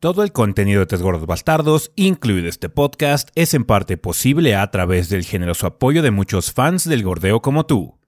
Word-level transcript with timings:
Todo 0.00 0.22
el 0.22 0.30
contenido 0.30 0.78
de 0.78 0.86
Tres 0.86 1.02
Gordos 1.02 1.26
Bastardos, 1.26 1.90
incluido 1.96 2.48
este 2.48 2.68
podcast, 2.68 3.30
es 3.34 3.52
en 3.52 3.64
parte 3.64 3.96
posible 3.96 4.54
a 4.54 4.70
través 4.70 5.08
del 5.08 5.24
generoso 5.24 5.66
apoyo 5.66 6.02
de 6.02 6.12
muchos 6.12 6.52
fans 6.52 6.88
del 6.88 7.02
gordeo 7.02 7.42
como 7.42 7.66
tú. 7.66 7.98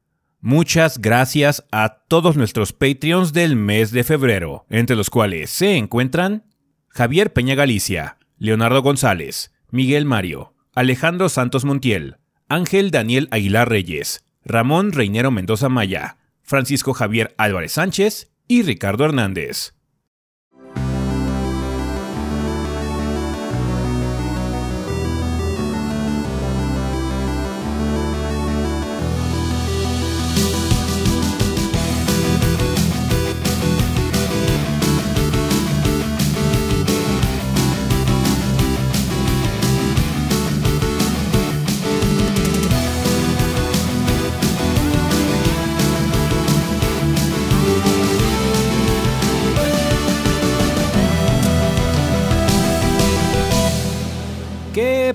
Muchas 0.40 0.98
gracias 0.98 1.64
a 1.72 2.04
todos 2.06 2.36
nuestros 2.36 2.72
Patreons 2.72 3.32
del 3.32 3.56
mes 3.56 3.90
de 3.90 4.04
febrero, 4.04 4.66
entre 4.70 4.94
los 4.94 5.10
cuales 5.10 5.50
se 5.50 5.76
encuentran 5.78 6.44
Javier 6.90 7.32
Peña 7.32 7.56
Galicia, 7.56 8.18
Leonardo 8.38 8.82
González, 8.82 9.52
Miguel 9.70 10.04
Mario, 10.04 10.54
Alejandro 10.76 11.28
Santos 11.28 11.64
Montiel, 11.64 12.18
Ángel 12.48 12.92
Daniel 12.92 13.26
Aguilar 13.32 13.68
Reyes, 13.68 14.24
Ramón 14.44 14.92
Reinero 14.92 15.32
Mendoza 15.32 15.68
Maya, 15.68 16.18
Francisco 16.44 16.94
Javier 16.94 17.34
Álvarez 17.36 17.72
Sánchez 17.72 18.30
y 18.46 18.62
Ricardo 18.62 19.04
Hernández. 19.06 19.74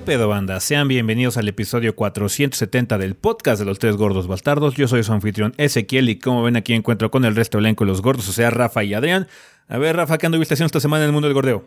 Pedo 0.06 0.28
banda? 0.28 0.60
Sean 0.60 0.86
bienvenidos 0.86 1.36
al 1.36 1.48
episodio 1.48 1.96
470 1.96 2.96
del 2.96 3.16
podcast 3.16 3.58
de 3.58 3.64
los 3.64 3.80
tres 3.80 3.96
gordos 3.96 4.28
bastardos. 4.28 4.76
Yo 4.76 4.86
soy 4.86 5.02
su 5.02 5.12
anfitrión 5.12 5.52
Ezequiel 5.58 6.08
y 6.08 6.20
como 6.20 6.44
ven 6.44 6.54
aquí 6.54 6.74
encuentro 6.74 7.10
con 7.10 7.24
el 7.24 7.34
resto 7.34 7.58
elenco 7.58 7.84
de 7.84 7.90
los 7.90 8.02
gordos, 8.02 8.28
o 8.28 8.32
sea, 8.32 8.50
Rafa 8.50 8.84
y 8.84 8.94
Adrián. 8.94 9.26
A 9.66 9.78
ver, 9.78 9.96
Rafa, 9.96 10.16
¿qué 10.16 10.26
anduviste 10.26 10.54
haciendo 10.54 10.66
esta 10.66 10.78
semana 10.78 11.02
en 11.02 11.08
el 11.08 11.12
mundo 11.12 11.26
del 11.26 11.34
gordeo? 11.34 11.64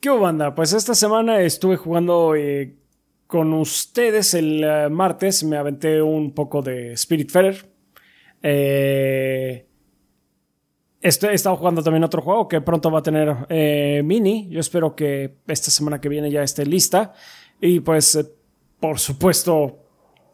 ¿Qué 0.00 0.08
banda? 0.08 0.54
Pues 0.54 0.72
esta 0.72 0.94
semana 0.94 1.42
estuve 1.42 1.76
jugando 1.76 2.34
eh, 2.34 2.74
con 3.26 3.52
ustedes 3.52 4.32
el 4.32 4.64
eh, 4.64 4.88
martes. 4.88 5.44
Me 5.44 5.58
aventé 5.58 6.00
un 6.00 6.32
poco 6.32 6.62
de 6.62 6.94
Spirit. 6.94 7.30
Eh, 8.42 9.66
he 11.00 11.38
jugando 11.56 11.82
también 11.82 12.04
otro 12.04 12.22
juego 12.22 12.48
que 12.48 12.60
pronto 12.60 12.90
va 12.90 13.00
a 13.00 13.02
tener 13.02 13.36
eh, 13.48 14.02
mini. 14.04 14.48
Yo 14.50 14.60
espero 14.60 14.96
que 14.96 15.36
esta 15.46 15.70
semana 15.70 16.00
que 16.00 16.08
viene 16.08 16.30
ya 16.30 16.42
esté 16.42 16.66
lista. 16.66 17.12
Y 17.60 17.80
pues, 17.80 18.14
eh, 18.16 18.26
por 18.80 18.98
supuesto, 18.98 19.78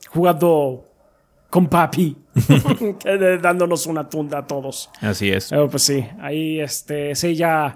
jugando 0.08 0.84
con 1.50 1.68
papi. 1.68 2.16
Dándonos 3.40 3.86
una 3.86 4.08
tunda 4.08 4.38
a 4.38 4.46
todos. 4.46 4.90
Así 5.00 5.30
es. 5.30 5.50
Pero 5.50 5.68
pues 5.70 5.84
sí, 5.84 6.04
ahí 6.20 6.60
este, 6.60 7.14
sí, 7.14 7.36
ya 7.36 7.74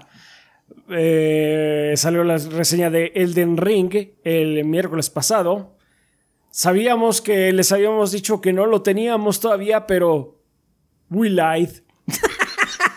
eh, 0.89 1.93
salió 1.95 2.23
la 2.23 2.37
reseña 2.37 2.89
de 2.89 3.11
Elden 3.15 3.57
Ring 3.57 3.93
el 4.23 4.65
miércoles 4.65 5.09
pasado. 5.09 5.77
Sabíamos 6.51 7.21
que 7.21 7.53
les 7.53 7.71
habíamos 7.71 8.11
dicho 8.11 8.41
que 8.41 8.51
no 8.51 8.65
lo 8.65 8.81
teníamos 8.81 9.39
todavía, 9.39 9.87
pero 9.87 10.41
we 11.09 11.29
lied. 11.29 11.69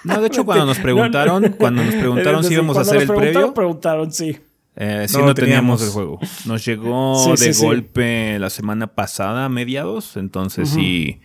No, 0.05 0.21
de 0.21 0.27
hecho, 0.27 0.45
cuando 0.45 0.67
nos 0.67 0.79
preguntaron, 0.81 1.55
cuando 1.59 1.85
nos 1.85 1.95
preguntaron 1.95 2.43
si 2.43 2.55
íbamos 2.55 2.77
a 2.77 2.81
hacer 2.81 3.03
el 3.03 3.07
preguntaron, 3.07 3.33
previo, 3.33 3.55
Preguntaron, 3.55 4.13
sí. 4.13 4.39
Eh, 4.77 5.07
sí 5.09 5.19
No 5.19 5.35
teníamos 5.35 5.35
teníamos. 5.35 5.83
el 5.83 5.91
juego. 5.91 6.19
Nos 6.47 6.65
llegó 6.65 7.37
Sí, 7.37 7.45
de 7.47 7.53
sí, 7.55 7.65
golpe 7.65 8.39
la 8.39 8.51
semana 8.51 8.87
pasada, 8.89 9.45
a 9.45 9.49
mediados, 9.49 10.17
entonces 10.17 10.71
sí. 10.71 11.21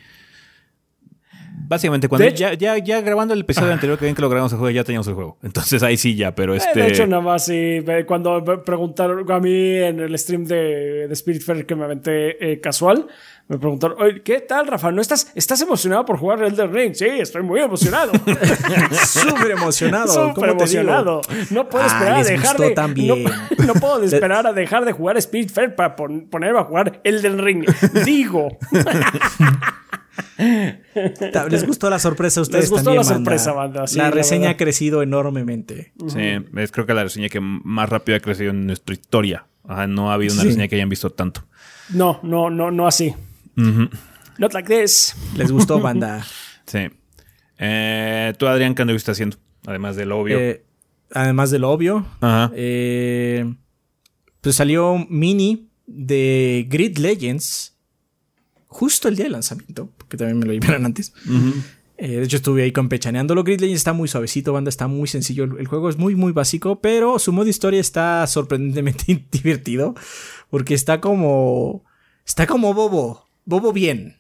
Básicamente, 1.67 2.07
cuando 2.07 2.27
ya, 2.29 2.53
ya, 2.53 2.77
ya 2.77 3.01
grabando 3.01 3.33
el 3.33 3.41
episodio 3.41 3.73
anterior 3.73 3.99
que 3.99 4.05
ven 4.05 4.15
que 4.15 4.21
lo 4.21 4.29
grabamos 4.29 4.53
el 4.53 4.59
juego, 4.59 4.71
ya 4.71 4.83
teníamos 4.83 5.07
el 5.07 5.15
juego. 5.15 5.37
Entonces 5.43 5.83
ahí 5.83 5.97
sí 5.97 6.15
ya, 6.15 6.33
pero 6.33 6.53
Eh, 6.53 6.57
este. 6.57 6.79
de 6.79 6.87
hecho, 6.87 7.05
nada 7.07 7.21
más 7.21 7.45
sí, 7.45 7.79
cuando 8.07 8.41
me 8.41 8.57
preguntaron 8.59 9.29
a 9.31 9.39
mí 9.39 9.75
en 9.75 9.99
el 9.99 10.17
stream 10.17 10.45
de, 10.45 11.07
de 11.07 11.13
Spirit 11.13 11.41
Fair 11.43 11.65
que 11.65 11.75
me 11.75 11.83
aventé 11.83 12.51
eh, 12.53 12.61
casual, 12.61 13.07
me 13.49 13.57
preguntaron, 13.57 14.01
Oye, 14.01 14.21
¿qué 14.23 14.41
tal, 14.41 14.67
Rafa? 14.67 14.91
¿No 14.91 15.01
estás, 15.01 15.31
estás 15.35 15.61
emocionado 15.61 16.03
por 16.05 16.17
jugar 16.17 16.41
Elden 16.43 16.73
Ring? 16.73 16.93
Sí, 16.93 17.05
estoy 17.05 17.43
muy 17.43 17.59
emocionado. 17.61 18.11
Súper 19.05 19.51
emocionado. 19.51 20.07
Súper 20.07 20.33
¿cómo 20.33 20.45
te 20.47 20.51
emocionado. 20.51 21.21
No 21.49 21.67
puedo 21.69 21.83
Ah, 21.83 21.87
esperar 21.87 22.13
a 22.13 22.17
les 22.19 22.27
dejar 22.27 22.57
de. 22.57 22.71
también. 22.71 23.23
No, 23.23 23.65
no 23.65 23.73
puedo 23.75 24.03
esperar 24.03 24.47
a 24.47 24.53
dejar 24.53 24.85
de 24.85 24.91
jugar 24.93 25.17
Spirit 25.17 25.51
Fair 25.51 25.75
para 25.75 25.95
pon- 25.95 26.27
ponerme 26.29 26.59
a 26.59 26.63
jugar 26.63 26.99
Elden 27.03 27.39
Ring. 27.39 27.65
Digo. 28.05 28.49
Les 30.37 31.65
gustó 31.65 31.89
la 31.89 31.99
sorpresa 31.99 32.39
a 32.39 32.43
ustedes 32.43 32.65
Les 32.65 32.69
gustó 32.69 32.85
también, 32.93 33.05
la 33.07 33.13
sorpresa, 33.15 33.51
banda, 33.53 33.87
sí, 33.87 33.97
la 33.97 34.11
reseña 34.11 34.51
ha 34.51 34.57
crecido 34.57 35.01
enormemente. 35.01 35.93
Sí, 36.07 36.19
es 36.57 36.71
creo 36.71 36.85
que 36.85 36.93
la 36.93 37.03
reseña 37.03 37.29
que 37.29 37.39
más 37.39 37.89
rápido 37.89 38.17
ha 38.17 38.19
crecido 38.19 38.51
en 38.51 38.67
nuestra 38.67 38.93
historia. 38.93 39.47
Ajá, 39.67 39.87
no 39.87 40.11
ha 40.11 40.13
habido 40.13 40.33
una 40.33 40.43
Sí. 40.43 40.49
reseña 40.49 40.67
que 40.67 40.75
hayan 40.75 40.89
visto 40.89 41.09
tanto. 41.09 41.45
No, 41.89 42.19
no, 42.23 42.49
no, 42.49 42.71
no 42.71 42.87
así. 42.87 43.13
Not 43.55 44.53
like 44.53 44.67
this. 44.81 45.15
Les 45.35 45.51
gustó, 45.51 45.79
banda. 45.81 46.25
Sí. 46.65 46.87
Eh, 47.57 48.33
Tú, 48.37 48.47
Adrián, 48.47 48.75
¿qué 48.75 48.83
anduviste 48.83 49.11
haciendo? 49.11 49.37
Además 49.65 49.95
del 49.95 50.11
obvio. 50.11 50.37
Eh, 50.39 50.63
además 51.11 51.49
de 51.51 51.59
lo 51.59 51.71
obvio, 51.71 52.05
Ajá. 52.21 52.51
eh, 52.55 53.51
pues 54.41 54.55
salió 54.55 54.97
mini 55.09 55.69
de 55.87 56.65
Grid 56.69 56.97
Legends 56.99 57.75
justo 58.67 59.07
el 59.07 59.15
día 59.15 59.25
del 59.25 59.31
lanzamiento, 59.33 59.89
porque 60.07 60.17
también 60.17 60.39
me 60.39 60.45
lo 60.45 60.53
enviaron 60.53 60.85
antes. 60.85 61.13
Eh, 61.97 62.17
de 62.17 62.23
hecho, 62.23 62.37
estuve 62.37 62.63
ahí 62.63 62.71
campechaneándolo. 62.71 63.43
Grid 63.43 63.59
Legends 63.59 63.79
está 63.79 63.91
muy 63.91 64.07
suavecito, 64.07 64.53
banda, 64.53 64.69
está 64.69 64.87
muy 64.87 65.07
sencillo. 65.07 65.43
El, 65.43 65.57
el 65.59 65.67
juego 65.67 65.89
es 65.89 65.97
muy, 65.97 66.15
muy 66.15 66.31
básico, 66.31 66.79
pero 66.79 67.19
su 67.19 67.33
modo 67.33 67.49
historia 67.49 67.81
está 67.81 68.25
sorprendentemente 68.27 69.25
divertido, 69.31 69.95
porque 70.49 70.73
está 70.73 71.01
como. 71.01 71.83
Está 72.25 72.47
como 72.47 72.73
bobo. 72.73 73.27
Bobo 73.45 73.73
bien. 73.73 74.15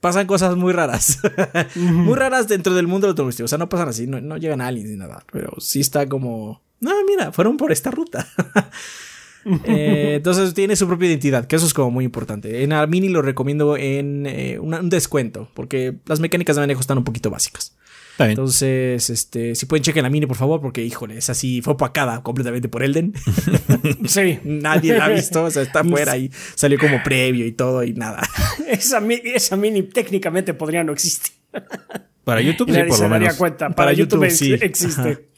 Pasan 0.00 0.26
cosas 0.26 0.56
muy 0.56 0.72
raras. 0.72 1.18
muy 1.76 2.14
raras 2.14 2.48
dentro 2.48 2.74
del 2.74 2.86
mundo 2.86 3.06
automovilístico. 3.06 3.44
O 3.44 3.48
sea, 3.48 3.58
no 3.58 3.68
pasan 3.68 3.90
así, 3.90 4.06
no, 4.06 4.20
no 4.20 4.38
llegan 4.38 4.60
aliens 4.60 4.88
ni 4.88 4.96
nada. 4.96 5.22
Pero 5.30 5.52
sí 5.60 5.80
está 5.80 6.08
como. 6.08 6.62
No, 6.80 6.92
mira, 7.06 7.30
fueron 7.30 7.56
por 7.56 7.70
esta 7.70 7.90
ruta. 7.90 8.26
Eh, 9.64 10.14
entonces 10.16 10.52
tiene 10.54 10.76
su 10.76 10.86
propia 10.86 11.08
identidad, 11.08 11.46
que 11.46 11.56
eso 11.56 11.64
es 11.66 11.72
como 11.74 11.90
muy 11.90 12.04
importante. 12.04 12.62
En 12.62 12.72
Armini 12.72 13.08
lo 13.08 13.22
recomiendo 13.22 13.76
en 13.76 14.26
eh, 14.26 14.58
una- 14.60 14.80
un 14.80 14.90
descuento, 14.90 15.48
porque 15.54 15.94
las 16.06 16.20
mecánicas 16.20 16.56
de 16.56 16.60
manejo 16.62 16.80
están 16.80 16.98
un 16.98 17.04
poquito 17.04 17.30
básicas. 17.30 17.74
Entonces, 18.18 19.08
este, 19.08 19.54
si 19.54 19.64
pueden 19.64 19.82
chequen 19.82 20.02
la 20.02 20.10
mini, 20.10 20.26
por 20.26 20.36
favor, 20.36 20.60
porque 20.60 20.84
híjole, 20.84 21.16
es 21.16 21.30
así, 21.30 21.62
fue 21.62 21.72
opacada 21.72 22.22
completamente 22.22 22.68
por 22.68 22.82
Elden. 22.82 23.14
Sí. 24.06 24.38
Nadie 24.44 24.96
la 24.98 25.06
ha 25.06 25.08
visto, 25.08 25.44
o 25.44 25.50
sea, 25.50 25.62
está 25.62 25.80
afuera 25.80 26.18
y 26.18 26.30
salió 26.54 26.78
como 26.78 27.02
previo 27.02 27.46
y 27.46 27.52
todo 27.52 27.82
y 27.82 27.94
nada. 27.94 28.20
Esa, 28.68 29.00
esa 29.24 29.56
mini 29.56 29.84
técnicamente 29.84 30.52
podría 30.52 30.84
no 30.84 30.92
existir. 30.92 31.32
Para 32.24 32.42
YouTube, 32.42 32.70
sí, 32.72 32.80
por 32.86 33.00
lo 33.00 33.08
menos. 33.08 33.34
cuenta. 33.36 33.66
Para, 33.70 33.74
Para 33.74 33.92
YouTube, 33.94 34.28
sí. 34.30 34.52
existe. 34.52 35.29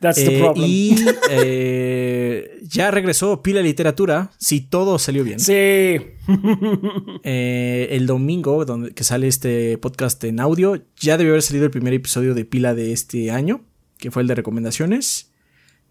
That's 0.00 0.16
the 0.24 0.36
Eh, 0.36 0.40
problem. 0.40 0.66
y 0.70 0.94
eh, 1.30 2.60
ya 2.62 2.90
regresó 2.92 3.42
Pila 3.42 3.60
Literatura, 3.62 4.30
si 4.38 4.60
todo 4.60 4.98
salió 4.98 5.24
bien. 5.24 5.40
Sí. 5.40 5.96
Eh, 7.24 7.88
el 7.92 8.06
domingo, 8.06 8.64
donde, 8.64 8.92
que 8.92 9.02
sale 9.02 9.28
este 9.28 9.76
podcast 9.78 10.22
en 10.24 10.40
audio, 10.40 10.80
ya 11.00 11.16
debió 11.16 11.32
haber 11.32 11.42
salido 11.42 11.64
el 11.64 11.70
primer 11.70 11.92
episodio 11.94 12.34
de 12.34 12.44
Pila 12.44 12.74
de 12.74 12.92
este 12.92 13.30
año, 13.30 13.64
que 13.98 14.10
fue 14.10 14.22
el 14.22 14.28
de 14.28 14.34
recomendaciones. 14.34 15.32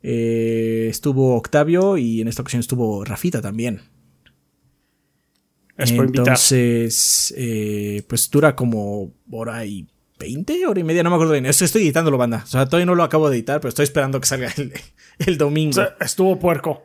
Eh, 0.03 0.88
estuvo 0.89 1.36
Octavio 1.36 1.98
y 1.98 2.21
en 2.21 2.27
esta 2.27 2.44
ocasión 2.44 2.60
estuvo 2.60 3.03
Rafita 3.03 3.42
también. 3.42 3.81
Es. 5.77 5.92
Entonces, 5.92 7.33
eh, 7.38 8.03
pues 8.07 8.30
dura 8.30 8.56
como 8.56 9.12
hora 9.31 9.65
y 9.65 9.88
veinte, 10.19 10.66
hora 10.66 10.80
y 10.80 10.84
media, 10.84 11.04
no 11.04 11.10
me 11.10 11.16
acuerdo 11.16 11.34
bien. 11.34 11.46
Esto 11.46 11.66
estoy 11.66 11.84
editándolo, 11.84 12.18
banda. 12.18 12.42
O 12.44 12.48
sea, 12.48 12.66
todavía 12.66 12.86
no 12.86 12.96
lo 12.96 13.04
acabo 13.04 13.30
de 13.30 13.38
editar, 13.38 13.60
pero 13.60 13.69
estoy 13.69 13.84
esperando 13.84 14.19
que 14.19 14.28
salga 14.28 14.52
el, 14.58 14.74
el 15.19 15.38
domingo. 15.38 15.72
O 15.72 15.74
sea, 15.74 15.96
estuvo 16.00 16.40
puerco. 16.40 16.84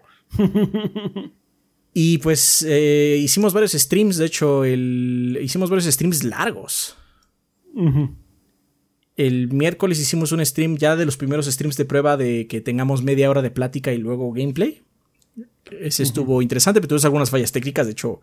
Y 1.95 2.19
pues 2.19 2.65
eh, 2.67 3.19
hicimos 3.21 3.53
varios 3.53 3.73
streams, 3.73 4.17
de 4.17 4.27
hecho, 4.27 4.65
el, 4.65 5.39
hicimos 5.43 5.69
varios 5.69 5.93
streams 5.93 6.25
largos. 6.25 6.97
El 9.17 9.53
miércoles 9.53 10.01
hicimos 10.01 10.33
un 10.33 10.45
stream 10.45 10.77
ya 10.79 10.97
de 10.97 11.05
los 11.05 11.19
primeros 11.19 11.47
streams 11.47 11.77
de 11.77 11.85
prueba 11.85 12.17
de 12.17 12.47
que 12.47 12.61
tengamos 12.61 13.03
media 13.03 13.29
hora 13.29 13.43
de 13.43 13.51
plática 13.51 13.93
y 13.93 13.99
luego 13.99 14.33
gameplay. 14.33 14.83
Ese 15.81 16.03
estuvo 16.03 16.41
interesante, 16.43 16.81
pero 16.81 16.89
tuvimos 16.89 17.05
algunas 17.05 17.31
fallas 17.31 17.53
técnicas, 17.53 17.87
de 17.87 17.93
hecho, 17.93 18.21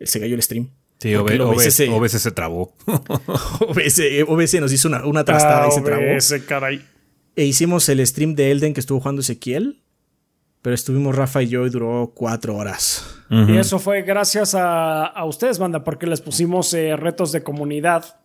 se 0.00 0.20
cayó 0.20 0.34
el 0.34 0.42
stream. 0.42 0.70
Sí, 0.98 1.10
OB- 1.14 1.40
OBS 1.40 1.80
OBS, 1.80 1.88
OBS 1.90 2.22
se 2.22 2.30
trabó. 2.30 2.74
OBS, 2.86 4.00
OBS 4.26 4.60
nos 4.60 4.72
hizo 4.72 4.88
una, 4.88 5.04
una 5.06 5.24
trastada 5.24 5.64
Ah, 5.64 5.68
y 5.68 5.72
se 5.72 5.80
trabó. 5.82 6.02
ese 6.02 6.44
caray. 6.44 6.84
E 7.34 7.44
hicimos 7.44 7.88
el 7.88 8.04
stream 8.06 8.34
de 8.34 8.50
Elden 8.50 8.72
que 8.74 8.80
estuvo 8.80 9.00
jugando 9.00 9.20
Ezequiel. 9.20 9.82
Pero 10.62 10.74
estuvimos 10.74 11.14
Rafa 11.14 11.42
y 11.42 11.48
yo 11.48 11.64
y 11.64 11.70
duró 11.70 12.12
cuatro 12.14 12.56
horas. 12.56 13.04
Y 13.30 13.56
eso 13.56 13.78
fue 13.78 14.02
gracias 14.02 14.54
a, 14.56 15.04
a 15.06 15.24
ustedes, 15.24 15.58
banda, 15.60 15.84
porque 15.84 16.06
les 16.08 16.20
pusimos 16.20 16.72
eh, 16.74 16.96
retos 16.96 17.30
de 17.30 17.42
comunidad 17.44 18.18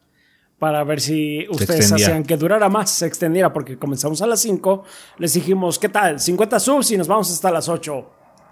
para 0.57 0.83
ver 0.83 1.01
si 1.01 1.45
ustedes 1.49 1.91
hacían 1.91 2.23
que 2.23 2.37
durara 2.37 2.67
más, 2.69 2.89
se 2.89 3.05
extendiera, 3.05 3.51
porque 3.53 3.77
comenzamos 3.77 4.21
a 4.23 4.27
las 4.27 4.39
5, 4.41 4.83
les 5.19 5.33
dijimos, 5.33 5.77
¿qué 5.77 5.89
tal? 5.89 6.19
50 6.19 6.59
subs 6.59 6.91
y 6.91 6.97
nos 6.97 7.07
vamos 7.07 7.31
hasta 7.31 7.51
las 7.51 7.67
8. 7.69 8.09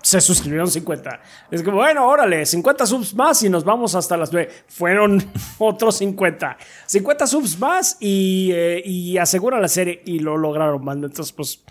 Se 0.10 0.22
suscribieron 0.22 0.70
50. 0.72 1.22
Es 1.52 1.62
que, 1.62 1.70
bueno, 1.70 2.08
órale, 2.08 2.46
50 2.46 2.86
subs 2.88 3.14
más 3.14 3.44
y 3.44 3.50
nos 3.50 3.64
vamos 3.64 3.94
hasta 3.96 4.18
las 4.18 4.32
9. 4.34 4.50
Fueron 4.68 5.24
otros 5.60 5.98
50. 5.98 6.58
50 6.88 7.28
subs 7.28 7.60
más 7.60 7.98
y, 8.00 8.50
eh, 8.54 8.82
y 8.86 9.18
asegura 9.18 9.60
la 9.60 9.68
serie 9.68 10.02
y 10.06 10.20
lo 10.20 10.38
lograron, 10.38 10.84
banda. 10.84 11.08
Entonces, 11.08 11.32
pues, 11.34 11.64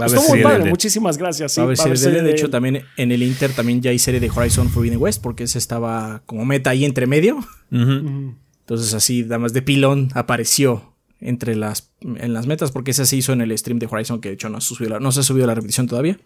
Va 0.00 0.06
estuvo 0.06 0.28
muy 0.28 0.42
padre. 0.42 0.64
de- 0.64 0.70
Muchísimas 0.70 1.16
gracias. 1.16 1.52
sí, 1.52 1.60
a 1.60 1.64
ver 1.64 1.70
va 1.70 1.72
a 1.74 1.76
si 1.76 1.82
haber 1.82 1.98
de, 1.98 2.04
serie 2.04 2.22
de 2.22 2.30
hecho 2.32 2.50
también 2.50 2.82
en 2.96 3.12
el 3.12 3.22
Inter 3.22 3.52
también 3.52 3.80
ya 3.80 3.90
hay 3.92 3.98
serie 3.98 4.20
de 4.20 4.28
Horizon 4.30 4.68
Forbidden 4.68 4.98
West 5.00 5.22
porque 5.22 5.44
ese 5.44 5.56
estaba 5.58 6.22
como 6.26 6.44
meta 6.44 6.70
ahí 6.70 6.84
entre 6.84 7.06
medio. 7.06 7.38
Entonces 7.70 8.94
así, 8.94 9.22
nada 9.22 9.38
más 9.38 9.52
de 9.52 9.62
pilón 9.62 10.08
apareció 10.14 10.92
entre 11.20 11.56
las, 11.56 11.92
en 12.00 12.34
las 12.34 12.46
metas 12.46 12.72
porque 12.72 12.90
ese 12.90 13.06
se 13.06 13.16
hizo 13.16 13.32
en 13.32 13.40
el 13.40 13.56
stream 13.56 13.78
de 13.78 13.86
Horizon 13.90 14.20
que 14.20 14.28
de 14.30 14.34
hecho 14.34 14.48
no, 14.50 14.60
se 14.60 14.74
subió 14.74 14.90
la- 14.90 15.00
no 15.00 15.12
se 15.12 15.20
ha 15.20 15.22
subido 15.22 15.46
la 15.46 15.54
repetición 15.54 15.86
todavía 15.86 16.18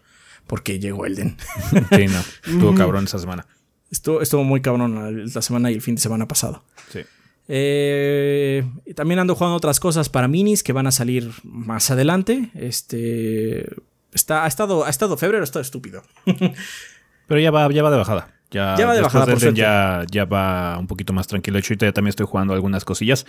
porque 0.46 0.78
llegó 0.78 1.06
Elden. 1.06 1.36
Sí, 1.90 2.06
no. 2.06 2.20
Estuvo 2.52 2.74
cabrón 2.74 3.04
esa 3.04 3.18
semana. 3.18 3.46
estuvo, 3.90 4.20
estuvo 4.20 4.44
muy 4.44 4.60
cabrón 4.60 5.26
la, 5.32 5.42
semana 5.42 5.70
y 5.70 5.74
el 5.74 5.82
fin 5.82 5.94
de 5.94 6.00
semana 6.00 6.26
pasado. 6.28 6.64
Sí. 6.92 7.00
Eh, 7.48 8.64
también 8.94 9.18
ando 9.18 9.34
jugando 9.34 9.56
otras 9.56 9.80
cosas 9.80 10.08
para 10.08 10.28
minis 10.28 10.62
que 10.62 10.72
van 10.72 10.86
a 10.86 10.92
salir 10.92 11.32
más 11.42 11.90
adelante. 11.90 12.50
Este 12.54 13.66
está, 14.12 14.44
ha 14.44 14.46
estado, 14.46 14.84
ha 14.84 14.90
estado 14.90 15.16
febrero, 15.16 15.42
ha 15.42 15.44
estado 15.44 15.62
estúpido. 15.62 16.02
Pero 17.26 17.40
ya 17.40 17.50
va, 17.50 17.70
ya 17.70 17.82
va 17.82 17.90
de 17.90 17.96
bajada. 17.96 18.34
Ya, 18.50 18.74
Ya 18.76 18.86
va 18.86 18.94
de 18.94 19.00
bajada, 19.00 19.26
del 19.26 19.38
por 19.38 19.54
ya, 19.54 20.04
ya 20.10 20.24
va 20.24 20.76
un 20.78 20.88
poquito 20.88 21.12
más 21.12 21.28
tranquilo. 21.28 21.54
De 21.54 21.60
hecho, 21.60 21.72
ahorita 21.72 21.86
ya 21.86 21.92
también 21.92 22.10
estoy 22.10 22.26
jugando 22.26 22.52
algunas 22.52 22.84
cosillas 22.84 23.24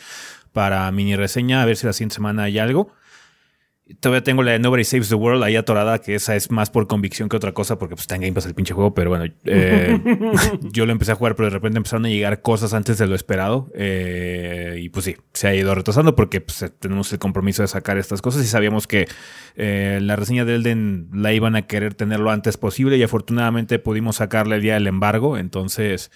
para 0.52 0.92
mini 0.92 1.16
reseña, 1.16 1.62
a 1.62 1.66
ver 1.66 1.78
si 1.78 1.86
la 1.86 1.94
siguiente 1.94 2.16
semana 2.16 2.44
hay 2.44 2.58
algo. 2.58 2.92
Todavía 4.00 4.24
tengo 4.24 4.44
la 4.44 4.52
de 4.52 4.60
Nobody 4.60 4.84
Saves 4.84 5.10
the 5.10 5.16
World 5.16 5.44
ahí 5.44 5.56
atorada, 5.56 6.00
que 6.00 6.16
esa 6.16 6.36
es 6.36 6.52
más 6.52 6.70
por 6.70 6.88
convicción 6.88 7.30
que 7.30 7.36
otra 7.36 7.54
cosa, 7.54 7.78
porque 7.78 7.96
pues, 7.96 8.04
está 8.04 8.16
en 8.16 8.22
Game 8.22 8.34
Pass 8.34 8.46
el 8.46 8.54
pinche 8.54 8.74
juego, 8.74 8.94
pero 8.94 9.10
bueno, 9.10 9.26
eh, 9.46 10.00
yo 10.72 10.86
lo 10.86 10.92
empecé 10.92 11.12
a 11.12 11.16
jugar, 11.16 11.36
pero 11.36 11.48
de 11.48 11.54
repente 11.54 11.78
empezaron 11.78 12.06
a 12.06 12.10
llegar 12.10 12.42
cosas 12.42 12.74
antes 12.74 12.98
de 12.98 13.08
lo 13.08 13.16
esperado, 13.16 13.72
eh, 13.76 14.80
y 14.82 14.90
pues 14.90 15.06
sí, 15.06 15.18
se 15.34 15.48
ha 15.48 15.56
ido 15.56 15.74
retrasando 15.76 16.16
porque 16.16 16.42
pues, 16.42 16.62
eh, 16.62 16.70
tenemos 16.70 17.12
el 17.12 17.20
compromiso 17.20 17.62
de 17.62 17.68
sacar 17.68 17.98
estas 17.98 18.22
cosas 18.22 18.44
y 18.44 18.48
sabíamos 18.48 18.88
que 18.88 19.08
eh, 19.56 20.00
la 20.02 20.16
reseña 20.16 20.46
de 20.46 20.56
Elden 20.56 21.10
la 21.14 21.34
iban 21.34 21.56
a 21.56 21.64
querer 21.64 21.94
tener 21.94 22.20
lo 22.20 22.32
antes 22.32 22.58
posible 22.58 22.98
y 22.98 23.04
afortunadamente 23.04 23.80
pudimos 23.80 24.18
sacarle 24.18 24.56
el 24.56 24.62
día 24.62 24.76
del 24.76 24.88
embargo, 24.88 25.38
entonces... 25.38 26.12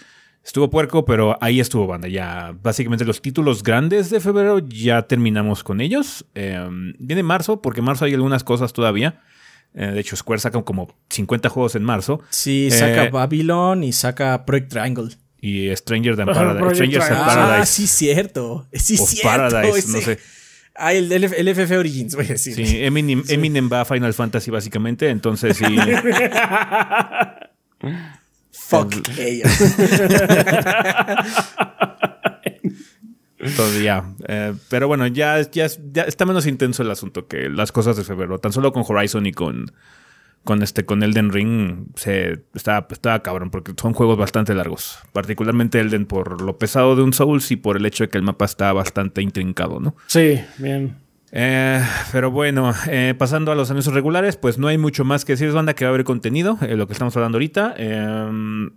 Estuvo 0.45 0.69
puerco, 0.69 1.06
pero 1.06 1.38
ahí 1.42 1.59
estuvo, 1.59 1.88
banda. 1.88 2.07
Ya 2.07 2.56
básicamente 2.62 3.03
los 3.03 3.19
títulos 3.21 3.63
grandes 3.63 4.12
de 4.12 4.19
febrero 4.19 4.59
ya 4.59 5.01
terminamos 5.07 5.63
con 5.63 5.81
ellos. 5.81 6.25
Eh, 6.36 6.63
viene 7.00 7.24
marzo, 7.24 7.62
porque 7.63 7.80
en 7.80 7.86
marzo 7.86 8.06
hay 8.06 8.13
algunas 8.13 8.44
cosas 8.44 8.71
todavía. 8.71 9.21
Eh, 9.74 9.88
de 9.88 10.00
hecho, 10.00 10.15
Square 10.15 10.39
saca 10.39 10.62
como 10.62 10.95
50 11.09 11.50
juegos 11.50 11.75
en 11.75 11.83
marzo. 11.83 12.21
Sí, 12.30 12.69
saca 12.69 13.06
Eh, 13.06 13.09
Babylon 13.09 13.83
y 13.83 13.92
saca 13.92 14.45
Project 14.45 14.69
Triangle. 14.69 15.09
Y 15.42 15.75
Stranger 15.75 16.15
Than 16.15 16.27
Paradise. 16.33 16.86
In 16.86 16.92
Triangle. 16.92 17.15
Ah, 17.19 17.25
Paradise. 17.25 17.65
sí, 17.71 17.88
cierto. 17.88 18.68
Sí, 18.71 18.97
o 19.00 19.06
cierto. 19.06 19.27
Paradise, 19.30 19.92
no 19.92 20.00
sé. 20.00 20.19
Ah, 20.75 20.94
el, 20.94 21.12
el, 21.12 21.24
el 21.24 21.47
FF 21.56 21.71
Origins, 21.77 22.15
voy 22.15 22.25
a 22.25 22.30
decir. 22.30 22.53
Sí, 22.53 22.83
Eminem, 22.83 23.24
Eminem 23.30 23.69
va 23.71 23.81
a 23.81 23.86
Final 23.86 24.13
Fantasy 24.13 24.51
básicamente, 24.51 25.09
entonces 25.09 25.57
sí. 25.57 25.63
Fuck 28.68 28.96
ellos. 29.18 29.48
Todavía. 33.56 34.04
Eh, 34.28 34.54
pero 34.70 34.88
bueno, 34.88 35.06
ya, 35.08 35.40
ya, 35.52 35.68
ya 35.92 36.04
está 36.04 36.26
menos 36.26 36.48
intenso 36.48 36.82
el 36.82 36.90
asunto 36.90 37.28
que 37.28 37.50
las 37.50 37.72
cosas 37.72 37.96
de 37.96 38.04
febrero. 38.04 38.40
Tan 38.40 38.52
solo 38.52 38.74
con 38.74 38.84
Horizon 38.88 39.28
y 39.28 39.34
con, 39.34 39.72
con 40.44 40.64
este, 40.64 40.86
con 40.86 41.04
Elden 41.04 41.32
Ring 41.32 41.90
se 41.96 42.44
está, 42.56 42.88
está 42.90 43.22
cabrón, 43.22 43.52
porque 43.52 43.74
son 43.80 43.94
juegos 43.94 44.18
bastante 44.18 44.56
largos. 44.56 44.98
Particularmente 45.14 45.80
Elden 45.80 46.08
por 46.08 46.42
lo 46.42 46.58
pesado 46.58 46.96
de 46.96 47.04
un 47.04 47.14
Souls 47.14 47.52
y 47.52 47.58
por 47.58 47.78
el 47.78 47.86
hecho 47.86 48.06
de 48.06 48.10
que 48.10 48.18
el 48.18 48.24
mapa 48.24 48.46
está 48.46 48.74
bastante 48.74 49.22
intrincado, 49.22 49.80
¿no? 49.80 49.96
Sí, 50.08 50.42
bien. 50.58 51.05
Eh, 51.38 51.84
pero 52.14 52.32
bueno, 52.32 52.74
eh, 52.88 53.14
pasando 53.18 53.52
a 53.52 53.56
los 53.56 53.70
anuncios 53.70 53.94
regulares, 53.94 54.38
pues 54.38 54.58
no 54.58 54.70
hay 54.70 54.78
mucho 54.78 55.04
más 55.04 55.26
que 55.26 55.34
decir, 55.34 55.52
banda, 55.52 55.76
que 55.76 55.84
va 55.84 55.90
a 55.90 55.94
haber 55.94 56.06
contenido, 56.06 56.58
eh, 56.62 56.78
lo 56.78 56.88
que 56.88 56.94
estamos 56.94 57.16
hablando 57.18 57.36
ahorita. 57.36 57.76
Eh, 57.78 58.70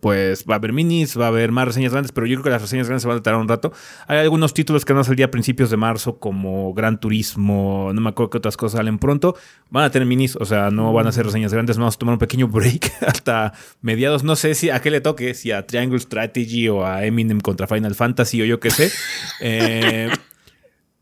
pues 0.00 0.44
va 0.44 0.56
a 0.56 0.58
haber 0.58 0.74
minis, 0.74 1.18
va 1.18 1.24
a 1.24 1.28
haber 1.28 1.50
más 1.50 1.66
reseñas 1.66 1.92
grandes, 1.92 2.12
pero 2.12 2.26
yo 2.26 2.34
creo 2.34 2.44
que 2.44 2.50
las 2.50 2.60
reseñas 2.60 2.88
grandes 2.88 3.00
se 3.00 3.08
van 3.08 3.16
a 3.16 3.22
tardar 3.22 3.40
un 3.40 3.48
rato. 3.48 3.72
Hay 4.06 4.18
algunos 4.18 4.52
títulos 4.52 4.84
que 4.84 4.92
van 4.92 5.00
a 5.00 5.04
salir 5.04 5.24
a 5.24 5.30
principios 5.30 5.70
de 5.70 5.78
marzo, 5.78 6.18
como 6.18 6.74
Gran 6.74 7.00
Turismo, 7.00 7.90
no 7.94 8.02
me 8.02 8.10
acuerdo 8.10 8.28
qué 8.28 8.36
otras 8.36 8.58
cosas 8.58 8.76
salen 8.76 8.98
pronto. 8.98 9.34
Van 9.70 9.84
a 9.84 9.90
tener 9.90 10.06
minis, 10.06 10.36
o 10.36 10.44
sea, 10.44 10.68
no 10.68 10.92
van 10.92 11.06
a 11.06 11.12
ser 11.12 11.24
reseñas 11.24 11.54
grandes, 11.54 11.78
vamos 11.78 11.94
a 11.94 11.98
tomar 11.98 12.12
un 12.12 12.18
pequeño 12.18 12.48
break 12.52 12.92
hasta 13.00 13.54
mediados. 13.80 14.24
No 14.24 14.36
sé 14.36 14.54
si 14.54 14.68
a 14.68 14.82
qué 14.82 14.90
le 14.90 15.00
toque, 15.00 15.32
si 15.32 15.52
a 15.52 15.66
Triangle 15.66 15.98
Strategy 15.98 16.68
o 16.68 16.84
a 16.84 17.06
Eminem 17.06 17.40
contra 17.40 17.66
Final 17.66 17.94
Fantasy 17.94 18.42
o 18.42 18.44
yo 18.44 18.60
qué 18.60 18.68
sé. 18.68 18.92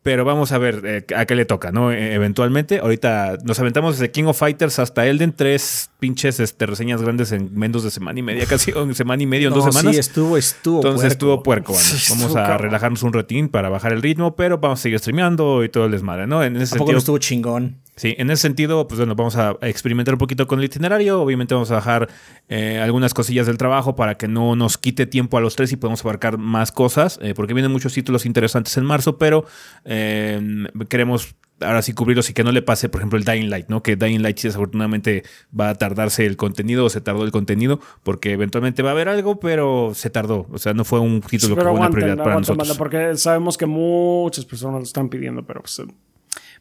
Pero 0.02 0.24
vamos 0.24 0.50
a 0.50 0.58
ver 0.58 0.82
eh, 0.84 1.14
a 1.14 1.26
qué 1.26 1.36
le 1.36 1.44
toca, 1.44 1.70
¿no? 1.70 1.92
Eh, 1.92 2.14
eventualmente, 2.14 2.80
ahorita 2.80 3.38
nos 3.44 3.60
aventamos 3.60 3.98
desde 3.98 4.10
King 4.10 4.24
of 4.24 4.36
Fighters 4.36 4.80
hasta 4.80 5.06
Elden, 5.06 5.32
tres 5.32 5.90
pinches 6.00 6.40
este, 6.40 6.66
reseñas 6.66 7.00
grandes 7.00 7.30
en 7.30 7.56
menos 7.56 7.84
de 7.84 7.92
semana 7.92 8.18
y 8.18 8.22
media, 8.22 8.44
casi 8.48 8.72
o 8.72 8.82
en 8.82 8.96
semana 8.96 9.22
y 9.22 9.26
media, 9.26 9.46
en 9.46 9.54
dos 9.54 9.72
semanas. 9.72 9.94
Sí, 9.94 10.00
estuvo, 10.00 10.36
estuvo. 10.36 10.78
Entonces 10.78 11.00
puerco. 11.00 11.12
estuvo 11.12 11.42
puerco. 11.44 11.74
Sí, 11.74 12.06
Vamos 12.10 12.26
estuvo 12.26 12.38
a 12.40 12.46
cabrón. 12.46 12.62
relajarnos 12.62 13.02
un 13.04 13.12
ratín 13.12 13.48
para 13.48 13.68
bajar 13.68 13.92
el 13.92 14.02
ritmo, 14.02 14.34
pero 14.34 14.58
vamos 14.58 14.80
a 14.80 14.82
seguir 14.82 14.98
streameando 14.98 15.62
y 15.62 15.68
todo 15.68 15.84
el 15.84 15.92
desmadre, 15.92 16.26
¿no? 16.26 16.42
En 16.42 16.56
ese 16.56 16.74
¿A 16.74 16.78
poco 16.78 16.90
sentido, 16.90 16.92
no 16.92 16.98
estuvo 16.98 17.18
chingón? 17.18 17.76
Sí, 17.94 18.14
en 18.16 18.30
ese 18.30 18.42
sentido, 18.42 18.88
pues 18.88 18.98
bueno, 18.98 19.14
vamos 19.14 19.36
a 19.36 19.56
experimentar 19.60 20.14
un 20.14 20.18
poquito 20.18 20.46
con 20.46 20.58
el 20.58 20.64
itinerario. 20.64 21.20
Obviamente 21.20 21.54
vamos 21.54 21.70
a 21.70 21.74
bajar 21.74 22.08
eh, 22.48 22.80
algunas 22.82 23.12
cosillas 23.12 23.46
del 23.46 23.58
trabajo 23.58 23.94
para 23.94 24.16
que 24.16 24.28
no 24.28 24.56
nos 24.56 24.78
quite 24.78 25.06
tiempo 25.06 25.36
a 25.36 25.42
los 25.42 25.56
tres 25.56 25.72
y 25.72 25.76
podamos 25.76 26.02
abarcar 26.02 26.38
más 26.38 26.72
cosas, 26.72 27.18
eh, 27.22 27.34
porque 27.34 27.52
vienen 27.52 27.70
muchos 27.70 27.92
títulos 27.92 28.24
interesantes 28.24 28.76
en 28.78 28.86
marzo, 28.86 29.18
pero 29.18 29.44
eh, 29.94 30.40
queremos 30.88 31.34
ahora 31.60 31.82
sí 31.82 31.92
cubrirlos 31.92 32.28
y 32.30 32.32
que 32.32 32.44
no 32.44 32.50
le 32.50 32.62
pase, 32.62 32.88
por 32.88 33.00
ejemplo, 33.00 33.18
el 33.18 33.24
Dying 33.24 33.50
Light, 33.50 33.68
¿no? 33.68 33.82
Que 33.82 33.94
Dying 33.94 34.22
Light 34.22 34.38
sí, 34.38 34.48
desafortunadamente 34.48 35.22
va 35.58 35.68
a 35.68 35.74
tardarse 35.74 36.26
el 36.26 36.36
contenido 36.36 36.84
o 36.86 36.90
se 36.90 37.00
tardó 37.00 37.24
el 37.24 37.30
contenido, 37.30 37.78
porque 38.02 38.32
eventualmente 38.32 38.82
va 38.82 38.90
a 38.90 38.92
haber 38.92 39.08
algo, 39.08 39.38
pero 39.38 39.92
se 39.94 40.10
tardó. 40.10 40.46
O 40.50 40.58
sea, 40.58 40.74
no 40.74 40.84
fue 40.84 40.98
un 41.00 41.20
título 41.20 41.54
que 41.54 41.60
pero 41.60 41.70
fue 41.70 41.80
una 41.80 41.90
prioridad 41.90 42.16
para 42.16 42.32
aguanten, 42.32 42.56
nosotros. 42.56 42.78
porque 42.78 43.16
sabemos 43.16 43.56
que 43.56 43.66
muchas 43.66 44.44
personas 44.44 44.80
lo 44.80 44.84
están 44.84 45.08
pidiendo, 45.08 45.44
pero 45.44 45.60
pues, 45.60 45.78
eh, 45.78 45.86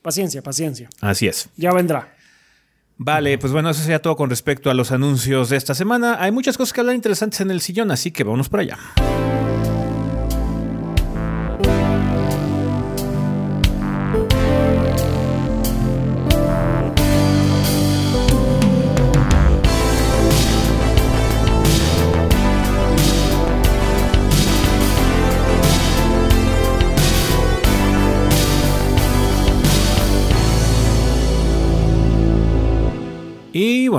paciencia, 0.02 0.42
paciencia. 0.42 0.90
Así 1.00 1.28
es. 1.28 1.50
Ya 1.56 1.74
vendrá. 1.74 2.14
Vale, 2.98 3.40
pues 3.40 3.52
bueno, 3.52 3.72
eso 3.72 3.82
sería 3.82 4.00
todo 4.00 4.16
con 4.16 4.30
respecto 4.30 4.70
a 4.70 4.76
los 4.76 4.92
anuncios 4.92 5.50
de 5.50 5.58
esta 5.58 5.74
semana. 5.74 6.18
Hay 6.20 6.32
muchas 6.32 6.58
cosas 6.58 6.74
que 6.74 6.82
hablar 6.82 6.96
interesantes 6.96 7.42
en 7.42 7.50
el 7.50 7.62
sillón, 7.62 7.90
así 7.90 8.12
que 8.12 8.24
vámonos 8.24 8.50
para 8.50 8.62
allá. 8.62 8.78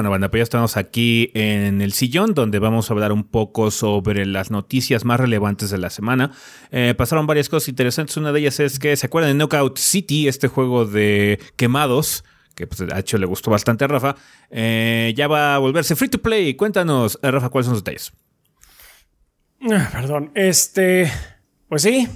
Bueno, 0.02 0.11
banda, 0.11 0.30
pues 0.32 0.40
ya 0.40 0.42
estamos 0.42 0.76
aquí 0.76 1.30
en 1.32 1.80
el 1.80 1.92
sillón 1.92 2.35
donde 2.35 2.59
vamos 2.59 2.90
a 2.90 2.92
hablar 2.92 3.12
un 3.12 3.23
poco 3.23 3.71
sobre 3.71 4.26
las 4.26 4.50
noticias 4.50 5.04
más 5.04 5.21
relevantes 5.21 5.71
de 5.71 5.78
la 5.78 5.90
semana. 5.90 6.32
Eh, 6.73 6.94
pasaron 6.99 7.28
varias 7.28 7.49
cosas 7.49 7.68
interesantes. 7.68 8.16
Una 8.16 8.32
de 8.32 8.40
ellas 8.40 8.59
es 8.59 8.80
que 8.80 8.97
se 8.97 9.06
acuerdan 9.06 9.30
de 9.30 9.35
Knockout 9.38 9.78
City, 9.78 10.26
este 10.26 10.49
juego 10.49 10.87
de 10.87 11.38
quemados, 11.54 12.25
que 12.56 12.66
pues 12.66 12.78
de 12.80 12.99
hecho 12.99 13.16
le 13.16 13.26
gustó 13.26 13.52
bastante 13.52 13.85
a 13.85 13.88
Rafa. 13.88 14.16
Eh, 14.50 15.14
ya 15.16 15.28
va 15.28 15.54
a 15.54 15.59
volverse 15.59 15.94
free 15.94 16.09
to 16.09 16.18
play. 16.18 16.54
Cuéntanos, 16.54 17.16
eh, 17.23 17.30
Rafa, 17.30 17.49
cuáles 17.50 17.66
son 17.66 17.75
los 17.75 17.85
detalles. 17.85 18.12
Ah, 19.71 19.88
Perdón. 19.92 20.32
Este. 20.35 21.12
Pues 21.68 21.82
sí. 21.82 22.09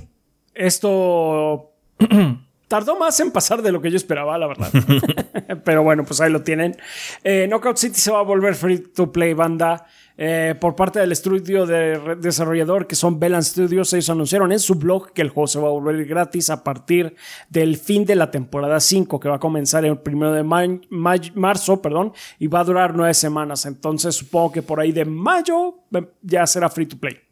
Esto. 0.54 1.70
tardó 2.68 2.96
más 2.96 3.18
en 3.20 3.30
pasar 3.30 3.62
de 3.62 3.72
lo 3.72 3.80
que 3.80 3.90
yo 3.90 3.96
esperaba, 3.96 4.36
la 4.38 4.46
verdad. 4.46 4.70
Pero 5.64 5.82
bueno, 5.82 6.04
pues 6.04 6.20
ahí 6.20 6.30
lo 6.30 6.42
tienen. 6.42 6.76
Eh, 7.22 7.46
Knockout 7.48 7.76
City 7.76 7.98
se 7.98 8.10
va 8.10 8.20
a 8.20 8.22
volver 8.22 8.54
free 8.54 8.78
to 8.78 9.12
play, 9.12 9.34
banda. 9.34 9.86
Eh, 10.18 10.54
por 10.58 10.74
parte 10.74 10.98
del 10.98 11.12
estudio 11.12 11.66
de 11.66 12.16
desarrollador 12.16 12.86
que 12.86 12.94
son 12.94 13.20
Belan 13.20 13.44
Studios, 13.44 13.92
ellos 13.92 14.08
anunciaron 14.08 14.50
en 14.50 14.58
su 14.58 14.76
blog 14.76 15.12
que 15.12 15.20
el 15.20 15.28
juego 15.28 15.46
se 15.46 15.58
va 15.58 15.68
a 15.68 15.72
volver 15.72 16.06
gratis 16.06 16.48
a 16.48 16.64
partir 16.64 17.14
del 17.50 17.76
fin 17.76 18.06
de 18.06 18.14
la 18.14 18.30
temporada 18.30 18.80
5, 18.80 19.20
que 19.20 19.28
va 19.28 19.36
a 19.36 19.40
comenzar 19.40 19.84
el 19.84 19.98
primero 19.98 20.32
de 20.32 20.42
marzo, 20.42 21.82
perdón, 21.82 22.14
y 22.38 22.46
va 22.46 22.60
a 22.60 22.64
durar 22.64 22.94
nueve 22.94 23.12
semanas. 23.12 23.66
Entonces 23.66 24.14
supongo 24.14 24.52
que 24.52 24.62
por 24.62 24.80
ahí 24.80 24.92
de 24.92 25.04
mayo 25.04 25.80
eh, 25.92 26.08
ya 26.22 26.46
será 26.46 26.70
free 26.70 26.86
to 26.86 26.96
play. 26.96 27.25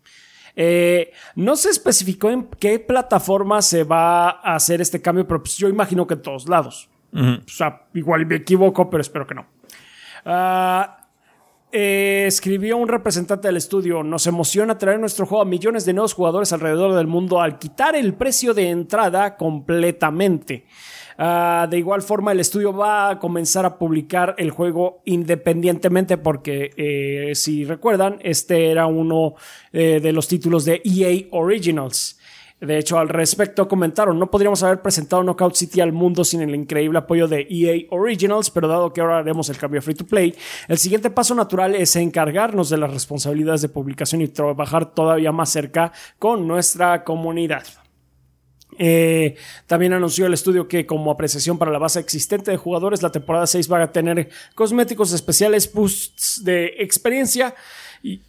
Eh, 0.56 1.12
no 1.34 1.56
se 1.56 1.70
especificó 1.70 2.30
en 2.30 2.44
qué 2.58 2.78
plataforma 2.78 3.60
se 3.62 3.84
va 3.84 4.30
a 4.30 4.54
hacer 4.54 4.80
este 4.80 5.02
cambio, 5.02 5.26
pero 5.26 5.42
pues 5.42 5.56
yo 5.56 5.68
imagino 5.68 6.06
que 6.06 6.14
en 6.14 6.22
todos 6.22 6.48
lados. 6.48 6.88
O 7.12 7.48
sea, 7.48 7.86
igual 7.94 8.26
me 8.26 8.36
equivoco, 8.36 8.90
pero 8.90 9.00
espero 9.00 9.26
que 9.26 9.34
no. 9.36 9.46
Ah, 10.24 11.04
eh, 11.70 12.24
escribió 12.26 12.76
un 12.76 12.88
representante 12.88 13.48
del 13.48 13.56
estudio, 13.56 14.04
nos 14.04 14.26
emociona 14.28 14.78
traer 14.78 15.00
nuestro 15.00 15.26
juego 15.26 15.42
a 15.42 15.44
millones 15.44 15.84
de 15.84 15.92
nuevos 15.92 16.14
jugadores 16.14 16.52
alrededor 16.52 16.94
del 16.94 17.08
mundo 17.08 17.40
al 17.40 17.58
quitar 17.58 17.96
el 17.96 18.14
precio 18.14 18.54
de 18.54 18.70
entrada 18.70 19.36
completamente. 19.36 20.66
Ah, 21.16 21.66
de 21.70 21.78
igual 21.78 22.02
forma, 22.02 22.32
el 22.32 22.40
estudio 22.40 22.72
va 22.72 23.10
a 23.10 23.18
comenzar 23.18 23.64
a 23.64 23.78
publicar 23.78 24.34
el 24.38 24.50
juego 24.50 25.00
independientemente 25.04 26.18
porque, 26.18 26.70
eh, 26.76 27.34
si 27.34 27.64
recuerdan, 27.64 28.18
este 28.22 28.70
era 28.70 28.86
uno 28.86 29.34
eh, 29.72 30.00
de 30.02 30.12
los 30.12 30.26
títulos 30.26 30.64
de 30.64 30.82
EA 30.84 31.26
Originals. 31.30 32.18
De 32.60 32.78
hecho, 32.78 32.98
al 32.98 33.08
respecto 33.08 33.68
comentaron, 33.68 34.18
no 34.18 34.30
podríamos 34.30 34.62
haber 34.62 34.80
presentado 34.80 35.22
Knockout 35.22 35.54
City 35.54 35.80
al 35.80 35.92
mundo 35.92 36.24
sin 36.24 36.40
el 36.40 36.54
increíble 36.54 36.98
apoyo 36.98 37.28
de 37.28 37.46
EA 37.50 37.86
Originals, 37.90 38.50
pero 38.50 38.68
dado 38.68 38.92
que 38.92 39.00
ahora 39.00 39.18
haremos 39.18 39.48
el 39.50 39.58
cambio 39.58 39.80
a 39.80 39.82
free 39.82 39.94
to 39.94 40.06
play, 40.06 40.34
el 40.68 40.78
siguiente 40.78 41.10
paso 41.10 41.34
natural 41.34 41.74
es 41.74 41.94
encargarnos 41.96 42.70
de 42.70 42.78
las 42.78 42.92
responsabilidades 42.92 43.60
de 43.62 43.68
publicación 43.68 44.22
y 44.22 44.28
trabajar 44.28 44.94
todavía 44.94 45.32
más 45.32 45.50
cerca 45.50 45.92
con 46.18 46.48
nuestra 46.48 47.04
comunidad. 47.04 47.64
Eh, 48.78 49.36
también 49.66 49.92
anunció 49.92 50.26
el 50.26 50.34
estudio 50.34 50.68
que 50.68 50.86
como 50.86 51.10
apreciación 51.10 51.58
para 51.58 51.70
la 51.70 51.78
base 51.78 52.00
existente 52.00 52.50
de 52.50 52.56
jugadores, 52.56 53.02
la 53.02 53.12
temporada 53.12 53.46
6 53.46 53.70
va 53.70 53.82
a 53.82 53.92
tener 53.92 54.28
cosméticos 54.54 55.12
especiales, 55.12 55.72
boosts 55.72 56.42
de 56.44 56.74
experiencia 56.78 57.54
y, 58.02 58.20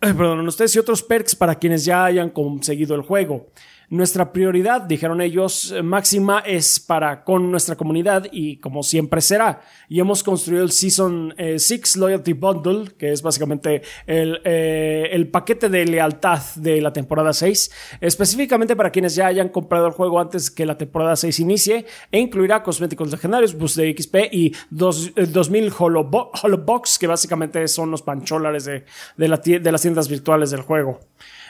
perdón, 0.00 0.46
ustedes 0.46 0.74
y 0.76 0.78
otros 0.78 1.02
perks 1.02 1.34
para 1.34 1.56
quienes 1.56 1.84
ya 1.84 2.04
hayan 2.04 2.30
conseguido 2.30 2.94
el 2.94 3.02
juego. 3.02 3.48
Nuestra 3.90 4.34
prioridad, 4.34 4.82
dijeron 4.82 5.22
ellos, 5.22 5.72
eh, 5.72 5.82
máxima 5.82 6.40
es 6.40 6.78
para 6.78 7.24
con 7.24 7.50
nuestra 7.50 7.74
comunidad 7.74 8.26
y 8.30 8.58
como 8.58 8.82
siempre 8.82 9.22
será. 9.22 9.62
Y 9.88 9.98
hemos 9.98 10.22
construido 10.22 10.62
el 10.62 10.72
Season 10.72 11.34
6 11.38 11.70
eh, 11.70 11.98
Loyalty 11.98 12.34
Bundle, 12.34 12.90
que 12.98 13.12
es 13.12 13.22
básicamente 13.22 13.80
el, 14.06 14.42
eh, 14.44 15.08
el, 15.10 15.28
paquete 15.28 15.70
de 15.70 15.86
lealtad 15.86 16.42
de 16.56 16.82
la 16.82 16.92
temporada 16.92 17.32
6, 17.32 17.70
específicamente 18.02 18.76
para 18.76 18.90
quienes 18.90 19.14
ya 19.14 19.26
hayan 19.26 19.48
comprado 19.48 19.86
el 19.86 19.92
juego 19.94 20.20
antes 20.20 20.50
que 20.50 20.66
la 20.66 20.76
temporada 20.76 21.16
6 21.16 21.40
inicie, 21.40 21.86
e 22.12 22.18
incluirá 22.18 22.62
cosméticos 22.62 23.10
legendarios, 23.10 23.56
boost 23.56 23.76
de 23.76 23.96
XP 23.96 24.16
y 24.30 24.52
dos, 24.68 25.12
2000 25.14 25.72
Holobox, 25.78 26.98
que 26.98 27.06
básicamente 27.06 27.66
son 27.68 27.90
los 27.90 28.02
pancholares 28.02 28.66
de, 28.66 28.84
de 29.16 29.28
las 29.72 29.80
tiendas 29.80 30.08
virtuales 30.10 30.50
del 30.50 30.60
juego. 30.60 31.00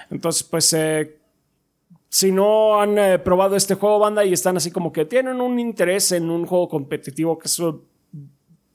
Entonces, 0.09 0.45
pues 0.45 0.73
si 2.09 2.33
no 2.33 2.81
han 2.81 2.99
eh, 2.99 3.19
probado 3.19 3.57
este 3.57 3.75
juego, 3.75 3.99
banda, 3.99 4.25
y 4.25 4.33
están 4.33 4.57
así 4.57 4.71
como 4.71 4.93
que 4.93 5.05
tienen 5.05 5.41
un 5.41 5.59
interés 5.59 6.12
en 6.12 6.31
un 6.31 6.47
juego 6.47 6.69
competitivo 6.69 7.38
que 7.38 7.49
es 7.49 7.62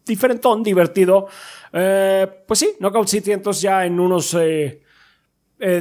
diferentón, 0.05 0.61
divertido, 0.63 1.27
eh, 1.71 2.27
pues 2.47 2.59
sí, 2.59 2.71
Knockout 2.79 3.07
City, 3.07 3.31
entonces 3.31 3.63
ya 3.63 3.85
en 3.85 3.99
unos, 3.99 4.35
eh, 4.39 4.81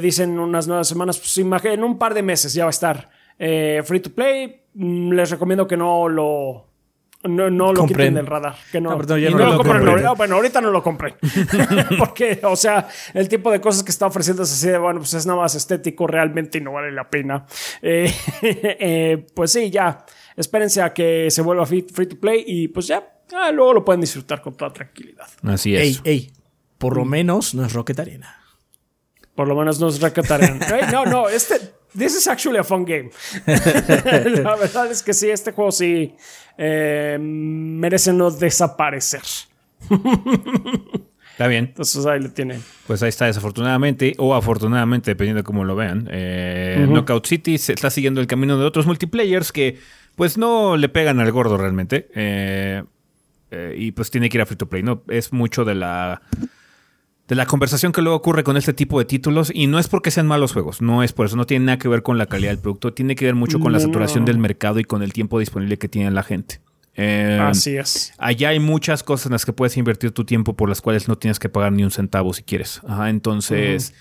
dicen 0.01 0.39
unas 0.39 0.67
nuevas 0.69 0.89
semanas, 0.89 1.19
pues 1.19 1.37
en 1.39 1.85
un 1.85 1.99
par 1.99 2.15
de 2.15 2.23
meses 2.23 2.55
ya 2.55 2.65
va 2.65 2.69
a 2.69 2.71
estar 2.71 3.11
free 3.85 4.01
to 4.01 4.11
play. 4.11 4.61
Mm, 4.75 5.13
les 5.13 5.31
recomiendo 5.31 5.67
que 5.67 5.77
no 5.77 6.09
lo 6.09 6.72
no, 7.25 7.51
no 7.51 7.73
lo 7.73 7.87
quiten 7.87 8.15
del 8.15 8.27
radar. 8.27 8.57
Que 8.71 8.81
no, 8.81 8.91
no, 8.91 8.97
lo, 8.97 9.57
compren. 9.57 10.17
bueno, 10.17 10.35
ahorita 10.37 10.61
no 10.61 10.71
lo 10.71 10.83
compré. 10.83 11.15
Porque, 11.99 12.41
o 12.43 12.57
sea, 12.57 12.89
el 13.15 13.29
tipo 13.29 13.51
de 13.51 13.61
cosas 13.61 13.83
que 13.83 13.91
está 13.91 14.07
ofreciendo 14.07 14.43
es 14.43 14.53
así 14.53 14.69
de, 14.69 14.79
bueno, 14.79 15.01
pues 15.01 15.15
es 15.15 15.27
nada 15.27 15.41
más 15.41 15.55
estético 15.55 16.07
realmente 16.07 16.59
y 16.59 16.61
no 16.61 16.73
vale 16.73 16.91
la 16.91 17.09
pena. 17.09 17.47
Eh, 17.81 18.13
eh, 18.43 19.27
pues 19.35 19.53
sí, 19.53 19.71
ya. 19.71 20.05
Espérense 20.37 20.83
a 20.83 20.93
que 20.93 21.31
se 21.31 21.43
vuelva 21.43 21.67
free, 21.67 21.83
to 21.83 22.19
play 22.19 22.45
y 22.47 22.69
pues 22.69 22.87
ya, 22.89 23.07
ah, 23.35 23.53
luego 23.53 23.75
lo 23.75 23.85
pueden 23.85 24.01
disfrutar 24.01 24.41
con 24.41 24.57
toda 24.57 24.73
tranquilidad. 24.73 25.29
Así 25.43 25.77
es. 25.77 25.83
Ey, 25.83 26.01
ey, 26.05 26.33
por 26.79 26.97
lo 26.97 27.05
menos 27.05 27.55
no 27.55 27.65
es 27.65 27.73
Rocket 27.73 28.01
Arena. 28.01 28.39
Por 29.35 29.47
lo 29.47 29.55
menos 29.55 29.79
no 29.79 29.89
es 29.89 30.01
Rocket 30.01 30.31
Arena. 30.31 30.67
no, 30.93 31.05
no, 31.05 31.29
este 31.29 31.61
This 31.97 32.17
is 32.17 32.27
actually 32.27 32.59
a 32.59 32.65
fun 32.65 32.85
game. 32.87 33.11
la 33.47 34.57
verdad 34.57 34.91
es 34.91 35.03
que 35.03 35.13
sí, 35.13 35.29
este 35.29 35.53
juego 35.53 35.71
sí 35.71 36.17
eh, 36.59 37.19
merece 37.21 38.13
no 38.13 38.31
desaparecer. 38.31 39.23
Está 41.33 41.47
bien. 41.47 41.67
Entonces 41.67 42.05
ahí 42.07 42.21
lo 42.21 42.31
tienen. 42.31 42.63
Pues 42.87 43.03
ahí 43.03 43.09
está, 43.09 43.27
desafortunadamente, 43.27 44.15
o 44.19 44.35
afortunadamente, 44.35 45.11
dependiendo 45.11 45.41
de 45.41 45.45
cómo 45.45 45.65
lo 45.65 45.75
vean. 45.75 46.09
Eh, 46.11 46.87
Knockout 46.89 47.27
City 47.27 47.59
se 47.59 47.73
está 47.73 47.91
siguiendo 47.91 48.21
el 48.21 48.27
camino 48.27 48.59
de 48.59 48.65
otros 48.65 48.87
multiplayers 48.87 49.51
que, 49.51 49.79
pues, 50.15 50.37
no 50.39 50.77
le 50.77 50.89
pegan 50.89 51.21
al 51.21 51.33
gordo 51.33 51.57
realmente. 51.57 52.09
Eh, 52.15 52.83
y 53.77 53.93
pues 53.93 54.11
tiene 54.11 54.31
que 54.31 54.39
ir 54.39 54.43
a 54.43 54.47
free 54.47 54.57
to 54.57 54.67
play, 54.67 54.83
¿no? 54.83 55.03
Es 55.09 55.33
mucho 55.33 55.65
de 55.65 55.75
la 55.75 56.23
de 57.29 57.35
la 57.35 57.47
conversación 57.47 57.93
que 57.93 58.03
luego 58.03 58.17
ocurre 58.17 58.45
con 58.45 58.57
este 58.57 58.73
tipo 58.73 58.99
de 58.99 59.05
títulos 59.05 59.51
y 59.55 59.67
no 59.67 59.79
es 59.79 59.89
porque 59.89 60.11
sean 60.11 60.27
malos 60.27 60.53
juegos, 60.53 60.83
no 60.83 61.03
es 61.03 61.13
por 61.13 61.27
eso, 61.27 61.37
no 61.37 61.47
tiene 61.47 61.67
nada 61.67 61.79
que 61.79 61.89
ver 61.89 62.03
con 62.03 62.19
la 62.19 62.27
calidad 62.27 62.51
del 62.51 62.59
producto, 62.59 62.93
tiene 62.93 63.15
que 63.15 63.25
ver 63.25 63.35
mucho 63.35 63.61
con 63.61 63.73
la 63.73 63.81
saturación 63.81 64.25
del 64.25 64.39
mercado 64.39 64.81
y 64.81 64.85
con 64.85 65.03
el 65.03 65.13
tiempo 65.13 65.39
disponible 65.39 65.79
que 65.79 65.89
tiene 65.89 66.11
la 66.11 66.23
gente. 66.23 66.61
Eh, 66.95 67.39
Así 67.41 67.77
es. 67.77 68.13
Allá 68.19 68.51
hay 68.51 68.61
muchas 68.61 69.03
cosas 69.03 69.27
en 69.27 69.33
las 69.33 69.47
que 69.47 69.53
puedes 69.53 69.77
invertir 69.77 70.11
tu 70.11 70.25
tiempo 70.25 70.55
por 70.55 70.69
las 70.69 70.83
cuales 70.83 71.09
no 71.09 71.17
tienes 71.17 71.39
que 71.39 71.49
pagar 71.49 71.73
ni 71.73 71.85
un 71.85 71.91
centavo 71.91 72.33
si 72.35 72.43
quieres. 72.43 72.83
entonces, 73.07 73.95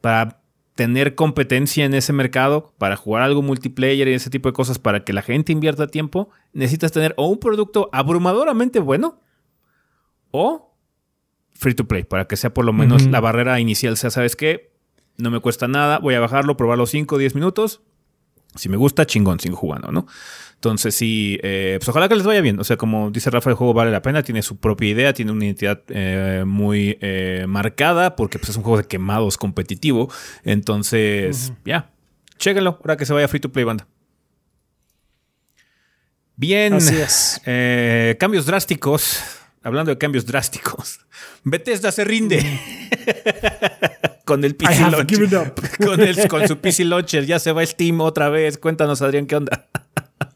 para 0.00 0.40
tener 0.76 1.14
competencia 1.14 1.84
en 1.84 1.94
ese 1.94 2.12
mercado, 2.12 2.72
para 2.78 2.96
jugar 2.96 3.22
algo 3.22 3.42
multiplayer 3.42 4.06
y 4.08 4.12
ese 4.12 4.30
tipo 4.30 4.48
de 4.48 4.52
cosas, 4.52 4.78
para 4.78 5.02
que 5.02 5.12
la 5.12 5.22
gente 5.22 5.50
invierta 5.50 5.88
tiempo, 5.88 6.28
necesitas 6.52 6.92
tener 6.92 7.14
o 7.16 7.26
un 7.26 7.38
producto 7.38 7.88
abrumadoramente 7.92 8.78
bueno 8.78 9.18
o 10.30 10.65
free 11.58 11.74
to 11.74 11.86
play, 11.86 12.04
para 12.04 12.26
que 12.26 12.36
sea 12.36 12.52
por 12.52 12.64
lo 12.64 12.72
menos 12.72 13.06
la 13.06 13.20
barrera 13.20 13.58
inicial 13.60 13.96
sea, 13.96 14.10
¿sabes 14.10 14.36
qué? 14.36 14.72
No 15.16 15.30
me 15.30 15.40
cuesta 15.40 15.68
nada, 15.68 15.98
voy 15.98 16.14
a 16.14 16.20
bajarlo, 16.20 16.56
probarlo 16.56 16.86
5 16.86 17.14
o 17.14 17.18
10 17.18 17.34
minutos. 17.34 17.80
Si 18.54 18.68
me 18.68 18.76
gusta, 18.76 19.06
chingón, 19.06 19.40
sigo 19.40 19.56
jugando, 19.56 19.92
¿no? 19.92 20.06
Entonces, 20.54 20.94
sí, 20.94 21.38
eh, 21.42 21.76
pues 21.78 21.88
ojalá 21.88 22.08
que 22.08 22.16
les 22.16 22.24
vaya 22.24 22.40
bien. 22.40 22.58
O 22.58 22.64
sea, 22.64 22.76
como 22.76 23.10
dice 23.10 23.30
Rafa, 23.30 23.50
el 23.50 23.56
juego 23.56 23.74
vale 23.74 23.90
la 23.90 24.00
pena, 24.02 24.22
tiene 24.22 24.42
su 24.42 24.56
propia 24.56 24.88
idea, 24.88 25.12
tiene 25.12 25.32
una 25.32 25.44
identidad 25.44 25.82
eh, 25.88 26.44
muy 26.46 26.96
eh, 27.00 27.44
marcada, 27.46 28.16
porque 28.16 28.38
pues, 28.38 28.50
es 28.50 28.56
un 28.56 28.62
juego 28.62 28.78
de 28.78 28.84
quemados 28.84 29.36
competitivo. 29.36 30.10
Entonces, 30.44 31.52
ya, 31.64 31.90
chéquenlo, 32.38 32.78
ahora 32.80 32.96
que 32.96 33.04
se 33.04 33.12
vaya 33.12 33.28
free 33.28 33.40
to 33.40 33.52
play, 33.52 33.64
banda. 33.64 33.86
Bien, 36.36 36.74
Así 36.74 36.96
es. 36.96 37.40
cambios 38.18 38.46
drásticos 38.46 39.35
hablando 39.66 39.90
de 39.90 39.98
cambios 39.98 40.26
drásticos, 40.26 41.00
Bethesda 41.44 41.90
se 41.90 42.04
rinde. 42.04 42.44
con 44.24 44.44
el 44.44 44.56
PC 44.56 44.90
Launcher. 44.90 45.28
Con, 45.78 46.28
con 46.28 46.48
su 46.48 46.58
PC 46.58 46.84
Launcher. 46.84 47.26
Ya 47.26 47.38
se 47.38 47.52
va 47.52 47.64
Steam 47.64 48.00
otra 48.00 48.28
vez. 48.28 48.58
Cuéntanos, 48.58 49.02
Adrián, 49.02 49.26
¿qué 49.26 49.36
onda? 49.36 49.68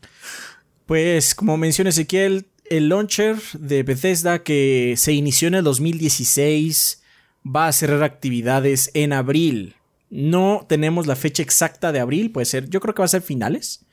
pues, 0.86 1.34
como 1.34 1.56
menciona 1.56 1.90
Ezequiel, 1.90 2.46
el 2.64 2.88
launcher 2.88 3.36
de 3.54 3.82
Bethesda 3.82 4.42
que 4.44 4.94
se 4.96 5.12
inició 5.12 5.48
en 5.48 5.54
el 5.54 5.64
2016 5.64 7.02
va 7.44 7.68
a 7.68 7.72
cerrar 7.72 8.02
actividades 8.02 8.90
en 8.94 9.12
abril. 9.12 9.74
No 10.08 10.66
tenemos 10.68 11.06
la 11.06 11.16
fecha 11.16 11.42
exacta 11.42 11.92
de 11.92 12.00
abril, 12.00 12.30
puede 12.30 12.46
ser, 12.46 12.68
yo 12.68 12.80
creo 12.80 12.94
que 12.94 13.02
va 13.02 13.06
a 13.06 13.08
ser 13.08 13.22
finales. 13.22 13.84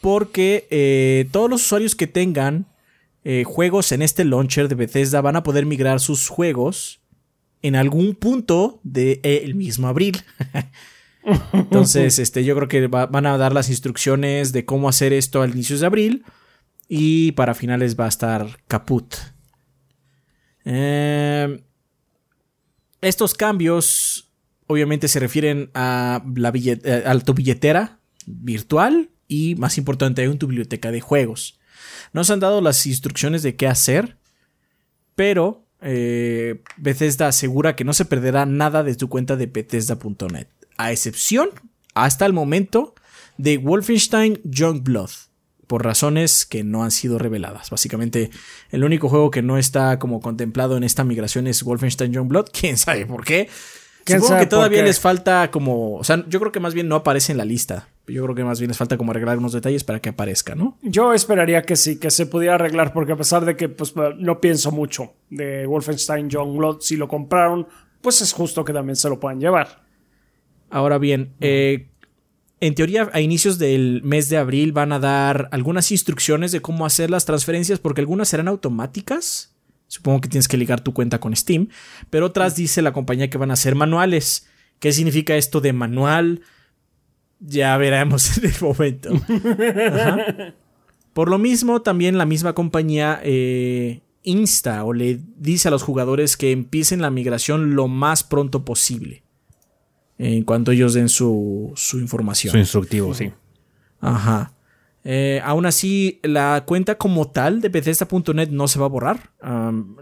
Porque 0.00 0.68
eh, 0.70 1.28
todos 1.32 1.50
los 1.50 1.62
usuarios 1.62 1.96
que 1.96 2.06
tengan 2.06 2.66
eh, 3.24 3.44
juegos 3.44 3.92
en 3.92 4.02
este 4.02 4.24
launcher 4.24 4.68
de 4.68 4.74
Bethesda 4.74 5.20
van 5.20 5.36
a 5.36 5.42
poder 5.42 5.66
migrar 5.66 6.00
sus 6.00 6.28
juegos 6.28 7.00
en 7.62 7.76
algún 7.76 8.14
punto 8.14 8.80
del 8.82 9.20
de, 9.22 9.52
mismo 9.54 9.88
abril. 9.88 10.22
Entonces, 11.52 12.18
este, 12.18 12.44
yo 12.44 12.56
creo 12.56 12.68
que 12.68 12.86
van 12.86 13.26
a 13.26 13.36
dar 13.36 13.52
las 13.52 13.68
instrucciones 13.68 14.52
de 14.52 14.64
cómo 14.64 14.88
hacer 14.88 15.12
esto 15.12 15.42
al 15.42 15.50
inicio 15.50 15.78
de 15.78 15.86
abril. 15.86 16.24
Y 16.88 17.32
para 17.32 17.54
finales 17.54 17.98
va 17.98 18.06
a 18.06 18.08
estar 18.08 18.58
caput. 18.66 19.14
Em, 20.64 21.60
estos 23.00 23.34
cambios 23.34 24.32
obviamente 24.66 25.08
se 25.08 25.20
refieren 25.20 25.70
a, 25.74 26.24
la 26.34 26.48
a 26.48 27.18
tu 27.20 27.34
billetera 27.34 28.00
virtual 28.26 29.10
y, 29.28 29.54
más 29.56 29.78
importante 29.78 30.24
aún, 30.24 30.38
tu 30.38 30.46
biblioteca 30.46 30.90
de 30.90 31.00
juegos. 31.00 31.59
Nos 32.12 32.30
han 32.30 32.40
dado 32.40 32.60
las 32.60 32.86
instrucciones 32.86 33.42
de 33.42 33.56
qué 33.56 33.66
hacer, 33.66 34.16
pero 35.14 35.64
eh, 35.80 36.62
Bethesda 36.76 37.28
asegura 37.28 37.76
que 37.76 37.84
no 37.84 37.92
se 37.92 38.04
perderá 38.04 38.46
nada 38.46 38.82
de 38.82 38.94
tu 38.94 39.08
cuenta 39.08 39.36
de 39.36 39.46
Bethesda.net, 39.46 40.48
a 40.76 40.92
excepción, 40.92 41.50
hasta 41.94 42.26
el 42.26 42.32
momento, 42.32 42.94
de 43.38 43.58
Wolfenstein 43.58 44.40
Youngblood, 44.44 45.10
por 45.66 45.84
razones 45.84 46.44
que 46.44 46.64
no 46.64 46.82
han 46.82 46.90
sido 46.90 47.18
reveladas. 47.18 47.70
Básicamente, 47.70 48.30
el 48.70 48.84
único 48.84 49.08
juego 49.08 49.30
que 49.30 49.42
no 49.42 49.56
está 49.56 49.98
como 49.98 50.20
contemplado 50.20 50.76
en 50.76 50.84
esta 50.84 51.04
migración 51.04 51.46
es 51.46 51.62
Wolfenstein 51.62 52.12
Youngblood, 52.12 52.46
quién 52.52 52.76
sabe 52.76 53.06
por 53.06 53.24
qué. 53.24 53.48
Supongo 54.06 54.38
que 54.38 54.46
todavía 54.46 54.82
les 54.82 54.98
falta 54.98 55.50
como. 55.50 55.94
O 55.94 56.04
sea, 56.04 56.24
yo 56.26 56.40
creo 56.40 56.52
que 56.52 56.58
más 56.58 56.74
bien 56.74 56.88
no 56.88 56.96
aparece 56.96 57.32
en 57.32 57.38
la 57.38 57.44
lista. 57.44 57.88
Yo 58.10 58.22
creo 58.24 58.34
que 58.34 58.44
más 58.44 58.60
bien 58.60 58.68
les 58.68 58.76
falta 58.76 58.96
como 58.96 59.12
arreglar 59.12 59.38
unos 59.38 59.52
detalles 59.52 59.84
para 59.84 60.00
que 60.00 60.08
aparezca, 60.08 60.54
¿no? 60.54 60.78
Yo 60.82 61.12
esperaría 61.12 61.62
que 61.62 61.76
sí, 61.76 61.98
que 61.98 62.10
se 62.10 62.26
pudiera 62.26 62.56
arreglar, 62.56 62.92
porque 62.92 63.12
a 63.12 63.16
pesar 63.16 63.44
de 63.44 63.56
que 63.56 63.68
pues, 63.68 63.94
no 64.18 64.40
pienso 64.40 64.72
mucho 64.72 65.14
de 65.30 65.66
Wolfenstein 65.66 66.28
Youngblood, 66.28 66.80
si 66.80 66.96
lo 66.96 67.08
compraron, 67.08 67.66
pues 68.00 68.20
es 68.20 68.32
justo 68.32 68.64
que 68.64 68.72
también 68.72 68.96
se 68.96 69.08
lo 69.08 69.20
puedan 69.20 69.40
llevar. 69.40 69.84
Ahora 70.70 70.98
bien, 70.98 71.34
eh, 71.40 71.88
en 72.60 72.74
teoría 72.74 73.10
a 73.12 73.20
inicios 73.20 73.58
del 73.58 74.02
mes 74.04 74.28
de 74.28 74.36
abril 74.36 74.72
van 74.72 74.92
a 74.92 74.98
dar 74.98 75.48
algunas 75.52 75.90
instrucciones 75.90 76.52
de 76.52 76.60
cómo 76.60 76.86
hacer 76.86 77.10
las 77.10 77.24
transferencias, 77.24 77.78
porque 77.78 78.00
algunas 78.00 78.28
serán 78.28 78.48
automáticas 78.48 79.50
Supongo 79.90 80.20
que 80.20 80.28
tienes 80.28 80.46
que 80.46 80.56
ligar 80.56 80.82
tu 80.82 80.94
cuenta 80.94 81.18
con 81.18 81.34
Steam. 81.34 81.68
Pero 82.10 82.26
otras 82.26 82.54
dice 82.54 82.80
la 82.80 82.92
compañía 82.92 83.28
que 83.28 83.38
van 83.38 83.50
a 83.50 83.56
ser 83.56 83.74
manuales. 83.74 84.46
¿Qué 84.78 84.92
significa 84.92 85.34
esto 85.34 85.60
de 85.60 85.72
manual? 85.72 86.42
Ya 87.40 87.76
veremos 87.76 88.38
en 88.38 88.44
el 88.44 88.54
momento. 88.60 89.10
Por 91.12 91.28
lo 91.28 91.38
mismo, 91.38 91.82
también 91.82 92.18
la 92.18 92.26
misma 92.26 92.52
compañía 92.54 93.20
eh, 93.24 94.00
insta 94.22 94.84
o 94.84 94.92
le 94.92 95.20
dice 95.36 95.68
a 95.68 95.70
los 95.70 95.82
jugadores 95.82 96.36
que 96.36 96.52
empiecen 96.52 97.02
la 97.02 97.10
migración 97.10 97.74
lo 97.74 97.88
más 97.88 98.22
pronto 98.22 98.64
posible. 98.64 99.22
En 100.18 100.44
cuanto 100.44 100.70
ellos 100.70 100.92
den 100.92 101.08
su, 101.08 101.72
su 101.76 101.98
información. 101.98 102.52
Su 102.52 102.58
instructivo, 102.58 103.14
sí. 103.14 103.32
Ajá. 104.00 104.52
Eh, 105.02 105.40
aún 105.44 105.64
así, 105.64 106.20
la 106.22 106.64
cuenta 106.66 106.96
como 106.96 107.30
tal 107.30 107.60
de 107.60 107.70
Bethesda.net 107.70 108.50
no 108.50 108.68
se 108.68 108.78
va 108.78 108.86
a 108.86 108.88
borrar. 108.88 109.30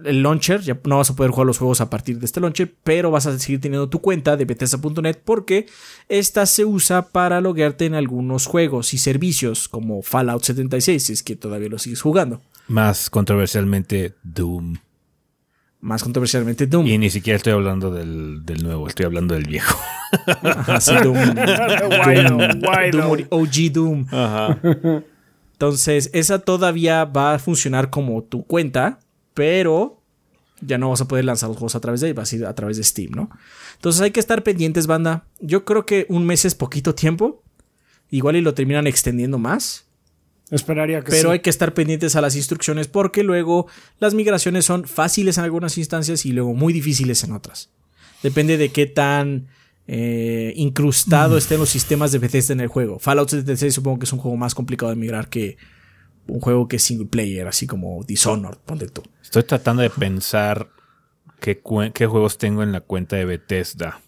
el 0.04 0.22
launcher, 0.22 0.60
ya 0.60 0.78
no 0.84 0.96
vas 0.96 1.10
a 1.10 1.16
poder 1.16 1.30
jugar 1.30 1.46
los 1.46 1.58
juegos 1.58 1.80
a 1.80 1.88
partir 1.88 2.18
de 2.18 2.26
este 2.26 2.40
launcher, 2.40 2.74
pero 2.82 3.10
vas 3.10 3.26
a 3.26 3.38
seguir 3.38 3.60
teniendo 3.60 3.88
tu 3.88 4.00
cuenta 4.00 4.36
de 4.36 4.44
Bethesda.net 4.44 5.18
porque 5.24 5.66
esta 6.08 6.46
se 6.46 6.64
usa 6.64 7.08
para 7.08 7.40
loguearte 7.40 7.86
en 7.86 7.94
algunos 7.94 8.46
juegos 8.46 8.92
y 8.94 8.98
servicios 8.98 9.68
como 9.68 10.02
Fallout 10.02 10.42
76, 10.42 11.02
si 11.02 11.12
es 11.12 11.22
que 11.22 11.36
todavía 11.36 11.68
lo 11.68 11.78
sigues 11.78 12.02
jugando. 12.02 12.40
Más 12.66 13.08
controversialmente, 13.08 14.14
Doom. 14.22 14.76
Más 15.80 16.02
controversialmente, 16.02 16.66
Doom. 16.66 16.86
Y 16.86 16.98
ni 16.98 17.08
siquiera 17.08 17.36
estoy 17.36 17.52
hablando 17.52 17.90
del, 17.92 18.42
nuevo, 18.62 18.88
estoy 18.88 19.06
hablando 19.06 19.34
del 19.34 19.44
viejo. 19.44 19.78
Doom. 21.02 21.34
Doom, 22.92 23.26
OG 23.30 23.72
Doom. 23.72 24.06
Entonces, 25.52 26.10
esa 26.12 26.40
todavía 26.40 27.04
va 27.04 27.34
a 27.34 27.38
funcionar 27.38 27.90
como 27.90 28.22
tu 28.22 28.44
cuenta, 28.44 28.98
pero 29.34 30.02
ya 30.60 30.78
no 30.78 30.90
vas 30.90 31.00
a 31.00 31.08
poder 31.08 31.24
lanzar 31.24 31.48
los 31.48 31.58
juegos 31.58 31.74
a 31.74 31.80
través 31.80 32.00
de 32.00 32.08
ahí, 32.08 32.12
vas 32.12 32.32
a 32.32 32.36
ir 32.36 32.46
a 32.46 32.54
través 32.54 32.76
de 32.76 32.84
Steam, 32.84 33.12
¿no? 33.12 33.30
Entonces 33.74 34.02
hay 34.02 34.10
que 34.10 34.20
estar 34.20 34.42
pendientes, 34.42 34.86
banda. 34.86 35.24
Yo 35.40 35.64
creo 35.64 35.86
que 35.86 36.06
un 36.08 36.26
mes 36.26 36.44
es 36.44 36.54
poquito 36.54 36.94
tiempo. 36.94 37.42
Igual 38.10 38.36
y 38.36 38.40
lo 38.40 38.54
terminan 38.54 38.86
extendiendo 38.86 39.38
más. 39.38 39.87
Esperaría 40.50 41.02
que 41.02 41.10
Pero 41.10 41.30
hay 41.30 41.40
que 41.40 41.50
estar 41.50 41.74
pendientes 41.74 42.16
a 42.16 42.20
las 42.20 42.34
instrucciones 42.34 42.88
porque 42.88 43.22
luego 43.22 43.66
las 44.00 44.14
migraciones 44.14 44.64
son 44.64 44.84
fáciles 44.86 45.36
en 45.38 45.44
algunas 45.44 45.76
instancias 45.76 46.24
y 46.24 46.32
luego 46.32 46.54
muy 46.54 46.72
difíciles 46.72 47.22
en 47.24 47.32
otras. 47.32 47.70
Depende 48.22 48.56
de 48.56 48.70
qué 48.70 48.86
tan 48.86 49.48
eh, 49.86 50.52
incrustado 50.56 51.34
mm. 51.34 51.38
estén 51.38 51.58
los 51.58 51.68
sistemas 51.68 52.12
de 52.12 52.18
Bethesda 52.18 52.54
en 52.54 52.60
el 52.60 52.68
juego. 52.68 52.98
Fallout 52.98 53.28
76 53.28 53.74
supongo 53.74 53.98
que 53.98 54.04
es 54.04 54.12
un 54.12 54.18
juego 54.18 54.36
más 54.36 54.54
complicado 54.54 54.90
de 54.90 54.96
migrar 54.96 55.28
que 55.28 55.58
un 56.26 56.40
juego 56.40 56.68
que 56.68 56.76
es 56.76 56.82
single 56.82 57.06
player, 57.06 57.46
así 57.46 57.66
como 57.66 58.02
Dishonored, 58.04 58.58
ponte 58.64 58.88
tú. 58.88 59.02
Estoy 59.22 59.44
tratando 59.44 59.82
de 59.82 59.90
pensar 59.90 60.70
qué, 61.40 61.62
qué 61.94 62.06
juegos 62.06 62.38
tengo 62.38 62.62
en 62.62 62.72
la 62.72 62.80
cuenta 62.80 63.16
de 63.16 63.24
Bethesda. 63.24 64.00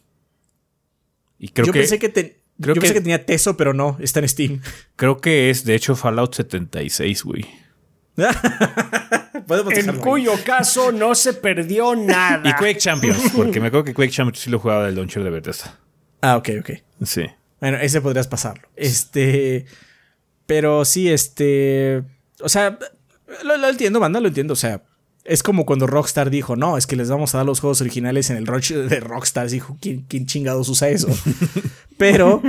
Y 1.39 1.49
creo 1.49 1.67
Yo 1.67 1.73
pensé 1.73 1.99
que 1.99 2.11
te, 2.11 2.40
Creo 2.61 2.75
Yo 2.75 2.81
que, 2.81 2.81
pensé 2.81 2.95
que 2.95 3.01
tenía 3.01 3.25
Teso, 3.25 3.57
pero 3.57 3.73
no, 3.73 3.97
está 4.01 4.21
en 4.21 4.29
Steam. 4.29 4.61
Creo 4.97 5.21
que 5.21 5.51
es, 5.51 5.65
de 5.65 5.75
hecho, 5.75 5.97
Fallout 5.97 6.35
76, 6.35 7.25
güey. 7.25 7.47
en 9.71 9.97
cuyo 9.99 10.33
caso 10.45 10.93
no 10.93 11.15
se 11.15 11.33
perdió 11.35 11.97
nada. 11.97 12.49
Y 12.49 12.53
Quake 12.53 12.77
Champions, 12.79 13.33
porque 13.35 13.61
me 13.61 13.69
acuerdo 13.69 13.85
que 13.85 13.95
Quake 13.95 14.11
Champions 14.11 14.41
sí 14.41 14.51
lo 14.51 14.59
jugaba 14.59 14.85
del 14.85 14.97
launcher 14.97 15.25
de 15.25 15.31
Bethesda. 15.31 15.79
Ah, 16.21 16.37
ok, 16.37 16.51
ok. 16.61 16.71
Sí. 17.05 17.25
Bueno, 17.61 17.79
ese 17.79 18.01
podrías 18.01 18.29
pasarlo. 18.29 18.69
Este. 18.77 19.65
Pero 20.47 20.85
sí, 20.85 21.11
este. 21.11 22.03
O 22.43 22.49
sea, 22.49 22.79
lo, 23.45 23.57
lo 23.57 23.69
entiendo, 23.69 24.01
banda, 24.01 24.21
lo 24.21 24.29
entiendo. 24.29 24.53
O 24.53 24.57
sea, 24.57 24.83
es 25.25 25.43
como 25.43 25.67
cuando 25.67 25.87
Rockstar 25.87 26.31
dijo, 26.31 26.57
no, 26.57 26.79
es 26.79 26.87
que 26.87 26.97
les 26.97 27.11
vamos 27.11 27.35
a 27.35 27.39
dar 27.39 27.47
los 27.47 27.61
juegos 27.61 27.81
originales 27.81 28.31
en 28.31 28.37
el 28.37 28.47
Roach 28.47 28.71
de 28.73 29.01
Rockstar. 29.01 29.51
Dijo, 29.51 29.77
¿quién, 29.81 30.27
chingados 30.27 30.69
usa 30.69 30.89
eso? 30.89 31.09
Pero 31.99 32.43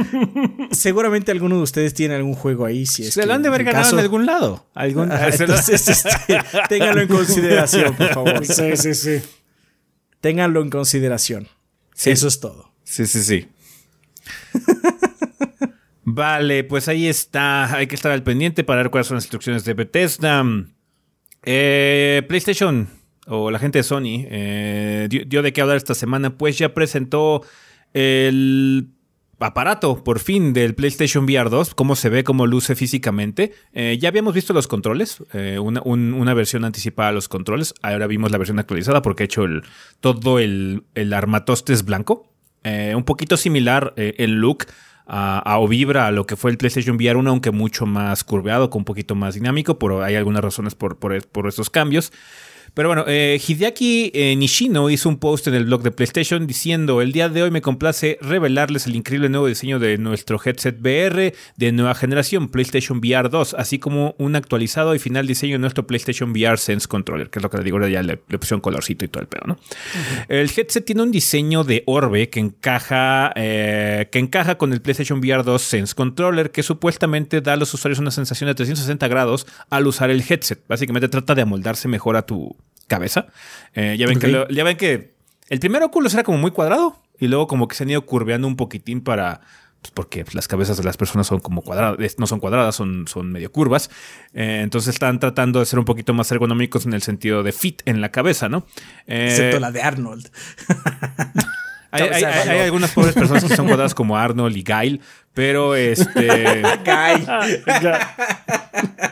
seguramente 0.72 1.32
alguno 1.32 1.58
de 1.58 1.64
ustedes 1.64 1.94
tiene 1.94 2.16
algún 2.16 2.34
juego 2.34 2.66
ahí. 2.66 2.86
Si 2.86 3.04
Se 3.12 3.26
lo 3.26 3.34
han 3.34 3.42
de 3.42 3.50
haber 3.50 3.66
ganado 3.66 3.92
en 3.92 4.00
algún 4.00 4.26
lado. 4.26 4.66
¿Algún... 4.74 5.12
entonces, 5.40 5.88
este, 5.90 6.40
ténganlo 6.70 7.02
en 7.02 7.08
consideración, 7.08 7.96
por 7.96 8.08
favor. 8.14 8.46
Sí, 8.52 8.76
sí, 8.76 8.94
sí. 8.94 9.22
Ténganlo 10.20 10.62
en 10.62 10.70
consideración. 10.70 11.48
Eso 12.04 12.28
es 12.28 12.40
todo. 12.40 12.72
Sí, 12.84 13.06
sí, 13.06 13.24
sí. 13.24 13.48
vale, 16.04 16.64
pues 16.64 16.88
ahí 16.88 17.08
está. 17.08 17.76
Hay 17.76 17.88
que 17.88 17.96
estar 17.96 18.12
al 18.12 18.24
pendiente 18.24 18.64
para 18.64 18.82
ver 18.82 18.92
cuáles 18.92 19.08
son 19.08 19.16
las 19.16 19.26
instrucciones 19.26 19.64
de 19.66 19.74
Bethesda. 19.74 20.44
Eh, 21.44 22.24
PlayStation 22.28 22.88
o 23.28 23.50
la 23.50 23.60
gente 23.60 23.80
de 23.80 23.84
Sony 23.84 24.26
eh, 24.30 25.08
dio, 25.10 25.42
de 25.42 25.54
qué 25.54 25.62
hablar 25.62 25.78
esta 25.78 25.96
semana, 25.96 26.38
pues 26.38 26.58
ya 26.58 26.74
presentó 26.74 27.44
el 27.94 28.90
aparato 29.40 30.04
por 30.04 30.20
fin 30.20 30.54
del 30.54 30.76
PlayStation 30.76 31.26
VR 31.26 31.50
2, 31.50 31.74
cómo 31.74 31.96
se 31.96 32.10
ve, 32.10 32.24
cómo 32.24 32.46
luce 32.46 32.76
físicamente. 32.76 33.54
Eh, 33.74 33.98
ya 34.00 34.10
habíamos 34.10 34.36
visto 34.36 34.54
los 34.54 34.68
controles, 34.68 35.24
una, 35.60 36.34
versión 36.34 36.66
anticipada 36.66 37.10
a 37.10 37.14
los 37.14 37.28
controles, 37.28 37.74
ahora 37.82 38.06
vimos 38.08 38.32
la 38.32 38.38
versión 38.38 38.60
actualizada 38.60 39.02
porque 39.02 39.24
ha 39.24 39.26
hecho 39.26 39.44
el, 39.44 39.64
todo 40.00 40.40
el, 40.40 40.84
el 40.94 41.14
armatostes 41.14 41.86
blanco, 41.86 42.32
un 42.64 43.04
poquito 43.04 43.38
similar 43.38 43.94
el 43.96 44.34
look 44.34 44.68
a, 45.14 45.60
o 45.60 45.68
vibra 45.68 46.08
a 46.08 46.12
lo 46.12 46.26
que 46.26 46.38
fue 46.38 46.52
el 46.52 46.58
PlayStation 46.58 46.96
VR 46.96 47.18
1, 47.18 47.30
aunque 47.30 47.52
mucho 47.52 47.86
más 47.86 48.24
curveado, 48.24 48.70
con 48.70 48.80
un 48.80 48.86
poquito 48.86 49.14
más 49.14 49.34
dinámico, 49.34 49.78
pero 49.78 50.02
hay 50.04 50.16
algunas 50.16 50.42
razones 50.42 50.74
por, 50.74 50.98
por, 50.98 51.22
por 51.28 51.70
cambios. 51.70 52.14
Pero 52.74 52.88
bueno, 52.88 53.04
eh, 53.06 53.40
Hideaki 53.46 54.12
eh, 54.14 54.36
Nishino 54.38 54.90
hizo 54.90 55.10
un 55.10 55.18
post 55.18 55.48
en 55.48 55.56
el 55.56 55.66
blog 55.66 55.84
de 55.84 55.92
PlayStation 55.92 56.48
diciendo, 56.48 57.02
el 57.02 57.12
día 57.12 57.28
de 57.28 57.44
hoy 57.44 57.52
me 57.52 57.62
complace 57.62 58.18
revelarles 58.22 58.88
el 58.88 58.96
increíble 58.96 59.28
nuevo 59.28 59.48
diseño 59.48 59.78
de 59.78 59.98
nuestro 59.98 60.40
headset 60.44 60.80
VR 60.80 61.34
de 61.58 61.72
nueva 61.74 61.96
generación, 61.96 62.48
PlayStation 62.48 63.00
VR 63.00 63.30
2, 63.30 63.56
así 63.56 63.78
como 63.78 64.16
un 64.18 64.38
actualizado 64.38 64.96
y 64.96 65.00
final 65.00 65.28
diseño 65.28 65.56
de 65.56 65.60
nuestro 65.60 65.86
PlayStation 65.86 66.32
VR 66.32 66.58
Sense 66.58 66.88
Controller, 66.88 67.30
que 67.30 67.40
es 67.40 67.44
lo 67.44 67.50
que 67.50 67.58
le 67.58 67.64
digo, 67.64 67.76
ahora 67.76 67.90
ya 67.90 68.04
le, 68.04 68.22
le 68.30 68.40
pusieron 68.40 68.62
colorcito 68.62 69.04
y 69.04 69.10
todo 69.10 69.22
el 69.22 69.28
pedo, 69.28 69.44
¿no? 69.48 69.58
El 70.30 70.50
headset 70.50 70.86
tiene 70.86 71.04
un 71.04 71.12
diseño 71.12 71.66
de 71.66 71.84
orbe 71.88 72.30
que 72.30 72.40
encaja, 72.40 73.34
eh, 73.36 74.08
que 74.14 74.20
encaja 74.20 74.58
con 74.58 74.72
el 74.72 74.82
PlayStation 74.82 75.20
VR 75.20 75.44
2 75.44 75.62
Sense 75.62 75.94
Controller, 75.94 76.52
que 76.52 76.64
supuestamente 76.64 77.42
da 77.42 77.54
a 77.54 77.58
los 77.58 77.74
usuarios 77.74 78.00
una 78.00 78.12
sensación 78.12 78.48
de 78.48 78.56
360 78.56 79.08
grados 79.10 79.46
al 79.70 79.88
usar 79.88 80.10
el 80.10 80.24
headset. 80.28 80.62
Básicamente 80.70 81.10
trata 81.10 81.36
de 81.36 81.42
amoldarse 81.42 81.90
mejor 81.90 82.16
a 82.16 82.26
tu 82.26 82.56
cabeza. 82.92 83.28
Eh, 83.74 83.96
ya, 83.98 84.06
ven 84.06 84.20
que 84.20 84.46
ya 84.50 84.64
ven 84.66 84.76
que 84.76 85.14
el 85.50 85.60
primer 85.60 85.82
Oculus 85.82 86.14
era 86.14 86.24
como 86.24 86.38
muy 86.38 86.52
cuadrado 86.52 87.02
y 87.20 87.28
luego 87.28 87.48
como 87.48 87.70
que 87.70 87.76
se 87.76 87.84
han 87.84 87.90
ido 87.90 88.06
curveando 88.06 88.48
un 88.48 88.58
poquitín 88.58 89.02
para... 89.02 89.42
Pues 89.82 89.92
porque 89.96 90.24
las 90.34 90.48
cabezas 90.48 90.78
de 90.78 90.84
las 90.84 90.96
personas 90.96 91.26
son 91.26 91.40
como 91.40 91.64
cuadradas, 91.64 91.98
no 92.20 92.28
son 92.28 92.40
cuadradas, 92.40 92.76
son, 92.76 93.08
son 93.08 93.32
medio 93.32 93.52
curvas. 93.52 93.90
Eh, 94.34 94.60
entonces 94.62 94.94
están 94.94 95.20
tratando 95.20 95.60
de 95.60 95.66
ser 95.66 95.80
un 95.80 95.86
poquito 95.86 96.14
más 96.14 96.32
ergonómicos 96.32 96.86
en 96.86 96.94
el 96.94 97.02
sentido 97.02 97.42
de 97.42 97.52
fit 97.52 97.82
en 97.86 98.00
la 98.00 98.10
cabeza, 98.10 98.48
¿no? 98.48 98.68
Eh, 99.08 99.28
Excepto 99.30 99.60
la 99.60 99.72
de 99.72 99.82
Arnold. 99.82 100.30
Hay, 101.92 102.60
algunas 102.60 102.92
pobres 102.92 103.14
personas 103.14 103.44
que 103.44 103.56
son 103.56 103.68
cuadradas 103.68 103.94
como 103.94 104.18
Arnold 104.18 104.56
y 104.56 104.64
Gail, 104.64 105.02
pero 105.34 105.76
este. 105.76 106.62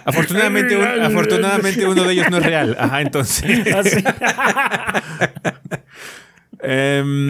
afortunadamente, 0.06 0.82
afortunadamente 1.02 1.86
uno 1.86 2.04
de 2.04 2.14
ellos 2.14 2.30
no 2.30 2.38
es 2.38 2.46
real. 2.46 2.78
Ajá, 2.80 3.02
entonces. 3.02 3.50
Ah, 4.52 5.04
em, 6.64 7.30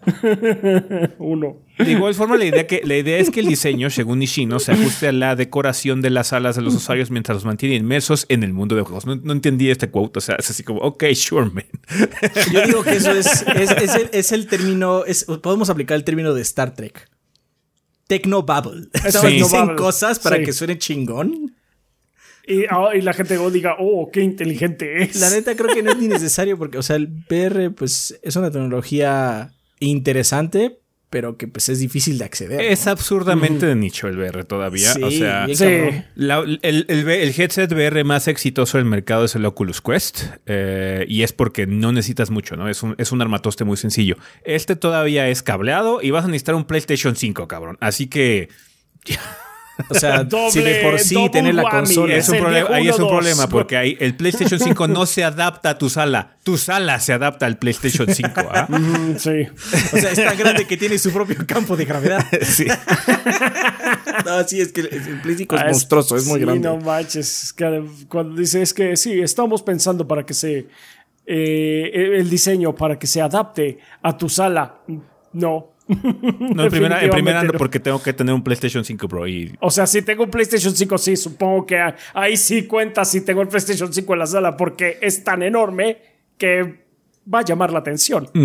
Uno. 1.18 1.58
De 1.78 1.92
igual 1.92 2.14
forma, 2.14 2.36
la 2.36 2.44
idea, 2.44 2.66
que, 2.66 2.82
la 2.84 2.96
idea 2.96 3.18
es 3.18 3.30
que 3.30 3.40
el 3.40 3.46
diseño, 3.46 3.90
según 3.90 4.18
Nishino, 4.18 4.58
se 4.58 4.72
ajuste 4.72 5.08
a 5.08 5.12
la 5.12 5.36
decoración 5.36 6.02
de 6.02 6.10
las 6.10 6.28
salas 6.28 6.56
de 6.56 6.62
los 6.62 6.74
usuarios 6.74 7.10
mientras 7.10 7.36
los 7.36 7.44
mantiene 7.44 7.74
inmersos 7.76 8.26
en 8.28 8.42
el 8.42 8.52
mundo 8.52 8.76
de 8.76 8.82
juegos. 8.82 9.06
No, 9.06 9.16
no 9.16 9.32
entendí 9.32 9.70
este 9.70 9.90
quote, 9.90 10.18
o 10.18 10.22
sea, 10.22 10.36
es 10.38 10.50
así 10.50 10.62
como, 10.62 10.80
ok, 10.80 11.04
sure, 11.14 11.50
man. 11.50 11.64
Yo 12.52 12.66
digo 12.66 12.82
que 12.82 12.96
eso 12.96 13.12
es, 13.12 13.26
es, 13.56 13.70
es 13.70 13.94
el, 13.94 14.10
es 14.12 14.32
el 14.32 14.46
término, 14.46 15.04
podemos 15.42 15.70
aplicar 15.70 15.96
el 15.96 16.04
término 16.04 16.34
de 16.34 16.42
Star 16.42 16.74
Trek. 16.74 17.08
Technobabble. 18.06 18.88
Eso 19.04 19.20
Sí. 19.20 19.34
Dicen 19.34 19.76
cosas 19.76 20.18
para 20.18 20.36
Sí. 20.36 20.44
que 20.44 20.52
suene 20.52 20.78
chingón. 20.78 21.54
Y, 22.46 22.64
ah, 22.68 22.90
y 22.94 23.02
la 23.02 23.12
gente 23.12 23.38
diga, 23.52 23.76
oh, 23.78 24.10
qué 24.12 24.22
inteligente 24.22 25.02
es. 25.04 25.20
La 25.20 25.30
neta 25.30 25.54
creo 25.54 25.72
que 25.72 25.82
no 25.82 25.92
es 25.92 25.98
ni 25.98 26.08
necesario 26.08 26.58
porque, 26.58 26.78
o 26.78 26.82
sea, 26.82 26.96
el 26.96 27.08
VR 27.30 27.70
pues 27.70 28.18
es 28.22 28.34
una 28.34 28.50
tecnología 28.50 29.52
interesante, 29.80 30.78
pero 31.10 31.36
que 31.36 31.48
pues 31.48 31.68
es 31.68 31.80
difícil 31.80 32.18
de 32.18 32.24
acceder. 32.24 32.60
Es 32.60 32.86
absurdamente 32.86 33.66
de 33.66 33.74
nicho 33.74 34.06
el 34.06 34.16
VR 34.16 34.44
todavía. 34.44 34.92
Sí, 34.92 35.02
o 35.02 35.10
sea, 35.10 35.46
Sí. 35.52 36.02
La- 36.14 36.38
el, 36.38 36.84
el 36.88 37.08
el 37.08 37.34
headset 37.36 37.72
VR 37.72 38.04
más 38.04 38.28
exitoso 38.28 38.78
del 38.78 38.84
mercado 38.84 39.24
es 39.24 39.34
el 39.34 39.44
Oculus 39.44 39.80
Quest. 39.80 40.22
eh, 40.46 41.04
y 41.08 41.22
es 41.24 41.32
porque 41.32 41.66
no 41.66 41.90
necesitas 41.90 42.30
mucho, 42.30 42.54
¿no? 42.56 42.68
Es 42.68 42.84
un, 42.84 42.94
es 42.98 43.10
un 43.10 43.20
armatoste 43.22 43.64
muy 43.64 43.76
sencillo. 43.76 44.16
Este 44.44 44.76
todavía 44.76 45.26
es 45.28 45.42
cableado 45.42 46.00
y 46.00 46.12
vas 46.12 46.24
a 46.24 46.28
necesitar 46.28 46.54
un 46.54 46.64
PlayStation 46.64 47.16
5, 47.16 47.48
cabrón. 47.48 47.76
Así 47.80 48.06
que 48.06 48.48
O 49.88 49.94
sea, 49.94 50.22
Doble- 50.24 50.50
si 50.52 50.60
de 50.62 50.74
por 50.82 50.98
sí 50.98 51.28
tener 51.30 51.54
la 51.54 51.62
consola 51.70 52.14
es 52.14 52.28
un 52.28 52.38
problema, 52.38 52.68
ahí 52.74 52.88
es 52.88 52.98
un 52.98 53.04
1-2. 53.06 53.08
problema 53.10 53.48
porque 53.48 53.76
ahí 53.76 53.96
el 54.00 54.14
PlayStation 54.16 54.60
5 54.60 54.88
no 54.88 55.06
se 55.06 55.24
adapta 55.24 55.70
a 55.70 55.78
tu 55.78 55.88
sala. 55.88 56.36
Tu 56.42 56.58
sala 56.58 56.98
se 57.00 57.12
adapta 57.12 57.46
al 57.46 57.58
PlayStation 57.58 58.06
5. 58.12 58.30
¿ah? 58.52 58.66
Mm, 58.80 59.16
sí. 59.18 59.30
O 59.92 59.96
sea, 59.96 60.10
es 60.12 60.24
tan 60.24 60.36
grande 60.36 60.66
que 60.66 60.76
tiene 60.76 60.98
su 60.98 61.10
propio 61.12 61.36
campo 61.46 61.76
de 61.76 61.84
gravedad. 61.84 62.24
Sí. 62.42 62.66
No, 64.24 64.42
sí, 64.46 64.60
es 64.60 64.72
que 64.72 64.80
el 64.82 65.20
Play 65.22 65.36
5 65.36 65.56
es 65.56 65.62
Ah, 65.62 65.64
monstruoso, 65.66 66.16
es 66.16 66.26
muy 66.26 66.38
sí, 66.38 66.44
grande. 66.44 66.68
no 66.68 66.76
manches. 66.78 67.44
Es 67.44 67.54
cuando 68.08 68.34
dice 68.40 68.62
es 68.62 68.74
que 68.74 68.96
sí, 68.96 69.20
estamos 69.20 69.62
pensando 69.62 70.06
para 70.06 70.24
que 70.24 70.34
se. 70.34 70.66
eh, 71.26 71.90
el 72.18 72.28
diseño 72.28 72.74
para 72.74 72.98
que 72.98 73.06
se 73.06 73.20
adapte 73.20 73.78
a 74.02 74.16
tu 74.16 74.28
sala. 74.28 74.78
No. 75.32 75.72
No, 76.54 76.64
en 76.64 76.70
primera, 76.70 77.02
en 77.02 77.10
primera 77.10 77.42
no. 77.42 77.52
porque 77.52 77.80
tengo 77.80 78.02
que 78.02 78.12
tener 78.12 78.34
un 78.34 78.42
PlayStation 78.42 78.84
5 78.84 79.08
Pro 79.08 79.26
y 79.26 79.52
O 79.60 79.70
sea, 79.70 79.86
si 79.86 80.02
tengo 80.02 80.24
un 80.24 80.30
PlayStation 80.30 80.74
5, 80.74 80.98
sí, 80.98 81.16
supongo 81.16 81.66
que 81.66 81.80
ahí 82.14 82.36
sí 82.36 82.66
cuenta 82.66 83.04
si 83.04 83.22
tengo 83.22 83.42
el 83.42 83.48
PlayStation 83.48 83.92
5 83.92 84.12
en 84.12 84.18
la 84.18 84.26
sala 84.26 84.56
porque 84.56 84.98
es 85.00 85.24
tan 85.24 85.42
enorme 85.42 85.98
que 86.38 86.80
va 87.32 87.40
a 87.40 87.44
llamar 87.44 87.72
la 87.72 87.80
atención. 87.80 88.28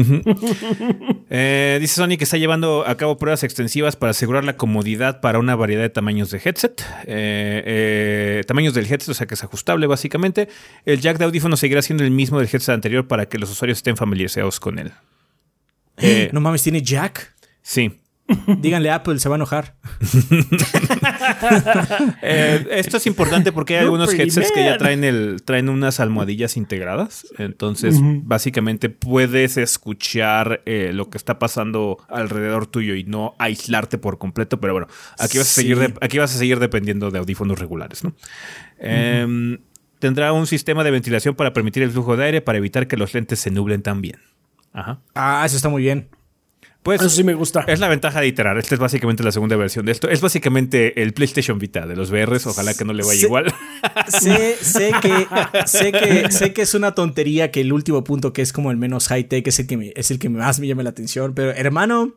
Eh, 1.38 1.79
dice 1.81 1.95
Sony 1.95 2.17
que 2.17 2.23
está 2.23 2.38
llevando 2.38 2.86
a 2.88 2.95
cabo 2.97 3.17
pruebas 3.17 3.43
extensivas 3.43 3.95
para 3.95 4.12
asegurar 4.12 4.43
la 4.43 4.58
comodidad 4.58 5.21
para 5.21 5.39
una 5.39 5.55
variedad 5.55 5.81
de 5.81 5.89
tamaños 5.89 6.29
de 6.29 6.39
headset. 6.43 6.81
Eh, 7.05 7.63
eh, 7.65 8.43
tamaños 8.47 8.75
del 8.75 8.86
headset, 8.86 9.10
o 9.10 9.13
sea 9.15 9.25
que 9.25 9.34
es 9.34 9.43
ajustable 9.43 9.88
básicamente. 9.88 10.47
El 10.86 11.01
jack 11.01 11.17
de 11.17 11.25
audífono 11.25 11.58
seguirá 11.58 11.81
siendo 11.81 12.03
el 12.03 12.12
mismo 12.12 12.38
del 12.39 12.47
headset 12.47 12.69
anterior 12.75 13.08
para 13.08 13.25
que 13.25 13.39
los 13.39 13.49
usuarios 13.49 13.79
estén 13.79 13.97
familiarizados 13.97 14.60
con 14.60 14.77
él. 14.79 14.91
Eh, 15.97 16.29
No 16.34 16.41
mames, 16.41 16.62
tiene 16.62 16.81
Jack. 16.81 17.35
Sí. 17.67 17.99
Díganle 18.60 18.89
a 18.89 18.95
Apple, 18.95 19.19
se 19.19 19.30
va 19.30 19.36
a 19.36 19.38
enojar. 19.38 19.75
Eh, 22.21 22.65
esto 22.71 22.97
es 22.97 23.08
importante 23.08 23.51
porque 23.51 23.78
hay 23.78 23.84
algunos 23.84 24.13
headsets 24.13 24.51
que 24.51 24.63
ya 24.63 24.78
traen, 24.78 25.04
el, 25.04 25.41
traen 25.43 25.69
unas 25.69 25.99
almohadillas 25.99 26.58
integradas. 26.58 27.28
Entonces, 27.38 27.97
básicamente 28.01 28.89
puedes 28.89 29.58
escuchar 29.58 30.62
eh, 30.65 30.91
lo 30.93 31.10
que 31.10 31.17
está 31.17 31.39
pasando 31.39 31.97
alrededor 32.10 32.67
tuyo 32.67 32.95
y 32.95 33.04
no 33.04 33.34
aislarte 33.38 33.97
por 33.97 34.17
completo. 34.17 34.60
Pero 34.60 34.73
bueno, 34.73 34.88
aquí 35.19 35.38
vas 35.38 35.47
a 35.47 35.62
seguir, 35.62 35.78
Sí. 35.78 35.82
de- 35.88 35.93
aquí 36.01 36.17
vas 36.17 36.36
a 36.36 36.38
seguir 36.38 36.60
dependiendo 36.60 37.12
de 37.12 37.19
audífonos 37.19 37.60
regulares, 37.60 38.04
¿no? 38.04 38.13
Em, 38.80 39.60
tendrá 39.99 40.34
un 40.34 40.47
sistema 40.47 40.84
de 40.84 40.91
ventilación 40.91 41.36
para 41.36 41.54
permitir 41.54 41.84
el 41.84 41.91
flujo 41.91 42.17
de 42.17 42.25
aire 42.25 42.41
para 42.41 42.58
evitar 42.58 42.88
que 42.88 42.97
los 42.97 43.13
lentes 43.13 43.39
se 43.39 43.51
nublen 43.51 43.82
también. 43.82 44.17
Ajá. 44.73 44.99
Ah, 45.13 45.43
eso 45.45 45.56
está 45.56 45.69
muy 45.69 45.82
bien. 45.84 46.10
Pues 46.86 47.02
Eso 47.02 47.10
sí 47.10 47.24
me 47.24 47.34
gusta. 47.34 47.65
es 47.67 47.80
la 47.80 47.88
ventaja 47.88 48.21
de 48.21 48.28
iterar. 48.28 48.60
Esta 48.60 48.76
es 48.76 48.80
básicamente 48.80 49.24
la 49.24 49.32
segunda 49.32 49.56
versión 49.56 49.88
de 49.88 49.91
esto. 49.91 50.08
Es 50.08 50.21
básicamente 50.21 51.02
el 51.02 51.13
PlayStation 51.15 51.58
Vita 51.58 51.88
de 51.88 51.95
los 51.95 52.12
VRs. 52.12 52.45
Ojalá 52.45 52.76
que 52.76 52.86
no 52.86 52.93
le 52.93 53.04
vaya 53.04 53.19
igual. 53.21 53.52
Sé, 54.08 54.56
sé 54.62 54.91
que, 55.02 55.28
sé 55.65 55.91
que 55.91 56.32
sé 56.32 56.54
que 56.54 56.62
es 56.62 56.76
una 56.76 56.93
tontería 56.93 57.50
que 57.50 57.62
el 57.62 57.74
último 57.74 58.04
punto 58.04 58.34
que 58.34 58.43
es 58.43 58.54
como 58.54 58.69
el 58.69 58.78
menos 58.78 59.08
high 59.08 59.24
tech 59.28 59.48
es 59.48 59.58
el 59.60 59.65
que 59.65 59.78
me, 59.78 59.93
es 59.95 60.12
el 60.12 60.19
que 60.19 60.30
más 60.30 60.60
me 60.60 60.67
llama 60.67 60.84
la 60.84 60.91
atención. 60.91 61.34
Pero 61.34 61.50
hermano, 61.52 62.13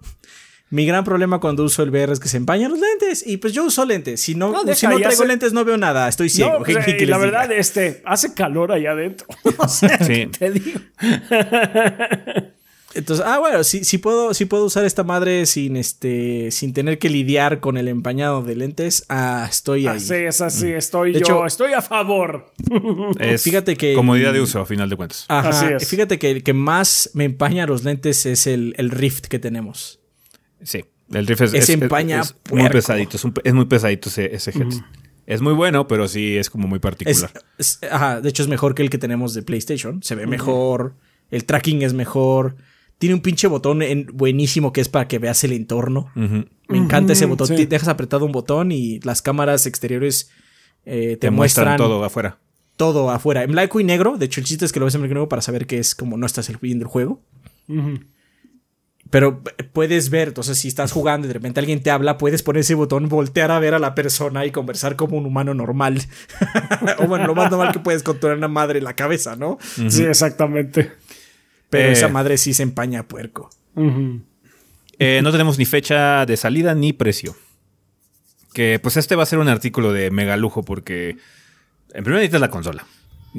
mi 0.69 0.85
gran 0.85 1.03
problema 1.03 1.41
cuando 1.41 1.65
uso 1.65 1.83
el 1.83 1.89
VR 1.89 2.13
es 2.13 2.21
que 2.21 2.29
se 2.29 2.37
empañan 2.37 2.71
los 2.71 2.79
lentes. 2.81 3.27
Y 3.27 3.39
pues 3.39 3.55
yo 3.55 3.65
uso 3.65 3.87
lentes. 3.87 4.21
Si 4.21 4.35
no, 4.35 4.53
No, 4.53 4.65
deja, 4.65 4.77
si 4.77 4.87
no 4.87 4.99
traigo 5.01 5.23
sé. 5.23 5.29
lentes 5.29 5.55
no 5.55 5.65
veo 5.65 5.79
nada. 5.79 6.09
Estoy 6.11 6.29
ciego. 6.29 6.59
No, 6.59 6.63
¿Qué- 6.65 6.73
o 6.73 6.75
sea, 6.75 6.85
qué 6.85 6.91
y 6.91 6.95
quieres 6.99 7.09
la 7.09 7.17
diga? 7.25 7.27
verdad, 7.41 7.53
este, 7.57 8.03
hace 8.05 8.35
calor 8.35 8.71
allá 8.73 8.91
adentro. 8.91 9.27
O 9.57 9.67
sea, 9.67 9.99
Sí. 10.05 10.27
te 10.39 10.51
digo. 10.51 10.79
Entonces, 12.95 13.25
ah, 13.29 13.39
bueno, 13.39 13.63
sí, 13.65 13.85
sí 13.85 13.99
puedo, 13.99 14.33
sí 14.33 14.47
puedo 14.47 14.65
usar 14.65 14.85
esta 14.87 15.05
madre 15.05 15.45
sin 15.45 15.77
este, 15.77 16.51
sin 16.51 16.73
tener 16.73 16.99
que 16.99 17.11
lidiar 17.11 17.61
con 17.61 17.77
el 17.77 17.87
empañado 17.87 18.43
de 18.43 18.57
lentes. 18.57 19.05
Ah, 19.11 19.47
estoy 19.49 19.87
ahí. 19.87 19.99
Así 19.99 20.15
es, 20.15 20.41
así 20.41 20.69
estoy 20.73 21.13
De 21.13 21.21
yo. 21.21 21.25
hecho- 21.27 21.47
estoy 21.47 21.73
a 21.75 21.83
favor. 21.83 22.51
Es 23.21 23.43
Fíjate 23.43 23.77
que- 23.77 23.93
comodidad 23.95 24.33
de 24.33 24.41
uso, 24.41 24.61
a 24.61 24.67
final 24.67 24.89
de 24.89 24.97
cuentas. 24.97 25.27
Ajá. 25.29 25.51
Así 25.51 25.67
es. 25.75 25.87
Fíjate 25.89 26.19
que 26.19 26.31
el 26.31 26.43
que 26.43 26.55
más 26.55 27.11
me 27.13 27.25
empaña 27.25 27.67
los 27.67 27.85
lentes 27.85 28.25
es 28.25 28.47
el, 28.47 28.75
el 28.79 28.91
Rift 28.91 29.27
que 29.27 29.39
tenemos. 29.39 30.01
Sí. 30.63 30.85
El 31.13 31.27
Rift 31.27 31.43
es, 31.43 31.55
es- 31.55 31.69
empaña 31.69 32.21
es 32.23 32.35
muy 32.51 32.69
pesadito. 32.71 33.17
Es, 33.19 33.25
un- 33.25 33.35
es 33.45 33.53
muy 33.55 33.67
pesadito 33.67 34.09
ese, 34.09 34.35
ese 34.35 34.51
headset. 34.51 34.83
Es 35.27 35.43
muy 35.43 35.53
bueno, 35.53 35.87
pero 35.89 36.09
sí 36.09 36.39
es 36.39 36.49
como 36.49 36.67
muy 36.69 36.79
particular. 36.79 37.31
es- 37.59 37.81
ajá, 37.91 38.23
de 38.23 38.29
hecho 38.31 38.43
es 38.43 38.49
mejor 38.49 38.75
que 38.75 38.81
el 38.83 38.89
que 38.89 38.97
tenemos 38.97 39.35
de 39.35 39.43
PlayStation. 39.43 40.03
Se 40.03 40.15
ve 40.15 40.27
mejor, 40.27 40.95
el 41.31 41.45
tracking 41.45 41.83
es 41.83 41.93
mejor. 41.93 42.57
Tiene 42.99 43.15
un 43.15 43.21
pinche 43.21 43.47
botón 43.47 43.81
en- 43.83 44.07
buenísimo 44.13 44.73
que 44.73 44.81
es 44.81 44.89
para 44.89 45.07
que 45.09 45.19
veas 45.19 45.43
el 45.45 45.53
entorno. 45.53 46.11
Me 46.15 46.79
encanta 46.79 47.13
ese 47.13 47.27
botón. 47.27 47.47
sí. 47.47 47.55
Te 47.57 47.67
Dejas 47.67 47.89
apretado 47.89 48.25
un 48.27 48.33
botón 48.33 48.73
y 48.73 48.99
las 49.01 49.23
cámaras 49.23 49.67
exteriores 49.67 50.31
eh, 50.85 51.11
te, 51.13 51.17
Te 51.29 51.31
muestran 51.31 51.67
muestran, 51.69 51.77
todo 51.77 52.03
afuera. 52.05 52.39
todo 52.77 53.11
afuera. 53.11 53.43
En 53.45 53.53
blanco 53.53 53.79
y 53.81 53.85
negro. 53.85 54.17
De 54.17 54.27
hecho, 54.27 54.41
el 54.41 54.47
chiste 54.47 54.65
es 54.65 54.73
que 54.73 54.81
lo 54.81 54.87
ves 54.87 54.95
en 54.95 55.01
blanco 55.03 55.13
y 55.13 55.15
negro 55.15 55.29
para 55.29 55.43
saber 55.43 55.67
que 55.67 55.79
es 55.79 55.95
como 55.95 56.17
no 56.17 56.27
estás 56.27 56.51
viendo 56.61 56.85
el 56.85 56.89
juego. 56.91 57.23
Pero 59.11 59.43
puedes 59.73 60.11
ver, 60.11 60.29
entonces 60.29 60.59
si 60.59 60.69
estás 60.69 60.93
jugando 60.93 61.27
y 61.27 61.29
de 61.29 61.35
repente 61.35 61.61
alguien 61.61 61.83
te 61.83 61.91
habla, 61.91 62.19
puedes 62.19 62.43
poner 62.43 62.61
ese 62.61 62.75
botón, 62.75 63.09
voltear 63.09 63.51
a 63.51 63.59
ver 63.59 63.73
a 63.73 63.79
la 63.79 63.95
persona 63.95 64.45
y 64.45 64.51
conversar 64.51 64.97
como 64.97 65.17
un 65.17 65.25
humano 65.25 65.55
normal. 65.55 66.03
o 66.99 67.07
bueno, 67.07 67.27
lo 67.27 67.35
más 67.35 67.51
normal 67.51 67.73
que 67.73 67.79
puedes 67.79 68.03
controlar 68.03 68.37
una 68.37 68.49
madre 68.49 68.79
en 68.81 68.85
la 68.85 68.95
cabeza, 68.97 69.35
¿no? 69.35 69.57
Sí, 69.89 70.03
exactamente. 70.05 70.93
Pero 71.71 71.89
Eh. 71.89 71.93
esa 71.93 72.09
madre 72.09 72.39
sí 72.39 72.55
se 72.55 72.63
empaña 72.63 73.01
a 73.01 73.03
puerco. 73.09 73.51
Eh, 74.99 75.21
no 75.23 75.31
tenemos 75.31 75.59
ni 75.59 75.65
fecha 75.65 76.27
de 76.27 76.37
salida 76.37 76.75
ni 76.75 76.93
precio. 76.93 77.37
Que 78.53 78.79
pues 78.83 78.97
este 78.97 79.15
va 79.15 79.23
a 79.23 79.27
ser 79.27 79.39
un 79.39 79.49
artículo 79.49 79.93
de 79.93 80.11
mega 80.11 80.37
lujo 80.37 80.65
porque 80.65 81.17
en 81.93 82.05
primer 82.05 82.15
necesitas 82.21 82.41
la 82.41 82.51
consola. 82.51 82.87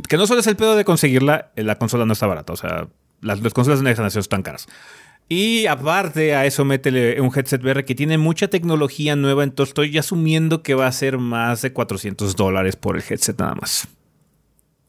Que 0.08 0.18
no 0.18 0.28
solo 0.28 0.39
es 0.39 0.48
el 0.48 0.56
pedo 0.56 0.76
de 0.76 0.86
conseguirla, 0.86 1.52
eh, 1.56 1.63
la 1.63 1.78
consola 1.78 2.06
no 2.06 2.13
está 2.13 2.28
barata. 2.28 2.54
O 2.54 2.58
sea, 2.58 2.88
las, 3.22 3.42
las 3.42 3.54
consolas 3.54 3.80
de 3.80 3.82
una 3.82 3.92
generación 3.96 4.22
están 4.22 4.44
caras. 4.44 4.68
Y 5.28 5.65
aparte 5.68 6.34
a 6.36 6.46
eso 6.46 6.65
métele 6.65 7.20
un 7.22 7.32
headset 7.36 7.62
VR 7.63 7.84
que 7.86 7.94
tiene 7.96 8.18
mucha 8.18 8.48
tecnología 8.48 9.15
nueva. 9.15 9.44
Entonces 9.44 9.72
estoy 9.72 9.98
asumiendo 9.98 10.63
que 10.63 10.76
va 10.76 10.88
a 10.88 10.92
ser 10.92 11.18
más 11.18 11.62
de 11.62 11.74
400 11.74 12.36
dólares 12.36 12.76
por 12.76 12.96
el 12.96 13.04
headset 13.08 13.38
nada 13.39 13.56
más. 13.56 13.88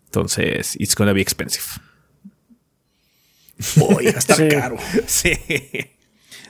Entonces, 0.06 0.76
it's 0.78 0.94
gonna 0.94 1.12
be 1.12 1.20
expensive. 1.20 1.64
Oye, 3.96 4.08
está 4.10 4.34
Sí. 4.36 4.48
caro. 4.48 4.76
Sí. 5.06 5.32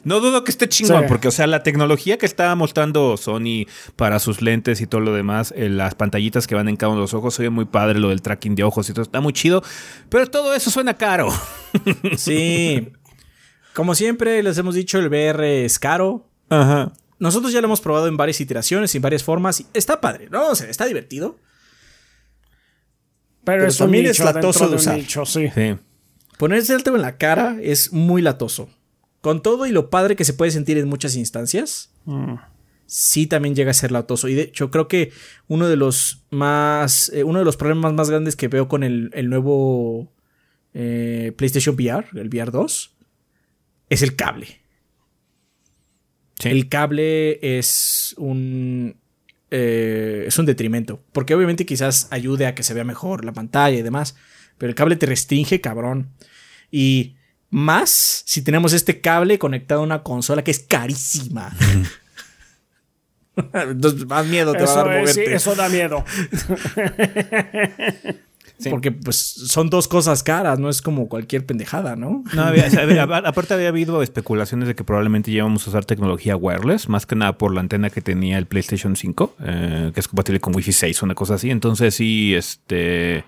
No 0.03 0.21
dudo 0.21 0.45
que 0.45 0.51
esté 0.51 0.67
chingón, 0.69 1.03
Sí. 1.03 1.09
porque, 1.09 1.29
o 1.29 1.31
sea, 1.31 1.47
la 1.47 1.63
tecnología 1.63 2.17
que 2.17 2.25
estaba 2.25 2.55
mostrando 2.55 3.17
Sony 3.19 3.67
para 3.97 4.19
sus 4.19 4.41
lentes 4.41 4.81
y 4.81 4.87
todo 4.87 5.03
lo 5.03 5.13
demás, 5.13 5.53
eh, 5.57 5.69
las 5.69 5.95
pantallitas 5.95 6.47
que 6.47 6.55
van 6.55 6.69
en 6.71 6.77
cada 6.77 6.91
uno 6.93 7.01
de 7.01 7.05
los 7.05 7.13
ojos, 7.15 7.39
oye 7.39 7.51
muy 7.51 7.67
padre 7.67 7.99
lo 7.99 8.09
del 8.09 8.23
tracking 8.23 8.55
de 8.55 8.65
ojos 8.65 8.89
y 8.89 8.93
todo, 8.95 9.03
está 9.03 9.21
muy 9.21 9.35
chido, 9.35 9.63
pero 10.09 10.27
todo 10.27 10.55
eso 10.55 10.71
suena 10.71 10.95
caro. 10.95 11.29
Sí. 12.17 12.89
Como 13.75 13.95
siempre 13.95 14.43
les 14.43 14.57
hemos 14.59 14.75
dicho, 14.75 14.99
el 14.99 15.09
VR 15.09 15.65
es 15.67 15.79
caro. 15.79 16.27
Ajá. 16.49 16.93
Nosotros 17.19 17.53
ya 17.53 17.61
lo 17.61 17.67
hemos 17.67 17.83
probado 17.83 18.07
en 18.09 18.17
varias 18.17 18.41
iteraciones, 18.41 18.95
en 18.95 19.03
varias 19.03 19.23
formas. 19.23 19.61
y 19.61 19.67
Está 19.75 20.01
padre, 20.01 20.29
¿no? 20.31 20.49
O 20.49 20.55
sea, 20.55 20.69
está 20.71 20.87
divertido. 20.87 21.39
Pero, 23.45 23.59
Pero 23.59 23.67
es 23.69 23.81
un 23.81 23.87
también 23.87 24.05
nicho 24.05 24.23
es 24.29 24.35
latoso 24.35 24.65
de 24.67 24.71
un 24.73 24.77
usar. 24.77 24.97
nicho, 24.97 25.25
sí. 25.27 25.49
Sí. 25.55 25.77
Ponerse 26.41 26.75
el 26.75 26.83
en 26.87 27.03
la 27.03 27.19
cara 27.19 27.59
es 27.61 27.93
muy 27.93 28.23
latoso. 28.23 28.71
Con 29.21 29.43
todo 29.43 29.67
y 29.67 29.73
lo 29.73 29.91
padre 29.91 30.17
que 30.17 30.25
se 30.25 30.33
puede 30.33 30.51
sentir 30.51 30.79
en 30.79 30.89
muchas 30.89 31.15
instancias, 31.15 31.93
sí 32.87 33.27
también 33.27 33.55
llega 33.55 33.73
a 33.73 33.75
ser 33.75 33.93
latoso. 33.93 34.27
Y 34.27 34.33
de 34.33 34.43
hecho, 34.45 34.71
creo 34.71 34.89
que 34.89 35.13
uno 35.49 35.69
de 35.69 35.77
los 35.77 36.25
más. 36.31 37.13
eh, 37.15 37.25
uno 37.25 37.41
de 37.41 37.45
los 37.45 37.59
problemas 37.59 37.93
más 37.93 38.09
grandes 38.09 38.37
que 38.37 38.49
veo 38.49 38.69
con 38.69 38.85
el, 38.85 39.11
el 39.13 39.29
nuevo 39.29 40.15
eh, 40.73 41.35
PlayStation 41.37 41.75
VR, 41.75 42.07
el 42.15 42.29
VR 42.29 42.51
2, 42.51 42.97
es 43.91 44.01
el 44.01 44.17
cable. 44.17 44.63
El 46.43 46.71
cable 46.71 47.59
es 47.59 48.15
un. 48.17 48.97
Eh, 49.51 50.25
es 50.27 50.39
un 50.39 50.47
detrimento. 50.47 51.03
Porque 51.13 51.35
obviamente 51.35 51.67
quizás 51.67 52.09
ayude 52.11 52.47
a 52.47 52.55
que 52.55 52.63
se 52.63 52.73
vea 52.73 52.85
mejor 52.85 53.27
la 53.27 53.35
pantalla 53.35 53.77
y 53.77 53.83
demás. 53.83 54.17
Pero 54.57 54.71
el 54.71 54.75
cable 54.75 54.97
te 54.97 55.05
restringe, 55.05 55.61
cabrón. 55.61 56.15
Y 56.71 57.17
más 57.51 58.23
si 58.27 58.43
tenemos 58.43 58.73
este 58.73 59.01
cable 59.01 59.39
conectado 59.39 59.81
a 59.81 59.85
una 59.85 60.03
consola 60.03 60.43
que 60.45 60.51
es 60.51 60.61
carísima. 60.61 61.51
Entonces, 63.55 64.07
más 64.07 64.27
miedo 64.27 64.53
te 64.53 64.65
va 64.65 64.73
a 64.73 64.77
dar 64.77 64.87
moverte. 64.87 65.35
eso 65.35 65.55
da 65.55 65.69
miedo. 65.69 66.05
Porque 68.69 68.93
pues 68.93 69.17
son 69.17 69.71
dos 69.71 69.89
cosas 69.89 70.23
caras, 70.23 70.59
no 70.59 70.69
es 70.69 70.83
como 70.83 71.09
cualquier 71.09 71.47
pendejada, 71.47 71.97
¿no? 71.97 72.25
No, 72.35 72.43
aparte 73.25 73.55
había 73.55 73.69
habido 73.69 74.03
especulaciones 74.03 74.69
de 74.69 74.75
que 74.75 74.85
probablemente 74.85 75.31
íbamos 75.31 75.67
a 75.67 75.71
usar 75.71 75.87
tecnología 75.87 76.37
wireless, 76.37 76.89
más 76.89 77.07
que 77.07 77.17
nada 77.17 77.39
por 77.39 77.55
la 77.55 77.61
antena 77.61 77.89
que 77.89 78.03
tenía 78.03 78.37
el 78.37 78.45
PlayStation 78.45 78.97
5, 78.97 79.37
eh, 79.41 79.91
que 79.95 80.01
es 80.01 80.09
compatible 80.09 80.41
con 80.41 80.55
Wi-Fi 80.55 80.73
6 80.73 81.03
o 81.03 81.07
una 81.07 81.15
cosa 81.15 81.35
así. 81.35 81.51
Entonces 81.51 81.95
sí, 81.95 82.35
este... 82.35 83.25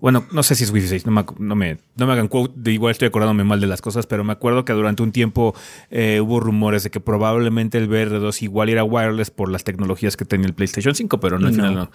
Bueno, 0.00 0.26
no 0.30 0.42
sé 0.44 0.54
si 0.54 0.62
es 0.62 0.70
Wi-Fi 0.70 0.86
6, 0.86 1.06
no 1.06 1.12
me, 1.12 1.24
no 1.38 1.56
me, 1.56 1.78
no 1.96 2.06
me 2.06 2.12
hagan 2.12 2.28
quote, 2.28 2.54
de 2.56 2.72
igual 2.72 2.92
estoy 2.92 3.08
acordándome 3.08 3.42
mal 3.42 3.60
de 3.60 3.66
las 3.66 3.82
cosas, 3.82 4.06
pero 4.06 4.22
me 4.22 4.32
acuerdo 4.32 4.64
que 4.64 4.72
durante 4.72 5.02
un 5.02 5.10
tiempo 5.10 5.56
eh, 5.90 6.20
hubo 6.20 6.38
rumores 6.38 6.84
de 6.84 6.90
que 6.90 7.00
probablemente 7.00 7.78
el 7.78 7.88
VR2 7.88 8.42
igual 8.42 8.68
era 8.68 8.84
wireless 8.84 9.30
por 9.30 9.50
las 9.50 9.64
tecnologías 9.64 10.16
que 10.16 10.24
tenía 10.24 10.46
el 10.46 10.54
PlayStation 10.54 10.94
5, 10.94 11.18
pero 11.18 11.40
no, 11.40 11.48
al 11.48 11.54
final 11.54 11.74
no. 11.74 11.90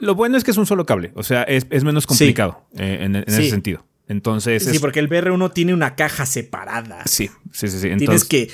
Lo 0.00 0.16
bueno 0.16 0.36
es 0.36 0.42
que 0.42 0.50
es 0.50 0.56
un 0.56 0.66
solo 0.66 0.84
cable, 0.84 1.12
o 1.14 1.22
sea, 1.22 1.44
es, 1.44 1.84
menos 1.84 2.06
complicado 2.06 2.66
eh, 2.76 2.98
en, 3.02 3.16
ese 3.16 3.48
sentido. 3.50 3.84
Entonces. 4.08 4.64
Sí, 4.64 4.78
porque 4.80 5.00
el 5.00 5.08
VR1 5.08 5.52
tiene 5.52 5.72
una 5.72 5.94
caja 5.94 6.26
separada. 6.26 7.02
Sí, 7.06 7.30
sí, 7.52 7.68
sí. 7.68 7.78
sí. 7.78 7.96
Tienes 7.96 8.24
que 8.24 8.50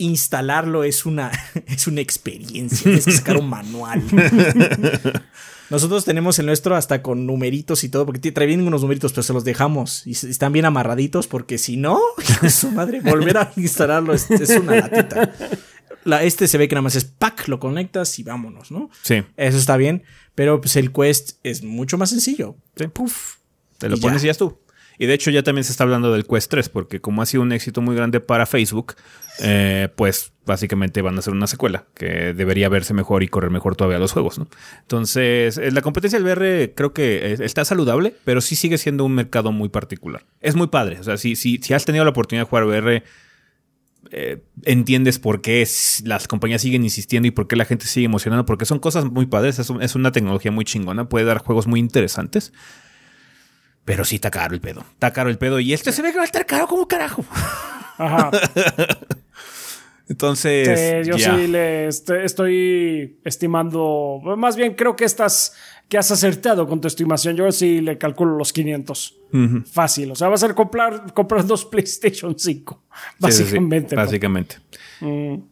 instalarlo 0.00 0.82
es 0.82 1.06
una, 1.06 1.30
es 1.66 1.86
una 1.86 2.00
experiencia. 2.00 2.84
Tienes 2.84 3.04
que 3.04 3.12
sacar 3.12 3.36
un 3.36 3.48
manual. 3.48 4.02
Nosotros 5.70 6.04
tenemos 6.04 6.36
el 6.40 6.46
nuestro 6.46 6.74
hasta 6.74 7.00
con 7.00 7.26
numeritos 7.26 7.84
y 7.84 7.88
todo, 7.88 8.04
porque 8.04 8.32
trae 8.32 8.48
bien 8.48 8.66
unos 8.66 8.82
numeritos, 8.82 9.12
pero 9.12 9.22
se 9.22 9.32
los 9.32 9.44
dejamos 9.44 10.04
y 10.04 10.12
están 10.12 10.52
bien 10.52 10.64
amarraditos, 10.64 11.28
porque 11.28 11.58
si 11.58 11.76
no, 11.76 12.00
su 12.50 12.72
madre, 12.72 13.00
volver 13.00 13.36
a 13.36 13.52
instalarlo 13.56 14.12
es, 14.12 14.28
una 14.60 14.76
latita. 14.76 15.32
La, 16.02 16.24
este 16.24 16.48
se 16.48 16.58
ve 16.58 16.66
que 16.66 16.74
nada 16.74 16.82
más 16.82 16.96
es 16.96 17.04
pack, 17.04 17.46
lo 17.46 17.60
conectas 17.60 18.18
y 18.18 18.24
vámonos, 18.24 18.72
¿no? 18.72 18.90
Sí. 19.02 19.22
Eso 19.36 19.58
está 19.58 19.76
bien, 19.76 20.02
pero 20.34 20.60
pues 20.60 20.74
el 20.74 20.92
Quest 20.92 21.38
es 21.44 21.62
mucho 21.62 21.98
más 21.98 22.10
sencillo. 22.10 22.56
Sí. 22.74 22.88
Puf. 22.88 23.36
Te 23.78 23.88
lo 23.88 23.96
pones 23.98 24.22
y 24.24 24.26
ya 24.26 24.32
es 24.32 24.38
tú. 24.38 24.58
Y 25.00 25.06
de 25.06 25.14
hecho 25.14 25.30
ya 25.30 25.42
también 25.42 25.64
se 25.64 25.72
está 25.72 25.84
hablando 25.84 26.12
del 26.12 26.26
Quest 26.26 26.50
3, 26.50 26.68
porque 26.68 27.00
como 27.00 27.22
ha 27.22 27.26
sido 27.26 27.42
un 27.42 27.52
éxito 27.52 27.80
muy 27.80 27.96
grande 27.96 28.20
para 28.20 28.44
Facebook, 28.44 28.96
eh, 29.42 29.88
pues 29.96 30.34
básicamente 30.44 31.00
van 31.00 31.16
a 31.16 31.20
hacer 31.20 31.32
una 31.32 31.46
secuela 31.46 31.86
que 31.94 32.34
debería 32.34 32.68
verse 32.68 32.92
mejor 32.92 33.22
y 33.22 33.28
correr 33.28 33.50
mejor 33.50 33.76
todavía 33.76 33.98
los 33.98 34.12
juegos. 34.12 34.38
Entonces, 34.82 35.56
eh, 35.56 35.70
la 35.70 35.80
competencia 35.80 36.18
del 36.18 36.26
VR 36.26 36.74
creo 36.74 36.92
que 36.92 37.32
está 37.40 37.64
saludable, 37.64 38.14
pero 38.24 38.42
sí 38.42 38.56
sigue 38.56 38.76
siendo 38.76 39.06
un 39.06 39.14
mercado 39.14 39.52
muy 39.52 39.70
particular. 39.70 40.26
Es 40.42 40.54
muy 40.54 40.66
padre. 40.66 41.00
O 41.00 41.02
sea, 41.02 41.16
si, 41.16 41.34
si, 41.34 41.56
si 41.62 41.72
has 41.72 41.86
tenido 41.86 42.04
la 42.04 42.10
oportunidad 42.10 42.44
de 42.44 42.50
jugar 42.50 42.64
VR, 42.66 43.02
eh, 44.10 44.42
entiendes 44.64 45.18
por 45.18 45.40
qué 45.40 45.66
las 46.04 46.28
compañías 46.28 46.60
siguen 46.60 46.84
insistiendo 46.84 47.26
y 47.26 47.30
por 47.30 47.48
qué 47.48 47.56
la 47.56 47.64
gente 47.64 47.86
sigue 47.86 48.04
emocionando, 48.04 48.44
porque 48.44 48.66
son 48.66 48.80
cosas 48.80 49.06
muy 49.06 49.24
padres, 49.24 49.58
es, 49.58 49.94
una 49.94 50.12
tecnología 50.12 50.50
muy 50.50 50.66
chingona, 50.66 51.08
puede 51.08 51.24
dar 51.24 51.38
juegos 51.38 51.66
muy 51.66 51.80
interesantes. 51.80 52.52
Pero 53.84 54.04
sí 54.04 54.16
está 54.16 54.30
caro 54.30 54.54
el 54.54 54.60
pedo. 54.60 54.84
Está 54.92 55.12
caro 55.12 55.30
el 55.30 55.38
pedo. 55.38 55.60
Y 55.60 55.72
este 55.72 55.92
se 55.92 56.02
ve 56.02 56.10
que 56.12 56.16
va 56.16 56.22
a 56.22 56.26
estar 56.26 56.46
caro 56.46 56.66
como 56.66 56.86
carajo. 56.86 57.24
Ajá. 57.98 58.30
Entonces. 60.08 61.06
yo 61.06 61.16
sí 61.18 61.46
le 61.46 61.86
estoy, 61.86 63.20
estimando. 63.24 64.20
Más 64.36 64.56
bien, 64.56 64.74
creo 64.74 64.96
que 64.96 65.04
estás. 65.04 65.54
Que 65.88 65.98
has 65.98 66.10
acertado 66.12 66.68
con 66.68 66.80
tu 66.80 66.86
estimación. 66.86 67.36
Yo 67.36 67.50
sí 67.50 67.80
le 67.80 67.98
calculo 67.98 68.36
los 68.36 68.52
500. 68.52 69.16
Fácil. 69.72 70.12
O 70.12 70.14
sea, 70.14 70.28
vas 70.28 70.42
a 70.44 70.54
comprar, 70.54 71.12
comprar 71.14 71.44
dos 71.44 71.64
PlayStation 71.64 72.38
5. 72.38 72.82
Básicamente. 73.18 73.96
básicamente. 73.96 74.56
Mm. 75.00 75.49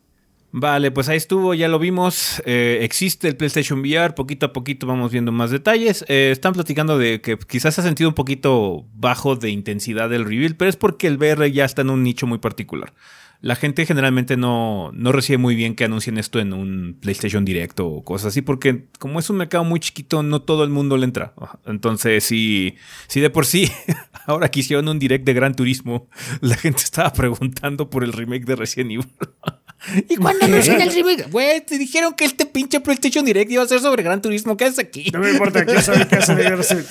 Vale, 0.51 0.91
pues 0.91 1.11
ahí 1.11 1.19
estuvo, 1.19 1.53
ya 1.53 1.69
lo 1.69 1.79
vimos. 1.79 2.43
Eh, 2.47 2.79
existe 2.83 3.29
el 3.29 3.37
PlayStation 3.37 3.81
VR, 3.81 4.15
poquito 4.15 4.47
a 4.47 4.53
poquito 4.53 4.87
vamos 4.87 5.13
viendo 5.13 5.31
más 5.31 5.51
detalles. 5.51 6.05
Eh, 6.09 6.31
están 6.33 6.55
platicando 6.55 6.97
de 6.97 7.21
que 7.21 7.37
quizás 7.37 7.75
se 7.75 7.83
ha 7.83 7.85
sentido 7.85 8.09
un 8.09 8.15
poquito 8.15 8.87
bajo 8.95 9.37
de 9.37 9.51
intensidad 9.51 10.09
del 10.09 10.25
reveal, 10.25 10.57
pero 10.57 10.71
es 10.71 10.77
porque 10.77 11.07
el 11.07 11.19
VR 11.19 11.53
ya 11.53 11.67
está 11.67 11.83
en 11.83 11.91
un 11.91 12.03
nicho 12.03 12.27
muy 12.27 12.39
particular. 12.39 12.95
La 13.41 13.55
gente 13.55 13.87
generalmente 13.87 14.37
no, 14.37 14.91
no 14.95 15.13
recibe 15.13 15.39
muy 15.39 15.55
bien 15.55 15.77
que 15.77 15.85
anuncien 15.85 16.19
esto 16.19 16.41
en 16.41 16.53
un 16.53 16.97
PlayStation 17.01 17.45
Directo 17.45 17.87
o 17.87 18.03
cosas 18.03 18.29
así, 18.29 18.43
porque 18.43 18.87
como 18.99 19.21
es 19.21 19.31
un 19.31 19.37
mercado 19.37 19.63
muy 19.65 19.79
chiquito, 19.79 20.25
no 20.25 20.43
todo 20.43 20.65
el 20.65 20.71
mundo 20.71 20.97
le 20.97 21.05
entra. 21.05 21.35
Entonces, 21.67 22.25
si, 22.25 22.75
de 23.15 23.31
por 23.31 23.47
sí 23.47 23.71
ahora 24.27 24.51
quisieron 24.51 24.89
un 24.89 24.99
direct 24.99 25.25
de 25.25 25.35
Gran 25.35 25.55
Turismo, 25.55 26.09
la 26.41 26.57
gente 26.57 26.83
estaba 26.83 27.13
preguntando 27.13 27.91
por 27.91 28.03
el 28.03 28.13
remake 28.13 28.45
de 28.45 28.57
Resident 28.57 28.93
Evil. 28.93 29.07
¿Y 30.09 30.17
cuándo 30.17 30.45
anuncian 30.45 30.81
el 30.81 30.93
remake? 30.93 31.31
Güey, 31.31 31.61
te 31.61 31.79
dijeron 31.79 32.15
que 32.15 32.25
este 32.25 32.47
pinche 32.47 32.81
PlayStation 32.81 33.25
Direct 33.25 33.51
iba 33.51 33.63
a 33.63 33.69
ser 33.69 33.81
sobre 33.81 34.03
Gran 34.03 34.21
Turismo. 34.21 34.57
¿Qué 34.57 34.65
haces 34.65 34.79
aquí? 34.79 35.11
No 35.13 35.21
me 35.21 35.31
importa, 35.31 35.65
quiero 35.65 35.81
saber 35.81 36.09
qué 36.09 36.17
hace 36.17 36.35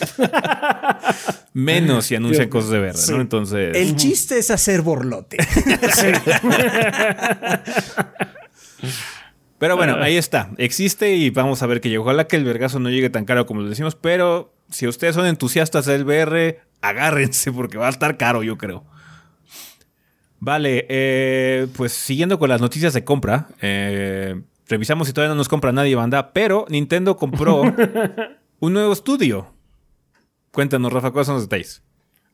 Menos 1.54 2.06
si 2.06 2.16
anuncian 2.16 2.50
cosas 2.50 2.72
de 2.72 2.80
verdad, 2.80 3.08
¿no? 3.10 3.22
Entonces. 3.22 3.76
El 3.76 3.96
chiste 3.96 4.38
es 4.38 4.52
hacer 4.52 4.82
borlote. 4.82 5.38
sí. 5.44 6.08
Pero 9.60 9.76
bueno, 9.76 9.98
ahí 10.02 10.18
está. 10.18 10.52
Existe 10.58 11.16
y 11.16 11.30
vamos 11.32 11.64
a 11.64 11.68
ver 11.68 11.82
que 11.82 11.90
llegó. 11.90 12.04
Ojalá 12.04 12.28
que 12.28 12.36
el 12.36 12.44
vergazo 12.44 12.80
no 12.80 12.90
llegue 12.90 13.10
tan 13.10 13.26
caro 13.26 13.46
como 13.46 13.62
lo 13.62 13.70
decimos, 13.70 13.96
pero 13.96 14.54
si 14.70 14.88
ustedes 14.88 15.16
son 15.16 15.26
entusiastas 15.26 15.86
del 15.86 16.04
VR, 16.06 16.60
agárrense 16.82 17.52
porque 17.52 17.78
va 17.78 17.88
a 17.88 17.90
estar 17.90 18.18
caro, 18.18 18.44
yo 18.44 18.58
creo. 18.58 18.86
Vale, 20.40 20.86
eh, 20.90 21.68
pues 21.76 21.94
siguiendo 21.94 22.38
con 22.38 22.50
las 22.50 22.62
noticias 22.62 22.94
de 22.94 23.04
compra, 23.04 23.48
eh, 23.62 24.40
revisamos 24.68 25.08
si 25.08 25.14
todavía 25.14 25.34
no 25.34 25.38
nos 25.38 25.50
compra 25.50 25.72
nadie, 25.72 25.96
banda, 25.96 26.32
pero 26.32 26.66
Nintendo 26.70 27.18
compró 27.18 27.62
un 28.60 28.74
nuevo 28.74 28.94
estudio. 28.94 29.54
Cuéntanos, 30.52 30.94
Rafa, 30.94 31.12
¿cuáles 31.12 31.28
son 31.28 31.36
los 31.36 31.44
detalles? 31.44 31.84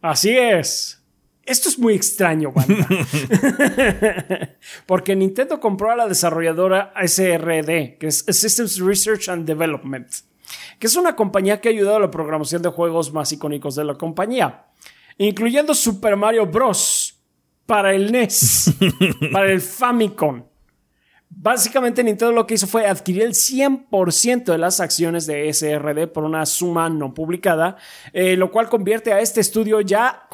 Así 0.02 0.36
es. 0.38 1.02
Esto 1.46 1.68
es 1.70 1.78
muy 1.78 1.94
extraño, 1.94 2.52
banda. 2.52 2.88
Porque 4.86 5.16
Nintendo 5.16 5.60
compró 5.60 5.92
a 5.92 5.96
la 5.96 6.08
desarrolladora 6.08 6.94
SRD, 6.96 7.98
que 7.98 8.08
es 8.08 8.26
Systems 8.30 8.80
Research 8.80 9.28
and 9.30 9.46
Development, 9.46 10.08
que 10.80 10.88
es 10.88 10.96
una 10.96 11.16
compañía 11.16 11.60
que 11.60 11.70
ha 11.70 11.72
ayudado 11.72 11.98
a 11.98 12.02
la 12.02 12.12
programación 12.12 12.62
de 12.62 12.70
juegos 12.70 13.12
más 13.12 13.32
icónicos 13.32 13.76
de 13.76 13.84
la 13.84 13.96
compañía, 13.96 14.66
incluyendo 15.18 15.74
Super 15.74 16.16
Mario 16.16 16.46
Bros 16.46 17.03
para 17.66 17.94
el 17.94 18.12
NES, 18.12 18.74
para 19.32 19.52
el 19.52 19.62
Famicom. 19.62 20.44
Básicamente 21.36 22.04
Nintendo 22.04 22.32
lo 22.32 22.46
que 22.46 22.54
hizo 22.54 22.68
fue 22.68 22.86
adquirir 22.86 23.24
el 23.24 23.34
100% 23.34 24.44
de 24.46 24.58
las 24.58 24.80
acciones 24.80 25.26
de 25.26 25.52
SRD 25.52 26.08
por 26.08 26.26
una 26.26 26.46
suma 26.46 26.90
no 26.90 27.14
publicada, 27.14 27.76
eh, 28.14 28.38
lo 28.38 28.52
cual 28.52 28.70
convierte 28.70 29.12
a 29.14 29.20
este 29.20 29.42
estudio 29.42 29.82
ya 29.82 30.28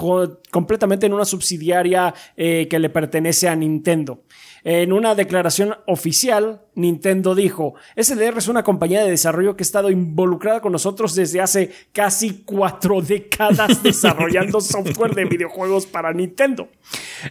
completamente 0.51 1.05
en 1.05 1.13
una 1.13 1.23
subsidiaria 1.23 2.13
eh, 2.35 2.67
que 2.69 2.79
le 2.79 2.89
pertenece 2.89 3.47
a 3.47 3.55
Nintendo. 3.55 4.23
En 4.63 4.91
una 4.91 5.15
declaración 5.15 5.75
oficial, 5.87 6.61
Nintendo 6.75 7.35
dijo, 7.35 7.75
SDR 7.95 8.37
es 8.37 8.47
una 8.47 8.63
compañía 8.63 9.03
de 9.03 9.09
desarrollo 9.09 9.55
que 9.55 9.63
ha 9.63 9.65
estado 9.65 9.89
involucrada 9.89 10.61
con 10.61 10.71
nosotros 10.71 11.15
desde 11.15 11.41
hace 11.41 11.71
casi 11.91 12.43
cuatro 12.45 13.01
décadas 13.01 13.81
desarrollando 13.83 14.61
software 14.61 15.15
de 15.15 15.25
videojuegos 15.25 15.85
para 15.85 16.13
Nintendo. 16.13 16.69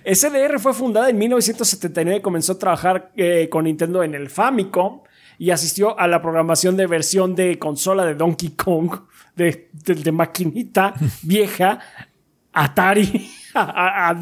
SDR 0.04 0.58
fue 0.58 0.74
fundada 0.74 1.10
en 1.10 1.18
1979 1.18 2.18
y 2.18 2.22
comenzó 2.22 2.52
a 2.52 2.58
trabajar 2.58 3.12
eh, 3.16 3.48
con 3.50 3.64
Nintendo 3.64 4.02
en 4.02 4.14
el 4.14 4.30
Famicom 4.30 5.00
y 5.38 5.50
asistió 5.50 5.98
a 5.98 6.08
la 6.08 6.20
programación 6.20 6.76
de 6.76 6.86
versión 6.86 7.34
de 7.34 7.58
consola 7.58 8.04
de 8.04 8.14
Donkey 8.14 8.50
Kong, 8.50 8.90
de, 9.36 9.70
de 9.72 10.12
maquinita 10.12 10.94
vieja, 11.22 11.78
Atari 12.52 13.30
a, 13.54 14.14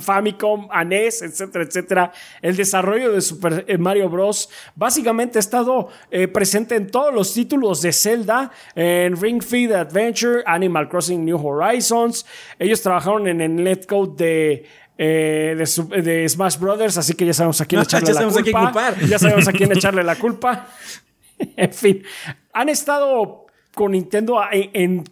Famicom, 0.00 0.68
a 0.70 0.84
NES, 0.84 1.22
etcétera, 1.22 1.64
etcétera. 1.64 2.12
El 2.40 2.56
desarrollo 2.56 3.12
de 3.12 3.20
Super 3.20 3.64
eh, 3.66 3.78
Mario 3.78 4.08
Bros. 4.08 4.48
básicamente 4.74 5.38
ha 5.38 5.40
estado 5.40 5.88
eh, 6.10 6.28
presente 6.28 6.76
en 6.76 6.90
todos 6.90 7.12
los 7.12 7.32
títulos 7.34 7.82
de 7.82 7.92
Zelda, 7.92 8.50
en 8.74 9.20
Ring 9.20 9.42
Fit 9.42 9.72
Adventure, 9.72 10.42
Animal 10.46 10.88
Crossing 10.88 11.24
New 11.24 11.44
Horizons. 11.44 12.26
Ellos 12.58 12.80
trabajaron 12.80 13.26
en 13.28 13.40
el 13.40 13.56
netcode 13.56 14.16
de 14.16 14.66
eh, 14.98 15.56
de, 15.56 16.28
Smash 16.28 16.58
Brothers, 16.58 16.98
así 16.98 17.14
que 17.14 17.24
ya 17.24 17.32
sabemos 17.32 17.60
a 17.60 17.64
quién 17.64 17.80
echarle 17.82 18.12
la 18.12 18.22
culpa. 18.52 18.94
ya 19.08 19.18
sabemos 19.18 19.48
a 19.48 19.52
quién 19.52 19.72
echarle 19.76 20.04
la 20.04 20.16
culpa. 20.16 20.68
en 21.38 21.72
fin, 21.72 22.02
han 22.52 22.68
estado 22.68 23.46
con 23.74 23.92
Nintendo 23.92 24.40
en 24.52 25.02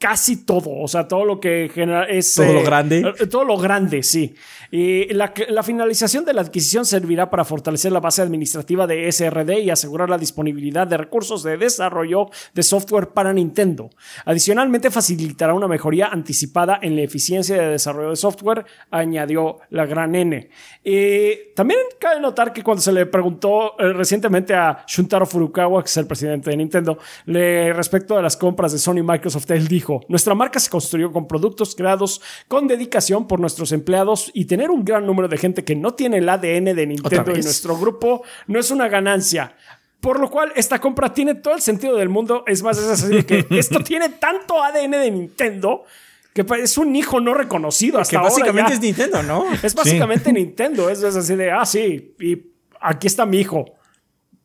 casi 0.00 0.44
todo, 0.46 0.70
o 0.70 0.88
sea, 0.88 1.06
todo 1.06 1.26
lo 1.26 1.38
que 1.38 1.70
genera 1.72 2.04
es... 2.04 2.34
Todo 2.34 2.54
lo 2.54 2.62
grande. 2.64 3.12
eh, 3.20 3.26
todo 3.26 3.44
lo 3.44 3.58
grande, 3.58 4.02
sí. 4.02 4.34
Y 4.70 5.12
la, 5.12 5.34
la 5.50 5.62
finalización 5.62 6.24
de 6.24 6.32
la 6.32 6.40
adquisición 6.40 6.86
servirá 6.86 7.28
para 7.28 7.44
fortalecer 7.44 7.92
la 7.92 8.00
base 8.00 8.22
administrativa 8.22 8.86
de 8.86 9.12
SRD 9.12 9.60
y 9.60 9.68
asegurar 9.68 10.08
la 10.08 10.16
disponibilidad 10.16 10.86
de 10.86 10.96
recursos 10.96 11.42
de 11.42 11.58
desarrollo 11.58 12.30
de 12.54 12.62
software 12.62 13.08
para 13.08 13.34
Nintendo. 13.34 13.90
Adicionalmente, 14.24 14.90
facilitará 14.90 15.52
una 15.52 15.68
mejoría 15.68 16.06
anticipada 16.06 16.78
en 16.80 16.96
la 16.96 17.02
eficiencia 17.02 17.60
de 17.60 17.68
desarrollo 17.68 18.10
de 18.10 18.16
software, 18.16 18.64
añadió 18.90 19.58
la 19.68 19.84
gran 19.84 20.14
N. 20.14 20.48
Y 20.82 21.52
también 21.54 21.80
cabe 21.98 22.20
notar 22.20 22.54
que 22.54 22.62
cuando 22.62 22.80
se 22.80 22.92
le 22.92 23.04
preguntó 23.04 23.78
eh, 23.78 23.92
recientemente 23.92 24.54
a 24.54 24.82
Shuntaro 24.86 25.26
Furukawa, 25.26 25.82
que 25.82 25.88
es 25.88 25.96
el 25.98 26.06
presidente 26.06 26.48
de 26.48 26.56
Nintendo, 26.56 26.96
le, 27.26 27.74
respecto 27.74 28.16
a 28.16 28.22
las 28.22 28.38
compras 28.38 28.72
de 28.72 28.78
Sony 28.78 28.98
y 28.98 29.02
Microsoft, 29.02 29.50
él 29.50 29.68
dijo, 29.68 29.89
nuestra 30.08 30.34
marca 30.34 30.60
se 30.60 30.70
construyó 30.70 31.12
con 31.12 31.26
productos 31.26 31.74
creados 31.74 32.20
con 32.48 32.66
dedicación 32.66 33.26
por 33.26 33.40
nuestros 33.40 33.72
empleados 33.72 34.30
y 34.34 34.44
tener 34.44 34.70
un 34.70 34.84
gran 34.84 35.06
número 35.06 35.28
de 35.28 35.38
gente 35.38 35.64
que 35.64 35.74
no 35.74 35.94
tiene 35.94 36.18
el 36.18 36.28
ADN 36.28 36.76
de 36.76 36.86
Nintendo 36.86 37.32
en 37.32 37.40
nuestro 37.42 37.76
grupo 37.76 38.22
no 38.46 38.58
es 38.58 38.70
una 38.70 38.88
ganancia. 38.88 39.54
Por 40.00 40.18
lo 40.18 40.30
cual, 40.30 40.50
esta 40.56 40.78
compra 40.78 41.12
tiene 41.12 41.34
todo 41.34 41.54
el 41.54 41.60
sentido 41.60 41.96
del 41.96 42.08
mundo. 42.08 42.42
Es 42.46 42.62
más, 42.62 42.78
es 42.78 42.86
así 42.86 43.08
de 43.08 43.26
que 43.26 43.46
esto 43.58 43.80
tiene 43.80 44.08
tanto 44.08 44.62
ADN 44.62 44.92
de 44.92 45.10
Nintendo 45.10 45.84
que 46.32 46.46
es 46.62 46.78
un 46.78 46.94
hijo 46.94 47.20
no 47.20 47.34
reconocido 47.34 47.98
hasta 47.98 48.10
Que 48.10 48.16
ahora 48.16 48.30
básicamente 48.30 48.74
es 48.74 48.80
Nintendo, 48.80 49.22
¿no? 49.22 49.46
Es 49.62 49.74
básicamente 49.74 50.32
Nintendo. 50.32 50.88
Es, 50.88 51.02
es 51.02 51.16
así 51.16 51.34
de, 51.34 51.50
ah, 51.50 51.66
sí, 51.66 52.14
y 52.20 52.38
aquí 52.80 53.06
está 53.08 53.26
mi 53.26 53.40
hijo. 53.40 53.66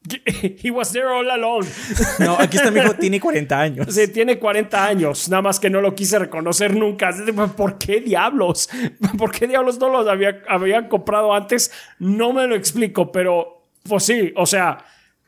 He 0.63 0.69
was 0.71 0.91
there 0.91 1.07
all 1.07 1.29
along. 1.29 1.65
No, 2.19 2.37
aquí 2.39 2.57
está 2.57 2.71
mi 2.71 2.79
hijo, 2.79 2.93
tiene 2.95 3.19
40 3.19 3.59
años. 3.59 3.87
Sí, 3.93 4.07
tiene 4.09 4.37
40 4.37 4.85
años, 4.85 5.29
nada 5.29 5.41
más 5.41 5.59
que 5.59 5.69
no 5.69 5.81
lo 5.81 5.95
quise 5.95 6.19
reconocer 6.19 6.75
nunca. 6.75 7.11
¿Por 7.55 7.77
qué 7.77 8.01
diablos? 8.01 8.69
¿Por 9.17 9.31
qué 9.31 9.47
diablos 9.47 9.79
no 9.79 9.89
los 9.89 10.07
había, 10.07 10.41
habían 10.47 10.87
comprado 10.87 11.33
antes? 11.33 11.71
No 11.99 12.33
me 12.33 12.45
lo 12.47 12.55
explico, 12.55 13.11
pero 13.11 13.67
pues 13.87 14.03
sí, 14.03 14.31
o 14.35 14.45
sea, 14.45 14.77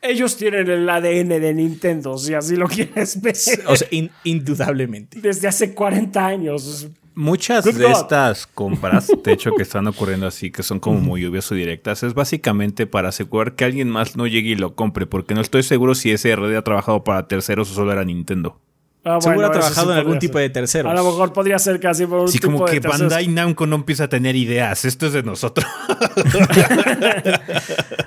ellos 0.01 0.37
tienen 0.37 0.69
el 0.69 0.87
ADN 0.89 1.29
de 1.29 1.53
Nintendo, 1.53 2.17
si 2.17 2.33
así 2.33 2.55
lo 2.55 2.67
quieres 2.67 3.19
ver. 3.21 3.35
O 3.67 3.75
sea, 3.75 3.87
in- 3.91 4.11
indudablemente. 4.23 5.19
Desde 5.19 5.47
hace 5.47 5.73
40 5.73 6.25
años. 6.25 6.87
Muchas 7.17 7.65
Good 7.65 7.79
de 7.79 7.85
God. 7.85 7.91
estas 7.93 8.45
compras, 8.45 9.07
de 9.23 9.33
hecho, 9.33 9.51
que 9.55 9.63
están 9.63 9.87
ocurriendo 9.87 10.27
así, 10.27 10.51
que 10.51 10.61
son 10.61 10.79
como 10.79 10.99
muy 10.99 11.25
obvias 11.25 11.51
o 11.51 11.55
directas, 11.55 12.03
es 12.03 12.13
básicamente 12.13 12.85
para 12.85 13.09
asegurar 13.09 13.55
que 13.55 13.65
alguien 13.65 13.89
más 13.89 14.15
no 14.15 14.27
llegue 14.27 14.49
y 14.49 14.55
lo 14.55 14.75
compre, 14.75 15.07
porque 15.07 15.33
no 15.33 15.41
estoy 15.41 15.63
seguro 15.63 15.95
si 15.95 16.15
SRD 16.15 16.55
ha 16.55 16.61
trabajado 16.63 17.03
para 17.03 17.27
terceros 17.27 17.71
o 17.71 17.73
solo 17.73 17.91
era 17.91 18.05
Nintendo. 18.05 18.61
Ah, 19.03 19.19
Seguro 19.21 19.47
ha 19.47 19.51
trabajado 19.51 19.87
sí 19.87 19.93
en 19.93 19.97
algún 19.99 20.19
tipo 20.19 20.37
de 20.37 20.49
terceros. 20.49 20.91
A 20.91 20.95
lo 20.95 21.05
mejor 21.05 21.31
podría 21.31 21.57
ser 21.59 21.79
casi 21.79 22.05
por 22.05 22.19
un 22.19 22.25
Así 22.25 22.39
tipo 22.39 22.51
como 22.51 22.65
que. 22.65 22.81
Bandai 22.81 23.29
Namco 23.29 23.65
no 23.65 23.77
empieza 23.77 24.03
a 24.03 24.09
tener 24.09 24.35
ideas, 24.35 24.83
esto 24.83 25.07
es 25.07 25.13
de 25.13 25.23
nosotros. 25.23 25.65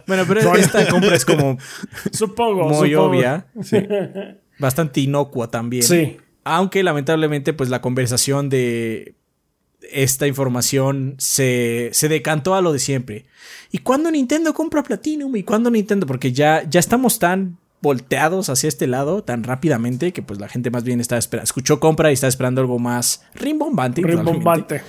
Bueno, 0.07 0.25
pero 0.27 0.57
esta 0.57 0.87
compra 0.89 1.15
es 1.17 1.25
como 1.25 1.57
Supongo. 2.13 2.69
muy 2.69 2.91
supongo. 2.91 3.11
obvia. 3.11 3.47
Bastante 4.59 5.01
inocua 5.01 5.49
también. 5.49 5.83
Sí. 5.85 6.19
Aunque 6.45 6.83
lamentablemente, 6.83 7.53
pues 7.53 7.69
la 7.69 7.81
conversación 7.81 8.49
de 8.49 9.15
esta 9.91 10.27
información 10.27 11.15
se, 11.19 11.91
se 11.93 12.09
decantó 12.09 12.55
a 12.55 12.61
lo 12.61 12.73
de 12.73 12.79
siempre. 12.79 13.27
¿Y 13.71 13.79
cuándo 13.79 14.11
Nintendo 14.11 14.55
compra 14.55 14.83
Platinum? 14.83 15.35
¿Y 15.37 15.43
cuándo 15.43 15.71
Nintendo? 15.71 16.07
Porque 16.07 16.33
ya, 16.33 16.63
ya 16.69 16.81
estamos 16.81 17.19
tan 17.19 17.59
volteados 17.83 18.49
hacia 18.51 18.69
este 18.69 18.87
lado 18.87 19.25
tan 19.25 19.43
rápidamente 19.43 20.13
que 20.13 20.23
pues 20.23 20.39
la 20.39 20.49
gente 20.49 20.71
más 20.71 20.85
bien 20.85 21.01
está 21.01 21.17
esperando, 21.17 21.45
escuchó 21.45 21.81
compra 21.81 22.11
y 22.11 22.15
está 22.15 22.29
esperando 22.29 22.61
algo 22.61 22.79
más 22.79 23.25
rimbombante. 23.35 24.03
Rimbombante. 24.03 24.83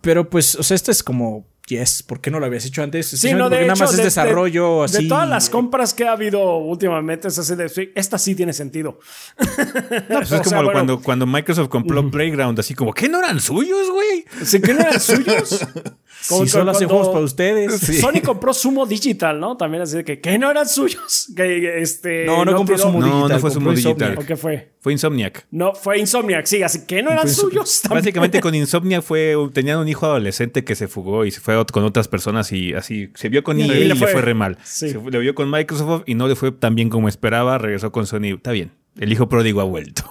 Pero 0.00 0.30
pues, 0.30 0.54
o 0.54 0.62
sea, 0.62 0.74
esto 0.74 0.90
es 0.90 1.02
como, 1.02 1.46
yes, 1.68 2.02
¿por 2.02 2.20
qué 2.20 2.30
no 2.30 2.40
lo 2.40 2.46
habías 2.46 2.64
hecho 2.64 2.82
antes? 2.82 3.06
Sí, 3.08 3.32
no, 3.34 3.48
de 3.48 3.56
hecho, 3.58 3.66
nada 3.68 3.78
más 3.80 3.90
es 3.92 3.96
de- 3.98 4.04
desarrollo 4.04 4.78
de, 4.80 4.84
así. 4.86 5.02
De 5.04 5.08
todas 5.08 5.28
las 5.28 5.48
compras 5.50 5.94
que 5.94 6.04
ha 6.08 6.12
habido 6.12 6.56
últimamente, 6.56 7.28
es 7.28 7.38
así 7.38 7.54
de, 7.54 7.92
esta 7.94 8.18
sí 8.18 8.34
tiene 8.34 8.52
sentido. 8.52 8.98
Pues 10.08 10.32
es 10.32 10.40
como 10.52 10.70
cuando, 10.72 11.00
cuando 11.00 11.26
Microsoft 11.26 11.68
compró 11.68 12.08
Playground, 12.10 12.58
así 12.58 12.74
como, 12.74 12.92
¿qué 12.92 13.08
no 13.08 13.18
eran 13.18 13.40
suyos, 13.40 13.90
güey? 13.90 14.24
¿Sí 14.44 14.60
que 14.60 14.74
no 14.74 14.80
eran 14.80 15.00
suyos? 15.00 15.60
Como 16.28 16.42
Si 16.42 16.48
solo 16.48 16.72
hace 16.72 16.84
cuando 16.86 16.94
juegos 17.04 17.08
para 17.14 17.24
ustedes. 17.24 18.00
Sony 18.00 18.20
compró 18.24 18.52
Sumo 18.52 18.84
Digital, 18.86 19.38
¿no? 19.38 19.56
También 19.56 19.84
así 19.84 19.98
de 19.98 20.04
que, 20.04 20.20
¿qué 20.20 20.36
no 20.36 20.50
eran 20.50 20.68
suyos? 20.68 21.28
Que, 21.36 21.80
este, 21.80 22.24
No, 22.26 22.44
no 22.44 22.56
compró 22.56 22.76
Sumo 22.76 22.98
Dog- 22.98 23.00
No, 23.00 23.06
Digital. 23.28 23.28
no 23.36 23.38
fue 23.38 23.50
Sumo 23.52 23.70
Digital. 23.70 23.92
Insomniac. 23.92 24.18
¿O 24.18 24.26
qué 24.26 24.36
fue? 24.36 24.72
Fue 24.80 24.92
Insomniac. 24.92 25.46
No, 25.52 25.74
fue 25.74 25.98
Insomniac, 26.00 26.46
sí, 26.46 26.60
así 26.64 26.86
que 26.86 27.02
no 27.02 27.12
eran 27.12 27.28
Insomniac. 27.28 27.52
suyos 27.66 27.82
también. 27.82 28.00
Básicamente 28.02 28.40
con 28.40 28.52
Insomnia 28.54 29.00
fue, 29.00 29.36
tenían 29.52 29.78
un 29.78 29.88
hijo 29.88 30.06
adolescente 30.06 30.64
que 30.64 30.74
se 30.74 30.88
fugó 30.88 31.24
y 31.24 31.30
se 31.30 31.38
fue 31.40 31.54
con 31.66 31.84
otras 31.84 32.08
personas 32.08 32.52
y 32.52 32.74
así 32.74 33.10
se 33.14 33.28
vio 33.28 33.42
con 33.42 33.58
Y 33.58 33.62
EA 33.70 33.78
y 33.78 33.84
le 33.88 33.94
fue- 33.94 34.08
fue 34.12 34.22
re 34.22 34.34
mal. 34.34 34.58
sí. 34.64 34.90
Se 34.90 34.98
le 35.10 35.18
vio 35.18 35.34
con 35.34 35.50
Microsoft 35.50 36.02
y 36.06 36.14
no 36.14 36.28
le 36.28 36.36
fue 36.36 36.52
tan 36.52 36.74
bien 36.74 36.88
como 36.90 37.08
esperaba, 37.08 37.58
regresó 37.58 37.92
con 37.92 38.06
Sony. 38.06 38.34
Está 38.36 38.52
bien, 38.52 38.72
el 38.98 39.12
hijo 39.12 39.28
pródigo 39.28 39.60
ha 39.60 39.64
vuelto. 39.64 40.04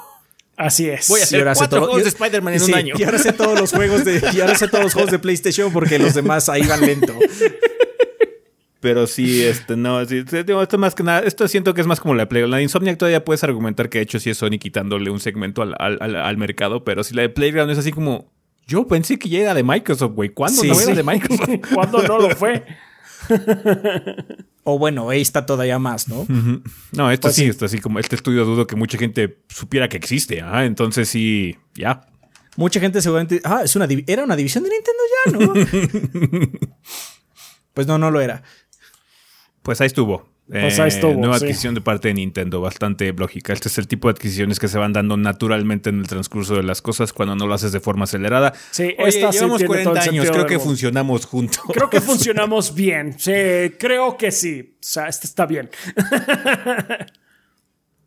Así 0.56 0.90
es. 0.90 1.08
Voy 1.08 1.20
a 1.20 1.24
hacer 1.24 1.44
cuatro 1.44 1.68
todo- 1.68 1.80
juegos 1.92 2.04
de 2.04 2.10
Spider-Man 2.10 2.54
en 2.56 2.60
sí, 2.60 2.72
un 2.72 2.78
año. 2.78 2.96
Y 2.98 3.04
ahora 3.04 3.20
sé 3.20 3.32
todos 3.32 3.60
los 3.60 3.72
juegos 3.72 4.04
de, 4.06 4.22
y 4.34 4.42
ahora 4.42 4.56
sé 4.56 4.68
todos 4.68 4.84
los 4.86 4.94
juegos 4.94 5.12
de 5.12 5.20
PlayStation 5.20 5.72
porque 5.72 6.00
los 6.00 6.14
demás 6.16 6.50
ahí 6.50 6.64
van 6.66 6.82
lento. 6.82 7.14
Pero 8.80 9.08
sí, 9.08 9.44
este, 9.44 9.76
no, 9.76 10.06
sí, 10.06 10.24
esto 10.32 10.78
más 10.78 10.94
que 10.94 11.02
nada, 11.02 11.22
esto 11.22 11.48
siento 11.48 11.74
que 11.74 11.82
es 11.82 11.88
más 11.88 12.00
como 12.00 12.14
la 12.14 12.24
de 12.24 12.28
Playground. 12.28 12.54
La 12.54 12.62
Insomniac 12.62 12.98
todavía 12.98 13.26
puedes 13.26 13.44
argumentar 13.44 13.90
que 13.90 13.98
de 13.98 14.04
hecho 14.04 14.20
sí 14.20 14.30
es 14.30 14.38
Sony 14.38 14.60
quitándole 14.60 15.10
un 15.10 15.20
segmento 15.20 15.64
al, 15.64 15.74
al- 15.80 15.98
al- 16.00 16.16
al 16.16 16.38
mercado, 16.38 16.84
pero 16.84 17.04
si 17.04 17.16
la 17.16 17.24
de 17.24 17.30
Playground 17.30 17.72
es 17.72 17.80
así 17.80 17.92
como, 17.92 18.32
yo 18.68 18.86
pensé 18.88 19.18
que 19.18 19.30
ya 19.30 19.40
era 19.40 19.54
de 19.54 19.64
Microsoft, 19.64 20.14
güey. 20.14 20.30
¿Cuándo 20.30 20.62
Sí, 20.62 20.68
no 20.68 20.76
sí. 20.76 20.84
era 20.84 20.96
de 20.96 21.04
Microsoft? 21.04 21.50
¿Cuándo 21.74 22.02
no 22.04 22.20
lo 22.20 22.36
fue? 22.36 22.64
O 24.64 24.78
bueno, 24.78 25.10
ahí 25.10 25.22
está 25.22 25.46
todavía 25.46 25.80
más, 25.80 26.08
¿no? 26.10 26.26
No, 26.92 27.10
esto 27.12 27.28
Pues 27.28 27.36
sí, 27.36 27.44
sí. 27.44 27.48
esto 27.50 27.68
sí, 27.68 27.80
como 27.80 28.00
este 28.00 28.16
estudio 28.16 28.44
dudo 28.46 28.68
que 28.68 28.76
mucha 28.76 28.98
gente 28.98 29.40
supiera 29.48 29.88
que 29.88 29.98
existe. 29.98 30.42
ah, 30.42 30.66
Entonces 30.66 31.08
sí, 31.10 31.56
ya. 31.74 32.02
Mucha 32.58 32.80
gente 32.80 33.02
seguramente. 33.02 33.40
Ah, 33.44 33.62
es 33.64 33.76
una 33.76 33.88
era 34.08 34.24
una 34.24 34.36
división 34.36 34.64
de 34.64 34.72
Nintendo 34.72 35.04
ya, 35.16 35.32
¿no? 36.52 36.60
pues 37.74 37.88
no, 37.88 37.98
no 37.98 38.12
lo 38.12 38.20
era. 38.20 38.44
Pues 39.62 39.80
ahí 39.82 39.88
estuvo. 39.88 40.28
Ahí 40.54 40.88
estuvo, 40.88 41.14
Nueva 41.14 41.40
sí. 41.40 41.46
adquisición 41.46 41.76
de 41.76 41.82
parte 41.82 42.08
de 42.08 42.14
Nintendo, 42.14 42.62
bastante 42.62 43.12
lógica. 43.12 43.52
Este 43.52 43.68
es 43.68 43.78
el 43.78 43.88
tipo 43.88 44.08
de 44.08 44.14
adquisiciones 44.14 44.60
que 44.60 44.68
se 44.68 44.78
van 44.78 44.94
dando 44.94 45.18
naturalmente 45.18 45.90
en 45.90 46.00
el 46.00 46.08
transcurso 46.08 46.56
de 46.56 46.64
las 46.64 46.82
cosas 46.82 47.12
cuando 47.12 47.36
no 47.36 47.48
lo 47.48 47.54
haces 47.54 47.74
de 47.74 47.80
forma 47.80 48.06
acelerada. 48.06 48.54
Sí, 48.72 48.96
Oye, 48.98 49.10
esta 49.10 49.32
llevamos 49.32 49.58
tiene 49.58 49.74
todo 49.74 49.80
el 49.80 49.86
40 49.86 50.10
años, 50.10 50.32
creo 50.32 50.46
que 50.46 50.60
funcionamos 50.60 51.26
juntos. 51.26 51.62
Creo 51.74 51.90
que 51.90 52.00
funcionamos 52.02 52.74
bien. 52.74 53.16
Sí, 53.20 53.34
creo 53.78 54.16
que 54.16 54.32
sí. 54.32 54.76
O 54.76 54.78
sea, 54.80 55.08
este 55.08 55.28
está 55.28 55.46
bien. 55.46 55.70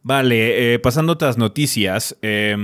Vale, 0.02 0.74
eh, 0.74 0.78
pasando 0.78 1.12
a 1.12 1.14
otras 1.14 1.36
noticias. 1.36 2.16
eh, 2.22 2.56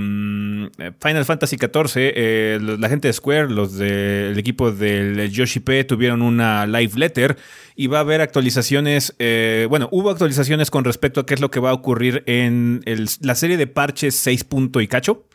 Final 0.99 1.25
Fantasy 1.25 1.55
XIV, 1.57 1.91
eh, 1.95 2.59
la 2.59 2.89
gente 2.89 3.07
de 3.09 3.13
Square, 3.13 3.49
los 3.51 3.77
del 3.77 4.37
equipo 4.39 4.71
del 4.71 5.29
Yoshi 5.29 5.59
P, 5.59 5.83
tuvieron 5.83 6.23
una 6.23 6.65
live 6.65 6.93
letter 6.95 7.37
y 7.75 7.87
va 7.87 7.99
a 7.99 8.01
haber 8.01 8.21
actualizaciones. 8.21 9.15
eh, 9.19 9.67
bueno, 9.69 9.87
hubo 9.91 10.09
actualizaciones 10.09 10.71
con 10.71 10.83
respecto 10.83 11.19
a 11.19 11.25
qué 11.27 11.35
es 11.35 11.39
lo 11.39 11.51
que 11.51 11.59
va 11.59 11.69
a 11.69 11.73
ocurrir 11.73 12.23
en 12.25 12.81
la 13.21 13.35
serie 13.35 13.57
de 13.57 13.67
parches 13.67 14.15
6. 14.15 14.43
punto 14.43 14.81
y 14.81 14.87
cacho 14.87 15.27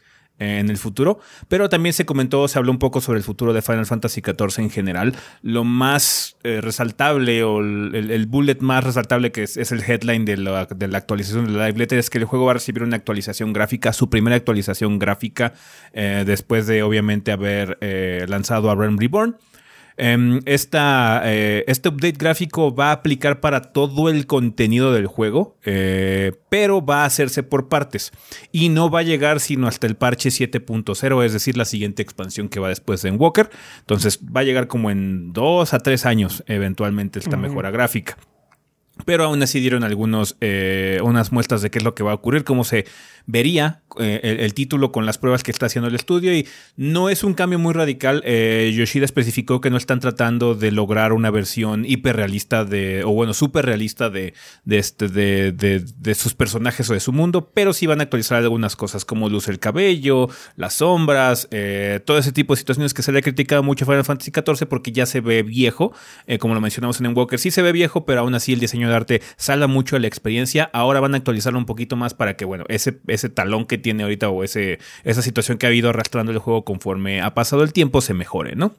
en 0.42 0.70
el 0.70 0.76
futuro, 0.78 1.20
pero 1.48 1.68
también 1.68 1.92
se 1.92 2.05
comentó, 2.05 2.46
se 2.48 2.59
habló 2.59 2.72
un 2.72 2.78
poco 2.78 3.00
sobre 3.00 3.18
el 3.18 3.24
futuro 3.24 3.52
de 3.52 3.62
Final 3.62 3.87
Fantasy 3.87 4.20
XIV 4.20 4.62
en 4.62 4.70
general. 4.70 5.14
Lo 5.42 5.64
más 5.64 6.37
eh, 6.42 6.61
resaltable 6.61 7.42
o 7.44 7.61
el, 7.61 8.26
bullet 8.26 8.59
más 8.61 8.85
resaltable 8.85 9.33
que 9.33 9.44
es, 9.44 9.57
es 9.57 9.72
el 9.72 9.83
headline 9.83 10.24
de 10.24 10.37
la, 10.37 10.66
de 10.66 10.88
la 10.88 10.98
actualización 10.98 11.46
de 11.46 11.52
la 11.52 11.68
live 11.68 11.78
letter 11.78 11.98
es 11.98 12.11
que 12.11 12.18
el 12.18 12.24
juego 12.24 12.46
va 12.46 12.52
a 12.52 12.55
recibir 12.55 12.83
una 12.83 12.96
actualización 12.96 13.52
gráfica, 13.52 13.92
su 13.92 14.11
primera 14.11 14.37
actualización 14.37 14.98
gráfica 14.98 15.55
eh, 15.92 16.24
después 16.26 16.66
de 16.66 16.83
obviamente 16.83 17.33
haber 17.33 17.78
eh, 17.81 18.24
lanzado 18.28 18.70
a 18.70 18.74
Realm 18.74 18.98
Reborn. 18.98 19.37
Em, 19.96 20.40
esta, 20.46 21.22
eh, 21.24 21.64
este 21.66 21.88
update 21.88 22.16
gráfico 22.18 22.74
va 22.74 22.88
a 22.88 22.92
aplicar 22.92 23.40
para 23.40 23.61
todo 23.61 24.09
el 24.09 24.26
contenido 24.26 24.92
del 24.92 25.07
juego, 25.07 25.59
eh, 25.64 26.33
pero 26.48 26.85
va 26.85 27.02
a 27.02 27.07
hacerse 27.07 27.42
por 27.42 27.68
partes 27.68 28.12
y 28.52 28.68
no 28.68 28.90
va 28.90 29.00
a 29.00 29.02
llegar 29.02 29.40
sino 29.40 29.68
hasta 29.68 29.87
el 29.87 29.96
parche 29.96 30.31
7.0, 30.31 31.24
es 31.24 31.33
decir, 31.33 31.57
la 31.57 31.64
siguiente 31.64 32.02
expansión 32.02 32.48
que 32.48 32.61
va 32.61 32.68
después 32.68 33.02
de 33.02 33.11
Walker. 33.11 33.50
Entonces 33.81 34.20
va 34.24 34.40
a 34.40 34.44
llegar 34.44 34.66
como 34.66 34.90
en 34.90 35.33
dos 35.33 35.74
a 35.74 35.78
tres 35.78 36.07
años 36.07 36.42
eventualmente 36.46 37.18
esta 37.18 37.37
mejora 37.37 37.70
gráfica. 37.70 38.16
Pero 39.07 39.24
aún 39.24 39.42
así 39.42 39.59
dieron 39.61 39.85
algunos, 39.85 40.37
eh, 40.40 41.00
unas 41.02 41.33
muestras 41.33 41.62
de 41.62 41.71
qué 41.71 41.79
es 41.79 41.85
lo 41.85 41.94
que 41.94 42.02
va 42.02 42.12
a 42.12 42.14
ocurrir, 42.14 42.44
cómo 42.44 42.62
se 42.62 42.85
vería 43.27 43.81
eh, 43.98 44.38
el, 44.40 44.54
título 44.54 44.92
con 44.92 45.06
las 45.06 45.18
pruebas 45.18 45.42
que 45.42 45.50
está 45.50 45.66
haciendo 45.66 45.88
el 45.88 45.94
estudio 45.94 46.34
y 46.34 46.46
no 46.76 47.08
es 47.08 47.24
un 47.24 47.34
cambio 47.34 47.58
muy 47.58 47.72
radical. 47.72 48.22
Eh, 48.24 48.72
Yoshida 48.74 49.04
especificó 49.04 49.60
que 49.60 49.70
no 49.70 49.76
están 49.76 50.00
tratando 50.00 50.54
de 50.54 50.72
lograr 50.72 51.12
una 51.12 51.30
versión 51.30 51.84
hiperrealista 51.86 52.64
de, 52.64 53.04
o 53.04 53.10
bueno, 53.10 53.34
súper 53.34 53.66
realista 53.66 54.10
de, 54.10 54.34
de, 54.64 54.78
este, 54.78 55.08
de, 55.08 56.14
sus 56.14 56.34
personajes 56.34 56.88
o 56.90 56.94
de 56.94 57.00
su 57.00 57.12
mundo, 57.12 57.50
pero 57.54 57.72
sí 57.72 57.86
van 57.86 58.00
a 58.00 58.04
actualizar 58.04 58.38
algunas 58.38 58.76
cosas 58.76 59.04
como 59.04 59.28
luce 59.28 59.50
el 59.50 59.58
cabello, 59.58 60.28
las 60.56 60.74
sombras, 60.74 61.48
eh, 61.50 62.00
todo 62.04 62.18
ese 62.18 62.32
tipo 62.32 62.54
de 62.54 62.58
situaciones 62.58 62.94
que 62.94 63.02
se 63.02 63.12
le 63.12 63.18
ha 63.18 63.22
criticado 63.22 63.62
mucho 63.62 63.84
a 63.84 63.86
Final 63.86 64.04
Fantasy 64.04 64.30
XIV 64.30 64.66
porque 64.68 64.92
ya 64.92 65.06
se 65.06 65.20
ve 65.20 65.42
viejo, 65.42 65.92
como 66.40 66.54
lo 66.54 66.60
mencionamos 66.60 67.00
en 67.00 67.16
Walker, 67.16 67.38
sí 67.38 67.50
se 67.50 67.62
ve 67.62 67.72
viejo, 67.72 68.04
pero 68.04 68.20
aún 68.20 68.34
así 68.34 68.52
el 68.52 68.60
diseño 68.60 68.88
de 68.88 68.94
arte 68.94 69.22
salga 69.36 69.66
mucho 69.66 69.96
de 69.96 70.00
la 70.00 70.06
experiencia. 70.06 70.70
Ahora 70.72 71.00
van 71.00 71.14
a 71.14 71.18
actualizarlo 71.18 71.58
un 71.58 71.66
poquito 71.66 71.96
más 71.96 72.14
para 72.14 72.36
que, 72.36 72.44
bueno, 72.44 72.64
ese, 72.68 73.00
ese 73.06 73.28
talón 73.28 73.66
que 73.66 73.78
tiene 73.83 74.04
ahorita 74.04 74.30
o 74.30 74.44
ese, 74.44 74.78
esa 75.04 75.20
situación 75.20 75.58
que 75.58 75.66
ha 75.66 75.68
habido 75.68 75.90
arrastrando 75.90 76.33
el 76.33 76.38
juego 76.38 76.64
conforme 76.64 77.20
ha 77.20 77.35
pasado 77.35 77.62
el 77.62 77.72
tiempo 77.72 78.00
se 78.00 78.14
mejore, 78.14 78.56
¿no? 78.56 78.74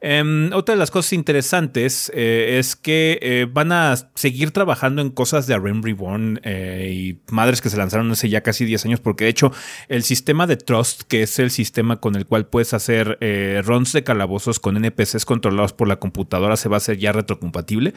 Em, 0.00 0.52
otra 0.52 0.76
de 0.76 0.78
las 0.78 0.92
cosas 0.92 1.12
interesantes 1.12 2.12
eh, 2.14 2.58
es 2.60 2.76
que 2.76 3.18
eh, 3.20 3.48
van 3.50 3.72
a 3.72 3.96
seguir 4.14 4.52
trabajando 4.52 5.02
en 5.02 5.10
cosas 5.10 5.48
de 5.48 5.54
Arem 5.54 5.82
Reborn 5.82 6.40
eh, 6.44 6.92
y 6.94 7.32
madres 7.32 7.60
que 7.60 7.68
se 7.68 7.76
lanzaron 7.76 8.08
hace 8.12 8.28
ya 8.28 8.42
casi 8.42 8.64
10 8.64 8.84
años, 8.86 9.00
porque 9.00 9.24
de 9.24 9.30
hecho 9.30 9.52
el 9.88 10.04
sistema 10.04 10.46
de 10.46 10.56
Trust, 10.56 11.02
que 11.02 11.22
es 11.22 11.40
el 11.40 11.50
sistema 11.50 11.96
con 11.96 12.14
el 12.14 12.26
cual 12.26 12.46
puedes 12.46 12.74
hacer 12.74 13.18
runs 13.64 13.92
de 13.92 14.04
calabozos 14.04 14.60
con 14.60 14.76
NPCs 14.76 15.24
controlados 15.24 15.72
por 15.72 15.88
la 15.88 15.96
computadora, 15.96 16.56
se 16.56 16.68
va 16.68 16.76
a 16.76 16.78
hacer 16.78 16.98
ya 16.98 17.12
retrocompatible. 17.12 17.94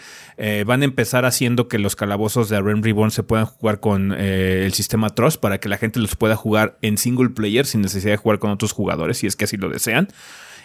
van 0.65 0.81
a 0.81 0.85
empezar 0.85 1.25
haciendo 1.25 1.67
que 1.67 1.77
los 1.77 1.95
calabozos 1.95 2.49
de 2.49 2.57
Arem 2.57 2.81
Reborn 2.81 3.11
se 3.11 3.23
puedan 3.23 3.45
jugar 3.45 3.79
con 3.79 4.13
el 4.13 4.73
sistema 4.73 5.09
Trust 5.09 5.39
para 5.39 5.59
que 5.59 5.69
la 5.69 5.77
gente 5.77 5.99
los 5.99 6.15
pueda 6.15 6.35
jugar 6.35 6.77
en 6.81 6.97
single 6.97 7.29
player 7.29 7.65
sin 7.65 7.81
necesidad 7.81 8.13
de 8.13 8.17
jugar 8.17 8.39
con 8.39 8.51
otros 8.51 8.71
jugadores, 8.71 9.17
si 9.17 9.27
es 9.27 9.35
que 9.35 9.45
así 9.45 9.57
lo 9.57 9.69
desean. 9.69 10.07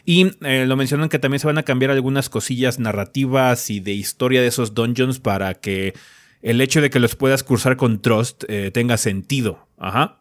Y 0.09 0.31
eh, 0.43 0.67
lo 0.67 0.77
mencionan 0.77 1.09
que 1.09 1.19
también 1.19 1.41
se 1.41 1.49
van 1.49 1.59
a 1.59 1.65
cambiar 1.65 1.91
algunas 1.91 2.31
cosillas 2.31 2.79
narrativas 2.79 3.71
y 3.71 3.81
de 3.81 3.93
historia 3.93 4.41
de 4.41 4.47
esos 4.47 4.73
dungeons 4.73 5.19
para 5.19 5.55
que 5.55 5.95
el 6.43 6.61
hecho 6.61 6.81
de 6.81 6.91
que 6.91 7.01
los 7.01 7.17
puedas 7.17 7.43
cursar 7.43 7.77
con 7.77 8.01
Trust 8.01 8.45
eh, 8.47 8.71
tenga 8.71 8.99
sentido. 8.99 9.67
Ajá. 9.77 10.21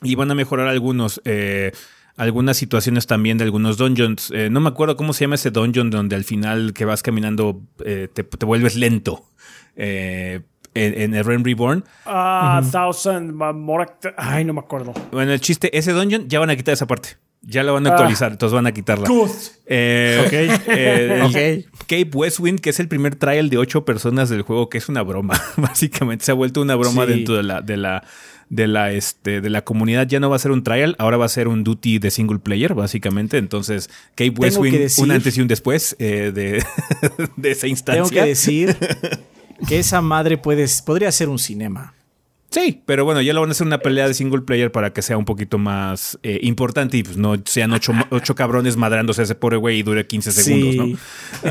Y 0.00 0.14
van 0.14 0.30
a 0.30 0.36
mejorar 0.36 0.68
algunos. 0.68 1.20
Eh, 1.24 1.72
algunas 2.16 2.56
situaciones 2.56 3.08
también 3.08 3.38
de 3.38 3.44
algunos 3.44 3.76
dungeons. 3.76 4.32
no 4.48 4.60
me 4.60 4.68
acuerdo 4.68 4.96
cómo 4.96 5.12
se 5.12 5.24
llama 5.24 5.34
ese 5.34 5.50
dungeon 5.50 5.90
donde 5.90 6.14
al 6.14 6.22
final 6.22 6.72
que 6.72 6.84
vas 6.84 7.02
caminando 7.02 7.60
te, 7.76 8.46
vuelves 8.46 8.76
lento. 8.76 9.24
en, 9.74 10.44
el 10.74 11.24
Realm 11.24 11.42
Reborn. 11.42 11.84
Ah, 12.06 12.62
Thousand 12.70 13.36
Ay, 14.16 14.44
no 14.44 14.52
me 14.52 14.60
acuerdo. 14.60 14.94
Bueno, 15.10 15.32
el 15.32 15.40
chiste, 15.40 15.76
ese 15.76 15.90
dungeon 15.90 16.28
ya 16.28 16.38
van 16.38 16.50
a 16.50 16.54
quitar 16.54 16.74
esa 16.74 16.86
parte. 16.86 17.18
Ya 17.46 17.62
la 17.62 17.72
van 17.72 17.86
a 17.86 17.90
actualizar, 17.90 18.30
ah. 18.30 18.32
entonces 18.32 18.54
van 18.54 18.66
a 18.66 18.72
quitarla. 18.72 19.08
Eh, 19.66 20.58
eh 20.68 21.64
Cape 21.80 22.10
Westwind, 22.12 22.60
que 22.60 22.70
es 22.70 22.80
el 22.80 22.88
primer 22.88 23.16
trial 23.16 23.50
de 23.50 23.58
ocho 23.58 23.84
personas 23.84 24.30
del 24.30 24.42
juego, 24.42 24.68
que 24.68 24.78
es 24.78 24.88
una 24.88 25.02
broma. 25.02 25.40
Básicamente 25.56 26.24
se 26.24 26.30
ha 26.30 26.34
vuelto 26.34 26.62
una 26.62 26.74
broma 26.74 27.06
dentro 27.06 27.36
de 27.36 27.42
la, 27.42 27.60
de 27.60 27.76
la, 27.76 28.04
de 28.48 28.66
la, 28.66 28.92
este, 28.92 29.40
de 29.40 29.50
la 29.50 29.62
comunidad. 29.62 30.06
Ya 30.06 30.20
no 30.20 30.30
va 30.30 30.36
a 30.36 30.38
ser 30.38 30.52
un 30.52 30.62
trial, 30.62 30.96
ahora 30.98 31.16
va 31.16 31.26
a 31.26 31.28
ser 31.28 31.48
un 31.48 31.64
duty 31.64 31.98
de 31.98 32.10
single 32.10 32.38
player, 32.38 32.74
básicamente. 32.74 33.38
Entonces, 33.38 33.90
Cape 34.14 34.34
Westwind, 34.36 34.90
un 34.98 35.10
antes 35.10 35.36
y 35.36 35.40
un 35.40 35.48
después 35.48 35.96
eh, 35.98 36.32
de, 36.34 36.64
de 37.36 37.50
esa 37.50 37.66
instancia. 37.66 38.02
Tengo 38.02 38.10
que 38.10 38.28
decir 38.28 38.76
que 39.68 39.78
esa 39.78 40.00
madre 40.00 40.38
puede, 40.38 40.66
podría 40.84 41.10
ser 41.12 41.28
un 41.28 41.38
cinema. 41.38 41.93
Sí, 42.54 42.82
pero 42.86 43.04
bueno, 43.04 43.20
ya 43.20 43.32
lo 43.32 43.40
van 43.40 43.50
a 43.50 43.52
hacer 43.52 43.66
una 43.66 43.78
pelea 43.78 44.06
de 44.06 44.14
single 44.14 44.42
player 44.42 44.70
para 44.70 44.92
que 44.92 45.02
sea 45.02 45.18
un 45.18 45.24
poquito 45.24 45.58
más 45.58 46.16
eh, 46.22 46.38
importante 46.42 46.96
y 46.96 47.02
pues 47.02 47.16
no 47.16 47.34
sean 47.44 47.72
ocho, 47.72 47.92
ocho 48.10 48.36
cabrones 48.36 48.76
madrándose 48.76 49.22
a 49.22 49.24
ese 49.24 49.34
pobre 49.34 49.56
güey 49.56 49.80
y 49.80 49.82
dure 49.82 50.06
15 50.06 50.30
segundos, 50.30 50.76
¿no? 50.76 50.96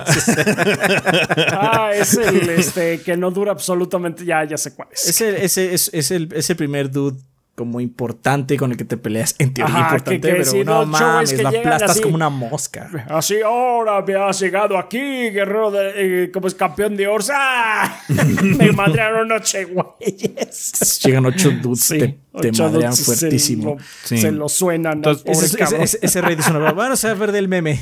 ah, 1.52 1.92
es 1.94 2.14
el 2.14 2.50
este, 2.52 3.02
que 3.02 3.18
no 3.18 3.32
dura 3.32 3.52
absolutamente, 3.52 4.24
ya, 4.24 4.46
ya 4.46 4.58
sé 4.58 4.74
cuál 4.74 4.88
es. 4.94 5.10
Ese, 5.10 5.44
ese 5.44 5.74
es, 5.74 5.90
es, 5.94 6.12
el, 6.12 6.30
es 6.34 6.50
el 6.50 6.56
primer 6.56 6.90
dude 6.90 7.20
como 7.56 7.80
importante 7.80 8.58
con 8.58 8.72
el 8.72 8.78
que 8.78 8.86
te 8.86 8.98
peleas 8.98 9.36
en 9.38 9.54
teoría 9.54 9.82
importante, 9.82 10.20
pero 10.20 10.64
no, 10.64 10.86
mames, 10.88 11.40
la 11.42 11.50
aplastas 11.50 12.02
como 12.02 12.16
una 12.16 12.30
mosca. 12.30 12.90
Así, 13.10 13.42
ahora 13.42 14.02
me 14.02 14.16
has 14.16 14.40
llegado 14.40 14.76
aquí, 14.76 14.98
guerrero 14.98 15.70
de, 15.70 16.24
eh, 16.24 16.32
como 16.32 16.48
es 16.48 16.56
campeón 16.56 16.98
de 16.98 17.08
Orsa. 17.08 17.96
me 18.58 18.72
madrearon 18.72 19.32
ocho 19.32 19.60
güeyes. 19.68 21.02
Llegan 21.06 21.28
ocho 21.28 21.52
dudes, 21.52 21.90
te, 21.90 22.52
madrean 22.58 22.96
fuertísimo. 22.96 23.78
Se, 24.04 24.32
lo 24.32 24.50
suenan. 24.50 24.94
Entonces, 24.94 25.54
ese, 25.54 26.00
ese, 26.02 26.22
rey 26.22 26.36
dice 26.36 26.50
una 26.50 26.72
bueno, 26.72 26.96
se 26.96 27.08
va 27.08 27.14
a 27.14 27.18
perder 27.18 27.36
el 27.36 27.48
meme. 27.48 27.80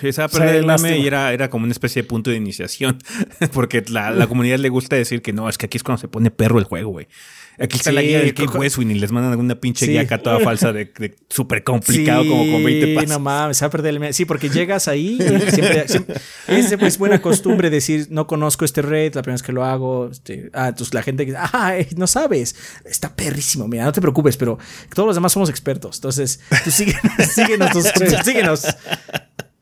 se 0.00 0.12
va 0.12 0.24
a 0.24 0.28
perder 0.28 0.54
el 0.56 0.66
meme 0.66 0.96
y 0.96 1.06
era, 1.08 1.32
era 1.32 1.50
como 1.50 1.64
una 1.64 1.72
especie 1.72 2.02
de 2.02 2.08
punto 2.08 2.30
de 2.30 2.36
iniciación, 2.36 2.98
porque 3.52 3.84
la, 3.88 4.12
la 4.12 4.28
comunidad 4.28 4.58
le 4.58 4.68
gusta 4.68 4.94
decir 4.94 5.22
que 5.22 5.32
no, 5.32 5.48
es 5.48 5.58
que 5.58 5.66
aquí 5.66 5.76
es 5.76 5.82
cuando 5.82 6.00
se 6.00 6.06
pone 6.06 6.30
perro 6.30 6.60
el 6.60 6.64
juego, 6.64 6.90
güey. 6.90 7.08
Aquí 7.60 7.76
está 7.76 7.90
la 7.90 8.02
guía 8.02 8.20
del 8.20 8.34
Cape 8.34 8.56
Westwind 8.56 8.92
y 8.92 8.94
les 8.94 9.10
mandan 9.10 9.32
alguna 9.32 9.56
pinche 9.56 9.86
guía 9.86 10.02
acá 10.02 10.18
toda 10.18 10.38
falsa 10.40 10.72
de, 10.72 10.90
súper 11.28 11.64
complicado, 11.64 12.26
como 12.26 12.52
con 12.52 12.64
20 12.64 12.94
pasos. 12.94 13.10
no 13.10 13.18
mames, 13.18 13.62
a 13.62 13.70
perder 13.70 13.96
el... 13.96 14.14
Sí, 14.14 14.24
porque 14.24 14.48
llegas 14.48 14.86
ahí 14.86 15.18
y 15.20 15.50
siempre, 15.50 16.86
es, 16.86 16.98
buena 16.98 17.20
costumbre 17.20 17.70
decir, 17.70 18.06
no 18.10 18.26
conozco 18.26 18.64
este 18.64 18.82
red, 18.82 19.14
la 19.14 19.22
primera 19.22 19.34
vez 19.34 19.42
que 19.42 19.52
lo 19.52 19.64
hago. 19.64 20.08
Este, 20.10 20.50
ah, 20.52 20.68
entonces 20.68 20.94
la 20.94 21.02
gente 21.02 21.24
dice, 21.24 21.36
ah, 21.38 21.74
no 21.96 22.06
sabes, 22.06 22.54
está 22.84 23.14
perrísimo, 23.14 23.66
mira, 23.66 23.84
no 23.84 23.92
te 23.92 24.00
preocupes, 24.00 24.36
pero 24.36 24.58
todos 24.94 25.06
los 25.06 25.16
demás 25.16 25.32
somos 25.32 25.50
expertos. 25.50 25.96
Entonces, 25.96 26.40
tú 26.64 26.70
síguenos, 26.70 27.02
síguenos, 27.34 27.76
síguenos. 28.24 28.66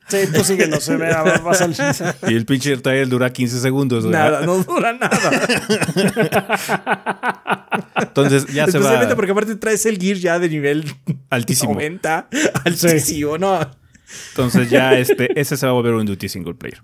Sí, 0.09 0.19
tú 0.33 0.45
síguenos, 0.45 0.89
eh, 0.89 0.97
va, 0.97 1.39
va 1.39 1.51
a 1.51 1.55
salir. 1.55 1.77
Y 2.29 2.35
el 2.35 2.47
pinche 2.47 2.77
trial 2.77 3.09
dura 3.09 3.33
15 3.33 3.59
segundos. 3.61 4.05
Nada, 4.05 4.47
no 4.47 4.63
dura 4.63 4.93
nada. 4.93 5.31
Entonces 8.01 8.47
ya 8.47 8.67
se 8.69 8.79
va. 8.79 9.09
porque 9.17 9.33
aparte 9.33 9.57
traes 9.57 9.85
el 9.87 9.99
gear 9.99 10.17
ya 10.17 10.39
de 10.39 10.49
nivel 10.49 10.85
altísimo. 11.31 11.75
90, 11.75 12.29
altísimo, 12.65 13.37
¿no? 13.39 13.59
Entonces 14.31 14.71
ya 14.71 14.95
este, 14.97 15.39
ese 15.39 15.57
se 15.57 15.67
va 15.67 15.71
a 15.71 15.75
volver 15.75 15.95
un 15.95 16.07
duty 16.07 16.29
single 16.29 16.55
player. 16.55 16.83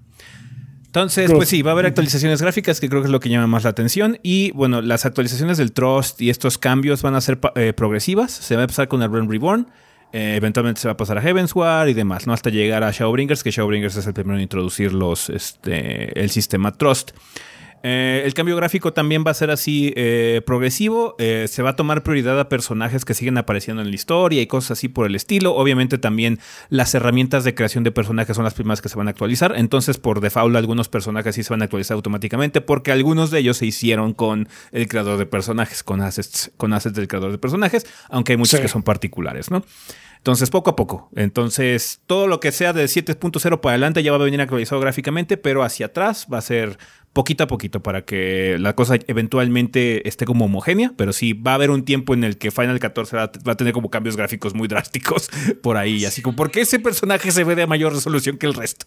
Entonces, 0.87 1.33
pues 1.33 1.49
sí, 1.49 1.62
va 1.62 1.70
a 1.70 1.73
haber 1.73 1.87
actualizaciones 1.87 2.43
gráficas 2.43 2.79
que 2.79 2.91
creo 2.91 3.01
que 3.01 3.07
es 3.07 3.12
lo 3.12 3.18
que 3.18 3.31
llama 3.31 3.47
más 3.47 3.64
la 3.64 3.70
atención. 3.70 4.18
Y 4.23 4.51
bueno, 4.51 4.83
las 4.83 5.07
actualizaciones 5.07 5.57
del 5.57 5.73
Trust 5.73 6.20
y 6.20 6.29
estos 6.29 6.59
cambios 6.59 7.01
van 7.01 7.14
a 7.14 7.20
ser 7.23 7.39
eh, 7.55 7.73
progresivas. 7.73 8.31
Se 8.31 8.57
va 8.57 8.61
a 8.61 8.64
empezar 8.64 8.89
con 8.89 9.01
el 9.01 9.11
Realm 9.11 9.31
Reborn. 9.31 9.68
Eh, 10.13 10.37
eventualmente 10.37 10.81
se 10.81 10.89
va 10.89 10.93
a 10.93 10.97
pasar 10.97 11.19
a 11.19 11.23
Heavensward 11.23 11.89
y 11.89 11.95
demás, 11.95 12.27
¿no? 12.27 12.33
Hasta 12.33 12.51
llegar 12.51 12.85
a 12.85 12.91
Shadowbringers, 12.91 13.43
que 13.43 13.51
Shadowbringers 13.51 13.97
es 13.97 14.07
el 14.07 14.13
primero 14.13 14.37
en 14.37 14.43
introducir 14.43 14.93
los, 14.93 15.31
este, 15.31 16.21
el 16.21 16.31
sistema 16.31 16.73
Trust. 16.73 17.13
Eh, 17.83 18.22
el 18.24 18.35
cambio 18.35 18.57
gráfico 18.57 18.93
también 18.93 19.24
va 19.26 19.30
a 19.30 19.35
ser 19.35 19.51
así 19.51 19.93
eh, 19.97 20.43
progresivo. 20.47 21.16
se 21.18 21.62
va 21.62 21.70
a 21.70 21.76
tomar 21.76 22.03
prioridad 22.03 22.39
a 22.39 22.49
personajes 22.49 23.05
que 23.05 23.14
siguen 23.14 23.39
apareciendo 23.39 23.83
en 23.83 23.89
la 23.89 23.95
historia 23.95 24.41
y 24.41 24.47
cosas 24.47 24.72
así 24.72 24.89
por 24.89 25.07
el 25.07 25.14
estilo. 25.14 25.55
Obviamente 25.55 25.99
también 25.99 26.39
las 26.68 26.95
herramientas 26.95 27.45
de 27.45 27.55
creación 27.55 27.85
de 27.85 27.91
personajes 27.91 28.37
son 28.37 28.45
las 28.45 28.55
primeras 28.55 28.80
que 28.80 28.89
se 28.89 28.97
van 28.97 29.09
a 29.09 29.11
actualizar. 29.11 29.55
Entonces 29.57 29.99
por 29.99 30.20
default 30.20 30.57
algunos 30.57 30.89
personajes 30.89 31.35
sí 31.35 31.43
se 31.43 31.53
van 31.53 31.62
a 31.62 31.64
actualizar 31.64 31.95
automáticamente 31.95 32.61
porque 32.61 32.93
algunos 32.93 33.30
de 33.30 33.41
ellos 33.41 33.57
se 33.57 33.66
hicieron 33.66 34.14
con 34.14 34.49
el 34.72 34.89
creador 34.89 35.18
de 35.18 35.26
personajes, 35.26 35.83
con 35.83 36.01
assets, 36.01 36.53
con 36.57 36.72
assets 36.72 36.97
del 36.97 37.09
creador 37.09 37.33
de 37.33 37.39
personajes, 37.39 37.87
aunque 38.09 38.33
hay 38.33 38.37
muchos 38.37 38.61
que 38.61 38.68
son 38.68 38.83
particulares, 38.83 39.51
¿no? 39.51 39.64
Entonces, 40.22 40.51
poco 40.51 40.70
a 40.70 40.76
poco. 40.76 41.11
Entonces, 41.16 42.01
todo 42.07 42.28
lo 42.28 42.39
que 42.39 42.53
sea 42.53 42.72
de 42.72 42.85
7.0 42.85 43.61
para 43.61 43.72
adelante 43.72 44.05
ya 44.05 44.12
va 44.12 44.18
a 44.18 44.24
venir 44.24 44.41
actualizado 44.41 44.80
gráficamente, 44.80 45.37
pero 45.37 45.64
hacia 45.64 45.87
atrás 45.87 46.28
va 46.33 46.39
a 46.39 46.43
ser 46.43 46.78
poquito 47.13 47.45
a 47.45 47.47
poquito 47.47 47.83
para 47.83 48.03
que 48.03 48.57
la 48.59 48.75
cosa 48.75 48.97
eventualmente 49.07 50.09
esté 50.09 50.25
como 50.25 50.47
homogénea, 50.47 50.93
pero 50.97 51.13
sí 51.13 51.33
va 51.33 51.53
a 51.53 51.55
haber 51.55 51.71
un 51.71 51.85
tiempo 51.85 52.15
en 52.15 52.25
el 52.25 52.39
que 52.39 52.51
Final 52.51 52.79
14 52.79 53.17
va 53.17 53.23
a 53.25 53.57
tener 53.57 53.73
como 53.73 53.91
cambios 53.91 54.17
gráficos 54.17 54.55
muy 54.55 54.69
drásticos 54.69 55.31
por 55.63 55.77
ahí, 55.77 56.05
así 56.05 56.23
como, 56.23 56.37
¿por 56.37 56.51
qué 56.51 56.63
ese 56.63 56.79
personaje 56.79 57.31
se 57.31 57.45
ve 57.45 57.55
de 57.55 57.67
mayor 57.67 57.93
resolución 57.93 58.39
que 58.39 58.47
el 58.47 58.55
resto? 58.55 58.87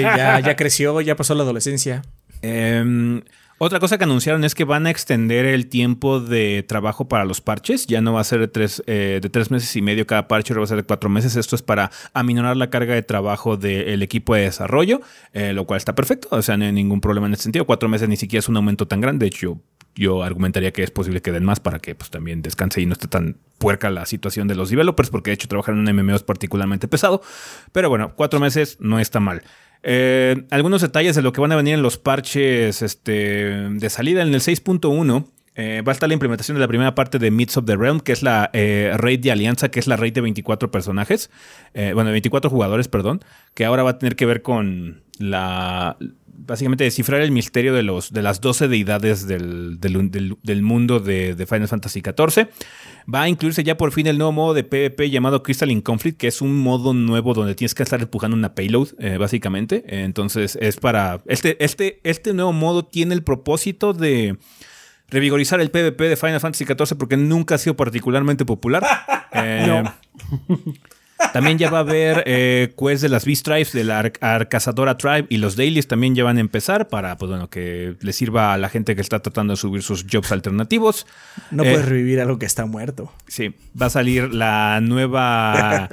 ya, 0.00 0.40
ya 0.40 0.56
creció, 0.56 1.00
ya 1.00 1.16
pasó 1.16 1.34
la 1.34 1.42
adolescencia. 1.42 2.02
Eh, 2.42 3.22
otra 3.64 3.78
cosa 3.78 3.96
que 3.96 4.02
anunciaron 4.02 4.42
es 4.42 4.56
que 4.56 4.64
van 4.64 4.88
a 4.88 4.90
extender 4.90 5.46
el 5.46 5.68
tiempo 5.68 6.18
de 6.18 6.64
trabajo 6.66 7.06
para 7.06 7.24
los 7.24 7.40
parches. 7.40 7.86
Ya 7.86 8.00
no 8.00 8.12
va 8.12 8.20
a 8.20 8.24
ser 8.24 8.40
de 8.40 8.48
tres, 8.48 8.82
eh, 8.88 9.20
de 9.22 9.30
tres 9.30 9.52
meses 9.52 9.76
y 9.76 9.82
medio 9.82 10.04
cada 10.04 10.26
parche, 10.26 10.52
va 10.52 10.64
a 10.64 10.66
ser 10.66 10.78
de 10.78 10.82
cuatro 10.82 11.08
meses. 11.08 11.36
Esto 11.36 11.54
es 11.54 11.62
para 11.62 11.92
aminorar 12.12 12.56
la 12.56 12.70
carga 12.70 12.94
de 12.94 13.04
trabajo 13.04 13.56
del 13.56 14.02
equipo 14.02 14.34
de 14.34 14.40
desarrollo, 14.40 15.00
eh, 15.32 15.52
lo 15.52 15.64
cual 15.64 15.78
está 15.78 15.94
perfecto. 15.94 16.26
O 16.32 16.42
sea, 16.42 16.56
no 16.56 16.64
hay 16.64 16.72
ningún 16.72 17.00
problema 17.00 17.28
en 17.28 17.34
ese 17.34 17.44
sentido. 17.44 17.64
Cuatro 17.64 17.88
meses 17.88 18.08
ni 18.08 18.16
siquiera 18.16 18.40
es 18.40 18.48
un 18.48 18.56
aumento 18.56 18.88
tan 18.88 19.00
grande. 19.00 19.26
De 19.26 19.28
hecho, 19.28 19.60
yo 19.94 20.24
argumentaría 20.24 20.72
que 20.72 20.82
es 20.82 20.90
posible 20.90 21.22
que 21.22 21.30
den 21.30 21.44
más 21.44 21.60
para 21.60 21.78
que 21.78 21.94
pues, 21.94 22.10
también 22.10 22.42
descanse 22.42 22.80
y 22.80 22.86
no 22.86 22.94
esté 22.94 23.06
tan 23.06 23.36
puerca 23.58 23.90
la 23.90 24.06
situación 24.06 24.48
de 24.48 24.56
los 24.56 24.70
developers, 24.70 25.10
porque 25.10 25.30
de 25.30 25.34
hecho 25.34 25.46
trabajar 25.46 25.76
en 25.76 25.88
un 25.88 25.96
MMO 25.96 26.16
es 26.16 26.24
particularmente 26.24 26.88
pesado. 26.88 27.22
Pero 27.70 27.90
bueno, 27.90 28.14
cuatro 28.16 28.40
meses 28.40 28.78
no 28.80 28.98
está 28.98 29.20
mal. 29.20 29.44
Eh, 29.82 30.46
algunos 30.50 30.80
detalles 30.82 31.16
de 31.16 31.22
lo 31.22 31.32
que 31.32 31.40
van 31.40 31.52
a 31.52 31.56
venir 31.56 31.74
en 31.74 31.82
los 31.82 31.98
parches 31.98 32.82
este, 32.82 33.12
de 33.12 33.90
salida 33.90 34.22
en 34.22 34.34
el 34.34 34.40
6.1. 34.40 35.26
Eh, 35.54 35.82
va 35.86 35.92
a 35.92 35.94
estar 35.94 36.08
la 36.08 36.14
implementación 36.14 36.56
de 36.56 36.60
la 36.60 36.68
primera 36.68 36.94
parte 36.94 37.18
de 37.18 37.30
Myths 37.30 37.56
of 37.58 37.66
the 37.66 37.76
Realm, 37.76 38.00
que 38.00 38.12
es 38.12 38.22
la 38.22 38.50
eh, 38.52 38.92
raid 38.96 39.20
de 39.20 39.32
alianza, 39.32 39.70
que 39.70 39.80
es 39.80 39.86
la 39.86 39.96
raid 39.96 40.14
de 40.14 40.22
24 40.22 40.70
personajes, 40.70 41.30
eh, 41.74 41.92
bueno, 41.94 42.10
24 42.10 42.50
jugadores, 42.50 42.88
perdón, 42.88 43.20
que 43.54 43.64
ahora 43.64 43.82
va 43.82 43.90
a 43.90 43.98
tener 43.98 44.16
que 44.16 44.26
ver 44.26 44.42
con 44.42 45.02
la 45.18 45.96
básicamente 46.44 46.82
descifrar 46.82 47.20
el 47.20 47.30
misterio 47.30 47.72
de, 47.72 47.84
los, 47.84 48.12
de 48.12 48.20
las 48.20 48.40
12 48.40 48.66
deidades 48.66 49.28
del, 49.28 49.78
mundo 50.62 50.98
de, 50.98 51.46
Final 51.48 51.68
Fantasy 51.68 52.00
XIV. 52.00 52.48
Va 53.12 53.22
a 53.22 53.28
incluirse 53.28 53.62
ya 53.62 53.76
por 53.76 53.92
fin 53.92 54.08
el 54.08 54.18
nuevo 54.18 54.32
modo 54.32 54.54
de 54.54 54.64
PvP 54.64 55.10
llamado 55.10 55.44
Crystalline 55.44 55.82
Conflict, 55.82 56.18
que 56.18 56.26
es 56.26 56.40
un 56.40 56.58
modo 56.58 56.94
nuevo 56.94 57.32
donde 57.32 57.54
tienes 57.54 57.76
que 57.76 57.84
estar 57.84 58.00
empujando 58.00 58.36
una 58.36 58.56
payload, 58.56 58.88
básicamente. 59.20 59.84
Entonces 59.86 60.58
es 60.60 60.78
para... 60.78 61.22
Este, 61.26 61.62
este, 61.64 62.00
este 62.02 62.34
nuevo 62.34 62.52
modo 62.52 62.84
tiene 62.86 63.14
el 63.14 63.22
propósito 63.22 63.92
de 63.92 64.36
revigorizar 65.12 65.60
el 65.60 65.70
PvP 65.70 66.08
de 66.08 66.16
Final 66.16 66.40
Fantasy 66.40 66.64
XIV 66.64 66.96
porque 66.98 67.16
nunca 67.16 67.54
ha 67.54 67.58
sido 67.58 67.76
particularmente 67.76 68.44
popular. 68.44 68.84
Eh, 69.34 69.82
también 71.32 71.56
ya 71.56 71.70
va 71.70 71.78
a 71.78 71.80
haber 71.80 72.22
eh, 72.26 72.74
quests 72.76 73.00
de 73.00 73.08
las 73.08 73.24
Beast 73.24 73.48
de 73.48 73.84
la 73.84 74.12
Arcazadora 74.20 74.98
Tribe 74.98 75.26
y 75.30 75.38
los 75.38 75.56
dailies 75.56 75.88
también 75.88 76.14
ya 76.14 76.22
van 76.22 76.36
a 76.36 76.40
empezar 76.40 76.88
para 76.88 77.16
pues, 77.16 77.30
bueno, 77.30 77.48
que 77.48 77.96
le 78.00 78.12
sirva 78.12 78.52
a 78.52 78.58
la 78.58 78.68
gente 78.68 78.94
que 78.94 79.00
está 79.00 79.20
tratando 79.20 79.54
de 79.54 79.56
subir 79.56 79.82
sus 79.82 80.04
jobs 80.10 80.32
alternativos. 80.32 81.06
No 81.50 81.62
puedes 81.62 81.80
eh, 81.80 81.86
revivir 81.86 82.20
algo 82.20 82.38
que 82.38 82.44
está 82.44 82.66
muerto. 82.66 83.10
Sí, 83.26 83.54
va 83.80 83.86
a 83.86 83.90
salir 83.90 84.34
la 84.34 84.80
nueva, 84.82 85.88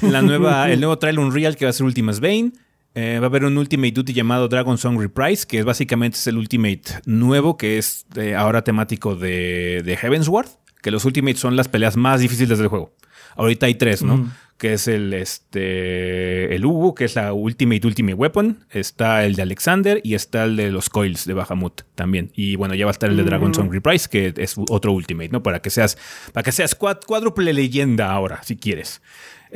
la 0.00 0.22
nueva, 0.22 0.70
el 0.70 0.80
nuevo 0.80 0.98
trailer 0.98 1.22
Unreal 1.22 1.56
que 1.56 1.66
va 1.66 1.70
a 1.70 1.74
ser 1.74 1.84
Ultima's 1.84 2.20
Bane. 2.20 2.52
Eh, 2.94 3.18
va 3.18 3.26
a 3.26 3.28
haber 3.28 3.44
un 3.44 3.58
Ultimate 3.58 3.92
Duty 3.92 4.12
llamado 4.12 4.46
Dragon 4.48 4.78
Song 4.78 5.00
Reprise, 5.00 5.46
que 5.46 5.58
es 5.58 5.64
básicamente 5.64 6.16
es 6.16 6.26
el 6.28 6.36
Ultimate 6.36 6.82
nuevo, 7.06 7.56
que 7.56 7.78
es 7.78 8.06
eh, 8.16 8.36
ahora 8.36 8.62
temático 8.62 9.16
de, 9.16 9.82
de 9.84 9.96
Heavensward, 9.96 10.46
que 10.80 10.92
los 10.92 11.04
Ultimates 11.04 11.40
son 11.40 11.56
las 11.56 11.66
peleas 11.66 11.96
más 11.96 12.20
difíciles 12.20 12.58
del 12.58 12.68
juego. 12.68 12.94
Ahorita 13.36 13.66
hay 13.66 13.74
tres, 13.74 14.02
¿no? 14.02 14.30
Que 14.58 14.74
es 14.74 14.86
el, 14.86 15.12
este, 15.12 16.54
el 16.54 16.64
Hugo, 16.64 16.94
que 16.94 17.06
es 17.06 17.16
la 17.16 17.32
Ultimate 17.32 17.84
Ultimate 17.84 18.14
Weapon. 18.14 18.64
Está 18.70 19.24
el 19.24 19.34
de 19.34 19.42
Alexander 19.42 20.00
y 20.04 20.14
está 20.14 20.44
el 20.44 20.54
de 20.54 20.70
los 20.70 20.88
Coils 20.88 21.24
de 21.24 21.34
Bahamut 21.34 21.82
también. 21.96 22.30
Y 22.34 22.54
bueno, 22.54 22.76
ya 22.76 22.84
va 22.84 22.90
a 22.90 22.92
estar 22.92 23.10
el 23.10 23.16
de 23.16 23.24
Dragon 23.24 23.52
Song 23.52 23.72
Reprise, 23.72 24.08
que 24.08 24.32
es 24.36 24.54
otro 24.70 24.92
Ultimate, 24.92 25.30
¿no? 25.30 25.42
Para 25.42 25.60
que 25.60 25.70
seas, 25.70 25.98
para 26.32 26.44
que 26.44 26.52
seas 26.52 26.76
cuádruple 26.76 27.52
leyenda 27.52 28.12
ahora, 28.12 28.40
si 28.44 28.56
quieres. 28.56 29.02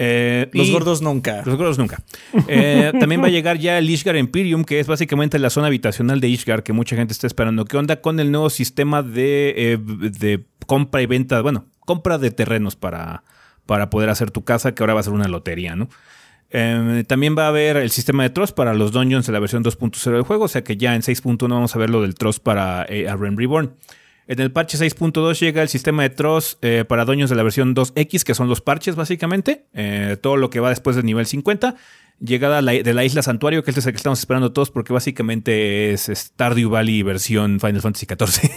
Eh, 0.01 0.49
los 0.53 0.71
gordos 0.71 1.03
nunca. 1.03 1.43
Los 1.45 1.57
gordos 1.57 1.77
nunca. 1.77 2.01
Eh, 2.47 2.93
también 3.01 3.21
va 3.21 3.27
a 3.27 3.31
llegar 3.31 3.59
ya 3.59 3.79
el 3.79 3.91
Ishgar 3.91 4.17
Imperium, 4.17 4.65
que 4.65 4.79
es 4.79 4.87
básicamente 4.87 5.41
la 5.41 5.51
zona 5.51 5.67
habitacional 5.67 6.21
de 6.21 6.29
Ishgar, 6.29 6.63
que 6.63 6.73
mucha 6.73 6.95
gente 6.95 7.13
está 7.13 7.27
esperando. 7.27 7.65
¿Qué 7.65 7.77
onda 7.77 8.01
con 8.01 8.21
el 8.21 8.31
nuevo 8.31 8.49
sistema 8.49 9.03
de, 9.03 9.55
eh, 9.57 9.79
de 9.79 10.47
compra 10.67 11.03
y 11.03 11.07
venta? 11.07 11.43
Bueno, 11.43 11.67
compra 11.81 12.17
de 12.17 12.31
terrenos 12.31 12.77
para, 12.77 13.25
para 13.67 13.91
poder 13.91 14.09
hacer 14.09 14.31
tu 14.31 14.45
casa, 14.45 14.73
que 14.73 14.85
ahora 14.85 14.95
va 14.95 15.01
a 15.01 15.03
ser 15.03 15.13
una 15.13 15.29
lotería, 15.29 15.75
¿no? 15.77 15.89
también 17.07 17.37
va 17.37 17.45
a 17.45 17.49
haber 17.49 17.77
el 17.77 17.91
sistema 17.91 18.23
de 18.23 18.31
Trust 18.31 18.55
para 18.55 18.73
los 18.73 18.91
dungeons 18.91 19.29
en 19.29 19.35
la 19.35 19.39
versión 19.39 19.63
2.0 19.63 20.13
del 20.13 20.23
juego, 20.23 20.45
o 20.45 20.49
sea 20.49 20.65
que 20.65 20.79
ya 20.79 20.95
en 20.95 21.03
6.1 21.03 21.47
vamos 21.47 21.77
a 21.77 21.79
ver 21.79 21.91
lo 21.91 22.01
del 22.01 22.15
Trust 22.15 22.43
para 22.43 22.85
Arren 22.85 23.37
Reborn. 23.37 23.75
En 24.29 24.41
el 24.41 24.53
parche 24.53 24.77
6.2 24.77 25.41
llega 25.41 25.63
el 25.63 25.71
sistema 25.71 26.03
de 26.03 26.11
Tross 26.11 26.59
eh, 26.61 26.85
para 26.87 27.07
dueños 27.07 27.31
de 27.31 27.37
la 27.37 27.43
versión 27.43 27.75
2X, 27.75 28.25
que 28.25 28.35
son 28.35 28.47
los 28.47 28.61
parches 28.61 28.95
básicamente. 28.95 29.65
Eh, 29.73 30.19
todo 30.21 30.37
lo 30.37 30.51
que 30.51 30.61
va 30.61 30.69
después 30.69 30.97
del 30.97 31.07
nivel 31.07 31.25
50. 31.25 31.77
Llegada 32.21 32.61
de 32.61 32.95
la 32.95 33.05
isla 33.05 33.23
Santuario, 33.23 33.63
que 33.63 33.71
este 33.71 33.81
es 33.81 33.87
el 33.87 33.93
que 33.93 33.97
estamos 33.97 34.19
esperando 34.19 34.53
todos, 34.53 34.71
porque 34.71 34.93
básicamente 34.93 35.93
es 35.93 36.11
Stardew 36.13 36.69
Valley 36.69 37.03
versión 37.03 37.59
Final 37.59 37.81
Fantasy 37.81 38.07
XIV. 38.07 38.51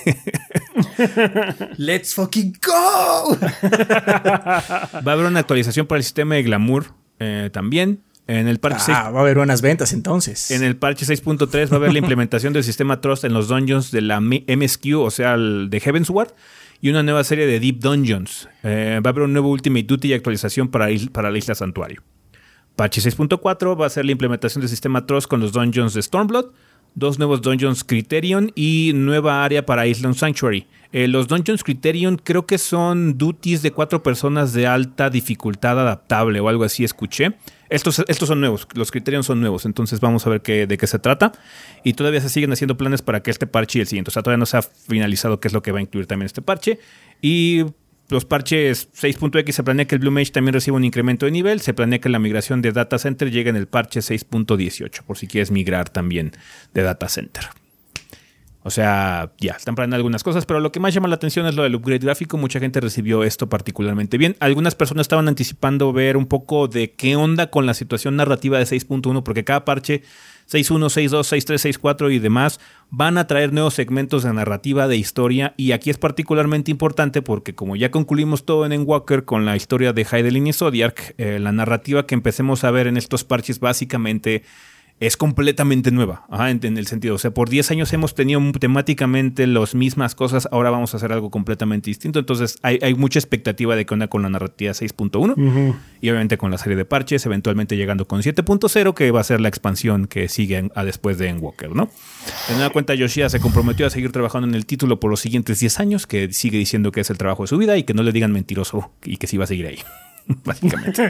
¡Let's 1.77 2.15
fucking 2.15 2.57
go! 2.61 3.37
va 3.41 4.91
a 4.91 5.11
haber 5.11 5.25
una 5.25 5.39
actualización 5.39 5.87
para 5.87 5.97
el 5.97 6.03
sistema 6.03 6.35
de 6.35 6.43
Glamour 6.43 6.87
eh, 7.19 7.49
también. 7.53 8.01
En 8.31 8.47
el 8.47 8.59
parche 8.59 8.93
ah, 8.93 9.11
va 9.11 9.19
a 9.19 9.21
haber 9.23 9.35
buenas 9.35 9.61
ventas 9.61 9.91
entonces. 9.91 10.51
En 10.51 10.63
el 10.63 10.77
parche 10.77 11.05
6.3 11.05 11.69
va 11.69 11.73
a 11.73 11.75
haber 11.75 11.91
la 11.91 11.99
implementación 11.99 12.53
del 12.53 12.63
sistema 12.63 13.01
Trust 13.01 13.25
en 13.25 13.33
los 13.33 13.49
dungeons 13.49 13.91
de 13.91 13.99
la 13.99 14.21
MSQ, 14.21 14.95
o 14.95 15.11
sea, 15.11 15.33
el 15.33 15.69
de 15.69 15.81
Heavensward, 15.81 16.33
y 16.79 16.89
una 16.89 17.03
nueva 17.03 17.25
serie 17.25 17.45
de 17.45 17.59
Deep 17.59 17.79
Dungeons. 17.79 18.47
Eh, 18.63 19.01
va 19.03 19.09
a 19.09 19.11
haber 19.11 19.23
un 19.23 19.33
nuevo 19.33 19.49
Ultimate 19.49 19.83
Duty 19.83 20.07
y 20.07 20.13
actualización 20.13 20.69
para, 20.69 20.87
para 21.11 21.29
la 21.29 21.37
isla 21.37 21.55
Santuario. 21.55 22.03
Parche 22.77 23.01
6.4 23.01 23.79
va 23.79 23.87
a 23.87 23.89
ser 23.89 24.05
la 24.05 24.13
implementación 24.13 24.61
del 24.61 24.69
sistema 24.69 25.05
Trust 25.05 25.27
con 25.27 25.41
los 25.41 25.51
dungeons 25.51 25.93
de 25.93 26.01
Stormblood, 26.01 26.51
dos 26.95 27.19
nuevos 27.19 27.41
dungeons 27.41 27.83
Criterion 27.83 28.51
y 28.55 28.91
nueva 28.93 29.43
área 29.43 29.65
para 29.65 29.87
Island 29.87 30.15
Sanctuary. 30.15 30.67
Eh, 30.93 31.07
los 31.07 31.27
dungeons 31.27 31.63
Criterion 31.63 32.17
creo 32.17 32.45
que 32.45 32.57
son 32.57 33.17
duties 33.17 33.61
de 33.61 33.71
cuatro 33.71 34.03
personas 34.03 34.51
de 34.53 34.67
alta 34.67 35.09
dificultad 35.09 35.79
adaptable 35.79 36.39
o 36.39 36.49
algo 36.49 36.63
así 36.63 36.83
escuché. 36.83 37.35
Estos, 37.69 38.03
estos 38.09 38.27
son 38.27 38.41
nuevos, 38.41 38.67
los 38.73 38.91
criterios 38.91 39.25
son 39.25 39.39
nuevos, 39.39 39.65
entonces 39.65 40.01
vamos 40.01 40.27
a 40.27 40.29
ver 40.29 40.41
qué, 40.41 40.67
de 40.67 40.77
qué 40.77 40.87
se 40.87 40.99
trata. 40.99 41.31
Y 41.85 41.93
todavía 41.93 42.19
se 42.19 42.27
siguen 42.27 42.51
haciendo 42.51 42.75
planes 42.75 43.01
para 43.01 43.23
que 43.23 43.31
este 43.31 43.47
parche 43.47 43.79
y 43.79 43.81
el 43.81 43.87
siguiente, 43.87 44.09
o 44.09 44.11
sea, 44.11 44.21
todavía 44.23 44.39
no 44.39 44.45
se 44.45 44.57
ha 44.57 44.61
finalizado 44.61 45.39
qué 45.39 45.47
es 45.47 45.53
lo 45.53 45.61
que 45.61 45.71
va 45.71 45.79
a 45.79 45.81
incluir 45.81 46.05
también 46.05 46.25
este 46.25 46.41
parche. 46.41 46.79
Y 47.21 47.63
los 48.11 48.25
parches 48.25 48.89
6.x 48.93 49.55
se 49.55 49.63
planea 49.63 49.85
que 49.85 49.95
el 49.95 49.99
Blue 49.99 50.11
Mage 50.11 50.31
también 50.31 50.53
reciba 50.53 50.77
un 50.77 50.83
incremento 50.83 51.25
de 51.25 51.31
nivel. 51.31 51.61
Se 51.61 51.73
planea 51.73 51.99
que 51.99 52.09
la 52.09 52.19
migración 52.19 52.61
de 52.61 52.71
Data 52.71 52.99
Center 52.99 53.31
llegue 53.31 53.49
en 53.49 53.55
el 53.55 53.67
parche 53.67 54.01
6.18, 54.01 55.03
por 55.03 55.17
si 55.17 55.27
quieres 55.27 55.49
migrar 55.49 55.89
también 55.89 56.31
de 56.73 56.83
Data 56.83 57.07
Center. 57.07 57.45
O 58.63 58.69
sea, 58.69 59.31
ya, 59.39 59.53
están 59.53 59.73
planeando 59.73 59.95
algunas 59.95 60.23
cosas, 60.23 60.45
pero 60.45 60.59
lo 60.59 60.71
que 60.71 60.79
más 60.79 60.93
llama 60.93 61.07
la 61.07 61.15
atención 61.15 61.47
es 61.47 61.55
lo 61.55 61.63
del 61.63 61.73
upgrade 61.73 61.99
gráfico. 61.99 62.37
Mucha 62.37 62.59
gente 62.59 62.79
recibió 62.79 63.23
esto 63.23 63.49
particularmente 63.49 64.19
bien. 64.19 64.35
Algunas 64.39 64.75
personas 64.75 65.05
estaban 65.05 65.27
anticipando 65.27 65.91
ver 65.93 66.15
un 66.15 66.27
poco 66.27 66.67
de 66.67 66.91
qué 66.91 67.15
onda 67.15 67.49
con 67.49 67.65
la 67.65 67.73
situación 67.73 68.17
narrativa 68.17 68.59
de 68.59 68.65
6.1, 68.65 69.23
porque 69.23 69.43
cada 69.43 69.65
parche 69.65 70.03
6.1, 70.51 70.89
6.2, 70.89 71.23
6.3, 71.23 71.79
6.4 71.79 72.11
y 72.13 72.19
demás 72.19 72.59
van 72.89 73.17
a 73.17 73.25
traer 73.25 73.53
nuevos 73.53 73.73
segmentos 73.73 74.23
de 74.23 74.33
narrativa, 74.33 74.89
de 74.89 74.97
historia, 74.97 75.53
y 75.55 75.71
aquí 75.71 75.89
es 75.89 75.97
particularmente 75.97 76.71
importante 76.71 77.21
porque 77.21 77.55
como 77.55 77.77
ya 77.77 77.89
concluimos 77.89 78.45
todo 78.45 78.65
en 78.65 78.83
Walker 78.85 79.23
con 79.23 79.45
la 79.45 79.55
historia 79.55 79.93
de 79.93 80.05
Heidelin 80.09 80.47
y 80.47 80.53
Zodiac, 80.53 81.15
eh, 81.17 81.39
la 81.39 81.53
narrativa 81.53 82.05
que 82.05 82.15
empecemos 82.15 82.65
a 82.65 82.71
ver 82.71 82.87
en 82.87 82.97
estos 82.97 83.23
parches 83.23 83.61
básicamente 83.61 84.43
es 85.01 85.17
completamente 85.17 85.89
nueva, 85.89 86.27
en, 86.47 86.77
el 86.77 86.85
sentido, 86.85 87.15
o 87.15 87.17
sea, 87.17 87.31
por 87.31 87.49
10 87.49 87.71
años 87.71 87.91
hemos 87.91 88.13
tenido 88.13 88.39
temáticamente 88.59 89.47
las 89.47 89.73
mismas 89.73 90.13
cosas, 90.13 90.47
ahora 90.51 90.69
vamos 90.69 90.93
a 90.93 90.97
hacer 90.97 91.11
algo 91.11 91.31
completamente 91.31 91.89
distinto, 91.89 92.19
entonces 92.19 92.59
hay, 92.61 92.93
mucha 92.93 93.17
expectativa 93.17 93.75
de 93.75 93.87
que 93.87 93.95
onda 93.95 94.07
con 94.07 94.21
la 94.21 94.29
narrativa 94.29 94.73
6.1 94.73 95.75
y 96.01 96.09
obviamente 96.09 96.37
con 96.37 96.51
la 96.51 96.59
serie 96.59 96.77
de 96.77 96.85
parches, 96.85 97.25
eventualmente 97.25 97.75
llegando 97.75 98.07
con 98.07 98.21
7.0, 98.21 98.93
que 98.93 99.09
va 99.09 99.21
a 99.21 99.23
ser 99.23 99.41
la 99.41 99.47
expansión 99.47 100.05
que 100.05 100.29
sigue 100.29 100.69
a 100.75 100.83
después 100.83 101.17
de 101.17 101.29
Endwalker, 101.29 101.75
¿no? 101.75 101.89
En 102.49 102.57
una 102.57 102.69
cuenta, 102.69 102.93
Yoshida 102.93 103.29
se 103.29 103.39
comprometió 103.39 103.87
a 103.87 103.89
seguir 103.89 104.11
trabajando 104.11 104.47
en 104.47 104.53
el 104.53 104.67
título 104.67 104.99
por 104.99 105.09
los 105.09 105.19
siguientes 105.19 105.59
10 105.59 105.79
años, 105.79 106.05
que 106.05 106.31
sigue 106.31 106.59
diciendo 106.59 106.91
que 106.91 107.01
es 107.01 107.09
el 107.09 107.17
trabajo 107.17 107.41
de 107.41 107.47
su 107.47 107.57
vida 107.57 107.75
y 107.75 107.83
que 107.83 107.95
no 107.95 108.03
le 108.03 108.11
digan 108.11 108.31
mentiroso 108.31 108.91
y 109.03 109.17
que 109.17 109.25
sí 109.25 109.37
va 109.37 109.45
a 109.45 109.47
seguir 109.47 109.65
ahí. 109.65 109.79
básicamente. 110.45 111.09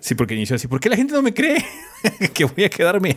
Sí, 0.00 0.14
porque 0.14 0.34
inició 0.34 0.56
así. 0.56 0.68
¿Por 0.68 0.80
qué 0.80 0.88
la 0.88 0.96
gente 0.96 1.12
no 1.12 1.22
me 1.22 1.32
cree 1.34 1.64
que 2.34 2.44
voy 2.44 2.64
a 2.64 2.70
quedarme? 2.70 3.16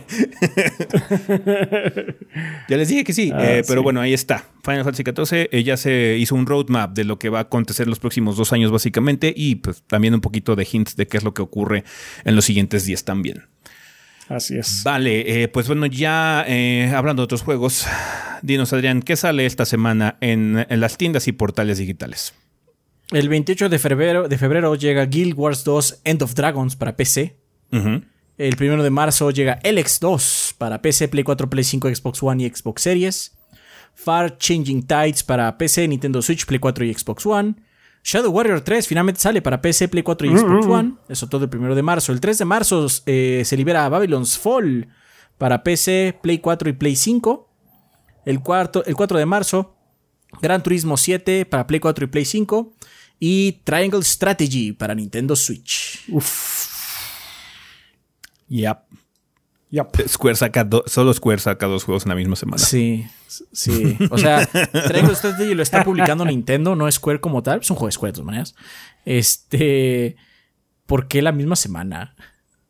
ya 2.68 2.76
les 2.76 2.88
dije 2.88 3.04
que 3.04 3.12
sí, 3.12 3.30
ah, 3.34 3.44
eh, 3.44 3.62
pero 3.66 3.82
bueno, 3.82 4.00
ahí 4.00 4.14
está. 4.14 4.44
Final 4.64 4.84
Fantasy 4.84 5.04
XIV 5.04 5.48
ella 5.52 5.74
eh, 5.74 5.76
se 5.76 6.16
hizo 6.18 6.34
un 6.34 6.46
roadmap 6.46 6.92
de 6.92 7.04
lo 7.04 7.18
que 7.18 7.28
va 7.28 7.38
a 7.38 7.42
acontecer 7.42 7.86
los 7.86 7.98
próximos 7.98 8.36
dos 8.36 8.52
años, 8.52 8.70
básicamente, 8.70 9.32
y 9.34 9.56
pues 9.56 9.82
también 9.86 10.14
un 10.14 10.20
poquito 10.20 10.56
de 10.56 10.66
hints 10.70 10.96
de 10.96 11.06
qué 11.06 11.18
es 11.18 11.24
lo 11.24 11.34
que 11.34 11.42
ocurre 11.42 11.84
en 12.24 12.34
los 12.36 12.44
siguientes 12.44 12.84
días 12.84 13.04
también. 13.04 13.44
Así 14.28 14.58
es. 14.58 14.82
Vale, 14.82 15.42
eh, 15.42 15.48
pues 15.48 15.68
bueno, 15.68 15.86
ya 15.86 16.40
hablando 16.96 17.22
de 17.22 17.24
otros 17.24 17.42
juegos, 17.42 17.86
dinos 18.42 18.72
Adrián, 18.72 19.02
¿qué 19.02 19.14
sale 19.14 19.46
esta 19.46 19.64
semana 19.64 20.16
en 20.20 20.66
las 20.68 20.96
tiendas 20.98 21.28
y 21.28 21.32
portales 21.32 21.78
digitales? 21.78 22.34
El 23.12 23.28
28 23.28 23.68
de 23.68 23.78
febrero, 23.78 24.28
de 24.28 24.38
febrero 24.38 24.74
llega 24.74 25.04
Guild 25.06 25.34
Wars 25.36 25.62
2 25.64 26.00
End 26.04 26.22
of 26.22 26.34
Dragons 26.34 26.74
para 26.76 26.96
PC. 26.96 27.36
El 28.38 28.56
1 28.60 28.82
de 28.82 28.90
marzo 28.90 29.30
llega 29.30 29.60
LX 29.62 30.00
2 30.00 30.54
para 30.58 30.82
PC, 30.82 31.08
Play 31.08 31.24
4, 31.24 31.48
Play 31.48 31.64
5, 31.64 31.94
Xbox 31.94 32.22
One 32.22 32.44
y 32.44 32.50
Xbox 32.50 32.82
Series. 32.82 33.36
Far 33.94 34.36
Changing 34.36 34.86
Tides 34.86 35.22
para 35.22 35.56
PC, 35.56 35.88
Nintendo 35.88 36.20
Switch, 36.20 36.44
Play 36.46 36.58
4 36.58 36.84
y 36.84 36.94
Xbox 36.94 37.24
One. 37.24 37.54
Shadow 38.02 38.30
Warrior 38.30 38.60
3 38.60 38.86
finalmente 38.86 39.20
sale 39.20 39.40
para 39.40 39.60
PC, 39.62 39.88
Play 39.88 40.02
4 40.02 40.26
y 40.26 40.38
Xbox 40.38 40.66
One. 40.66 40.94
Eso 41.08 41.28
todo 41.28 41.44
el 41.44 41.56
1 41.56 41.74
de 41.74 41.82
marzo. 41.82 42.12
El 42.12 42.20
3 42.20 42.38
de 42.38 42.44
marzo 42.44 42.86
eh, 43.06 43.42
se 43.44 43.56
libera 43.56 43.88
Babylon's 43.88 44.38
Fall 44.38 44.88
para 45.38 45.62
PC, 45.62 46.18
Play 46.22 46.38
4 46.38 46.68
y 46.68 46.72
Play 46.72 46.96
5. 46.96 47.48
El, 48.26 48.40
cuarto, 48.40 48.84
el 48.84 48.96
4 48.96 49.18
de 49.18 49.26
marzo, 49.26 49.76
Gran 50.42 50.62
Turismo 50.62 50.96
7 50.96 51.46
para 51.46 51.66
Play 51.66 51.80
4 51.80 52.04
y 52.04 52.08
Play 52.08 52.24
5 52.24 52.74
y 53.18 53.52
Triangle 53.64 54.02
Strategy 54.02 54.72
para 54.72 54.94
Nintendo 54.94 55.34
Switch. 55.36 56.04
Uf. 56.08 56.68
Yep. 58.48 58.78
Yep. 59.70 60.08
Square 60.08 60.36
saca 60.36 60.64
do- 60.64 60.84
solo 60.86 61.12
Square 61.12 61.40
saca 61.40 61.66
dos 61.66 61.84
juegos 61.84 62.04
en 62.04 62.10
la 62.10 62.14
misma 62.14 62.36
semana. 62.36 62.58
Sí, 62.58 63.04
sí. 63.52 63.96
O 64.10 64.18
sea, 64.18 64.46
Triangle 64.46 65.14
Strategy 65.16 65.54
lo 65.54 65.62
está 65.62 65.82
publicando 65.84 66.24
Nintendo, 66.24 66.76
no 66.76 66.90
Square 66.90 67.20
como 67.20 67.42
tal. 67.42 67.60
Es 67.60 67.70
un 67.70 67.76
juego 67.76 67.88
de 67.88 67.92
Square 67.92 68.12
de 68.12 68.14
todas 68.14 68.26
maneras. 68.26 68.54
Este. 69.04 70.16
¿Por 70.86 71.08
qué 71.08 71.20
la 71.20 71.32
misma 71.32 71.56
semana? 71.56 72.14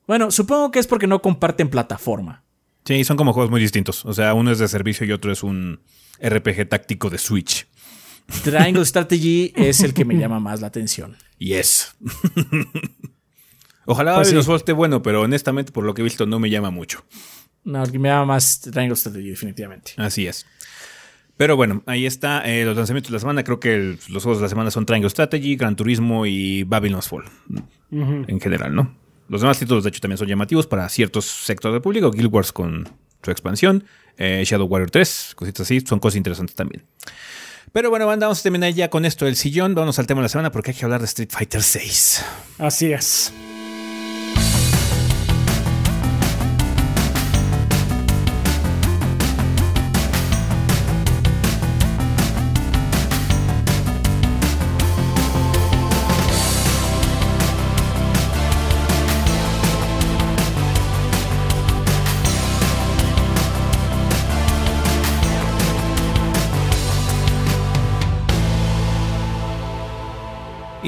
Bueno, 0.07 0.31
supongo 0.31 0.71
que 0.71 0.79
es 0.79 0.87
porque 0.87 1.07
no 1.07 1.21
comparten 1.21 1.69
plataforma. 1.69 2.45
Sí, 2.87 3.05
son 3.05 3.17
como 3.19 3.33
juegos 3.35 3.51
muy 3.51 3.61
distintos. 3.61 4.07
O 4.07 4.15
sea, 4.15 4.33
uno 4.33 4.51
es 4.53 4.59
de 4.59 4.69
servicio 4.69 5.05
y 5.07 5.13
otro 5.13 5.31
es 5.33 5.43
un 5.43 5.81
RPG 6.23 6.69
táctico 6.69 7.11
de 7.11 7.19
Switch. 7.19 7.67
Triangle 8.45 8.85
Strategy 8.87 9.53
es 9.57 9.81
el 9.81 9.95
que 9.95 10.05
me 10.05 10.14
llama 10.16 10.41
más 10.41 10.61
la 10.61 10.66
atención. 10.68 11.16
Yes. 11.39 11.95
Ojalá 13.87 14.16
Pues 14.16 14.29
sí. 14.29 14.35
juego 14.35 14.57
esté 14.57 14.72
bueno, 14.72 15.03
pero 15.03 15.22
honestamente, 15.22 15.70
por 15.72 15.85
lo 15.85 15.95
que 15.95 16.03
he 16.03 16.05
visto, 16.05 16.27
no 16.27 16.41
me 16.41 16.51
llama 16.51 16.70
mucho. 16.70 17.05
No, 17.64 17.83
el 17.85 17.91
que 17.93 17.99
me 17.99 18.09
llama 18.09 18.24
más 18.27 18.61
Triangle 18.61 18.97
Strategy, 18.97 19.31
definitivamente. 19.31 19.93
Así 19.97 20.27
es. 20.27 20.47
Pero 21.37 21.55
bueno, 21.57 21.83
ahí 21.87 22.07
está 22.07 22.41
eh, 22.51 22.64
los 22.64 22.77
lanzamientos 22.77 23.11
de 23.11 23.16
la 23.16 23.20
semana. 23.20 23.45
Creo 23.45 23.61
que 23.61 23.74
el- 23.74 23.99
los 24.09 24.22
juegos 24.22 24.39
de 24.39 24.45
la 24.45 24.49
semana 24.49 24.70
son 24.70 24.87
Triangle 24.87 25.11
Strategy, 25.11 25.57
Gran 25.57 25.77
Turismo 25.77 26.27
y 26.27 26.62
Babylon's 26.64 27.09
Fall. 27.09 27.24
En 27.93 28.41
general, 28.41 28.74
¿no? 28.74 28.97
Los 29.29 29.41
demás 29.43 29.59
títulos, 29.59 29.85
de 29.85 29.91
hecho, 29.91 30.01
también 30.01 30.18
son 30.18 30.29
llamativos 30.29 30.66
para 30.66 30.89
ciertos 30.89 31.24
sectores 31.27 31.74
del 31.74 31.83
público. 31.83 32.11
Guild 32.11 32.33
Wars 32.33 32.53
con 32.53 32.89
su 33.22 33.31
expansión. 33.31 33.85
eh, 34.18 34.43
Shadow 34.47 34.66
Warrior 34.66 34.91
3, 34.91 35.33
cositas 35.37 35.61
así. 35.66 35.81
Son 35.81 35.99
cosas 36.01 36.16
interesantes 36.16 36.57
también. 36.57 36.85
Pero 37.73 37.91
bueno, 37.91 38.07
banda, 38.07 38.27
vamos 38.27 38.41
a 38.41 38.43
terminar 38.43 38.73
ya 38.73 38.89
con 38.89 39.05
esto 39.05 39.25
del 39.25 39.37
sillón. 39.37 39.75
Vamos 39.75 39.99
al 39.99 40.07
tema 40.07 40.21
de 40.21 40.25
la 40.25 40.29
semana 40.29 40.51
porque 40.51 40.71
hay 40.71 40.77
que 40.77 40.85
hablar 40.85 41.01
de 41.01 41.07
Street 41.07 41.31
Fighter 41.31 41.62
6. 41.62 42.25
Así 42.59 42.93
es. 42.93 43.33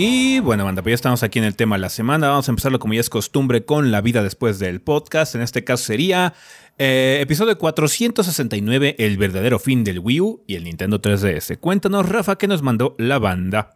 Y 0.01 0.39
bueno, 0.39 0.65
banda, 0.65 0.81
pues 0.81 0.93
ya 0.93 0.95
estamos 0.95 1.25
aquí 1.25 1.41
en 1.41 1.45
el 1.45 1.57
tema 1.57 1.75
de 1.75 1.81
la 1.81 1.89
semana. 1.89 2.29
Vamos 2.29 2.49
a 2.49 2.53
empezarlo 2.53 2.79
como 2.79 2.95
ya 2.95 3.01
es 3.01 3.11
costumbre 3.11 3.65
con 3.65 3.91
la 3.91 4.01
vida 4.01 4.23
después 4.23 4.61
del 4.61 4.81
podcast. 4.81 5.35
En 5.35 5.41
este 5.41 5.65
caso 5.65 5.87
sería 5.87 6.35
eh, 6.79 7.19
episodio 7.21 7.59
469, 7.59 8.95
el 9.01 9.17
verdadero 9.17 9.59
fin 9.59 9.83
del 9.83 9.99
Wii 9.99 10.21
U 10.21 10.45
y 10.47 10.55
el 10.55 10.63
Nintendo 10.63 11.03
3DS. 11.03 11.59
Cuéntanos, 11.59 12.09
Rafa, 12.09 12.39
qué 12.39 12.47
nos 12.47 12.63
mandó 12.63 12.95
la 12.97 13.19
banda. 13.19 13.75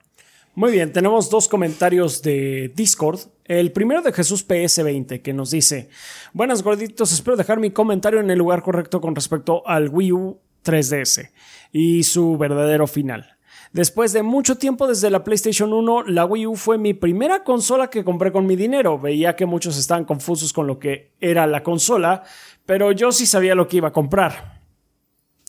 Muy 0.54 0.70
bien, 0.70 0.92
tenemos 0.92 1.28
dos 1.28 1.48
comentarios 1.48 2.22
de 2.22 2.72
Discord. 2.72 3.18
El 3.44 3.72
primero 3.72 4.00
de 4.02 4.12
Jesús 4.12 4.46
PS20 4.46 5.22
que 5.22 5.32
nos 5.32 5.50
dice, 5.50 5.88
buenas 6.32 6.62
gorditos, 6.62 7.10
espero 7.10 7.36
dejar 7.36 7.58
mi 7.58 7.72
comentario 7.72 8.20
en 8.20 8.30
el 8.30 8.38
lugar 8.38 8.62
correcto 8.62 9.00
con 9.00 9.16
respecto 9.16 9.66
al 9.66 9.88
Wii 9.88 10.12
U 10.12 10.38
3DS 10.64 11.30
y 11.72 12.04
su 12.04 12.38
verdadero 12.38 12.86
final. 12.86 13.38
Después 13.72 14.12
de 14.12 14.22
mucho 14.22 14.58
tiempo 14.58 14.86
desde 14.86 15.08
la 15.08 15.24
PlayStation 15.24 15.72
1, 15.72 16.02
la 16.04 16.26
Wii 16.26 16.46
U 16.46 16.56
fue 16.56 16.76
mi 16.76 16.92
primera 16.92 17.42
consola 17.42 17.88
que 17.88 18.04
compré 18.04 18.30
con 18.30 18.46
mi 18.46 18.54
dinero. 18.54 18.98
Veía 18.98 19.34
que 19.34 19.46
muchos 19.46 19.78
estaban 19.78 20.04
confusos 20.04 20.52
con 20.52 20.66
lo 20.66 20.78
que 20.78 21.12
era 21.20 21.46
la 21.46 21.62
consola, 21.62 22.22
pero 22.66 22.92
yo 22.92 23.12
sí 23.12 23.24
sabía 23.24 23.54
lo 23.54 23.68
que 23.68 23.78
iba 23.78 23.88
a 23.88 23.92
comprar. 23.92 24.60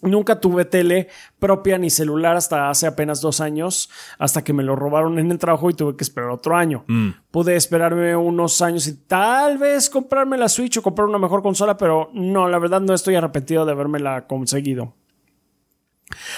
Nunca 0.04 0.40
tuve 0.40 0.64
tele 0.64 1.10
propia 1.38 1.78
ni 1.78 1.90
celular 1.90 2.38
hasta 2.38 2.70
hace 2.70 2.88
apenas 2.88 3.20
dos 3.20 3.42
años, 3.42 3.90
hasta 4.18 4.42
que 4.42 4.54
me 4.54 4.64
lo 4.64 4.78
robaron 4.78 5.20
en 5.20 5.30
el 5.30 5.38
trabajo 5.38 5.70
y 5.70 5.74
tuve 5.74 5.98
que 5.98 6.04
esperar 6.04 6.30
otro 6.30 6.56
año. 6.56 6.86
Pude 7.30 7.58
esperarme 7.58 8.16
unos 8.16 8.62
años 8.62 8.88
y 8.88 8.96
tal 9.06 9.58
vez 9.58 9.90
comprarme 9.90 10.38
la 10.38 10.48
Switch 10.48 10.78
o 10.78 10.82
comprar 10.82 11.08
una 11.08 11.20
mejor 11.20 11.42
consola, 11.42 11.76
pero 11.76 12.10
no, 12.14 12.48
la 12.48 12.60
verdad 12.60 12.80
no 12.80 12.94
estoy 12.94 13.16
arrepentido 13.16 13.66
de 13.66 13.74
haberme 13.74 14.00
conseguido. 14.28 14.94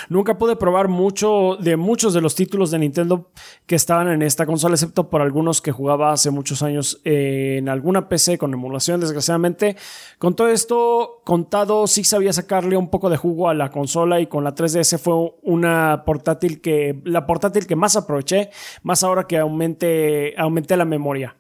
Nunca 0.09 0.38
pude 0.38 0.55
probar 0.55 0.88
mucho 0.88 1.57
de 1.59 1.78
muchos 1.78 2.13
de 2.13 2.21
los 2.21 2.36
títulos 2.36 2.71
de 2.71 2.80
Nintendo 2.80 3.32
que 3.65 3.76
estaban 3.76 4.09
en 4.09 4.21
esta 4.21 4.45
consola, 4.45 4.76
excepto 4.76 5.09
por 5.09 5.21
algunos 5.21 5.61
que 5.61 5.71
jugaba 5.71 6.11
hace 6.11 6.32
muchos 6.32 6.61
años 6.63 7.01
en 7.03 7.69
alguna 7.69 8.09
PC 8.09 8.38
con 8.38 8.53
emulación, 8.53 8.99
desgraciadamente. 8.99 9.76
Con 10.17 10.36
todo 10.36 10.49
esto 10.49 11.21
contado, 11.23 11.88
sí 11.88 12.03
sabía 12.03 12.34
sacarle 12.34 12.78
un 12.78 12.89
poco 12.89 13.09
de 13.09 13.17
jugo 13.17 13.49
a 13.49 13.53
la 13.53 13.69
consola 13.69 14.19
y 14.19 14.28
con 14.28 14.43
la 14.43 14.55
3DS 14.55 14.99
fue 14.99 15.34
una 15.43 16.03
portátil 16.05 16.61
que, 16.61 17.01
la 17.03 17.26
portátil 17.26 17.67
que 17.67 17.76
más 17.76 17.95
aproveché, 17.95 18.49
más 18.84 19.03
ahora 19.03 19.26
que 19.26 19.38
aumente, 19.38 20.34
aumenté 20.38 20.78
la 20.78 20.86
memoria 20.86 21.36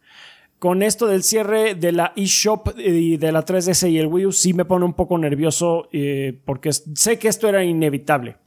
con 0.59 0.81
esto 0.83 1.05
del 1.07 1.23
cierre 1.23 1.75
de 1.75 1.91
la 1.91 2.13
eShop 2.15 2.69
y 2.77 3.17
de 3.17 3.31
la 3.31 3.45
3DS 3.45 3.89
y 3.89 3.99
el 3.99 4.07
Wii 4.07 4.25
U 4.27 4.31
sí 4.31 4.53
me 4.53 4.65
pone 4.65 4.85
un 4.85 4.93
poco 4.93 5.17
nervioso 5.17 5.87
eh, 5.91 6.39
porque 6.45 6.71
sé 6.73 7.19
que 7.19 7.27
esto 7.27 7.47
era 7.49 7.63
inevitable. 7.63 8.37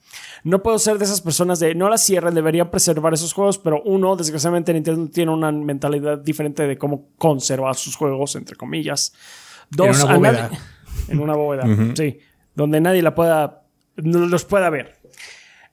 No 0.44 0.62
puedo 0.62 0.78
ser 0.78 0.98
de 0.98 1.04
esas 1.04 1.20
personas 1.20 1.60
de 1.60 1.74
no 1.74 1.88
la 1.88 1.98
cierren, 1.98 2.34
deberían 2.34 2.70
preservar 2.70 3.12
esos 3.12 3.32
juegos, 3.34 3.58
pero 3.58 3.82
uno, 3.82 4.16
desgraciadamente 4.16 4.72
Nintendo 4.72 5.10
tiene 5.10 5.32
una 5.32 5.52
mentalidad 5.52 6.18
diferente 6.18 6.66
de 6.66 6.78
cómo 6.78 7.08
conservar 7.18 7.74
sus 7.74 7.94
juegos, 7.96 8.34
entre 8.36 8.56
comillas. 8.56 9.12
Dos, 9.70 9.88
En 10.00 10.04
una 10.06 10.14
bóveda. 10.16 10.48
nadie- 10.48 10.58
en 11.08 11.20
una 11.20 11.34
bóveda, 11.34 11.64
sí, 11.94 12.18
donde 12.54 12.80
nadie 12.80 13.02
la 13.02 13.14
pueda, 13.14 13.62
no 13.96 14.26
los 14.26 14.44
pueda 14.44 14.70
ver. 14.70 14.96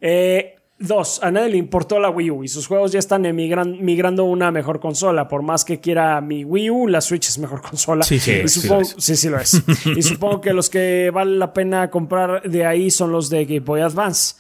Eh, 0.02 0.55
dos, 0.78 1.22
a 1.24 1.32
nadie 1.32 1.50
le 1.52 1.58
importó 1.58 2.00
la 2.00 2.10
Wii 2.10 2.32
U 2.32 2.44
y 2.44 2.48
sus 2.48 2.68
juegos 2.68 2.92
ya 2.92 3.00
están 3.00 3.22
migrando 3.34 4.24
a 4.24 4.26
una 4.26 4.52
mejor 4.52 4.80
consola. 4.80 5.28
Por 5.28 5.42
más 5.42 5.64
que 5.66 5.80
quiera 5.80 6.20
mi 6.22 6.44
Wii 6.44 6.70
U, 6.70 6.88
la 6.88 7.02
Switch 7.02 7.28
es 7.30 7.38
mejor 7.38 7.62
consola. 7.70 8.04
Sí, 8.04 8.20
sí, 8.20 8.32
Y 8.44 8.48
sí 8.48 8.62
supongo- 8.62 8.76
lo 8.76 8.82
es. 8.82 8.96
sí, 8.98 9.16
sí 9.16 9.30
lo 9.30 9.40
es. 9.40 9.64
y 9.96 10.02
supongo 10.02 10.42
que 10.42 10.54
los 10.54 10.70
que 10.70 11.12
vale 11.14 11.38
la 11.38 11.54
pena 11.54 11.90
comprar 11.90 12.42
de 12.50 12.66
ahí 12.66 12.92
son 12.92 13.12
los 13.12 13.30
de 13.30 13.46
Game 13.46 13.60
Boy 13.62 13.82
Advance. 13.82 14.36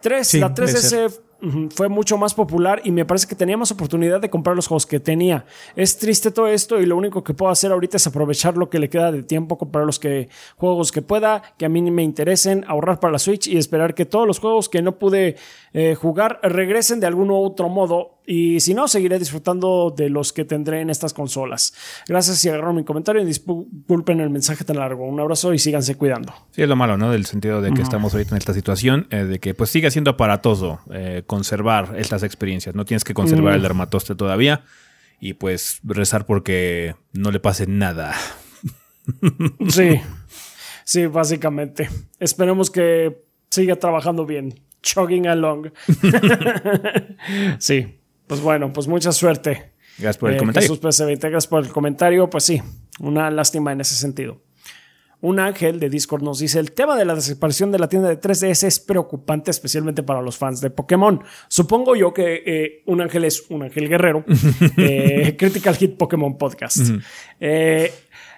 Tres, 0.00 0.28
Sí, 0.28 0.38
la 0.40 0.54
puede 0.54 0.72
3DS 0.72 1.20
ujú, 1.40 1.68
fue 1.74 1.88
mucho 1.88 2.16
más 2.18 2.34
popular 2.34 2.80
y 2.84 2.90
me 2.92 3.04
parece 3.04 3.26
que 3.28 3.34
tenía 3.34 3.56
más 3.56 3.70
oportunidad 3.72 4.20
de 4.20 4.28
comprar 4.30 4.54
los 4.56 4.66
juegos 4.68 4.86
que 4.86 4.98
tenía. 5.00 5.44
Es 5.74 5.96
triste 5.98 6.30
todo 6.32 6.46
esto 6.48 6.80
y 6.80 6.86
lo 6.86 6.96
único 6.96 7.22
que 7.24 7.34
puedo 7.34 7.50
hacer 7.50 7.72
ahorita 7.72 7.96
es 7.96 8.06
aprovechar 8.06 8.56
lo 8.56 8.70
que 8.70 8.78
le 8.78 8.88
queda 8.88 9.10
de 9.10 9.22
tiempo, 9.24 9.58
comprar 9.58 9.84
los 9.86 9.98
que, 9.98 10.28
juegos 10.56 10.90
que 10.92 11.02
pueda, 11.02 11.42
que 11.56 11.64
a 11.64 11.68
mí 11.68 11.80
me 11.90 12.02
interesen, 12.04 12.64
ahorrar 12.68 13.00
para 13.00 13.12
la 13.12 13.18
Switch 13.18 13.48
y 13.48 13.56
esperar 13.56 13.94
que 13.94 14.04
todos 14.04 14.26
los 14.26 14.38
juegos 14.38 14.68
que 14.68 14.82
no 14.82 14.98
pude 14.98 15.36
eh, 15.72 15.94
jugar 15.94 16.40
regresen 16.42 17.00
de 17.00 17.06
algún 17.06 17.30
u 17.30 17.36
otro 17.36 17.68
modo. 17.68 18.20
Y 18.26 18.60
si 18.60 18.74
no, 18.74 18.88
seguiré 18.88 19.18
disfrutando 19.18 19.94
de 19.96 20.10
los 20.10 20.32
que 20.32 20.44
tendré 20.44 20.80
en 20.80 20.90
estas 20.90 21.14
consolas. 21.14 21.72
Gracias 22.06 22.44
y 22.44 22.48
agarraron 22.48 22.76
mi 22.76 22.84
comentario 22.84 23.22
y 23.22 23.24
disculpen 23.24 24.20
el 24.20 24.30
mensaje 24.30 24.64
tan 24.64 24.76
largo. 24.76 25.06
Un 25.06 25.18
abrazo 25.20 25.54
y 25.54 25.58
síganse 25.58 25.96
cuidando. 25.96 26.34
Sí, 26.50 26.62
es 26.62 26.68
lo 26.68 26.76
malo, 26.76 26.96
¿no? 26.96 27.10
Del 27.10 27.26
sentido 27.26 27.62
de 27.62 27.72
que 27.72 27.82
estamos 27.82 28.12
ahorita 28.12 28.34
en 28.34 28.38
esta 28.38 28.52
situación, 28.52 29.06
eh, 29.10 29.24
de 29.24 29.38
que 29.38 29.54
pues 29.54 29.70
sigue 29.70 29.90
siendo 29.90 30.10
aparatoso 30.10 30.80
eh, 30.92 31.22
conservar 31.26 31.94
estas 31.98 32.22
experiencias. 32.22 32.74
No 32.74 32.84
tienes 32.84 33.04
que 33.04 33.14
conservar 33.14 33.54
el 33.54 33.62
dermatoste 33.62 34.14
todavía 34.14 34.64
y 35.20 35.34
pues 35.34 35.80
rezar 35.82 36.26
porque 36.26 36.94
no 37.12 37.30
le 37.30 37.40
pase 37.40 37.66
nada. 37.66 38.14
Sí, 39.68 40.00
sí, 40.84 41.06
básicamente. 41.06 41.88
Esperemos 42.18 42.70
que 42.70 43.24
siga 43.48 43.76
trabajando 43.76 44.26
bien. 44.26 44.54
Chugging 44.82 45.26
along. 45.26 45.70
sí, 47.58 47.98
pues 48.26 48.40
bueno, 48.40 48.72
pues 48.72 48.86
mucha 48.88 49.12
suerte. 49.12 49.72
Gracias 49.98 50.18
por 50.18 50.30
el 50.30 50.36
Eh, 50.36 50.38
comentario. 50.38 50.68
Jesús 50.68 50.82
PC20, 50.82 51.18
gracias 51.20 51.46
por 51.46 51.64
el 51.64 51.70
comentario. 51.72 52.30
Pues 52.30 52.44
sí, 52.44 52.62
una 53.00 53.30
lástima 53.30 53.72
en 53.72 53.80
ese 53.80 53.94
sentido. 53.96 54.40
Un 55.20 55.40
ángel 55.40 55.80
de 55.80 55.90
Discord 55.90 56.22
nos 56.22 56.38
dice, 56.38 56.60
el 56.60 56.70
tema 56.70 56.94
de 56.96 57.04
la 57.04 57.12
desaparición 57.16 57.72
de 57.72 57.80
la 57.80 57.88
tienda 57.88 58.08
de 58.08 58.20
3DS 58.20 58.62
es 58.68 58.78
preocupante, 58.78 59.50
especialmente 59.50 60.04
para 60.04 60.22
los 60.22 60.38
fans 60.38 60.60
de 60.60 60.70
Pokémon. 60.70 61.20
Supongo 61.48 61.96
yo 61.96 62.14
que 62.14 62.44
eh, 62.46 62.82
un 62.86 63.00
ángel 63.00 63.24
es 63.24 63.44
un 63.50 63.64
ángel 63.64 63.88
guerrero. 63.88 64.24
Eh, 64.76 65.34
Critical 65.36 65.74
Hit 65.74 65.96
Pokémon 65.96 66.38
Podcast. 66.38 66.78
Eh, 67.40 67.92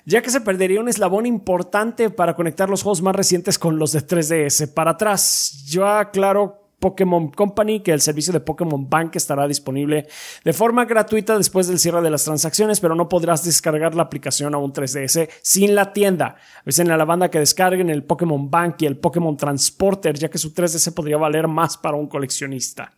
ya 0.04 0.22
que 0.22 0.30
se 0.30 0.40
perdería 0.40 0.80
un 0.80 0.88
eslabón 0.88 1.26
importante 1.26 2.10
para 2.10 2.34
conectar 2.34 2.68
los 2.68 2.82
juegos 2.82 3.02
más 3.02 3.14
recientes 3.14 3.58
con 3.58 3.78
los 3.78 3.92
de 3.92 4.06
3DS. 4.06 4.72
Para 4.72 4.92
atrás, 4.92 5.64
yo 5.66 5.86
aclaro 5.86 6.60
Pokémon 6.80 7.30
Company 7.30 7.80
que 7.80 7.92
el 7.92 8.00
servicio 8.00 8.32
de 8.32 8.40
Pokémon 8.40 8.88
Bank 8.88 9.14
estará 9.14 9.46
disponible 9.46 10.08
de 10.42 10.52
forma 10.52 10.86
gratuita 10.86 11.36
después 11.36 11.68
del 11.68 11.78
cierre 11.78 12.00
de 12.00 12.10
las 12.10 12.24
transacciones, 12.24 12.80
pero 12.80 12.94
no 12.94 13.08
podrás 13.08 13.44
descargar 13.44 13.94
la 13.94 14.02
aplicación 14.02 14.54
a 14.54 14.58
un 14.58 14.72
3DS 14.72 15.28
sin 15.42 15.74
la 15.74 15.92
tienda. 15.92 16.36
Avisen 16.62 16.90
a 16.90 16.96
la 16.96 17.04
banda 17.04 17.30
que 17.30 17.38
descarguen 17.38 17.90
el 17.90 18.02
Pokémon 18.02 18.50
Bank 18.50 18.76
y 18.80 18.86
el 18.86 18.96
Pokémon 18.96 19.36
Transporter, 19.36 20.18
ya 20.18 20.30
que 20.30 20.38
su 20.38 20.54
3DS 20.54 20.92
podría 20.94 21.18
valer 21.18 21.46
más 21.46 21.76
para 21.76 21.96
un 21.96 22.08
coleccionista. 22.08 22.96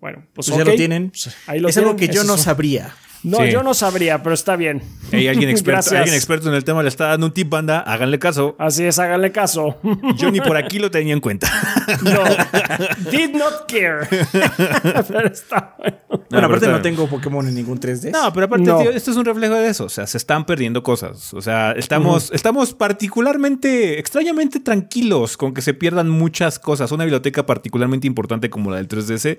Bueno, 0.00 0.24
pues, 0.32 0.48
Pues 0.48 0.58
ya 0.58 0.64
lo 0.64 0.74
tienen. 0.74 1.12
Ahí 1.46 1.60
lo 1.60 1.68
es 1.68 1.76
algo 1.76 1.96
que 1.96 2.08
yo 2.08 2.24
no 2.24 2.36
sabría. 2.36 2.94
No, 3.26 3.38
Sí. 3.38 3.50
yo 3.50 3.64
no 3.64 3.74
sabría, 3.74 4.22
pero 4.22 4.34
está 4.34 4.54
bien. 4.54 4.82
Hey, 5.10 5.26
alguien, 5.26 5.50
experto, 5.50 5.96
alguien 5.96 6.14
experto 6.14 6.48
en 6.48 6.54
el 6.54 6.62
tema 6.62 6.80
le 6.82 6.88
está 6.88 7.06
dando 7.08 7.26
un 7.26 7.32
tip, 7.32 7.48
banda. 7.50 7.80
Háganle 7.80 8.20
caso. 8.20 8.54
Así 8.56 8.84
es, 8.84 9.00
háganle 9.00 9.32
caso. 9.32 9.80
Yo 10.16 10.30
ni 10.30 10.40
por 10.40 10.56
aquí 10.56 10.78
lo 10.78 10.92
tenía 10.92 11.12
en 11.12 11.18
cuenta. 11.20 11.50
No, 12.02 12.22
did 13.10 13.30
not 13.34 13.66
care. 13.66 14.06
pero 15.08 15.26
está 15.26 15.74
bueno. 15.76 15.96
Bueno, 16.08 16.26
pero 16.30 16.46
aparte 16.46 16.68
no 16.68 16.80
tengo 16.82 17.08
Pokémon 17.08 17.46
en 17.48 17.54
ningún 17.56 17.80
3D. 17.80 18.12
No, 18.12 18.32
pero 18.32 18.46
aparte, 18.46 18.64
No. 18.66 18.78
tío, 18.78 18.90
esto 18.90 19.10
es 19.10 19.16
un 19.16 19.24
reflejo 19.24 19.54
de 19.54 19.68
eso. 19.68 19.84
O 19.86 19.88
sea, 19.88 20.06
se 20.06 20.18
están 20.18 20.46
perdiendo 20.46 20.82
cosas. 20.84 21.34
O 21.34 21.42
sea, 21.42 21.72
estamos, 21.72 22.30
estamos 22.32 22.74
particularmente, 22.74 23.98
extrañamente 23.98 24.60
tranquilos 24.60 25.36
con 25.36 25.52
que 25.52 25.62
se 25.62 25.74
pierdan 25.74 26.08
muchas 26.08 26.58
cosas. 26.60 26.92
Una 26.92 27.04
biblioteca 27.04 27.44
particularmente 27.44 28.06
importante 28.06 28.50
como 28.50 28.70
la 28.70 28.76
del 28.76 28.86
3DS. 28.88 29.38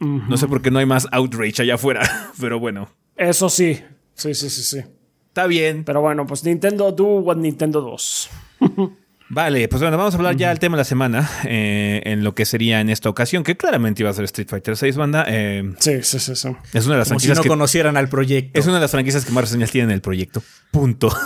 No 0.00 0.36
sé 0.36 0.48
por 0.48 0.60
qué 0.60 0.70
no 0.72 0.80
hay 0.80 0.86
más 0.86 1.06
outrage 1.12 1.62
allá 1.62 1.74
afuera. 1.76 2.02
Pero 2.40 2.58
bueno, 2.58 2.88
Eso 3.16 3.48
sí. 3.48 3.80
Sí, 4.14 4.34
sí, 4.34 4.50
sí, 4.50 4.62
sí. 4.62 4.82
está 5.28 5.46
bien. 5.46 5.84
Pero 5.84 6.00
bueno, 6.00 6.26
pues 6.26 6.44
Nintendo 6.44 6.92
Do 6.92 7.04
What 7.20 7.36
Nintendo 7.36 7.80
2. 7.80 8.30
Vale, 9.30 9.68
pues 9.68 9.80
bueno, 9.80 9.96
vamos 9.96 10.14
a 10.14 10.18
hablar 10.18 10.36
ya 10.36 10.50
del 10.50 10.58
tema 10.58 10.76
de 10.76 10.80
la 10.82 10.84
semana. 10.84 11.28
eh, 11.44 12.02
en 12.04 12.22
lo 12.22 12.34
que 12.34 12.44
sería 12.44 12.80
en 12.80 12.90
esta 12.90 13.08
ocasión, 13.08 13.42
que 13.42 13.56
claramente 13.56 14.02
iba 14.02 14.10
a 14.10 14.12
ser 14.12 14.24
Street 14.26 14.46
Fighter 14.48 14.76
6, 14.76 14.96
banda. 14.96 15.24
eh, 15.26 15.72
Sí, 15.78 16.02
sí, 16.02 16.18
sí, 16.20 16.36
sí. 16.36 16.48
es 16.74 16.86
una 16.86 16.96
de 16.96 16.98
las 17.00 17.08
Como 17.08 17.18
si 17.20 17.26
franquicias 17.26 17.36
no 17.38 17.42
que. 17.42 17.48
conocieran 17.48 17.96
al 17.96 18.08
proyecto. 18.08 18.58
Es 18.60 18.66
una 18.66 18.74
de 18.76 18.80
las 18.82 18.90
franquicias 18.90 19.24
que 19.24 19.32
más 19.32 19.44
reseñas 19.44 19.70
tienen 19.70 19.90
en 19.90 19.94
el 19.94 20.02
proyecto. 20.02 20.42
Punto. 20.70 21.08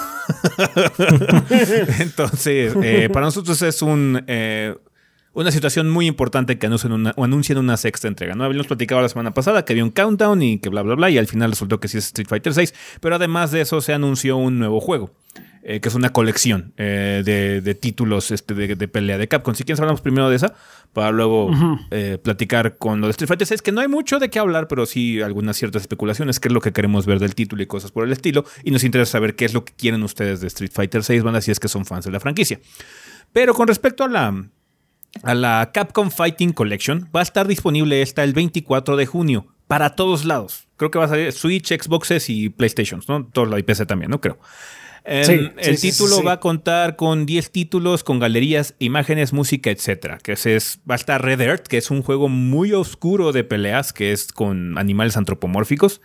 Entonces, 1.98 2.74
eh, 2.82 3.08
para 3.12 3.26
nosotros 3.26 3.60
es 3.62 3.82
un, 3.82 4.22
eh, 4.26 4.74
una 5.42 5.50
situación 5.50 5.88
muy 5.90 6.06
importante 6.06 6.58
que 6.58 6.66
anuncien 6.66 6.92
una, 6.92 7.12
o 7.16 7.24
anuncien 7.24 7.58
una 7.58 7.76
sexta 7.76 8.08
entrega. 8.08 8.34
¿no? 8.34 8.44
Habíamos 8.44 8.66
platicado 8.66 9.00
la 9.02 9.08
semana 9.08 9.34
pasada 9.34 9.64
que 9.64 9.72
había 9.72 9.84
un 9.84 9.90
countdown 9.90 10.42
y 10.42 10.58
que 10.58 10.68
bla, 10.68 10.82
bla, 10.82 10.94
bla, 10.94 11.10
y 11.10 11.18
al 11.18 11.26
final 11.26 11.50
resultó 11.50 11.80
que 11.80 11.88
sí 11.88 11.98
es 11.98 12.06
Street 12.06 12.28
Fighter 12.28 12.54
6. 12.54 12.74
Pero 13.00 13.14
además 13.16 13.50
de 13.50 13.60
eso, 13.60 13.80
se 13.80 13.92
anunció 13.92 14.36
un 14.36 14.58
nuevo 14.58 14.80
juego. 14.80 15.10
eh, 15.62 15.80
que 15.80 15.88
es 15.88 15.94
una 15.94 16.10
colección 16.12 16.72
eh, 16.78 17.22
de, 17.24 17.60
de 17.60 17.74
títulos 17.74 18.30
este, 18.30 18.54
de, 18.54 18.74
de 18.74 18.88
pelea 18.88 19.18
de 19.18 19.28
Capcom. 19.28 19.54
Si 19.54 19.64
quieres 19.64 19.80
hablamos 19.80 20.00
primero 20.00 20.30
de 20.30 20.36
esa, 20.36 20.54
para 20.94 21.10
luego 21.10 21.50
eh, 21.90 22.16
platicar 22.22 22.78
con 22.78 23.00
lo 23.00 23.06
de 23.06 23.10
Street 23.10 23.28
Fighter 23.28 23.46
6, 23.46 23.60
que 23.62 23.72
no 23.72 23.80
hay 23.82 23.88
mucho 23.88 24.18
de 24.18 24.30
qué 24.30 24.38
hablar, 24.38 24.66
pero 24.66 24.86
sí 24.86 25.20
algunas 25.20 25.56
ciertas 25.58 25.82
especulaciones, 25.82 26.40
qué 26.40 26.48
es 26.48 26.54
lo 26.54 26.60
que 26.60 26.72
queremos 26.72 27.04
ver 27.04 27.18
del 27.18 27.34
título 27.34 27.62
y 27.62 27.66
cosas 27.66 27.90
por 27.90 28.04
el 28.04 28.12
estilo. 28.12 28.44
Y 28.64 28.70
nos 28.70 28.82
interesa 28.82 29.12
saber 29.12 29.36
qué 29.36 29.44
es 29.44 29.52
lo 29.52 29.64
que 29.64 29.74
quieren 29.74 30.02
ustedes 30.02 30.40
de 30.40 30.46
Street 30.46 30.72
Fighter 30.72 31.04
6, 31.04 31.22
van 31.22 31.42
si 31.42 31.50
es 31.50 31.60
que 31.60 31.68
son 31.68 31.84
fans 31.84 32.06
de 32.06 32.12
la 32.12 32.20
franquicia. 32.20 32.60
Pero 33.32 33.52
con 33.52 33.68
respecto 33.68 34.04
a 34.04 34.08
la, 34.08 34.48
a 35.22 35.34
la 35.34 35.70
Capcom 35.72 36.10
Fighting 36.10 36.52
Collection, 36.52 37.08
va 37.14 37.20
a 37.20 37.22
estar 37.22 37.46
disponible 37.46 38.02
esta 38.02 38.24
el 38.24 38.32
24 38.32 38.96
de 38.96 39.06
junio 39.06 39.46
para 39.66 39.96
todos 39.96 40.24
lados. 40.24 40.66
Creo 40.76 40.90
que 40.90 40.98
va 40.98 41.06
a 41.06 41.08
salir 41.08 41.32
Switch, 41.32 41.68
Xboxes 41.68 42.30
y 42.30 42.48
PlayStations, 42.48 43.08
¿no? 43.08 43.26
Todos 43.26 43.48
la 43.48 43.60
PC 43.62 43.86
también, 43.86 44.10
¿no? 44.10 44.20
Creo. 44.20 44.38
Sí, 45.04 45.50
el 45.56 45.76
sí, 45.76 45.76
sí, 45.76 45.90
título 45.90 46.16
sí, 46.16 46.22
va 46.22 46.32
a 46.32 46.40
contar 46.40 46.96
con 46.96 47.24
10 47.24 47.50
títulos, 47.50 48.04
con 48.04 48.18
galerías, 48.18 48.74
imágenes, 48.78 49.32
música, 49.32 49.70
etcétera. 49.70 50.18
Que 50.18 50.32
es, 50.32 50.80
va 50.88 50.94
a 50.94 50.96
estar 50.96 51.22
Red 51.22 51.40
Earth, 51.40 51.66
que 51.66 51.78
es 51.78 51.90
un 51.90 52.02
juego 52.02 52.28
muy 52.28 52.74
oscuro 52.74 53.32
de 53.32 53.42
peleas, 53.42 53.94
que 53.94 54.12
es 54.12 54.32
con 54.32 54.76
animales 54.76 55.16
antropomórficos. 55.16 56.02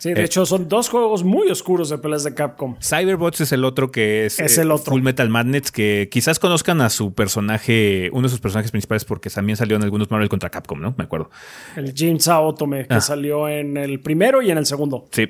Sí, 0.00 0.12
de 0.14 0.20
Eh, 0.20 0.24
hecho 0.24 0.44
son 0.46 0.68
dos 0.68 0.88
juegos 0.88 1.24
muy 1.24 1.48
oscuros 1.50 1.88
de 1.88 1.98
peleas 1.98 2.24
de 2.24 2.34
Capcom. 2.34 2.76
Cyberbots 2.80 3.40
es 3.40 3.52
el 3.52 3.64
otro 3.64 3.90
que 3.90 4.26
es, 4.26 4.38
Es 4.40 4.58
eh, 4.58 4.62
el 4.62 4.70
otro. 4.70 4.92
Full 4.92 5.02
Metal 5.02 5.28
Madness, 5.28 5.70
que 5.72 6.08
quizás 6.10 6.38
conozcan 6.38 6.80
a 6.80 6.90
su 6.90 7.14
personaje, 7.14 8.10
uno 8.12 8.22
de 8.22 8.28
sus 8.30 8.40
personajes 8.40 8.70
principales, 8.70 9.04
porque 9.04 9.30
también 9.30 9.56
salió 9.56 9.76
en 9.76 9.82
algunos 9.82 10.10
Marvel 10.10 10.28
contra 10.28 10.50
Capcom, 10.50 10.80
¿no? 10.80 10.94
Me 10.98 11.04
acuerdo. 11.04 11.30
El 11.76 11.92
Jin 11.94 12.20
Sao 12.20 12.44
Otome, 12.46 12.86
que 12.86 12.94
Ah. 12.94 13.00
salió 13.00 13.48
en 13.48 13.76
el 13.76 14.00
primero 14.00 14.42
y 14.42 14.50
en 14.50 14.58
el 14.58 14.66
segundo. 14.66 15.06
Sí. 15.12 15.28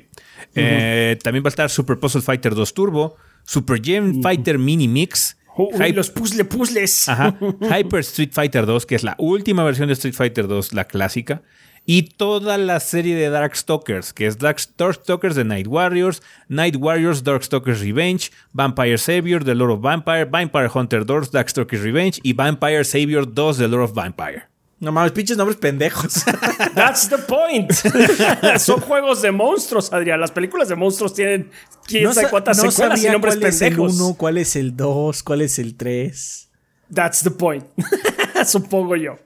Eh, 0.55 1.17
también 1.23 1.43
va 1.43 1.47
a 1.47 1.49
estar 1.49 1.69
Super 1.69 1.99
Puzzle 1.99 2.21
Fighter 2.21 2.55
2 2.55 2.73
Turbo, 2.73 3.15
Super 3.43 3.81
Gem 3.83 4.21
Fighter 4.21 4.57
Mini 4.59 4.87
Mix. 4.87 5.37
Uy, 5.57 5.91
los 5.91 6.09
puzzle 6.11 6.45
puzzles. 6.45 7.09
Ajá. 7.09 7.35
Hyper 7.61 8.01
Street 8.01 8.29
Fighter 8.31 8.65
2, 8.65 8.85
que 8.85 8.95
es 8.95 9.03
la 9.03 9.15
última 9.17 9.63
versión 9.63 9.87
de 9.87 9.93
Street 9.93 10.13
Fighter 10.13 10.47
2, 10.47 10.73
la 10.73 10.85
clásica. 10.85 11.41
Y 11.89 12.01
toda 12.17 12.57
la 12.57 12.81
serie 12.81 13.15
de 13.15 13.29
Darkstalkers, 13.29 14.11
que 14.11 14.27
es 14.27 14.37
Dark- 14.37 14.59
Darkstalkers 14.77 15.35
de 15.35 15.45
Night 15.45 15.67
Warriors, 15.67 16.21
Night 16.49 16.75
Warriors, 16.77 17.23
Darkstalkers 17.23 17.79
Revenge, 17.79 18.29
Vampire 18.51 18.97
Savior, 18.97 19.41
The 19.45 19.55
Lord 19.55 19.71
of 19.71 19.79
Vampire, 19.81 20.25
Vampire 20.25 20.69
Hunter 20.73 21.05
2, 21.05 21.31
Darkstalkers 21.31 21.81
Revenge 21.81 22.19
y 22.23 22.33
Vampire 22.33 22.83
Savior 22.83 23.25
2, 23.33 23.57
The 23.57 23.67
Lord 23.69 23.83
of 23.85 23.93
Vampire. 23.93 24.43
No 24.79 24.91
mames, 24.91 25.13
pinches 25.13 25.37
nombres 25.37 25.57
pendejos. 25.57 26.23
That's 26.75 27.07
the 27.07 27.19
point. 27.19 27.71
Son 28.59 28.81
juegos 28.81 29.21
de 29.21 29.31
monstruos, 29.31 29.91
Adrián. 29.93 30.19
Las 30.19 30.31
películas 30.31 30.67
de 30.67 30.75
monstruos 30.75 31.13
tienen 31.13 31.49
quién 31.85 32.03
no 32.03 32.13
sabe 32.13 32.25
sa- 32.25 32.31
cuántas 32.31 32.57
no 32.63 32.69
secuelas 32.69 33.01
y 33.03 33.07
nombres 33.09 33.37
cuál 33.37 33.47
es 33.49 33.61
el 33.61 33.69
pendejos. 33.69 33.99
1, 34.01 34.13
cuál 34.17 34.37
es 34.37 34.55
el 34.57 34.75
2, 34.75 35.23
cuál 35.23 35.41
es 35.41 35.57
el 35.57 35.75
3. 35.77 36.49
That's 36.93 37.23
the 37.23 37.31
point. 37.31 37.63
Supongo 38.45 38.95
yo. 38.97 39.17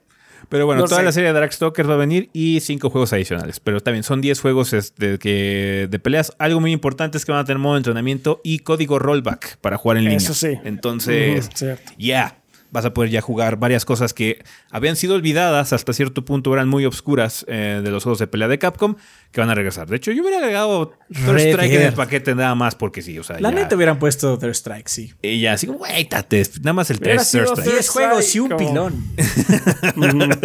Pero 0.48 0.66
bueno, 0.66 0.82
No 0.82 0.88
toda 0.88 1.00
sé. 1.00 1.04
la 1.04 1.12
serie 1.12 1.28
de 1.32 1.34
Darkstalkers 1.40 1.88
va 1.88 1.94
a 1.94 1.96
venir 1.96 2.28
y 2.32 2.60
cinco 2.60 2.90
juegos 2.90 3.12
adicionales. 3.12 3.60
Pero 3.60 3.80
también 3.80 4.02
son 4.02 4.20
10 4.20 4.40
juegos 4.40 4.72
este, 4.72 5.18
que, 5.18 5.88
de 5.90 5.98
peleas. 5.98 6.32
Algo 6.38 6.60
muy 6.60 6.72
importante 6.72 7.18
es 7.18 7.24
que 7.24 7.32
van 7.32 7.40
a 7.40 7.44
tener 7.44 7.58
modo 7.58 7.74
de 7.74 7.78
entrenamiento 7.78 8.40
y 8.44 8.60
código 8.60 8.98
rollback 8.98 9.58
para 9.58 9.76
jugar 9.78 9.98
en 9.98 10.04
línea. 10.04 10.18
Eso 10.18 10.34
sí. 10.34 10.58
Entonces, 10.64 11.50
ya. 11.98 12.41
Vas 12.72 12.84
a 12.86 12.92
poder 12.94 13.10
ya 13.10 13.20
jugar 13.20 13.58
varias 13.58 13.84
cosas 13.84 14.12
que 14.14 14.42
habían 14.70 14.96
sido 14.96 15.14
olvidadas 15.14 15.72
hasta 15.72 15.92
cierto 15.92 16.24
punto, 16.24 16.52
eran 16.54 16.68
muy 16.68 16.84
obscuras 16.86 17.44
eh, 17.46 17.80
de 17.84 17.90
los 17.90 18.02
juegos 18.02 18.18
de 18.18 18.26
pelea 18.26 18.48
de 18.48 18.58
Capcom, 18.58 18.96
que 19.30 19.40
van 19.40 19.50
a 19.50 19.54
regresar. 19.54 19.86
De 19.88 19.96
hecho, 19.96 20.10
yo 20.10 20.22
hubiera 20.22 20.38
agregado 20.38 20.92
Third 21.12 21.38
Strike 21.38 21.72
en 21.74 21.82
el 21.82 21.92
paquete 21.92 22.34
nada 22.34 22.54
más 22.54 22.74
porque 22.74 23.02
sí. 23.02 23.18
O 23.18 23.22
sea, 23.22 23.38
La 23.40 23.50
ya, 23.50 23.56
neta 23.56 23.76
hubieran 23.76 23.98
puesto 23.98 24.38
Third 24.38 24.52
Strike, 24.54 24.88
sí. 24.88 25.12
y 25.22 25.40
ya 25.40 25.52
así 25.52 25.66
como, 25.66 25.80
güey, 25.80 26.06
tate, 26.06 26.42
nada 26.60 26.72
más 26.72 26.90
el 26.90 26.96
Hubiera 26.96 27.16
3 27.16 27.30
Third 27.30 27.42
Strike. 27.44 27.64
Third 27.64 27.74
10 27.74 27.88
juegos 27.90 28.34
y 28.34 28.40
un 28.40 28.48
como- 28.48 28.58
pilón. 28.58 29.04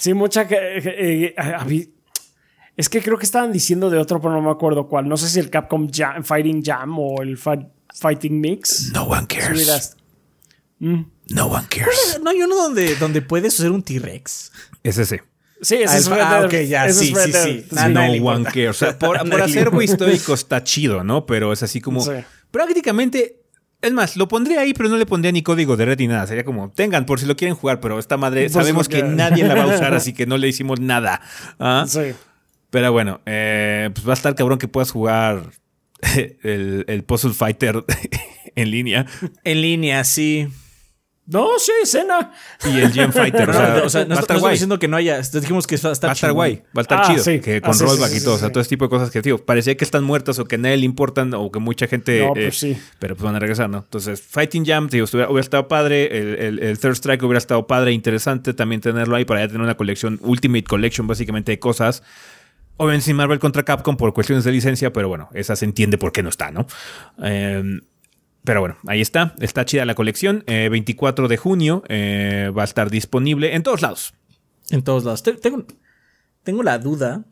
Sí, 0.00 0.14
mucha 0.14 0.48
que. 0.48 0.56
eh, 0.56 1.34
eh, 1.36 1.88
es 2.76 2.88
que 2.88 3.02
creo 3.02 3.18
que 3.18 3.24
estaban 3.26 3.52
diciendo 3.52 3.90
de 3.90 3.98
otro, 3.98 4.20
pero 4.20 4.32
no 4.32 4.40
me 4.40 4.50
acuerdo 4.50 4.88
cuál. 4.88 5.06
No 5.08 5.16
sé 5.18 5.28
si 5.28 5.38
el 5.38 5.50
Capcom 5.50 5.88
Jam- 5.90 6.24
Fighting 6.24 6.62
Jam 6.64 6.98
o 6.98 7.20
el 7.22 7.36
Fi- 7.36 7.66
Fighting 7.94 8.40
Mix. 8.40 8.90
No 8.94 9.04
one 9.04 9.26
cares. 9.26 9.96
Miras. 10.80 11.06
No 11.28 11.46
one 11.46 11.66
cares. 11.68 12.20
No 12.22 12.30
hay 12.30 12.42
uno 12.42 12.56
donde, 12.56 12.96
donde 12.96 13.22
puedes 13.22 13.56
usar 13.58 13.70
un 13.70 13.82
T-Rex. 13.82 14.50
Es 14.82 14.98
ese. 14.98 15.22
Sí, 15.62 15.76
ese 15.76 15.84
Ah, 15.94 15.98
es 15.98 16.06
el- 16.06 16.12
Red 16.14 16.20
ah, 16.22 16.34
Dead. 16.40 16.44
ok, 16.62 16.68
ya, 16.68 16.86
Ese 16.86 16.98
sí, 17.04 17.12
es 17.16 17.22
sí, 17.22 17.32
sí. 17.32 17.64
Sí. 17.70 17.76
Ah, 17.76 17.88
no 17.88 18.00
one 18.00 18.16
importa. 18.16 18.50
cares. 18.50 18.70
O 18.70 18.72
sea, 18.72 18.98
por, 18.98 19.18
por 19.30 19.42
acervo 19.42 19.80
histórico 19.82 20.34
está 20.34 20.64
chido, 20.64 21.04
¿no? 21.04 21.26
Pero 21.26 21.52
es 21.52 21.62
así 21.62 21.80
como. 21.80 22.00
Sí. 22.00 22.12
Prácticamente. 22.50 23.36
Es 23.82 23.92
más, 23.92 24.16
lo 24.16 24.28
pondría 24.28 24.60
ahí, 24.60 24.74
pero 24.74 24.90
no 24.90 24.98
le 24.98 25.06
pondría 25.06 25.32
ni 25.32 25.42
código 25.42 25.74
de 25.76 25.86
red 25.86 25.98
ni 25.98 26.06
nada. 26.06 26.26
Sería 26.26 26.44
como, 26.44 26.70
tengan 26.70 27.06
por 27.06 27.18
si 27.18 27.24
lo 27.24 27.34
quieren 27.36 27.54
jugar, 27.56 27.80
pero 27.80 27.98
esta 27.98 28.18
madre 28.18 28.48
sabemos 28.50 28.90
que 28.90 29.02
nadie 29.02 29.42
la 29.44 29.54
va 29.54 29.62
a 29.62 29.66
usar, 29.74 29.94
así 29.94 30.12
que 30.12 30.26
no 30.26 30.36
le 30.36 30.48
hicimos 30.48 30.80
nada. 30.80 31.22
¿Ah? 31.58 31.86
Sí. 31.88 32.12
Pero 32.68 32.92
bueno, 32.92 33.22
eh, 33.24 33.88
pues 33.94 34.06
va 34.06 34.12
a 34.12 34.14
estar 34.14 34.34
cabrón 34.34 34.58
que 34.58 34.68
puedas 34.68 34.90
jugar 34.90 35.50
el, 36.42 36.84
el 36.88 37.04
Puzzle 37.04 37.32
Fighter 37.32 37.82
en 38.54 38.70
línea 38.70 39.06
En 39.44 39.62
línea, 39.62 40.04
sí. 40.04 40.48
No, 41.30 41.46
sí, 41.58 41.72
escena. 41.82 42.32
y 42.64 42.80
el 42.80 42.92
Gem 42.92 43.12
Fighter. 43.12 43.48
O 43.48 43.52
sea, 43.52 43.74
no, 43.76 43.84
o 43.84 43.88
sea, 43.88 44.04
no, 44.04 44.14
estamos 44.18 44.50
diciendo 44.50 44.78
que 44.78 44.88
no 44.88 44.96
haya. 44.96 45.20
Dijimos 45.20 45.66
que 45.66 45.76
va 45.76 45.90
a 45.90 45.92
estar, 45.92 46.08
Va 46.08 46.12
a 46.12 46.14
estar 46.14 46.32
guay, 46.32 46.56
va 46.76 46.80
a 46.80 46.82
estar 46.82 46.98
Ah, 47.02 47.06
chido. 47.06 47.22
sí. 47.24 47.40
Que 47.40 47.56
Ah, 47.56 47.60
con 47.60 47.74
sí, 47.74 47.84
rollback 47.84 48.10
sí, 48.10 48.16
y 48.16 48.18
sí, 48.18 48.24
todo. 48.24 48.34
o 48.34 48.38
sea, 48.38 48.50
todo 48.50 48.60
ese 48.60 48.68
tipo 48.70 48.84
de 48.86 48.88
cosas 48.90 49.10
que, 49.10 49.22
tío, 49.22 49.38
parecía 49.44 49.76
que 49.76 49.84
están 49.84 50.02
muertas 50.04 50.38
o 50.38 50.44
que 50.46 50.56
a 50.56 50.58
nadie 50.58 50.76
le 50.78 50.84
importan 50.86 51.32
o 51.34 51.50
que 51.52 51.58
mucha 51.60 51.86
gente. 51.86 52.20
No, 52.20 52.30
eh, 52.36 52.46
pues 52.46 52.58
sí. 52.58 52.76
Pero 52.98 53.14
pues 53.14 53.24
van 53.24 53.36
a 53.36 53.38
regresar, 53.38 53.70
¿no? 53.70 53.78
Entonces, 53.78 54.20
Fighting 54.20 54.64
Jam, 54.66 54.88
tío, 54.88 55.04
hubiera 55.12 55.40
estado 55.40 55.68
padre. 55.68 56.18
El, 56.18 56.34
el- 56.38 56.58
el 56.58 56.78
Third 56.78 56.92
Strike 56.96 57.22
hubiera 57.22 57.38
estado 57.38 57.66
padre, 57.66 57.92
interesante 57.92 58.52
también 58.52 58.80
tenerlo 58.80 59.14
ahí 59.16 59.24
para 59.24 59.40
ya 59.40 59.46
tener 59.48 59.62
una 59.62 59.76
colección, 59.76 60.18
Ultimate 60.22 60.64
Collection, 60.64 61.06
básicamente 61.06 61.52
de 61.52 61.58
cosas. 61.58 62.02
Obviamente 62.76 63.04
sin 63.04 63.16
Marvel 63.16 63.38
contra 63.38 63.62
Capcom 63.62 63.96
por 63.98 64.12
cuestiones 64.14 64.42
de 64.44 64.52
licencia, 64.52 64.90
pero 64.90 65.06
bueno, 65.06 65.28
esa 65.34 65.54
se 65.54 65.66
entiende 65.66 65.98
por 65.98 66.12
qué 66.12 66.22
no 66.22 66.30
está, 66.30 66.50
¿no? 66.50 66.66
Eh, 67.22 67.62
pero 68.44 68.60
bueno, 68.60 68.76
ahí 68.86 69.00
está. 69.00 69.34
Está 69.40 69.64
chida 69.64 69.84
la 69.84 69.94
colección. 69.94 70.44
Eh, 70.46 70.68
24 70.70 71.28
de 71.28 71.36
junio 71.36 71.82
eh, 71.88 72.50
va 72.56 72.62
a 72.62 72.64
estar 72.64 72.90
disponible 72.90 73.54
en 73.54 73.62
todos 73.62 73.82
lados. 73.82 74.14
En 74.70 74.82
todos 74.82 75.04
lados. 75.04 75.22
Te- 75.22 75.34
Tengo, 75.34 75.64
tengo 76.42 76.62
la 76.62 76.78
duda 76.78 77.24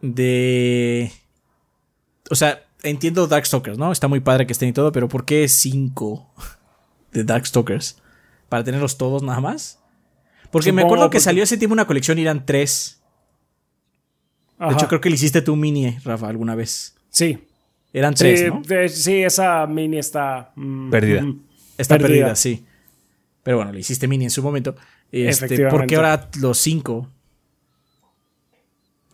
de. 0.00 1.12
O 2.30 2.34
sea, 2.34 2.62
entiendo 2.82 3.26
Darkstalkers, 3.26 3.78
¿no? 3.78 3.90
Está 3.92 4.08
muy 4.08 4.20
padre 4.20 4.46
que 4.46 4.52
estén 4.52 4.68
y 4.68 4.72
todo, 4.72 4.92
pero 4.92 5.08
¿por 5.08 5.24
qué 5.24 5.48
5 5.48 6.34
de 7.12 7.24
Darkstalkers? 7.24 8.00
¿Para 8.48 8.64
tenerlos 8.64 8.98
todos 8.98 9.22
nada 9.22 9.40
más? 9.40 9.80
Porque 10.50 10.72
me 10.72 10.82
acuerdo 10.82 11.04
que 11.06 11.16
porque- 11.16 11.20
salió 11.20 11.42
ese 11.42 11.56
tiempo 11.58 11.72
una 11.72 11.86
colección 11.86 12.18
y 12.18 12.22
eran 12.22 12.44
3. 12.46 13.02
De 14.60 14.72
hecho, 14.74 14.88
creo 14.88 15.00
que 15.00 15.08
le 15.08 15.14
hiciste 15.14 15.40
tú 15.40 15.54
mini, 15.56 15.98
Rafa, 16.04 16.28
alguna 16.28 16.54
vez. 16.54 16.96
Sí. 17.10 17.47
Eran 17.92 18.16
Sí, 18.16 18.24
3, 18.24 18.48
¿no? 18.48 18.62
sí, 18.88 19.22
esa 19.22 19.66
mini 19.66 19.98
está. 19.98 20.52
mm, 20.56 20.90
Perdida. 20.90 21.22
mm, 21.22 21.42
Está 21.78 21.96
perdida. 21.96 22.08
perdida. 22.26 22.36
sí. 22.36 22.64
Pero 23.42 23.56
bueno, 23.58 23.72
le 23.72 23.80
hiciste 23.80 24.06
mini 24.08 24.24
en 24.24 24.30
su 24.30 24.42
momento. 24.42 24.76
Este, 25.10 25.68
¿Por 25.68 25.86
qué 25.86 25.96
ahora 25.96 26.28
los 26.40 26.58
5? 26.58 27.08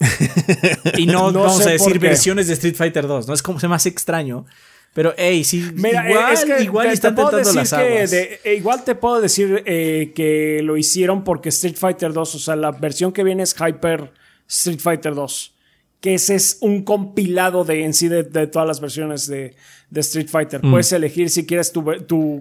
y 0.99 1.07
no, 1.07 1.31
No 1.31 1.41
vamos 1.45 1.65
a 1.67 1.71
decir 1.71 1.99
versiones 1.99 2.49
de 2.49 2.55
Street 2.55 2.75
Fighter 2.75 3.07
2, 3.07 3.29
¿no? 3.29 3.35
Es 3.35 3.43
como 3.43 3.61
se 3.61 3.69
más 3.69 3.87
extraño. 3.87 4.45
Pero, 4.93 5.13
hey, 5.17 5.43
sí, 5.45 5.71
Mira, 5.75 6.09
igual, 6.09 6.33
es 6.35 6.45
que 6.45 6.63
igual 6.63 6.85
te- 6.87 6.91
te 6.91 6.95
están 6.95 7.15
puedo 7.17 7.31
tentando 7.31 7.53
las 7.61 7.73
aguas. 7.73 8.11
de- 8.11 8.41
eh, 8.45 8.55
igual 8.55 8.85
te 8.85 8.95
puedo 8.95 9.21
decir 9.21 9.63
eh, 9.67 10.13
que 10.15 10.61
lo 10.63 10.77
hicieron 10.77 11.25
porque 11.25 11.49
Street 11.49 11.77
Fighter 11.77 12.13
2, 12.13 12.35
o 12.35 12.39
sea, 12.39 12.55
la 12.57 12.71
versión 12.71 13.13
que 13.13 13.25
viene 13.25 13.43
es 13.43 13.55
Hyper 13.59 14.13
Street 14.49 14.79
Fighter 14.81 15.15
2. 15.15 15.54
Que 16.05 16.13
ese 16.15 16.35
es 16.35 16.59
un 16.61 16.85
compilado 16.85 17.65
de 17.65 17.83
en 17.83 17.95
sí 17.95 18.09
de, 18.09 18.25
de 18.25 18.47
todas 18.47 18.69
las 18.69 18.79
versiones 18.79 19.27
de, 19.27 19.55
de 19.89 20.01
Street 20.01 20.29
Fighter. 20.29 20.61
Mm. 20.63 20.71
Puedes 20.71 20.93
elegir 20.93 21.31
si 21.31 21.47
quieres 21.47 21.73
tu, 21.73 21.83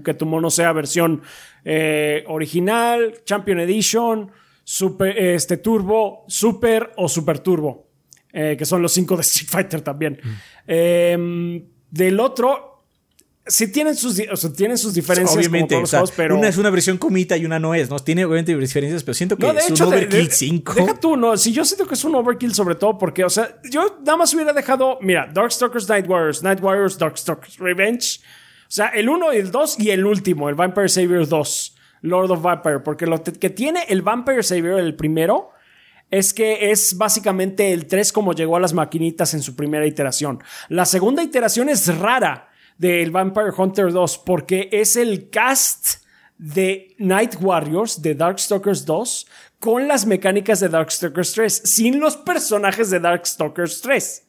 que 0.04 0.14
tu 0.14 0.26
mono 0.26 0.50
sea 0.50 0.74
versión 0.74 1.22
eh, 1.64 2.26
original, 2.28 3.14
Champion 3.24 3.62
Edition, 3.62 4.32
super, 4.66 5.18
este, 5.18 5.56
Turbo, 5.56 6.26
Super 6.28 6.92
o 6.98 7.08
Super 7.08 7.40
Turbo. 7.40 7.88
eh, 8.34 8.56
que 8.58 8.66
son 8.66 8.82
los 8.82 8.92
cinco 8.92 9.16
de 9.16 9.22
Street 9.22 9.50
Fighter 9.50 9.82
también. 9.82 10.20
Mm. 10.22 10.30
Eh, 10.68 11.64
del 11.92 12.20
otro, 12.20 12.73
sí 13.46 13.72
tienen 13.72 13.96
sus, 13.96 14.20
o 14.32 14.36
sea, 14.38 14.54
tienen 14.54 14.78
sus 14.78 14.94
diferencias 14.94 15.38
Obviamente, 15.38 15.76
como 15.76 15.80
o 15.80 15.82
todos 15.82 15.90
sea, 15.90 16.00
los 16.02 16.10
juegos, 16.12 16.18
pero... 16.18 16.38
una 16.38 16.48
es 16.48 16.58
una 16.58 16.70
versión 16.70 16.98
comita 16.98 17.36
y 17.38 17.46
una 17.46 17.60
no 17.60 17.76
es, 17.76 17.90
¿no? 17.90 18.00
Tiene 18.00 18.24
obviamente 18.26 18.56
diferencias, 18.58 19.04
pero 19.04 19.14
siento 19.14 19.36
que 19.38 19.46
No, 19.46 19.54
de 19.54 19.60
es 19.60 19.70
hecho, 19.70 19.84
un 19.86 19.90
de- 19.92 19.98
Overkill 19.98 20.28
de- 20.28 20.34
5. 20.34 20.74
Deja 20.76 21.00
tú, 21.00 21.18
no. 21.18 21.36
Si 21.38 21.52
yo 21.52 21.66
siento 21.66 21.86
que 21.88 21.94
es 21.96 22.04
un 22.06 22.16
overkill, 22.16 22.54
sobre 22.54 22.76
todo 22.76 22.98
porque, 22.98 23.24
o 23.26 23.30
sea, 23.30 23.58
yo 23.70 23.98
nada 24.00 24.18
más 24.18 24.34
hubiera 24.34 24.54
dejado, 24.54 24.98
mira, 25.02 25.30
Darkstalkers, 25.34 25.90
Night 25.90 26.08
Warriors, 26.08 26.42
Night 26.44 26.62
Warriors, 26.62 26.98
Darkstalkers, 26.98 27.58
Revenge. 27.58 28.20
O 28.64 28.76
sea, 28.76 28.88
el 28.88 29.10
1 29.10 29.34
y 29.34 29.38
el 29.38 29.52
2 29.52 29.80
y 29.80 29.90
el 29.92 30.06
último, 30.06 30.50
el 30.50 30.56
Vampire 30.56 30.90
Savior 30.90 31.28
2, 31.28 31.76
Lord 32.02 32.32
of 32.32 32.42
Vampire. 32.42 32.80
Porque 32.80 33.06
lo 33.06 33.22
que 33.24 33.50
tiene 33.50 33.84
el 33.90 34.02
Vampire 34.02 34.42
Savior, 34.42 34.80
el 34.80 34.96
primero, 34.96 35.52
es 36.10 36.34
que 36.34 36.72
es 36.72 36.98
básicamente 36.98 37.74
el 37.74 37.88
3 37.88 38.12
como 38.14 38.34
llegó 38.34 38.56
a 38.56 38.60
las 38.60 38.74
maquinitas 38.74 39.34
en 39.34 39.42
su 39.42 39.56
primera 39.56 39.86
iteración. 39.86 40.42
La 40.70 40.86
segunda 40.86 41.22
iteración 41.24 41.70
es 41.70 41.88
rara 42.00 42.50
del 42.78 43.12
Vampire 43.12 43.52
Hunter 43.56 43.92
2 43.92 44.18
porque 44.20 44.70
es 44.72 44.96
el 44.96 45.30
cast 45.30 46.04
de 46.38 46.96
Night 46.98 47.36
Warriors 47.40 48.02
de 48.02 48.16
Darkstalkers 48.16 48.86
2 48.86 49.28
con 49.60 49.88
las 49.88 50.06
mecánicas 50.06 50.60
de 50.60 50.70
Darkstalkers 50.70 51.34
3 51.34 51.62
sin 51.66 52.00
los 52.00 52.18
personajes 52.18 52.90
de 52.90 53.00
Darkstalkers 53.00 53.82
3. 53.82 54.23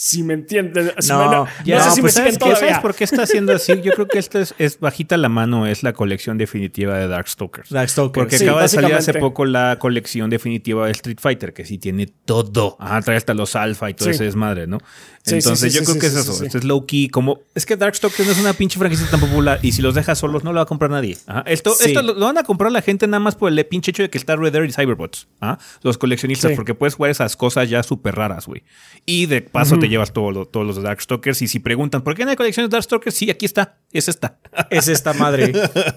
Si 0.00 0.22
me 0.22 0.34
entienden. 0.34 0.92
Si 1.00 1.08
No, 1.10 1.18
me- 1.28 1.34
no, 1.36 1.48
ya, 1.64 1.80
sé 1.82 1.90
si 1.90 1.96
me 1.96 2.02
pues, 2.02 2.14
siguen 2.14 2.26
¿sabes, 2.26 2.34
qué? 2.34 2.38
todavía. 2.38 2.58
¿Sabes 2.68 2.78
por 2.82 2.94
qué 2.94 3.02
está 3.02 3.22
haciendo 3.24 3.52
así? 3.52 3.80
Yo 3.82 3.90
creo 3.94 4.06
que 4.06 4.20
esto 4.20 4.38
es, 4.38 4.54
es 4.56 4.78
bajita 4.78 5.16
la 5.16 5.28
mano, 5.28 5.66
es 5.66 5.82
la 5.82 5.92
colección 5.92 6.38
definitiva 6.38 6.96
de 6.96 7.08
Darkstalkers. 7.08 7.70
Darkstalkers. 7.70 8.12
Porque 8.14 8.38
Sí, 8.38 8.44
acaba 8.44 8.62
de 8.62 8.68
salir 8.68 8.94
hace 8.94 9.14
poco 9.14 9.44
la 9.44 9.76
colección 9.80 10.30
definitiva 10.30 10.86
de 10.86 10.92
Street 10.92 11.18
Fighter, 11.20 11.52
que 11.52 11.64
sí 11.64 11.78
tiene 11.78 12.06
todo. 12.06 12.76
Ajá, 12.78 13.02
trae 13.02 13.16
hasta 13.16 13.34
los 13.34 13.56
alfa 13.56 13.90
y 13.90 13.94
todo 13.94 14.04
Sí. 14.08 14.14
ese 14.14 14.22
desmadre, 14.22 14.68
¿no? 14.68 14.78
Sí, 15.24 15.34
Entonces 15.34 15.58
sí, 15.60 15.70
sí, 15.70 15.74
yo 15.74 15.80
sí, 15.80 15.84
creo 15.86 15.94
sí, 15.94 16.00
que 16.00 16.06
es 16.06 16.14
eso. 16.14 16.32
sí, 16.32 16.38
sí. 16.38 16.46
Esto 16.46 16.58
es 16.58 16.64
low 16.64 16.86
key. 16.86 17.08
Como 17.08 17.40
es 17.56 17.66
que 17.66 17.76
Darkstalkers 17.76 18.24
no 18.28 18.32
es 18.34 18.38
una 18.38 18.52
pinche 18.52 18.78
franquicia 18.78 19.04
tan 19.10 19.18
popular 19.18 19.58
y 19.62 19.72
si 19.72 19.82
los 19.82 19.96
dejas 19.96 20.16
solos 20.16 20.44
no 20.44 20.52
lo 20.52 20.58
va 20.58 20.62
a 20.62 20.66
comprar 20.66 20.92
nadie. 20.92 21.18
Ajá. 21.26 21.42
Esto, 21.44 21.74
Sí. 21.74 21.88
esto 21.88 22.02
lo, 22.02 22.14
lo 22.14 22.26
van 22.26 22.38
a 22.38 22.44
comprar 22.44 22.70
la 22.70 22.82
gente 22.82 23.08
nada 23.08 23.18
más 23.18 23.34
por 23.34 23.50
el 23.52 23.66
pinche 23.66 23.90
hecho 23.90 24.04
de 24.04 24.10
que 24.10 24.16
está 24.16 24.36
Red 24.36 24.52
Dead 24.52 24.62
y 24.62 24.72
Cyberbots. 24.72 25.26
Ajá. 25.40 25.58
Los 25.82 25.98
coleccionistas, 25.98 26.52
Sí. 26.52 26.56
porque 26.56 26.74
puedes 26.74 26.94
jugar 26.94 27.10
esas 27.10 27.34
cosas 27.36 27.68
ya 27.68 27.82
súper 27.82 28.14
raras, 28.14 28.46
güey. 28.46 28.62
Y 29.04 29.26
de 29.26 29.42
paso 29.42 29.76
te 29.78 29.87
llevas 29.88 30.12
todo 30.12 30.30
lo- 30.30 30.46
todos 30.46 30.66
los 30.66 30.76
de 30.76 30.82
Darkstalkers. 30.82 31.42
Y 31.42 31.48
si 31.48 31.58
preguntan, 31.58 32.02
¿por 32.02 32.14
qué 32.14 32.24
no 32.24 32.30
hay 32.30 32.36
colecciones 32.36 32.70
de 32.70 32.74
Darkstalkers? 32.74 33.14
Sí, 33.16 33.30
aquí 33.30 33.46
está. 33.46 33.78
Es 33.92 34.08
esta. 34.08 34.38
Es 34.70 34.88
esta 34.88 35.12
madre. 35.14 35.52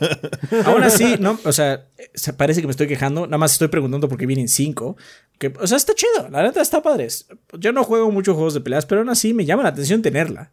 Aún 0.66 0.84
así, 0.84 1.16
no, 1.20 1.40
o 1.44 1.52
sea, 1.52 1.88
se 2.14 2.34
parece 2.34 2.62
que 2.62 2.68
me 2.68 2.72
estoy 2.72 2.88
quejando. 2.88 3.26
Nada 3.28 3.38
más 3.38 3.54
estoy 3.54 3.68
preguntando 3.68 4.08
por 4.10 4.18
qué 4.18 4.26
vienen 4.26 4.48
cinco. 4.48 4.98
Que, 5.38 5.54
o 5.60 5.68
sea, 5.68 5.78
está 5.78 5.94
chido. 5.96 6.30
La 6.30 6.44
neta 6.44 6.62
está 6.62 6.82
padre. 6.82 7.08
Yo 7.58 7.72
no 7.74 7.84
juego 7.84 8.12
muchos 8.12 8.36
juegos 8.36 8.54
de 8.54 8.62
peleas, 8.62 8.86
pero 8.86 9.02
aún 9.02 9.10
así 9.10 9.34
me 9.34 9.46
llama 9.46 9.64
la 9.64 9.70
atención 9.70 10.02
tenerla. 10.02 10.52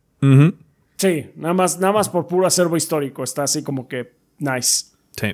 Sí, 0.96 1.30
nada 1.36 1.54
más, 1.54 1.78
nada 1.78 1.92
más 1.92 2.08
por 2.08 2.26
puro 2.26 2.46
acervo 2.46 2.76
histórico. 2.76 3.22
Está 3.22 3.44
así 3.44 3.62
como 3.62 3.86
que 3.88 4.14
nice. 4.38 4.86
Sí. 5.20 5.28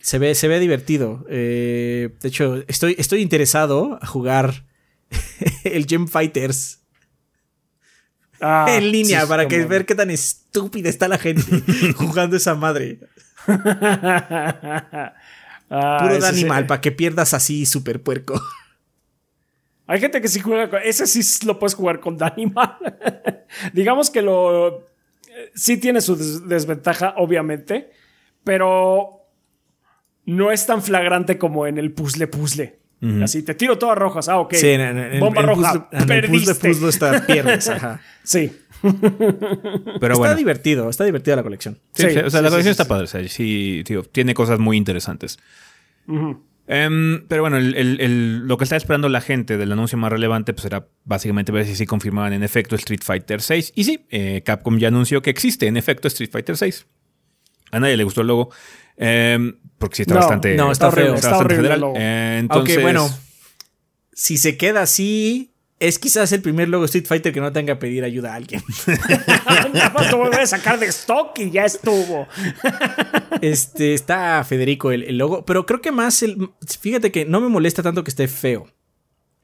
Se 0.00 0.18
ve, 0.18 0.34
se 0.34 0.48
ve 0.48 0.58
divertido. 0.58 1.24
Eh, 1.28 2.10
de 2.20 2.28
hecho, 2.28 2.56
estoy, 2.66 2.96
estoy 2.98 3.20
interesado 3.22 3.98
a 4.02 4.06
jugar 4.06 4.66
el 5.64 5.86
Gem 5.86 6.08
Fighters 6.08 6.81
Ah, 8.44 8.66
en 8.68 8.90
línea 8.90 9.20
sí, 9.22 9.26
para 9.28 9.46
que 9.46 9.58
como- 9.58 9.68
ver 9.68 9.86
qué 9.86 9.94
tan 9.94 10.10
estúpida 10.10 10.88
está 10.88 11.06
la 11.08 11.16
gente 11.18 11.42
jugando 11.96 12.36
esa 12.36 12.54
madre. 12.56 12.98
Ah, 15.70 15.98
Puro 16.02 16.14
de 16.14 16.20
sí. 16.20 16.26
animal, 16.40 16.66
para 16.66 16.80
que 16.80 16.92
pierdas 16.92 17.32
así 17.34 17.64
super 17.66 18.02
puerco. 18.02 18.40
Hay 19.86 20.00
gente 20.00 20.20
que 20.20 20.28
sí 20.28 20.40
juega 20.40 20.68
con. 20.70 20.80
Ese 20.84 21.06
sí 21.06 21.22
lo 21.46 21.58
puedes 21.58 21.74
jugar 21.74 22.00
con 22.00 22.16
Danimal. 22.18 22.76
Digamos 23.72 24.10
que 24.10 24.22
lo. 24.22 24.80
eh, 25.28 25.50
Sí 25.54 25.76
tiene 25.78 26.00
su 26.00 26.16
des- 26.16 26.46
desventaja, 26.48 27.14
obviamente. 27.16 27.90
Pero. 28.44 29.18
No 30.24 30.52
es 30.52 30.66
tan 30.66 30.82
flagrante 30.82 31.36
como 31.36 31.66
en 31.66 31.78
el 31.78 31.92
puzzle 31.92 32.28
puzzle. 32.28 32.78
Así, 33.22 33.42
te 33.42 33.54
tiro 33.54 33.78
todas 33.78 33.98
rojas. 33.98 34.28
Ah, 34.28 34.38
ok. 34.38 34.54
Sí, 34.54 34.68
en, 34.68 34.80
en- 34.80 35.18
Bomba 35.20 35.40
en 35.40 35.46
roja. 35.48 35.72
puzzle- 35.72 35.86
en 35.90 36.00
el 36.00 36.06
perdiste. 36.06 36.70
está- 36.88 37.26
pierdes, 37.26 37.68
ajá. 37.68 38.00
Sí. 38.22 38.52
Pero 38.80 38.94
está 40.00 40.14
bueno. 40.18 40.34
divertido, 40.36 40.88
está 40.88 41.04
divertida 41.04 41.34
la 41.36 41.42
colección. 41.42 41.78
Sí, 41.94 42.02
Sí, 42.02 42.06
o 42.08 42.12
sea, 42.12 42.12
sí, 42.12 42.22
la 42.22 42.30
sí, 42.30 42.32
colección 42.50 42.62
sí, 42.62 42.70
está 42.70 42.84
sí. 42.84 42.88
padre. 42.88 43.04
o 43.04 43.06
sea, 43.08 43.28
sí, 43.28 43.82
tío, 43.84 44.02
tiene 44.04 44.34
cosas 44.34 44.58
muy 44.60 44.76
interesantes. 44.76 45.38
Em, 46.68 47.26
pero 47.26 47.42
bueno, 47.42 47.56
el- 47.58 47.74
el- 47.74 48.00
el- 48.00 48.46
lo 48.46 48.56
que 48.56 48.64
está 48.64 48.76
esperando 48.76 49.08
la 49.08 49.20
gente 49.20 49.56
del 49.56 49.72
anuncio 49.72 49.98
más 49.98 50.12
relevante 50.12 50.52
pues 50.54 50.64
era 50.64 50.86
básicamente 51.04 51.50
ver 51.52 51.66
si 51.66 51.74
sí 51.74 51.86
confirmaban 51.86 52.32
en 52.32 52.42
efecto 52.44 52.76
Street 52.76 53.00
Fighter 53.02 53.40
6. 53.42 53.72
Y 53.74 53.84
sí, 53.84 54.06
eh, 54.10 54.42
Capcom 54.44 54.78
ya 54.78 54.88
anunció 54.88 55.22
que 55.22 55.30
existe 55.30 55.66
en 55.66 55.76
efecto 55.76 56.06
Street 56.08 56.30
Fighter 56.30 56.56
6. 56.56 56.86
A 57.72 57.80
nadie 57.80 57.96
le 57.96 58.04
gustó 58.04 58.20
el 58.20 58.28
logo. 58.28 58.50
Em, 58.96 59.56
porque 59.78 59.96
sí 59.96 60.02
está 60.02 60.14
No, 60.14 60.20
bastante, 60.20 60.54
no, 60.54 60.72
está 60.72 60.92
feo. 60.92 61.14
Está 61.14 61.30
bastante 61.30 61.54
horrible 61.54 61.74
el 61.74 61.80
federal. 61.80 61.92
Eh, 61.96 62.38
entonces, 62.40 62.82
bueno, 62.82 63.10
si 64.12 64.38
se 64.38 64.56
queda 64.56 64.82
así, 64.82 65.52
es 65.80 65.98
quizás 65.98 66.30
el 66.30 66.42
primer 66.42 66.68
logo 66.68 66.84
Street 66.84 67.06
Fighter 67.06 67.32
que 67.32 67.40
no 67.40 67.52
tenga 67.52 67.74
que 67.74 67.80
pedir 67.80 68.04
ayuda 68.04 68.32
a 68.32 68.36
alguien. 68.36 68.62
Nada 69.74 69.90
más 69.90 70.10
lo 70.12 70.18
voy 70.18 70.34
a 70.34 70.46
sacar 70.46 70.78
de 70.78 70.86
stock 70.86 71.36
y 71.40 71.50
ya 71.50 71.64
estuvo. 71.64 72.28
Este 73.40 73.94
está 73.94 74.44
Federico 74.44 74.92
el, 74.92 75.02
el 75.02 75.18
logo, 75.18 75.44
pero 75.44 75.66
creo 75.66 75.80
que 75.80 75.90
más 75.90 76.22
el 76.22 76.50
fíjate 76.80 77.10
que 77.10 77.24
no 77.24 77.40
me 77.40 77.48
molesta 77.48 77.82
tanto 77.82 78.04
que 78.04 78.10
esté 78.10 78.28
feo. 78.28 78.68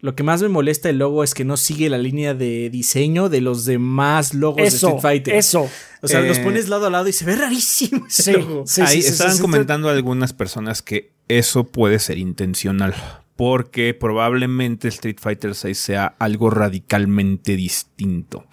Lo 0.00 0.14
que 0.14 0.22
más 0.22 0.40
me 0.42 0.48
molesta 0.48 0.88
el 0.90 0.98
logo 0.98 1.24
es 1.24 1.34
que 1.34 1.44
no 1.44 1.56
sigue 1.56 1.88
la 1.90 1.98
línea 1.98 2.32
de 2.32 2.70
diseño 2.70 3.28
de 3.28 3.40
los 3.40 3.64
demás 3.64 4.32
logos 4.32 4.58
de. 4.62 4.68
Street 4.68 5.00
Fighter. 5.02 5.34
Eso. 5.34 5.68
O 6.02 6.06
sea, 6.08 6.20
Eh, 6.20 6.28
los 6.28 6.38
pones 6.38 6.68
lado 6.68 6.86
a 6.86 6.90
lado 6.90 7.08
y 7.08 7.12
se 7.12 7.24
ve 7.24 7.34
rarísimo 7.34 8.06
ese 8.06 8.22
Sí, 8.22 8.32
logo. 8.32 8.64
sí, 8.66 8.80
Ahí 8.82 9.02
sí, 9.02 9.08
estaban 9.08 9.32
sí, 9.32 9.38
sí, 9.38 9.42
comentando 9.42 9.88
algunas 9.88 10.32
personas 10.32 10.82
que 10.82 11.10
eso 11.26 11.64
puede 11.64 11.98
ser 11.98 12.18
intencional. 12.18 12.94
Porque 13.34 13.92
probablemente 13.94 14.86
Street 14.88 15.18
Fighter 15.20 15.54
6 15.54 15.76
sea 15.78 16.06
algo 16.18 16.50
radicalmente 16.50 17.56
distinto. 17.56 18.46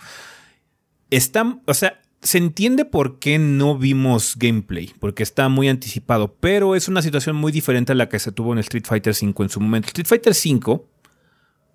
Está, 1.12 1.60
o 1.66 1.74
sea, 1.74 2.02
se 2.22 2.38
entiende 2.40 2.86
por 2.86 3.20
qué 3.20 3.38
no 3.38 3.78
vimos 3.78 4.36
gameplay, 4.38 4.92
porque 5.00 5.24
está 5.24 5.48
muy 5.50 5.70
anticipado, 5.70 6.36
pero 6.40 6.76
es 6.76 6.88
una 6.88 7.02
situación 7.04 7.36
muy 7.36 7.52
diferente 7.52 7.92
a 7.92 7.96
la 7.96 8.10
que 8.10 8.20
se 8.20 8.32
tuvo 8.32 8.54
en 8.54 8.60
Street 8.60 8.86
Fighter 8.86 9.14
5 9.14 9.44
en 9.44 9.50
su 9.50 9.60
momento. 9.60 9.88
Street 9.88 10.08
Fighter 10.08 10.34
5 10.34 10.88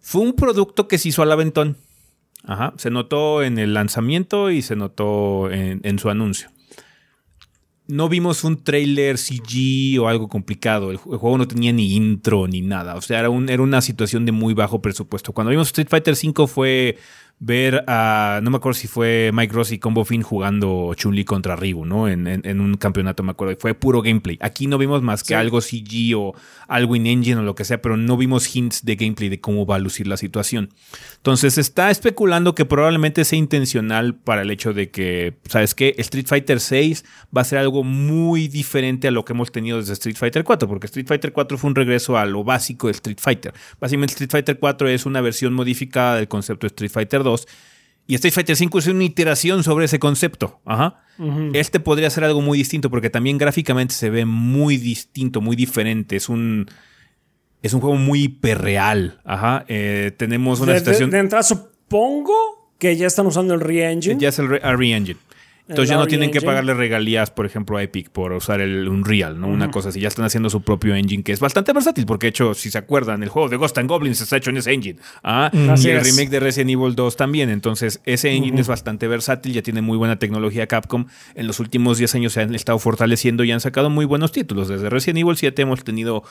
fue 0.00 0.22
un 0.22 0.32
producto 0.34 0.88
que 0.88 0.98
se 0.98 1.08
hizo 1.10 1.22
al 1.22 1.32
aventón. 1.32 1.76
Ajá, 2.44 2.72
se 2.78 2.90
notó 2.90 3.42
en 3.42 3.58
el 3.58 3.74
lanzamiento 3.74 4.50
y 4.50 4.62
se 4.62 4.74
notó 4.76 5.50
en, 5.50 5.98
su 5.98 6.08
anuncio 6.10 6.48
no 7.86 8.08
vimos 8.08 8.44
un 8.44 8.62
trailer 8.62 9.18
CG 9.18 9.98
o 10.00 10.06
algo 10.06 10.28
complicado. 10.28 10.92
El, 10.92 10.98
ju- 10.98 11.12
el 11.12 11.18
juego 11.18 11.38
no 11.38 11.48
tenía 11.48 11.72
ni 11.72 11.96
intro 11.96 12.46
ni 12.46 12.60
nada. 12.60 12.94
O 12.94 13.00
sea, 13.02 13.18
era, 13.18 13.28
era 13.48 13.62
una 13.64 13.80
situación 13.80 14.24
de 14.26 14.30
muy 14.30 14.54
bajo 14.54 14.80
presupuesto. 14.80 15.32
Cuando 15.32 15.50
vimos 15.50 15.66
Street 15.66 15.88
Fighter 15.90 16.14
V 16.14 16.46
fue 16.46 16.98
ver 17.42 17.84
a. 17.86 18.40
No 18.42 18.50
me 18.50 18.58
acuerdo 18.58 18.78
si 18.78 18.86
fue 18.86 19.30
Mike 19.32 19.52
Ross 19.54 19.72
y 19.72 19.78
Combo 19.78 20.04
Fin 20.04 20.22
jugando 20.22 20.92
Chun-Li 20.94 21.24
contra 21.24 21.56
Ryu, 21.56 21.84
¿no? 21.86 22.06
En, 22.06 22.26
en- 22.26 22.42
en 22.44 22.60
un 22.60 22.74
campeonato, 22.74 23.22
me 23.22 23.30
acuerdo. 23.32 23.56
Fue 23.58 23.74
puro 23.74 24.02
gameplay. 24.02 24.38
Aquí 24.42 24.66
no 24.66 24.76
vimos 24.78 25.02
más 25.02 25.22
que 25.22 25.28
Sí. 25.28 25.34
algo 25.34 25.60
CG 25.62 26.14
o 26.16 26.34
algo 26.68 26.94
in 26.96 27.06
engine 27.06 27.36
o 27.40 27.42
lo 27.42 27.54
que 27.54 27.64
sea, 27.64 27.80
pero 27.80 27.96
no 27.96 28.16
vimos 28.18 28.54
hints 28.54 28.84
de 28.84 28.94
gameplay 28.96 29.30
de 29.30 29.40
cómo 29.40 29.64
va 29.66 29.76
a 29.76 29.78
lucir 29.78 30.06
la 30.06 30.16
situación. 30.18 30.68
Entonces 31.16 31.54
se 31.54 31.62
está 31.62 31.90
especulando 31.90 32.54
que 32.54 32.64
probablemente 32.66 33.24
sea 33.24 33.38
intencional 33.38 34.14
para 34.14 34.42
el 34.42 34.50
hecho 34.50 34.72
de 34.74 34.90
que, 34.90 35.38
¿sabes 35.48 35.74
qué? 35.74 35.94
Street 35.98 36.26
Fighter 36.26 36.60
6 36.60 37.04
va 37.34 37.40
a 37.40 37.44
ser 37.44 37.58
algo 37.58 37.82
muy 37.84 38.48
diferente 38.48 39.08
a 39.08 39.10
lo 39.10 39.24
que 39.24 39.32
hemos 39.32 39.50
tenido 39.50 39.78
desde 39.78 39.94
Street 39.94 40.16
Fighter 40.16 40.44
4, 40.44 40.68
porque 40.68 40.86
Street 40.86 41.06
Fighter 41.08 41.32
4 41.32 41.56
fue 41.56 41.68
un 41.68 41.74
regreso 41.74 42.18
a 42.18 42.26
lo 42.26 42.44
básico 42.44 42.86
de 42.88 42.92
Street 42.92 43.18
Fighter. 43.18 43.54
Básicamente 43.80 44.12
Street 44.12 44.30
Fighter 44.30 44.58
4 44.58 44.88
es 44.88 45.06
una 45.06 45.22
versión 45.22 45.54
modificada 45.54 46.16
del 46.16 46.28
concepto 46.28 46.66
de 46.66 46.68
Street 46.68 46.90
Fighter 46.92 47.22
2 47.22 47.29
y 48.06 48.14
Street 48.16 48.32
Fighter 48.34 48.56
5 48.56 48.78
es 48.78 48.86
una 48.88 49.04
iteración 49.04 49.62
sobre 49.62 49.84
ese 49.84 49.98
concepto. 49.98 50.60
Ajá. 50.64 51.04
Este 51.52 51.80
podría 51.80 52.08
ser 52.10 52.24
algo 52.24 52.40
muy 52.40 52.56
distinto 52.58 52.90
porque 52.90 53.10
también 53.10 53.36
gráficamente 53.38 53.94
se 53.94 54.08
ve 54.10 54.24
muy 54.24 54.78
distinto, 54.78 55.40
muy 55.40 55.54
diferente. 55.54 56.16
Es 56.16 56.28
un 56.28 56.66
es 57.62 57.74
un 57.74 57.80
juego 57.80 57.96
muy 57.96 58.24
hiperreal. 58.24 59.20
Ajá. 59.24 59.64
Eh, 59.68 60.12
tenemos 60.16 60.60
una 60.60 60.72
de, 60.72 60.78
situación. 60.78 61.10
De, 61.10 61.18
de 61.18 61.20
entrada, 61.22 61.42
supongo 61.42 62.34
que 62.78 62.96
ya 62.96 63.06
están 63.06 63.26
usando 63.26 63.52
el 63.54 63.60
Re-Engine. 63.60 64.18
Ya 64.18 64.30
es 64.30 64.38
el 64.38 64.48
Re- 64.48 64.60
Re-Engine. 64.60 65.18
Entonces 65.70 65.90
ya 65.90 65.96
no 65.96 66.06
tienen 66.06 66.30
que 66.30 66.40
pagarle 66.40 66.74
regalías, 66.74 67.30
por 67.30 67.46
ejemplo, 67.46 67.76
a 67.76 67.82
Epic 67.82 68.10
por 68.10 68.32
usar 68.32 68.60
el 68.60 68.88
Unreal, 68.88 69.40
¿no? 69.40 69.46
Una 69.48 69.70
cosa 69.70 69.90
así. 69.90 70.00
Ya 70.00 70.08
están 70.08 70.24
haciendo 70.24 70.50
su 70.50 70.62
propio 70.62 70.94
engine, 70.94 71.22
que 71.22 71.32
es 71.32 71.40
bastante 71.40 71.72
versátil, 71.72 72.06
porque 72.06 72.26
de 72.26 72.30
hecho, 72.30 72.54
si 72.54 72.70
se 72.70 72.78
acuerdan, 72.78 73.22
el 73.22 73.28
juego 73.28 73.48
de 73.48 73.56
Ghost 73.56 73.78
and 73.78 73.88
Goblins 73.88 74.20
está 74.20 74.36
hecho 74.36 74.50
en 74.50 74.56
ese 74.56 74.72
engine. 74.72 74.98
Ah, 75.22 75.50
Así 75.70 75.88
y 75.88 75.90
el 75.92 75.98
es. 75.98 76.04
remake 76.04 76.28
de 76.30 76.40
Resident 76.40 76.70
Evil 76.70 76.94
2 76.94 77.16
también. 77.16 77.50
Entonces, 77.50 78.00
ese 78.04 78.30
engine 78.30 78.60
es 78.60 78.66
bastante 78.68 79.06
versátil, 79.08 79.52
ya 79.52 79.62
tiene 79.62 79.80
muy 79.80 79.96
buena 79.96 80.18
tecnología 80.18 80.66
Capcom. 80.66 81.06
En 81.34 81.46
los 81.46 81.60
últimos 81.60 81.98
10 81.98 82.16
años 82.16 82.32
se 82.32 82.40
han 82.42 82.54
estado 82.54 82.78
fortaleciendo 82.78 83.44
y 83.44 83.52
han 83.52 83.60
sacado 83.60 83.90
muy 83.90 84.04
buenos 84.04 84.32
títulos. 84.32 84.68
Desde 84.68 84.90
Resident 84.90 85.20
Evil 85.20 85.36
7 85.36 85.62
hemos 85.62 85.84
tenido 85.84 86.24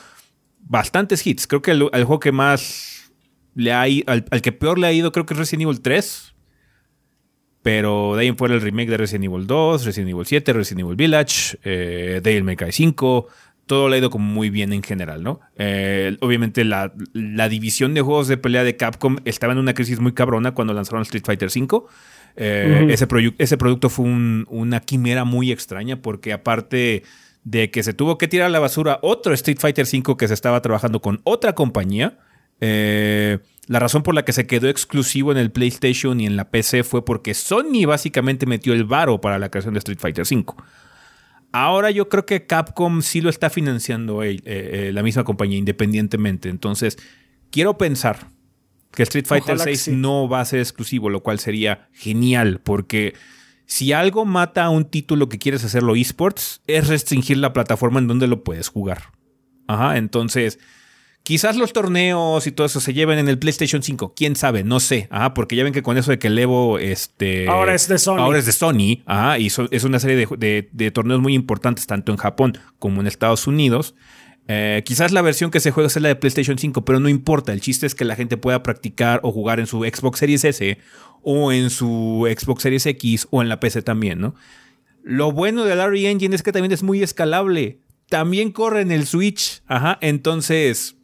bastantes 0.60 1.26
hits. 1.26 1.46
Creo 1.46 1.62
que 1.62 1.70
el, 1.72 1.88
el 1.92 2.04
juego 2.04 2.20
que 2.20 2.32
más 2.32 3.10
le 3.54 3.72
ha 3.72 3.88
ido, 3.88 4.04
al, 4.12 4.24
al 4.30 4.42
que 4.42 4.52
peor 4.52 4.78
le 4.78 4.86
ha 4.86 4.92
ido, 4.92 5.12
creo 5.12 5.26
que 5.26 5.34
es 5.34 5.38
Resident 5.38 5.62
Evil 5.62 5.80
3. 5.80 6.34
Pero 7.62 8.14
de 8.16 8.22
ahí 8.22 8.28
en 8.28 8.36
fuera 8.38 8.54
el 8.54 8.60
remake 8.62 8.88
de 8.90 8.96
Resident 8.96 9.24
Evil 9.26 9.46
2, 9.46 9.84
Resident 9.84 10.10
Evil 10.10 10.24
7, 10.26 10.52
Resident 10.54 10.80
Evil 10.80 10.96
Village, 10.96 11.58
eh, 11.62 12.20
Devil 12.22 12.44
May 12.44 12.56
Cry 12.56 12.72
5, 12.72 13.26
todo 13.66 13.88
le 13.88 13.96
ha 13.96 13.98
ido 13.98 14.10
como 14.10 14.24
muy 14.24 14.48
bien 14.50 14.72
en 14.72 14.82
general, 14.82 15.22
¿no? 15.22 15.40
Eh, 15.56 16.16
obviamente 16.20 16.64
la, 16.64 16.92
la 17.12 17.48
división 17.48 17.92
de 17.94 18.00
juegos 18.00 18.28
de 18.28 18.36
pelea 18.38 18.64
de 18.64 18.76
Capcom 18.76 19.18
estaba 19.26 19.52
en 19.52 19.58
una 19.58 19.74
crisis 19.74 20.00
muy 20.00 20.12
cabrona 20.12 20.52
cuando 20.54 20.72
lanzaron 20.72 21.02
Street 21.02 21.22
Fighter 21.24 21.50
5. 21.50 21.86
Eh, 22.36 22.86
ese, 22.90 23.06
ese 23.38 23.56
producto 23.58 23.90
fue 23.90 24.06
un- 24.06 24.46
una 24.48 24.80
quimera 24.80 25.24
muy 25.24 25.52
extraña 25.52 26.00
porque 26.00 26.32
aparte 26.32 27.02
de 27.44 27.70
que 27.70 27.82
se 27.82 27.92
tuvo 27.92 28.18
que 28.18 28.26
tirar 28.28 28.46
a 28.46 28.50
la 28.50 28.58
basura 28.58 28.98
otro 29.02 29.34
Street 29.34 29.58
Fighter 29.60 29.86
5 29.86 30.16
que 30.16 30.28
se 30.28 30.34
estaba 30.34 30.60
trabajando 30.62 31.00
con 31.00 31.20
otra 31.24 31.54
compañía, 31.54 32.18
eh, 32.60 33.38
la 33.70 33.78
razón 33.78 34.02
por 34.02 34.16
la 34.16 34.24
que 34.24 34.32
se 34.32 34.48
quedó 34.48 34.68
exclusivo 34.68 35.30
en 35.30 35.38
el 35.38 35.52
PlayStation 35.52 36.20
y 36.20 36.26
en 36.26 36.34
la 36.34 36.50
PC 36.50 36.82
fue 36.82 37.04
porque 37.04 37.34
Sony 37.34 37.86
básicamente 37.86 38.44
metió 38.44 38.72
el 38.72 38.82
varo 38.82 39.20
para 39.20 39.38
la 39.38 39.48
creación 39.48 39.74
de 39.74 39.78
Street 39.78 40.00
Fighter 40.00 40.24
V. 40.28 40.44
Ahora 41.52 41.92
yo 41.92 42.08
creo 42.08 42.26
que 42.26 42.48
Capcom 42.48 43.00
sí 43.00 43.20
lo 43.20 43.30
está 43.30 43.48
financiando 43.48 44.24
eh, 44.24 44.40
eh, 44.44 44.90
la 44.92 45.04
misma 45.04 45.22
compañía 45.22 45.56
independientemente. 45.56 46.48
Entonces, 46.48 46.98
quiero 47.52 47.78
pensar 47.78 48.26
que 48.90 49.04
Street 49.04 49.26
Fighter 49.26 49.54
Ojalá 49.54 49.64
que 49.66 49.76
6 49.76 49.80
sí. 49.80 49.92
no 49.92 50.28
va 50.28 50.40
a 50.40 50.44
ser 50.46 50.58
exclusivo, 50.58 51.08
lo 51.08 51.22
cual 51.22 51.38
sería 51.38 51.88
genial 51.92 52.60
porque 52.64 53.14
si 53.66 53.92
algo 53.92 54.24
mata 54.24 54.64
a 54.64 54.70
un 54.70 54.84
título 54.84 55.28
que 55.28 55.38
quieres 55.38 55.62
hacerlo 55.62 55.94
esports 55.94 56.60
es 56.66 56.88
restringir 56.88 57.36
la 57.36 57.52
plataforma 57.52 58.00
en 58.00 58.08
donde 58.08 58.26
lo 58.26 58.42
puedes 58.42 58.66
jugar. 58.66 59.12
Ajá, 59.68 59.96
entonces 59.96 60.58
Quizás 61.22 61.56
los 61.56 61.72
torneos 61.72 62.46
y 62.46 62.52
todo 62.52 62.66
eso 62.66 62.80
se 62.80 62.92
lleven 62.94 63.18
en 63.18 63.28
el 63.28 63.38
PlayStation 63.38 63.82
5. 63.82 64.14
Quién 64.16 64.34
sabe, 64.36 64.64
no 64.64 64.80
sé. 64.80 65.06
Ajá, 65.10 65.32
porque 65.34 65.54
ya 65.54 65.62
ven 65.64 65.72
que 65.72 65.82
con 65.82 65.96
eso 65.96 66.10
de 66.10 66.18
que 66.18 66.26
el 66.28 66.38
Evo. 66.38 66.78
Este, 66.78 67.46
Ahora 67.48 67.74
es 67.74 67.86
de 67.88 67.98
Sony. 67.98 68.18
Ahora 68.18 68.38
es 68.38 68.46
de 68.46 68.52
Sony. 68.52 69.02
Ajá, 69.06 69.38
y 69.38 69.50
so- 69.50 69.68
es 69.70 69.84
una 69.84 70.00
serie 70.00 70.16
de, 70.16 70.26
de- 70.38 70.68
de 70.72 70.90
torneos 70.90 71.20
muy 71.20 71.34
importantes, 71.34 71.86
tanto 71.86 72.10
en 72.10 72.18
Japón 72.18 72.58
como 72.78 73.00
en 73.00 73.06
Estados 73.06 73.46
Unidos. 73.46 73.94
Eh, 74.48 74.82
quizás 74.84 75.12
la 75.12 75.22
versión 75.22 75.52
que 75.52 75.60
se 75.60 75.70
juega 75.70 75.86
es 75.86 76.00
la 76.00 76.08
de 76.08 76.16
PlayStation 76.16 76.58
5, 76.58 76.84
pero 76.84 76.98
no 76.98 77.08
importa. 77.08 77.52
El 77.52 77.60
chiste 77.60 77.86
es 77.86 77.94
que 77.94 78.04
la 78.04 78.16
gente 78.16 78.36
pueda 78.36 78.62
practicar 78.64 79.20
o 79.22 79.30
jugar 79.30 79.60
en 79.60 79.66
su 79.68 79.82
Xbox 79.84 80.18
Series 80.18 80.44
S 80.44 80.78
o 81.22 81.52
en 81.52 81.70
su 81.70 82.26
Xbox 82.36 82.62
Series 82.62 82.86
X 82.86 83.28
o 83.30 83.42
en 83.42 83.48
la 83.48 83.60
PC 83.60 83.82
también, 83.82 84.20
¿no? 84.20 84.34
Lo 85.04 85.30
bueno 85.30 85.64
del 85.64 85.78
Unreal 85.78 86.12
Engine 86.12 86.34
es 86.34 86.42
que 86.42 86.50
también 86.50 86.72
es 86.72 86.82
muy 86.82 87.02
escalable. 87.02 87.78
También 88.08 88.50
corre 88.50 88.80
en 88.80 88.90
el 88.90 89.06
Switch. 89.06 89.62
Ajá. 89.68 89.96
Entonces, 90.00 90.96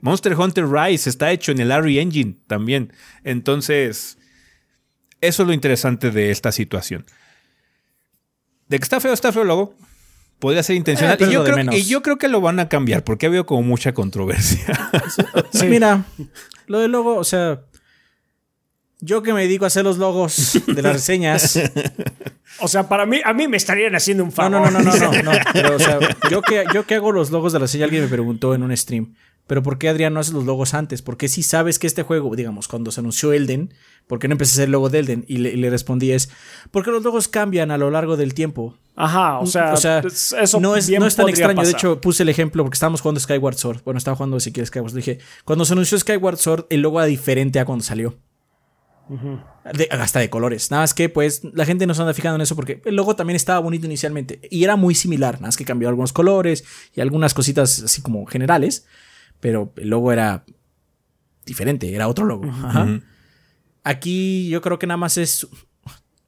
Monster 0.00 0.34
Hunter 0.34 0.66
Rise 0.66 1.08
está 1.10 1.30
hecho 1.30 1.52
en 1.52 1.60
el 1.60 1.70
Unreal 1.70 1.98
Engine 1.98 2.36
también. 2.46 2.92
Entonces, 3.24 4.18
eso 5.20 5.42
es 5.42 5.46
lo 5.46 5.52
interesante 5.52 6.10
de 6.10 6.30
esta 6.30 6.52
situación. 6.52 7.04
De 8.68 8.78
que 8.78 8.84
está 8.84 9.00
feo, 9.00 9.12
está 9.12 9.32
feo 9.32 9.42
el 9.42 9.48
logo. 9.48 9.74
Podría 10.38 10.62
ser 10.62 10.76
intencional. 10.76 11.18
Eh, 11.20 11.26
y, 11.28 11.32
yo 11.32 11.44
creo, 11.44 11.56
menos. 11.56 11.74
y 11.74 11.84
yo 11.84 12.02
creo 12.02 12.16
que 12.16 12.28
lo 12.28 12.40
van 12.40 12.60
a 12.60 12.68
cambiar 12.68 13.04
porque 13.04 13.26
ha 13.26 13.28
habido 13.28 13.44
como 13.44 13.62
mucha 13.62 13.92
controversia. 13.92 14.64
Sí. 15.52 15.66
Mira, 15.66 16.04
lo 16.66 16.78
del 16.78 16.92
logo, 16.92 17.16
o 17.16 17.24
sea, 17.24 17.62
yo 19.00 19.22
que 19.22 19.32
me 19.32 19.42
dedico 19.42 19.64
a 19.64 19.66
hacer 19.66 19.82
los 19.84 19.98
logos 19.98 20.60
de 20.66 20.80
las 20.82 20.92
reseñas. 20.94 21.60
O 22.60 22.68
sea, 22.68 22.88
para 22.88 23.04
mí, 23.06 23.20
a 23.24 23.32
mí 23.32 23.48
me 23.48 23.56
estarían 23.56 23.94
haciendo 23.96 24.22
un 24.22 24.30
No, 24.30 24.34
favor. 24.34 24.52
no, 24.52 24.70
no, 24.70 24.80
no, 24.80 24.96
no, 24.96 25.12
no, 25.12 25.22
no. 25.32 25.32
Pero, 25.52 25.76
o 25.76 25.78
sea, 25.78 25.98
yo 26.30 26.40
que, 26.42 26.64
yo 26.72 26.86
que 26.86 26.94
hago 26.94 27.10
los 27.10 27.30
logos 27.30 27.52
de 27.52 27.58
la 27.58 27.64
reseña, 27.64 27.84
alguien 27.84 28.04
me 28.04 28.08
preguntó 28.08 28.54
en 28.54 28.62
un 28.62 28.76
stream. 28.76 29.14
Pero 29.50 29.64
¿por 29.64 29.78
qué 29.78 29.88
Adrián 29.88 30.14
no 30.14 30.20
hace 30.20 30.32
los 30.32 30.44
logos 30.44 30.74
antes? 30.74 31.02
Porque 31.02 31.26
si 31.26 31.42
sabes 31.42 31.80
que 31.80 31.88
este 31.88 32.04
juego, 32.04 32.36
digamos, 32.36 32.68
cuando 32.68 32.92
se 32.92 33.00
anunció 33.00 33.32
Elden, 33.32 33.74
¿por 34.06 34.20
qué 34.20 34.28
no 34.28 34.34
empecé 34.34 34.52
a 34.52 34.54
hacer 34.54 34.64
el 34.66 34.70
logo 34.70 34.90
de 34.90 35.00
Elden? 35.00 35.24
Y 35.26 35.38
le, 35.38 35.70
respondí 35.70 36.12
es, 36.12 36.30
porque 36.70 36.92
los 36.92 37.02
logos 37.02 37.26
cambian 37.26 37.72
a 37.72 37.76
lo 37.76 37.90
largo 37.90 38.16
del 38.16 38.32
tiempo. 38.32 38.76
Ajá, 38.94 39.40
o 39.40 39.46
sea, 39.46 39.72
eso 39.72 40.60
no 40.60 40.76
es, 40.76 40.88
no 40.88 41.04
es 41.04 41.16
tan 41.16 41.28
extraño. 41.28 41.64
De 41.64 41.70
hecho, 41.72 42.00
puse 42.00 42.22
el 42.22 42.28
ejemplo 42.28 42.62
porque 42.62 42.76
estábamos 42.76 43.00
jugando 43.00 43.18
Skyward 43.18 43.56
Sword. 43.56 43.80
Bueno, 43.84 43.98
estaba 43.98 44.16
jugando 44.16 44.38
si 44.38 44.52
quieres 44.52 44.68
Skyward 44.68 44.92
Sword. 44.92 45.04
Dije, 45.04 45.18
cuando 45.44 45.64
se 45.64 45.72
anunció 45.72 45.98
Skyward 45.98 46.36
Sword, 46.36 46.66
el 46.70 46.82
logo 46.82 47.00
era 47.00 47.06
diferente 47.06 47.58
a 47.58 47.64
cuando 47.64 47.82
salió. 47.84 48.16
De- 49.74 49.88
hasta 49.90 50.20
de 50.20 50.30
colores. 50.30 50.70
Nada 50.70 50.84
más 50.84 50.94
que, 50.94 51.08
pues, 51.08 51.42
la 51.42 51.64
gente 51.64 51.88
no 51.88 51.94
se 51.94 52.02
anda 52.02 52.14
fijando 52.14 52.36
en 52.36 52.42
eso 52.42 52.54
porque 52.54 52.82
el 52.84 52.94
logo 52.94 53.16
también 53.16 53.34
estaba 53.34 53.58
bonito 53.58 53.86
inicialmente. 53.86 54.38
Y 54.48 54.62
era 54.62 54.76
muy 54.76 54.94
similar. 54.94 55.34
Nada 55.40 55.48
más 55.48 55.56
que 55.56 55.64
cambió 55.64 55.88
algunos 55.88 56.12
colores 56.12 56.62
y 56.94 57.00
algunas 57.00 57.34
cositas 57.34 57.82
así 57.82 58.00
como 58.00 58.24
generales. 58.26 58.86
Pero 59.40 59.72
el 59.76 59.88
logo 59.88 60.12
era 60.12 60.44
diferente. 61.44 61.92
Era 61.94 62.08
otro 62.08 62.24
logo. 62.26 62.46
Ajá. 62.46 63.00
Aquí 63.82 64.48
yo 64.48 64.60
creo 64.60 64.78
que 64.78 64.86
nada 64.86 64.98
más 64.98 65.16
es. 65.16 65.46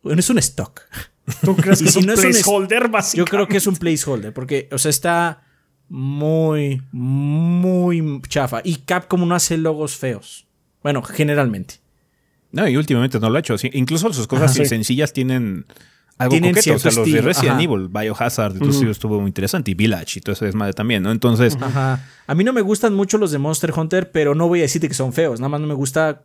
Bueno, 0.02 0.20
es 0.20 0.30
un 0.30 0.38
stock. 0.38 0.80
¿Tú 1.44 1.54
crees 1.56 1.78
que 1.78 1.84
si 1.84 1.90
es 1.90 1.96
un 1.96 2.06
no 2.06 2.14
es 2.14 2.18
un 2.18 2.30
placeholder, 2.30 2.90
Yo 3.14 3.24
creo 3.24 3.46
que 3.46 3.58
es 3.58 3.66
un 3.66 3.76
placeholder, 3.76 4.32
porque, 4.32 4.68
o 4.72 4.78
sea, 4.78 4.90
está 4.90 5.44
muy, 5.88 6.82
muy 6.90 8.20
chafa. 8.28 8.60
Y 8.64 8.76
Capcom 8.76 9.28
no 9.28 9.34
hace 9.34 9.56
logos 9.56 9.96
feos. 9.96 10.46
Bueno, 10.82 11.02
generalmente. 11.02 11.76
no, 12.50 12.68
y 12.68 12.76
últimamente 12.76 13.20
no 13.20 13.30
lo 13.30 13.36
ha 13.36 13.40
hecho. 13.40 13.54
Incluso 13.72 14.12
sus 14.12 14.26
cosas 14.26 14.50
Ajá, 14.50 14.64
sí. 14.64 14.66
sencillas 14.66 15.12
tienen 15.12 15.66
algo 16.18 16.30
Tienen 16.32 16.54
coqueto. 16.54 16.74
O 16.76 16.78
sea, 16.78 16.90
cierto 16.90 17.00
los 17.00 17.06
de 17.06 17.12
estilo, 17.18 17.28
Resident 17.28 17.54
ajá. 17.54 17.62
Evil, 17.62 17.88
Biohazard, 17.88 18.58
todo 18.58 18.70
eso 18.70 18.90
estuvo 18.90 19.18
muy 19.20 19.28
interesante. 19.28 19.70
Y 19.70 19.74
Village 19.74 20.18
y 20.18 20.22
todo 20.22 20.32
ese 20.34 20.44
desmadre 20.46 20.72
también, 20.72 21.02
¿no? 21.02 21.10
Entonces, 21.10 21.56
Ajá. 21.60 22.04
A 22.26 22.34
mí 22.34 22.44
no 22.44 22.52
me 22.52 22.60
gustan 22.60 22.94
mucho 22.94 23.18
los 23.18 23.30
de 23.32 23.38
Monster 23.38 23.72
Hunter, 23.76 24.10
pero 24.12 24.34
no 24.34 24.48
voy 24.48 24.60
a 24.60 24.62
decirte 24.62 24.88
que 24.88 24.94
son 24.94 25.12
feos. 25.12 25.40
Nada 25.40 25.48
más 25.48 25.60
no 25.60 25.66
me 25.66 25.74
gusta, 25.74 26.22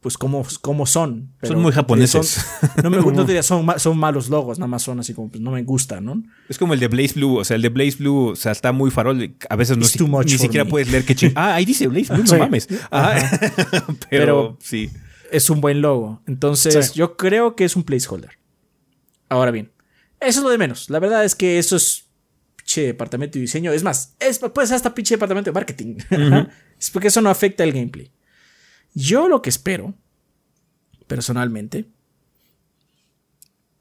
pues, 0.00 0.18
cómo, 0.18 0.44
cómo 0.62 0.86
son. 0.86 1.30
Pero 1.40 1.52
Son 1.54 1.62
muy 1.62 1.72
japoneses. 1.72 2.26
son- 2.26 2.70
no 2.82 2.90
me 2.90 2.98
gusta, 3.02 3.20
no 3.20 3.24
diría, 3.26 3.42
son, 3.42 3.66
son 3.76 3.98
malos 3.98 4.28
logos. 4.28 4.58
Nada 4.58 4.66
más 4.68 4.82
son 4.82 4.98
así 4.98 5.14
como, 5.14 5.28
pues, 5.30 5.40
no 5.40 5.50
me 5.52 5.62
gusta, 5.62 6.00
¿no? 6.00 6.22
Es 6.48 6.58
como 6.58 6.74
el 6.74 6.80
de 6.80 6.88
Blaze 6.88 7.14
Blue. 7.14 7.36
O 7.36 7.44
sea, 7.44 7.54
el 7.56 7.62
de 7.62 7.68
Blaze 7.68 7.98
Blue, 7.98 8.28
o 8.30 8.36
sea, 8.36 8.50
está 8.52 8.72
muy 8.72 8.90
farol. 8.90 9.34
A 9.48 9.56
veces 9.56 9.76
no 9.78 9.84
si- 9.84 10.02
ni 10.02 10.30
siquiera 10.38 10.64
me. 10.64 10.70
puedes 10.70 10.90
leer 10.90 11.04
qué 11.04 11.14
ching. 11.14 11.32
Ah, 11.36 11.54
ahí 11.54 11.64
dice 11.64 11.86
Blaze 11.86 12.12
Blue, 12.12 12.22
no 12.24 12.26
Sí. 12.30 12.36
mames. 12.36 12.68
Ajá. 12.90 13.38
Pero, 13.86 13.96
Pero- 14.10 14.58
sí. 14.60 14.90
es 15.30 15.48
un 15.50 15.60
buen 15.60 15.80
logo. 15.82 16.22
Entonces, 16.26 16.86
Sí. 16.88 16.92
yo 16.98 17.16
creo 17.16 17.54
que 17.54 17.64
es 17.64 17.76
un 17.76 17.84
placeholder. 17.84 18.30
Ahora 19.30 19.50
bien, 19.50 19.72
eso 20.20 20.40
es 20.40 20.44
lo 20.44 20.50
de 20.50 20.58
menos. 20.58 20.90
La 20.90 20.98
verdad 20.98 21.24
es 21.24 21.34
que 21.34 21.58
eso 21.58 21.76
es 21.76 22.06
pinche 22.56 22.82
departamento 22.82 23.38
de 23.38 23.42
diseño. 23.42 23.72
Es 23.72 23.82
más, 23.82 24.14
es, 24.20 24.38
puede 24.38 24.66
ser 24.66 24.76
hasta 24.76 24.94
pinche 24.94 25.14
departamento 25.14 25.50
de 25.50 25.54
marketing. 25.54 25.96
es 26.78 26.90
porque 26.90 27.08
eso 27.08 27.22
no 27.22 27.30
afecta 27.30 27.64
el 27.64 27.72
gameplay. 27.72 28.10
Yo 28.92 29.28
lo 29.28 29.40
que 29.40 29.48
espero, 29.48 29.94
personalmente, 31.06 31.86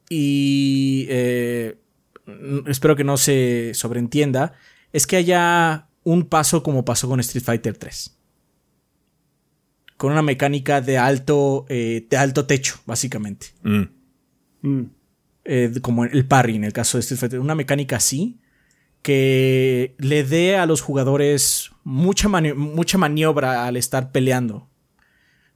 y 0.08 1.06
eh, 1.10 1.78
espero 2.68 2.96
que 2.96 3.04
no 3.04 3.18
se 3.18 3.72
sobreentienda, 3.74 4.54
es 4.94 5.06
que 5.06 5.18
haya 5.18 5.90
un 6.04 6.26
paso 6.26 6.64
como 6.64 6.86
pasó 6.86 7.10
con 7.10 7.20
Street 7.20 7.44
Fighter 7.44 7.78
3 7.78 8.16
con 10.00 10.14
una 10.14 10.22
mecánica 10.22 10.80
de 10.80 10.98
alto, 10.98 11.66
eh, 11.68 12.08
de 12.10 12.16
alto 12.16 12.46
techo, 12.46 12.80
básicamente. 12.86 13.48
Mm. 13.64 13.82
Mm. 14.62 14.92
Eh, 15.52 15.72
como 15.82 16.06
el 16.06 16.26
parry 16.28 16.56
en 16.58 16.64
el 16.64 16.74
caso 16.74 16.98
de 16.98 17.02
Street 17.02 17.20
Fighter. 17.20 17.40
Una 17.40 17.56
mecánica 17.56 17.96
así 17.96 18.38
que 19.02 19.96
le 19.98 20.24
dé 20.24 20.58
a 20.58 20.66
los 20.68 20.82
jugadores 20.82 21.72
mucha, 21.84 22.28
mani- 22.30 22.54
mucha 22.54 23.00
maniobra 23.00 23.66
al 23.66 23.76
estar 23.76 24.12
peleando. 24.12 24.68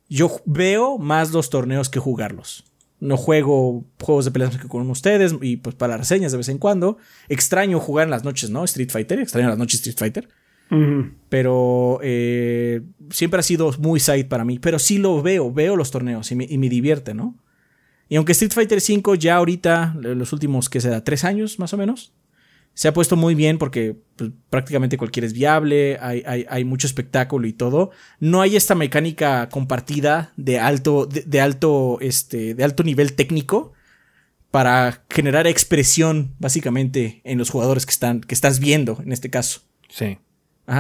Yo 0.09 0.41
veo 0.45 0.97
más 0.97 1.31
los 1.31 1.49
torneos 1.51 1.89
que 1.89 1.99
jugarlos. 1.99 2.63
No 2.99 3.17
juego 3.17 3.83
juegos 4.01 4.25
de 4.25 4.31
peleas 4.31 4.57
que 4.57 4.67
con 4.67 4.89
ustedes 4.89 5.35
y 5.41 5.57
pues 5.57 5.75
para 5.75 5.97
reseñas 5.97 6.31
de 6.31 6.37
vez 6.39 6.49
en 6.49 6.57
cuando. 6.57 6.97
Extraño 7.29 7.79
jugar 7.79 8.05
en 8.05 8.11
las 8.11 8.23
noches, 8.23 8.49
¿no? 8.49 8.63
Street 8.63 8.89
Fighter. 8.89 9.19
Extraño 9.19 9.49
las 9.49 9.57
noches 9.59 9.79
Street 9.81 9.97
Fighter. 9.97 10.29
Pero 11.29 11.99
eh, 12.01 12.81
siempre 13.11 13.39
ha 13.41 13.43
sido 13.43 13.71
muy 13.79 13.99
side 13.99 14.25
para 14.25 14.43
mí. 14.45 14.57
Pero 14.57 14.79
sí 14.79 14.97
lo 14.97 15.21
veo, 15.21 15.51
veo 15.51 15.75
los 15.75 15.91
torneos 15.91 16.31
y 16.31 16.35
me, 16.35 16.45
y 16.49 16.57
me 16.57 16.69
divierte, 16.69 17.13
¿no? 17.13 17.35
Y 18.13 18.15
aunque 18.15 18.33
Street 18.33 18.51
Fighter 18.51 18.77
V 18.77 19.17
ya 19.17 19.37
ahorita, 19.37 19.95
los 19.95 20.33
últimos, 20.33 20.69
que 20.69 20.79
será? 20.79 21.03
¿Tres 21.03 21.23
años 21.23 21.57
más 21.57 21.73
o 21.73 21.77
menos? 21.77 22.13
Se 22.75 22.87
ha 22.87 22.93
puesto 22.93 23.15
muy 23.15 23.33
bien 23.33 23.57
porque 23.57 23.97
pues, 24.15 24.29
prácticamente 24.51 24.97
cualquiera 24.97 25.25
es 25.25 25.33
viable, 25.33 25.97
hay, 25.99 26.45
hay, 26.47 26.63
mucho 26.63 26.85
espectáculo 26.85 27.47
y 27.47 27.53
todo. 27.53 27.89
No 28.19 28.41
hay 28.41 28.55
esta 28.55 28.75
mecánica 28.75 29.49
compartida 29.49 30.31
de 30.37 30.59
alto, 30.59 31.07
de, 31.07 31.41
alto, 31.41 31.97
este, 32.01 32.53
de 32.53 32.63
alto 32.63 32.83
nivel 32.83 33.13
técnico 33.13 33.73
para 34.51 35.01
generar 35.09 35.47
expresión, 35.47 36.35
básicamente, 36.37 37.19
en 37.23 37.39
los 37.39 37.49
jugadores 37.49 37.87
que 37.87 37.93
están, 37.93 38.21
que 38.21 38.35
estás 38.35 38.59
viendo, 38.59 39.01
en 39.03 39.11
este 39.11 39.31
caso. 39.31 39.61
Sí. 39.89 40.19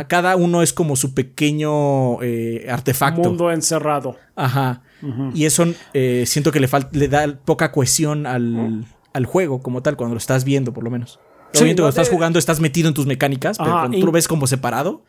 cada 0.07 0.35
uno 0.35 0.61
es 0.61 0.71
como 0.71 0.95
su 0.95 1.15
pequeño 1.15 2.21
eh, 2.21 2.67
artefacto. 2.69 3.21
Mundo 3.23 3.51
encerrado. 3.51 4.17
Ajá. 4.35 4.83
Y 5.33 5.45
eso 5.45 5.65
eh, 5.93 6.23
siento 6.25 6.51
que 6.51 6.59
le, 6.59 6.69
le 6.91 7.07
da 7.07 7.37
poca 7.43 7.71
cohesión 7.71 8.25
al, 8.25 8.85
al 9.13 9.25
juego 9.25 9.61
como 9.61 9.81
tal, 9.81 9.97
cuando 9.97 10.13
lo 10.15 10.19
estás 10.19 10.43
viendo, 10.45 10.73
por 10.73 10.83
lo 10.83 10.89
menos. 10.89 11.19
Obviamente, 11.53 11.81
cuando 11.81 11.89
estás 11.89 12.09
jugando, 12.09 12.39
estás 12.39 12.59
metido 12.59 12.87
en 12.87 12.93
tus 12.93 13.05
mecánicas, 13.05 13.57
pero 13.57 13.71
cuando 13.71 13.99
tú 13.99 14.05
lo 14.05 14.11
ves 14.11 14.27
como 14.27 14.47
separado, 14.47 15.03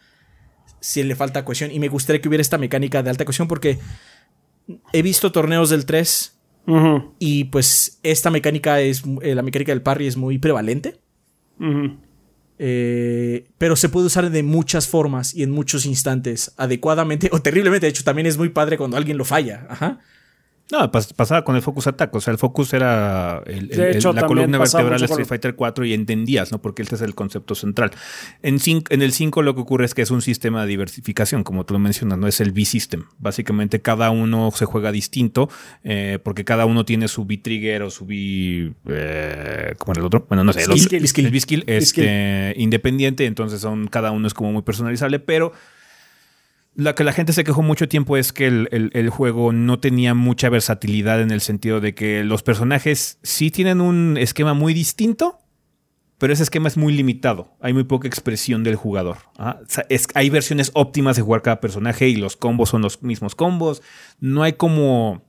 sí 0.80 1.02
le 1.02 1.14
falta 1.16 1.44
cohesión. 1.44 1.70
Y 1.70 1.78
me 1.78 1.88
gustaría 1.88 2.20
que 2.20 2.28
hubiera 2.28 2.42
esta 2.42 2.58
mecánica 2.58 3.02
de 3.02 3.10
alta 3.10 3.24
cohesión 3.24 3.48
porque 3.48 3.78
he 4.92 5.02
visto 5.02 5.32
torneos 5.32 5.70
del 5.70 5.86
3 5.86 6.38
y 7.18 7.44
pues 7.44 8.00
esta 8.02 8.30
mecánica 8.30 8.80
es, 8.80 9.02
eh, 9.22 9.34
la 9.34 9.42
mecánica 9.42 9.72
del 9.72 9.82
parry 9.82 10.06
es 10.06 10.16
muy 10.16 10.38
prevalente. 10.38 10.98
Eh, 12.58 13.48
pero 13.58 13.76
se 13.76 13.88
puede 13.88 14.06
usar 14.06 14.30
de 14.30 14.42
muchas 14.42 14.86
formas 14.88 15.34
y 15.34 15.42
en 15.42 15.50
muchos 15.50 15.86
instantes, 15.86 16.52
adecuadamente 16.56 17.28
o 17.32 17.40
terriblemente. 17.42 17.86
De 17.86 17.90
hecho, 17.90 18.04
también 18.04 18.26
es 18.26 18.38
muy 18.38 18.50
padre 18.50 18.76
cuando 18.78 18.96
alguien 18.96 19.18
lo 19.18 19.24
falla. 19.24 19.66
Ajá. 19.68 20.00
No, 20.72 20.90
pasaba 20.90 21.44
con 21.44 21.56
el 21.56 21.62
Focus 21.62 21.88
Attack. 21.88 22.14
O 22.14 22.20
sea, 22.22 22.32
el 22.32 22.38
Focus 22.38 22.72
era 22.72 23.42
la 23.44 24.26
columna 24.26 24.56
vertebral 24.58 24.98
de 24.98 25.04
Street 25.04 25.26
Fighter 25.26 25.54
4 25.54 25.84
y 25.84 25.92
entendías, 25.92 26.52
¿no? 26.52 26.62
Porque 26.62 26.80
este 26.80 26.94
es 26.94 27.02
el 27.02 27.14
concepto 27.14 27.54
central. 27.54 27.90
En, 28.42 28.58
en 28.88 29.02
el 29.02 29.12
5 29.12 29.42
lo 29.42 29.54
que 29.54 29.60
ocurre 29.60 29.84
es 29.84 29.92
que 29.92 30.00
es 30.00 30.10
un 30.10 30.22
sistema 30.22 30.62
de 30.62 30.68
diversificación, 30.68 31.44
como 31.44 31.66
tú 31.66 31.74
lo 31.74 31.80
mencionas, 31.80 32.18
no 32.18 32.26
es 32.26 32.40
el 32.40 32.52
V-System. 32.52 33.04
Básicamente 33.18 33.82
cada 33.82 34.10
uno 34.10 34.50
se 34.54 34.64
juega 34.64 34.90
distinto 34.90 35.50
eh, 35.82 36.18
porque 36.24 36.44
cada 36.44 36.64
uno 36.64 36.86
tiene 36.86 37.08
su 37.08 37.22
V-Trigger 37.24 37.82
o 37.82 37.90
su 37.90 38.04
V... 38.06 38.72
Eh, 38.88 39.74
¿Cómo 39.76 39.92
era 39.92 40.00
el 40.00 40.06
otro? 40.06 40.24
Bueno, 40.28 40.44
no 40.44 40.52
sé. 40.54 40.62
El, 40.62 40.70
V-Skill. 40.70 41.64
Este, 41.66 42.54
independiente, 42.56 43.26
entonces 43.26 43.60
son, 43.60 43.86
cada 43.88 44.12
uno 44.12 44.26
es 44.26 44.32
como 44.32 44.50
muy 44.50 44.62
personalizable, 44.62 45.18
pero 45.18 45.52
la 46.76 46.94
que 46.94 47.04
la 47.04 47.12
gente 47.12 47.32
se 47.32 47.44
quejó 47.44 47.62
mucho 47.62 47.88
tiempo 47.88 48.16
es 48.16 48.32
que 48.32 48.46
el, 48.46 49.10
juego 49.10 49.52
no 49.52 49.78
tenía 49.78 50.14
mucha 50.14 50.48
versatilidad 50.48 51.20
en 51.20 51.30
el 51.30 51.40
sentido 51.40 51.80
de 51.80 51.94
que 51.94 52.24
los 52.24 52.42
personajes 52.42 53.18
sí 53.22 53.50
tienen 53.50 53.80
un 53.80 54.16
esquema 54.18 54.54
muy 54.54 54.74
distinto, 54.74 55.38
pero 56.18 56.32
ese 56.32 56.42
esquema 56.42 56.68
es 56.68 56.76
muy 56.76 56.92
limitado. 56.92 57.54
Hay 57.60 57.72
muy 57.72 57.84
poca 57.84 58.08
expresión 58.08 58.64
del 58.64 58.76
jugador. 58.76 59.18
¿ah? 59.38 59.60
hay 60.14 60.30
versiones 60.30 60.70
óptimas 60.74 61.16
de 61.16 61.22
jugar 61.22 61.42
cada 61.42 61.60
personaje 61.60 62.08
y 62.08 62.16
los 62.16 62.36
combos 62.36 62.70
son 62.70 62.82
los 62.82 63.02
mismos 63.02 63.34
combos. 63.34 63.82
No 64.20 64.42
hay 64.42 64.54
como... 64.54 65.22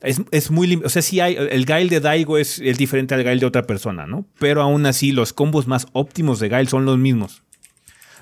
Es, 0.00 0.50
muy... 0.50 0.80
O 0.82 0.88
sea, 0.88 1.02
sí 1.02 1.20
hay... 1.20 1.36
El 1.36 1.66
Gail 1.66 1.90
de 1.90 2.00
Daigo 2.00 2.38
es, 2.38 2.58
es 2.58 2.78
diferente 2.78 3.14
al 3.14 3.22
Gail 3.22 3.40
de 3.40 3.46
otra 3.46 3.64
persona, 3.64 4.06
¿no? 4.06 4.24
Pero 4.38 4.62
aún 4.62 4.86
así 4.86 5.12
los 5.12 5.34
combos 5.34 5.66
más 5.66 5.88
óptimos 5.92 6.40
de 6.40 6.48
Gail 6.48 6.68
son 6.68 6.86
los 6.86 6.96
mismos. 6.96 7.42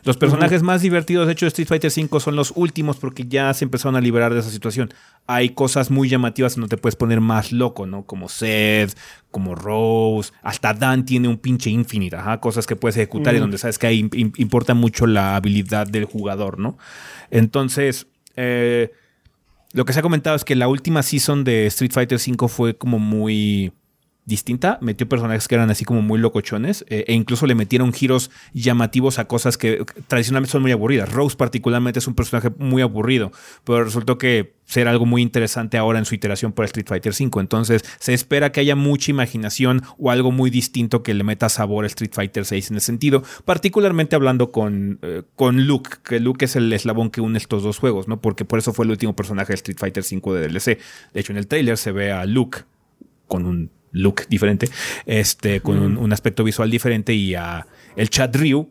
Los 0.09 0.17
personajes 0.17 0.63
más 0.63 0.81
divertidos, 0.81 1.27
de 1.27 1.35
hecho, 1.35 1.45
de 1.45 1.49
Street 1.49 1.69
Fighter 1.69 1.93
V 1.95 2.19
son 2.19 2.35
los 2.35 2.55
últimos 2.57 2.97
porque 2.97 3.27
ya 3.29 3.53
se 3.53 3.67
empezaron 3.67 3.95
a 3.95 4.01
liberar 4.01 4.33
de 4.33 4.41
esa 4.41 4.49
situación. 4.49 4.89
Hay 5.27 5.51
cosas 5.51 5.91
muy 5.91 6.09
llamativas 6.09 6.55
donde 6.55 6.69
te 6.69 6.79
puedes 6.79 6.97
poner 6.97 7.21
más 7.21 7.53
loco, 7.53 7.85
¿no? 7.85 8.07
Como 8.07 8.31
Seth, 8.31 8.97
como 9.31 9.55
Rose, 9.55 10.33
hasta 10.41 10.73
Dan 10.73 11.05
tiene 11.05 11.29
un 11.29 11.37
pinche 11.37 11.69
Infinite, 11.69 12.17
ajá, 12.17 12.41
cosas 12.41 12.67
que 12.67 12.75
puedes 12.75 12.97
ejecutar 12.97 13.35
y 13.35 13.39
donde 13.39 13.59
sabes 13.59 13.79
que 13.79 13.87
ahí 13.87 14.09
importa 14.39 14.73
mucho 14.73 15.07
la 15.07 15.37
habilidad 15.37 15.87
del 15.87 16.07
jugador, 16.07 16.59
¿no? 16.59 16.79
Entonces, 17.31 18.07
eh, 18.37 18.91
lo 19.75 19.85
que 19.85 19.93
se 19.93 19.99
ha 19.99 20.03
comentado 20.03 20.37
es 20.37 20.45
que 20.47 20.57
la 20.57 20.69
última 20.69 21.03
season 21.03 21.45
de 21.45 21.67
Street 21.67 21.93
Fighter 21.93 22.19
V 22.19 22.49
fue 22.49 22.79
como 22.79 22.99
muy 22.99 23.73
distinta, 24.29 24.79
metió 24.83 25.09
personajes 25.09 25.49
que 25.49 25.55
eran 25.55 25.71
así 25.71 25.85
como 25.85 26.03
muy 26.03 26.19
locochones 26.19 26.85
eh, 26.89 27.05
e 27.09 27.15
incluso 27.15 27.47
le 27.47 27.55
metieron 27.55 27.93
giros 27.93 28.31
llamativos 28.53 29.19
a 29.19 29.27
cosas 29.27 29.57
que 29.57 29.85
tradicionalmente 30.07 30.53
son 30.53 30.63
muy 30.63 30.71
aburridas. 30.71 31.11
Rose 31.11 31.35
particularmente 31.35 31.99
es 31.99 32.07
un 32.07 32.15
personaje 32.15 32.51
muy 32.59 32.83
aburrido, 32.83 33.33
pero 33.65 33.83
resultó 33.83 34.19
que 34.19 34.53
será 34.67 34.91
algo 34.91 35.07
muy 35.07 35.23
interesante 35.23 35.79
ahora 35.79 35.99
en 35.99 36.05
su 36.05 36.15
iteración 36.15 36.53
por 36.53 36.67
Street 36.67 36.87
Fighter 36.87 37.15
V. 37.19 37.41
Entonces 37.41 37.83
se 37.99 38.13
espera 38.13 38.53
que 38.53 38.61
haya 38.61 38.77
mucha 38.77 39.11
imaginación 39.11 39.83
o 39.97 40.11
algo 40.11 40.31
muy 40.31 40.51
distinto 40.51 41.03
que 41.03 41.15
le 41.15 41.25
meta 41.25 41.49
sabor 41.49 41.85
a 41.85 41.87
Street 41.87 42.13
Fighter 42.13 42.45
VI 42.49 42.57
en 42.71 42.77
ese 42.77 42.81
sentido, 42.81 43.23
particularmente 43.47 44.15
hablando 44.15 44.53
con, 44.53 44.99
eh, 45.01 45.23
con 45.37 45.67
Luke, 45.67 45.91
que 46.05 46.21
Luke 46.21 46.45
es 46.45 46.55
el 46.55 46.71
eslabón 46.71 47.11
que 47.11 47.23
une 47.23 47.39
estos 47.39 47.63
dos 47.63 47.79
juegos, 47.79 48.09
¿no? 48.09 48.21
Porque 48.21 48.45
por 48.45 48.59
eso 48.59 48.75
fue 48.75 48.85
el 48.85 48.91
último 48.91 49.17
personaje 49.17 49.53
de 49.53 49.55
Street 49.55 49.79
Fighter 49.79 50.05
V 50.05 50.39
de 50.39 50.49
DLC. 50.49 50.79
De 51.15 51.21
hecho, 51.21 51.33
en 51.33 51.39
el 51.39 51.47
trailer 51.47 51.79
se 51.79 51.93
ve 51.93 52.13
a 52.13 52.27
Luke 52.27 52.65
con 53.27 53.47
un 53.47 53.71
look 53.93 54.27
diferente, 54.29 54.69
este, 55.07 55.61
con 55.61 55.97
un, 55.97 56.13
aspecto 56.13 56.45
visual 56.45 56.71
diferente 56.71 57.15
y 57.15 57.35
a 57.35 57.67
el 57.97 58.11
Chad 58.11 58.35
Ryu, 58.35 58.71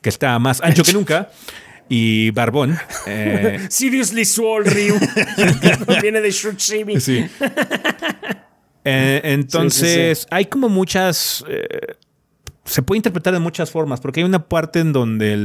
que 0.00 0.08
está 0.08 0.38
más 0.38 0.60
ancho 0.60 0.82
que 0.82 0.92
nunca. 0.92 1.30
Y 1.88 2.30
Barbón. 2.32 2.78
Eh, 3.06 3.66
Seriously 3.70 4.24
Swole 4.24 4.68
Ryu. 4.68 4.94
Viene 6.02 6.20
de 6.20 6.30
Shuri 6.30 7.00
Sí. 7.00 7.24
Eh, 8.84 9.20
entonces, 9.24 10.26
hay 10.30 10.46
como 10.46 10.68
muchas. 10.68 11.44
Eh, 11.48 11.96
se 12.68 12.82
puede 12.82 12.98
interpretar 12.98 13.32
de 13.32 13.40
muchas 13.40 13.70
formas, 13.70 14.00
porque 14.00 14.20
hay 14.20 14.24
una 14.24 14.46
parte 14.48 14.80
en 14.80 14.92
donde 14.92 15.36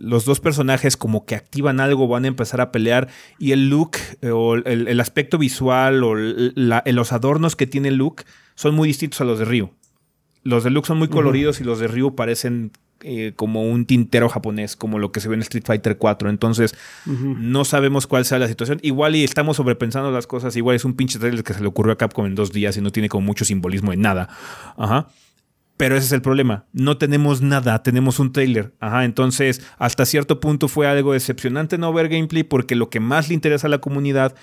los 0.00 0.24
dos 0.24 0.40
personajes 0.40 0.96
como 0.96 1.24
que 1.24 1.34
activan 1.34 1.80
algo, 1.80 2.08
van 2.08 2.24
a 2.24 2.28
empezar 2.28 2.60
a 2.60 2.70
pelear 2.70 3.08
y 3.38 3.52
el 3.52 3.70
look 3.70 3.92
eh, 4.20 4.30
o 4.30 4.54
el, 4.54 5.00
aspecto 5.00 5.38
visual 5.38 6.04
o 6.04 6.14
los 6.14 7.12
adornos 7.12 7.56
que 7.56 7.66
tiene 7.66 7.90
Luke 7.90 8.24
son 8.54 8.74
muy 8.74 8.88
distintos 8.88 9.20
a 9.22 9.24
los 9.24 9.38
de 9.38 9.46
Ryu. 9.46 9.70
Los 10.42 10.64
de 10.64 10.70
Luke 10.70 10.86
son 10.86 10.98
muy 10.98 11.08
coloridos 11.08 11.60
y 11.60 11.64
los 11.64 11.80
de 11.80 11.88
Ryu 11.88 12.14
parecen 12.14 12.72
eh, 13.02 13.32
como 13.34 13.62
un 13.62 13.86
tintero 13.86 14.28
japonés, 14.28 14.76
como 14.76 14.98
lo 14.98 15.12
que 15.12 15.20
se 15.20 15.28
ve 15.28 15.34
en 15.34 15.40
Street 15.40 15.64
Fighter 15.64 15.96
4. 15.96 16.28
Entonces, 16.28 16.74
no 17.06 17.64
sabemos 17.64 18.06
cuál 18.06 18.26
sea 18.26 18.38
la 18.38 18.48
situación. 18.48 18.78
Igual 18.82 19.16
y 19.16 19.24
estamos 19.24 19.56
sobrepensando 19.56 20.10
las 20.10 20.26
cosas. 20.26 20.54
Igual 20.56 20.76
es 20.76 20.84
un 20.84 20.94
pinche 20.94 21.18
trailer 21.18 21.42
que 21.42 21.54
se 21.54 21.60
le 21.60 21.66
ocurrió 21.66 21.94
a 21.94 21.98
Capcom 21.98 22.26
en 22.26 22.34
dos 22.34 22.52
días 22.52 22.76
y 22.76 22.82
no 22.82 22.90
tiene 22.90 23.08
como 23.08 23.26
mucho 23.26 23.46
simbolismo 23.46 23.92
en 23.94 24.02
nada. 24.02 24.28
Ajá. 24.76 25.08
Pero 25.80 25.96
ese 25.96 26.04
es 26.04 26.12
el 26.12 26.20
problema. 26.20 26.66
No 26.74 26.98
tenemos 26.98 27.40
nada, 27.40 27.82
tenemos 27.82 28.18
un 28.18 28.32
trailer. 28.32 28.74
Ajá, 28.80 29.06
entonces 29.06 29.66
hasta 29.78 30.04
cierto 30.04 30.38
punto 30.38 30.68
fue 30.68 30.86
algo 30.86 31.14
decepcionante 31.14 31.78
no 31.78 31.90
ver 31.94 32.10
gameplay 32.10 32.42
porque 32.42 32.74
lo 32.74 32.90
que 32.90 33.00
más 33.00 33.28
le 33.28 33.34
interesa 33.34 33.66
a 33.66 33.70
la 33.70 33.78
comunidad 33.78 34.34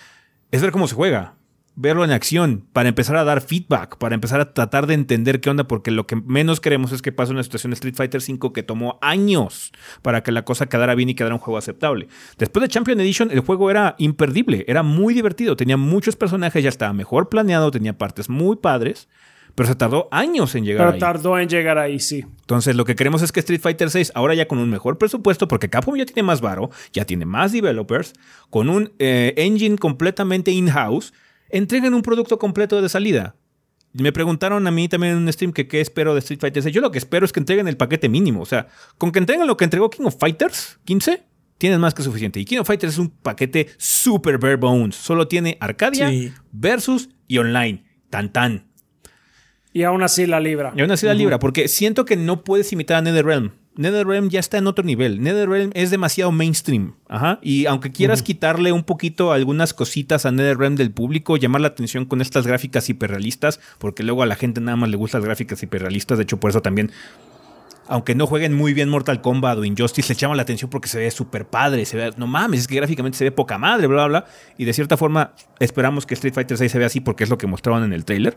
es 0.50 0.64
ver 0.64 0.72
cómo 0.72 0.88
se 0.88 0.96
juega, 0.96 1.36
verlo 1.76 2.04
en 2.04 2.10
acción, 2.10 2.66
para 2.74 2.90
empezar 2.90 3.18
a 3.18 3.24
dar 3.24 3.42
feedback, 3.42 4.00
para 4.00 4.16
empezar 4.16 4.40
a 4.42 4.52
tratar 4.56 4.88
de 4.88 4.96
entender 4.96 5.40
qué 5.40 5.52
onda, 5.52 5.68
porque 5.68 5.92
lo 5.92 6.08
que 6.08 6.16
menos 6.16 6.60
queremos 6.60 6.92
es 6.92 7.04
que 7.04 7.12
pase 7.12 7.34
una 7.34 7.44
situación 7.44 7.70
de 7.70 7.76
Street 7.76 7.94
Fighter 7.94 8.20
V 8.28 8.52
que 8.52 8.64
tomó 8.64 8.98
años 9.04 9.74
para 10.02 10.24
que 10.24 10.32
la 10.32 10.44
cosa 10.44 10.66
quedara 10.66 10.96
bien 10.96 11.10
y 11.10 11.14
quedara 11.14 11.36
un 11.36 11.40
juego 11.40 11.60
aceptable. 11.60 12.08
Después 12.40 12.64
de 12.64 12.70
Champion 12.70 13.00
Edition, 13.00 13.30
el 13.30 13.42
juego 13.42 13.70
era 13.70 13.94
imperdible, 14.00 14.66
era 14.68 14.82
muy 14.82 15.14
divertido, 15.14 15.56
tenía 15.56 15.78
muchos 15.78 16.16
personajes, 16.16 16.64
ya 16.64 16.70
estaba 16.70 16.94
mejor 16.94 17.30
planeado, 17.30 17.70
tenía 17.70 17.96
partes 17.96 18.28
muy 18.28 18.56
padres 18.56 19.08
pero 19.58 19.70
se 19.70 19.74
tardó 19.76 20.08
años 20.12 20.54
en 20.54 20.66
llegar 20.66 20.86
ahí. 20.86 21.00
Pero 21.00 21.00
tardó 21.00 21.40
en 21.40 21.50
llegar 21.50 21.80
ahí, 21.80 22.00
sí. 22.00 22.24
Entonces, 22.42 22.76
lo 22.76 22.86
que 22.86 22.96
queremos 22.96 23.24
es 23.24 23.32
que 23.32 23.40
Street 23.40 23.60
Fighter 23.60 23.90
VI, 23.92 24.12
ahora 24.14 24.36
ya 24.36 24.48
con 24.48 24.60
un 24.60 24.70
mejor 24.70 25.00
presupuesto, 25.00 25.48
porque 25.48 25.68
Capcom 25.68 25.96
ya 25.96 26.06
tiene 26.06 26.22
más 26.22 26.42
varo, 26.42 26.70
ya 26.94 27.06
tiene 27.06 27.26
más 27.26 27.54
developers, 27.54 28.14
con 28.52 28.70
un 28.70 28.94
eh, 29.00 29.34
engine 29.36 29.80
completamente 29.80 30.52
in-house, 30.52 31.12
entreguen 31.50 31.96
un 31.96 32.04
producto 32.04 32.38
completo 32.38 32.80
de 32.80 32.88
salida. 32.88 33.36
Me 33.94 34.12
preguntaron 34.12 34.68
a 34.68 34.70
mí 34.70 34.88
también 34.90 35.14
en 35.14 35.24
un 35.24 35.34
stream 35.34 35.52
que 35.52 35.68
qué 35.68 35.82
espero 35.82 36.14
de 36.14 36.20
Street 36.20 36.40
Fighter 36.40 36.64
VI. 36.64 36.72
Yo 36.72 36.82
lo 36.82 36.92
que 36.92 37.00
espero 37.00 37.26
es 37.26 37.34
que 37.34 37.40
entreguen 37.40 37.68
el 37.68 37.78
paquete 37.78 38.10
mínimo. 38.10 38.44
O 38.44 38.46
sea, 38.46 38.68
con 39.00 39.12
que 39.12 39.18
entreguen 39.18 39.48
lo 39.48 39.58
que 39.58 39.64
entregó 39.64 39.90
King 39.90 40.06
of 40.06 40.18
Fighters 40.20 40.78
15, 40.86 41.24
tienes 41.58 41.80
más 41.80 41.96
que 41.96 42.04
suficiente. 42.04 42.40
Y 42.40 42.46
King 42.46 42.60
of 42.60 42.68
Fighters 42.68 42.94
es 42.94 43.00
un 43.00 43.10
paquete 43.10 43.70
super 43.78 44.38
bare 44.38 44.58
bones. 44.58 44.96
Solo 44.96 45.28
tiene 45.28 45.58
Arcadia, 45.60 46.12
versus 46.52 47.10
y 47.28 47.40
online. 47.40 47.86
Tan 48.12 48.32
tan. 48.32 48.67
Y 49.78 49.84
aún 49.84 50.02
así 50.02 50.26
la 50.26 50.40
libra. 50.40 50.74
Y 50.76 50.82
aún 50.82 50.90
así 50.90 51.06
la 51.06 51.14
libra, 51.14 51.38
porque 51.38 51.68
siento 51.68 52.04
que 52.04 52.16
no 52.16 52.44
puedes 52.44 52.74
imitar 52.74 52.98
a 52.98 53.02
NetherRealm. 53.04 53.52
NetherRealm 53.76 54.30
ya 54.30 54.40
está 54.40 54.58
en 54.58 54.66
otro 54.66 54.84
nivel. 54.84 55.22
NetherRealm 55.22 55.70
es 55.76 55.92
demasiado 55.92 56.32
mainstream. 56.32 56.96
Ajá. 57.08 57.38
Y 57.44 57.68
aunque 57.68 57.92
quieras 57.92 58.24
quitarle 58.24 58.72
un 58.72 58.84
poquito 58.84 59.32
algunas 59.32 59.76
cositas 59.76 60.26
a 60.26 60.32
NetherRealm 60.32 60.78
del 60.78 60.90
público, 60.90 61.38
llamar 61.38 61.62
la 61.62 61.68
atención 61.68 62.06
con 62.06 62.22
estas 62.22 62.48
gráficas 62.48 62.90
hiperrealistas, 62.90 63.60
porque 63.78 64.02
luego 64.02 64.24
a 64.24 64.26
la 64.26 64.36
gente 64.36 64.62
nada 64.62 64.78
más 64.78 64.90
le 64.90 64.98
gustan 64.98 65.22
las 65.22 65.28
gráficas 65.28 65.62
hiperrealistas. 65.62 66.18
De 66.18 66.24
hecho, 66.24 66.40
por 66.40 66.50
eso 66.50 66.64
también 66.64 66.92
aunque 67.88 68.16
no 68.16 68.28
jueguen 68.28 68.54
muy 68.54 68.74
bien 68.74 68.90
Mortal 68.90 69.22
Kombat 69.22 69.60
o 69.60 69.64
Injustice, 69.64 70.10
le 70.10 70.14
echamos 70.14 70.36
la 70.36 70.44
atención 70.44 70.70
porque 70.70 70.90
se 70.90 71.00
ve 71.00 71.12
súper 71.12 71.46
padre, 71.46 71.86
se 71.86 71.98
ve, 71.98 72.14
no 72.18 72.28
mames, 72.28 72.62
es 72.62 72.68
que 72.68 72.76
gráficamente 72.76 73.18
se 73.18 73.24
ve 73.24 73.32
poca 73.32 73.58
madre, 73.58 73.88
bla, 73.88 74.08
bla, 74.08 74.22
bla. 74.22 74.26
Y 74.58 74.66
de 74.66 74.74
cierta 74.74 74.98
forma 74.98 75.34
esperamos 75.60 76.06
que 76.06 76.16
Street 76.16 76.34
Fighter 76.34 76.58
6 76.58 76.72
se 76.72 76.78
vea 76.80 76.88
así 76.88 77.00
porque 77.00 77.24
es 77.24 77.30
lo 77.30 77.38
que 77.38 77.48
mostraban 77.48 77.84
en 77.84 77.94
el 77.94 78.06
trailer. 78.06 78.36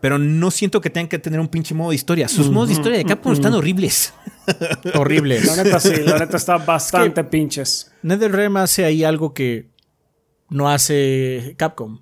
Pero 0.00 0.18
no 0.18 0.50
siento 0.50 0.80
que 0.80 0.90
tengan 0.90 1.08
que 1.08 1.18
tener 1.18 1.40
un 1.40 1.48
pinche 1.48 1.74
modo 1.74 1.90
de 1.90 1.96
historia. 1.96 2.28
Sus 2.28 2.50
modos 2.50 2.68
de 2.68 2.74
historia 2.74 2.98
de 2.98 3.04
Capcom 3.04 3.32
están 3.32 3.52
horribles. 3.54 4.12
Horribles. 4.94 5.44
La 5.44 5.62
neta 5.62 5.78
sí, 5.80 5.90
la 6.04 6.18
neta 6.18 6.36
está 6.36 6.56
bastante 6.66 7.22
pinches. 7.24 7.92
NetherRealm 8.02 8.56
hace 8.56 8.84
ahí 8.84 9.04
algo 9.04 9.32
que 9.34 9.68
no 10.48 10.68
hace 10.70 11.54
Capcom. 11.56 12.00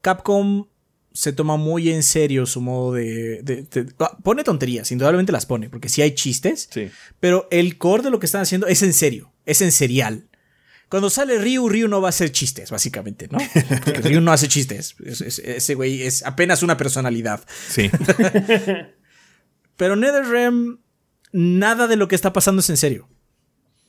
Capcom 0.00 0.66
se 1.12 1.32
toma 1.32 1.56
muy 1.56 1.90
en 1.90 2.02
serio 2.02 2.46
su 2.46 2.60
modo 2.60 2.94
de, 2.94 3.42
de- 3.42 3.62
de- 3.64 3.92
ah, 3.98 4.16
pone 4.22 4.44
tonterías, 4.44 4.90
indudablemente 4.92 5.32
las 5.32 5.44
pone, 5.44 5.68
porque 5.68 5.88
sí 5.88 6.00
hay 6.02 6.14
chistes, 6.14 6.68
Sí. 6.70 6.88
pero 7.18 7.48
el 7.50 7.76
core 7.78 8.04
de 8.04 8.10
lo 8.10 8.20
que 8.20 8.26
están 8.26 8.42
haciendo 8.42 8.68
es 8.68 8.82
en 8.82 8.92
serio, 8.92 9.32
es 9.44 9.60
en 9.60 9.72
serial. 9.72 10.28
Cuando 10.90 11.08
sale 11.08 11.38
Ryu, 11.38 11.68
Ryu 11.68 11.88
no 11.88 12.00
va 12.02 12.08
a 12.08 12.10
hacer 12.10 12.30
chistes, 12.32 12.70
básicamente, 12.70 13.28
¿no? 13.30 13.38
Porque 13.84 14.00
Ryu 14.02 14.20
no 14.20 14.32
hace 14.32 14.48
chistes. 14.48 14.96
Es- 15.04 15.20
es- 15.22 15.38
ese 15.38 15.74
güey 15.74 16.02
es 16.02 16.22
apenas 16.26 16.62
una 16.62 16.76
personalidad. 16.76 17.42
Sí. 17.70 17.90
Pero 19.76 19.96
NetherRealm, 19.96 20.80
nada 21.32 21.86
de 21.86 21.96
lo 21.96 22.08
que 22.08 22.14
está 22.14 22.32
pasando 22.32 22.60
es 22.60 22.68
en 22.70 22.76
serio. 22.76 23.08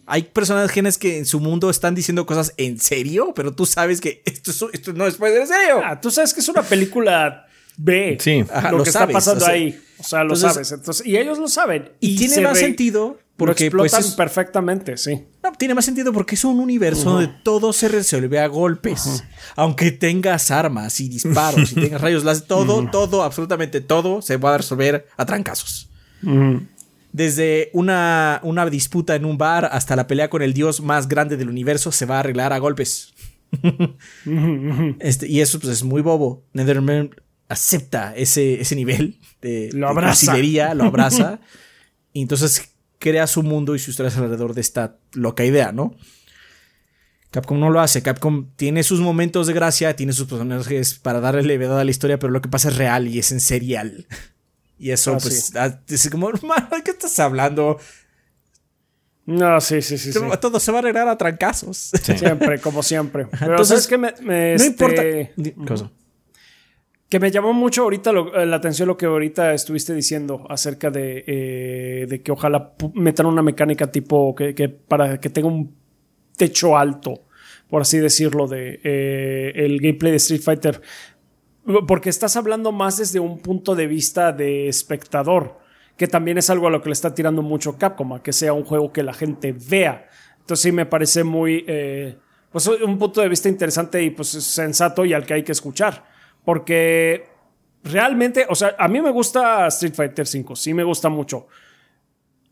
Hay 0.05 0.23
personajes 0.23 0.97
que 0.97 1.17
en 1.17 1.25
su 1.25 1.39
mundo 1.39 1.69
están 1.69 1.95
diciendo 1.95 2.25
cosas 2.25 2.53
en 2.57 2.79
serio, 2.79 3.33
pero 3.35 3.53
tú 3.53 3.65
sabes 3.65 4.01
que 4.01 4.21
esto, 4.25 4.51
es- 4.51 4.63
esto 4.73 4.93
no 4.93 5.05
es 5.07 5.15
puede 5.15 5.33
ser 5.33 5.41
en 5.41 5.47
serio. 5.47 5.81
Ah, 5.83 5.99
tú 6.01 6.11
sabes 6.11 6.33
que 6.33 6.39
es 6.41 6.49
una 6.49 6.63
película 6.63 7.45
B. 7.77 8.17
Sí. 8.19 8.43
Ajá, 8.51 8.71
lo, 8.71 8.79
lo 8.79 8.83
que 8.83 8.91
sabes, 8.91 9.09
está 9.09 9.13
pasando 9.17 9.43
o 9.43 9.47
sea, 9.47 9.53
ahí. 9.55 9.79
O 9.99 10.03
sea, 10.03 10.19
lo 10.23 10.33
entonces- 10.35 10.53
sabes. 10.53 10.71
Entonces, 10.71 11.05
y 11.05 11.17
ellos 11.17 11.37
lo 11.37 11.47
saben. 11.47 11.91
Y, 11.99 12.17
tiene 12.17 12.35
se 12.35 12.41
más 12.41 12.53
ve- 12.53 12.59
sentido 12.59 13.19
porque 13.45 13.65
lo 13.69 13.77
pues, 13.79 13.93
explotan 13.93 14.09
es- 14.09 14.15
perfectamente, 14.15 14.97
sí. 14.97 15.23
no, 15.43 15.51
tiene 15.53 15.73
más 15.73 15.85
sentido 15.85 16.13
porque 16.13 16.35
es 16.35 16.43
un 16.45 16.59
universo 16.59 17.11
donde 17.11 17.27
todo 17.43 17.73
se 17.73 17.87
resuelve 17.87 18.39
a 18.39 18.47
golpes. 18.47 19.23
Aunque 19.55 19.91
tengas 19.91 20.51
armas 20.51 20.99
y 20.99 21.09
disparos 21.09 21.71
y 21.71 21.75
tengas 21.75 22.01
rayos 22.01 22.23
láser, 22.23 22.47
todo, 22.47 22.89
todo, 22.89 23.23
absolutamente 23.23 23.81
todo 23.81 24.21
se 24.21 24.37
va 24.37 24.55
a 24.55 24.57
resolver 24.57 25.07
a 25.17 25.25
trancazos. 25.25 25.89
Desde 27.11 27.69
una, 27.73 28.39
una 28.43 28.65
disputa 28.67 29.15
en 29.15 29.25
un 29.25 29.37
bar 29.37 29.65
hasta 29.65 29.95
la 29.95 30.07
pelea 30.07 30.29
con 30.29 30.41
el 30.41 30.53
dios 30.53 30.79
más 30.81 31.07
grande 31.09 31.35
del 31.35 31.49
universo 31.49 31.91
se 31.91 32.05
va 32.05 32.17
a 32.17 32.19
arreglar 32.19 32.53
a 32.53 32.59
golpes. 32.59 33.13
Este, 34.99 35.27
y 35.27 35.41
eso 35.41 35.59
pues, 35.59 35.73
es 35.73 35.83
muy 35.83 36.01
bobo. 36.01 36.45
Netherrealm 36.53 37.09
acepta 37.49 38.15
ese, 38.15 38.61
ese 38.61 38.75
nivel 38.75 39.19
de, 39.41 39.69
Lo 39.73 39.89
abraza. 39.89 40.37
lo 40.73 40.83
abraza. 40.85 41.39
y 42.13 42.21
entonces 42.21 42.70
crea 43.01 43.27
su 43.27 43.43
mundo 43.43 43.75
y 43.75 43.79
sus 43.79 43.89
historias 43.89 44.15
alrededor 44.15 44.53
de 44.53 44.61
esta 44.61 44.95
loca 45.13 45.43
idea, 45.43 45.73
¿no? 45.73 45.93
Capcom 47.31 47.59
no 47.59 47.69
lo 47.69 47.79
hace. 47.81 48.01
Capcom 48.01 48.49
tiene 48.55 48.83
sus 48.83 48.99
momentos 49.01 49.47
de 49.47 49.53
gracia, 49.53 49.95
tiene 49.95 50.13
sus 50.13 50.27
personajes 50.27 50.95
para 50.95 51.19
darle 51.19 51.43
levedad 51.43 51.79
a 51.79 51.83
la 51.83 51.91
historia, 51.91 52.19
pero 52.19 52.31
lo 52.31 52.41
que 52.41 52.49
pasa 52.49 52.69
es 52.69 52.77
real 52.77 53.07
y 53.07 53.19
es 53.19 53.31
en 53.31 53.39
serial. 53.41 54.05
Y 54.77 54.91
eso, 54.91 55.13
Ah, 55.15 55.17
pues, 55.21 55.45
sí. 55.47 55.53
ah, 55.57 55.79
es 55.87 56.09
como, 56.09 56.29
hermano, 56.29 56.67
¿de 56.71 56.83
qué 56.83 56.91
estás 56.91 57.17
hablando? 57.19 57.77
No, 59.25 59.61
sí, 59.61 59.81
sí, 59.81 59.97
sí. 59.97 60.11
sí. 60.11 60.19
Todo 60.41 60.59
se 60.59 60.71
va 60.71 60.79
a 60.79 60.81
arreglar 60.81 61.07
a 61.07 61.17
trancazos. 61.17 61.91
Siempre, 62.03 62.59
como 62.59 62.81
siempre. 62.83 63.27
Pero 63.27 63.51
Entonces, 63.51 63.83
¿sabes 63.83 63.87
qué? 63.87 63.97
Me, 63.97 64.13
me, 64.21 64.55
No 64.57 64.63
este, 64.63 64.65
importa. 64.67 65.03
Di- 65.35 65.51
cosa. 65.67 65.91
Que 67.11 67.19
me 67.19 67.29
llamó 67.29 67.51
mucho 67.51 67.83
ahorita 67.83 68.11
eh, 68.11 68.45
la 68.45 68.55
atención 68.55 68.87
lo 68.87 68.95
que 68.95 69.05
ahorita 69.05 69.53
estuviste 69.53 69.93
diciendo 69.93 70.45
acerca 70.47 70.89
de, 70.89 71.25
eh, 71.27 72.05
de 72.07 72.21
que 72.21 72.31
ojalá 72.31 72.71
metan 72.93 73.25
una 73.25 73.41
mecánica 73.41 73.91
tipo 73.91 74.33
que, 74.33 74.55
que 74.55 74.69
para 74.69 75.19
que 75.19 75.29
tenga 75.29 75.49
un 75.49 75.75
techo 76.37 76.77
alto, 76.77 77.25
por 77.69 77.81
así 77.81 77.97
decirlo, 77.97 78.47
de 78.47 78.79
eh, 78.81 79.51
el 79.55 79.81
gameplay 79.81 80.11
de 80.11 80.17
Street 80.19 80.41
Fighter. 80.41 80.81
Porque 81.85 82.09
estás 82.09 82.37
hablando 82.37 82.71
más 82.71 82.99
desde 82.99 83.19
un 83.19 83.39
punto 83.39 83.75
de 83.75 83.87
vista 83.87 84.31
de 84.31 84.69
espectador, 84.69 85.59
que 85.97 86.07
también 86.07 86.37
es 86.37 86.49
algo 86.49 86.67
a 86.67 86.71
lo 86.71 86.81
que 86.81 86.87
le 86.87 86.93
está 86.93 87.13
tirando 87.13 87.41
mucho 87.41 87.77
Capcom, 87.77 88.13
a 88.13 88.23
que 88.23 88.31
sea 88.31 88.53
un 88.53 88.63
juego 88.63 88.93
que 88.93 89.03
la 89.03 89.13
gente 89.13 89.53
vea. 89.53 90.07
Entonces 90.39 90.63
sí 90.63 90.71
me 90.71 90.85
parece 90.85 91.25
muy, 91.25 91.65
eh, 91.67 92.15
pues 92.53 92.67
un 92.67 92.97
punto 92.97 93.19
de 93.19 93.27
vista 93.27 93.49
interesante 93.49 94.01
y 94.01 94.11
pues 94.11 94.29
sensato 94.29 95.03
y 95.03 95.11
al 95.11 95.25
que 95.25 95.33
hay 95.33 95.43
que 95.43 95.51
escuchar. 95.51 96.09
Porque 96.45 97.25
realmente, 97.83 98.45
o 98.49 98.55
sea, 98.55 98.75
a 98.77 98.87
mí 98.87 99.01
me 99.01 99.11
gusta 99.11 99.67
Street 99.67 99.93
Fighter 99.93 100.25
V, 100.25 100.55
sí 100.55 100.73
me 100.73 100.83
gusta 100.83 101.09
mucho. 101.09 101.47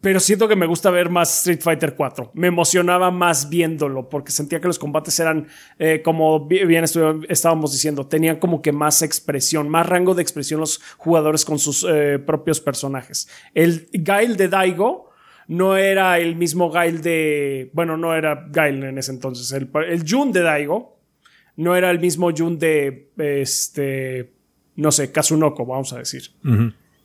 Pero 0.01 0.21
siento 0.21 0.47
que 0.47 0.55
me 0.55 0.65
gusta 0.65 0.89
ver 0.91 1.09
más 1.09 1.39
Street 1.39 1.59
Fighter 1.61 1.93
4. 1.93 2.31
Me 2.33 2.47
emocionaba 2.47 3.11
más 3.11 3.49
viéndolo 3.49 4.07
porque 4.07 4.31
sentía 4.31 4.61
que 4.61 4.67
los 4.67 4.79
combates 4.79 5.19
eran, 5.19 5.47
eh, 5.77 6.01
como 6.01 6.47
bi- 6.47 6.63
bien 6.63 6.85
estábamos 7.27 7.73
diciendo, 7.73 8.07
tenían 8.07 8.37
como 8.37 8.61
que 8.61 8.71
más 8.71 9.01
expresión, 9.01 9.67
más 9.67 9.85
rango 9.87 10.15
de 10.15 10.21
expresión 10.21 10.61
los 10.61 10.79
jugadores 10.97 11.43
con 11.43 11.59
sus 11.59 11.85
eh, 11.89 12.17
propios 12.17 12.61
personajes. 12.61 13.27
El 13.53 13.89
Gail 13.91 14.37
de 14.37 14.47
Daigo 14.47 15.09
no 15.49 15.75
era 15.75 16.17
el 16.17 16.37
mismo 16.37 16.71
Gail 16.71 17.01
de. 17.01 17.69
Bueno, 17.73 17.97
no 17.97 18.15
era 18.15 18.47
Gail 18.53 18.81
en 18.85 18.97
ese 18.99 19.11
entonces. 19.11 19.51
El, 19.51 19.69
el 19.85 20.09
Jun 20.09 20.31
de 20.31 20.43
Daigo 20.43 20.98
no 21.59 21.75
era 21.75 21.91
el 21.91 21.99
mismo 21.99 22.31
Jun 22.35 22.57
de. 22.57 23.11
Este. 23.17 24.33
No 24.77 24.93
sé, 24.93 25.11
Kazunoko, 25.11 25.65
vamos 25.65 25.91
a 25.91 25.97
decir. 25.99 26.23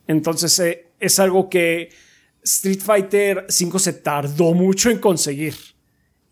Entonces 0.07 0.59
eh, 0.61 0.93
es 1.01 1.19
algo 1.19 1.49
que 1.49 1.89
Street 2.43 2.81
Fighter 2.81 3.47
5 3.49 3.79
se 3.81 3.93
tardó 3.95 4.55
mucho 4.55 4.91
en 4.91 4.99
conseguir. 4.99 5.55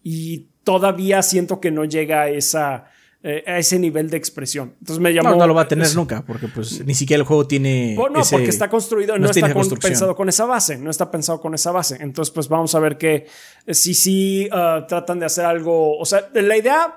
Y 0.05 0.47
todavía 0.63 1.21
siento 1.23 1.61
que 1.61 1.73
no 1.73 1.85
llega 1.85 2.23
a, 2.23 2.29
esa, 2.29 2.85
eh, 3.25 3.43
a 3.45 3.59
ese 3.59 3.81
nivel 3.81 4.09
de 4.09 4.19
expresión. 4.19 4.75
Entonces 4.79 5.01
me 5.01 5.13
llamó. 5.13 5.31
No, 5.31 5.37
no 5.39 5.47
lo 5.49 5.55
va 5.55 5.63
a 5.63 5.69
tener 5.69 5.87
es- 5.87 5.97
nunca, 5.97 6.25
porque 6.25 6.47
pues 6.47 6.85
ni 6.87 6.95
siquiera 6.95 7.21
el 7.23 7.27
juego 7.27 7.49
tiene. 7.49 7.95
Bueno, 7.97 8.17
no, 8.19 8.23
ese- 8.23 8.37
porque 8.37 8.51
está 8.51 8.69
construido, 8.71 9.19
no, 9.19 9.31
está 9.31 9.53
con- 9.53 9.69
pensado 9.81 10.15
con 10.15 10.29
esa 10.29 10.45
base, 10.45 10.79
no 10.79 10.91
está 10.91 11.11
pensado 11.11 11.41
con 11.41 11.55
esa 11.55 11.73
base. 11.73 11.97
Entonces, 12.01 12.33
pues 12.33 12.49
vamos 12.49 12.73
a 12.77 12.79
ver 12.79 12.97
que 12.99 13.27
eh, 13.67 13.75
si 13.75 13.95
sí 13.95 14.49
ah, 14.53 14.85
tratan 14.89 15.19
de 15.19 15.27
hacer 15.27 15.45
algo, 15.45 15.99
o 15.99 16.05
sea, 16.05 16.29
la 16.35 16.57
idea 16.57 16.97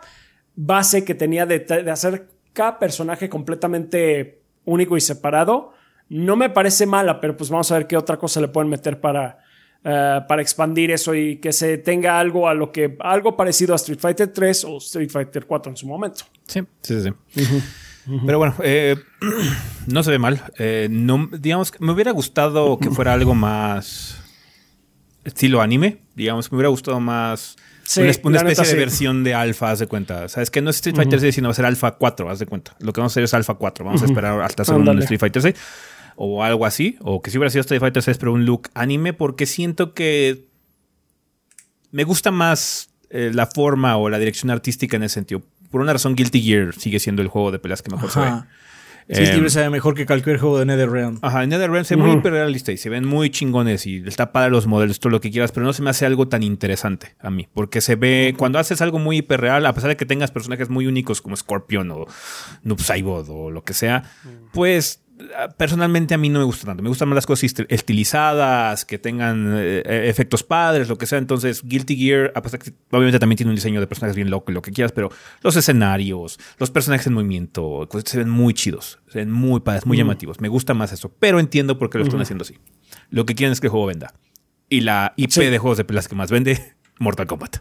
base 0.56 1.04
que 1.04 1.16
tenía 1.16 1.46
de, 1.46 1.60
de 1.60 1.92
hacer 1.92 2.28
cada 2.54 2.80
personaje 2.80 3.30
completamente 3.30 4.42
único 4.66 4.98
y 4.98 5.02
separado, 5.02 5.74
no 6.10 6.36
me 6.36 6.50
parece 6.50 6.86
mala, 6.86 7.20
pero 7.20 7.36
pues 7.36 7.50
vamos 7.50 7.72
a 7.72 7.78
ver 7.78 7.88
qué 7.88 7.98
otra 7.98 8.18
cosa 8.18 8.40
le 8.42 8.48
pueden 8.48 8.70
meter 8.70 9.00
para, 9.00 9.40
eh, 9.84 10.22
para 10.28 10.42
expandir 10.42 10.92
eso 10.92 11.16
y 11.16 11.38
que 11.38 11.52
se 11.52 11.78
tenga 11.78 12.20
algo 12.20 12.48
a 12.48 12.54
lo 12.54 12.72
que, 12.72 12.98
algo 13.00 13.36
parecido 13.36 13.74
a 13.74 13.78
Street 13.78 14.00
Fighter 14.00 14.28
3 14.32 14.66
o 14.66 14.78
Street 14.78 15.10
Fighter 15.10 15.46
4 15.46 15.72
en 15.72 15.78
su 15.78 15.88
momento. 15.88 16.26
Sí, 16.48 16.62
sí, 16.82 17.02
sí. 17.02 17.12
Pero 18.26 18.38
bueno, 18.38 18.56
eh, 18.64 18.96
no 19.88 20.04
se 20.04 20.12
ve 20.12 20.20
mal. 20.20 20.42
Eh, 20.60 20.88
no, 20.92 21.28
digamos, 21.32 21.72
que 21.72 21.84
me 21.84 21.92
hubiera 21.92 22.12
gustado 22.12 22.78
que 22.78 22.92
fuera 22.92 23.14
algo 23.14 23.34
más 23.34 24.22
estilo 25.24 25.62
anime. 25.62 26.04
Digamos, 26.16 26.52
me 26.52 26.58
hubiera 26.58 26.70
gustado 26.70 27.00
más 27.00 27.56
Sí, 27.86 28.02
una, 28.02 28.12
una 28.24 28.38
la 28.38 28.44
neta, 28.44 28.52
especie 28.64 28.76
de 28.76 28.82
sí. 28.82 28.86
versión 28.86 29.24
de 29.24 29.34
alfa, 29.36 29.72
haz 29.72 29.80
de 29.80 29.88
cuenta. 29.88 30.28
Sabes 30.28 30.50
que 30.50 30.62
no 30.62 30.72
es 30.72 30.78
Street 30.78 30.96
Fighter 30.96 31.20
6, 31.20 31.36
sino 31.36 31.50
va 31.50 31.52
a 31.52 31.56
ser 31.56 31.66
alfa 31.66 31.92
4, 31.92 32.30
haz 32.30 32.40
de 32.40 32.48
cuenta. 32.48 32.76
Lo 32.80 32.92
que 32.92 33.00
vamos 33.00 33.12
a 33.12 33.14
hacer 33.14 33.24
es 33.24 33.34
alfa 33.34 33.54
4. 33.54 33.86
Vamos 33.86 34.02
a 34.02 34.06
esperar 34.06 34.42
hasta 34.42 34.64
hacer 34.64 34.76
un 34.76 34.82
Ándale. 34.82 35.02
Street 35.02 35.20
Fighter 35.20 35.42
6 35.42 35.56
o 36.16 36.44
algo 36.44 36.66
así. 36.66 36.98
O 37.02 37.22
que 37.22 37.30
si 37.30 37.38
hubiera 37.38 37.52
sido 37.52 37.62
Street 37.62 37.80
Fighter 37.80 38.02
6, 38.02 38.18
pero 38.18 38.34
un 38.34 38.46
look 38.46 38.70
anime, 38.74 39.14
porque 39.14 39.46
siento 39.46 39.94
que 39.94 40.46
me 41.92 42.04
gusta 42.04 42.32
más 42.32 42.90
eh, 43.10 43.32
la 43.34 43.46
forma 43.46 43.98
o 43.98 44.10
la 44.10 44.18
dirección 44.20 44.50
artística 44.50 44.98
en 44.98 45.04
ese 45.04 45.16
sentido. 45.16 45.44
Por 45.70 45.82
una 45.82 45.94
razón, 45.94 46.16
Guilty 46.16 46.42
Gear 46.42 46.74
sigue 46.74 47.00
siendo 47.00 47.22
el 47.22 47.28
juego 47.28 47.52
de 47.52 47.60
peleas 47.60 47.82
que 47.82 47.92
mejor 47.92 48.10
se 48.10 48.20
ve. 48.20 48.32
Sí, 49.08 49.22
es 49.22 49.30
Eh, 49.30 49.34
libre 49.36 49.50
se 49.52 49.62
ve 49.62 49.70
mejor 49.70 49.94
que 49.94 50.06
cualquier 50.06 50.40
juego 50.40 50.58
de 50.58 50.66
NetherRealm. 50.66 51.20
Ajá, 51.22 51.44
en 51.44 51.50
NetherRealm 51.50 51.86
se 51.86 51.96
ve 51.96 52.02
muy 52.02 52.18
hiperrealista 52.18 52.72
y 52.72 52.78
se 52.78 52.90
ven 52.90 53.06
muy 53.06 53.30
chingones 53.30 53.86
y 53.86 54.04
está 54.06 54.32
para 54.32 54.50
los 54.50 54.66
modelos, 54.66 55.00
todo 55.00 55.12
lo 55.12 55.22
que 55.22 55.30
quieras, 55.30 55.52
pero 55.52 55.66
no 55.66 55.74
se 55.74 55.84
me 55.84 55.92
hace 55.92 56.06
algo 56.08 56.28
tan 56.28 56.42
interesante 56.42 57.16
a 57.20 57.30
mí, 57.30 57.48
porque 57.54 57.82
se 57.82 57.96
ve, 57.96 58.34
cuando 58.38 58.58
haces 58.58 58.82
algo 58.82 58.98
muy 58.98 59.18
hiperreal, 59.18 59.66
a 59.68 59.74
pesar 59.74 59.90
de 59.90 59.96
que 59.96 60.06
tengas 60.08 60.32
personajes 60.32 60.70
muy 60.70 60.88
únicos 60.88 61.22
como 61.22 61.36
Scorpion 61.36 61.92
o 61.92 62.06
Noob 62.64 62.80
Saibot 62.80 63.28
o 63.30 63.52
lo 63.52 63.64
que 63.64 63.74
sea, 63.74 64.04
pues 64.54 65.05
personalmente 65.58 66.14
a 66.14 66.18
mí 66.18 66.30
no 66.30 66.40
me 66.40 66.46
gusta 66.46 66.66
tanto. 66.66 66.84
Me 66.84 66.90
gustan 66.90 67.08
más 67.10 67.16
las 67.16 67.26
cosas 67.26 67.44
estil- 67.52 67.68
estilizadas, 67.70 68.86
que 68.86 68.98
tengan 69.00 69.54
eh, 69.58 69.84
eh, 69.86 70.06
efectos 70.10 70.44
padres, 70.44 70.90
lo 70.90 70.98
que 70.98 71.06
sea. 71.06 71.18
Entonces, 71.18 71.62
Guilty 71.64 71.96
Gear, 71.98 72.32
a 72.36 72.42
pesar 72.42 72.60
que 72.60 72.72
obviamente 72.92 73.20
también 73.20 73.38
tiene 73.38 73.50
un 73.52 73.56
diseño 73.56 73.80
de 73.80 73.88
personajes 73.88 74.16
bien 74.16 74.30
loco 74.30 74.52
lo 74.52 74.62
que 74.62 74.72
quieras, 74.72 74.92
pero 74.92 75.10
los 75.42 75.56
escenarios, 75.56 76.40
los 76.58 76.72
personajes 76.72 77.08
en 77.08 77.14
movimiento, 77.14 77.88
pues, 77.92 78.04
se 78.08 78.18
ven 78.18 78.30
muy 78.30 78.54
chidos, 78.54 79.00
se 79.08 79.20
ven 79.20 79.32
muy 79.32 79.60
padres, 79.62 79.86
muy 79.86 79.98
llamativos. 79.98 80.40
Me 80.42 80.48
gusta 80.50 80.74
más 80.74 80.92
eso, 80.92 81.10
pero 81.20 81.40
entiendo 81.40 81.78
por 81.78 81.90
qué 81.90 81.98
lo 81.98 82.04
están 82.04 82.22
haciendo 82.22 82.44
así. 82.44 82.58
Lo 83.10 83.26
que 83.26 83.36
quieren 83.36 83.54
es 83.54 83.62
que 83.62 83.68
el 83.68 83.72
juego 83.72 83.86
venda. 83.88 84.14
Y 84.70 84.82
la 84.82 85.14
IP 85.18 85.32
Sí. 85.32 85.46
de 85.46 85.58
juegos 85.60 85.78
de 85.78 85.86
peleas 85.86 86.08
que 86.08 86.16
más 86.16 86.32
vende, 86.32 86.76
Mortal 87.00 87.28
Kombat. 87.28 87.58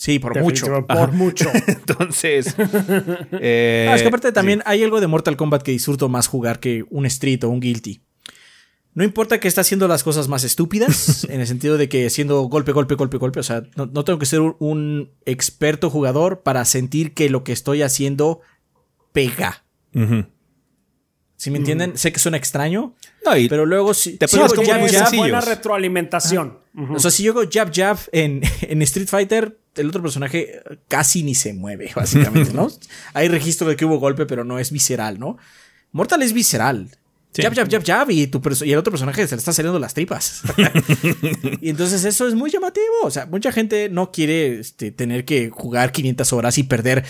Sí, 0.00 0.18
por 0.18 0.40
mucho. 0.40 0.86
Por 0.86 1.12
mucho. 1.12 1.50
Entonces, 1.66 2.54
eh, 3.32 3.86
Ah, 3.86 3.94
es 3.96 4.00
que 4.00 4.08
aparte 4.08 4.28
sí. 4.28 4.32
también 4.32 4.62
hay 4.64 4.82
algo 4.82 4.98
de 4.98 5.06
Mortal 5.06 5.36
Kombat 5.36 5.60
que 5.60 5.72
disfruto 5.72 6.08
más 6.08 6.26
jugar 6.26 6.58
que 6.58 6.86
un 6.88 7.04
Street 7.04 7.44
o 7.44 7.50
un 7.50 7.60
Guilty. 7.60 8.00
No 8.94 9.04
importa 9.04 9.38
que 9.40 9.46
esté 9.46 9.60
haciendo 9.60 9.88
las 9.88 10.02
cosas 10.02 10.26
más 10.26 10.42
estúpidas, 10.42 11.24
en 11.28 11.42
el 11.42 11.46
sentido 11.46 11.76
de 11.76 11.90
que 11.90 12.06
haciendo 12.06 12.40
golpe, 12.44 12.72
golpe, 12.72 12.94
golpe, 12.94 13.18
golpe. 13.18 13.40
O 13.40 13.42
sea, 13.42 13.64
no, 13.76 13.84
no 13.92 14.02
tengo 14.06 14.18
que 14.18 14.24
ser 14.24 14.40
un, 14.40 14.56
un 14.58 15.10
experto 15.26 15.90
jugador 15.90 16.40
para 16.44 16.64
sentir 16.64 17.12
que 17.12 17.28
lo 17.28 17.44
que 17.44 17.52
estoy 17.52 17.82
haciendo 17.82 18.40
pega. 19.12 19.64
Si 21.36 21.50
me 21.50 21.58
entienden, 21.58 21.98
sé 21.98 22.10
que 22.10 22.20
suena 22.20 22.38
extraño, 22.38 22.94
No, 23.26 23.36
y 23.36 23.50
pero 23.50 23.66
luego 23.66 23.92
si, 23.92 24.16
Te 24.16 24.28
si 24.28 24.36
pones 24.38 24.52
hago 24.52 24.62
como 24.62 24.88
jab, 24.88 25.10
muy 25.10 25.18
buena 25.18 25.42
retroalimentación. 25.42 26.59
O 26.76 26.98
sea, 26.98 27.10
si 27.10 27.24
yo 27.24 27.32
hago 27.32 27.42
jab 27.50 27.74
jab 27.74 27.98
en, 28.12 28.42
en 28.62 28.82
Street 28.82 29.08
Fighter, 29.08 29.58
el 29.74 29.88
otro 29.88 30.02
personaje 30.02 30.62
casi 30.88 31.22
ni 31.22 31.34
se 31.34 31.52
mueve, 31.52 31.90
básicamente, 31.96 32.52
¿no? 32.52 32.70
Hay 33.14 33.28
registro 33.28 33.68
de 33.68 33.76
que 33.76 33.84
hubo 33.84 33.98
golpe, 33.98 34.26
pero 34.26 34.44
no 34.44 34.58
es 34.58 34.70
visceral, 34.70 35.18
¿no? 35.18 35.38
Mortal 35.92 36.22
es 36.22 36.32
visceral. 36.32 36.90
Sí. 37.32 37.42
Jab, 37.42 37.54
jab, 37.54 37.70
jab, 37.70 37.84
jab, 37.84 38.10
y, 38.10 38.26
tu 38.26 38.42
y 38.64 38.72
el 38.72 38.78
otro 38.78 38.90
personaje 38.90 39.26
se 39.26 39.36
le 39.36 39.38
está 39.38 39.52
saliendo 39.52 39.78
las 39.78 39.94
tripas. 39.94 40.42
y 41.60 41.70
entonces 41.70 42.04
eso 42.04 42.26
es 42.26 42.34
muy 42.34 42.50
llamativo. 42.50 42.86
O 43.04 43.10
sea, 43.10 43.26
mucha 43.26 43.52
gente 43.52 43.88
no 43.88 44.10
quiere 44.10 44.58
este, 44.58 44.90
tener 44.90 45.24
que 45.24 45.48
jugar 45.48 45.92
500 45.92 46.32
horas 46.32 46.58
y 46.58 46.64
perder 46.64 47.04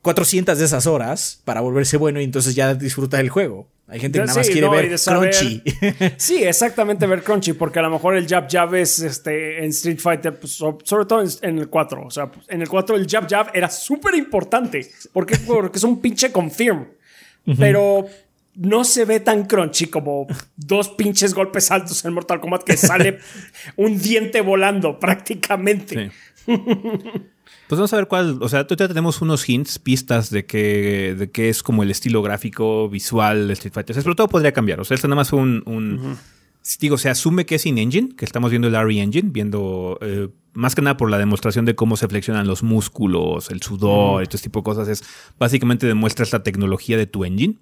400 0.00 0.58
de 0.58 0.64
esas 0.64 0.86
horas 0.86 1.42
para 1.44 1.60
volverse 1.60 1.98
bueno 1.98 2.20
y 2.22 2.24
entonces 2.24 2.54
ya 2.54 2.74
disfruta 2.74 3.18
del 3.18 3.28
juego. 3.28 3.68
Hay 3.88 4.00
gente 4.00 4.18
que 4.18 4.24
nada 4.24 4.36
más 4.36 4.46
sí, 4.46 4.52
quiere 4.52 4.66
no, 4.66 4.72
ver 4.72 4.98
saber- 4.98 5.30
crunchy. 5.30 5.62
Sí, 6.16 6.42
exactamente, 6.42 7.06
ver 7.06 7.22
Crunchy, 7.22 7.52
porque 7.52 7.78
a 7.78 7.82
lo 7.82 7.90
mejor 7.90 8.16
el 8.16 8.26
jab 8.26 8.48
jab 8.50 8.74
es 8.74 8.98
este, 8.98 9.58
en 9.58 9.70
Street 9.70 9.98
Fighter, 10.00 10.38
pues, 10.40 10.54
so- 10.54 10.78
sobre 10.82 11.06
todo 11.06 11.22
en, 11.22 11.28
en 11.42 11.58
el 11.58 11.68
4. 11.68 12.04
O 12.04 12.10
sea, 12.10 12.30
pues, 12.30 12.46
en 12.48 12.62
el 12.62 12.68
4 12.68 12.96
el 12.96 13.06
jab 13.08 13.28
jab 13.30 13.50
era 13.54 13.70
súper 13.70 14.16
importante. 14.16 14.90
¿Por 15.12 15.24
qué? 15.24 15.36
Porque 15.46 15.78
es 15.78 15.84
un 15.84 16.00
pinche 16.00 16.32
confirm. 16.32 16.86
Pero 17.58 18.06
no 18.56 18.82
se 18.82 19.04
ve 19.04 19.20
tan 19.20 19.44
crunchy 19.44 19.86
como 19.86 20.26
dos 20.56 20.88
pinches 20.88 21.32
golpes 21.32 21.70
altos 21.70 22.04
en 22.04 22.12
Mortal 22.12 22.40
Kombat 22.40 22.64
que 22.64 22.76
sale 22.76 23.18
un 23.76 23.98
diente 24.00 24.40
volando 24.40 24.98
prácticamente. 24.98 26.10
Sí. 26.44 26.52
Pues 27.68 27.78
vamos 27.78 27.92
a 27.92 27.96
ver 27.96 28.06
cuál, 28.06 28.38
o 28.40 28.48
sea, 28.48 28.66
todavía 28.66 28.88
tenemos 28.88 29.20
unos 29.22 29.48
hints, 29.48 29.78
pistas 29.80 30.30
de 30.30 30.46
que, 30.46 31.14
de 31.18 31.30
que 31.30 31.48
es 31.48 31.62
como 31.64 31.82
el 31.82 31.90
estilo 31.90 32.22
gráfico, 32.22 32.88
visual 32.88 33.48
de 33.48 33.54
Street 33.54 33.72
Fighter 33.72 33.94
6, 33.94 34.04
pero 34.04 34.14
todo 34.14 34.28
podría 34.28 34.52
cambiar. 34.52 34.78
O 34.80 34.84
sea, 34.84 34.94
esto 34.94 35.08
nada 35.08 35.16
más 35.16 35.30
fue 35.30 35.40
un, 35.40 35.62
un- 35.66 36.16
digo, 36.80 36.96
se 36.98 37.08
asume 37.08 37.44
que 37.44 37.56
es 37.56 37.66
in-engine, 37.66 38.10
que 38.16 38.24
estamos 38.24 38.50
viendo 38.50 38.68
el 38.68 38.74
RE 38.76 39.00
Engine, 39.00 39.30
viendo 39.32 39.98
eh, 40.00 40.28
más 40.54 40.74
que 40.76 40.82
nada 40.82 40.96
por 40.96 41.10
la 41.10 41.18
demostración 41.18 41.64
de 41.64 41.74
cómo 41.74 41.96
se 41.96 42.06
flexionan 42.08 42.46
los 42.46 42.62
músculos, 42.62 43.50
el 43.50 43.60
sudor, 43.62 44.22
este 44.22 44.38
tipo 44.38 44.60
de 44.60 44.64
cosas, 44.64 44.86
es 44.88 45.02
básicamente 45.38 45.86
demuestras 45.88 46.32
la 46.32 46.42
tecnología 46.44 46.96
de 46.96 47.06
tu 47.06 47.24
engine. 47.24 47.56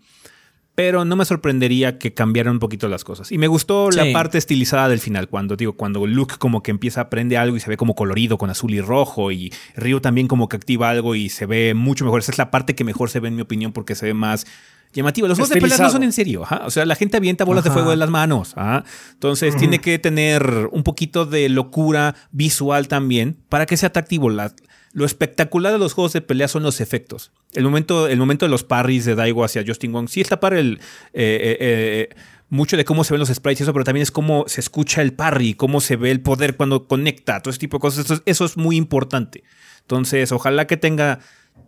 Pero 0.74 1.05
no 1.05 1.14
me 1.14 1.24
sorprendería 1.24 1.98
que 1.98 2.14
cambiaran 2.14 2.55
un 2.55 2.59
poquito 2.59 2.88
las 2.88 3.05
cosas. 3.05 3.30
Y 3.30 3.38
me 3.38 3.46
gustó 3.46 3.90
la 3.92 4.05
parte 4.12 4.38
estilizada 4.38 4.88
del 4.88 4.98
final, 4.98 5.28
cuando 5.28 5.55
digo, 5.55 5.74
cuando 5.74 6.05
Luke 6.06 6.34
como 6.38 6.62
que 6.64 6.72
empieza 6.72 7.01
a 7.01 7.05
aprender 7.05 7.38
algo 7.38 7.56
y 7.56 7.60
se 7.60 7.70
ve 7.70 7.76
como 7.76 7.94
colorido 7.94 8.38
con 8.38 8.51
azul 8.51 8.74
y 8.74 8.80
rojo, 8.80 9.30
y 9.30 9.52
Ryu 9.76 10.01
también 10.01 10.26
como 10.26 10.48
que 10.48 10.56
activa 10.56 10.90
algo 10.90 11.14
y 11.14 11.28
se 11.28 11.46
ve 11.46 11.74
mucho 11.74 12.05
mejor. 12.05 12.20
Esa 12.20 12.32
es 12.32 12.38
la 12.38 12.51
parte 12.51 12.74
que 12.74 12.82
mejor 12.82 13.09
se 13.09 13.20
ve 13.20 13.28
en 13.28 13.36
mi 13.36 13.42
opinión 13.42 13.72
porque 13.72 13.94
se 13.94 14.06
ve 14.06 14.14
más 14.14 14.46
llamativo. 14.92 15.28
Los 15.28 15.38
juegos 15.38 15.51
de 15.51 15.60
peleas 15.60 15.80
no 15.80 15.90
son 15.90 16.02
en 16.02 16.12
serio, 16.12 16.42
ajá. 16.42 16.62
o 16.66 16.70
sea, 16.70 16.84
la 16.86 16.96
gente 16.96 17.16
avienta 17.18 17.44
bolas 17.44 17.62
de 17.64 17.70
fuego 17.70 17.90
de 17.90 17.96
las 17.96 18.10
manos. 18.10 18.52
ajá. 18.56 18.84
Entonces 19.12 19.56
tiene 19.56 19.80
que 19.80 19.98
tener 20.01 20.68
un 20.72 20.82
poquito 20.82 21.24
de 21.24 21.48
locura 21.48 22.16
visual 22.32 22.88
también 22.88 23.36
para 23.48 23.66
que 23.66 23.76
sea 23.76 23.88
atractivo. 23.90 24.28
La- 24.28 24.52
lo 24.94 25.04
espectacular 25.04 25.72
de 25.72 25.78
los 25.78 25.92
juegos 25.92 26.12
de 26.12 26.20
pelea 26.20 26.46
son 26.46 26.62
los 26.62 26.80
efectos. 26.80 27.32
El 27.52 27.64
momento, 27.64 28.06
el 28.06 28.18
momento 28.18 28.46
de 28.46 28.50
los 28.50 28.62
parries 28.62 29.04
de 29.04 29.16
Daigo 29.16 29.44
hacia 29.44 29.64
Justin 29.66 29.92
Wong, 29.92 30.08
sí 30.08 30.20
está 30.20 30.38
para 30.38 30.58
el 30.58 30.78
eh, 31.12 31.40
eh, 31.42 31.56
eh, 31.60 32.16
mucho 32.48 32.76
de 32.76 32.84
cómo 32.84 33.02
se 33.02 33.12
ven 33.12 33.18
los 33.18 33.28
sprites 33.28 33.60
y 33.60 33.62
eso, 33.64 33.72
pero 33.72 33.84
también 33.84 34.02
es 34.02 34.12
cómo 34.12 34.44
se 34.46 34.60
escucha 34.60 35.02
el 35.02 35.12
parry, 35.12 35.54
cómo 35.54 35.80
se 35.80 35.96
ve 35.96 36.12
el 36.12 36.20
poder 36.20 36.56
cuando 36.56 36.86
conecta, 36.86 37.42
todo 37.42 37.50
ese 37.50 37.58
tipo 37.58 37.78
de 37.78 37.80
cosas. 37.80 38.04
Eso, 38.04 38.22
eso 38.24 38.44
es 38.44 38.56
muy 38.56 38.76
importante. 38.76 39.42
Entonces, 39.80 40.30
ojalá 40.30 40.68
que 40.68 40.76
tenga 40.76 41.18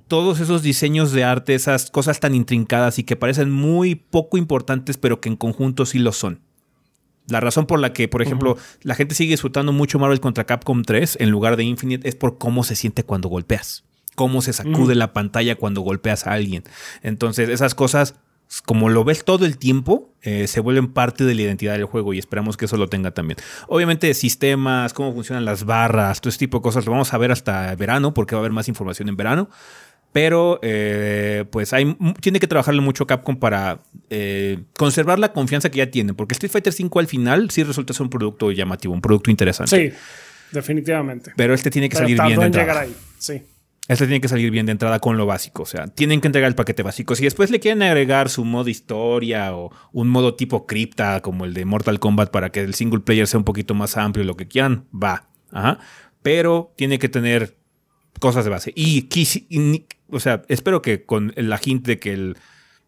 todos 0.07 0.39
esos 0.39 0.63
diseños 0.63 1.11
de 1.11 1.25
arte, 1.25 1.57
esas 1.57 1.91
cosas 1.91 2.21
tan 2.21 2.33
intrincadas 2.33 3.01
y 3.01 3.05
que 3.05 3.17
parecen 3.17 3.51
muy 3.51 3.97
poco 3.97 4.39
importantes, 4.39 4.99
pero 4.99 5.21
que 5.21 5.29
en 5.29 5.37
conjunto 5.37 5.85
sí 5.85 5.99
lo 5.99 6.13
son. 6.13 6.46
La 7.29 7.41
razón 7.41 7.67
por 7.67 7.81
la 7.81 7.93
que, 7.93 8.09
por 8.09 8.23
ejemplo, 8.23 8.57
la 8.83 8.95
gente 8.95 9.15
sigue 9.15 9.33
disfrutando 9.33 9.73
mucho 9.73 9.99
Marvel 9.99 10.21
contra 10.21 10.45
Capcom 10.45 10.83
3 10.83 11.19
en 11.21 11.31
lugar 11.31 11.57
de 11.57 11.65
Infinite 11.65 12.09
es 12.09 12.15
por 12.15 12.39
cómo 12.39 12.63
se 12.65 12.77
siente 12.77 13.03
cuando 13.03 13.29
golpeas. 13.29 13.85
Cómo 14.15 14.43
se 14.43 14.53
sacude 14.53 14.95
la 14.95 15.13
pantalla 15.13 15.57
cuando 15.57 15.83
golpeas 15.83 16.27
a 16.27 16.33
alguien. 16.33 16.63
Entonces, 17.03 17.49
esas 17.49 17.75
cosas, 17.75 18.15
como 18.65 18.89
lo 18.89 19.05
ves 19.05 19.25
todo 19.25 19.45
el 19.45 19.59
tiempo, 19.59 20.15
eh, 20.23 20.47
se 20.47 20.61
vuelven 20.61 20.93
parte 20.93 21.25
de 21.25 21.35
la 21.35 21.43
identidad 21.43 21.75
del 21.75 21.85
juego 21.85 22.15
y 22.15 22.19
esperamos 22.19 22.57
que 22.57 22.65
eso 22.65 22.77
lo 22.77 22.89
tenga 22.89 23.11
también. 23.11 23.39
Obviamente, 23.69 24.15
sistemas, 24.15 24.95
cómo 24.95 25.13
funcionan 25.13 25.45
las 25.45 25.65
barras, 25.65 26.21
todo 26.21 26.31
ese 26.31 26.39
tipo 26.39 26.59
de 26.59 26.63
cosas, 26.63 26.87
lo 26.87 26.93
vamos 26.93 27.13
a 27.13 27.19
ver 27.19 27.31
hasta 27.31 27.75
verano, 27.75 28.15
porque 28.15 28.35
va 28.35 28.41
a 28.41 28.43
haber 28.43 28.53
más 28.53 28.69
información 28.69 29.09
en 29.09 29.17
verano. 29.17 29.51
Pero 30.17 30.59
eh, 30.63 31.45
pues 31.51 31.75
hay, 31.75 31.95
tiene 32.23 32.41
que 32.41 32.47
trabajarle 32.47 32.81
mucho 32.81 33.07
Capcom 33.07 33.37
para 33.37 33.81
eh, 34.09 34.61
conservar 34.79 35.19
la 35.19 35.35
confianza 35.35 35.71
que 35.71 35.77
ya 35.77 35.91
tiene. 35.91 36.15
Porque 36.15 36.33
Street 36.33 36.51
Fighter 36.51 36.73
V 36.73 37.01
al 37.01 37.07
final 37.07 37.51
sí 37.51 37.63
resulta 37.63 37.93
ser 37.93 38.05
un 38.05 38.09
producto 38.09 38.51
llamativo, 38.51 38.95
un 38.95 39.03
producto 39.03 39.31
interesante. 39.31 39.91
Sí, 39.91 39.97
definitivamente. 40.53 41.33
Pero 41.37 41.53
este 41.53 41.71
tiene 41.71 41.91
que 41.91 41.97
Pero 41.97 42.07
salir 42.07 42.23
bien 42.23 42.41
de 42.41 42.47
en 42.47 42.53
llegar 42.53 42.69
entrada. 42.69 42.81
ahí. 42.81 42.97
Sí. 43.19 43.43
Este 43.89 44.07
tiene 44.07 44.23
que 44.23 44.29
salir 44.29 44.51
bien 44.51 44.65
de 44.65 44.73
entrada 44.73 45.01
con 45.01 45.19
lo 45.19 45.27
básico. 45.27 45.65
O 45.65 45.67
sea, 45.67 45.87
tienen 45.87 46.23
que 46.23 46.29
entregar 46.29 46.49
el 46.49 46.55
paquete 46.55 46.83
básico. 46.83 47.15
Si 47.15 47.25
después 47.25 47.51
le 47.51 47.61
quieren 47.61 47.83
agregar 47.83 48.31
su 48.31 48.43
modo 48.47 48.71
historia 48.71 49.55
o 49.55 49.71
un 49.93 50.09
modo 50.09 50.35
tipo 50.35 50.67
cripta 50.67 51.21
como 51.21 51.45
el 51.45 51.53
de 51.53 51.67
Mortal 51.67 52.01
Kombat 52.01 52.31
para 52.31 52.49
que 52.49 52.61
el 52.61 52.73
single 52.73 53.01
player 53.01 53.27
sea 53.27 53.37
un 53.37 53.45
poquito 53.45 53.75
más 53.75 53.99
amplio, 53.99 54.25
lo 54.25 54.35
que 54.35 54.49
quieran, 54.49 54.87
va. 54.95 55.29
Ajá. 55.53 55.79
Pero 56.23 56.73
tiene 56.75 56.99
que 56.99 57.11
tener 57.11 57.59
cosas 58.21 58.45
de 58.45 58.51
base. 58.51 58.73
Y, 58.75 59.09
quisi- 59.09 59.47
y 59.49 59.59
ni- 59.59 59.87
o 60.11 60.21
sea, 60.21 60.43
espero 60.49 60.83
que 60.83 61.05
con 61.05 61.33
la 61.37 61.61
hint 61.63 61.87
de 61.87 61.99
que 61.99 62.13
el- 62.13 62.37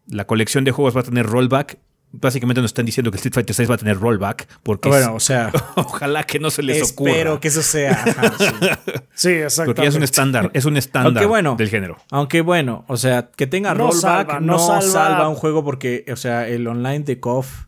la 0.07 0.25
colección 0.25 0.63
de 0.63 0.71
juegos 0.71 0.95
va 0.95 1.01
a 1.01 1.03
tener 1.03 1.25
rollback, 1.25 1.77
básicamente 2.11 2.59
nos 2.61 2.69
están 2.71 2.87
diciendo 2.87 3.11
que 3.11 3.17
Street 3.17 3.33
Fighter 3.35 3.55
6 3.55 3.69
va 3.69 3.75
a 3.75 3.77
tener 3.77 3.99
rollback, 3.99 4.47
porque 4.63 4.89
Bueno, 4.89 5.09
es- 5.09 5.15
o 5.15 5.19
sea, 5.19 5.51
ojalá 5.75 6.23
que 6.23 6.39
no 6.39 6.49
se 6.49 6.63
les 6.63 6.91
ocurra. 6.91 7.11
espero 7.11 7.39
que 7.39 7.47
eso 7.49 7.61
sea. 7.61 7.91
ajá, 7.91 8.33
sí. 8.37 8.45
Sí, 9.13 9.29
exactamente. 9.29 9.65
Porque 9.65 9.81
ya 9.83 9.89
es 9.89 9.95
un 9.95 10.03
estándar, 10.03 10.49
es 10.53 10.65
un 10.65 10.77
estándar 10.77 11.11
Aunque 11.11 11.25
bueno, 11.25 11.55
del 11.57 11.69
género. 11.69 11.97
Aunque 12.09 12.41
bueno, 12.41 12.85
o 12.87 12.95
sea, 12.97 13.29
que 13.35 13.45
tenga 13.47 13.73
No 13.75 13.91
rollback 13.91 14.01
salva, 14.01 14.39
no, 14.39 14.53
no 14.53 14.59
salva, 14.59 14.81
salva. 14.81 15.29
un 15.29 15.35
juego 15.35 15.63
porque, 15.63 16.05
o 16.11 16.15
sea, 16.15 16.47
el 16.47 16.65
online 16.67 17.01
de 17.01 17.19
KOF 17.19 17.65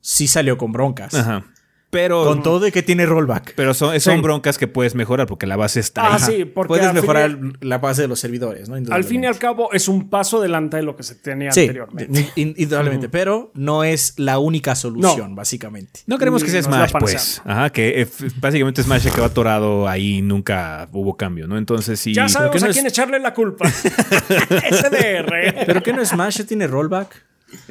sí 0.00 0.26
salió 0.26 0.56
con 0.58 0.72
broncas. 0.72 1.14
Ajá. 1.14 1.44
Pero, 1.90 2.22
Con 2.24 2.42
todo 2.42 2.60
de 2.60 2.70
que 2.70 2.82
tiene 2.82 3.06
rollback. 3.06 3.54
pero 3.56 3.72
son, 3.72 3.98
son 3.98 4.16
Sí. 4.16 4.20
broncas 4.20 4.58
que 4.58 4.68
puedes 4.68 4.94
mejorar 4.94 5.26
porque 5.26 5.46
la 5.46 5.56
base 5.56 5.80
está 5.80 6.02
Ah, 6.06 6.14
ahí. 6.16 6.20
sí, 6.20 6.44
porque 6.44 6.68
Puedes 6.68 6.86
fin 6.86 6.94
mejorar 6.94 7.38
la 7.62 7.78
base 7.78 8.02
de 8.02 8.08
los 8.08 8.20
servidores, 8.20 8.68
¿no? 8.68 8.76
Al 8.94 9.04
fin 9.04 9.24
y 9.24 9.26
al 9.26 9.38
cabo 9.38 9.72
es 9.72 9.88
un 9.88 10.10
paso 10.10 10.36
adelante 10.38 10.76
de 10.76 10.82
lo 10.82 10.96
que 10.96 11.02
se 11.02 11.14
tenía 11.14 11.50
Sí, 11.50 11.60
anteriormente. 11.62 12.28
in- 12.36 12.52
indudablemente, 12.58 13.08
pero 13.08 13.50
no 13.54 13.84
es 13.84 14.12
la 14.18 14.38
única 14.38 14.74
solución, 14.74 15.34
básicamente. 15.34 16.00
No 16.06 16.18
queremos 16.18 16.44
que 16.44 16.50
sea 16.50 16.62
Smash, 16.62 16.92
pues. 16.98 17.40
Ajá, 17.46 17.70
que 17.70 18.02
eh, 18.02 18.08
básicamente 18.38 18.82
Smash 18.82 19.02
se 19.04 19.10
quedó 19.10 19.24
atorado 19.24 19.88
ahí 19.88 20.18
y 20.18 20.22
nunca 20.22 20.88
hubo 20.92 21.16
cambio, 21.16 21.46
¿no? 21.46 21.56
Entonces 21.56 21.98
sí. 21.98 22.12
Ya 22.12 22.28
sabemos 22.28 22.60
no 22.60 22.66
a 22.66 22.70
es- 22.70 22.76
quién 22.76 22.86
echarle 22.86 23.18
la 23.18 23.32
culpa. 23.32 23.66
SDR. 24.70 25.64
¿Pero 25.66 25.82
qué 25.82 25.92
no 25.92 26.04
Smash 26.04 26.42
tiene 26.44 26.66
rollback? 26.66 27.24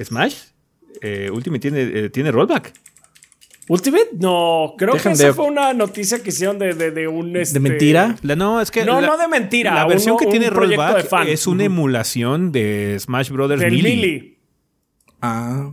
¿Smash? 0.03 0.35
Eh, 1.01 1.29
Ultimate 1.31 1.59
tiene, 1.59 1.81
eh, 1.83 2.09
tiene 2.09 2.31
rollback. 2.31 2.73
Ultimate, 3.69 4.09
no, 4.19 4.75
creo 4.77 4.93
Dejen 4.93 5.11
que 5.11 5.15
esa 5.15 5.27
de- 5.27 5.33
fue 5.33 5.45
una 5.45 5.73
noticia 5.73 6.23
que 6.23 6.29
hicieron 6.29 6.57
de, 6.57 6.73
de, 6.73 6.91
de 6.91 7.07
un... 7.07 7.35
este- 7.35 7.59
¿De 7.59 7.69
mentira? 7.69 8.15
La- 8.21 8.35
no, 8.37 8.61
es 8.61 8.71
que. 8.71 8.85
No, 8.85 9.01
la- 9.01 9.07
no 9.07 9.17
de 9.17 9.27
mentira, 9.27 9.73
La 9.73 9.85
versión 9.85 10.15
uno- 10.15 10.19
que 10.19 10.27
tiene 10.27 10.49
rollback 10.49 11.27
es 11.27 11.47
una 11.47 11.65
emulación 11.65 12.51
de 12.53 12.95
Smash 12.99 13.29
Brothers 13.29 13.59
Del 13.61 13.73
Melee. 13.83 14.37
Ah. 15.21 15.71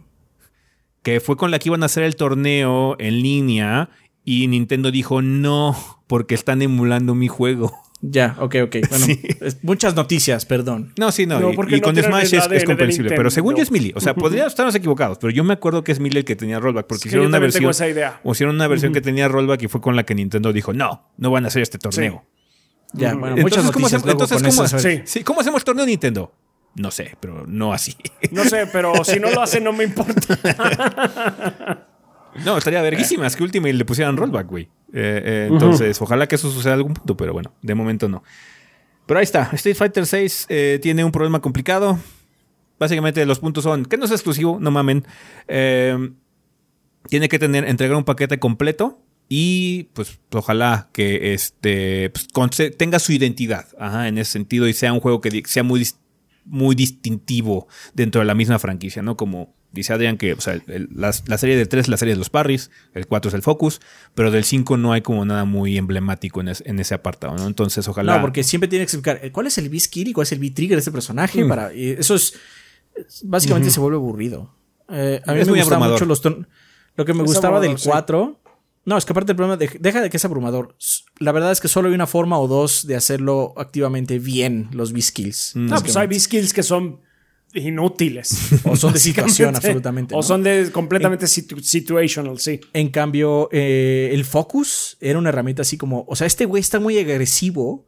que 1.03 1.21
fue 1.21 1.37
con 1.37 1.51
la 1.51 1.59
que 1.59 1.69
iban 1.69 1.83
a 1.83 1.87
hacer 1.87 2.03
el 2.03 2.17
torneo 2.17 2.97
en 2.99 3.23
línea 3.23 3.91
y 4.25 4.49
Nintendo 4.49 4.91
dijo 4.91 5.21
no, 5.23 5.77
porque 6.07 6.35
están 6.35 6.63
emulando 6.63 7.15
mi 7.15 7.29
juego. 7.29 7.73
Ya, 8.01 8.37
ok, 8.39 8.57
ok. 8.65 8.77
Bueno, 8.91 9.07
es- 9.41 9.63
muchas 9.65 9.95
noticias, 9.95 10.45
perdón. 10.45 10.93
No, 10.99 11.11
sí, 11.11 11.25
no. 11.27 11.41
No, 11.41 11.53
y- 11.53 11.57
porque 11.57 11.77
y 11.77 11.81
no 11.81 11.85
con 11.87 11.97
Smash 11.97 12.35
es, 12.35 12.65
comprensible. 12.65 13.15
Pero 13.17 13.31
según 13.31 13.55
yo 13.57 13.63
es 13.63 13.71
Melee. 13.71 13.93
O 13.97 14.01
sea, 14.01 14.15
podría 14.15 14.47
estarnos 14.47 14.75
equivocados, 14.75 15.19
pero 15.19 15.31
yo 15.31 15.43
me 15.45 15.55
acuerdo 15.55 15.83
que 15.85 15.93
es 15.93 16.01
Melee 16.01 16.19
el 16.19 16.25
que 16.25 16.37
tenía 16.37 16.61
rollback. 16.61 16.87
Porque 16.87 17.03
que 17.05 17.09
hicieron 17.09 17.25
yo 17.27 17.29
una 17.31 17.39
versión. 17.39 17.71
esa 17.71 17.89
idea. 17.89 18.21
O 18.25 18.33
hicieron 18.33 18.55
una 18.57 18.67
versión 18.69 18.93
que 18.93 19.01
tenía 19.01 19.29
rollback 19.29 19.63
y 19.63 19.69
fue 19.69 19.81
con 19.81 19.97
la 19.97 20.05
que 20.05 20.15
Nintendo 20.15 20.53
dijo 20.53 20.73
no, 20.75 21.09
no 21.17 21.31
van 21.31 21.45
a 21.45 21.49
hacer 21.49 21.63
este 21.63 21.79
torneo. 21.79 22.25
Ya, 22.93 23.15
bueno, 23.15 23.37
Entonces, 23.37 23.43
muchas 23.43 23.59
¿cómo 23.73 23.89
noticias 23.89 24.03
hacemos, 24.03 24.05
luego 24.05 24.23
entonces, 24.25 24.43
con 24.43 24.51
¿cómo, 24.51 24.65
esas- 24.67 24.83
Sí. 24.83 25.03
sí, 25.05 25.25
¿cómo 25.25 25.41
hacemos 25.41 25.65
torneo 25.65 25.85
Nintendo? 25.87 26.33
No 26.77 26.91
sé, 26.91 27.17
pero 27.21 27.45
no 27.47 27.73
así. 27.73 27.97
No 28.31 28.45
sé, 28.45 28.67
pero 28.73 29.03
si 29.05 29.19
no 29.19 29.31
lo 29.31 29.41
hacen 29.43 29.65
no 29.65 29.73
me 29.73 29.85
importa. 29.85 30.39
No, 32.45 32.57
estaría 32.57 32.83
verguísima. 32.83 33.27
Es 33.27 33.37
que 33.37 33.43
Ultimate 33.43 33.75
le 33.75 33.85
pusieran 33.85 34.17
rollback, 34.17 34.49
güey. 34.49 34.65
Eh, 34.93 35.23
eh, 35.25 35.49
entonces, 35.51 36.01
ojalá 36.01 36.27
que 36.27 36.37
eso 36.37 36.51
suceda 36.51 36.73
en 36.73 36.79
algún 36.79 36.95
punto, 36.95 37.17
pero 37.17 37.33
bueno, 37.33 37.53
de 37.63 37.75
momento 37.75 38.09
no. 38.09 38.23
Pero 39.07 39.19
ahí 39.19 39.25
está. 39.25 39.51
Street 39.53 39.77
Fighter 39.77 40.07
6 40.07 40.49
tiene 40.81 41.05
un 41.05 41.13
problema 41.13 41.41
complicado. 41.41 41.99
Básicamente 42.79 43.25
los 43.25 43.39
puntos 43.39 43.65
son 43.65 43.85
que 43.85 43.97
no 43.97 44.05
es 44.05 44.11
exclusivo, 44.11 44.59
no 44.61 44.71
mamen. 44.71 45.07
Eh, 45.47 46.11
tiene 47.09 47.29
que 47.29 47.39
tener, 47.39 47.65
entregar 47.67 47.97
un 47.97 48.05
paquete 48.05 48.39
completo 48.39 49.01
y 49.29 49.85
pues 49.95 50.19
ojalá 50.33 50.91
que 50.93 51.35
este 51.35 52.11
pues, 52.11 52.29
tenga 52.77 52.99
su 52.99 53.13
identidad 53.13 53.67
ajá, 53.79 54.09
en 54.09 54.19
ese 54.19 54.33
sentido 54.33 54.69
y 54.69 54.73
sea 54.73 54.93
un 54.93 55.01
juego 55.01 55.21
que 55.21 55.43
sea 55.47 55.63
muy 55.63 55.87
muy 56.45 56.75
distintivo 56.75 57.69
dentro 57.95 58.21
de 58.21 58.27
la 58.27 58.35
misma 58.35 58.59
franquicia, 58.59 59.03
¿no? 59.03 59.17
Como 59.17 59.55
dice 59.75 59.93
Adrián 59.93 60.17
que 60.17 60.33
o 60.33 60.41
sea, 60.41 60.61
la, 60.67 61.13
serie 61.13 61.57
del 61.57 61.69
3 61.69 61.83
es 61.83 61.89
la 61.89 61.97
serie 61.97 62.15
de 62.15 62.19
los 62.19 62.31
Parrys, 62.31 62.71
el 62.95 63.07
4 63.07 63.29
es 63.29 63.35
el 63.35 63.43
Focus, 63.43 63.81
pero 64.15 64.31
del 64.31 64.45
5 64.45 64.77
no 64.77 64.93
hay 64.93 65.03
como 65.03 65.25
nada 65.25 65.45
muy 65.45 65.77
emblemático 65.77 66.41
en, 66.41 66.49
ese 66.81 66.95
apartado, 66.95 67.37
¿no? 67.37 67.47
Entonces, 67.47 67.87
ojalá. 67.89 68.17
No, 68.17 68.23
porque 68.23 68.45
siempre 68.45 68.69
tiene 68.69 68.85
que 68.85 68.91
explicar 68.91 69.21
eh, 69.23 69.33
cuál 69.33 69.49
es 69.49 69.59
el 69.59 69.69
B-Skill 69.69 70.09
y 70.09 70.13
cuál 70.13 70.23
es 70.23 70.33
el 70.33 70.39
B-Trigger 70.39 70.77
de 70.77 70.81
este 70.81 70.93
personaje. 70.93 71.45
Mm. 71.45 71.49
Para, 71.49 71.73
eso 71.73 72.15
es. 72.15 72.35
Básicamente 73.25 73.71
se 73.71 73.81
vuelve 73.81 73.97
aburrido. 73.97 74.55
Eh, 74.89 75.21
a 75.27 75.33
mí 75.33 75.45
me 75.45 75.61
gusta 75.61 75.79
mucho 75.79 76.05
los 76.05 76.23
Lo 76.97 77.05
que 77.05 77.15
me 77.15 77.25
gustaba 77.25 77.61
del 77.61 77.77
4. 77.83 78.41
No, 78.87 78.99
es 78.99 79.05
que 79.07 79.13
aparte 79.13 79.33
el 79.33 79.37
problema, 79.37 79.57
deja 79.57 80.03
de 80.03 80.11
que 80.11 80.19
es 80.19 80.25
abrumador. 80.25 80.77
La 81.19 81.33
verdad 81.33 81.53
es 81.53 81.61
que 81.61 81.69
solo 81.69 81.89
hay 81.89 81.95
una 81.95 82.07
forma 82.07 82.39
o 82.39 82.47
dos 82.47 82.87
de 82.87 82.97
hacerlo 82.97 83.55
activamente 83.57 84.19
bien, 84.19 84.69
los 84.73 84.93
B-Skills. 84.93 85.53
No, 85.57 85.81
pues 85.81 85.97
hay 85.97 86.07
B-Skills 86.07 86.53
que 86.53 86.63
son 86.63 87.01
inútiles. 87.55 88.51
O 88.65 88.77
son 88.77 88.93
de 88.93 88.99
situación, 88.99 89.55
absolutamente. 89.55 90.15
O 90.15 90.23
son 90.23 90.43
de 90.43 90.71
completamente 90.73 91.27
situational, 91.27 92.39
sí. 92.39 92.61
En 92.73 92.89
cambio, 92.89 93.49
eh, 93.53 94.11
el 94.13 94.25
focus 94.25 94.97
era 95.01 95.19
una 95.19 95.29
herramienta 95.29 95.63
así 95.63 95.77
como, 95.77 96.05
o 96.09 96.17
sea, 96.17 96.27
este 96.27 96.45
güey 96.45 96.61
está 96.61 96.81
muy 96.81 96.99
agresivo. 96.99 97.87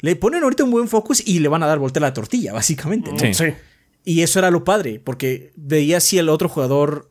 Le 0.00 0.16
ponen 0.16 0.42
ahorita 0.42 0.64
un 0.64 0.70
buen 0.70 0.88
focus 0.88 1.22
y 1.26 1.40
le 1.40 1.48
van 1.48 1.62
a 1.62 1.66
dar 1.66 1.78
vuelta 1.78 2.00
a 2.00 2.02
la 2.02 2.12
tortilla, 2.12 2.52
básicamente. 2.52 3.10
Sí. 3.18 3.34
sí. 3.34 3.54
Y 4.04 4.22
eso 4.22 4.38
era 4.38 4.50
lo 4.50 4.64
padre, 4.64 5.00
porque 5.00 5.52
veía 5.56 6.00
si 6.00 6.18
el 6.18 6.28
otro 6.28 6.48
jugador 6.48 7.10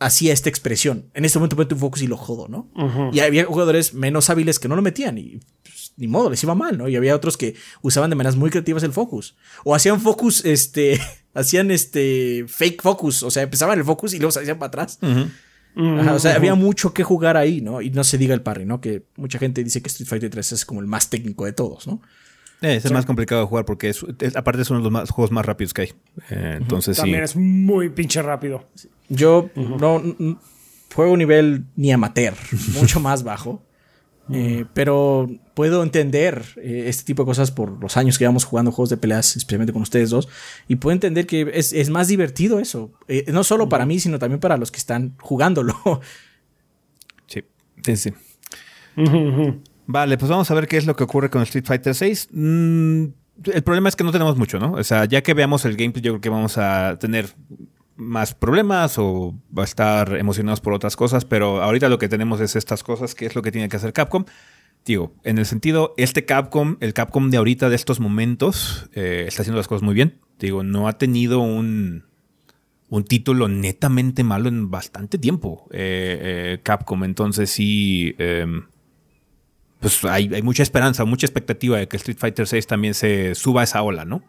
hacía 0.00 0.32
esta 0.32 0.48
expresión. 0.48 1.10
En 1.14 1.24
este 1.24 1.38
momento 1.38 1.56
meto 1.56 1.74
un 1.74 1.80
focus 1.80 2.02
y 2.02 2.06
lo 2.06 2.16
jodo, 2.16 2.48
¿no? 2.48 2.70
Y 3.12 3.20
había 3.20 3.44
jugadores 3.44 3.94
menos 3.94 4.30
hábiles 4.30 4.58
que 4.58 4.66
no 4.66 4.74
lo 4.74 4.82
metían 4.82 5.18
y 5.18 5.40
pues, 5.90 5.98
ni 5.98 6.08
modo, 6.08 6.30
les 6.30 6.42
iba 6.42 6.54
mal, 6.54 6.78
¿no? 6.78 6.88
Y 6.88 6.96
había 6.96 7.14
otros 7.14 7.36
que 7.36 7.54
usaban 7.82 8.10
de 8.10 8.16
maneras 8.16 8.36
muy 8.36 8.50
creativas 8.50 8.82
el 8.82 8.92
focus. 8.92 9.36
O 9.64 9.74
hacían 9.74 10.00
focus, 10.00 10.44
este, 10.44 11.00
hacían 11.34 11.70
este 11.70 12.44
fake 12.48 12.82
focus, 12.82 13.22
o 13.22 13.30
sea, 13.30 13.42
empezaban 13.42 13.78
el 13.78 13.84
focus 13.84 14.14
y 14.14 14.18
luego 14.18 14.32
se 14.32 14.40
hacían 14.40 14.58
para 14.58 14.68
atrás. 14.68 14.98
o 15.76 16.18
sea, 16.18 16.34
había 16.34 16.54
mucho 16.54 16.92
que 16.92 17.04
jugar 17.04 17.36
ahí, 17.36 17.60
¿no? 17.60 17.80
Y 17.80 17.90
no 17.90 18.04
se 18.04 18.18
diga 18.18 18.34
el 18.34 18.42
parry, 18.42 18.64
¿no? 18.64 18.80
Que 18.80 19.04
mucha 19.16 19.38
gente 19.38 19.62
dice 19.64 19.82
que 19.82 19.88
Street 19.88 20.08
Fighter 20.08 20.30
3 20.30 20.52
es 20.52 20.64
como 20.64 20.80
el 20.80 20.86
más 20.86 21.10
técnico 21.10 21.44
de 21.44 21.52
todos, 21.52 21.86
¿no? 21.86 22.00
Eh, 22.62 22.76
es 22.76 22.84
el 22.84 22.92
más 22.92 23.06
complicado 23.06 23.40
de 23.40 23.46
jugar 23.46 23.64
porque 23.64 23.88
es, 23.88 24.04
aparte 24.36 24.60
es 24.60 24.70
uno 24.70 24.82
de 24.82 24.90
los 24.90 25.10
juegos 25.10 25.30
más 25.30 25.46
rápidos 25.46 25.72
que 25.72 25.82
hay. 25.82 25.88
Eh, 26.30 26.58
entonces 26.60 26.96
También 26.96 27.22
es 27.22 27.34
muy 27.34 27.88
pinche 27.88 28.20
rápido. 28.20 28.66
Yo 29.08 29.48
no, 29.54 30.02
juego 30.94 31.16
nivel 31.16 31.64
ni 31.76 31.90
amateur, 31.92 32.34
mucho 32.74 33.00
más 33.00 33.22
bajo. 33.22 33.62
Eh, 34.32 34.64
pero 34.74 35.28
puedo 35.54 35.82
entender 35.82 36.44
este 36.62 37.04
tipo 37.04 37.22
de 37.22 37.26
cosas 37.26 37.50
por 37.50 37.82
los 37.82 37.96
años 37.96 38.18
que 38.18 38.22
llevamos 38.22 38.44
jugando 38.44 38.70
juegos 38.70 38.90
de 38.90 38.96
peleas, 38.96 39.36
especialmente 39.36 39.72
con 39.72 39.82
ustedes 39.82 40.10
dos. 40.10 40.28
Y 40.68 40.76
puedo 40.76 40.92
entender 40.92 41.26
que 41.26 41.50
es, 41.54 41.90
más 41.90 42.08
divertido 42.08 42.60
eso. 42.60 42.92
no 43.28 43.44
solo 43.44 43.68
para 43.68 43.86
mí, 43.86 43.98
sino 44.00 44.18
también 44.18 44.40
para 44.40 44.56
los 44.56 44.70
que 44.70 44.78
están 44.78 45.14
jugándolo. 45.20 45.74
Sí, 47.26 47.44
sí, 47.84 47.96
sí. 47.96 48.12
Vale, 49.86 50.18
pues 50.18 50.30
vamos 50.30 50.50
a 50.50 50.54
ver 50.54 50.68
qué 50.68 50.76
es 50.76 50.86
lo 50.86 50.94
que 50.94 51.04
ocurre 51.04 51.30
con 51.30 51.42
Street 51.42 51.64
Fighter 51.66 51.94
6. 51.94 52.28
Mm, 52.30 53.04
el 53.44 53.62
problema 53.62 53.88
es 53.88 53.96
que 53.96 54.04
no 54.04 54.12
tenemos 54.12 54.36
mucho, 54.36 54.58
¿no? 54.58 54.72
O 54.72 54.84
sea, 54.84 55.04
ya 55.04 55.22
que 55.22 55.34
veamos 55.34 55.64
el 55.64 55.76
gameplay, 55.76 56.02
yo 56.02 56.12
creo 56.12 56.20
que 56.20 56.28
vamos 56.28 56.58
a 56.58 56.96
tener 57.00 57.26
más 58.00 58.34
problemas 58.34 58.98
o 58.98 59.34
va 59.56 59.62
a 59.62 59.64
estar 59.64 60.16
emocionados 60.16 60.60
por 60.60 60.72
otras 60.72 60.96
cosas, 60.96 61.24
pero 61.24 61.62
ahorita 61.62 61.88
lo 61.88 61.98
que 61.98 62.08
tenemos 62.08 62.40
es 62.40 62.56
estas 62.56 62.82
cosas, 62.82 63.14
que 63.14 63.26
es 63.26 63.34
lo 63.34 63.42
que 63.42 63.52
tiene 63.52 63.68
que 63.68 63.76
hacer 63.76 63.92
Capcom. 63.92 64.24
Digo, 64.84 65.14
en 65.24 65.38
el 65.38 65.46
sentido, 65.46 65.94
este 65.98 66.24
Capcom, 66.24 66.76
el 66.80 66.94
Capcom 66.94 67.30
de 67.30 67.36
ahorita, 67.36 67.68
de 67.68 67.76
estos 67.76 68.00
momentos, 68.00 68.88
eh, 68.94 69.26
está 69.28 69.42
haciendo 69.42 69.58
las 69.58 69.68
cosas 69.68 69.82
muy 69.82 69.94
bien. 69.94 70.18
Digo, 70.38 70.62
no 70.62 70.88
ha 70.88 70.94
tenido 70.94 71.40
un, 71.40 72.04
un 72.88 73.04
título 73.04 73.48
netamente 73.48 74.24
malo 74.24 74.48
en 74.48 74.70
bastante 74.70 75.18
tiempo, 75.18 75.68
eh, 75.70 76.18
eh, 76.20 76.60
Capcom. 76.62 77.04
Entonces 77.04 77.50
sí, 77.50 78.14
em, 78.18 78.64
pues 79.80 80.04
hay, 80.04 80.42
mucha 80.42 80.62
esperanza, 80.62 81.04
mucha 81.04 81.26
expectativa 81.26 81.78
de 81.78 81.88
que 81.88 81.96
Street 81.96 82.18
Fighter 82.18 82.46
6 82.46 82.66
también 82.66 82.94
se 82.94 83.34
suba 83.34 83.62
a 83.62 83.64
esa 83.64 83.82
ola, 83.82 84.04
¿no? 84.04 84.22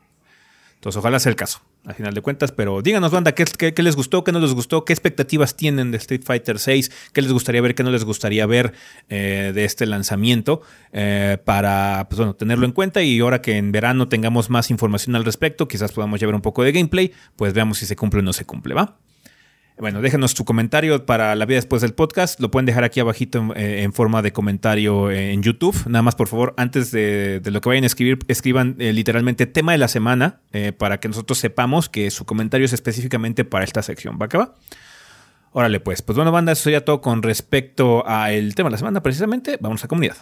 Entonces, 0.81 0.97
ojalá 0.97 1.19
sea 1.19 1.29
el 1.29 1.35
caso, 1.35 1.61
al 1.85 1.93
final 1.93 2.15
de 2.15 2.21
cuentas. 2.21 2.51
Pero 2.51 2.81
díganos, 2.81 3.11
banda, 3.11 3.35
¿qué, 3.35 3.83
les 3.83 3.95
gustó, 3.95 4.23
qué 4.23 4.31
no 4.31 4.39
les 4.39 4.55
gustó, 4.55 4.83
qué 4.83 4.93
expectativas 4.93 5.55
tienen 5.55 5.91
de 5.91 5.97
Street 5.97 6.23
Fighter 6.25 6.57
6, 6.57 6.91
qué 7.13 7.21
les 7.21 7.31
gustaría 7.31 7.61
ver, 7.61 7.75
qué 7.75 7.83
no 7.83 7.91
les 7.91 8.03
gustaría 8.03 8.47
ver 8.47 8.73
eh, 9.07 9.51
de 9.53 9.63
este 9.63 9.85
lanzamiento, 9.85 10.63
eh, 10.91 11.37
para 11.45 12.07
pues, 12.09 12.17
bueno, 12.17 12.33
tenerlo 12.33 12.65
en 12.65 12.71
cuenta. 12.71 13.03
Y 13.03 13.19
ahora 13.19 13.43
que 13.43 13.57
en 13.57 13.71
verano 13.71 14.07
tengamos 14.07 14.49
más 14.49 14.71
información 14.71 15.15
al 15.15 15.23
respecto, 15.23 15.67
quizás 15.67 15.91
podamos 15.91 16.19
llevar 16.19 16.33
un 16.33 16.41
poco 16.41 16.63
de 16.63 16.71
gameplay, 16.71 17.13
pues 17.35 17.53
veamos 17.53 17.77
si 17.77 17.85
se 17.85 17.95
cumple 17.95 18.21
o 18.21 18.23
no 18.23 18.33
se 18.33 18.45
cumple, 18.45 18.73
¿va? 18.73 18.97
Bueno, 19.81 19.99
déjenos 19.99 20.33
su 20.33 20.45
comentario 20.45 21.07
para 21.07 21.33
la 21.33 21.47
vida 21.47 21.55
después 21.55 21.81
del 21.81 21.95
podcast. 21.95 22.39
Lo 22.39 22.51
pueden 22.51 22.67
dejar 22.67 22.83
aquí 22.83 22.99
abajito 22.99 23.39
en, 23.39 23.51
eh, 23.55 23.89
forma 23.91 24.21
de 24.21 24.31
comentario 24.31 25.09
eh, 25.09 25.33
en 25.33 25.41
YouTube. 25.41 25.75
Nada 25.87 26.03
más, 26.03 26.13
por 26.13 26.27
favor, 26.27 26.53
antes 26.55 26.91
de, 26.91 27.41
lo 27.43 27.61
que 27.61 27.69
vayan 27.69 27.83
a 27.83 27.87
escribir, 27.87 28.19
escriban 28.27 28.75
eh, 28.77 28.93
literalmente 28.93 29.47
tema 29.47 29.71
de 29.71 29.79
la 29.79 29.87
semana 29.87 30.39
para 30.77 30.99
que 30.99 31.07
nosotros 31.07 31.39
sepamos 31.39 31.89
que 31.89 32.11
su 32.11 32.25
comentario 32.25 32.65
es 32.65 32.73
específicamente 32.73 33.43
para 33.43 33.65
esta 33.65 33.81
sección. 33.81 34.19
¿Va 34.21 34.27
acá? 34.27 34.53
Órale, 35.51 35.79
pues. 35.79 36.03
Pues 36.03 36.15
bueno, 36.15 36.31
banda, 36.31 36.51
eso 36.51 36.61
sería 36.61 36.85
todo 36.85 37.01
con 37.01 37.23
respecto 37.23 38.05
al 38.05 38.53
tema 38.53 38.69
de 38.69 38.73
la 38.73 38.77
semana, 38.77 39.01
precisamente. 39.01 39.57
Vamos 39.59 39.83
a 39.83 39.87
comunidad. 39.87 40.17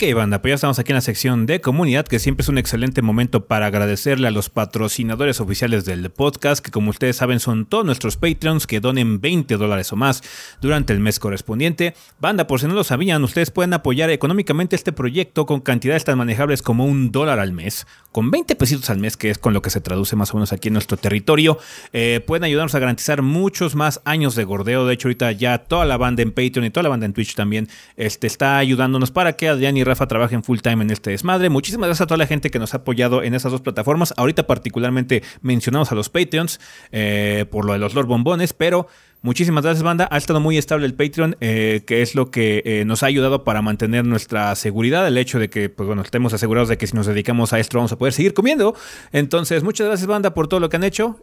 Ok, 0.00 0.14
banda, 0.14 0.40
pues 0.40 0.52
ya 0.52 0.54
estamos 0.54 0.78
aquí 0.78 0.92
en 0.92 0.94
la 0.94 1.00
sección 1.00 1.44
de 1.44 1.60
comunidad, 1.60 2.06
que 2.06 2.20
siempre 2.20 2.42
es 2.44 2.48
un 2.48 2.56
excelente 2.56 3.02
momento 3.02 3.46
para 3.46 3.66
agradecerle 3.66 4.28
a 4.28 4.30
los 4.30 4.48
patrocinadores 4.48 5.40
oficiales 5.40 5.84
del 5.86 6.08
podcast, 6.10 6.64
que 6.64 6.70
como 6.70 6.90
ustedes 6.90 7.16
saben 7.16 7.40
son 7.40 7.66
todos 7.66 7.84
nuestros 7.84 8.16
Patreons 8.16 8.68
que 8.68 8.78
donen 8.78 9.20
20 9.20 9.56
dólares 9.56 9.92
o 9.92 9.96
más 9.96 10.22
durante 10.60 10.92
el 10.92 11.00
mes 11.00 11.18
correspondiente. 11.18 11.96
Banda, 12.20 12.46
por 12.46 12.60
si 12.60 12.68
no 12.68 12.74
lo 12.74 12.84
sabían, 12.84 13.24
ustedes 13.24 13.50
pueden 13.50 13.74
apoyar 13.74 14.08
económicamente 14.10 14.76
este 14.76 14.92
proyecto 14.92 15.46
con 15.46 15.60
cantidades 15.62 16.04
tan 16.04 16.16
manejables 16.16 16.62
como 16.62 16.84
un 16.84 17.10
dólar 17.10 17.40
al 17.40 17.50
mes, 17.50 17.84
con 18.12 18.30
20 18.30 18.54
pesitos 18.54 18.90
al 18.90 18.98
mes, 18.98 19.16
que 19.16 19.30
es 19.30 19.38
con 19.38 19.52
lo 19.52 19.62
que 19.62 19.70
se 19.70 19.80
traduce 19.80 20.14
más 20.14 20.30
o 20.30 20.34
menos 20.36 20.52
aquí 20.52 20.68
en 20.68 20.74
nuestro 20.74 20.96
territorio. 20.96 21.58
Eh, 21.92 22.22
pueden 22.24 22.44
ayudarnos 22.44 22.76
a 22.76 22.78
garantizar 22.78 23.22
muchos 23.22 23.74
más 23.74 24.00
años 24.04 24.36
de 24.36 24.44
gordeo. 24.44 24.86
De 24.86 24.94
hecho, 24.94 25.08
ahorita 25.08 25.32
ya 25.32 25.58
toda 25.58 25.84
la 25.86 25.96
banda 25.96 26.22
en 26.22 26.30
Patreon 26.30 26.66
y 26.66 26.70
toda 26.70 26.84
la 26.84 26.90
banda 26.90 27.06
en 27.06 27.14
Twitch 27.14 27.34
también 27.34 27.68
este, 27.96 28.28
está 28.28 28.58
ayudándonos 28.58 29.10
para 29.10 29.32
que 29.32 29.48
Adrián 29.48 29.76
y 29.76 29.87
Rafa 29.88 30.06
trabajen 30.06 30.42
full 30.44 30.58
time 30.58 30.84
en 30.84 30.90
este 30.90 31.10
desmadre. 31.10 31.48
Muchísimas 31.50 31.88
gracias 31.88 32.04
a 32.04 32.06
toda 32.06 32.18
la 32.18 32.26
gente 32.26 32.50
que 32.50 32.58
nos 32.58 32.74
ha 32.74 32.78
apoyado 32.78 33.22
en 33.22 33.34
esas 33.34 33.52
dos 33.52 33.60
plataformas. 33.60 34.14
Ahorita 34.16 34.46
particularmente 34.46 35.22
mencionamos 35.42 35.90
a 35.90 35.94
los 35.94 36.08
Patreons 36.08 36.60
eh, 36.92 37.46
por 37.50 37.64
lo 37.64 37.72
de 37.72 37.78
los 37.78 37.94
Lord 37.94 38.06
Bombones, 38.06 38.52
pero 38.52 38.86
Muchísimas 39.20 39.64
gracias, 39.64 39.82
banda. 39.82 40.06
Ha 40.12 40.16
estado 40.16 40.38
muy 40.38 40.58
estable 40.58 40.86
el 40.86 40.94
Patreon, 40.94 41.36
eh, 41.40 41.82
que 41.84 42.02
es 42.02 42.14
lo 42.14 42.30
que 42.30 42.62
eh, 42.64 42.84
nos 42.84 43.02
ha 43.02 43.06
ayudado 43.06 43.42
para 43.42 43.62
mantener 43.62 44.04
nuestra 44.04 44.54
seguridad. 44.54 45.08
El 45.08 45.18
hecho 45.18 45.40
de 45.40 45.50
que, 45.50 45.68
pues 45.68 45.88
bueno, 45.88 46.02
estemos 46.02 46.32
asegurados 46.34 46.68
de 46.68 46.78
que 46.78 46.86
si 46.86 46.94
nos 46.94 47.06
dedicamos 47.06 47.52
a 47.52 47.58
esto 47.58 47.78
vamos 47.78 47.90
a 47.90 47.98
poder 47.98 48.14
seguir 48.14 48.32
comiendo. 48.32 48.76
Entonces, 49.10 49.64
muchas 49.64 49.88
gracias, 49.88 50.06
banda, 50.06 50.34
por 50.34 50.46
todo 50.46 50.60
lo 50.60 50.68
que 50.68 50.76
han 50.76 50.84
hecho. 50.84 51.18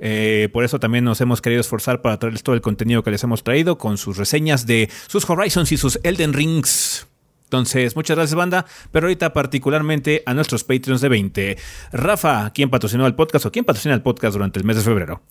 por 0.51 0.65
eso 0.65 0.77
también 0.77 1.05
nos 1.05 1.21
hemos 1.21 1.41
querido 1.41 1.61
esforzar 1.61 2.01
para 2.01 2.19
traerles 2.19 2.43
todo 2.43 2.53
el 2.53 2.61
contenido 2.61 3.01
que 3.01 3.11
les 3.11 3.23
hemos 3.23 3.45
traído 3.45 3.77
con 3.77 3.97
sus 3.97 4.17
reseñas 4.17 4.65
de 4.65 4.89
sus 5.07 5.29
Horizons 5.29 5.71
y 5.71 5.77
sus 5.77 5.97
Elden 6.03 6.33
Rings. 6.33 7.07
Entonces, 7.55 7.95
muchas 7.95 8.17
gracias, 8.17 8.35
banda. 8.35 8.65
Pero 8.91 9.07
ahorita, 9.07 9.31
particularmente 9.31 10.23
a 10.25 10.33
nuestros 10.33 10.63
Patreons 10.63 10.99
de 10.99 11.09
20. 11.09 11.57
Rafa, 11.93 12.51
¿quién 12.53 12.69
patrocinó 12.69 13.07
el 13.07 13.15
podcast 13.15 13.45
o 13.45 13.51
quién 13.51 13.63
patrocina 13.63 13.95
el 13.95 14.01
podcast 14.01 14.33
durante 14.33 14.59
el 14.59 14.65
mes 14.65 14.75
de 14.75 14.83
febrero? 14.83 15.21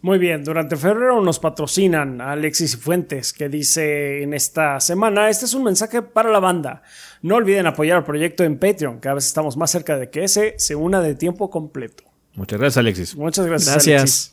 Muy 0.00 0.18
bien, 0.18 0.42
durante 0.42 0.76
febrero 0.76 1.20
nos 1.20 1.38
patrocinan 1.38 2.20
Alexis 2.20 2.74
y 2.74 2.76
Fuentes, 2.76 3.32
que 3.32 3.48
dice 3.48 4.22
en 4.22 4.34
esta 4.34 4.80
semana: 4.80 5.28
Este 5.28 5.44
es 5.44 5.54
un 5.54 5.62
mensaje 5.62 6.02
para 6.02 6.30
la 6.30 6.40
banda. 6.40 6.82
No 7.22 7.36
olviden 7.36 7.66
apoyar 7.66 7.98
al 7.98 8.04
proyecto 8.04 8.42
en 8.42 8.58
Patreon, 8.58 8.98
cada 8.98 9.16
vez 9.16 9.26
estamos 9.26 9.56
más 9.56 9.70
cerca 9.70 9.96
de 9.96 10.10
que 10.10 10.24
ese 10.24 10.54
se 10.58 10.74
una 10.74 11.00
de 11.00 11.14
tiempo 11.14 11.50
completo. 11.50 12.04
Muchas 12.34 12.58
gracias, 12.58 12.78
Alexis. 12.78 13.16
Muchas 13.16 13.46
gracias, 13.46 13.74
gracias. 13.74 14.00
Alexis. 14.00 14.31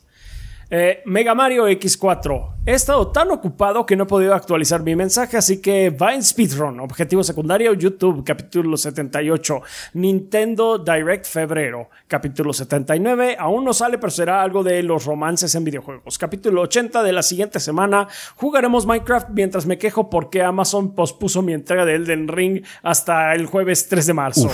Eh, 0.71 1.01
Mega 1.05 1.33
Mario 1.33 1.67
X4. 1.67 2.57
He 2.63 2.73
estado 2.73 3.07
tan 3.07 3.31
ocupado 3.31 3.87
que 3.87 3.95
no 3.95 4.03
he 4.03 4.07
podido 4.07 4.35
actualizar 4.35 4.83
mi 4.83 4.95
mensaje, 4.95 5.35
así 5.35 5.59
que 5.59 5.89
va 5.89 6.13
en 6.13 6.23
speedrun. 6.23 6.79
Objetivo 6.79 7.23
secundario, 7.23 7.73
YouTube, 7.73 8.23
capítulo 8.23 8.77
78. 8.77 9.61
Nintendo 9.93 10.77
Direct 10.77 11.25
febrero, 11.25 11.89
capítulo 12.07 12.53
79. 12.53 13.37
Aún 13.39 13.65
no 13.65 13.73
sale, 13.73 13.97
pero 13.97 14.11
será 14.11 14.43
algo 14.43 14.61
de 14.61 14.83
los 14.83 15.05
romances 15.05 15.55
en 15.55 15.63
videojuegos. 15.63 16.19
Capítulo 16.19 16.61
80 16.61 17.01
de 17.01 17.13
la 17.13 17.23
siguiente 17.23 17.59
semana. 17.59 18.07
Jugaremos 18.35 18.85
Minecraft 18.85 19.29
mientras 19.29 19.65
me 19.65 19.79
quejo 19.79 20.11
porque 20.11 20.43
Amazon 20.43 20.93
pospuso 20.93 21.41
mi 21.41 21.53
entrega 21.53 21.83
de 21.85 21.95
Elden 21.95 22.27
Ring 22.27 22.63
hasta 22.83 23.33
el 23.33 23.47
jueves 23.47 23.89
3 23.89 24.05
de 24.05 24.13
marzo. 24.13 24.51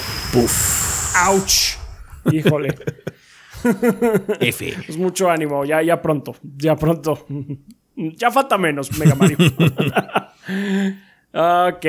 Ouch. 1.27 1.77
Híjole. 2.31 2.73
F. 4.40 4.73
Pues 4.86 4.98
mucho 4.98 5.30
ánimo, 5.30 5.65
ya, 5.65 5.82
ya 5.82 6.02
pronto, 6.02 6.36
ya 6.57 6.76
pronto. 6.76 7.26
Ya 7.98 8.30
falta 8.30 8.57
menos, 8.57 8.91
Mega 8.99 9.15
Mario. 9.15 9.38
ok, 11.34 11.86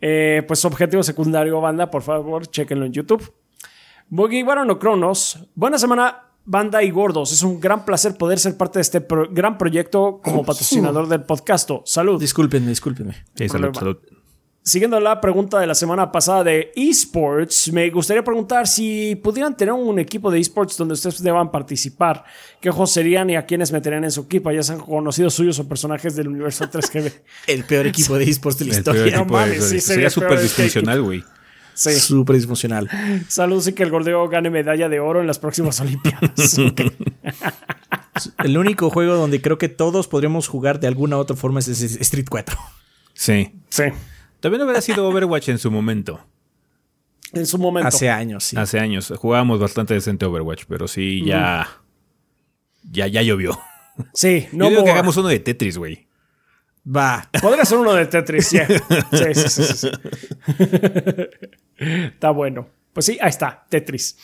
eh, 0.00 0.42
pues 0.48 0.64
objetivo 0.64 1.02
secundario, 1.02 1.60
banda, 1.60 1.90
por 1.90 2.00
favor, 2.02 2.46
chequenlo 2.46 2.86
en 2.86 2.92
YouTube. 2.92 3.30
Boogie 4.08 4.42
o 4.42 4.78
Cronos, 4.78 5.38
buena 5.54 5.76
semana, 5.76 6.22
banda 6.46 6.82
y 6.82 6.90
gordos. 6.90 7.32
Es 7.32 7.42
un 7.42 7.60
gran 7.60 7.84
placer 7.84 8.16
poder 8.16 8.38
ser 8.38 8.56
parte 8.56 8.78
de 8.78 8.82
este 8.82 9.00
pro- 9.02 9.28
gran 9.30 9.58
proyecto 9.58 10.20
como 10.24 10.44
patrocinador 10.44 11.08
del 11.08 11.24
podcast. 11.24 11.70
Salud. 11.84 12.18
Discúlpenme, 12.18 12.68
discúlpenme. 12.68 13.14
Sí, 13.34 13.48
salud, 13.48 13.74
salud. 13.74 13.98
Siguiendo 14.62 15.00
la 15.00 15.20
pregunta 15.22 15.58
de 15.58 15.66
la 15.66 15.74
semana 15.74 16.12
pasada 16.12 16.44
de 16.44 16.70
esports, 16.76 17.72
me 17.72 17.88
gustaría 17.88 18.22
preguntar 18.22 18.68
si 18.68 19.16
pudieran 19.16 19.56
tener 19.56 19.72
un 19.72 19.98
equipo 19.98 20.30
de 20.30 20.38
esports 20.38 20.76
donde 20.76 20.94
ustedes 20.94 21.22
deban 21.22 21.50
participar, 21.50 22.24
qué 22.60 22.70
juegos 22.70 22.92
serían 22.92 23.30
y 23.30 23.36
a 23.36 23.46
quiénes 23.46 23.72
meterían 23.72 24.04
en 24.04 24.10
su 24.10 24.20
equipo, 24.22 24.50
ya 24.52 24.62
sean 24.62 24.78
conocidos 24.80 25.32
suyos 25.32 25.58
o 25.58 25.66
personajes 25.66 26.14
del 26.14 26.28
universo 26.28 26.70
3GB. 26.70 27.12
El 27.46 27.64
peor 27.64 27.86
equipo 27.86 28.18
de 28.18 28.24
esports 28.24 28.58
de 28.58 28.66
la 28.66 28.76
El 28.76 28.84
peor 28.84 28.96
historia. 28.96 29.16
No 29.16 29.22
equipo 29.22 29.38
de- 29.38 29.46
mames, 29.46 29.64
sí, 29.64 29.80
sería 29.80 30.10
súper 30.10 30.28
peor 30.28 30.42
disfuncional, 30.42 31.02
güey. 31.02 31.24
Sí. 31.72 31.92
Súper 31.98 32.36
disfuncional. 32.36 32.90
Saludos 33.28 33.66
y 33.68 33.72
que 33.72 33.82
el 33.82 33.90
gordeo 33.90 34.28
gane 34.28 34.50
medalla 34.50 34.90
de 34.90 35.00
oro 35.00 35.22
en 35.22 35.26
las 35.26 35.38
próximas 35.38 35.80
Olimpiadas. 35.80 36.58
El 38.44 38.58
único 38.58 38.90
juego 38.90 39.14
donde 39.14 39.40
creo 39.40 39.56
que 39.56 39.70
todos 39.70 40.06
podríamos 40.06 40.48
jugar 40.48 40.80
de 40.80 40.88
alguna 40.88 41.16
otra 41.16 41.36
forma 41.36 41.60
es 41.60 41.68
Street 41.68 42.26
4. 42.28 42.58
Sí. 43.14 43.52
Sí, 43.70 43.84
También 44.40 44.62
hubiera 44.62 44.80
sido 44.80 45.06
Overwatch 45.08 45.50
en 45.50 45.58
su 45.58 45.70
momento. 45.70 46.26
en 47.32 47.46
su 47.46 47.58
momento. 47.58 47.88
Hace 47.88 48.10
años, 48.10 48.44
sí. 48.44 48.56
Hace 48.56 48.80
años. 48.80 49.12
Jugábamos 49.16 49.60
bastante 49.60 49.94
decente 49.94 50.26
Overwatch, 50.26 50.64
pero 50.68 50.88
sí, 50.88 51.24
ya. 51.24 51.68
Ya, 52.90 53.06
ya 53.06 53.22
llovió. 53.22 53.58
Sí, 54.14 54.48
no 54.52 54.64
Yo 54.64 54.70
digo 54.70 54.84
que 54.84 54.90
hagamos 54.90 55.16
uno 55.16 55.28
de 55.28 55.40
Tetris, 55.40 55.78
güey. 55.78 56.08
Va. 56.84 57.28
Podría 57.42 57.64
ser 57.64 57.78
uno 57.78 57.92
de 57.92 58.06
Tetris, 58.06 58.50
yeah. 58.50 58.66
sí. 59.12 59.34
Sí, 59.34 59.48
sí, 59.48 59.62
sí, 59.62 59.74
sí. 59.74 59.90
está 61.76 62.30
bueno. 62.30 62.68
Pues 62.92 63.06
sí, 63.06 63.18
ahí 63.20 63.28
está, 63.28 63.66
Tetris. 63.68 64.16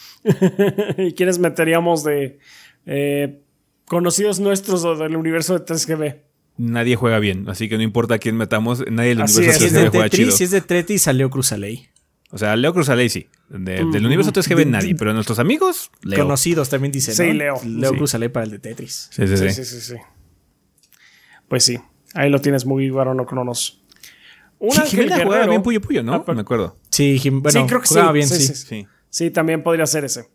¿Y 0.98 1.12
quiénes 1.12 1.38
meteríamos 1.38 2.02
de 2.02 2.38
eh, 2.86 3.42
conocidos 3.84 4.40
nuestros 4.40 4.84
o 4.84 4.96
del 4.96 5.16
universo 5.16 5.58
de 5.58 5.64
3GB? 5.64 6.25
Nadie 6.58 6.96
juega 6.96 7.18
bien, 7.18 7.48
así 7.48 7.68
que 7.68 7.76
no 7.76 7.82
importa 7.82 8.18
quién 8.18 8.36
metamos, 8.36 8.82
nadie 8.90 9.10
del 9.10 9.22
Así 9.22 9.38
universo 9.38 9.64
es. 9.64 9.70
Si 9.70 9.76
es 9.76 9.80
3GB 9.80 9.82
de 9.84 9.88
juega 9.90 10.08
chido. 10.08 10.22
Tetris, 10.28 10.36
si 10.38 10.44
es 10.44 10.50
de 10.50 10.60
Tetris, 10.62 11.02
salió 11.02 11.28
Cruzaley. 11.30 11.88
O 12.30 12.38
sea, 12.38 12.56
Leo 12.56 12.72
Cruzaley 12.72 13.08
sí. 13.08 13.28
De- 13.48 13.84
del 13.92 14.04
universo 14.06 14.32
3GB 14.32 14.66
nadie, 14.66 14.94
pero 14.96 15.12
nuestros 15.12 15.38
amigos, 15.38 15.90
Leo. 16.02 16.20
Conocidos 16.24 16.68
también 16.68 16.90
dicen. 16.92 17.14
Sí, 17.14 17.26
¿no? 17.28 17.32
Leo. 17.34 17.60
Leo 17.64 17.90
Sí. 17.92 17.96
Cruzaley 17.98 18.28
para 18.30 18.44
el 18.44 18.50
de 18.52 18.58
Tetris. 18.58 19.08
Sí, 19.12 19.26
sí, 19.28 19.36
sí. 19.36 19.50
Sí, 19.50 19.64
sí, 19.64 19.80
sí, 19.80 19.80
sí. 19.80 19.94
Pues 21.48 21.64
sí, 21.64 21.78
ahí 22.14 22.30
lo 22.30 22.40
tienes 22.40 22.66
muy 22.66 22.90
varón 22.90 23.20
o 23.20 23.26
cronos. 23.26 23.82
Un 24.58 24.72
Sí, 24.72 24.80
ángel 24.80 25.04
Jimena 25.04 25.24
jugaba 25.24 25.46
bien 25.46 25.62
Puyo 25.62 25.80
Puyo, 25.80 26.02
¿no? 26.02 26.14
Ah, 26.14 26.24
pero- 26.24 26.34
Me 26.36 26.40
acuerdo. 26.42 26.76
Sí, 26.90 27.18
Jim- 27.18 27.42
bueno, 27.42 27.60
sí, 27.60 27.66
creo 27.66 27.80
que 27.80 27.86
sí. 27.86 27.94
jugaba 27.94 28.12
bien, 28.12 28.26
sí, 28.28 28.36
sí. 28.36 28.46
sí, 28.46 28.54
sí. 28.54 28.66
Sí. 28.66 28.86
Sí, 29.10 29.30
también 29.30 29.62
podría 29.62 29.86
ser 29.86 30.04
ese. 30.04 30.28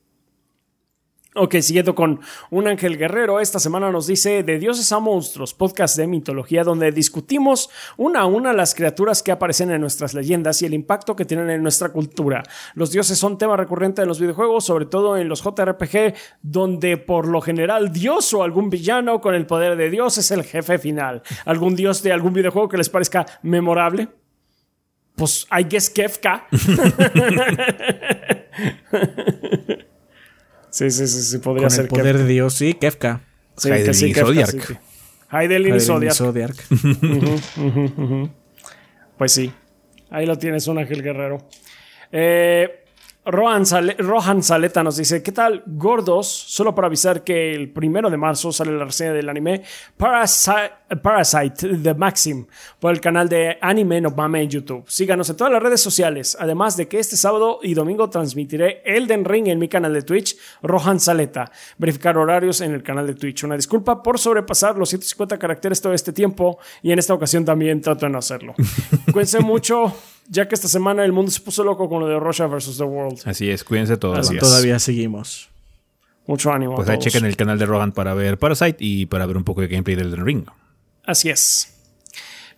Ok, 1.34 1.56
siguiendo 1.62 1.95
con 1.95 2.20
Un 2.49 2.68
Ángel 2.68 2.98
Guerrero, 2.98 3.40
esta 3.40 3.58
semana 3.58 3.90
nos 3.90 4.06
dice 4.06 4.44
De 4.44 4.60
dioses 4.60 4.91
a 4.91 4.99
monstruos, 4.99 5.53
podcast 5.53 5.95
de 5.95 6.06
mitología 6.06 6.66
donde 6.66 6.91
discutimos 6.91 7.70
una 7.95 8.20
a 8.22 8.26
una 8.26 8.52
las 8.52 8.76
criaturas 8.76 9.24
que 9.24 9.32
aparecen 9.32 9.72
en 9.72 9.80
nuestras 9.80 10.14
leyendas 10.14 10.62
y 10.62 10.66
el 10.66 10.74
impacto 10.74 11.16
que 11.16 11.24
tienen 11.24 11.49
en 11.49 11.64
nuestra 11.64 11.94
cultura. 11.94 12.44
Los 12.74 12.91
dioses 12.91 13.18
son 13.18 13.38
tema 13.38 13.56
recurrente 13.56 14.02
en 14.02 14.10
los 14.10 14.20
videojuegos, 14.20 14.66
sobre 14.66 14.88
todo 14.88 15.16
en 15.16 15.30
los 15.30 15.41
JRPG, 15.41 16.16
donde 16.41 16.98
por 16.98 17.30
lo 17.30 17.40
general 17.40 17.94
Dios 17.94 18.34
o 18.34 18.44
algún 18.44 18.70
villano 18.70 19.22
con 19.22 19.34
el 19.34 19.45
poder 19.45 19.78
de 19.78 19.90
Dios 19.90 20.18
es 20.18 20.32
el 20.32 20.44
jefe 20.44 20.80
final. 20.80 21.22
¿Algún 21.45 21.78
dios 21.78 22.03
de 22.03 22.12
algún 22.12 22.34
videojuego 22.34 22.68
que 22.68 22.76
les 22.76 22.90
parezca 22.90 23.26
memorable? 23.41 24.10
Pues 25.16 25.48
I 25.58 25.64
guess 25.64 25.90
Kefka. 25.90 26.49
Sí, 30.72 30.89
sí, 30.89 31.06
sí, 31.07 31.22
sí, 31.22 31.38
podría 31.38 31.68
Con 31.68 31.72
ser 31.72 31.81
el 31.84 31.88
poder 31.89 32.18
de 32.18 32.26
Dios, 32.26 32.53
sí, 32.56 32.73
Kefka. 32.73 33.22
Sí, 33.57 33.68
Hydelin 33.69 33.85
que 33.85 33.93
sí, 33.93 34.06
y 34.07 34.14
Kefka, 34.14 34.26
Zodiac. 34.27 34.49
sí, 34.49 34.73
Hydelin 35.31 35.76
y 35.76 35.80
Zodiac. 35.80 36.14
Zodiac. 36.14 36.56
Pues 39.18 39.34
sí, 39.34 39.52
ahí 40.10 40.26
lo 40.26 40.38
tienes, 40.38 40.68
un 40.68 40.80
ángel 40.80 41.03
guerrero. 41.03 41.38
Eh, 42.11 42.84
Rohan, 43.23 43.68
Sale- 43.68 43.95
Rohan 43.99 44.41
Saleta 44.41 44.81
nos 44.84 44.98
dice, 44.98 45.22
¿qué 45.22 45.31
tal, 45.31 45.61
gordos? 45.68 46.27
Solo 46.27 46.73
para 46.73 46.88
avisar 46.88 47.23
que 47.23 47.53
el 47.53 47.69
primero 47.69 48.10
de 48.10 48.18
marzo 48.18 48.52
sale 48.52 48.72
la 48.72 48.85
reseña 48.85 49.14
del 49.14 49.30
anime 49.30 49.61
Parasite, 49.95 50.72
Parasite 51.01 51.68
de 51.68 51.93
Maxim 51.93 52.45
por 52.80 52.91
el 52.91 52.99
canal 52.99 53.30
de 53.30 53.57
Anime 53.61 54.01
No 54.01 54.11
Mame 54.11 54.41
en 54.41 54.49
YouTube. 54.49 54.84
Síganos 54.88 55.30
en 55.30 55.38
todas 55.38 55.53
las 55.53 55.61
redes 55.61 55.81
sociales, 55.81 56.38
además 56.39 56.77
de 56.77 56.88
que 56.88 56.99
este 56.99 57.18
sábado 57.18 57.59
y 57.63 57.73
domingo 57.73 58.09
transmitiré 58.09 58.81
Elden 58.85 59.26
Ring 59.26 59.47
en 59.47 59.59
mi 59.59 59.68
canal 59.68 59.93
de 59.93 60.01
Twitch, 60.01 60.35
Rohan 60.61 60.99
Saleta. 60.99 61.51
Verificar 61.77 62.18
horarios 62.18 62.61
en 62.61 62.73
el 62.73 62.84
canal 62.84 63.07
de 63.07 63.13
Twitch. 63.13 63.43
Una 63.43 63.55
disculpa 63.55 64.01
por 64.03 64.19
sobrepasar 64.19 64.77
los 64.77 64.89
150 64.89 65.38
caracteres 65.38 65.81
todo 65.81 65.93
este 65.93 66.13
tiempo 66.13 66.59
y 66.81 66.91
en 66.91 66.99
esta 66.99 67.13
ocasión 67.13 67.45
también 67.45 67.81
trato 67.81 68.05
de 68.05 68.11
no 68.11 68.18
hacerlo. 68.18 68.53
Cuídense 69.11 69.39
mucho, 69.39 69.93
ya 70.27 70.47
que 70.47 70.55
esta 70.55 70.68
semana 70.68 71.05
el 71.05 71.11
mundo 71.11 71.31
se 71.31 71.41
puso 71.41 71.63
loco 71.63 71.88
con 71.89 72.01
lo 72.01 72.07
de 72.07 72.19
Russia 72.19 72.47
vs. 72.47 72.77
The 72.77 72.84
World. 72.84 73.22
Así 73.26 73.49
es, 73.49 73.63
cuídense 73.63 73.97
todos. 73.97 74.19
Así 74.19 74.35
es. 74.35 74.39
Todavía 74.41 74.80
seguimos. 74.80 75.49
Mucho 76.27 76.51
ánimo. 76.51 76.76
Pues 76.76 76.88
ahí 76.89 76.99
chequen 76.99 77.26
el 77.26 77.35
canal 77.35 77.57
de 77.57 77.65
Rogan 77.65 77.91
para 77.91 78.13
ver 78.13 78.38
Parasite 78.38 78.77
y 78.80 79.05
para 79.05 79.26
ver 79.26 79.38
un 79.38 79.43
poco 79.43 79.61
de 79.61 79.68
gameplay 79.68 79.95
del 79.95 80.07
Elden 80.07 80.26
Ring. 80.26 80.45
Así 81.06 81.30
es. 81.30 81.68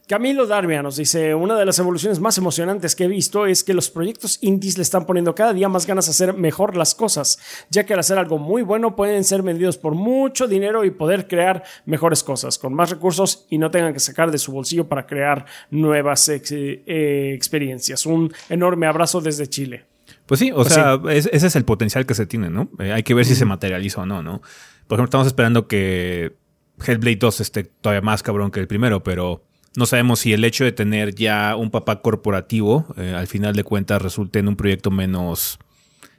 Camilo 0.05 0.45
Darmia 0.45 0.83
nos 0.83 0.97
dice, 0.97 1.33
una 1.33 1.57
de 1.57 1.65
las 1.65 1.79
evoluciones 1.79 2.19
más 2.19 2.37
emocionantes 2.37 2.93
que 2.93 3.05
he 3.05 3.07
visto 3.07 3.45
es 3.45 3.63
que 3.63 3.73
los 3.73 3.89
proyectos 3.89 4.37
indies 4.41 4.77
le 4.77 4.81
están 4.83 5.05
poniendo 5.05 5.33
cada 5.33 5.53
día 5.53 5.69
más 5.69 5.87
ganas 5.87 6.05
de 6.05 6.11
hacer 6.11 6.33
mejor 6.33 6.75
las 6.75 6.93
cosas, 6.93 7.39
ya 7.69 7.85
que 7.85 7.93
al 7.93 7.99
hacer 8.01 8.17
algo 8.17 8.37
muy 8.37 8.63
bueno 8.63 8.97
pueden 8.97 9.23
ser 9.23 9.43
vendidos 9.43 9.77
por 9.77 9.95
mucho 9.95 10.45
dinero 10.47 10.83
y 10.83 10.91
poder 10.91 11.25
crear 11.29 11.63
mejores 11.85 12.21
cosas, 12.21 12.59
con 12.59 12.73
más 12.73 12.89
recursos 12.89 13.45
y 13.49 13.57
no 13.57 13.71
tengan 13.71 13.93
que 13.93 14.01
sacar 14.01 14.29
de 14.29 14.37
su 14.39 14.51
bolsillo 14.51 14.89
para 14.89 15.07
crear 15.07 15.45
nuevas 15.71 16.27
ex- 16.27 16.51
eh, 16.51 17.31
experiencias. 17.33 18.05
Un 18.05 18.31
enorme 18.49 18.87
abrazo 18.87 19.21
desde 19.21 19.47
Chile. 19.47 19.85
Pues 20.25 20.37
sí, 20.41 20.51
o 20.53 20.65
sea, 20.65 20.99
es- 21.11 21.29
ese 21.31 21.47
es 21.47 21.55
el 21.55 21.63
potencial 21.63 22.05
que 22.05 22.13
se 22.13 22.25
tiene, 22.25 22.49
¿no? 22.49 22.69
Eh, 22.79 22.91
hay 22.91 23.03
que 23.03 23.13
ver 23.13 23.23
si 23.25 23.35
se 23.35 23.45
materializa 23.45 24.01
o 24.01 24.05
no, 24.05 24.21
¿no? 24.21 24.41
Por 24.87 24.97
ejemplo, 24.97 25.05
estamos 25.05 25.27
esperando 25.27 25.65
que 25.69 26.35
Hellblade 26.85 27.15
2 27.17 27.41
esté 27.41 27.63
todavía 27.63 28.01
más 28.01 28.23
cabrón 28.23 28.51
que 28.51 28.59
el 28.59 28.67
primero, 28.67 29.03
pero 29.03 29.43
no 29.75 29.85
sabemos 29.85 30.19
si 30.19 30.33
el 30.33 30.43
hecho 30.45 30.63
de 30.63 30.71
tener 30.71 31.15
ya 31.15 31.55
un 31.55 31.71
papá 31.71 32.01
corporativo, 32.01 32.85
eh, 32.97 33.13
al 33.15 33.27
final 33.27 33.55
de 33.55 33.63
cuentas, 33.63 34.01
resulte 34.01 34.39
en 34.39 34.47
un 34.47 34.55
proyecto 34.55 34.91
menos. 34.91 35.59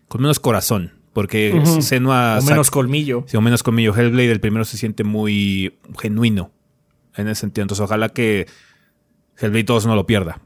con 0.09 0.21
menos 0.23 0.41
corazón. 0.41 0.93
Porque 1.13 1.63
Senua. 1.81 2.39
O 2.39 2.41
sac- 2.43 2.51
menos 2.51 2.71
colmillo. 2.73 3.25
Sí, 3.29 3.37
o 3.37 3.41
menos 3.41 3.63
conmigo. 3.63 3.95
Hellblade, 3.95 4.33
el 4.33 4.41
primero 4.41 4.65
se 4.65 4.77
siente 4.77 5.05
muy 5.05 5.79
genuino 6.01 6.51
en 7.17 7.29
ese 7.29 7.43
sentido. 7.43 7.63
Entonces, 7.63 7.85
ojalá 7.85 8.09
que 8.09 8.47
Hellblade 9.39 9.63
2 9.65 9.87
no 9.87 9.95
lo 9.95 10.07
pierda. 10.07 10.41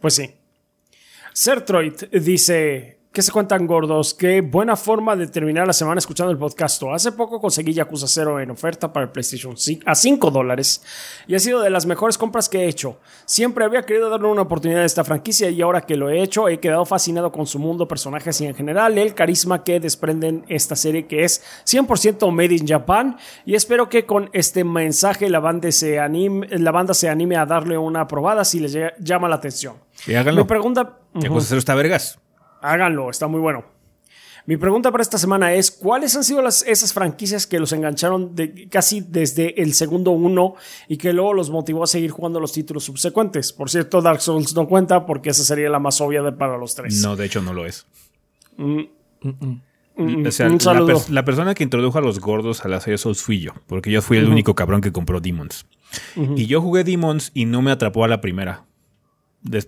Pues 0.00 0.14
sí. 0.14 0.30
Sertroid 1.32 1.94
dice, 2.12 2.98
¿qué 3.14 3.22
se 3.22 3.30
cuentan 3.32 3.66
gordos? 3.66 4.12
Qué 4.12 4.40
buena 4.40 4.74
forma 4.76 5.14
de 5.14 5.28
terminar 5.28 5.66
la 5.68 5.72
semana 5.72 6.00
escuchando 6.00 6.32
el 6.32 6.36
podcast. 6.36 6.82
Hace 6.92 7.12
poco 7.12 7.40
conseguí 7.40 7.72
Yakuza 7.72 8.08
0 8.08 8.40
en 8.40 8.50
oferta 8.50 8.92
para 8.92 9.04
el 9.06 9.12
PlayStation 9.12 9.56
5 9.56 9.82
a 9.86 9.94
5 9.94 10.30
dólares 10.32 10.82
y 11.28 11.36
ha 11.36 11.38
sido 11.38 11.60
de 11.62 11.70
las 11.70 11.86
mejores 11.86 12.18
compras 12.18 12.48
que 12.48 12.58
he 12.64 12.68
hecho. 12.68 12.98
Siempre 13.24 13.64
había 13.64 13.82
querido 13.82 14.10
darle 14.10 14.26
una 14.26 14.42
oportunidad 14.42 14.82
a 14.82 14.84
esta 14.84 15.04
franquicia 15.04 15.48
y 15.48 15.62
ahora 15.62 15.82
que 15.82 15.96
lo 15.96 16.10
he 16.10 16.20
hecho 16.22 16.48
he 16.48 16.58
quedado 16.58 16.84
fascinado 16.84 17.30
con 17.30 17.46
su 17.46 17.60
mundo, 17.60 17.86
personajes 17.86 18.40
y 18.40 18.46
en 18.46 18.54
general 18.56 18.98
el 18.98 19.14
carisma 19.14 19.62
que 19.62 19.78
desprenden 19.78 20.44
esta 20.48 20.74
serie 20.74 21.06
que 21.06 21.22
es 21.24 21.40
100% 21.66 22.30
made 22.32 22.54
in 22.56 22.66
Japan 22.66 23.16
y 23.46 23.54
espero 23.54 23.88
que 23.88 24.04
con 24.06 24.28
este 24.32 24.64
mensaje 24.64 25.30
la 25.30 25.38
banda 25.38 25.70
se 25.70 26.00
anime, 26.00 26.48
la 26.58 26.72
banda 26.72 26.92
se 26.94 27.08
anime 27.08 27.36
a 27.36 27.46
darle 27.46 27.78
una 27.78 28.08
probada 28.08 28.44
si 28.44 28.58
les 28.58 28.74
ll- 28.74 28.92
llama 28.98 29.28
la 29.28 29.36
atención. 29.36 29.76
Y 30.06 30.14
háganlo. 30.14 30.42
Me 30.42 30.48
pregunta. 30.48 30.98
Yakuza 31.14 31.46
0 31.50 31.58
está 31.60 31.74
vergas. 31.76 32.18
Háganlo, 32.64 33.10
está 33.10 33.26
muy 33.26 33.40
bueno. 33.40 33.64
Mi 34.46 34.58
pregunta 34.58 34.90
para 34.92 35.00
esta 35.00 35.16
semana 35.16 35.54
es, 35.54 35.70
¿cuáles 35.70 36.14
han 36.16 36.22
sido 36.24 36.42
las, 36.42 36.62
esas 36.66 36.92
franquicias 36.92 37.46
que 37.46 37.58
los 37.58 37.72
engancharon 37.72 38.34
de, 38.34 38.68
casi 38.68 39.00
desde 39.00 39.62
el 39.62 39.72
segundo 39.72 40.10
uno 40.10 40.54
y 40.86 40.98
que 40.98 41.14
luego 41.14 41.32
los 41.32 41.48
motivó 41.48 41.82
a 41.82 41.86
seguir 41.86 42.10
jugando 42.10 42.40
los 42.40 42.52
títulos 42.52 42.84
subsecuentes? 42.84 43.54
Por 43.54 43.70
cierto, 43.70 44.02
Dark 44.02 44.20
Souls 44.20 44.54
no 44.54 44.68
cuenta 44.68 45.06
porque 45.06 45.30
esa 45.30 45.44
sería 45.44 45.70
la 45.70 45.78
más 45.78 45.98
obvia 46.02 46.22
de, 46.22 46.32
para 46.32 46.58
los 46.58 46.74
tres. 46.74 47.00
No, 47.00 47.16
de 47.16 47.24
hecho 47.24 47.40
no 47.40 47.54
lo 47.54 47.64
es. 47.64 47.86
Mm, 48.58 48.80
O 50.26 50.30
sea, 50.30 50.46
un 50.48 50.54
la, 50.54 50.60
saludo. 50.60 50.98
pers- 50.98 51.08
la 51.08 51.24
persona 51.24 51.54
que 51.54 51.64
introdujo 51.64 51.96
a 51.98 52.02
los 52.02 52.20
gordos 52.20 52.64
a 52.64 52.68
la 52.68 52.80
serie 52.80 52.98
Souls 52.98 53.22
fui 53.22 53.40
yo, 53.40 53.52
porque 53.66 53.90
yo 53.90 54.02
fui 54.02 54.18
el 54.18 54.28
único 54.28 54.54
cabrón 54.54 54.80
que 54.82 54.92
compró 54.92 55.20
Demons. 55.20 55.64
Y 56.36 56.46
yo 56.46 56.60
jugué 56.60 56.84
Demons 56.84 57.30
y 57.32 57.44
no 57.46 57.62
me 57.62 57.70
atrapó 57.70 58.04
a 58.04 58.08
la 58.08 58.20
primera. 58.20 58.64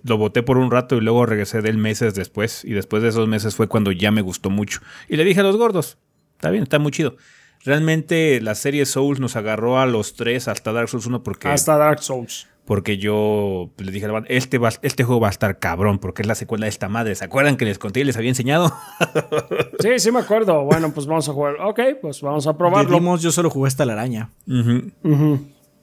Lo 0.03 0.17
boté 0.17 0.41
por 0.43 0.57
un 0.57 0.71
rato 0.71 0.95
y 0.97 1.01
luego 1.01 1.25
regresé 1.25 1.61
del 1.61 1.77
meses 1.77 2.15
después. 2.15 2.65
Y 2.65 2.73
después 2.73 3.03
de 3.03 3.09
esos 3.09 3.27
meses 3.27 3.55
fue 3.55 3.67
cuando 3.67 3.91
ya 3.91 4.11
me 4.11 4.21
gustó 4.21 4.49
mucho. 4.49 4.79
Y 5.07 5.17
le 5.17 5.23
dije 5.23 5.39
a 5.41 5.43
los 5.43 5.55
gordos, 5.57 5.97
está 6.35 6.49
bien, 6.49 6.63
está 6.63 6.79
muy 6.79 6.91
chido. 6.91 7.15
Realmente 7.63 8.39
la 8.41 8.55
serie 8.55 8.85
Souls 8.85 9.19
nos 9.19 9.35
agarró 9.35 9.79
a 9.79 9.85
los 9.85 10.15
tres 10.15 10.47
hasta 10.47 10.71
Dark 10.71 10.89
Souls 10.89 11.05
1 11.05 11.23
porque, 11.23 11.47
Hasta 11.49 11.75
Dark 11.77 12.01
Souls. 12.01 12.47
porque 12.65 12.97
yo 12.97 13.71
le 13.77 13.91
dije 13.91 14.05
a 14.05 14.07
la 14.09 14.13
banda, 14.13 14.27
este, 14.31 14.57
va- 14.57 14.71
este 14.83 15.03
juego 15.03 15.19
va 15.21 15.27
a 15.27 15.31
estar 15.31 15.59
cabrón 15.59 15.99
porque 15.99 16.21
es 16.21 16.27
la 16.27 16.35
secuela 16.35 16.65
de 16.65 16.69
esta 16.69 16.87
madre. 16.87 17.15
¿Se 17.15 17.25
acuerdan 17.25 17.57
que 17.57 17.65
les 17.65 17.77
conté 17.79 17.99
y 17.99 18.03
les 18.03 18.15
había 18.17 18.29
enseñado? 18.29 18.71
Sí, 19.79 19.89
sí 19.99 20.11
me 20.11 20.19
acuerdo. 20.19 20.63
Bueno, 20.63 20.91
pues 20.91 21.05
vamos 21.05 21.29
a 21.29 21.33
jugar. 21.33 21.55
Ok, 21.61 21.79
pues 22.01 22.21
vamos 22.21 22.47
a 22.47 22.51
De 22.53 22.57
probarlo. 22.57 23.17
Yo 23.17 23.31
solo 23.31 23.49
jugué 23.51 23.67
hasta 23.67 23.85
la 23.85 23.93
araña. 23.93 24.31
Ujú. 24.47 24.91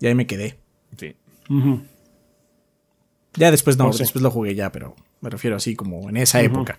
Y 0.01 0.07
ahí 0.07 0.15
me 0.17 0.27
quedé. 0.27 0.59
Sí. 0.97 1.15
Ya 3.37 3.51
después 3.51 3.77
no, 3.77 3.93
sí. 3.93 4.01
después 4.01 4.23
lo 4.23 4.31
jugué 4.31 4.55
ya, 4.55 4.71
pero 4.71 4.95
me 5.21 5.29
refiero 5.31 5.57
así 5.57 5.75
como 5.75 6.09
en 6.09 6.17
esa 6.19 6.41
época. 6.41 6.79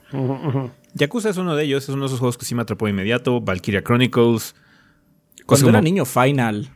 Yakuza 0.94 1.30
es 1.30 1.38
uno 1.38 1.56
de 1.56 1.64
ellos, 1.65 1.84
es 1.84 1.90
uno 1.90 2.02
de 2.03 2.07
esos 2.07 2.19
juegos 2.19 2.38
que 2.38 2.45
sí 2.45 2.56
me 2.56 2.61
atrapó 2.61 2.86
de 2.86 2.91
inmediato. 2.91 3.41
Valkyria 3.41 3.84
Chronicles. 3.84 4.56
Cuando 5.45 5.69
era 5.69 5.80
como 5.80 5.84
niño 5.84 6.06
Final, 6.06 6.69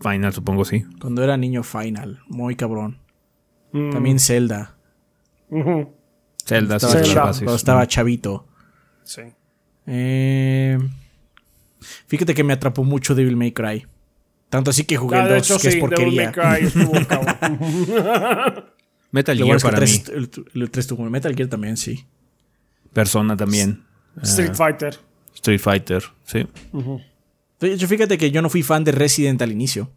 Final, 0.00 0.32
supongo, 0.32 0.64
sí. 0.64 0.84
cuando 1.00 1.22
era 1.24 1.36
niño 1.36 1.62
Final, 1.62 2.20
muy 2.28 2.54
cabrón. 2.56 2.98
Mm. 3.72 3.90
También 3.90 4.18
Zelda. 4.20 4.76
Zelda, 6.44 6.78
sí, 6.78 6.86
Estaba, 6.86 7.04
Zelda. 7.04 7.22
bases. 7.24 7.42
cuando 7.42 7.56
estaba 7.56 7.86
chavito. 7.86 8.46
Sí. 9.02 9.22
Eh, 9.86 10.78
fíjate 12.06 12.34
que 12.34 12.44
me 12.44 12.52
atrapó 12.52 12.84
mucho 12.84 13.14
Devil 13.14 13.36
May 13.36 13.52
Cry. 13.52 13.86
Tanto 14.48 14.70
así 14.70 14.84
que 14.84 14.96
jugué 14.96 15.16
Ah, 15.18 15.22
el 15.22 15.28
de 15.28 15.34
2, 15.36 15.44
hecho, 15.50 15.58
que 15.60 15.68
es 15.68 15.74
sí, 15.74 15.80
Devil 15.80 15.80
porquería. 15.80 16.32
May 16.36 16.58
Cry 16.60 16.66
estuvo 16.68 16.92
cabrón. 17.08 18.64
Metal 19.10 19.36
Lo 19.38 19.46
Gear 19.46 19.46
bueno 19.46 19.56
es 19.56 19.62
que 19.62 19.70
para 19.70 19.84
el 19.84 19.90
mí. 19.92 19.98
3, 20.30 20.54
el, 20.54 20.62
el 20.62 20.70
3 20.70 20.86
tuvo 20.86 21.04
Metal 21.10 21.34
Gear 21.34 21.48
también, 21.48 21.76
sí. 21.76 22.04
Persona 22.92 23.36
también. 23.36 23.84
Street 24.22 24.50
Ah, 24.52 24.54
Fighter. 24.54 24.98
Street 25.34 25.60
Fighter, 25.60 26.02
sí. 26.24 26.46
De 27.60 27.72
hecho, 27.72 27.86
fíjate 27.88 28.16
que 28.18 28.30
yo 28.30 28.42
no 28.42 28.48
fui 28.50 28.62
fan 28.62 28.84
de 28.84 28.92
Resident 28.92 29.40
al 29.42 29.52
inicio. 29.52 29.90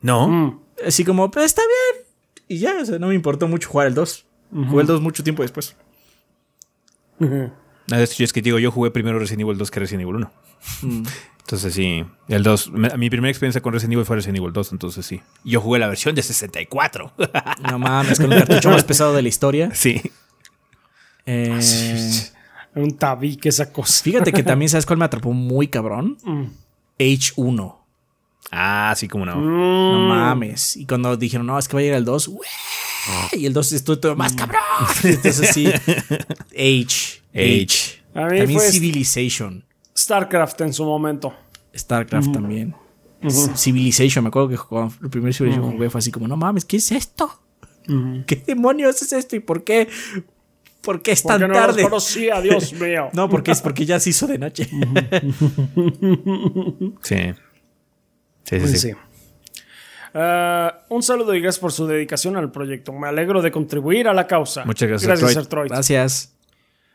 No. 0.00 0.28
Mm. 0.28 0.60
Así 0.86 1.04
como, 1.04 1.30
pues 1.30 1.46
está 1.46 1.62
bien. 1.62 2.04
Y 2.48 2.58
ya, 2.58 2.74
o 2.80 2.84
sea, 2.84 2.98
no 2.98 3.08
me 3.08 3.14
importó 3.14 3.48
mucho 3.48 3.68
jugar 3.68 3.86
el 3.86 3.94
2. 3.94 4.26
Jugué 4.68 4.82
el 4.82 4.86
2 4.86 5.00
mucho 5.00 5.24
tiempo 5.24 5.42
después. 5.42 5.74
Ah, 7.20 8.00
Es 8.00 8.18
es 8.20 8.32
que 8.32 8.42
digo, 8.42 8.58
yo 8.58 8.70
jugué 8.70 8.90
primero 8.90 9.18
Resident 9.18 9.42
Evil 9.42 9.56
2 9.58 9.70
que 9.70 9.80
Resident 9.80 10.02
Evil 10.02 10.16
1. 10.16 10.32
Entonces 11.46 11.74
sí, 11.74 12.04
el 12.28 12.42
2, 12.42 12.70
me- 12.72 12.96
mi 12.96 13.10
primera 13.10 13.30
experiencia 13.30 13.60
con 13.60 13.72
Resident 13.74 13.92
Evil 13.94 14.06
fue 14.06 14.16
Resident 14.16 14.38
Evil 14.38 14.52
2, 14.52 14.72
entonces 14.72 15.04
sí. 15.04 15.20
Yo 15.44 15.60
jugué 15.60 15.78
la 15.78 15.88
versión 15.88 16.14
de 16.14 16.22
64. 16.22 17.12
No 17.70 17.78
mames, 17.78 18.18
con 18.18 18.32
el 18.32 18.38
cartucho 18.38 18.70
más 18.70 18.82
pesado 18.84 19.12
de 19.14 19.22
la 19.22 19.28
historia. 19.28 19.70
sí. 19.74 20.00
Eh, 21.26 21.58
Un 22.74 22.96
tabique 22.98 23.48
esa 23.48 23.72
cosa. 23.72 24.02
fíjate 24.02 24.32
que 24.32 24.42
también, 24.42 24.68
¿sabes 24.70 24.84
cuál 24.86 24.98
me 24.98 25.04
atrapó 25.04 25.32
muy 25.32 25.68
cabrón? 25.68 26.18
H1. 26.98 27.76
Ah, 28.50 28.92
sí, 28.96 29.08
como 29.08 29.24
no. 29.26 29.36
No 29.36 30.08
mames. 30.08 30.76
Y 30.76 30.86
cuando 30.86 31.16
dijeron, 31.16 31.46
no, 31.46 31.58
es 31.58 31.66
que 31.68 31.74
va 31.74 31.80
a 31.80 31.82
llegar 31.82 31.98
el 31.98 32.04
2, 32.04 32.28
¡güey! 32.28 32.48
Y 33.32 33.46
el 33.46 33.52
2 33.52 33.72
estuvo 33.72 33.98
todo 33.98 34.16
más 34.16 34.34
cabrón. 34.34 34.60
Entonces 35.02 35.50
sí. 35.52 35.66
H. 36.52 37.22
H. 37.34 38.02
A 38.14 38.26
mí 38.26 38.38
También 38.38 38.50
fue 38.60 38.70
Civilization. 38.70 39.64
StarCraft 40.04 40.60
en 40.62 40.72
su 40.72 40.84
momento. 40.84 41.34
StarCraft 41.76 42.32
también. 42.32 42.74
Civilization, 43.54 44.22
me 44.24 44.28
acuerdo 44.28 44.48
que 44.50 44.56
jugaba, 44.56 44.90
el 45.02 45.08
primer 45.10 45.32
Civilization 45.32 45.70
que 45.70 45.76
jugué 45.76 45.90
fue 45.90 45.98
así 46.00 46.10
como, 46.10 46.28
no 46.28 46.36
mames, 46.36 46.64
¿qué 46.64 46.76
es 46.76 46.92
esto? 46.92 47.40
¿Qué 48.26 48.36
demonios 48.46 49.00
es 49.02 49.12
esto? 49.12 49.34
¿Y 49.36 49.40
por 49.40 49.64
qué? 49.64 49.88
¿Por 50.82 51.00
qué 51.00 51.12
es 51.12 51.22
tan 51.22 51.40
Porque 51.40 51.48
no 51.48 51.54
tarde? 51.54 51.80
los 51.82 51.90
conocía, 51.90 52.40
Dios 52.42 52.72
mío. 52.80 53.08
No, 53.14 53.28
porque 53.30 53.52
es 53.52 53.62
porque 53.62 53.86
ya 53.86 53.98
se 53.98 54.10
hizo 54.10 54.26
de 54.26 54.38
noche. 54.38 54.68
Sí. 57.02 57.16
Sí, 58.44 58.56
sí, 58.56 58.58
Pues 58.58 58.70
sí. 58.72 58.78
sí. 58.78 58.92
Ah, 60.12 60.84
un 60.90 61.02
saludo 61.02 61.34
y 61.34 61.40
gracias 61.40 61.60
por 61.60 61.72
su 61.72 61.86
dedicación 61.86 62.36
al 62.36 62.52
proyecto. 62.52 62.92
Me 62.92 63.08
alegro 63.08 63.40
de 63.42 63.50
contribuir 63.50 64.06
a 64.06 64.12
la 64.14 64.26
causa. 64.26 64.64
Muchas 64.64 64.88
gracias, 64.88 65.20
Gracias. 65.20 65.36
Artroid. 65.44 65.70
Gracias. 65.70 66.36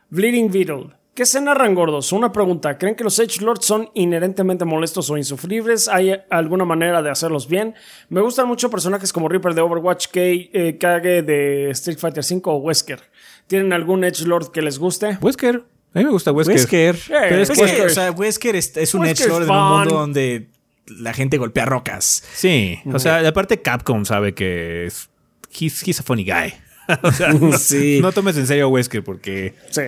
Bleeding 0.09 0.51
Beetle. 0.51 0.91
¿Qué 1.19 1.25
se 1.25 1.41
narran 1.41 1.75
gordos? 1.75 2.13
Una 2.13 2.31
pregunta. 2.31 2.77
¿Creen 2.77 2.95
que 2.95 3.03
los 3.03 3.19
Edge 3.19 3.41
Lords 3.41 3.65
son 3.65 3.89
inherentemente 3.93 4.63
molestos 4.63 5.09
o 5.09 5.17
insufribles? 5.17 5.89
¿Hay 5.89 6.15
alguna 6.29 6.63
manera 6.63 7.01
de 7.01 7.09
hacerlos 7.09 7.49
bien? 7.49 7.75
Me 8.07 8.21
gustan 8.21 8.47
mucho 8.47 8.69
personajes 8.69 9.11
como 9.11 9.27
Reaper 9.27 9.53
de 9.53 9.59
Overwatch, 9.59 10.07
Kay, 10.13 10.49
eh, 10.53 10.77
Kage 10.79 11.23
de 11.23 11.71
Street 11.71 11.97
Fighter 11.99 12.23
V 12.23 12.41
o 12.45 12.55
Wesker. 12.59 13.01
¿Tienen 13.47 13.73
algún 13.73 14.05
Edge 14.05 14.21
Lord 14.25 14.53
que 14.53 14.61
les 14.61 14.79
guste? 14.79 15.17
Wesker. 15.19 15.61
A 15.93 15.99
mí 15.99 16.05
me 16.05 16.09
gusta 16.11 16.31
Wesker. 16.31 16.55
Wesker. 16.55 16.95
Pero 17.09 17.41
es 17.41 17.51
que- 17.51 17.81
o 17.81 17.89
sea, 17.89 18.11
Wesker 18.11 18.55
es, 18.55 18.77
es 18.77 18.93
un 18.93 19.01
Wesker 19.01 19.25
Edgelord 19.27 19.43
es 19.43 19.49
en 19.49 19.55
un 19.57 19.69
mundo 19.77 19.95
donde 19.95 20.47
la 20.87 21.11
gente 21.11 21.37
golpea 21.37 21.65
rocas. 21.65 22.23
Sí. 22.33 22.79
O 22.93 22.97
sea, 22.97 23.27
aparte 23.27 23.61
Capcom 23.61 24.05
sabe 24.05 24.33
que 24.33 24.85
es... 24.85 25.09
He's, 25.51 25.85
he's 25.85 25.99
a 25.99 26.03
funny 26.03 26.23
guy. 26.23 26.53
o 27.03 27.11
sea, 27.11 27.33
no, 27.33 27.51
Sí. 27.57 27.99
no 28.01 28.13
tomes 28.13 28.37
en 28.37 28.47
serio 28.47 28.63
a 28.63 28.67
Wesker 28.69 29.03
porque... 29.03 29.53
Sí. 29.69 29.81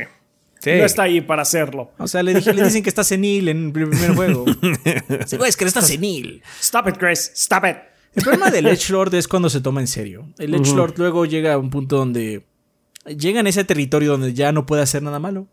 Sí. 0.64 0.72
No 0.78 0.86
está 0.86 1.04
ahí 1.04 1.22
para 1.22 1.42
hacerlo. 1.42 1.92
O 1.98 2.08
sea, 2.08 2.22
le, 2.22 2.36
dije- 2.36 2.54
le 2.54 2.64
dicen 2.64 2.84
que 2.84 2.90
está 2.90 3.04
senil 3.04 3.50
en 3.50 3.66
el 3.68 3.72
primer 3.72 4.16
juego. 4.16 4.46
Sí, 5.26 5.36
Wesker 5.38 5.68
está 5.68 5.82
senil. 5.82 6.44
Stop 6.62 6.88
it, 6.90 6.98
Chris. 6.98 7.32
Stop 7.36 7.66
it. 7.66 7.78
El 8.14 8.24
problema 8.24 8.52
del 8.52 8.68
Edgelord 8.68 9.14
es 9.16 9.28
cuando 9.28 9.50
se 9.50 9.60
toma 9.62 9.82
en 9.82 9.88
serio. 9.88 10.28
El 10.38 10.54
Edgelord 10.54 10.94
luego 10.98 11.26
llega 11.26 11.54
a 11.54 11.58
un 11.58 11.70
punto 11.72 11.98
donde 11.98 12.46
llega 13.06 13.40
en 13.40 13.48
ese 13.48 13.64
territorio 13.64 14.12
donde 14.12 14.34
ya 14.34 14.52
no 14.52 14.66
puede 14.66 14.84
hacer 14.84 15.02
nada 15.02 15.18
malo. 15.20 15.48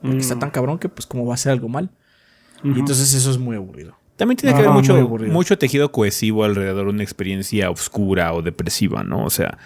Porque 0.00 0.18
está 0.18 0.38
tan 0.38 0.50
cabrón 0.50 0.78
que 0.78 0.88
pues 0.88 1.04
como 1.06 1.26
va 1.26 1.32
a 1.32 1.34
hacer 1.34 1.52
algo 1.52 1.68
mal. 1.68 1.90
Y 2.64 2.78
entonces 2.78 3.12
eso 3.12 3.30
es 3.30 3.36
muy 3.38 3.56
aburrido. 3.56 3.96
También 4.20 4.36
tiene 4.36 4.54
que 4.54 4.60
haber 4.60 4.74
mucho, 4.74 5.08
mucho 5.32 5.56
tejido 5.56 5.92
cohesivo 5.92 6.44
alrededor 6.44 6.84
de 6.84 6.90
una 6.90 7.02
experiencia 7.02 7.70
oscura 7.70 8.34
o 8.34 8.42
depresiva, 8.42 9.02
¿no? 9.02 9.24
O 9.24 9.30
sea, 9.30 9.56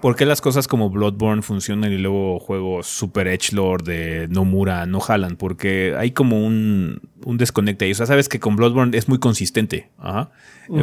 ¿por 0.00 0.16
qué 0.16 0.26
las 0.26 0.40
cosas 0.40 0.66
como 0.66 0.90
Bloodborne 0.90 1.40
funcionan 1.40 1.92
y 1.92 1.98
luego 1.98 2.40
juegos 2.40 2.88
super 2.88 3.28
edgelord 3.28 3.84
de 3.84 4.26
Nomura 4.28 4.86
no 4.86 4.98
jalan? 4.98 5.36
Porque 5.36 5.94
hay 5.96 6.10
como 6.10 6.44
un, 6.44 7.00
un 7.24 7.38
desconecte 7.38 7.84
ahí. 7.84 7.92
O 7.92 7.94
sea, 7.94 8.06
sabes 8.06 8.28
que 8.28 8.40
con 8.40 8.56
Bloodborne 8.56 8.98
es 8.98 9.08
muy 9.08 9.20
consistente, 9.20 9.88
ajá. 9.98 10.32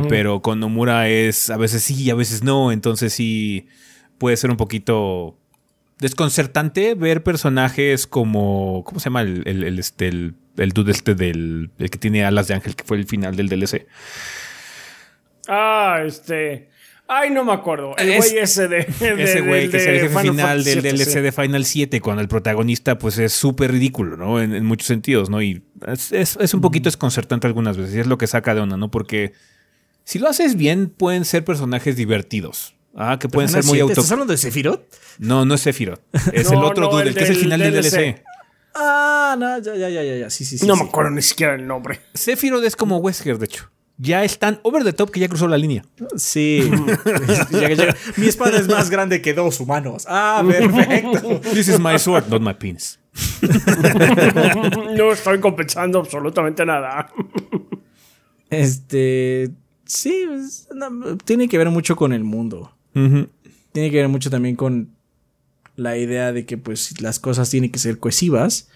Pero 0.08 0.42
con 0.42 0.62
Nomura 0.62 1.10
es 1.10 1.50
a 1.50 1.58
veces 1.58 1.84
sí 1.84 2.04
y 2.04 2.10
a 2.10 2.16
veces 2.16 2.42
no. 2.42 2.72
Entonces 2.72 3.12
sí 3.12 3.68
puede 4.18 4.38
ser 4.38 4.50
un 4.50 4.56
poquito 4.56 5.38
desconcertante 6.00 6.96
ver 6.96 7.22
personajes 7.22 8.08
como. 8.08 8.86
¿Cómo 8.86 9.02
se 9.02 9.04
llama 9.08 9.24
el, 9.24 9.44
el, 9.46 9.66
el, 9.66 9.78
este, 9.78 10.08
el, 10.08 10.36
el 10.58 10.72
dude 10.72 10.92
este 10.92 11.16
del. 11.16 11.72
El 11.80 11.90
que 11.90 11.98
tiene 11.98 12.24
alas 12.26 12.48
de 12.48 12.54
ángel, 12.56 12.76
que 12.76 12.84
fue 12.84 12.98
el 12.98 13.06
final 13.06 13.36
del 13.36 13.50
DLC? 13.50 13.86
Ah, 15.48 16.02
este. 16.06 16.70
Ay, 17.06 17.30
no 17.32 17.44
me 17.44 17.52
acuerdo. 17.52 17.96
El 17.98 18.10
Es- 18.12 18.18
güey 18.32 18.38
ese 18.44 18.68
de. 18.68 18.78
de- 19.00 19.24
Ese 19.24 19.42
güey 19.42 19.70
que 19.70 19.78
es 19.78 19.86
el 19.88 20.00
jefe 20.00 20.08
Final 20.10 20.32
final 20.32 20.64
del 20.64 20.82
DLC 20.82 21.22
de 21.22 21.32
Final 21.32 21.66
7, 21.66 22.02
cuando 22.02 22.22
el 22.22 22.28
protagonista, 22.28 22.98
pues 22.98 23.18
es 23.18 23.34
súper 23.34 23.72
ridículo, 23.72 24.16
¿no? 24.16 24.42
En, 24.42 24.54
en 24.56 24.66
muchos 24.66 24.88
sentidos, 24.88 25.30
¿no? 25.30 25.42
Y 25.42 25.64
es, 25.86 26.12
es- 26.14 26.38
es 26.40 26.54
un 26.54 26.62
poquito 26.62 26.86
desconcertante 26.88 27.46
algunas 27.46 27.78
veces, 27.78 27.96
y 27.96 28.00
es 28.00 28.08
lo 28.08 28.18
que 28.18 28.28
saca 28.28 28.56
de 28.56 28.62
onda, 28.62 28.78
¿no? 28.78 28.90
Porque 28.90 29.34
si 30.06 30.18
lo 30.20 30.30
haces 30.30 30.56
bien, 30.56 30.90
pueden 30.90 31.26
ser 31.26 31.44
personajes 31.44 31.96
divertidos. 31.98 32.76
Ah, 32.96 33.18
que 33.20 33.28
pueden 33.28 33.50
ser 33.50 33.64
muy 33.66 33.80
auto. 33.80 33.94
¿Estás 33.94 34.12
hablando 34.12 34.32
de 34.34 34.38
Sephiroth? 34.38 34.82
No, 35.18 35.46
no 35.46 35.56
es 35.56 35.62
Sephiroth. 35.62 36.00
Es 36.32 36.52
No, 36.52 36.60
el 36.60 36.64
otro 36.66 36.84
no, 36.86 36.92
dude, 36.92 37.02
el 37.04 37.08
el 37.10 37.16
que 37.16 37.24
es 37.24 37.30
el 37.32 37.36
del 37.36 37.44
final 37.44 37.60
del 37.60 37.74
DLC. 37.74 37.92
DLC. 37.92 38.24
Ah, 38.76 39.36
no, 39.38 39.60
ya, 39.60 39.76
ya, 39.76 39.90
ya, 39.90 40.04
ya, 40.04 40.16
ya. 40.16 40.30
Sí, 40.30 40.46
sí, 40.46 40.58
sí. 40.58 40.66
No 40.66 40.76
sí. 40.76 40.84
me 40.84 40.90
acuerdo 40.90 41.12
ni 41.12 41.22
siquiera 41.22 41.56
el 41.56 41.68
nombre. 41.68 42.02
Sephiroth 42.14 42.64
es 42.64 42.76
como 42.76 42.98
Wesker, 42.98 43.38
de 43.38 43.46
hecho. 43.46 43.70
Ya 43.98 44.24
es 44.24 44.40
tan 44.40 44.60
over 44.64 44.84
the 44.84 44.92
top 44.94 45.12
que 45.12 45.20
ya 45.20 45.28
cruzó 45.28 45.48
la 45.48 45.58
línea. 45.58 45.86
Sí. 46.16 46.70
Llega, 47.52 47.70
llega. 47.70 47.96
Mi 48.18 48.28
espada 48.28 48.58
es 48.58 48.68
más 48.68 48.90
grande 48.90 49.22
que 49.22 49.34
dos 49.34 49.60
humanos. 49.60 50.06
Ah, 50.10 50.44
perfecto. 50.46 51.40
This 51.54 51.68
is 51.68 51.80
my 51.80 52.00
sword, 52.00 52.28
not 52.28 52.42
my 52.42 52.54
penis. 52.54 53.00
no 54.98 55.12
estoy 55.12 55.40
compensando 55.40 56.00
absolutamente 56.00 56.66
nada. 56.66 57.12
Este. 58.50 59.52
Sí, 59.86 60.26
no, 60.74 61.18
tiene 61.18 61.48
que 61.48 61.60
ver 61.60 61.70
mucho 61.70 61.96
con 61.96 62.14
el 62.14 62.24
mundo. 62.24 62.76
Tiene 62.94 63.92
que 63.92 63.98
ver 63.98 64.08
mucho 64.08 64.32
también 64.32 64.56
con 64.56 64.96
la 65.76 65.98
idea 65.98 66.32
de 66.34 66.46
que, 66.46 66.58
pues, 66.58 67.02
las 67.02 67.20
cosas 67.20 67.50
tienen 67.50 67.72
que 67.72 67.80
ser 67.80 68.00
cohesivas. 68.00 68.70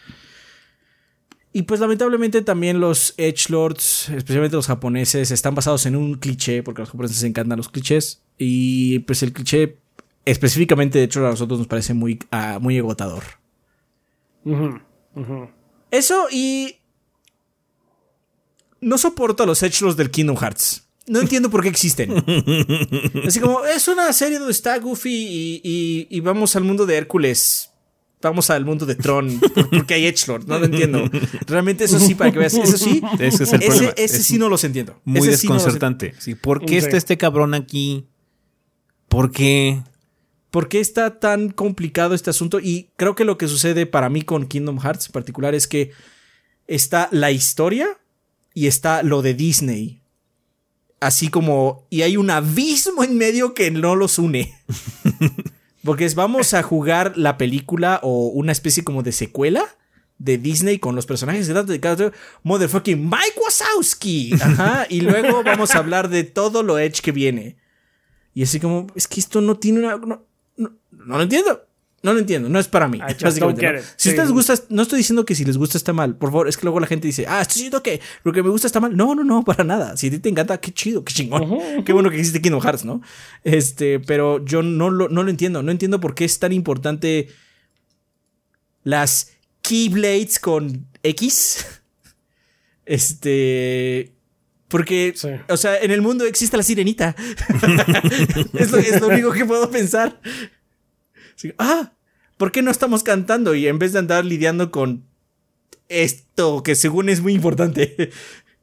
Y 1.53 1.63
pues 1.63 1.79
lamentablemente 1.79 2.43
también 2.43 2.79
los 2.79 3.15
Edge 3.17 3.49
Lords, 3.49 4.09
especialmente 4.09 4.55
los 4.55 4.67
japoneses, 4.67 5.31
están 5.31 5.55
basados 5.55 5.87
en 5.87 5.95
un 5.95 6.15
cliché, 6.15 6.61
porque 6.61 6.81
a 6.81 6.83
los 6.83 6.91
japoneses 6.91 7.17
les 7.17 7.29
encantan 7.29 7.57
los 7.57 7.69
clichés. 7.69 8.21
Y 8.37 8.99
pues 8.99 9.23
el 9.23 9.33
cliché 9.33 9.77
específicamente 10.25 10.99
de 10.99 11.05
hecho 11.05 11.25
a 11.25 11.31
nosotros 11.31 11.57
nos 11.57 11.67
parece 11.67 11.93
muy, 11.93 12.19
ah, 12.31 12.59
muy 12.61 12.77
agotador. 12.77 13.23
Eso 15.89 16.27
y... 16.31 16.75
No 18.79 18.97
soporto 18.99 19.41
a 19.41 19.45
los 19.47 19.63
Edge 19.63 19.81
Lords 19.81 19.97
del 19.97 20.11
Kingdom 20.11 20.37
Hearts. 20.37 20.86
No 21.07 21.21
entiendo 21.21 21.49
por 21.49 21.63
qué 21.63 21.69
existen. 21.69 22.11
Así 23.25 23.39
como, 23.39 23.65
es 23.65 23.87
una 23.87 24.11
serie 24.11 24.39
donde 24.39 24.51
está 24.51 24.77
Goofy 24.77 25.61
y, 25.63 26.19
vamos 26.19 26.55
al 26.55 26.63
mundo 26.63 26.85
de 26.85 26.97
Hércules. 26.97 27.71
Vamos 28.21 28.49
al 28.49 28.65
mundo 28.65 28.85
de 28.85 28.95
Tron. 28.95 29.39
Porque 29.71 29.93
hay 29.93 30.07
Edgelord. 30.07 30.47
No 30.47 30.59
lo 30.59 30.65
entiendo. 30.65 31.09
Realmente 31.45 31.85
eso 31.85 31.99
sí, 31.99 32.15
para 32.15 32.31
que 32.31 32.39
veas. 32.39 32.55
Eso 32.55 32.77
sí. 32.77 33.01
Ese 33.19 33.43
es 33.43 33.53
el 33.53 33.63
ese, 33.63 33.93
Ese 33.95 34.23
sí 34.23 34.37
no 34.37 34.49
los 34.49 34.63
entiendo. 34.63 34.99
Muy 35.05 35.27
desconcertante. 35.27 36.13
Sí, 36.17 36.35
¿Por 36.35 36.65
qué 36.65 36.77
está 36.77 36.97
este 36.97 37.17
cabrón 37.17 37.53
aquí? 37.53 38.07
¿Por 39.07 39.31
qué? 39.31 39.81
¿Por 40.49 40.67
qué 40.67 40.79
está 40.79 41.19
tan 41.19 41.51
complicado 41.51 42.15
este 42.15 42.31
asunto? 42.31 42.59
Y 42.59 42.89
creo 42.97 43.15
que 43.15 43.23
lo 43.23 43.37
que 43.37 43.47
sucede 43.47 43.85
para 43.85 44.09
mí 44.09 44.23
con 44.23 44.47
Kingdom 44.47 44.79
Hearts 44.79 45.05
en 45.07 45.11
particular 45.11 45.53
es 45.53 45.67
que 45.67 45.91
está 46.65 47.09
la 47.11 47.31
historia 47.31 47.99
y 48.53 48.67
está 48.67 49.03
lo 49.03 49.21
de 49.21 49.35
Disney 49.35 50.01
así 50.99 51.29
como, 51.29 51.85
y 51.89 52.01
hay 52.01 52.17
un 52.17 52.29
abismo 52.29 53.03
en 53.03 53.17
medio 53.17 53.53
que 53.53 53.71
no 53.71 53.95
los 53.95 54.19
une. 54.19 54.55
Porque 55.83 56.05
es, 56.05 56.15
vamos 56.15 56.53
a 56.53 56.63
jugar 56.63 57.17
la 57.17 57.37
película 57.37 57.99
o 58.03 58.27
una 58.27 58.51
especie 58.51 58.83
como 58.83 59.03
de 59.03 59.11
secuela 59.11 59.63
de 60.17 60.37
Disney 60.37 60.79
con 60.79 60.95
los 60.95 61.05
personajes 61.05 61.47
de 61.47 61.79
cada 61.79 62.11
motherfucking 62.43 63.03
Mike 63.03 63.39
Wazowski. 63.43 64.33
Ajá, 64.41 64.87
y 64.89 65.01
luego 65.01 65.43
vamos 65.43 65.75
a 65.75 65.79
hablar 65.79 66.09
de 66.09 66.23
todo 66.23 66.63
lo 66.63 66.79
Edge 66.79 67.01
que 67.01 67.11
viene. 67.11 67.57
Y 68.33 68.43
así 68.43 68.59
como, 68.59 68.87
es 68.95 69.07
que 69.07 69.19
esto 69.19 69.41
no 69.41 69.57
tiene 69.57 69.79
una... 69.79 69.97
No, 69.97 70.25
no, 70.57 70.71
no 70.91 71.17
lo 71.17 71.21
entiendo. 71.21 71.66
No 72.03 72.13
lo 72.13 72.19
entiendo, 72.19 72.47
no 72.47 72.59
es 72.59 72.67
para 72.67 72.87
mí. 72.87 72.99
Si 73.97 74.09
ustedes 74.09 74.31
gusta, 74.31 74.53
no 74.69 74.83
estoy 74.83 74.99
diciendo 74.99 75.25
que 75.25 75.35
si 75.35 75.43
les 75.43 75.57
gusta 75.57 75.77
está 75.77 75.93
mal. 75.93 76.15
Por 76.15 76.29
favor, 76.29 76.47
es 76.47 76.55
que 76.55 76.63
luego 76.63 76.79
la 76.79 76.87
gente 76.87 77.07
dice, 77.07 77.25
ah, 77.27 77.41
estoy 77.41 77.55
diciendo 77.55 77.81
que 77.81 77.99
lo 78.23 78.31
que 78.31 78.43
me 78.43 78.49
gusta 78.49 78.67
está 78.67 78.79
mal. 78.79 78.95
No, 78.95 79.15
no, 79.15 79.23
no, 79.23 79.43
para 79.43 79.63
nada. 79.63 79.97
Si 79.97 80.07
a 80.07 80.11
ti 80.11 80.19
te 80.19 80.29
encanta, 80.29 80.59
qué 80.59 80.71
chido, 80.71 81.03
qué 81.03 81.13
chingón. 81.13 81.83
Qué 81.83 81.93
bueno 81.93 82.09
que 82.09 82.17
existe 82.17 82.41
Kingdom 82.41 82.61
Hearts, 82.61 82.85
¿no? 82.85 83.01
Este, 83.43 83.99
pero 83.99 84.43
yo 84.45 84.61
no 84.61 84.89
lo, 84.89 85.09
no 85.09 85.23
lo 85.23 85.29
entiendo. 85.29 85.63
No 85.63 85.71
entiendo 85.71 85.99
por 85.99 86.13
qué 86.13 86.25
es 86.25 86.39
tan 86.39 86.53
importante 86.53 87.29
las 88.83 89.31
Keyblades 89.61 90.39
con 90.39 90.87
X. 91.03 91.65
Este. 92.89 94.13
Porque, 94.69 95.13
o 95.49 95.57
sea, 95.57 95.77
en 95.77 95.91
el 95.91 96.01
mundo 96.01 96.23
existe 96.25 96.55
la 96.55 96.63
sirenita. 96.63 97.15
es, 98.53 98.71
lo, 98.71 98.77
es, 98.77 99.01
lo, 99.01 99.07
único 99.07 99.31
que 99.33 99.43
puedo 99.43 99.69
pensar. 99.69 100.21
Ah, 101.57 101.93
¿por 102.37 102.51
qué 102.51 102.61
no 102.61 102.71
estamos 102.71 103.03
cantando? 103.03 103.55
Y 103.55 103.67
en 103.67 103.79
vez 103.79 103.93
de 103.93 103.99
andar 103.99 104.25
lidiando 104.25 104.71
con 104.71 105.05
esto 105.89 106.63
que 106.63 106.75
según 106.75 107.09
es 107.09 107.21
muy 107.21 107.33
importante. 107.33 108.11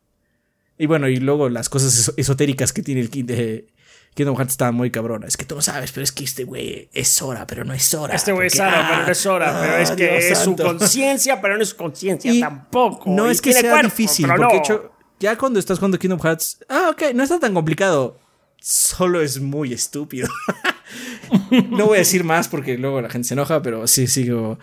y 0.79 0.87
bueno, 0.87 1.09
y 1.09 1.17
luego 1.17 1.49
las 1.49 1.69
cosas 1.69 2.13
esotéricas 2.17 2.73
que 2.73 2.83
tiene 2.83 3.01
el 3.01 3.11
de 3.11 3.67
Kingdom 4.15 4.37
Hearts 4.37 4.53
estaban 4.53 4.75
muy 4.75 4.91
cabronas. 4.91 5.29
Es 5.29 5.37
que 5.37 5.45
tú 5.45 5.57
lo 5.57 5.63
sabes, 5.63 5.93
pero 5.93 6.05
es 6.05 6.13
que 6.13 6.25
este 6.25 6.45
güey 6.45 6.89
es 6.93 7.21
hora, 7.21 7.47
pero 7.47 7.65
no 7.65 7.75
es 7.75 7.93
hora. 7.95 8.15
Este 8.15 8.33
güey 8.33 8.47
es 8.47 8.59
hora, 8.59 8.87
pero 8.89 9.07
no 9.07 9.13
es 9.13 9.27
hora. 9.27 9.61
pero 9.61 9.77
es 9.77 9.91
que 9.91 10.29
es 10.29 10.39
su 10.39 10.57
conciencia, 10.57 11.41
pero 11.41 11.57
no 11.57 11.63
es 11.63 11.71
su 11.71 11.77
conciencia 11.77 12.33
tampoco. 12.41 13.11
No 13.11 13.29
es 13.29 13.41
que 13.41 13.53
sea 13.53 13.83
difícil, 13.83 14.27
porque 14.37 14.57
hecho, 14.57 14.93
ya 15.19 15.37
cuando 15.37 15.59
estás 15.59 15.79
jugando 15.79 15.99
Kingdom 15.99 16.21
Hearts, 16.21 16.65
ah, 16.69 16.91
ok, 16.93 17.15
no 17.15 17.25
está 17.25 17.41
tan 17.41 17.55
complicado. 17.55 18.19
Solo 18.67 19.21
es 19.21 19.43
muy 19.43 19.75
estúpido. 19.75 20.27
no 21.71 21.85
voy 21.85 21.97
a 21.97 21.99
decir 21.99 22.25
más 22.25 22.49
porque 22.49 22.79
luego 22.79 23.03
la 23.03 23.11
gente 23.11 23.29
se 23.29 23.35
enoja, 23.35 23.61
pero 23.61 23.87
sí 23.87 24.07
sigo. 24.07 24.59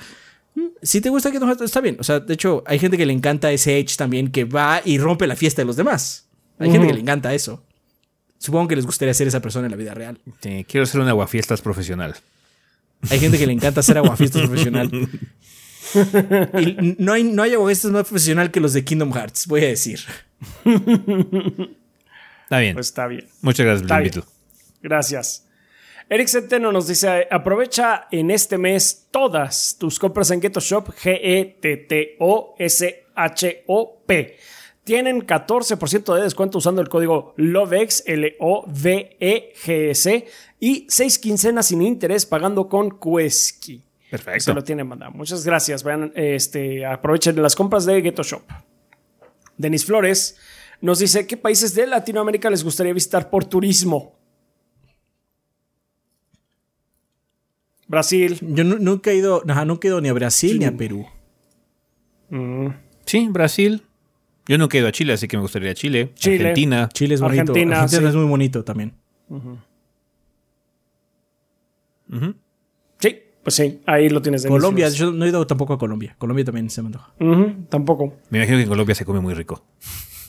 Mm, 0.55 0.69
si 0.81 1.01
te 1.01 1.09
gusta 1.09 1.31
que 1.31 1.39
no 1.39 1.51
está 1.51 1.81
bien. 1.81 1.97
O 1.99 2.03
sea, 2.03 2.19
de 2.19 2.33
hecho, 2.33 2.63
hay 2.65 2.79
gente 2.79 2.97
que 2.97 3.05
le 3.05 3.13
encanta 3.13 3.51
ese 3.51 3.77
Edge 3.77 3.97
también 3.97 4.31
que 4.31 4.43
va 4.45 4.81
y 4.83 4.97
rompe 4.97 5.27
la 5.27 5.35
fiesta 5.35 5.61
de 5.61 5.67
los 5.67 5.75
demás. 5.75 6.25
Hay 6.57 6.71
gente 6.71 6.87
que 6.87 6.93
le 6.93 6.99
encanta 6.99 7.31
eso. 7.35 7.63
Supongo 8.39 8.69
que 8.69 8.75
les 8.75 8.87
gustaría 8.87 9.13
ser 9.13 9.27
esa 9.27 9.39
persona 9.39 9.67
en 9.67 9.71
la 9.71 9.77
vida 9.77 9.93
real. 9.93 10.19
quiero 10.67 10.87
ser 10.87 11.01
un 11.01 11.07
aguafiestas 11.07 11.61
profesional. 11.61 12.15
Hay 13.11 13.19
gente 13.19 13.37
que 13.37 13.45
le 13.45 13.53
encanta 13.53 13.83
ser 13.83 13.99
aguafiestas 13.99 14.47
profesional. 14.47 14.89
y 16.59 16.95
no 16.97 17.13
hay, 17.13 17.23
no 17.23 17.43
hay 17.43 17.53
aguafiestas 17.53 17.91
más 17.91 18.07
profesional 18.07 18.49
que 18.49 18.61
los 18.61 18.73
de 18.73 18.83
Kingdom 18.83 19.13
Hearts, 19.13 19.45
voy 19.45 19.63
a 19.63 19.67
decir. 19.67 19.99
Está 22.51 22.59
bien. 22.59 22.73
Pues 22.73 22.87
está 22.87 23.07
bien. 23.07 23.27
Muchas 23.41 23.65
gracias, 23.65 24.25
Gracias. 24.81 25.47
Eric 26.09 26.27
Centeno 26.27 26.73
nos 26.73 26.85
dice, 26.85 27.25
aprovecha 27.31 28.09
en 28.11 28.29
este 28.29 28.57
mes 28.57 29.07
todas 29.09 29.77
tus 29.79 29.97
compras 29.97 30.31
en 30.31 30.41
Ghetto 30.41 30.59
Shop, 30.59 30.89
G-E-T-T-O-S-H-O-P. 30.89 31.57
Tienen 34.83 35.25
14% 35.25 36.13
de 36.13 36.23
descuento 36.23 36.57
usando 36.57 36.81
el 36.81 36.89
código 36.89 37.33
LOVEX, 37.37 38.03
L-O-V-E-G-S, 38.05 39.55
y 40.59 40.85
6 40.89 41.19
quincenas 41.19 41.67
sin 41.67 41.81
interés 41.81 42.25
pagando 42.25 42.67
con 42.67 42.99
Quesky. 42.99 43.81
Perfecto. 44.09 44.41
Se 44.41 44.53
lo 44.53 44.61
tienen 44.61 44.87
mandado. 44.87 45.13
Muchas 45.13 45.45
gracias. 45.45 45.83
Vean, 45.85 46.11
este, 46.15 46.85
aprovechen 46.85 47.41
las 47.41 47.55
compras 47.55 47.85
de 47.85 48.01
Ghetto 48.01 48.23
Shop. 48.23 48.43
Denis 49.55 49.85
Flores 49.85 50.37
nos 50.81 50.99
dice, 50.99 51.27
¿qué 51.27 51.37
países 51.37 51.75
de 51.75 51.87
Latinoamérica 51.87 52.49
les 52.49 52.63
gustaría 52.63 52.93
visitar 52.93 53.29
por 53.29 53.45
turismo? 53.45 54.19
Brasil. 57.87 58.39
Yo 58.41 58.63
nunca 58.63 59.11
he 59.11 59.15
ido, 59.15 59.43
nunca 59.45 59.87
he 59.87 59.91
ido 59.91 60.01
ni 60.01 60.09
a 60.09 60.13
Brasil 60.13 60.57
ni 60.59 60.65
a 60.65 60.75
Perú. 60.75 61.05
Mm. 62.29 62.67
Sí, 63.05 63.27
Brasil. 63.29 63.83
Yo 64.47 64.57
nunca 64.57 64.77
he 64.77 64.79
ido 64.79 64.87
a 64.87 64.91
Chile, 64.91 65.13
así 65.13 65.27
que 65.27 65.37
me 65.37 65.41
gustaría 65.41 65.71
a 65.71 65.73
Chile. 65.73 66.13
Argentina. 66.15 66.89
Chile 66.93 67.15
es 67.15 67.21
bonito. 67.21 67.51
Argentina, 67.51 67.85
es 67.85 68.15
muy 68.15 68.25
bonito 68.25 68.63
también. 68.63 68.93
Sí, 72.99 73.19
pues 73.43 73.55
sí, 73.55 73.81
ahí 73.85 74.09
lo 74.09 74.21
tienes. 74.21 74.43
De 74.43 74.49
Colombia, 74.49 74.89
yo 74.89 75.11
no 75.11 75.25
he 75.25 75.29
ido 75.29 75.45
tampoco 75.45 75.73
a 75.73 75.77
Colombia. 75.77 76.15
Colombia 76.17 76.45
también 76.45 76.69
se 76.69 76.81
me 76.81 76.87
antoja. 76.87 77.13
Tampoco. 77.69 78.17
Me 78.29 78.39
imagino 78.39 78.57
que 78.57 78.63
en 78.63 78.69
Colombia 78.69 78.95
se 78.95 79.05
come 79.05 79.19
muy 79.19 79.33
rico. 79.33 79.63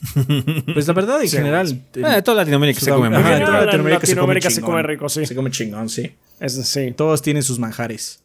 Pues 0.73 0.87
la 0.87 0.93
verdad, 0.93 1.21
en 1.21 1.29
general. 1.29 1.81
Eh, 1.95 2.21
toda 2.23 2.37
Latinoamérica 2.37 2.79
se 2.79 2.91
come 2.91 3.09
rico. 3.09 3.45
Toda 3.45 3.65
Latinoamérica, 3.65 4.49
se, 4.49 4.61
come 4.61 4.83
rico, 4.83 5.09
sí. 5.09 5.25
Se 5.25 5.35
come 5.35 5.51
chingón, 5.51 5.89
sí. 5.89 6.11
Es, 6.39 6.53
sí. 6.67 6.91
Todos 6.91 7.21
tienen 7.21 7.43
sus 7.43 7.59
manjares. 7.59 8.23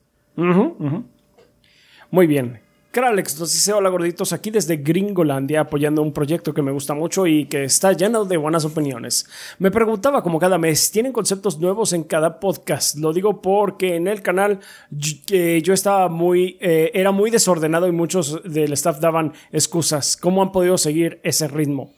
Muy 2.10 2.26
bien. 2.26 2.60
Kralex 2.90 3.38
nos 3.38 3.52
dice: 3.52 3.72
Hola 3.72 3.90
gorditos, 3.90 4.32
aquí 4.32 4.50
desde 4.50 4.78
Gringolandia 4.78 5.60
apoyando 5.60 6.00
un 6.00 6.12
proyecto 6.12 6.54
que 6.54 6.62
me 6.62 6.72
gusta 6.72 6.94
mucho 6.94 7.26
y 7.26 7.44
que 7.44 7.64
está 7.64 7.92
lleno 7.92 8.24
de 8.24 8.38
buenas 8.38 8.64
opiniones. 8.64 9.28
Me 9.58 9.70
preguntaba, 9.70 10.22
como 10.22 10.38
cada 10.38 10.56
mes, 10.56 10.90
¿tienen 10.90 11.12
conceptos 11.12 11.58
nuevos 11.58 11.92
en 11.92 12.04
cada 12.04 12.40
podcast? 12.40 12.96
Lo 12.96 13.12
digo 13.12 13.42
porque 13.42 13.96
en 13.96 14.08
el 14.08 14.22
canal 14.22 14.60
yo 14.90 15.74
estaba 15.74 16.08
muy, 16.08 16.56
eh, 16.60 16.90
era 16.94 17.12
muy 17.12 17.30
desordenado 17.30 17.86
y 17.88 17.92
muchos 17.92 18.42
del 18.44 18.72
staff 18.72 19.00
daban 19.00 19.34
excusas. 19.52 20.16
¿Cómo 20.16 20.42
han 20.42 20.50
podido 20.50 20.78
seguir 20.78 21.20
ese 21.22 21.46
ritmo? 21.46 21.92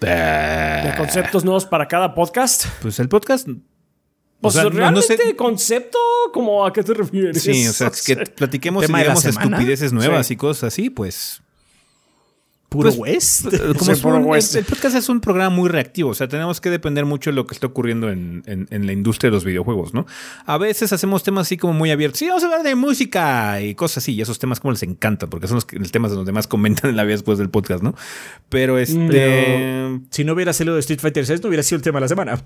¿De 0.00 0.94
conceptos 0.96 1.44
nuevos 1.44 1.64
para 1.64 1.88
cada 1.88 2.14
podcast? 2.14 2.66
Pues 2.82 3.00
el 3.00 3.08
podcast 3.08 3.48
pues 4.40 4.54
realmente 4.54 5.36
concepto, 5.36 5.98
como 6.32 6.64
a 6.64 6.72
qué 6.72 6.82
te 6.82 6.94
refieres? 6.94 7.42
Sí, 7.42 7.66
o 7.66 7.72
sea, 7.72 7.90
que 7.90 8.16
platiquemos 8.36 8.88
y 8.88 8.92
digamos 8.92 9.24
estupideces 9.24 9.92
nuevas 9.92 10.30
y 10.30 10.36
cosas 10.36 10.72
así, 10.72 10.90
pues. 10.90 11.42
Puro 12.68 12.90
pues, 12.90 12.98
West. 12.98 13.46
Como 14.02 14.36
El, 14.36 14.64
podcast 14.64 14.94
es 14.94 15.08
un 15.08 15.20
programa 15.20 15.48
muy 15.48 15.70
reactivo. 15.70 16.10
O 16.10 16.14
sea, 16.14 16.28
tenemos 16.28 16.60
que 16.60 16.68
depender 16.68 17.06
mucho 17.06 17.30
de 17.30 17.34
lo 17.34 17.46
que 17.46 17.54
está 17.54 17.66
ocurriendo 17.66 18.10
en, 18.10 18.42
la 18.70 18.92
industria 18.92 19.30
de 19.30 19.34
los 19.34 19.44
videojuegos, 19.44 19.94
¿no? 19.94 20.04
A 20.44 20.58
veces 20.58 20.92
hacemos 20.92 21.22
temas 21.22 21.46
así 21.46 21.56
como 21.56 21.72
muy 21.72 21.90
abiertos. 21.90 22.18
Sí, 22.18 22.28
vamos 22.28 22.42
a 22.42 22.46
hablar 22.46 22.62
de 22.62 22.74
música 22.74 23.62
y 23.62 23.74
cosas 23.74 24.04
así. 24.04 24.12
Y 24.12 24.20
esos 24.20 24.38
temas 24.38 24.60
como 24.60 24.72
les 24.72 24.82
encantan, 24.82 25.30
porque 25.30 25.48
son 25.48 25.54
los, 25.54 25.90
temas 25.90 26.10
de 26.10 26.18
los 26.18 26.26
demás 26.26 26.46
comentan 26.46 26.90
en 26.90 26.96
la 26.96 27.04
vida 27.04 27.14
después 27.14 27.38
del 27.38 27.48
podcast, 27.48 27.82
¿no? 27.82 27.94
Pero 28.50 28.78
este. 28.78 29.98
si 30.10 30.24
no 30.24 30.34
hubiera 30.34 30.52
sido 30.52 30.74
de 30.74 30.80
Street 30.80 31.00
Fighter 31.00 31.24
6, 31.24 31.42
no 31.42 31.48
hubiera 31.48 31.62
sido 31.62 31.76
el 31.76 31.82
tema 31.82 32.00
de 32.00 32.02
la 32.02 32.08
semana. 32.08 32.44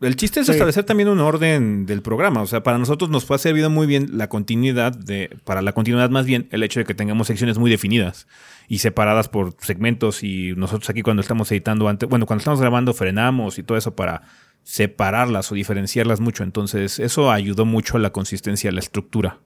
El 0.00 0.14
chiste 0.14 0.38
es 0.40 0.48
establecer 0.48 0.84
también 0.84 1.08
un 1.08 1.18
orden 1.18 1.84
del 1.84 2.02
programa. 2.02 2.40
O 2.42 2.46
sea, 2.46 2.62
para 2.62 2.78
nosotros 2.78 3.10
nos 3.10 3.28
ha 3.32 3.38
servido 3.38 3.68
muy 3.68 3.88
bien 3.88 4.16
la 4.16 4.28
continuidad 4.28 4.92
de, 4.92 5.36
para 5.44 5.60
la 5.60 5.72
continuidad 5.72 6.08
más 6.08 6.24
bien, 6.24 6.48
el 6.52 6.62
hecho 6.62 6.78
de 6.78 6.86
que 6.86 6.94
tengamos 6.94 7.26
secciones 7.26 7.58
muy 7.58 7.68
definidas 7.68 8.28
y 8.68 8.78
separadas 8.78 9.28
por 9.28 9.56
segmentos. 9.60 10.22
Y 10.22 10.54
nosotros 10.56 10.88
aquí 10.88 11.02
cuando 11.02 11.20
estamos 11.20 11.50
editando 11.50 11.88
antes, 11.88 12.08
bueno, 12.08 12.26
cuando 12.26 12.40
estamos 12.40 12.60
grabando 12.60 12.94
frenamos 12.94 13.58
y 13.58 13.64
todo 13.64 13.76
eso 13.76 13.96
para 13.96 14.22
separarlas 14.62 15.50
o 15.50 15.56
diferenciarlas 15.56 16.20
mucho. 16.20 16.44
Entonces, 16.44 17.00
eso 17.00 17.32
ayudó 17.32 17.64
mucho 17.64 17.96
a 17.96 18.00
la 18.00 18.10
consistencia, 18.10 18.70
a 18.70 18.72
la 18.74 18.80
estructura. 18.80 19.40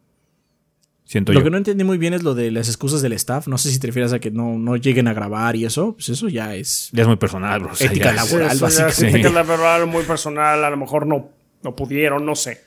Siento 1.13 1.35
Lo 1.35 1.41
yo. 1.41 1.45
que 1.45 1.51
no 1.51 1.59
entendí 1.59 1.85
muy 1.85 1.99
bien 1.99 2.15
es 2.15 2.23
lo 2.23 2.35
de 2.35 2.51
las 2.51 2.69
excusas 2.69 3.03
del 3.03 3.13
staff. 3.13 3.47
No 3.47 3.59
sé 3.59 3.71
si 3.71 3.79
te 3.79 3.87
refieres 3.89 4.15
a 4.15 4.19
que 4.19 4.31
no, 4.31 4.57
no 4.59 4.77
lleguen 4.77 5.09
a 5.09 5.13
grabar 5.13 5.57
y 5.57 5.67
eso. 5.67 5.93
Pues 5.93 6.09
eso 6.09 6.27
ya 6.31 6.55
es. 6.55 6.89
Ya 6.93 7.03
es 7.03 7.07
muy 7.07 7.17
personal, 7.19 7.61
bro. 7.61 7.73
O 7.73 7.77
sea, 7.77 7.89
Ética 7.89 8.15
ya 8.15 8.23
es- 8.23 8.33
laboral. 8.33 8.49
Sí, 8.49 8.55
es 8.57 8.61
básicamente. 8.63 9.09
ética 9.19 9.29
laboral 9.31 9.87
muy 9.87 10.05
personal, 10.05 10.65
a 10.65 10.71
lo 10.71 10.77
mejor 10.79 11.07
no, 11.07 11.29
no 11.63 11.77
pudieron, 11.77 12.25
no 12.25 12.35
sé. 12.35 12.63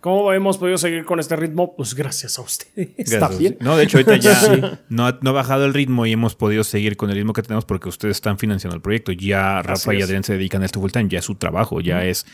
¿Cómo 0.00 0.32
hemos 0.32 0.56
podido 0.58 0.78
seguir 0.78 1.04
con 1.04 1.20
este 1.20 1.36
ritmo? 1.36 1.76
Pues 1.76 1.94
gracias 1.94 2.38
a 2.38 2.42
ustedes. 2.42 2.88
Está 2.96 3.18
Gracias. 3.18 3.38
bien. 3.38 3.56
No, 3.60 3.76
de 3.76 3.84
hecho, 3.84 3.98
ahorita 3.98 4.16
ya 4.16 4.80
no, 4.88 5.06
ha, 5.06 5.18
no 5.20 5.30
ha 5.30 5.32
bajado 5.34 5.66
el 5.66 5.74
ritmo 5.74 6.06
y 6.06 6.12
hemos 6.12 6.34
podido 6.34 6.64
seguir 6.64 6.96
con 6.96 7.10
el 7.10 7.16
ritmo 7.16 7.34
que 7.34 7.42
tenemos 7.42 7.66
porque 7.66 7.90
ustedes 7.90 8.16
están 8.16 8.38
financiando 8.38 8.74
el 8.74 8.80
proyecto. 8.80 9.12
Ya 9.12 9.60
Rafa 9.62 9.92
y 9.94 9.98
es. 9.98 10.04
Adrián 10.04 10.24
se 10.24 10.32
dedican 10.32 10.62
a 10.62 10.64
esto 10.64 10.80
full 10.80 10.90
time, 10.90 11.08
ya 11.10 11.18
es 11.18 11.24
su 11.26 11.34
trabajo, 11.34 11.80
ya 11.82 12.04
es. 12.06 12.24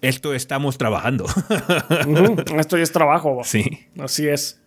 Esto 0.00 0.32
estamos 0.34 0.76
trabajando. 0.78 1.26
Esto 2.58 2.76
ya 2.78 2.82
es 2.82 2.92
trabajo. 2.92 3.42
sí. 3.44 3.64
Así 3.98 4.26
es. 4.26 4.60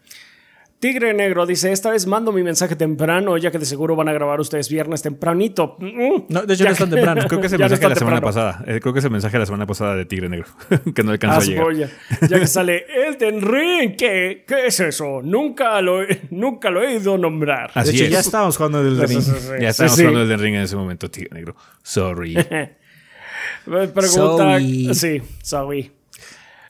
Tigre 0.79 1.11
Negro 1.15 1.47
dice, 1.47 1.71
esta 1.71 1.89
vez 1.89 2.05
mando 2.05 2.31
mi 2.31 2.43
mensaje 2.43 2.75
temprano, 2.75 3.35
ya 3.37 3.49
que 3.49 3.57
de 3.57 3.65
seguro 3.65 3.95
van 3.95 4.09
a 4.09 4.13
grabar 4.13 4.39
ustedes 4.39 4.69
viernes 4.69 5.01
tempranito. 5.01 5.75
Mm, 5.79 6.25
No, 6.29 6.43
de 6.43 6.53
hecho 6.53 6.65
no 6.65 6.69
es 6.71 6.77
tan 6.77 6.89
temprano. 6.91 7.23
Creo 7.27 7.41
que 7.41 7.47
es 7.47 7.53
el 7.53 7.59
no 7.59 7.63
mensaje 7.63 7.81
de 7.83 7.89
la 7.89 7.95
semana 7.95 8.17
temprano. 8.21 8.21
pasada. 8.53 8.63
Eh, 8.67 8.79
creo 8.79 8.93
que 8.93 8.99
es 8.99 9.05
el 9.05 9.11
mensaje 9.11 9.33
de 9.33 9.39
la 9.39 9.45
semana 9.47 9.65
pasada 9.65 9.95
de 9.95 10.05
Tigre 10.05 10.29
Negro. 10.29 10.45
que 10.95 11.01
no 11.03 11.11
alcanzó 11.11 11.37
Ah, 11.39 11.41
a 11.41 11.45
llegar. 11.45 11.65
cebolla. 11.65 11.89
Ya 12.29 12.39
que 12.39 12.45
sale 12.47 12.85
Elden 13.07 13.41
Ring, 13.41 13.95
¿qué, 13.97 14.43
¿qué 14.47 14.67
es 14.67 14.79
eso? 14.79 15.21
Nunca 15.23 15.81
lo, 15.81 16.03
he- 16.03 16.21
nunca 16.29 16.69
lo 16.69 16.83
he 16.83 16.93
ido 16.93 17.17
nombrar. 17.17 17.71
Así 17.73 17.89
de 17.89 17.95
hecho, 17.95 18.05
es. 18.05 18.11
ya 18.11 18.19
estábamos 18.19 18.55
jugando 18.57 18.83
Sí, 18.83 19.13
ring. 19.13 19.21
sí, 19.21 19.31
sí. 19.31 19.47
Ya 19.59 19.69
estábamos 19.69 19.95
Sí, 19.95 20.01
sí. 20.03 20.07
hablando 20.07 20.27
del 20.27 20.39
ring 20.39 20.55
en 20.55 20.61
ese 20.61 20.75
momento, 20.75 21.09
Tigre 21.09 21.29
Negro. 21.33 21.55
Sorry. 21.81 22.35
Pregunta. 23.65 24.07
Sorry. 24.07 24.93
Sí, 24.93 25.21
sorry. 25.41 25.91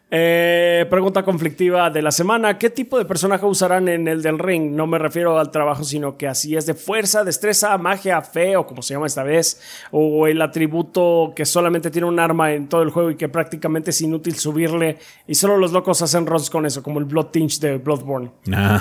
Eh, 0.09 0.85
pregunta 0.89 1.23
conflictiva 1.23 1.89
de 1.89 2.01
la 2.01 2.11
semana. 2.11 2.57
¿Qué 2.57 2.69
tipo 2.69 2.97
de 2.97 3.03
personaje 3.03 3.45
usarán 3.45 3.89
en 3.89 4.07
el 4.07 4.21
del 4.21 4.39
ring? 4.39 4.71
No 4.71 4.87
me 4.87 4.97
refiero 4.97 5.37
al 5.37 5.51
trabajo, 5.51 5.83
sino 5.83 6.15
que 6.15 6.27
así 6.27 6.55
es 6.55 6.65
de 6.65 6.75
fuerza, 6.75 7.25
destreza, 7.25 7.77
magia, 7.77 8.21
fe 8.21 8.55
o 8.55 8.65
como 8.65 8.81
se 8.81 8.93
llama 8.93 9.07
esta 9.07 9.23
vez. 9.23 9.59
O 9.91 10.25
el 10.27 10.41
atributo 10.41 11.33
que 11.35 11.45
solamente 11.45 11.91
tiene 11.91 12.07
un 12.07 12.19
arma 12.19 12.53
en 12.53 12.69
todo 12.69 12.83
el 12.83 12.89
juego 12.89 13.11
y 13.11 13.15
que 13.15 13.27
prácticamente 13.27 13.89
es 13.89 13.99
inútil 14.01 14.35
subirle. 14.35 14.97
Y 15.27 15.35
solo 15.35 15.57
los 15.57 15.73
locos 15.73 16.01
hacen 16.01 16.25
runs 16.25 16.49
con 16.49 16.65
eso, 16.65 16.81
como 16.81 16.99
el 16.99 17.05
Blood 17.05 17.27
Tinge 17.27 17.59
de 17.59 17.77
Bloodborne. 17.77 18.31
nah. 18.45 18.79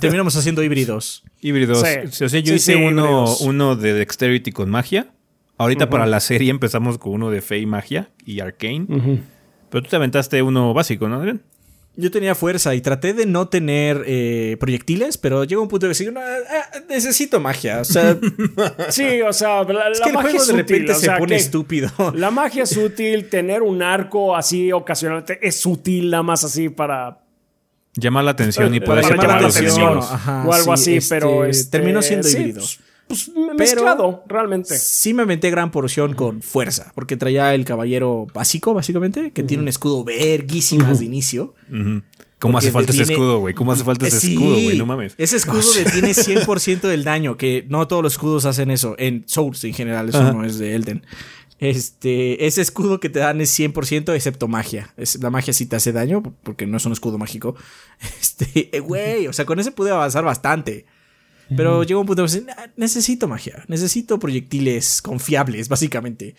Terminamos 0.00 0.34
haciendo 0.36 0.64
híbridos. 0.64 1.22
Híbridos. 1.40 1.78
Sí. 1.80 2.24
O 2.24 2.28
sea, 2.28 2.40
yo 2.40 2.46
Sí, 2.50 2.54
hice 2.54 2.72
sí, 2.74 2.74
uno, 2.74 3.26
uno 3.42 3.76
de 3.76 3.92
Dexterity 3.94 4.50
con 4.50 4.68
magia. 4.70 5.12
Ahorita 5.58 5.88
para 5.88 6.06
la 6.06 6.20
serie 6.20 6.50
empezamos 6.50 6.98
con 6.98 7.12
uno 7.12 7.30
de 7.30 7.40
Fe 7.40 7.58
y 7.58 7.66
magia 7.66 8.10
y 8.24 8.40
Arcane. 8.40 8.86
Pero 9.70 9.82
tú 9.82 9.90
te 9.90 9.96
aventaste 9.96 10.42
uno 10.42 10.72
básico, 10.74 11.08
¿no, 11.08 11.16
Adrián? 11.16 11.42
Yo 11.98 12.10
tenía 12.10 12.34
fuerza 12.34 12.74
y 12.74 12.82
traté 12.82 13.14
de 13.14 13.24
no 13.24 13.48
tener 13.48 14.04
eh, 14.06 14.58
proyectiles, 14.60 15.16
pero 15.16 15.44
llegó 15.44 15.62
un 15.62 15.68
punto 15.68 15.86
de 15.86 15.90
decir, 15.90 16.12
"No, 16.12 16.20
ah, 16.20 16.78
necesito 16.90 17.40
magia. 17.40 17.80
O 17.80 17.84
sea, 17.84 18.18
Sí, 18.90 19.22
o 19.22 19.32
sea, 19.32 19.64
la, 19.64 19.88
es 19.88 20.00
la 20.00 20.04
que 20.04 20.10
el 20.10 20.14
magia 20.14 20.30
juego 20.30 20.42
es 20.42 20.46
de 20.48 20.52
útil, 20.52 20.66
repente 20.66 20.92
o 20.92 20.94
se 20.94 21.10
pone 21.12 21.36
estúpido. 21.36 21.90
La 22.14 22.30
magia 22.30 22.64
es 22.64 22.76
útil, 22.76 23.30
tener 23.30 23.62
un 23.62 23.82
arco 23.82 24.36
así 24.36 24.72
ocasionalmente 24.72 25.38
es 25.40 25.64
útil 25.64 26.10
nada 26.10 26.22
más 26.22 26.44
así 26.44 26.68
para 26.68 27.18
Llamar 27.96 28.24
la 28.24 28.32
atención 28.32 28.74
y 28.74 28.80
puedes 28.80 29.08
llamar 29.08 29.40
la 29.40 29.48
atención. 29.48 29.98
Ajá, 29.98 30.44
o 30.46 30.52
algo 30.52 30.76
sí, 30.76 30.82
así, 30.82 30.96
este, 30.96 31.14
pero 31.14 31.44
este, 31.44 31.70
terminó 31.70 32.02
siendo 32.02 32.28
sí, 32.28 32.36
híbrido. 32.36 32.60
Pues, 32.60 32.80
pues, 33.06 33.30
mezclado, 33.56 34.24
realmente. 34.26 34.76
Sí 34.78 35.14
me 35.14 35.22
aventé 35.22 35.50
gran 35.50 35.70
porción 35.70 36.14
con 36.14 36.42
fuerza, 36.42 36.92
porque 36.94 37.16
traía 37.16 37.54
el 37.54 37.64
caballero 37.64 38.26
básico, 38.34 38.74
básicamente, 38.74 39.30
que 39.30 39.42
tiene 39.42 39.62
un 39.62 39.68
escudo 39.68 40.04
verguísimas 40.04 40.98
de 40.98 41.04
inicio. 41.04 41.54
¿Cómo 42.38 42.58
hace 42.58 42.70
falta 42.70 42.92
ese 42.92 43.04
escudo, 43.04 43.38
güey? 43.38 43.54
¿Cómo 43.54 43.72
hace 43.72 43.84
falta 43.84 44.06
ese 44.06 44.20
sí, 44.20 44.34
escudo, 44.34 44.54
güey? 44.54 44.78
No 44.78 44.86
mames. 44.86 45.14
Ese 45.16 45.36
escudo 45.36 45.62
detiene 45.72 46.10
100% 46.14 46.80
del 46.82 47.04
daño, 47.04 47.36
que 47.36 47.64
no 47.68 47.88
todos 47.88 48.02
los 48.02 48.14
escudos 48.14 48.44
hacen 48.44 48.70
eso. 48.70 48.94
En 48.98 49.24
Souls 49.26 49.64
en 49.64 49.72
general, 49.72 50.08
eso 50.08 50.18
Ajá. 50.18 50.32
no 50.32 50.44
es 50.44 50.58
de 50.58 50.74
Elden. 50.74 51.06
Este, 51.58 52.46
ese 52.46 52.60
escudo 52.60 53.00
que 53.00 53.08
te 53.08 53.20
dan 53.20 53.40
es 53.40 53.58
100% 53.58 54.14
excepto 54.14 54.48
magia. 54.48 54.92
Es, 54.98 55.22
la 55.22 55.30
magia 55.30 55.54
sí 55.54 55.64
te 55.64 55.76
hace 55.76 55.92
daño 55.92 56.22
porque 56.42 56.66
no 56.66 56.76
es 56.76 56.84
un 56.84 56.92
escudo 56.92 57.18
mágico. 57.18 57.54
Este, 58.20 58.76
eh, 58.76 58.80
güey, 58.80 59.26
o 59.26 59.32
sea, 59.32 59.46
con 59.46 59.58
ese 59.58 59.72
pude 59.72 59.90
avanzar 59.90 60.22
bastante. 60.22 60.84
Pero 61.54 61.84
llegó 61.84 62.00
un 62.00 62.06
punto 62.06 62.22
de 62.22 62.28
decir, 62.28 62.44
"Nah, 62.44 62.54
necesito 62.76 63.28
magia, 63.28 63.62
necesito 63.68 64.18
proyectiles 64.18 65.00
confiables, 65.02 65.68
básicamente. 65.68 66.34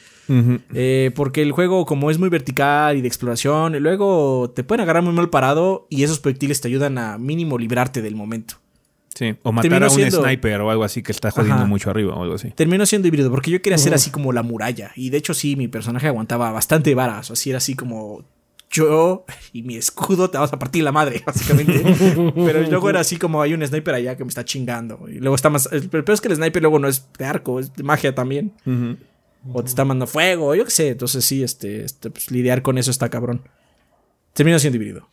Eh, 0.74 1.12
porque 1.16 1.42
el 1.42 1.52
juego, 1.54 1.86
como 1.86 2.12
es 2.12 2.18
muy 2.20 2.30
vertical 2.30 2.98
y 2.98 3.02
de 3.02 3.08
exploración, 3.08 3.78
luego 3.78 4.52
te 4.56 4.64
pueden 4.64 4.82
agarrar 4.82 5.04
muy 5.04 5.14
mal 5.14 5.30
parado 5.30 5.88
y 5.90 6.04
esos 6.04 6.20
proyectiles 6.20 6.60
te 6.60 6.68
ayudan 6.68 6.98
a 6.98 7.18
mínimo 7.18 7.58
librarte 7.58 8.02
del 8.02 8.16
momento. 8.16 8.56
Sí. 9.16 9.34
O 9.42 9.52
matar 9.52 9.82
a 9.84 9.88
un 9.88 9.92
siendo- 9.96 10.22
sniper 10.22 10.62
o 10.62 10.70
algo 10.70 10.84
así 10.84 11.02
que 11.02 11.12
está 11.12 11.32
jodiendo 11.32 11.56
Ajá. 11.62 11.66
mucho 11.66 11.90
arriba 11.90 12.14
o 12.14 12.22
algo 12.22 12.36
así. 12.36 12.52
Terminó 12.52 12.86
siendo 12.86 13.08
híbrido 13.08 13.32
porque 13.32 13.50
yo 13.50 13.62
quería 13.64 13.78
ser 13.80 13.94
así 13.96 14.12
como 14.12 14.32
la 14.32 14.44
muralla. 14.44 14.92
Y 14.96 15.10
de 15.10 15.18
hecho, 15.18 15.34
sí, 15.34 15.56
mi 15.56 15.68
personaje 15.68 16.08
aguantaba 16.08 16.52
bastante 16.52 16.94
varas. 16.94 17.32
Así 17.32 17.50
era 17.50 17.58
así 17.58 17.74
como 17.76 18.24
yo 18.70 19.26
y 19.54 19.64
mi 19.64 19.76
escudo 19.78 20.30
te 20.30 20.38
vas 20.38 20.52
a 20.54 20.60
partir 20.60 20.84
la 20.84 20.92
madre, 20.92 21.24
básicamente. 21.26 21.82
Pero 22.36 22.62
luego 22.70 22.90
era 22.90 23.00
así 23.00 23.18
como 23.18 23.42
hay 23.42 23.54
un 23.54 23.66
sniper 23.66 23.94
allá 23.96 24.18
que 24.18 24.24
me 24.24 24.30
está 24.30 24.44
chingando. 24.46 25.08
Y 25.10 25.20
luego 25.20 25.36
está 25.36 25.50
más. 25.50 25.68
El 25.72 25.90
peor 25.90 26.12
es 26.12 26.22
que 26.22 26.28
el 26.28 26.36
sniper 26.36 26.62
luego 26.62 26.80
no 26.80 26.88
es 26.88 27.08
de 27.18 27.26
arco, 27.26 27.60
es 27.60 27.74
de 27.74 27.84
magia 27.84 28.14
también. 28.16 28.54
O 29.54 29.64
te 29.64 29.70
está 29.70 29.86
mandando 29.86 30.08
fuego, 30.08 30.54
yo 30.56 30.66
qué 30.66 30.72
sé. 30.72 30.90
Entonces 30.90 31.24
sí, 31.24 31.44
este, 31.44 31.86
este, 31.86 32.10
pues, 32.10 32.30
lidiar 32.32 32.62
con 32.62 32.78
eso 32.78 32.92
está 32.92 33.10
cabrón. 33.10 33.42
Terminó 34.34 34.60
siendo 34.60 34.76
híbrido. 34.78 35.08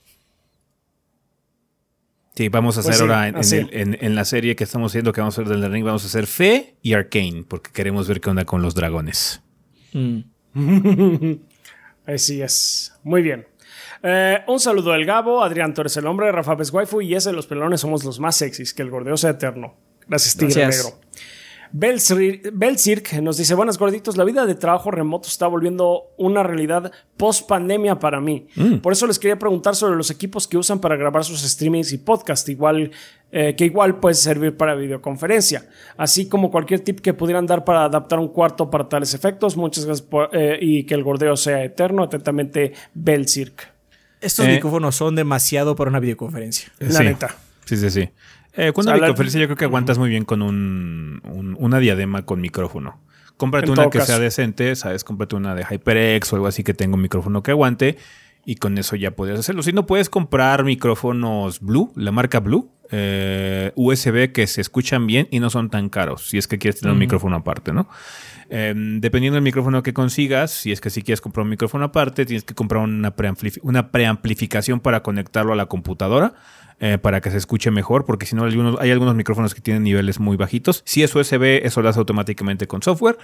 Sí, 2.34 2.48
vamos 2.48 2.76
a 2.76 2.82
Pues 2.82 2.88
hacer 2.96 2.96
sí, 2.96 3.02
ahora 3.02 3.28
en, 3.28 3.34
en 3.36 3.40
así. 3.40 3.56
el- 3.58 3.68
en- 3.72 3.98
en 4.00 4.14
la 4.16 4.24
serie 4.24 4.56
que 4.56 4.64
estamos 4.64 4.90
haciendo, 4.90 5.12
que 5.12 5.20
vamos 5.20 5.38
a 5.38 5.42
hacer 5.42 5.56
del 5.56 5.70
ring, 5.70 5.84
vamos 5.84 6.02
a 6.02 6.06
hacer 6.08 6.26
Fe 6.26 6.74
y 6.82 6.94
Arcane, 6.94 7.44
porque 7.46 7.70
queremos 7.70 8.08
ver 8.08 8.20
qué 8.20 8.30
onda 8.30 8.44
con 8.44 8.60
los 8.60 8.74
dragones. 8.74 9.40
Mm. 9.92 10.18
Así 12.06 12.42
es. 12.42 12.92
Muy 13.02 13.22
bien. 13.22 13.46
Eh, 14.02 14.42
un 14.48 14.60
saludo 14.60 14.92
al 14.92 15.04
Gabo, 15.04 15.42
Adrián 15.42 15.72
Torres 15.72 15.96
el 15.96 16.06
hombre, 16.06 16.30
Rafa 16.30 16.56
Pes 16.56 16.72
Waifu 16.72 17.00
y 17.00 17.14
ese 17.14 17.32
los 17.32 17.46
pelones 17.46 17.80
somos 17.80 18.04
los 18.04 18.20
más 18.20 18.36
sexys, 18.36 18.74
que 18.74 18.82
el 18.82 18.90
gordeo 18.90 19.16
sea 19.16 19.30
eterno. 19.30 19.74
Gracias, 20.06 20.36
Tigre 20.36 20.60
Gracias. 20.60 20.84
Negro. 20.84 21.00
Belsirk 21.76 23.14
nos 23.20 23.36
dice, 23.36 23.52
buenas 23.54 23.78
gorditos, 23.78 24.16
la 24.16 24.22
vida 24.22 24.46
de 24.46 24.54
trabajo 24.54 24.92
remoto 24.92 25.28
está 25.28 25.48
volviendo 25.48 26.04
una 26.16 26.44
realidad 26.44 26.92
post 27.16 27.48
pandemia 27.48 27.98
para 27.98 28.20
mí. 28.20 28.46
Por 28.80 28.92
eso 28.92 29.08
les 29.08 29.18
quería 29.18 29.40
preguntar 29.40 29.74
sobre 29.74 29.96
los 29.96 30.08
equipos 30.08 30.46
que 30.46 30.56
usan 30.56 30.78
para 30.80 30.94
grabar 30.94 31.24
sus 31.24 31.40
streamings 31.42 31.92
y 31.92 31.98
podcast, 31.98 32.48
igual 32.48 32.92
eh, 33.32 33.56
que 33.56 33.64
igual 33.64 33.98
puede 33.98 34.14
servir 34.14 34.56
para 34.56 34.76
videoconferencia, 34.76 35.66
así 35.96 36.28
como 36.28 36.52
cualquier 36.52 36.78
tip 36.78 37.00
que 37.00 37.12
pudieran 37.12 37.44
dar 37.46 37.64
para 37.64 37.84
adaptar 37.86 38.20
un 38.20 38.28
cuarto 38.28 38.70
para 38.70 38.88
tales 38.88 39.12
efectos. 39.12 39.56
Muchas 39.56 39.84
gracias 39.84 40.06
por- 40.06 40.30
eh, 40.32 40.56
y 40.60 40.84
que 40.84 40.94
el 40.94 41.02
gordeo 41.02 41.36
sea 41.36 41.64
eterno. 41.64 42.04
Atentamente, 42.04 42.72
Belsirk. 42.94 43.72
Estos 44.20 44.46
Eh. 44.46 44.52
micrófonos 44.52 44.94
son 44.94 45.16
demasiado 45.16 45.74
para 45.74 45.90
una 45.90 45.98
videoconferencia. 45.98 46.68
La 46.78 47.00
sí. 47.00 47.04
neta. 47.04 47.34
Sí, 47.64 47.76
sí, 47.76 47.90
sí. 47.90 48.08
Eh, 48.56 48.72
con 48.72 48.82
O 48.82 48.84
sea, 48.84 48.96
la- 48.96 49.08
yo 49.08 49.14
creo 49.14 49.56
que 49.56 49.64
aguantas 49.64 49.98
muy 49.98 50.10
bien 50.10 50.24
con 50.24 50.42
un, 50.42 51.20
un- 51.24 51.56
una 51.58 51.78
diadema 51.78 52.24
con 52.24 52.40
micrófono. 52.40 53.00
Cómprate 53.36 53.66
En 53.66 53.72
una 53.72 53.90
que 53.90 53.98
caso. 53.98 54.12
sea 54.12 54.18
decente, 54.20 54.76
¿sabes? 54.76 55.02
Cómprate 55.02 55.34
una 55.34 55.54
de 55.56 55.64
HyperX 55.64 56.32
o 56.32 56.36
algo 56.36 56.46
así 56.46 56.62
que 56.62 56.72
tenga 56.72 56.94
un 56.94 57.02
micrófono 57.02 57.42
que 57.42 57.50
aguante 57.50 57.96
y 58.46 58.56
con 58.56 58.78
eso 58.78 58.94
ya 58.94 59.10
podrías 59.10 59.40
hacerlo. 59.40 59.62
Si 59.64 59.72
no, 59.72 59.86
puedes 59.86 60.08
comprar 60.08 60.62
micrófonos 60.64 61.60
Blue, 61.60 61.92
la 61.96 62.12
marca 62.12 62.38
Blue, 62.40 62.70
eh, 62.92 63.72
USB 63.74 64.30
que 64.32 64.46
se 64.46 64.60
escuchan 64.60 65.06
bien 65.08 65.26
y 65.32 65.40
no 65.40 65.50
son 65.50 65.68
tan 65.70 65.88
caros, 65.88 66.28
si 66.28 66.38
es 66.38 66.46
que 66.46 66.58
quieres 66.58 66.80
tener 66.80 66.92
un 66.92 66.98
micrófono 66.98 67.34
aparte, 67.36 67.72
¿no? 67.72 67.88
Eh, 68.50 68.74
dependiendo 69.00 69.34
del 69.34 69.42
micrófono 69.42 69.82
que 69.82 69.92
consigas, 69.92 70.50
si 70.50 70.72
es 70.72 70.80
que 70.80 70.90
si 70.90 71.02
quieres 71.02 71.20
comprar 71.20 71.44
un 71.44 71.50
micrófono 71.50 71.84
aparte, 71.86 72.26
tienes 72.26 72.44
que 72.44 72.54
comprar 72.54 72.82
una, 72.82 73.14
preampli- 73.16 73.58
una 73.62 73.90
preamplificación 73.90 74.80
para 74.80 75.02
conectarlo 75.02 75.52
a 75.52 75.56
la 75.56 75.66
computadora 75.66 76.34
eh, 76.80 76.98
para 76.98 77.20
que 77.20 77.30
se 77.30 77.36
escuche 77.38 77.70
mejor, 77.70 78.04
porque 78.04 78.26
si 78.26 78.34
no 78.36 78.44
hay 78.44 78.50
algunos, 78.50 78.80
hay 78.80 78.90
algunos 78.90 79.14
micrófonos 79.14 79.54
que 79.54 79.60
tienen 79.60 79.82
niveles 79.84 80.18
muy 80.20 80.36
bajitos. 80.36 80.82
Si 80.84 81.02
es 81.02 81.14
USB, 81.14 81.64
eso 81.64 81.82
lo 81.82 81.88
hace 81.88 81.98
automáticamente 81.98 82.66
con 82.66 82.82
software. 82.82 83.16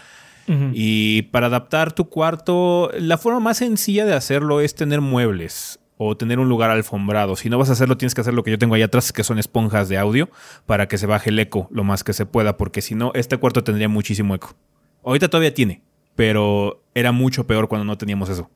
Y 0.72 1.22
para 1.30 1.46
adaptar 1.46 1.92
tu 1.92 2.08
cuarto, 2.08 2.90
la 2.98 3.18
forma 3.18 3.38
más 3.38 3.58
sencilla 3.58 4.04
de 4.04 4.14
hacerlo 4.14 4.60
es 4.60 4.74
tener 4.74 5.00
muebles 5.00 5.78
o 5.96 6.16
tener 6.16 6.40
un 6.40 6.48
lugar 6.48 6.70
alfombrado. 6.70 7.36
Si 7.36 7.48
no 7.50 7.58
vas 7.58 7.68
a 7.68 7.72
hacerlo, 7.72 7.96
tienes 7.96 8.14
que 8.16 8.22
hacer 8.22 8.34
lo 8.34 8.42
que 8.42 8.50
yo 8.50 8.58
tengo 8.58 8.74
ahí 8.74 8.82
atrás, 8.82 9.12
que 9.12 9.22
son 9.22 9.38
esponjas 9.38 9.88
de 9.88 9.98
audio, 9.98 10.28
para 10.66 10.88
que 10.88 10.98
se 10.98 11.06
baje 11.06 11.30
el 11.30 11.38
eco 11.38 11.68
lo 11.70 11.84
más 11.84 12.02
que 12.02 12.14
se 12.14 12.26
pueda, 12.26 12.56
porque 12.56 12.80
si 12.82 12.96
no, 12.96 13.12
este 13.14 13.36
cuarto 13.36 13.62
tendría 13.62 13.88
muchísimo 13.88 14.34
eco. 14.34 14.56
Ahorita 15.04 15.28
todavía 15.28 15.54
tiene, 15.54 15.82
pero 16.14 16.82
era 16.94 17.12
mucho 17.12 17.46
peor 17.46 17.68
cuando 17.68 17.84
no 17.84 17.96
teníamos 17.98 18.28
eso. 18.28 18.50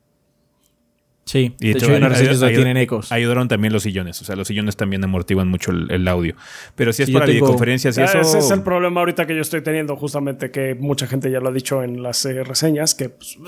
Sí, 1.27 1.55
Y 1.59 1.69
de 1.69 1.71
hecho 1.71 1.87
tienen 1.87 2.77
ecos. 2.77 3.11
Ayudaron 3.11 3.47
también 3.47 3.73
los 3.73 3.81
sillones. 3.81 4.21
O 4.21 4.25
sea, 4.25 4.35
los 4.35 4.47
sillones 4.47 4.75
también 4.77 5.03
amortiguan 5.03 5.47
mucho 5.47 5.71
el, 5.71 5.89
el 5.91 6.07
audio. 6.07 6.35
Pero 6.75 6.93
si 6.93 7.01
es 7.01 7.07
Sí, 7.07 7.13
para 7.13 7.25
tengo- 7.25 7.37
videoconferencias 7.39 7.97
y 7.97 8.01
eso. 8.03 8.19
Ese 8.19 8.37
es 8.37 8.51
el 8.51 8.61
problema 8.61 8.99
ahorita 8.99 9.25
que 9.25 9.33
yo 9.33 9.41
estoy 9.41 9.61
teniendo, 9.63 9.95
justamente 9.95 10.51
que 10.51 10.75
mucha 10.75 11.07
gente 11.07 11.31
ya 11.31 11.39
lo 11.39 11.49
ha 11.49 11.51
dicho 11.51 11.81
en 11.81 12.03
las 12.03 12.23
eh, 12.25 12.43
reseñas, 12.43 12.93
que 12.93 13.09
pues, 13.09 13.39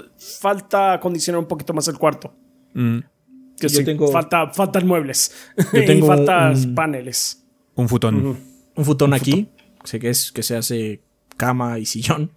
falta 0.41 0.93
acondicionar 0.93 1.39
un 1.39 1.47
poquito 1.47 1.71
más 1.75 1.87
el 1.87 1.99
cuarto. 1.99 2.33
Mm, 2.73 2.97
Que 3.59 3.67
Yo 3.69 3.77
sí, 3.79 3.85
tengo- 3.85 4.07
falta, 4.11 4.51
faltan 4.53 4.87
muebles. 4.87 5.31
Yo 5.73 5.79
y 5.81 5.85
tengo 5.85 6.07
faltan 6.07 6.55
un- 6.55 6.73
paneles. 6.75 7.45
Un 7.75 7.87
futón. 7.87 8.37
Un 8.75 8.85
futón 8.85 9.13
aquí, 9.13 9.49
sé 9.83 9.99
que 9.99 10.09
es 10.09 10.31
que 10.31 10.41
se 10.41 10.55
hace 10.55 11.01
cama 11.37 11.77
y 11.77 11.85
sillón. 11.85 12.31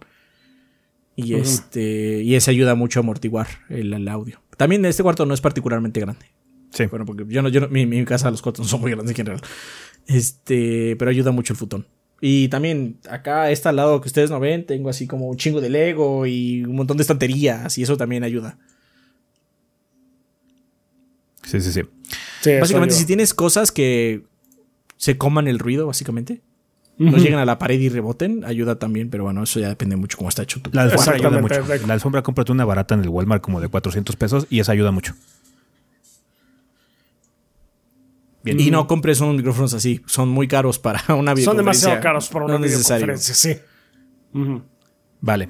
Y 1.25 1.35
este 1.35 2.21
y 2.23 2.35
ese 2.35 2.51
ayuda 2.51 2.75
mucho 2.75 2.99
a 2.99 3.03
amortiguar 3.03 3.47
el, 3.69 3.93
el 3.93 4.07
audio. 4.07 4.41
También 4.57 4.83
este 4.85 5.03
cuarto 5.03 5.25
no 5.25 5.33
es 5.33 5.41
particularmente 5.41 5.99
grande. 5.99 6.25
Sí. 6.71 6.85
Bueno, 6.85 7.05
porque 7.05 7.25
yo 7.27 7.41
no, 7.41 7.49
yo 7.49 7.61
no- 7.61 7.67
mi, 7.69 7.85
mi 7.85 8.03
casa 8.05 8.31
los 8.31 8.41
cuartos 8.41 8.65
no 8.65 8.69
son 8.69 8.81
muy 8.81 8.91
grandes 8.91 9.11
en 9.11 9.15
general. 9.17 9.41
Este, 10.07 10.95
pero 10.97 11.11
ayuda 11.11 11.31
mucho 11.31 11.53
el 11.53 11.57
futón. 11.57 11.87
Y 12.21 12.49
también 12.49 12.99
acá, 13.09 13.49
este 13.49 13.69
al 13.69 13.75
lado 13.77 13.99
que 13.99 14.07
ustedes 14.07 14.29
no 14.29 14.39
ven, 14.39 14.65
tengo 14.65 14.89
así 14.89 15.07
como 15.07 15.27
un 15.27 15.37
chingo 15.37 15.59
de 15.59 15.69
Lego 15.69 16.25
y 16.27 16.63
un 16.63 16.75
montón 16.75 16.97
de 16.97 17.01
estanterías 17.01 17.77
y 17.77 17.83
eso 17.83 17.97
también 17.97 18.23
ayuda. 18.23 18.57
Sí, 21.43 21.59
sí, 21.61 21.71
sí. 21.71 21.81
Sí, 22.41 22.51
Básicamente, 22.59 22.95
si 22.95 23.05
tienes 23.05 23.33
cosas 23.33 23.71
que 23.71 24.23
se 24.97 25.17
coman 25.17 25.47
el 25.47 25.59
ruido, 25.59 25.87
básicamente, 25.87 26.41
no 26.97 27.17
lleguen 27.17 27.39
a 27.39 27.45
la 27.45 27.57
pared 27.57 27.79
y 27.79 27.89
reboten, 27.89 28.43
ayuda 28.45 28.77
también, 28.77 29.09
pero 29.09 29.23
bueno, 29.23 29.41
eso 29.43 29.59
ya 29.59 29.69
depende 29.69 29.95
mucho 29.95 30.17
cómo 30.17 30.29
está 30.29 30.43
hecho 30.43 30.61
tu 30.61 30.69
La 30.73 30.83
alfombra 30.83 31.13
ayuda 31.15 31.41
mucho. 31.41 31.55
exacto. 31.55 31.87
La 31.87 31.93
alfombra 31.95 32.21
cómprate 32.21 32.51
una 32.51 32.63
barata 32.65 32.93
en 32.93 33.01
el 33.01 33.09
Walmart 33.09 33.41
como 33.41 33.59
de 33.59 33.67
400 33.69 34.15
pesos 34.15 34.45
y 34.49 34.59
esa 34.59 34.71
ayuda 34.73 34.91
mucho. 34.91 35.15
Bien. 38.43 38.59
Y 38.59 38.71
no 38.71 38.87
compres 38.87 39.21
unos 39.21 39.35
micrófonos 39.35 39.73
así, 39.73 40.01
son 40.07 40.29
muy 40.29 40.47
caros 40.47 40.79
para 40.79 40.99
una 41.09 41.31
Son 41.31 41.35
videoconferencia. 41.35 41.53
demasiado 41.53 42.01
caros 42.01 42.29
para 42.29 42.45
una 42.45 42.53
No 42.55 42.63
videoconferencia, 42.63 43.35
sí. 43.35 43.57
Vale. 45.21 45.49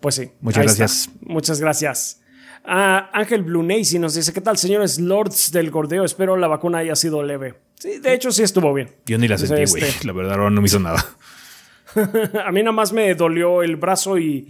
Pues 0.00 0.14
sí. 0.16 0.30
Muchas 0.40 0.64
gracias. 0.64 0.90
está. 1.08 1.12
Muchas 1.32 1.60
gracias. 1.60 2.20
Ah, 2.68 3.10
Ángel 3.12 3.42
Blue 3.42 3.62
Nacy 3.62 3.98
nos 3.98 4.14
dice: 4.14 4.32
¿Qué 4.32 4.40
tal, 4.40 4.56
señores 4.58 4.98
Lords 5.00 5.52
del 5.52 5.70
Gordeo? 5.70 6.04
Espero 6.04 6.36
la 6.36 6.48
vacuna 6.48 6.78
haya 6.78 6.96
sido 6.96 7.22
leve. 7.22 7.54
Sí, 7.78 7.98
de 7.98 8.12
hecho, 8.14 8.32
sí 8.32 8.42
estuvo 8.42 8.72
bien. 8.74 8.90
Yo 9.06 9.18
ni 9.18 9.28
la 9.28 9.38
sentí, 9.38 9.70
güey. 9.70 9.84
este, 9.84 10.06
La 10.06 10.12
verdad, 10.12 10.32
ahora 10.34 10.50
no 10.50 10.60
me 10.60 10.66
hizo 10.66 10.80
nada. 10.80 11.04
A 12.44 12.52
mí 12.52 12.60
nada 12.62 12.72
más 12.72 12.92
me 12.92 13.14
dolió 13.14 13.62
el 13.62 13.76
brazo 13.76 14.18
y 14.18 14.48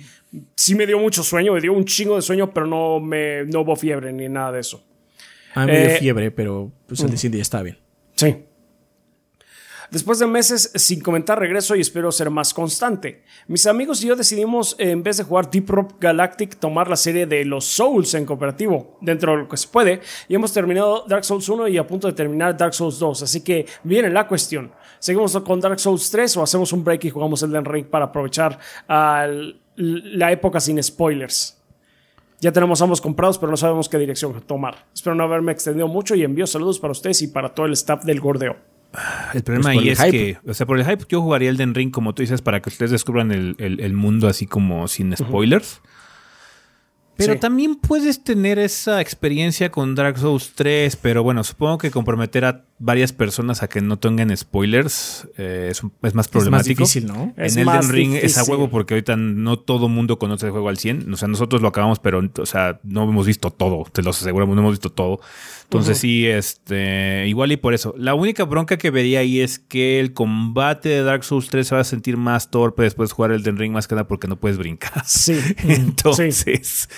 sí 0.56 0.74
me 0.74 0.86
dio 0.86 0.98
mucho 0.98 1.22
sueño, 1.22 1.52
me 1.52 1.60
dio 1.60 1.72
un 1.72 1.84
chingo 1.84 2.16
de 2.16 2.22
sueño, 2.22 2.50
pero 2.52 2.66
no, 2.66 2.98
me, 3.00 3.44
no 3.44 3.60
hubo 3.60 3.76
fiebre 3.76 4.12
ni 4.12 4.28
nada 4.28 4.52
de 4.52 4.60
eso. 4.60 4.84
A 5.54 5.64
mí 5.66 5.72
me 5.72 5.78
dio 5.78 5.88
Eh, 5.90 5.98
fiebre, 5.98 6.30
pero 6.30 6.72
pues 6.86 7.00
el 7.00 7.10
de 7.10 7.16
ya 7.36 7.42
está 7.42 7.62
bien. 7.62 7.78
Sí. 8.14 8.36
Después 9.90 10.18
de 10.18 10.26
meses 10.26 10.72
sin 10.74 11.00
comentar, 11.00 11.38
regreso 11.38 11.76
y 11.76 11.80
espero 11.80 12.10
ser 12.10 12.30
más 12.30 12.52
constante. 12.52 13.22
Mis 13.46 13.66
amigos 13.66 14.02
y 14.02 14.08
yo 14.08 14.16
decidimos, 14.16 14.74
eh, 14.78 14.90
en 14.90 15.02
vez 15.02 15.18
de 15.18 15.24
jugar 15.24 15.50
Deep 15.50 15.68
Rock 15.68 15.94
Galactic, 16.00 16.56
tomar 16.56 16.88
la 16.88 16.96
serie 16.96 17.26
de 17.26 17.44
los 17.44 17.64
Souls 17.64 18.14
en 18.14 18.26
cooperativo, 18.26 18.98
dentro 19.00 19.32
de 19.32 19.38
lo 19.38 19.48
que 19.48 19.56
se 19.56 19.68
puede, 19.68 20.00
y 20.28 20.34
hemos 20.34 20.52
terminado 20.52 21.04
Dark 21.06 21.24
Souls 21.24 21.48
1 21.48 21.68
y 21.68 21.78
a 21.78 21.86
punto 21.86 22.08
de 22.08 22.14
terminar 22.14 22.56
Dark 22.56 22.74
Souls 22.74 22.98
2, 22.98 23.22
así 23.22 23.42
que 23.42 23.66
viene 23.84 24.10
la 24.10 24.26
cuestión. 24.26 24.72
¿Seguimos 24.98 25.36
con 25.40 25.60
Dark 25.60 25.78
Souls 25.78 26.10
3 26.10 26.36
o 26.38 26.42
hacemos 26.42 26.72
un 26.72 26.82
break 26.82 27.04
y 27.04 27.10
jugamos 27.10 27.42
Elden 27.42 27.64
Ring 27.64 27.86
para 27.86 28.06
aprovechar 28.06 28.58
la 28.88 30.32
época 30.32 30.60
sin 30.60 30.82
spoilers? 30.82 31.56
Ya 32.40 32.52
tenemos 32.52 32.82
ambos 32.82 33.00
comprados, 33.00 33.38
pero 33.38 33.50
no 33.50 33.56
sabemos 33.56 33.88
qué 33.88 33.98
dirección 33.98 34.42
tomar. 34.42 34.86
Espero 34.92 35.14
no 35.14 35.24
haberme 35.24 35.52
extendido 35.52 35.88
mucho 35.88 36.14
y 36.14 36.22
envío 36.22 36.46
saludos 36.46 36.78
para 36.78 36.92
ustedes 36.92 37.22
y 37.22 37.28
para 37.28 37.54
todo 37.54 37.66
el 37.66 37.72
staff 37.72 38.04
del 38.04 38.20
Gordeo. 38.20 38.75
El 39.34 39.42
problema 39.42 39.72
Pues 39.72 39.78
ahí 39.78 39.86
el 39.88 39.92
es 39.92 39.98
hype. 40.00 40.10
que, 40.42 40.50
o 40.50 40.54
sea, 40.54 40.66
por 40.66 40.78
el 40.78 40.86
hype 40.86 41.04
yo 41.08 41.20
jugaría 41.20 41.50
Elden 41.50 41.74
Ring, 41.74 41.90
como 41.90 42.14
tú 42.14 42.22
dices, 42.22 42.40
para 42.42 42.62
que 42.62 42.70
ustedes 42.70 42.90
descubran 42.90 43.30
el, 43.32 43.54
el- 43.58 43.80
el 43.80 43.92
mundo 43.92 44.26
así 44.28 44.46
como 44.46 44.88
sin 44.88 45.14
spoilers. 45.16 45.80
Pero 47.18 47.32
Sí. 47.32 47.38
también 47.40 47.76
puedes 47.76 48.22
tener 48.24 48.58
esa 48.58 49.00
experiencia 49.00 49.70
con 49.70 49.94
Dark 49.94 50.18
Souls 50.18 50.52
3, 50.54 50.96
pero 50.96 51.22
bueno, 51.22 51.44
supongo 51.44 51.78
que 51.78 51.90
comprometer 51.90 52.44
a 52.44 52.66
varias 52.78 53.14
personas 53.14 53.62
a 53.62 53.68
que 53.70 53.80
no 53.80 53.98
tengan 53.98 54.36
spoilers 54.36 55.26
eh, 55.38 55.68
es, 55.70 55.78
es 55.78 55.82
más 55.84 55.92
Es 56.02 56.14
más 56.14 56.28
problemático. 56.28 56.80
difícil, 56.82 57.06
¿no? 57.06 57.32
En 57.38 57.44
Es 57.46 57.56
Elden 57.56 57.88
Ring 57.88 58.14
es 58.16 58.36
a 58.36 58.44
huevo 58.44 58.68
porque 58.68 58.92
ahorita 58.92 59.16
no 59.16 59.58
todo 59.58 59.88
mundo 59.88 60.18
conoce 60.18 60.44
el 60.44 60.52
juego 60.52 60.68
al 60.68 60.76
100. 60.76 61.10
O 61.10 61.16
sea, 61.16 61.26
nosotros 61.26 61.62
lo 61.62 61.68
acabamos, 61.68 62.00
pero 62.00 62.20
o 62.38 62.44
sea, 62.44 62.80
no 62.82 63.04
hemos 63.04 63.26
visto 63.26 63.50
todo, 63.50 63.86
te 63.90 64.02
lo 64.02 64.10
aseguramos, 64.10 64.54
no 64.54 64.60
hemos 64.60 64.72
visto 64.74 64.92
todo. 64.92 65.18
Entonces 65.66 65.98
sí, 65.98 66.26
este, 66.28 67.26
igual 67.26 67.50
y 67.50 67.56
por 67.56 67.74
eso. 67.74 67.92
La 67.98 68.14
única 68.14 68.44
bronca 68.44 68.76
que 68.78 68.90
vería 68.90 69.18
ahí 69.20 69.40
es 69.40 69.58
que 69.58 69.98
el 69.98 70.12
combate 70.12 70.88
de 70.88 71.02
Dark 71.02 71.24
Souls 71.24 71.48
3 71.48 71.66
se 71.66 71.74
va 71.74 71.80
a 71.80 71.84
sentir 71.84 72.16
más 72.16 72.50
torpe 72.52 72.84
después 72.84 73.10
de 73.10 73.14
jugar 73.16 73.32
Elden 73.32 73.56
Ring 73.56 73.72
más 73.72 73.88
que 73.88 73.96
nada 73.96 74.06
porque 74.06 74.28
no 74.28 74.38
puedes 74.38 74.58
brincar. 74.58 75.04
Sí. 75.04 75.38
Entonces, 75.68 76.88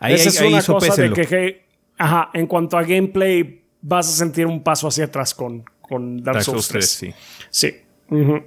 ahí, 0.00 0.14
Esa 0.14 0.28
es 0.30 0.40
ahí 0.40 0.52
una 0.52 0.62
cosa 0.62 1.00
de 1.00 1.12
que, 1.12 1.26
que- 1.26 1.66
ajá, 1.98 2.30
en 2.34 2.46
cuanto 2.48 2.76
a 2.76 2.82
gameplay, 2.82 3.62
vas 3.80 4.08
a 4.08 4.12
sentir 4.12 4.46
un 4.46 4.62
paso 4.62 4.88
hacia 4.88 5.04
atrás 5.04 5.32
con, 5.32 5.64
con 5.80 6.16
Dark, 6.16 6.34
Dark 6.36 6.44
Souls, 6.44 6.66
Souls 6.66 6.98
3, 6.98 6.98
3. 6.98 7.14
sí. 7.50 7.74
Sí. 8.10 8.46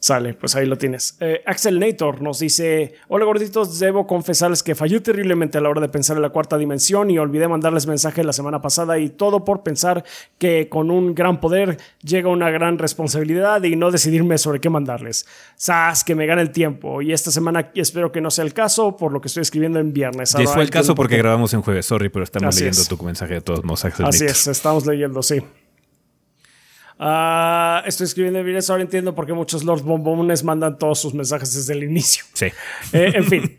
Sale, 0.00 0.34
pues 0.34 0.54
ahí 0.54 0.64
lo 0.64 0.78
tienes. 0.78 1.16
Eh, 1.20 1.42
Axel 1.44 1.80
Nator 1.80 2.22
nos 2.22 2.38
dice: 2.38 2.94
Hola 3.08 3.24
gorditos, 3.24 3.78
debo 3.80 4.06
confesarles 4.06 4.62
que 4.62 4.74
fallé 4.74 5.00
terriblemente 5.00 5.58
a 5.58 5.60
la 5.60 5.68
hora 5.68 5.80
de 5.80 5.88
pensar 5.88 6.16
en 6.16 6.22
la 6.22 6.30
cuarta 6.30 6.56
dimensión 6.56 7.10
y 7.10 7.18
olvidé 7.18 7.48
mandarles 7.48 7.86
mensaje 7.86 8.22
la 8.22 8.32
semana 8.32 8.60
pasada 8.62 8.98
y 8.98 9.08
todo 9.08 9.44
por 9.44 9.62
pensar 9.62 10.04
que 10.38 10.68
con 10.68 10.90
un 10.90 11.14
gran 11.14 11.40
poder 11.40 11.78
llega 12.02 12.28
una 12.28 12.50
gran 12.50 12.78
responsabilidad 12.78 13.62
y 13.64 13.74
no 13.74 13.90
decidirme 13.90 14.38
sobre 14.38 14.60
qué 14.60 14.70
mandarles. 14.70 15.26
Sas, 15.56 16.04
que 16.04 16.14
me 16.14 16.26
gane 16.26 16.42
el 16.42 16.52
tiempo. 16.52 17.02
Y 17.02 17.12
esta 17.12 17.30
semana 17.32 17.70
espero 17.74 18.12
que 18.12 18.20
no 18.20 18.30
sea 18.30 18.44
el 18.44 18.54
caso, 18.54 18.96
por 18.96 19.12
lo 19.12 19.20
que 19.20 19.26
estoy 19.28 19.42
escribiendo 19.42 19.80
en 19.80 19.92
viernes. 19.92 20.34
Ahora 20.34 20.48
fue 20.48 20.62
el 20.62 20.70
caso 20.70 20.94
por 20.94 21.06
porque 21.06 21.16
grabamos 21.16 21.54
en 21.54 21.62
jueves, 21.62 21.86
sorry, 21.86 22.08
pero 22.08 22.22
estamos 22.22 22.54
Así 22.54 22.64
leyendo 22.64 22.82
es. 22.82 22.88
tu 22.88 23.02
mensaje 23.02 23.34
de 23.34 23.40
todos 23.40 23.64
modos, 23.64 23.84
Axel 23.84 24.06
Así 24.06 24.26
es, 24.26 24.46
estamos 24.46 24.86
leyendo, 24.86 25.22
sí. 25.22 25.42
Ah, 26.98 27.82
estoy 27.86 28.04
escribiendo 28.06 28.40
en 28.40 28.44
viernes, 28.44 28.68
ahora 28.70 28.82
entiendo 28.82 29.14
por 29.14 29.26
qué 29.26 29.32
muchos 29.32 29.64
Lord 29.64 29.82
Bombones 29.82 30.42
mandan 30.42 30.78
todos 30.78 30.98
sus 30.98 31.14
mensajes 31.14 31.54
desde 31.54 31.74
el 31.74 31.84
inicio. 31.84 32.24
Sí. 32.34 32.46
Eh, 32.92 33.12
en 33.14 33.24
fin. 33.24 33.58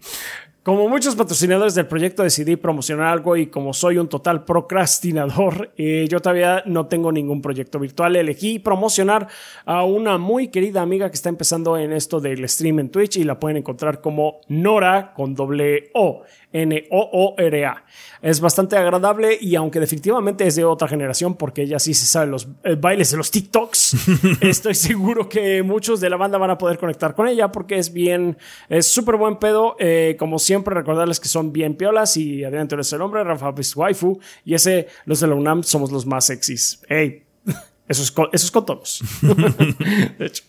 Como 0.62 0.90
muchos 0.90 1.16
patrocinadores 1.16 1.74
del 1.74 1.88
proyecto 1.88 2.22
decidí 2.22 2.58
promocionar 2.58 3.08
algo 3.08 3.38
y 3.38 3.48
como 3.48 3.74
soy 3.74 3.98
un 3.98 4.10
total 4.10 4.44
procrastinador, 4.44 5.72
eh, 5.78 6.06
yo 6.10 6.20
todavía 6.20 6.64
no 6.66 6.86
tengo 6.86 7.14
ningún 7.14 7.42
proyecto 7.42 7.80
virtual. 7.80 8.18
Elegí 8.18 8.60
promocionar 8.60 9.30
a 9.66 9.84
una 9.86 10.18
muy 10.18 10.50
querida 10.50 10.82
amiga 10.82 11.10
que 11.10 11.16
está 11.16 11.30
empezando 11.30 11.78
en 11.78 11.94
esto 11.94 12.20
del 12.20 12.48
stream 12.48 12.80
en 12.80 12.90
Twitch 12.90 13.18
y 13.18 13.24
la 13.24 13.40
pueden 13.40 13.58
encontrar 13.58 14.02
como 14.02 14.42
Nora 14.50 15.14
con 15.16 15.34
doble 15.34 15.92
O, 15.94 16.24
N-O-O-R-A. 16.52 17.86
Es 18.22 18.42
bastante 18.42 18.76
agradable 18.76 19.38
y 19.40 19.56
aunque 19.56 19.80
definitivamente 19.80 20.46
es 20.46 20.56
de 20.56 20.66
otra 20.66 20.88
generación 20.88 21.36
porque 21.36 21.62
ella 21.62 21.80
sí 21.80 21.94
se 21.94 22.06
sabe 22.06 22.28
los 22.28 22.48
eh, 22.64 22.76
bailes 22.76 23.12
de 23.12 23.18
los 23.18 23.32
TikToks, 23.32 23.96
estoy 24.42 24.76
seguro 24.76 25.30
que 25.30 25.64
muchos 25.64 26.02
de 26.02 26.10
la 26.10 26.18
banda 26.18 26.38
van 26.38 26.50
a 26.50 26.58
poder 26.58 26.78
conectar 26.78 27.16
con 27.16 27.28
ella 27.28 27.52
porque 27.52 27.78
es 27.78 27.94
bien, 27.94 28.38
es 28.68 28.92
súper 28.92 29.16
buen 29.16 29.38
pedo. 29.38 29.76
Eh, 29.80 30.16
como 30.20 30.40
siempre, 30.40 30.74
recordarles 30.76 31.20
que 31.20 31.30
son 31.30 31.54
bien 31.54 31.76
piolas 31.76 32.18
y 32.18 32.44
Adrián 32.44 32.68
Torres 32.68 32.88
es 32.88 32.94
el 32.94 33.02
hombre, 33.02 33.24
Rafa 33.24 33.54
es 33.58 33.76
waifu 33.76 34.20
y 34.44 34.54
ese, 34.54 34.88
los 35.06 35.20
de 35.20 35.28
la 35.28 35.36
UNAM, 35.36 35.64
somos 35.64 35.92
los 35.92 36.06
más 36.06 36.26
sexys. 36.26 36.82
Hey, 36.90 37.24
eso 37.88 38.04
es 38.04 38.12
con, 38.12 38.28
eso 38.34 38.46
es 38.46 38.52
con 38.52 38.66
todos. 38.66 39.02
de 40.18 40.26
hecho. 40.26 40.44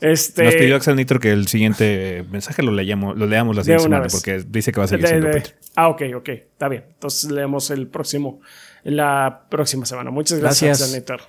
Este, 0.00 0.44
Nos 0.44 0.54
pidió 0.54 0.76
Axel 0.76 0.94
Nitro 0.96 1.18
que 1.18 1.32
el 1.32 1.48
siguiente 1.48 2.24
mensaje 2.30 2.62
lo 2.62 2.70
leamos, 2.72 3.16
lo 3.18 3.26
leamos 3.26 3.56
la 3.56 3.62
siguiente 3.64 3.82
semana 3.84 4.02
vez. 4.04 4.12
porque 4.12 4.44
dice 4.46 4.70
que 4.72 4.78
va 4.78 4.84
a 4.84 4.88
seguir 4.88 5.02
de- 5.04 5.08
siendo 5.08 5.28
de- 5.28 5.42
ah, 5.74 5.88
ok, 5.88 6.02
ok, 6.16 6.28
está 6.28 6.68
bien. 6.68 6.84
Entonces 6.88 7.30
leemos 7.30 7.70
el 7.70 7.88
próximo, 7.88 8.40
la 8.84 9.46
próxima 9.50 9.84
semana. 9.86 10.10
Muchas 10.10 10.38
gracias, 10.38 10.78
Gracias. 10.78 10.90
Janetar. 10.90 11.20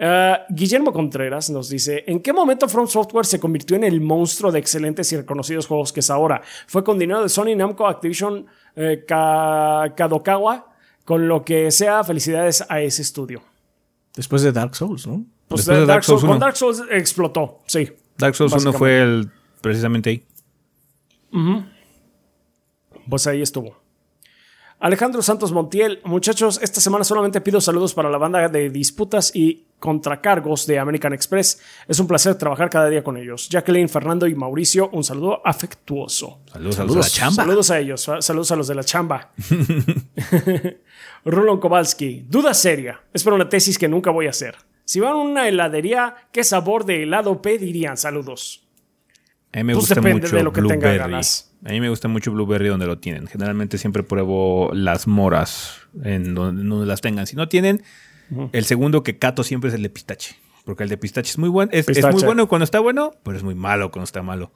Ah, 0.00 0.46
Guillermo 0.48 0.92
Contreras 0.92 1.50
nos 1.50 1.68
dice: 1.68 2.04
¿En 2.06 2.20
qué 2.20 2.32
momento 2.32 2.68
From 2.68 2.86
Software 2.86 3.26
se 3.26 3.40
convirtió 3.40 3.76
en 3.76 3.84
el 3.84 4.00
monstruo 4.00 4.52
de 4.52 4.60
excelentes 4.60 5.12
y 5.12 5.16
reconocidos 5.16 5.66
juegos 5.66 5.92
que 5.92 6.00
es 6.00 6.08
ahora? 6.10 6.40
¿Fue 6.68 6.84
con 6.84 6.98
dinero 6.98 7.22
de 7.22 7.28
Sony, 7.28 7.56
Namco, 7.56 7.86
Activision, 7.86 8.46
eh, 8.76 9.04
Ka- 9.06 9.92
Kadokawa? 9.96 10.72
Con 11.04 11.26
lo 11.26 11.44
que 11.44 11.70
sea, 11.70 12.04
felicidades 12.04 12.64
a 12.68 12.80
ese 12.80 13.02
estudio. 13.02 13.42
Después 14.14 14.42
de 14.42 14.52
Dark 14.52 14.74
Souls, 14.76 15.06
¿no? 15.06 15.24
Pues 15.48 15.64
Después 15.64 15.66
de 15.66 15.74
Dark 15.74 15.86
Dark 15.86 16.04
Souls 16.04 16.20
Souls, 16.20 16.30
con 16.30 16.36
1. 16.36 16.38
Dark 16.38 16.56
Souls 16.56 16.82
explotó, 16.90 17.60
sí. 17.66 17.90
Dark 18.18 18.34
Souls 18.34 18.52
1 18.52 18.56
Básicamente. 18.72 18.78
fue 18.78 19.00
el 19.00 19.30
precisamente 19.60 20.10
ahí. 20.10 20.24
Pues 23.08 23.26
ahí 23.26 23.42
estuvo. 23.42 23.76
Alejandro 24.80 25.22
Santos 25.22 25.50
Montiel, 25.50 26.00
muchachos, 26.04 26.60
esta 26.62 26.80
semana 26.80 27.02
solamente 27.02 27.40
pido 27.40 27.60
saludos 27.60 27.94
para 27.94 28.10
la 28.10 28.18
banda 28.18 28.48
de 28.48 28.70
disputas 28.70 29.34
y 29.34 29.64
contracargos 29.80 30.68
de 30.68 30.78
American 30.78 31.12
Express. 31.12 31.60
Es 31.88 31.98
un 31.98 32.06
placer 32.06 32.36
trabajar 32.36 32.70
cada 32.70 32.88
día 32.88 33.02
con 33.02 33.16
ellos. 33.16 33.48
Jacqueline, 33.48 33.88
Fernando 33.88 34.28
y 34.28 34.36
Mauricio, 34.36 34.88
un 34.92 35.02
saludo 35.02 35.42
afectuoso. 35.44 36.42
Saludos, 36.52 36.76
saludos 36.76 36.96
a 36.96 37.00
la 37.00 37.10
chamba. 37.10 37.42
Saludos 37.42 37.70
a 37.72 37.78
ellos, 37.80 38.10
saludos 38.20 38.52
a 38.52 38.56
los 38.56 38.68
de 38.68 38.74
la 38.76 38.84
chamba. 38.84 39.32
Rulon 41.24 41.58
Kowalski, 41.58 42.26
duda 42.28 42.54
seria. 42.54 43.00
Es 43.12 43.24
para 43.24 43.34
una 43.34 43.48
tesis 43.48 43.78
que 43.78 43.88
nunca 43.88 44.12
voy 44.12 44.28
a 44.28 44.30
hacer. 44.30 44.54
Si 44.88 45.00
van 45.00 45.12
a 45.12 45.16
una 45.16 45.46
heladería, 45.46 46.14
¿qué 46.32 46.42
sabor 46.42 46.86
de 46.86 47.02
helado 47.02 47.42
pedirían? 47.42 47.98
Saludos. 47.98 48.66
A 49.52 49.58
mí 49.58 49.64
me 49.64 49.74
Pues 49.74 49.84
gusta 49.86 50.00
mucho 50.00 50.34
de 50.34 50.42
lo 50.42 50.50
que 50.50 50.62
tenga 50.62 50.76
Blueberry. 50.76 50.98
ganas. 50.98 51.54
A 51.62 51.72
mí 51.72 51.80
me 51.82 51.90
gusta 51.90 52.08
mucho 52.08 52.32
Blueberry 52.32 52.68
donde 52.68 52.86
lo 52.86 52.98
tienen. 52.98 53.26
Generalmente 53.26 53.76
siempre 53.76 54.02
pruebo 54.02 54.70
las 54.72 55.06
moras 55.06 55.74
en 56.02 56.34
donde, 56.34 56.64
donde 56.64 56.86
las 56.86 57.02
tengan. 57.02 57.26
Si 57.26 57.36
no 57.36 57.50
tienen, 57.50 57.82
el 58.52 58.64
segundo 58.64 59.02
que 59.02 59.18
cato 59.18 59.44
siempre 59.44 59.68
es 59.68 59.74
el 59.74 59.82
de 59.82 59.90
pistache. 59.90 60.36
Porque 60.64 60.84
el 60.84 60.88
de 60.88 60.96
pistache 60.96 61.32
es 61.32 61.36
muy 61.36 61.50
bueno. 61.50 61.70
Es, 61.74 61.86
muy 62.10 62.22
bueno 62.22 62.48
cuando 62.48 62.64
está 62.64 62.80
bueno, 62.80 63.10
pero 63.24 63.36
es 63.36 63.42
muy 63.42 63.54
malo 63.54 63.90
cuando 63.90 64.04
está 64.04 64.22
malo. 64.22 64.52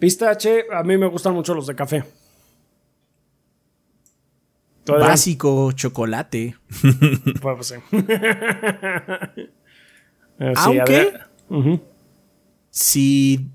Pistache, 0.00 0.64
a 0.72 0.82
mí 0.82 0.98
me 0.98 1.06
gustan 1.06 1.32
mucho 1.32 1.54
los 1.54 1.68
de 1.68 1.76
café. 1.76 2.02
Todavía- 4.84 5.08
Básico, 5.08 5.72
chocolate. 5.72 6.56
Bueno, 7.40 7.58
pues 7.58 7.66
sí. 7.68 7.74
Eh, 10.38 10.54
sí, 10.56 10.62
Aunque-. 10.64 11.12
Si. 12.70 13.48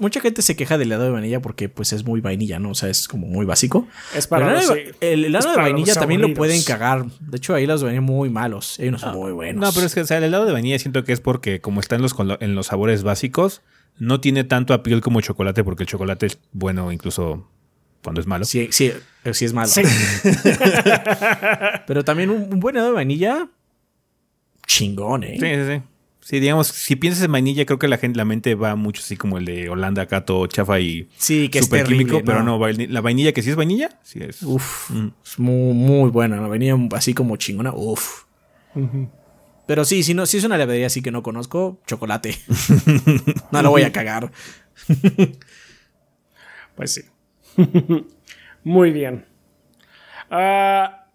Mucha 0.00 0.20
gente 0.20 0.42
se 0.42 0.56
queja 0.56 0.78
del 0.78 0.88
helado 0.88 1.04
de 1.04 1.10
vainilla 1.10 1.40
porque 1.40 1.68
pues 1.68 1.92
es 1.92 2.04
muy 2.04 2.20
vainilla, 2.20 2.58
¿no? 2.58 2.70
O 2.70 2.74
sea, 2.74 2.88
es 2.88 3.06
como 3.06 3.28
muy 3.28 3.46
básico. 3.46 3.86
Es 4.16 4.26
para 4.26 4.48
el 4.48 4.54
los- 4.54 4.64
helado 4.70 4.74
de- 5.00 5.12
el 5.12 5.24
helado 5.26 5.48
es 5.50 5.54
de 5.56 5.62
vainilla 5.62 5.94
también 5.94 6.20
lo 6.22 6.34
pueden 6.34 6.60
cagar. 6.64 7.06
De 7.20 7.36
hecho, 7.36 7.54
ahí 7.54 7.66
los 7.66 7.80
de 7.80 7.86
vainilla 7.86 8.00
muy 8.00 8.30
malos. 8.30 8.80
Hay 8.80 8.88
unos 8.88 9.04
muy 9.14 9.30
buenos. 9.30 9.62
No, 9.62 9.72
pero 9.72 9.86
es 9.86 9.94
que 9.94 10.00
o 10.00 10.06
sea, 10.06 10.18
el 10.18 10.24
helado 10.24 10.44
de 10.44 10.52
vainilla 10.52 10.78
siento 10.80 11.04
que 11.04 11.12
es 11.12 11.20
porque 11.20 11.60
como 11.60 11.78
está 11.80 11.94
en 11.94 12.02
los, 12.02 12.16
en 12.40 12.54
los 12.56 12.66
sabores 12.66 13.04
básicos, 13.04 13.62
no 13.98 14.20
tiene 14.20 14.42
tanto 14.42 14.74
appeal 14.74 15.00
como 15.02 15.20
el 15.20 15.24
chocolate 15.24 15.62
porque 15.62 15.84
el 15.84 15.88
chocolate 15.88 16.26
es 16.26 16.38
bueno 16.52 16.90
incluso 16.90 17.48
cuando 18.02 18.20
es 18.20 18.26
malo. 18.26 18.44
Sí, 18.44 18.68
sí, 18.70 18.92
eh, 19.24 19.34
sí 19.34 19.44
es 19.44 19.52
malo. 19.52 19.68
Sí. 19.68 19.82
Pero 21.86 22.04
también 22.04 22.30
un, 22.30 22.42
un 22.52 22.60
buen 22.60 22.76
helado 22.76 22.90
de 22.90 22.94
vainilla. 22.96 23.48
Chingón, 24.66 25.24
¿eh? 25.24 25.36
Sí, 25.40 25.46
sí, 25.46 25.76
sí. 25.76 25.82
Sí, 26.22 26.38
digamos, 26.38 26.68
si 26.68 26.96
piensas 26.96 27.24
en 27.24 27.32
vainilla, 27.32 27.64
creo 27.64 27.78
que 27.78 27.88
la 27.88 27.96
gente, 27.98 28.18
la 28.18 28.24
mente 28.26 28.54
va 28.54 28.76
mucho 28.76 29.00
así 29.02 29.16
como 29.16 29.38
el 29.38 29.46
de 29.46 29.68
Holanda, 29.70 30.02
acá 30.02 30.24
todo 30.24 30.46
chafa 30.46 30.78
y 30.78 31.08
Sí, 31.16 31.48
que 31.48 31.58
es 31.58 31.64
súper 31.64 31.82
terrible, 31.84 32.04
químico, 32.04 32.24
pero 32.24 32.42
¿no? 32.44 32.60
la 32.68 33.00
vainilla 33.00 33.32
que 33.32 33.42
sí 33.42 33.50
es 33.50 33.56
vainilla, 33.56 33.98
sí 34.04 34.20
es. 34.22 34.42
Uf, 34.42 34.90
Mm. 34.90 35.08
es 35.24 35.38
muy, 35.38 35.74
muy 35.74 36.10
buena. 36.10 36.36
La 36.36 36.46
vainilla 36.46 36.76
así 36.92 37.14
como 37.14 37.36
chingona. 37.36 37.72
Uf. 37.74 38.24
Pero 39.66 39.84
sí, 39.84 40.02
si, 40.02 40.14
no, 40.14 40.26
si 40.26 40.36
es 40.36 40.44
una 40.44 40.56
heladería 40.56 40.86
así 40.86 41.02
que 41.02 41.10
no 41.10 41.22
conozco, 41.22 41.80
chocolate. 41.86 42.36
no 43.50 43.62
lo 43.62 43.70
voy 43.70 43.82
a 43.82 43.92
cagar. 43.92 44.30
Pues 46.76 46.92
sí. 46.94 47.02
Muy 48.64 48.90
bien. 48.90 49.26
Ah, 50.30 51.06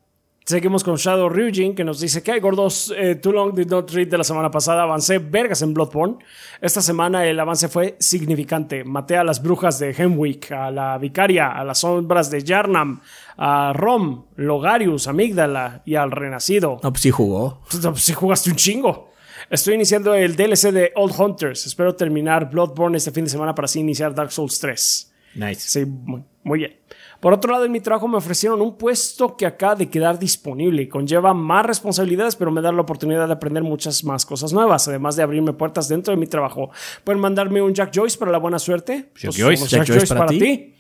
seguimos 0.46 0.84
con 0.84 0.96
Shadow 0.96 1.30
Ryujin 1.30 1.74
que 1.76 1.84
nos 1.84 2.00
dice 2.00 2.22
que 2.22 2.32
hay 2.34 2.40
gordos. 2.40 2.94
eh, 2.98 3.16
Too 3.16 3.32
Long 3.32 3.54
Did 3.56 3.68
Not 3.70 3.92
Read 3.92 4.08
de 4.10 4.18
la 4.18 4.24
semana 4.24 4.52
pasada. 4.52 4.84
Avancé 4.84 5.20
vergas 5.20 5.62
en 5.62 5.74
Bloodborne. 5.74 6.18
Esta 6.62 6.82
semana 6.82 7.26
el 7.26 7.40
avance 7.40 7.68
fue 7.70 7.96
significante. 8.00 8.84
Maté 8.84 9.18
a 9.18 9.24
las 9.24 9.42
brujas 9.42 9.80
de 9.80 9.92
Hemwick, 9.92 10.52
a 10.52 10.72
la 10.72 10.98
vicaria, 10.98 11.52
a 11.52 11.64
las 11.64 11.80
sombras 11.80 12.30
de 12.32 12.44
Yarnam, 12.44 13.02
a 13.38 13.74
Rom, 13.74 14.26
Logarius, 14.36 15.08
Amígdala 15.08 15.82
y 15.86 15.96
al 15.96 16.12
Renacido. 16.12 16.80
No, 16.84 16.92
pues 16.92 17.02
sí 17.04 17.12
jugó. 17.12 17.62
Si 17.96 18.14
jugaste 18.14 18.50
un 18.50 18.56
chingo. 18.56 19.12
Estoy 19.50 19.76
iniciando 19.76 20.14
el 20.16 20.36
DLC 20.36 20.72
de 20.72 20.92
Old 20.96 21.14
Hunters. 21.20 21.68
Espero 21.68 21.96
terminar 21.96 22.50
Bloodborne 22.50 22.98
este 22.98 23.12
fin 23.12 23.26
de 23.26 23.30
semana 23.30 23.54
para 23.54 23.66
así 23.66 23.80
iniciar 23.80 24.16
Dark 24.16 24.32
Souls 24.32 24.60
3. 24.60 25.12
Nice. 25.36 25.62
Sí, 25.70 25.86
muy, 25.86 26.24
muy 26.44 26.60
bien. 26.60 26.76
Por 27.20 27.34
otro 27.34 27.52
lado, 27.52 27.66
en 27.66 27.72
mi 27.72 27.80
trabajo 27.80 28.08
me 28.08 28.18
ofrecieron 28.18 28.62
un 28.62 28.78
puesto 28.78 29.36
que 29.36 29.46
acaba 29.46 29.76
de 29.76 29.90
quedar 29.90 30.18
disponible. 30.20 30.88
Conlleva 30.90 31.34
más 31.34 31.66
responsabilidades, 31.66 32.36
pero 32.36 32.52
me 32.52 32.62
da 32.62 32.72
la 32.72 32.82
oportunidad 32.82 33.28
de 33.28 33.34
aprender 33.34 33.64
muchas 33.64 34.04
más 34.04 34.26
cosas 34.26 34.54
nuevas, 34.54 34.88
además 34.88 35.16
de 35.16 35.24
abrirme 35.24 35.54
puertas 35.54 35.88
dentro 35.90 36.14
de 36.14 36.20
mi 36.20 36.28
trabajo. 36.28 36.70
¿Pueden 37.04 37.22
mandarme 37.22 37.62
un 37.62 37.74
Jack 37.74 37.92
Joyce 37.94 38.18
para 38.18 38.32
la 38.32 38.38
buena 38.38 38.60
suerte? 38.60 39.10
Jack 39.16 39.34
Pues, 39.34 39.38
Joyce. 39.38 39.58
somos 39.58 39.72
Jack 39.72 39.88
Joyce 39.88 40.16
para 40.16 40.28
ti. 40.28 40.74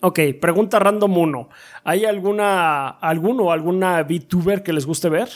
Ok, 0.00 0.20
pregunta 0.40 0.78
random 0.78 1.16
1. 1.16 1.48
¿Hay 1.84 2.04
alguna, 2.04 2.88
alguno 2.88 3.44
o 3.44 3.52
alguna 3.52 4.02
VTuber 4.02 4.62
que 4.62 4.72
les 4.74 4.84
guste 4.84 5.08
ver? 5.08 5.28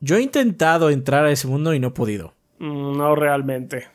Yo 0.00 0.16
he 0.16 0.22
intentado 0.22 0.90
entrar 0.90 1.24
a 1.24 1.30
ese 1.30 1.46
mundo 1.48 1.74
y 1.74 1.80
no 1.80 1.88
he 1.88 1.92
podido. 1.92 2.34
Mm, 2.58 2.96
No 2.96 3.14
realmente. 3.16 3.88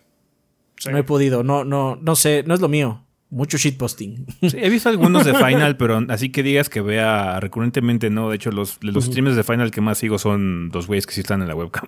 Sí. 0.77 0.89
No 0.89 0.97
he 0.97 1.03
podido. 1.03 1.43
No, 1.43 1.63
no, 1.63 1.95
no 1.95 2.15
sé. 2.15 2.43
No 2.45 2.53
es 2.53 2.61
lo 2.61 2.67
mío. 2.67 3.01
Mucho 3.31 3.57
shitposting. 3.57 4.25
Sí, 4.41 4.57
he 4.61 4.69
visto 4.69 4.87
algunos 4.87 5.25
de 5.25 5.33
Final, 5.45 5.77
pero 5.77 5.99
así 6.09 6.31
que 6.31 6.43
digas 6.43 6.69
que 6.69 6.81
vea 6.81 7.39
recurrentemente, 7.39 8.09
no. 8.09 8.29
De 8.29 8.35
hecho, 8.35 8.51
los, 8.51 8.77
los 8.83 9.05
streamers 9.05 9.35
de 9.35 9.43
Final 9.43 9.71
que 9.71 9.81
más 9.81 9.97
sigo 9.97 10.17
son 10.19 10.69
dos 10.69 10.87
güeyes 10.87 11.05
que 11.07 11.13
sí 11.13 11.21
están 11.21 11.41
en 11.41 11.47
la 11.47 11.55
webcam. 11.55 11.85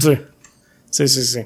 Sí. 0.00 0.18
Sí, 0.90 1.08
sí, 1.08 1.22
sí. 1.24 1.40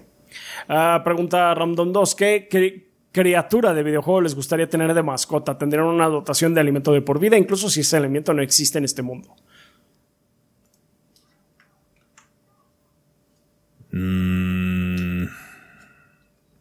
Ah, 0.68 1.00
pregunta 1.04 1.54
Random 1.54 1.92
2. 1.92 2.14
¿Qué 2.14 2.48
cri- 2.50 2.84
criatura 3.10 3.72
de 3.72 3.82
videojuego 3.82 4.20
les 4.20 4.34
gustaría 4.34 4.68
tener 4.68 4.92
de 4.92 5.02
mascota? 5.02 5.56
¿Tendrían 5.56 5.86
una 5.86 6.06
dotación 6.06 6.52
de 6.54 6.60
alimento 6.60 6.92
de 6.92 7.00
por 7.00 7.18
vida, 7.18 7.38
incluso 7.38 7.70
si 7.70 7.80
ese 7.80 7.96
alimento 7.96 8.34
no 8.34 8.42
existe 8.42 8.76
en 8.78 8.84
este 8.84 9.00
mundo? 9.02 9.34
Mm. 13.90 14.27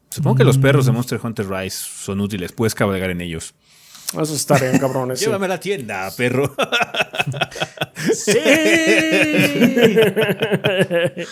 Supongo 0.10 0.38
que 0.38 0.44
los 0.44 0.58
perros 0.58 0.86
de 0.86 0.92
Monster 0.92 1.20
Hunter 1.22 1.50
Rise 1.50 1.78
son 1.78 2.22
útiles. 2.22 2.52
Puedes 2.52 2.76
cabalgar 2.76 3.10
en 3.10 3.22
ellos. 3.22 3.54
Eso 4.14 4.36
estarían 4.36 4.78
cabrones. 4.80 5.20
sí. 5.20 5.26
Llévame 5.26 5.46
a 5.46 5.50
la 5.50 5.60
tienda, 5.60 6.10
perro. 6.16 6.56
¡Sí! 8.14 8.40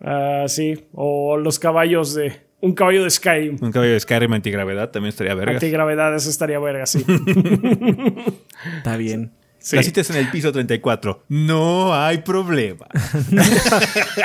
Ah, 0.00 0.44
sí. 0.46 0.86
O 0.92 1.36
los 1.36 1.58
caballos 1.58 2.14
de. 2.14 2.44
Un 2.60 2.74
caballo 2.74 3.02
de 3.02 3.10
Skyrim. 3.10 3.58
Un 3.60 3.72
caballo 3.72 3.92
de 3.92 4.00
Skyrim 4.00 4.32
antigravedad 4.32 4.90
también 4.90 5.08
estaría 5.08 5.34
verga. 5.34 5.54
Antigravedad, 5.54 6.14
eso 6.14 6.30
estaría 6.30 6.58
verga, 6.58 6.86
sí. 6.86 7.04
Está 8.76 8.96
bien. 8.96 9.32
Sí. 9.66 9.74
La 9.74 9.82
cita 9.82 10.00
es 10.00 10.10
en 10.10 10.16
el 10.18 10.30
piso 10.30 10.52
34. 10.52 11.24
No 11.28 11.92
hay 11.92 12.18
problema. 12.18 12.86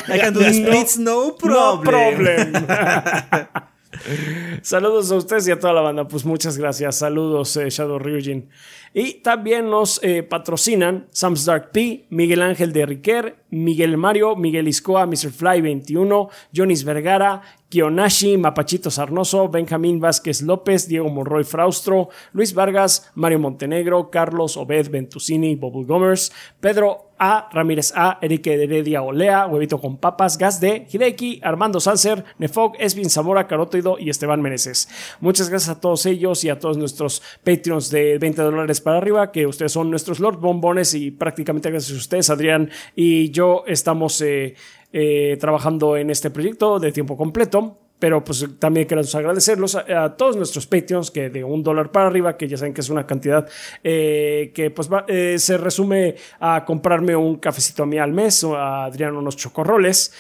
I 0.08 0.20
can 0.20 0.36
do 0.36 0.40
the 0.40 0.54
splits, 0.54 1.00
no 1.00 1.30
No 1.30 1.36
problem. 1.82 2.52
problem. 2.52 2.68
Saludos 4.62 5.12
a 5.12 5.16
ustedes 5.16 5.48
y 5.48 5.52
a 5.52 5.58
toda 5.60 5.74
la 5.74 5.82
banda. 5.82 6.08
Pues 6.08 6.26
muchas 6.26 6.60
gracias. 6.60 6.98
Saludos, 7.00 7.58
eh, 7.58 7.72
Shadow 7.72 7.98
Ryujin. 7.98 8.50
Y 8.94 9.14
también 9.24 9.68
nos 9.68 10.00
eh, 10.04 10.22
patrocinan 10.22 11.08
Sam's 11.10 11.46
Dark 11.46 11.72
P, 11.72 12.06
Miguel 12.12 12.44
Ángel 12.44 12.72
de 12.72 12.86
Riquer, 12.86 13.41
Miguel 13.52 13.98
Mario, 13.98 14.36
Miguel 14.36 14.68
Iscoa, 14.68 15.06
Mr. 15.06 15.32
Fly 15.32 15.62
21, 15.62 16.30
Jonis 16.54 16.84
Vergara, 16.84 17.42
Kionashi, 17.72 18.38
Mapachito 18.38 18.92
Sarnoso, 18.92 19.48
Benjamín 19.48 20.02
Vázquez 20.02 20.42
López, 20.42 20.90
Diego 20.90 21.10
Monroy 21.10 21.46
Fraustro, 21.46 22.10
Luis 22.34 22.54
Vargas, 22.54 23.10
Mario 23.16 23.40
Montenegro, 23.40 24.12
Carlos 24.12 24.58
Obed 24.58 24.90
Ventusini, 24.90 25.56
Bubble 25.56 25.86
Gomers, 25.86 26.34
Pedro 26.60 27.12
A, 27.18 27.48
Ramírez 27.54 27.94
A, 27.96 28.18
Enrique 28.22 28.62
Heredia 28.62 29.04
Olea, 29.04 29.48
Huevito 29.48 29.80
con 29.80 29.98
Papas, 29.98 30.38
Gas 30.38 30.60
D, 30.60 30.88
Hideki, 30.92 31.40
Armando 31.44 31.80
Sanser, 31.80 32.26
Nefog, 32.40 32.74
Esvin 32.78 33.10
Zamora, 33.10 33.48
Carotoido 33.48 33.98
y 33.98 34.10
Esteban 34.10 34.42
Meneses. 34.42 34.90
Muchas 35.22 35.50
gracias 35.50 35.78
a 35.78 35.80
todos 35.80 36.06
ellos 36.08 36.44
y 36.44 36.50
a 36.50 36.60
todos 36.60 36.78
nuestros 36.78 37.22
Patreons 37.44 37.90
de 37.90 38.18
20 38.18 38.42
dólares 38.42 38.82
para 38.82 38.98
arriba, 38.98 39.32
que 39.32 39.48
ustedes 39.48 39.72
son 39.72 39.90
nuestros 39.90 40.20
Lord 40.20 40.40
Bombones 40.40 40.94
y 40.94 41.12
prácticamente 41.12 41.70
gracias 41.70 41.96
a 41.96 42.02
ustedes, 42.02 42.30
Adrián 42.30 42.70
y 42.96 43.30
yo 43.30 43.41
estamos 43.68 44.22
eh, 44.22 44.56
eh, 44.94 45.38
trabajando 45.40 45.98
en 45.98 46.10
este 46.10 46.30
proyecto 46.30 46.80
de 46.80 46.92
tiempo 46.92 47.18
completo. 47.18 47.78
Pero 48.00 48.24
pues 48.24 48.44
también 48.58 48.88
queremos 48.88 49.14
agradecerlos 49.14 49.76
a, 49.76 50.16
todos 50.18 50.36
nuestros 50.36 50.66
Patreons 50.66 51.12
que 51.12 51.30
de 51.30 51.44
un 51.44 51.62
dólar 51.62 51.92
para 51.92 52.08
arriba, 52.08 52.36
que 52.36 52.48
ya 52.48 52.58
saben 52.58 52.74
que 52.74 52.82
es 52.82 52.90
una 52.90 53.06
cantidad 53.06 53.48
eh, 53.84 54.52
que 54.56 54.72
pues 54.72 54.90
se 55.38 55.58
resume 55.60 56.16
a 56.40 56.66
comprarme 56.66 57.16
un 57.16 57.36
cafecito 57.36 57.84
a 57.84 57.86
mí 57.86 58.00
al 58.00 58.12
mes 58.12 58.44
o 58.44 58.56
a 58.56 58.86
Adrián 58.86 59.16
unos 59.16 59.38
chocorroles. 59.38 60.16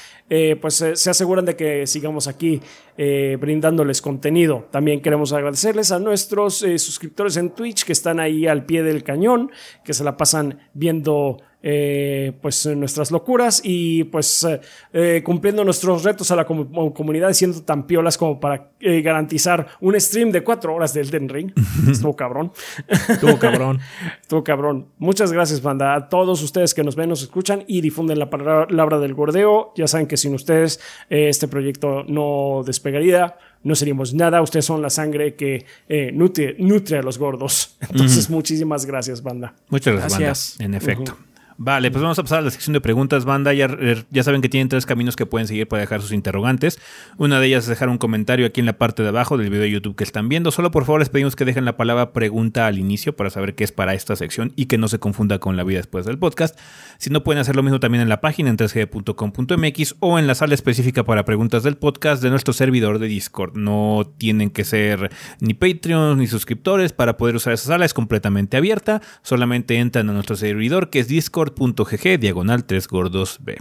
pues 0.61 0.75
se 0.93 1.09
aseguran 1.09 1.43
de 1.43 1.55
que 1.55 1.87
sigamos 1.87 2.27
aquí 2.27 2.61
brindándoles 2.95 3.99
contenido. 3.99 4.67
También 4.69 5.01
queremos 5.01 5.33
agradecerles 5.33 5.91
a 5.91 5.97
nuestros 5.97 6.57
suscriptores 6.57 7.35
en 7.37 7.49
Twitch 7.49 7.83
que 7.83 7.93
están 7.93 8.19
ahí 8.19 8.45
al 8.45 8.63
pie 8.63 8.83
del 8.83 9.03
cañón, 9.03 9.49
que 9.83 9.95
se 9.95 10.03
la 10.03 10.17
pasan 10.17 10.59
viendo 10.75 11.39
eh, 11.63 12.31
pues 12.41 12.65
nuestras 12.65 13.11
locuras 13.11 13.61
y 13.63 14.03
pues 14.05 14.43
eh, 14.43 14.59
eh, 14.93 15.21
cumpliendo 15.23 15.63
nuestros 15.63 16.03
retos 16.03 16.31
a 16.31 16.35
la 16.35 16.47
comu- 16.47 16.93
comunidad 16.93 17.31
siendo 17.33 17.61
tan 17.61 17.85
piolas 17.87 18.17
como 18.17 18.39
para 18.39 18.71
eh, 18.79 19.01
garantizar 19.01 19.67
un 19.79 19.99
stream 19.99 20.31
de 20.31 20.43
cuatro 20.43 20.73
horas 20.73 20.93
del 20.93 21.09
Den 21.09 21.29
Ring. 21.29 21.51
Estuvo 21.89 22.15
cabrón. 22.15 22.51
Estuvo 22.87 23.37
cabrón. 23.37 23.79
Estuvo 24.21 24.43
cabrón. 24.43 24.87
Muchas 24.97 25.31
gracias, 25.31 25.61
banda. 25.61 25.93
A 25.95 26.09
todos 26.09 26.41
ustedes 26.41 26.73
que 26.73 26.83
nos 26.83 26.95
ven, 26.95 27.09
nos 27.09 27.21
escuchan 27.21 27.63
y 27.67 27.81
difunden 27.81 28.19
la 28.19 28.29
palabra 28.29 28.99
del 28.99 29.13
gordeo. 29.13 29.73
Ya 29.75 29.87
saben 29.87 30.07
que 30.07 30.17
sin 30.17 30.33
ustedes 30.33 30.79
eh, 31.09 31.29
este 31.29 31.47
proyecto 31.47 32.03
no 32.07 32.63
despegaría. 32.65 33.35
No 33.63 33.75
seríamos 33.75 34.13
nada. 34.15 34.41
Ustedes 34.41 34.65
son 34.65 34.81
la 34.81 34.89
sangre 34.89 35.35
que 35.35 35.65
eh, 35.87 36.11
nutre, 36.11 36.55
nutre 36.57 36.97
a 36.97 37.03
los 37.03 37.19
gordos. 37.19 37.77
Entonces, 37.91 38.29
muchísimas 38.29 38.85
gracias, 38.87 39.21
banda. 39.21 39.53
Muchas 39.69 39.93
gracias, 39.93 40.19
Gracias. 40.19 40.55
banda. 40.57 40.65
En 40.65 40.73
efecto. 40.81 41.17
Vale, 41.57 41.91
pues 41.91 42.01
vamos 42.01 42.17
a 42.17 42.23
pasar 42.23 42.39
a 42.39 42.41
la 42.41 42.51
sección 42.51 42.73
de 42.73 42.81
preguntas, 42.81 43.25
banda. 43.25 43.53
Ya, 43.53 43.65
eh, 43.65 44.03
ya, 44.09 44.23
saben 44.23 44.41
que 44.41 44.49
tienen 44.49 44.69
tres 44.69 44.85
caminos 44.85 45.15
que 45.15 45.25
pueden 45.25 45.47
seguir 45.47 45.67
para 45.67 45.81
dejar 45.81 46.01
sus 46.01 46.11
interrogantes. 46.11 46.79
Una 47.17 47.39
de 47.39 47.47
ellas 47.47 47.63
es 47.63 47.69
dejar 47.69 47.89
un 47.89 47.97
comentario 47.97 48.45
aquí 48.45 48.59
en 48.59 48.65
la 48.65 48.77
parte 48.77 49.03
de 49.03 49.09
abajo 49.09 49.37
del 49.37 49.49
video 49.49 49.63
de 49.63 49.71
YouTube 49.71 49.95
que 49.95 50.03
están 50.03 50.29
viendo. 50.29 50.51
Solo 50.51 50.71
por 50.71 50.85
favor 50.85 51.01
les 51.01 51.09
pedimos 51.09 51.35
que 51.35 51.45
dejen 51.45 51.65
la 51.65 51.77
palabra 51.77 52.13
pregunta 52.13 52.67
al 52.67 52.79
inicio 52.79 53.15
para 53.15 53.29
saber 53.29 53.55
qué 53.55 53.63
es 53.63 53.71
para 53.71 53.93
esta 53.93 54.15
sección 54.15 54.53
y 54.55 54.65
que 54.65 54.77
no 54.77 54.87
se 54.87 54.99
confunda 54.99 55.39
con 55.39 55.57
la 55.57 55.63
vida 55.63 55.77
después 55.77 56.05
del 56.05 56.17
podcast. 56.17 56.57
Si 56.97 57.09
no, 57.09 57.23
pueden 57.23 57.41
hacer 57.41 57.55
lo 57.55 57.63
mismo 57.63 57.79
también 57.79 58.01
en 58.01 58.09
la 58.09 58.21
página 58.21 58.49
en 58.49 58.57
3g.com.mx 58.57 59.95
o 59.99 60.19
en 60.19 60.27
la 60.27 60.35
sala 60.35 60.53
específica 60.53 61.03
para 61.03 61.25
preguntas 61.25 61.63
del 61.63 61.77
podcast 61.77 62.23
de 62.23 62.29
nuestro 62.29 62.53
servidor 62.53 62.99
de 62.99 63.07
Discord. 63.07 63.55
No 63.55 64.11
tienen 64.17 64.49
que 64.49 64.63
ser 64.63 65.11
ni 65.39 65.53
Patreons 65.53 66.17
ni 66.17 66.27
suscriptores 66.27 66.93
para 66.93 67.17
poder 67.17 67.35
usar 67.35 67.53
esa 67.53 67.67
sala. 67.67 67.85
Es 67.85 67.93
completamente 67.93 68.57
abierta. 68.57 69.01
Solamente 69.21 69.77
entran 69.77 70.09
a 70.09 70.13
nuestro 70.13 70.35
servidor 70.35 70.89
que 70.89 70.99
es 70.99 71.07
Discord 71.07 71.50
.gg 71.55 72.19
diagonal 72.19 72.65
3 72.65 72.87
gordos 72.87 73.39
B. 73.41 73.57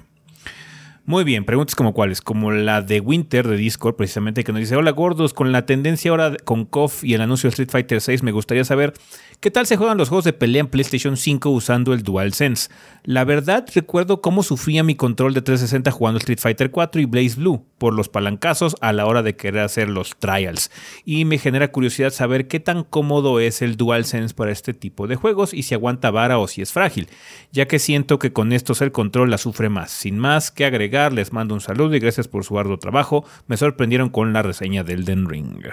Muy 1.07 1.25
bien, 1.25 1.45
preguntas 1.45 1.75
como 1.75 1.93
cuáles, 1.93 2.21
como 2.21 2.53
la 2.53 2.83
de 2.83 3.01
Winter 3.01 3.49
de 3.49 3.57
Discord, 3.57 3.97
precisamente, 3.97 4.45
que 4.45 4.53
nos 4.53 4.61
dice: 4.61 4.77
Hola 4.77 4.93
gordos, 4.93 5.35
con 5.35 5.51
la 5.51 5.67
tendencia 5.67 6.11
ahora 6.11 6.37
con 6.45 6.67
KOF 6.67 7.03
y 7.03 7.15
el 7.15 7.21
anuncio 7.21 7.49
de 7.49 7.53
Street 7.53 7.71
Fighter 7.71 8.01
6, 8.01 8.23
me 8.23 8.31
gustaría 8.31 8.65
saber 8.65 8.93
qué 9.41 9.51
tal 9.51 9.67
se 9.67 9.77
juegan 9.77 9.97
los 9.97 10.11
juegos 10.11 10.27
de 10.27 10.35
pelea 10.35 10.61
en 10.61 10.69
PlayStation 10.69 11.17
5 11.17 11.49
usando 11.49 11.95
el 11.95 12.03
DualSense. 12.03 12.71
La 13.05 13.25
verdad, 13.25 13.67
recuerdo 13.75 14.21
cómo 14.21 14.43
sufría 14.43 14.85
mi 14.85 14.95
control 14.95 15.33
de 15.33 15.41
360 15.41 15.91
jugando 15.91 16.19
Street 16.19 16.39
Fighter 16.39 16.71
4 16.71 17.01
y 17.01 17.07
Blaze 17.07 17.37
Blue 17.37 17.65
por 17.79 17.95
los 17.95 18.11
palancazos 18.11 18.77
a 18.83 18.93
la 18.93 19.07
hora 19.07 19.23
de 19.23 19.37
querer 19.37 19.63
hacer 19.63 19.89
los 19.89 20.15
trials. 20.19 20.71
Y 21.07 21.25
me 21.25 21.39
genera 21.39 21.73
curiosidad 21.73 22.11
saber 22.11 22.49
qué 22.49 22.61
tan 22.61 22.85
cómodo 22.85 23.41
es 23.41 23.63
el 23.63 23.77
DualSense 23.77 24.35
para 24.35 24.53
este 24.53 24.75
tipo 24.75 25.07
de 25.07 25.17
juegos 25.17 25.55
y 25.55 25.63
si 25.63 25.75
aguanta 25.75 26.11
vara 26.11 26.39
o 26.39 26.47
si 26.47 26.61
es 26.61 26.73
frágil, 26.73 27.09
ya 27.51 27.67
que 27.67 27.79
siento 27.79 28.19
que 28.19 28.35
con 28.35 28.53
estos 28.53 28.83
el 28.83 28.93
control 28.93 29.31
la 29.31 29.39
sufre 29.39 29.71
más. 29.71 29.91
Sin 29.91 30.19
más 30.19 30.51
que 30.51 30.67
agregar, 30.67 31.15
les 31.15 31.33
mando 31.33 31.55
un 31.55 31.63
saludo 31.63 31.95
y 31.95 32.01
gracias 32.01 32.29
por 32.29 32.45
su 32.45 32.59
arduo 32.59 32.79
trabajo. 32.79 33.25
Me 33.47 33.57
sorprendieron 33.57 34.11
con 34.11 34.35
la 34.35 34.43
reseña 34.43 34.85
del 34.85 35.07
Den 35.07 35.27
Ring. 35.29 35.65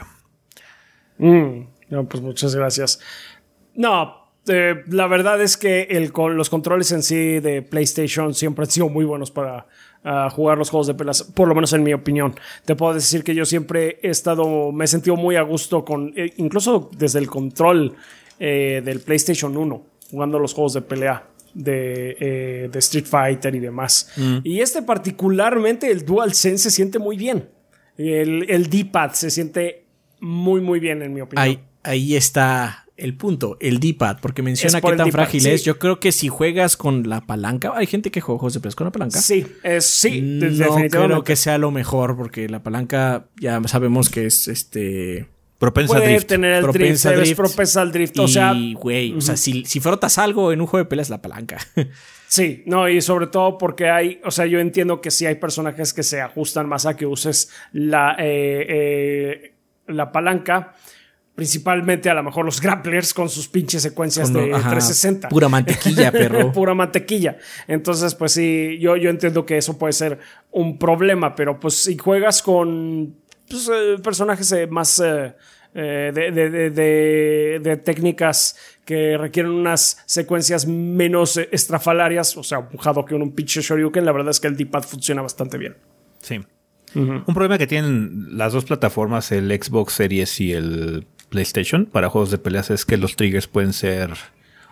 Mm, 1.18 1.64
pues 2.10 2.22
muchas 2.22 2.56
gracias. 2.56 2.99
No, 3.78 4.28
eh, 4.48 4.84
la 4.88 5.08
verdad 5.08 5.41
es 5.41 5.56
que 5.56 5.84
el, 5.84 6.12
los 6.36 6.49
controles 6.49 6.91
en 6.91 7.04
sí 7.04 7.40
de 7.40 7.62
PlayStation 7.62 8.34
siempre 8.34 8.66
han 8.66 8.72
sido 8.72 8.90
muy 8.90 9.06
buenos 9.06 9.32
para 9.32 9.68
ah, 10.04 10.30
jugar 10.32 10.58
los 10.58 10.70
juegos 10.70 10.88
de 10.88 10.95
pelas, 10.95 11.24
por 11.24 11.48
lo 11.48 11.56
menos 11.56 11.74
en 11.74 11.84
mi 11.84 11.94
opinión. 11.94 12.36
Te 12.66 12.76
puedo 12.76 12.94
decir 12.94 13.24
que 13.24 13.36
yo 13.36 13.45
siempre 13.45 13.99
he 14.02 14.10
estado, 14.10 14.72
me 14.72 14.86
he 14.86 14.88
sentido 14.88 15.16
muy 15.16 15.36
a 15.36 15.44
gusto 15.44 15.86
con, 15.86 16.12
eh, 16.16 16.34
incluso 16.38 16.90
desde 16.98 17.20
el 17.20 17.28
control 17.28 17.95
eh, 18.40 18.82
del 18.84 18.99
PlayStation 19.02 19.56
1, 19.56 19.86
jugando 20.12 20.40
los 20.40 20.54
juegos 20.54 20.74
de 20.74 20.82
pelea. 20.82 21.24
De, 21.54 22.70
Street 22.76 23.06
Fighter 23.06 23.56
y 23.56 23.60
demás. 23.60 24.12
Mm. 24.16 24.38
Y 24.44 24.60
este 24.60 24.84
particularmente, 24.84 25.90
el 25.90 26.06
DualSense 26.06 26.66
se 26.66 26.70
siente 26.70 26.99
muy 26.99 27.18
bien. 27.18 27.49
El, 27.98 28.48
el 28.48 28.70
D-pad 28.70 29.14
se 29.14 29.32
siente 29.32 29.86
muy, 30.20 30.62
muy 30.62 30.80
bien, 30.80 31.02
en 31.02 31.16
mi 31.16 31.22
opinión. 31.22 31.44
Ahí, 31.44 31.60
ahí 31.82 32.16
está 32.16 32.86
el 32.98 33.15
punto, 33.15 33.57
el 33.60 33.80
D-pad, 33.80 34.18
porque 34.22 34.41
menciona 34.41 34.82
qué 34.82 34.95
tan 34.95 35.11
frágil 35.11 35.45
es. 35.48 35.64
Yo 35.64 35.78
creo 35.78 35.99
que 35.99 36.11
si 36.11 36.28
juegas 36.28 36.76
con 36.76 37.07
la 37.07 37.22
palanca, 37.22 37.72
hay 37.76 37.86
gente 37.86 38.11
que 38.11 38.22
juega 38.22 38.40
juegos 38.40 38.61
de 38.61 38.72
con 38.72 38.86
la 38.86 38.91
palanca. 38.91 39.22
Sí, 39.22 39.45
es, 39.64 39.86
sí, 39.86 40.19
no 40.22 40.76
creo 40.90 41.24
que 41.24 41.36
sea 41.36 41.57
lo 41.57 41.72
mejor, 41.72 42.18
porque 42.18 42.49
la 42.49 42.64
palanca 42.64 43.28
ya 43.40 43.61
sabemos 43.68 44.10
que 44.10 44.26
es 44.26 44.48
este. 44.48 45.28
Propensa 45.60 45.98
al 45.98 46.03
drift. 46.03 46.28
tener 46.28 46.53
el 46.53 46.61
propensa 46.61 47.11
drift, 47.14 47.36
propensa 47.36 47.82
al 47.82 47.91
drift. 47.91 48.19
O 48.19 48.28
sea, 48.28 48.53
güey, 48.74 49.14
o 49.14 49.22
sea, 49.22 49.38
si, 49.38 49.65
si 49.65 49.80
frotas 49.80 50.18
algo 50.18 50.52
en 50.52 50.61
un 50.61 50.68
juego 50.68 50.84
de 50.84 50.90
peleas, 50.90 51.10
la 51.10 51.22
palanca. 51.22 51.57
Sí, 52.30 52.64
no, 52.65 52.90
y 52.90 53.02
sobre 53.02 53.28
todo 53.28 53.57
porque 53.57 53.90
hay, 53.90 54.19
o 54.26 54.32
sea, 54.32 54.45
yo 54.45 54.60
entiendo 54.60 54.99
que 54.99 55.11
sí 55.11 55.26
hay 55.26 55.36
personajes 55.36 55.94
que 55.94 56.03
se 56.03 56.19
ajustan 56.19 56.68
más 56.68 56.86
a 56.86 56.98
que 56.98 57.06
uses 57.06 57.49
la, 57.72 58.18
eh, 58.19 58.65
eh, 58.68 59.53
la 59.88 60.11
palanca 60.11 60.76
principalmente 61.38 62.09
a 62.09 62.15
lo 62.15 62.23
mejor 62.23 62.45
los 62.45 62.59
grapplers 62.59 63.14
con 63.14 63.30
sus 63.30 63.47
pinches 63.47 63.84
secuencias 63.84 64.34
de 64.34 64.49
360. 64.49 65.30
Pura 65.30 65.47
mantequilla, 65.47 66.11
perro. 66.11 66.51
pura 66.51 66.73
mantequilla. 66.73 67.38
Entonces, 67.68 68.15
pues 68.15 68.31
sí, 68.31 68.80
yo, 68.81 68.97
yo 68.97 69.11
entiendo 69.11 69.45
que 69.45 69.55
eso 69.55 69.77
puede 69.77 69.93
ser 69.93 70.18
un 70.49 70.80
problema, 70.80 71.35
pero 71.35 71.59
pues 71.59 71.76
si 71.76 71.95
juegas 71.95 72.41
con 72.41 73.18
pues, 73.47 73.69
eh, 73.72 73.97
personajes 74.03 74.51
eh, 74.51 74.65
más 74.65 74.99
eh, 74.99 75.35
de, 75.76 77.81
técnicas 77.85 78.57
que 78.84 79.15
requieren 79.15 79.51
unas 79.51 80.01
secuencias 80.07 80.65
menos 80.65 81.38
estrafalarias, 81.38 82.35
o 82.35 82.41
sea, 82.41 82.61
empujado 82.61 83.05
que 83.05 83.14
un 83.14 83.35
pinche 83.35 83.61
Shoryuken, 83.61 84.03
la 84.03 84.11
verdad 84.11 84.31
es 84.31 84.39
que 84.39 84.47
el 84.47 84.57
D-pad 84.57 84.81
funciona 84.81 85.22
bastante 85.22 85.59
bien. 85.59 85.77
Sí. 86.19 86.39
Un 86.95 87.26
problema 87.26 87.59
que 87.59 87.68
tienen 87.68 88.38
las 88.38 88.53
dos 88.53 88.65
plataformas, 88.65 89.31
el 89.31 89.51
Xbox 89.51 89.93
Series 89.93 90.41
y 90.41 90.53
el 90.53 91.05
PlayStation 91.30 91.86
para 91.86 92.10
juegos 92.10 92.32
de 92.32 92.38
peleas 92.38 92.70
es 92.70 92.86
que 92.86 92.98
los 92.98 93.16
triggers 93.16 93.48
pueden 93.48 93.74
ser 93.74 94.14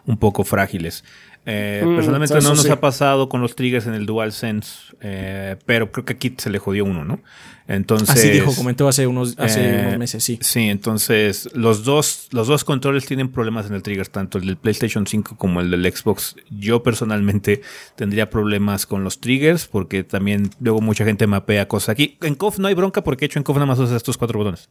un 0.05 0.17
poco 0.17 0.43
frágiles. 0.43 1.03
Eh, 1.47 1.83
mm, 1.85 1.95
personalmente 1.95 2.41
no 2.41 2.55
nos 2.55 2.69
ha 2.69 2.79
pasado 2.79 3.29
con 3.29 3.39
los 3.39 3.55
triggers 3.55 3.85
en 3.85 3.93
el 3.93 4.07
DualSense, 4.07 4.95
eh, 5.01 5.57
pero 5.67 5.91
creo 5.91 6.03
que 6.03 6.13
aquí 6.13 6.33
se 6.37 6.49
le 6.49 6.57
jodió 6.57 6.85
uno, 6.85 7.05
¿no? 7.05 7.19
Entonces. 7.67 8.09
Así 8.09 8.29
dijo, 8.29 8.55
comentó 8.55 8.87
hace 8.87 9.05
unos, 9.05 9.37
hace 9.37 9.63
eh, 9.63 9.85
unos 9.85 9.99
meses, 9.99 10.23
sí. 10.23 10.39
Sí, 10.41 10.69
entonces 10.69 11.49
los 11.53 11.83
dos, 11.83 12.29
los 12.31 12.47
dos 12.47 12.63
controles 12.63 13.05
tienen 13.05 13.29
problemas 13.29 13.67
en 13.67 13.75
el 13.75 13.83
trigger, 13.83 14.07
tanto 14.07 14.39
el 14.39 14.47
del 14.47 14.57
PlayStation 14.57 15.05
5 15.05 15.37
como 15.37 15.61
el 15.61 15.69
del 15.69 15.91
Xbox. 15.91 16.35
Yo 16.49 16.81
personalmente 16.81 17.61
tendría 17.95 18.31
problemas 18.31 18.87
con 18.87 19.03
los 19.03 19.19
triggers, 19.19 19.67
porque 19.67 20.03
también 20.03 20.49
luego 20.59 20.81
mucha 20.81 21.05
gente 21.05 21.27
mapea 21.27 21.67
cosas 21.67 21.89
aquí. 21.89 22.17
En 22.21 22.33
KOF 22.33 22.57
no 22.57 22.67
hay 22.67 22.73
bronca 22.73 23.03
porque 23.03 23.25
hecho 23.25 23.37
en 23.37 23.43
KOF 23.43 23.57
nada 23.57 23.67
más 23.67 23.77
usas 23.77 23.97
estos 23.97 24.17
cuatro 24.17 24.39
botones. 24.39 24.67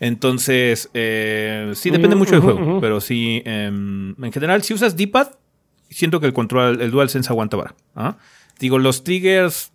Entonces, 0.00 0.90
eh, 0.94 1.72
sí, 1.74 1.90
depende 1.90 2.16
mucho 2.16 2.32
del 2.32 2.40
juego, 2.40 2.80
pero 2.80 3.00
sí, 3.00 3.42
em, 3.44 4.14
en 4.22 4.32
general, 4.32 4.62
si 4.62 4.74
usas 4.74 4.96
D-pad, 4.96 5.28
siento 5.88 6.20
que 6.20 6.26
el 6.26 6.32
control, 6.32 6.80
el 6.80 6.90
DualSense 6.90 7.30
aguanta 7.30 7.56
vara. 7.56 7.74
¿ah? 7.94 8.18
Digo, 8.58 8.78
los 8.78 9.04
triggers, 9.04 9.72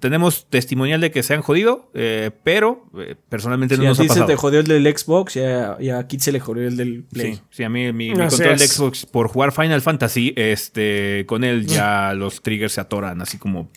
tenemos 0.00 0.48
testimonial 0.48 1.00
de 1.00 1.10
que 1.10 1.22
se 1.22 1.34
han 1.34 1.42
jodido, 1.42 1.90
eh, 1.94 2.30
pero 2.42 2.86
eh, 2.98 3.14
personalmente 3.28 3.76
no 3.76 3.84
nos 3.84 4.00
ha 4.00 4.04
pasado. 4.04 4.26
se 4.26 4.32
te 4.32 4.36
jodió 4.36 4.60
el 4.60 4.66
del 4.66 4.86
Xbox 4.96 5.36
y 5.36 5.40
a, 5.40 5.98
a 5.98 6.06
Kit 6.06 6.20
se 6.20 6.32
le 6.32 6.40
jodió 6.40 6.66
el 6.66 6.76
del 6.76 7.04
Play. 7.04 7.34
Sí, 7.34 7.42
sí 7.50 7.64
a 7.64 7.68
mí 7.68 7.92
mi, 7.92 8.12
control 8.12 8.58
de 8.58 8.66
Xbox 8.66 9.06
por 9.06 9.28
jugar 9.28 9.52
Final 9.52 9.80
Fantasy, 9.80 10.32
este, 10.36 11.24
con 11.26 11.44
él 11.44 11.66
ya 11.66 12.12
los 12.14 12.42
triggers 12.42 12.72
se 12.72 12.80
atoran, 12.80 13.20
así 13.22 13.38
como 13.38 13.70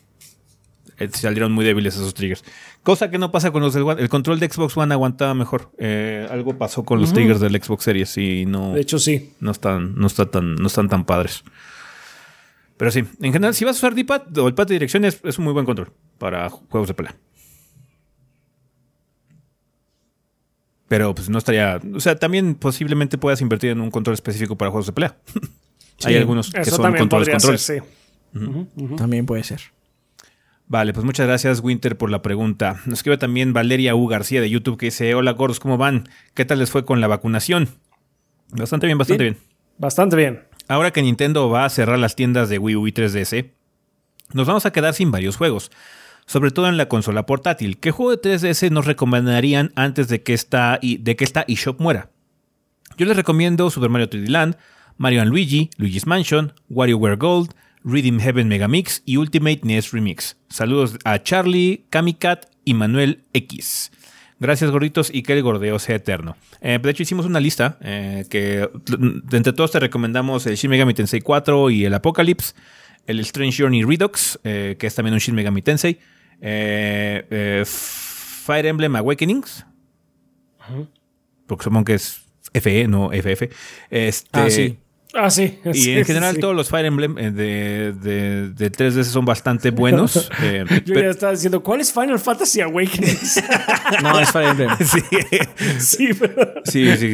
salieron 1.12 1.52
muy 1.52 1.66
débiles 1.66 1.96
esos 1.96 2.14
triggers. 2.14 2.44
Cosa 2.84 3.10
que 3.10 3.18
no 3.18 3.32
pasa 3.32 3.52
con 3.52 3.62
los 3.62 3.74
del 3.74 3.84
One. 3.84 4.02
El 4.02 4.10
control 4.10 4.40
de 4.40 4.50
Xbox 4.50 4.76
One 4.76 4.94
aguantaba 4.94 5.34
mejor. 5.34 5.72
Eh, 5.78 6.28
algo 6.30 6.58
pasó 6.58 6.84
con 6.84 7.00
los 7.00 7.14
triggers 7.14 7.40
del 7.40 7.62
Xbox 7.62 7.86
Series 7.86 8.18
y 8.18 8.46
no. 8.46 8.74
De 8.74 8.82
hecho, 8.82 9.00
sí. 9.00 9.34
No 9.40 9.52
están, 9.52 9.96
no 9.96 10.10
tan, 10.10 10.56
no 10.56 10.68
están 10.68 10.90
tan 10.90 11.06
padres. 11.06 11.46
Pero 12.76 12.92
sí, 12.92 13.06
en 13.22 13.32
general, 13.32 13.54
si 13.54 13.64
vas 13.64 13.78
a 13.78 13.80
usar 13.80 13.96
D-pad 13.96 14.38
o 14.38 14.50
el 14.50 14.54
pad 14.54 14.68
de 14.68 14.74
dirección 14.74 15.06
es, 15.06 15.22
un 15.38 15.46
muy 15.46 15.54
buen 15.54 15.66
control 15.66 15.94
para 16.18 16.50
juegos 16.50 16.90
de 16.90 16.94
pelea. 16.94 17.16
Pero 20.90 21.16
pues 21.16 21.30
no 21.30 21.38
estaría. 21.38 21.80
O 21.96 22.02
sea, 22.02 22.18
también 22.18 22.56
posiblemente 22.56 23.18
puedas 23.18 23.40
invertir 23.40 23.70
en 23.70 23.80
un 23.80 23.92
control 23.92 24.16
específico 24.16 24.58
para 24.58 24.72
juegos 24.72 24.88
de 24.88 24.92
pelea. 24.92 25.18
Hay 26.04 26.18
algunos 26.18 26.52
que 26.52 26.66
son 26.66 26.94
controles 26.98 27.30
controles. 27.30 27.82
También 28.98 29.26
puede 29.26 29.46
ser. 29.46 29.62
Vale, 30.68 30.94
pues 30.94 31.06
muchas 31.06 31.28
gracias 31.28 31.60
Winter 31.60 31.98
por 31.98 32.10
la 32.10 32.22
pregunta. 32.22 32.82
Nos 32.86 33.00
escribe 33.00 33.18
también 33.18 33.54
Valeria 33.54 33.96
U. 33.96 34.08
García 34.08 34.42
de 34.42 34.50
YouTube 34.50 34.78
que 34.78 34.88
dice, 34.88 35.14
hola 35.14 35.32
gordos, 35.32 35.60
¿cómo 35.60 35.78
van? 35.78 36.10
¿Qué 36.34 36.46
tal 36.46 36.60
les 36.60 36.72
fue 36.72 36.86
con 36.86 37.02
la 37.02 37.08
vacunación? 37.08 37.70
Bastante 38.50 38.88
bien, 38.88 38.98
bastante 38.98 39.24
bien. 39.24 39.38
Bastante 39.78 40.16
bien. 40.16 40.44
Ahora 40.68 40.92
que 40.92 41.02
Nintendo 41.02 41.50
va 41.50 41.66
a 41.66 41.70
cerrar 41.70 42.00
las 42.00 42.16
tiendas 42.16 42.50
de 42.50 42.58
Wii 42.58 42.76
U 42.76 42.88
y 42.88 42.92
3DS, 42.92 43.52
nos 44.34 44.48
vamos 44.48 44.66
a 44.66 44.72
quedar 44.72 44.94
sin 44.94 45.12
varios 45.12 45.36
juegos, 45.36 45.72
sobre 46.26 46.52
todo 46.52 46.70
en 46.70 46.78
la 46.78 46.88
consola 46.88 47.26
portátil. 47.26 47.80
¿Qué 47.80 47.92
juego 47.92 48.16
de 48.16 48.22
3DS 48.22 48.72
nos 48.72 48.86
recomendarían 48.86 49.72
antes 49.76 50.08
de 50.08 50.24
que 50.24 50.34
esta, 50.34 50.80
de 50.82 51.16
que 51.16 51.24
esta 51.24 51.44
eShop 51.48 51.80
muera? 51.82 52.10
Yo 52.98 53.06
les 53.06 53.18
recomiendo 53.18 53.70
Super 53.70 53.90
Mario 53.90 54.10
3D 54.10 54.28
Land, 54.28 54.58
Mario 54.98 55.26
Luigi, 55.26 55.70
Luigi's 55.78 56.08
Mansion, 56.08 56.54
WarioWare 56.70 57.18
Gold, 57.18 57.54
Reading 57.84 58.20
Heaven 58.20 58.48
Megamix 58.48 59.02
y 59.06 59.18
Ultimate 59.18 59.62
NES 59.64 59.92
Remix. 59.92 60.38
Saludos 60.50 60.98
a 61.04 61.22
Charlie, 61.22 61.86
Kamikat 61.90 62.46
y 62.64 62.74
Manuel 62.74 63.24
X. 63.34 63.92
Gracias, 64.40 64.72
gorditos, 64.72 65.10
y 65.14 65.24
que 65.24 65.34
el 65.34 65.42
gordeo 65.42 65.80
sea 65.80 65.96
eterno. 65.96 66.36
Eh, 66.62 66.80
de 66.82 66.90
hecho, 66.90 67.04
hicimos 67.04 67.26
una 67.26 67.40
lista 67.40 67.78
eh, 67.82 68.26
que 68.30 68.70
entre 69.32 69.54
todos 69.54 69.72
te 69.72 69.80
recomendamos 69.80 70.46
el 70.48 70.56
Shin 70.56 70.70
Megami 70.70 70.94
Tensei 70.94 71.22
4 71.22 71.70
y 71.70 71.86
el 71.86 71.94
Apocalypse, 71.94 72.54
el 73.08 73.20
Strange 73.22 73.64
Journey 73.64 73.84
Redux, 73.84 74.40
eh, 74.44 74.76
que 74.78 74.88
es 74.88 74.96
también 74.96 75.14
un 75.14 75.20
Shin 75.20 75.36
Megami 75.36 75.62
Tensei, 75.62 75.98
Fire 77.66 78.66
Emblem 78.66 78.96
Awakenings, 78.98 79.66
porque 81.48 81.64
supongo 81.64 81.86
que 81.86 81.94
es 81.94 82.24
FE, 82.54 82.88
no 82.88 83.12
FF. 83.12 83.50
Este, 83.90 84.40
ah, 84.40 84.50
sí. 84.50 84.78
Ah, 85.16 85.30
sí. 85.30 85.60
Y 85.66 85.74
sí, 85.76 85.92
en 85.92 86.06
general 86.06 86.34
sí. 86.36 86.42
todos 86.42 86.56
los 86.56 86.70
Fire 86.70 86.86
Emblem 86.88 87.16
eh, 87.20 87.30
de, 87.32 87.94
de, 87.94 88.50
de 88.50 88.72
3DS 88.72 89.04
son 89.04 89.26
bastante 89.26 89.70
buenos. 89.70 90.30
eh, 90.42 90.66
Yo 90.68 90.94
pero- 90.96 91.02
ya 91.02 91.10
estaba 91.12 91.32
diciendo, 91.34 91.62
¿cuál 91.62 91.82
es 91.82 91.94
Final 91.94 92.18
Fantasy 92.20 92.62
Awakening? 92.62 93.18
No, 94.02 94.20
es 94.20 94.32
Fire 94.32 94.50
Emblem. 94.50 94.70
sí, 94.80 95.00
sí, 95.80 96.10
pero... 96.20 96.54
sí, 96.66 96.86
sí. 96.98 97.14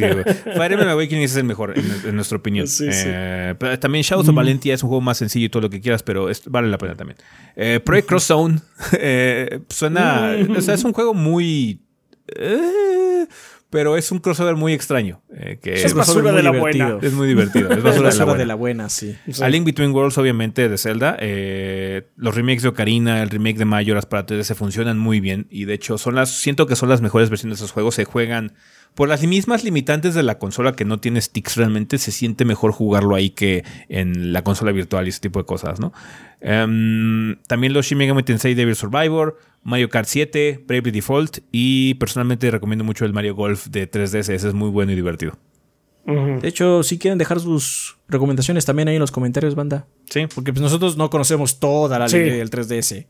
Fire 0.56 0.72
Emblem 0.72 0.88
Awakening 0.88 1.24
es 1.24 1.36
el 1.36 1.44
mejor, 1.44 1.78
en, 1.78 1.84
en 2.08 2.14
nuestra 2.16 2.38
opinión. 2.38 2.66
Sí, 2.66 2.90
sí. 2.90 3.04
Eh, 3.06 3.54
pero 3.58 3.78
también 3.78 4.02
Shadows 4.02 4.28
of 4.28 4.34
Valentia 4.34 4.72
es 4.72 4.82
un 4.82 4.88
juego 4.88 5.02
más 5.02 5.18
sencillo 5.18 5.46
y 5.46 5.48
todo 5.50 5.60
lo 5.62 5.70
que 5.70 5.80
quieras, 5.82 6.02
pero 6.02 6.30
es- 6.30 6.42
vale 6.46 6.68
la 6.68 6.78
pena 6.78 6.94
también. 6.96 7.18
Eh, 7.54 7.80
Project 7.84 8.08
Cross 8.08 8.24
Zone 8.24 8.60
eh, 8.98 9.60
suena. 9.68 10.36
O 10.56 10.60
sea, 10.62 10.72
es 10.74 10.84
un 10.84 10.92
juego 10.94 11.12
muy. 11.12 11.82
Pero 13.70 13.96
es 13.96 14.10
un 14.12 14.18
crossover 14.18 14.56
muy 14.56 14.72
extraño. 14.72 15.22
eh, 15.32 15.58
que 15.62 15.74
Es 15.74 15.94
basura 15.94 16.32
muy 16.32 16.36
de 16.38 16.42
la 16.42 16.50
divertido. 16.52 16.86
buena. 16.94 17.06
es 17.06 17.12
muy 17.14 17.28
divertido. 17.28 17.70
Es 17.70 17.76
Es 17.78 17.82
basura 17.82 17.92
de 17.92 18.00
la 18.00 18.08
basura 18.10 18.24
buena. 18.26 18.38
de 18.40 18.46
la 18.46 18.54
buena, 18.56 18.88
sí. 18.88 19.16
A 19.40 19.48
Link 19.48 19.64
Between 19.64 19.92
Worlds, 19.92 20.18
obviamente, 20.18 20.68
de 20.68 20.76
Zelda. 20.76 21.16
eh, 21.20 22.08
los 22.16 22.34
remakes 22.34 22.62
de 22.62 22.68
Ocarina, 22.70 23.22
el 23.22 23.30
remake 23.30 23.58
de 23.58 23.64
Majora's 23.64 24.06
para 24.06 24.26
3DS 24.26 24.54
funcionan 24.54 24.98
muy 24.98 25.20
bien. 25.20 25.46
Y 25.50 25.64
de 25.64 25.74
hecho, 25.74 25.96
son 25.98 26.16
las. 26.16 26.30
Siento 26.30 26.66
que 26.66 26.76
son 26.76 26.88
las 26.88 27.00
mejores 27.00 27.30
versiones 27.30 27.58
de 27.58 27.64
esos 27.64 27.72
juegos. 27.72 27.94
Se 27.94 28.04
juegan. 28.04 28.52
Por 28.96 29.08
las 29.08 29.22
mismas 29.22 29.62
limitantes 29.62 30.14
de 30.16 30.24
la 30.24 30.38
consola 30.40 30.72
que 30.72 30.84
no 30.84 30.98
tiene 30.98 31.20
sticks 31.20 31.56
realmente, 31.56 31.96
se 31.96 32.10
siente 32.10 32.44
mejor 32.44 32.72
jugarlo 32.72 33.14
ahí 33.14 33.30
que 33.30 33.62
en 33.88 34.32
la 34.32 34.42
consola 34.42 34.72
virtual 34.72 35.06
y 35.06 35.10
ese 35.10 35.20
tipo 35.20 35.38
de 35.38 35.46
cosas, 35.46 35.78
¿no? 35.78 35.92
Em, 36.40 37.36
también 37.46 37.72
los 37.72 37.86
Shin 37.86 37.98
Megami 37.98 38.24
Tensei 38.24 38.54
Devil 38.54 38.74
Survivor, 38.74 39.38
Mario 39.62 39.88
Kart 39.90 40.06
7, 40.08 40.64
Bravely 40.66 40.90
Default 40.90 41.38
y 41.52 41.94
personalmente 41.94 42.50
recomiendo 42.50 42.84
mucho 42.84 43.04
el 43.04 43.12
Mario 43.12 43.34
Golf 43.34 43.66
de 43.66 43.90
3DS, 43.90 44.30
ese 44.34 44.48
es 44.48 44.54
muy 44.54 44.70
bueno 44.70 44.92
y 44.92 44.94
divertido. 44.96 45.38
De 46.06 46.48
hecho, 46.48 46.82
si 46.82 46.98
quieren 46.98 47.18
dejar 47.18 47.38
sus 47.40 47.98
recomendaciones 48.08 48.64
también 48.64 48.88
ahí 48.88 48.96
en 48.96 49.00
los 49.00 49.12
comentarios, 49.12 49.54
banda. 49.54 49.86
Sí, 50.08 50.26
Porque 50.34 50.52
pues, 50.52 50.62
nosotros 50.62 50.96
no 50.96 51.08
conocemos 51.10 51.60
toda 51.60 51.98
la 51.98 52.08
Sí. 52.08 52.16
línea 52.18 52.36
del 52.36 52.50
3DS. 52.50 53.06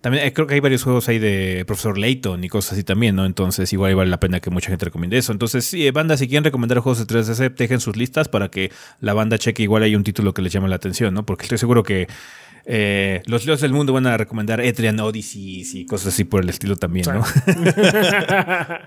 También 0.00 0.26
eh, 0.26 0.32
creo 0.34 0.46
que 0.46 0.54
hay 0.54 0.60
varios 0.60 0.82
juegos 0.82 1.08
ahí 1.08 1.18
de 1.18 1.64
Profesor 1.66 1.96
Layton 1.96 2.44
y 2.44 2.48
cosas 2.50 2.72
así 2.74 2.84
también, 2.84 3.16
¿no? 3.16 3.24
Entonces 3.24 3.72
igual 3.72 3.94
vale 3.94 4.10
la 4.10 4.20
pena 4.20 4.40
que 4.40 4.50
mucha 4.50 4.68
gente 4.68 4.84
recomiende 4.84 5.16
eso. 5.16 5.32
Entonces, 5.32 5.64
sí, 5.64 5.86
eh, 5.86 5.92
banda, 5.92 6.18
si 6.18 6.28
quieren 6.28 6.44
recomendar 6.44 6.78
juegos 6.80 6.98
de 6.98 7.06
3DS, 7.06 7.54
dejen 7.56 7.80
sus 7.80 7.96
listas 7.96 8.28
para 8.28 8.50
que 8.50 8.70
la 9.00 9.14
banda 9.14 9.38
cheque 9.38 9.62
igual 9.62 9.82
hay 9.82 9.96
un 9.96 10.04
título 10.04 10.34
que 10.34 10.42
les 10.42 10.52
llame 10.52 10.68
la 10.68 10.76
atención, 10.76 11.14
¿no? 11.14 11.24
Porque 11.24 11.44
estoy 11.44 11.56
seguro 11.56 11.84
que 11.84 12.06
eh, 12.66 13.22
los 13.26 13.44
leos 13.46 13.60
del 13.60 13.72
mundo 13.72 13.92
van 13.92 14.06
a 14.06 14.16
recomendar 14.16 14.60
Etrian 14.60 14.98
Odyssey 15.00 15.64
y 15.74 15.86
cosas 15.86 16.14
así 16.14 16.24
por 16.24 16.42
el 16.42 16.48
estilo 16.48 16.76
también, 16.76 17.06
¿no? 17.12 17.24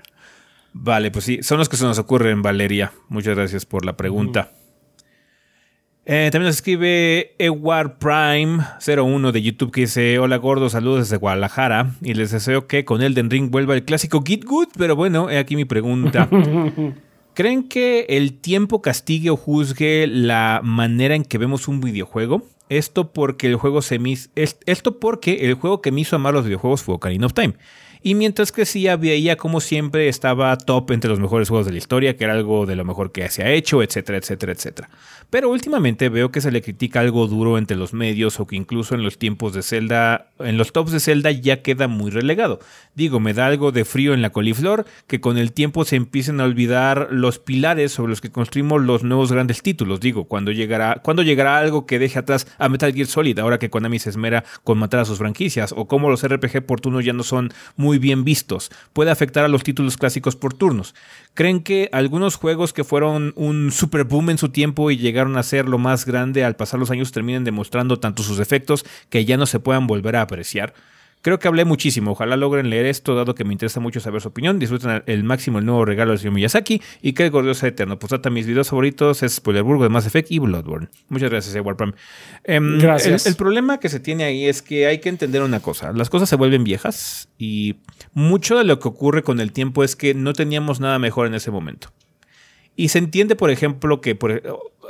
vale, 0.72 1.10
pues 1.10 1.24
sí, 1.24 1.42
son 1.42 1.58
los 1.58 1.68
que 1.68 1.76
se 1.76 1.84
nos 1.84 1.98
ocurren, 1.98 2.42
Valeria. 2.42 2.92
Muchas 3.08 3.36
gracias 3.36 3.66
por 3.66 3.84
la 3.84 3.96
pregunta. 3.96 4.52
Eh, 6.10 6.30
también 6.32 6.48
nos 6.48 6.56
escribe 6.56 7.34
Ewar 7.38 7.98
Prime 7.98 8.64
01 8.84 9.30
de 9.30 9.42
YouTube 9.42 9.70
que 9.70 9.82
dice: 9.82 10.18
Hola 10.18 10.38
gordo, 10.38 10.70
saludos 10.70 11.00
desde 11.00 11.18
Guadalajara. 11.18 11.96
Y 12.00 12.14
les 12.14 12.30
deseo 12.30 12.66
que 12.66 12.86
con 12.86 13.02
Elden 13.02 13.28
Ring 13.28 13.50
vuelva 13.50 13.74
el 13.74 13.84
clásico 13.84 14.22
Git 14.26 14.44
Good. 14.44 14.68
Pero 14.78 14.96
bueno, 14.96 15.28
he 15.28 15.36
aquí 15.36 15.54
mi 15.54 15.66
pregunta. 15.66 16.28
¿Creen 17.34 17.68
que 17.68 18.06
el 18.08 18.40
tiempo 18.40 18.80
castigue 18.80 19.28
o 19.28 19.36
juzgue 19.36 20.06
la 20.06 20.62
manera 20.64 21.14
en 21.14 21.24
que 21.24 21.36
vemos 21.36 21.68
un 21.68 21.80
videojuego? 21.82 22.42
Esto 22.68 23.12
porque 23.12 23.46
el 23.46 23.56
juego 23.56 23.80
Esto 24.34 24.98
porque 24.98 25.46
el 25.46 25.54
juego 25.54 25.80
que 25.80 25.92
me 25.92 26.02
hizo 26.02 26.16
amar 26.16 26.34
los 26.34 26.44
videojuegos 26.44 26.82
fue 26.82 26.94
Ocarina 26.94 27.26
of 27.26 27.34
Time. 27.34 27.54
Y 28.02 28.14
mientras 28.14 28.52
crecía 28.52 28.96
veía 28.96 29.36
como 29.36 29.60
siempre 29.60 30.08
estaba 30.08 30.56
top 30.56 30.92
entre 30.92 31.10
los 31.10 31.20
mejores 31.20 31.48
juegos 31.48 31.66
de 31.66 31.72
la 31.72 31.78
historia, 31.78 32.16
que 32.16 32.24
era 32.24 32.32
algo 32.32 32.66
de 32.66 32.76
lo 32.76 32.84
mejor 32.84 33.12
que 33.12 33.28
se 33.28 33.42
ha 33.42 33.50
hecho, 33.50 33.82
etcétera, 33.82 34.18
etcétera, 34.18 34.52
etcétera. 34.52 34.90
Pero 35.30 35.50
últimamente 35.50 36.08
veo 36.08 36.30
que 36.30 36.40
se 36.40 36.50
le 36.50 36.62
critica 36.62 37.00
algo 37.00 37.26
duro 37.26 37.58
entre 37.58 37.76
los 37.76 37.92
medios 37.92 38.40
o 38.40 38.46
que 38.46 38.56
incluso 38.56 38.94
en 38.94 39.02
los 39.02 39.18
tiempos 39.18 39.52
de 39.52 39.62
Zelda, 39.62 40.30
en 40.38 40.56
los 40.56 40.72
tops 40.72 40.92
de 40.92 41.00
Zelda 41.00 41.30
ya 41.30 41.62
queda 41.62 41.88
muy 41.88 42.10
relegado. 42.10 42.60
Digo, 42.94 43.20
me 43.20 43.34
da 43.34 43.46
algo 43.46 43.72
de 43.72 43.84
frío 43.84 44.14
en 44.14 44.22
la 44.22 44.30
coliflor 44.30 44.86
que 45.06 45.20
con 45.20 45.38
el 45.38 45.52
tiempo 45.52 45.84
se 45.84 45.96
empiecen 45.96 46.40
a 46.40 46.44
olvidar 46.44 47.08
los 47.10 47.38
pilares 47.38 47.92
sobre 47.92 48.10
los 48.10 48.20
que 48.20 48.30
construimos 48.30 48.82
los 48.82 49.02
nuevos 49.02 49.32
grandes 49.32 49.62
títulos. 49.62 50.00
Digo, 50.00 50.24
cuando 50.24 50.50
llegará, 50.50 51.00
cuando 51.02 51.22
llegará 51.22 51.58
algo 51.58 51.86
que 51.86 51.98
deje 51.98 52.18
atrás 52.18 52.46
a 52.58 52.68
Metal 52.68 52.92
Gear 52.92 53.06
Solid, 53.06 53.38
ahora 53.38 53.58
que 53.58 53.70
Konami 53.70 53.98
se 53.98 54.10
esmera 54.10 54.44
con 54.64 54.78
matar 54.78 55.00
a 55.00 55.04
sus 55.04 55.18
franquicias, 55.18 55.74
o 55.76 55.86
cómo 55.86 56.10
los 56.10 56.26
RPG 56.26 56.64
por 56.64 56.80
turnos 56.80 57.04
ya 57.04 57.12
no 57.12 57.22
son 57.22 57.52
muy 57.76 57.87
bien 57.96 58.24
vistos. 58.24 58.70
Puede 58.92 59.10
afectar 59.10 59.46
a 59.46 59.48
los 59.48 59.62
títulos 59.62 59.96
clásicos 59.96 60.36
por 60.36 60.52
turnos. 60.52 60.94
¿Creen 61.32 61.62
que 61.62 61.88
algunos 61.92 62.36
juegos 62.36 62.74
que 62.74 62.84
fueron 62.84 63.32
un 63.34 63.72
super 63.72 64.04
boom 64.04 64.28
en 64.28 64.36
su 64.36 64.50
tiempo 64.50 64.90
y 64.90 64.98
llegaron 64.98 65.38
a 65.38 65.42
ser 65.42 65.66
lo 65.66 65.78
más 65.78 66.04
grande 66.04 66.44
al 66.44 66.56
pasar 66.56 66.78
los 66.78 66.90
años 66.90 67.10
terminen 67.10 67.44
demostrando 67.44 67.98
tanto 67.98 68.22
sus 68.22 68.36
defectos 68.36 68.84
que 69.08 69.24
ya 69.24 69.38
no 69.38 69.46
se 69.46 69.60
puedan 69.60 69.86
volver 69.86 70.16
a 70.16 70.20
apreciar? 70.20 70.74
Creo 71.22 71.38
que 71.38 71.48
hablé 71.48 71.64
muchísimo. 71.64 72.12
Ojalá 72.12 72.36
logren 72.36 72.70
leer 72.70 72.86
esto, 72.86 73.14
dado 73.14 73.34
que 73.34 73.44
me 73.44 73.52
interesa 73.52 73.80
mucho 73.80 74.00
saber 74.00 74.20
su 74.20 74.28
opinión. 74.28 74.58
Disfruten 74.58 75.02
el 75.06 75.24
máximo 75.24 75.58
el 75.58 75.66
nuevo 75.66 75.84
regalo 75.84 76.12
del 76.12 76.18
señor 76.18 76.34
Miyazaki 76.34 76.80
y 77.02 77.12
que 77.12 77.24
el 77.24 77.30
gordo 77.30 77.54
sea 77.54 77.70
eterno. 77.70 77.98
Pues 77.98 78.08
trata 78.08 78.30
mis 78.30 78.46
videos 78.46 78.68
favoritos 78.68 79.22
es 79.22 79.34
Spoilerburgo 79.34 79.82
de 79.82 79.88
Mass 79.88 80.06
Effect 80.06 80.30
y 80.30 80.38
Bloodborne. 80.38 80.88
Muchas 81.08 81.30
gracias, 81.30 81.54
Edward 81.54 81.76
Prime. 81.76 81.92
Em, 82.44 82.78
Gracias. 82.78 83.26
El, 83.26 83.32
el 83.32 83.36
problema 83.36 83.80
que 83.80 83.88
se 83.88 84.00
tiene 84.00 84.24
ahí 84.24 84.46
es 84.46 84.62
que 84.62 84.86
hay 84.86 84.98
que 84.98 85.08
entender 85.08 85.42
una 85.42 85.60
cosa. 85.60 85.92
Las 85.92 86.10
cosas 86.10 86.28
se 86.28 86.36
vuelven 86.36 86.64
viejas 86.64 87.28
y 87.36 87.76
mucho 88.12 88.56
de 88.56 88.64
lo 88.64 88.78
que 88.78 88.88
ocurre 88.88 89.22
con 89.22 89.40
el 89.40 89.52
tiempo 89.52 89.84
es 89.84 89.96
que 89.96 90.14
no 90.14 90.32
teníamos 90.32 90.80
nada 90.80 90.98
mejor 90.98 91.26
en 91.26 91.34
ese 91.34 91.50
momento. 91.50 91.88
Y 92.76 92.90
se 92.90 92.98
entiende, 92.98 93.34
por 93.34 93.50
ejemplo, 93.50 94.00
que 94.00 94.14
por, 94.14 94.40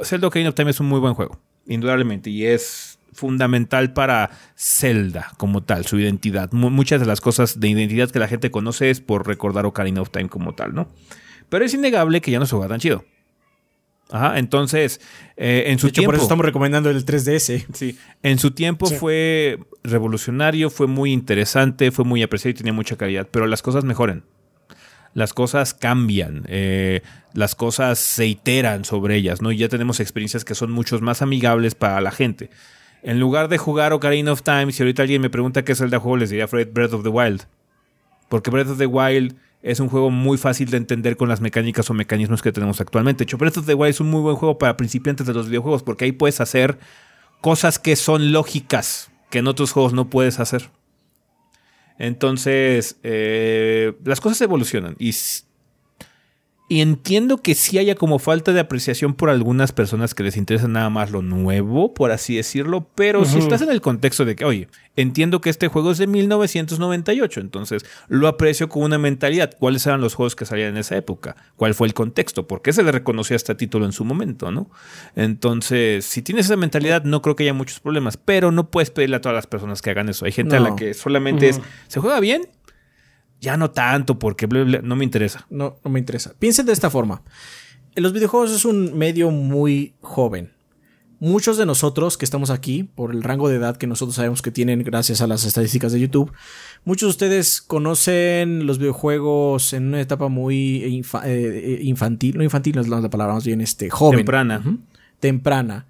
Zelda 0.02 0.26
Ocarina 0.26 0.50
of 0.50 0.54
Time 0.54 0.70
es 0.70 0.78
un 0.78 0.86
muy 0.86 1.00
buen 1.00 1.14
juego, 1.14 1.40
indudablemente, 1.66 2.28
y 2.28 2.44
es 2.44 2.97
fundamental 3.18 3.92
para 3.92 4.30
Zelda 4.56 5.32
como 5.36 5.62
tal, 5.62 5.84
su 5.86 5.98
identidad. 5.98 6.50
Mu- 6.52 6.70
muchas 6.70 7.00
de 7.00 7.06
las 7.06 7.20
cosas 7.20 7.60
de 7.60 7.68
identidad 7.68 8.10
que 8.10 8.18
la 8.18 8.28
gente 8.28 8.50
conoce 8.50 8.88
es 8.90 9.00
por 9.00 9.26
recordar 9.26 9.66
Ocarina 9.66 10.00
of 10.00 10.10
Time 10.10 10.28
como 10.28 10.54
tal, 10.54 10.74
¿no? 10.74 10.88
Pero 11.48 11.64
es 11.64 11.74
innegable 11.74 12.20
que 12.20 12.30
ya 12.30 12.38
no 12.38 12.46
se 12.46 12.52
juega 12.56 12.68
tan 12.68 12.80
chido. 12.80 13.04
Ajá, 14.10 14.38
entonces, 14.38 15.00
eh, 15.36 15.64
en 15.66 15.78
su 15.78 15.86
De 15.86 15.90
hecho, 15.90 15.94
tiempo... 16.00 16.08
por 16.08 16.14
eso 16.14 16.22
estamos 16.24 16.46
recomendando 16.46 16.88
el 16.88 17.04
3DS. 17.04 17.66
Sí, 17.74 17.98
en 18.22 18.38
su 18.38 18.52
tiempo 18.52 18.86
Sí. 18.86 18.94
fue 18.96 19.58
revolucionario, 19.84 20.70
fue 20.70 20.86
muy 20.86 21.12
interesante, 21.12 21.90
fue 21.90 22.06
muy 22.06 22.22
apreciado 22.22 22.50
y 22.52 22.54
tenía 22.54 22.72
mucha 22.72 22.96
calidad, 22.96 23.28
pero 23.30 23.46
las 23.46 23.60
cosas 23.60 23.84
mejoran. 23.84 24.24
Las 25.14 25.34
cosas 25.34 25.74
cambian, 25.74 26.44
eh, 26.48 27.02
las 27.34 27.54
cosas 27.54 27.98
se 27.98 28.26
iteran 28.26 28.84
sobre 28.84 29.16
ellas, 29.16 29.42
¿no? 29.42 29.52
Y 29.52 29.58
ya 29.58 29.68
tenemos 29.68 30.00
experiencias 30.00 30.44
que 30.44 30.54
son 30.54 30.70
mucho 30.70 30.98
más 31.00 31.20
amigables 31.22 31.74
para 31.74 32.00
la 32.00 32.10
gente. 32.10 32.50
En 33.02 33.20
lugar 33.20 33.48
de 33.48 33.58
jugar 33.58 33.92
Ocarina 33.92 34.32
of 34.32 34.42
Time, 34.42 34.72
si 34.72 34.82
ahorita 34.82 35.02
alguien 35.02 35.22
me 35.22 35.30
pregunta 35.30 35.64
qué 35.64 35.72
es 35.72 35.80
el 35.80 35.90
de 35.90 35.98
juego, 35.98 36.16
les 36.16 36.30
diría 36.30 36.46
Breath 36.46 36.92
of 36.92 37.02
the 37.02 37.08
Wild. 37.08 37.44
Porque 38.28 38.50
Breath 38.50 38.70
of 38.70 38.78
the 38.78 38.86
Wild 38.86 39.36
es 39.62 39.80
un 39.80 39.88
juego 39.88 40.10
muy 40.10 40.38
fácil 40.38 40.70
de 40.70 40.76
entender 40.76 41.16
con 41.16 41.28
las 41.28 41.40
mecánicas 41.40 41.88
o 41.90 41.94
mecanismos 41.94 42.42
que 42.42 42.52
tenemos 42.52 42.80
actualmente. 42.80 43.18
De 43.18 43.24
hecho, 43.24 43.38
Breath 43.38 43.58
of 43.58 43.66
the 43.66 43.74
Wild 43.74 43.90
es 43.90 44.00
un 44.00 44.10
muy 44.10 44.20
buen 44.20 44.36
juego 44.36 44.58
para 44.58 44.76
principiantes 44.76 45.26
de 45.26 45.34
los 45.34 45.48
videojuegos 45.48 45.82
porque 45.82 46.04
ahí 46.04 46.12
puedes 46.12 46.40
hacer 46.40 46.78
cosas 47.40 47.78
que 47.78 47.96
son 47.96 48.32
lógicas 48.32 49.10
que 49.30 49.38
en 49.38 49.46
otros 49.46 49.72
juegos 49.72 49.92
no 49.92 50.10
puedes 50.10 50.40
hacer. 50.40 50.70
Entonces, 51.98 52.96
eh, 53.02 53.92
las 54.04 54.20
cosas 54.20 54.40
evolucionan 54.40 54.96
y, 54.98 55.14
y 56.68 56.82
entiendo 56.82 57.38
que 57.38 57.54
sí 57.54 57.78
haya 57.78 57.94
como 57.94 58.18
falta 58.18 58.52
de 58.52 58.60
apreciación 58.60 59.14
por 59.14 59.30
algunas 59.30 59.72
personas 59.72 60.14
que 60.14 60.22
les 60.22 60.36
interesa 60.36 60.68
nada 60.68 60.90
más 60.90 61.10
lo 61.10 61.22
nuevo, 61.22 61.94
por 61.94 62.10
así 62.10 62.36
decirlo, 62.36 62.86
pero 62.94 63.24
si 63.24 63.38
estás 63.38 63.62
en 63.62 63.70
el 63.70 63.80
contexto 63.80 64.26
de 64.26 64.36
que, 64.36 64.44
oye, 64.44 64.68
entiendo 64.94 65.40
que 65.40 65.48
este 65.48 65.68
juego 65.68 65.92
es 65.92 65.98
de 65.98 66.06
1998, 66.06 67.40
entonces 67.40 67.86
lo 68.08 68.28
aprecio 68.28 68.68
con 68.68 68.82
una 68.82 68.98
mentalidad. 68.98 69.52
¿Cuáles 69.58 69.86
eran 69.86 70.02
los 70.02 70.14
juegos 70.14 70.36
que 70.36 70.44
salían 70.44 70.70
en 70.70 70.76
esa 70.76 70.96
época? 70.96 71.36
¿Cuál 71.56 71.72
fue 71.72 71.86
el 71.86 71.94
contexto? 71.94 72.46
¿Por 72.46 72.60
qué 72.60 72.74
se 72.74 72.82
le 72.82 72.92
reconoció 72.92 73.34
este 73.34 73.54
título 73.54 73.86
en 73.86 73.92
su 73.92 74.04
momento, 74.04 74.50
no? 74.50 74.70
Entonces, 75.16 76.04
si 76.04 76.20
tienes 76.20 76.46
esa 76.46 76.56
mentalidad, 76.56 77.02
no 77.04 77.22
creo 77.22 77.34
que 77.34 77.44
haya 77.44 77.54
muchos 77.54 77.80
problemas, 77.80 78.18
pero 78.18 78.52
no 78.52 78.70
puedes 78.70 78.90
pedirle 78.90 79.16
a 79.16 79.20
todas 79.22 79.36
las 79.36 79.46
personas 79.46 79.80
que 79.80 79.88
hagan 79.88 80.10
eso. 80.10 80.26
Hay 80.26 80.32
gente 80.32 80.56
a 80.56 80.60
la 80.60 80.76
que 80.76 80.92
solamente 80.92 81.48
es. 81.48 81.60
¿se 81.86 82.00
juega 82.00 82.20
bien? 82.20 82.42
Ya 83.40 83.56
no 83.56 83.70
tanto, 83.70 84.18
porque 84.18 84.46
no 84.48 84.96
me 84.96 85.04
interesa. 85.04 85.46
No, 85.50 85.78
no 85.84 85.90
me 85.90 85.98
interesa. 86.00 86.34
Piensen 86.38 86.66
de 86.66 86.72
esta 86.72 86.90
forma. 86.90 87.22
Los 87.94 88.12
videojuegos 88.12 88.50
es 88.52 88.64
un 88.64 88.96
medio 88.98 89.30
muy 89.30 89.94
joven. 90.00 90.52
Muchos 91.20 91.56
de 91.56 91.66
nosotros 91.66 92.16
que 92.16 92.24
estamos 92.24 92.48
aquí, 92.50 92.84
por 92.84 93.12
el 93.12 93.24
rango 93.24 93.48
de 93.48 93.56
edad 93.56 93.76
que 93.76 93.88
nosotros 93.88 94.14
sabemos 94.14 94.40
que 94.40 94.52
tienen 94.52 94.84
gracias 94.84 95.20
a 95.20 95.26
las 95.26 95.44
estadísticas 95.44 95.90
de 95.92 95.98
YouTube, 95.98 96.32
muchos 96.84 97.08
de 97.08 97.10
ustedes 97.10 97.60
conocen 97.60 98.66
los 98.66 98.78
videojuegos 98.78 99.72
en 99.72 99.88
una 99.88 100.00
etapa 100.00 100.28
muy 100.28 100.80
infa- 100.84 101.24
eh, 101.26 101.74
eh, 101.74 101.80
infantil, 101.82 102.36
no 102.38 102.44
infantil 102.44 102.76
no 102.76 102.82
es 102.82 102.88
la 102.88 103.10
palabra, 103.10 103.34
más 103.34 103.44
bien 103.44 103.60
este, 103.60 103.90
joven. 103.90 104.18
Temprana. 104.18 104.62
Temprana. 105.18 105.86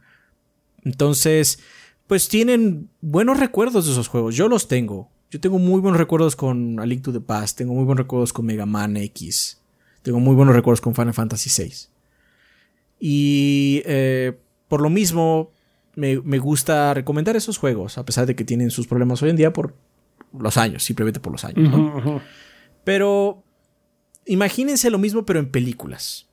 Entonces, 0.85 1.59
pues 2.07 2.29
tienen 2.29 2.89
buenos 3.03 3.39
recuerdos 3.39 3.85
de 3.87 3.93
esos 3.93 4.09
juegos. 4.09 4.35
Yo 4.35 4.49
los 4.49 4.69
tengo. 4.69 5.11
Yo 5.31 5.41
tengo 5.41 5.59
muy 5.59 5.81
buenos 5.81 5.99
recuerdos 5.99 6.37
con 6.37 6.81
A 6.81 6.87
Link 6.87 7.03
to 7.03 7.13
the 7.13 7.21
Past, 7.21 7.59
tengo 7.59 7.75
muy 7.75 7.85
buenos 7.85 8.05
recuerdos 8.05 8.33
con 8.33 8.47
Mega 8.47 8.65
Man 8.65 8.97
X, 8.97 9.61
tengo 10.03 10.21
muy 10.21 10.35
buenos 10.35 10.55
recuerdos 10.55 10.81
con 10.81 10.95
Final 10.95 11.13
Fantasy 11.13 11.51
VI. 11.55 11.75
Y 12.99 13.83
eh, 13.85 14.39
por 14.69 14.81
lo 14.81 14.89
mismo, 14.89 15.51
me, 15.95 16.39
gusta 16.39 16.95
recomendar 16.95 17.37
esos 17.37 17.59
juegos, 17.59 17.99
a 17.99 18.05
pesar 18.05 18.25
de 18.25 18.37
que 18.37 18.45
tienen 18.45 18.71
sus 18.71 18.87
problemas 18.87 19.23
hoy 19.23 19.31
en 19.31 19.37
día 19.37 19.53
por 19.53 19.75
los 20.39 20.57
años, 20.57 20.85
simplemente 20.85 21.21
por 21.21 21.33
los 21.33 21.45
años. 21.45 22.23
Pero 22.85 23.43
imagínense 24.25 24.91
lo 24.91 24.99
mismo, 24.99 25.27
pero 25.27 25.41
en 25.41 25.51
películas. 25.51 26.27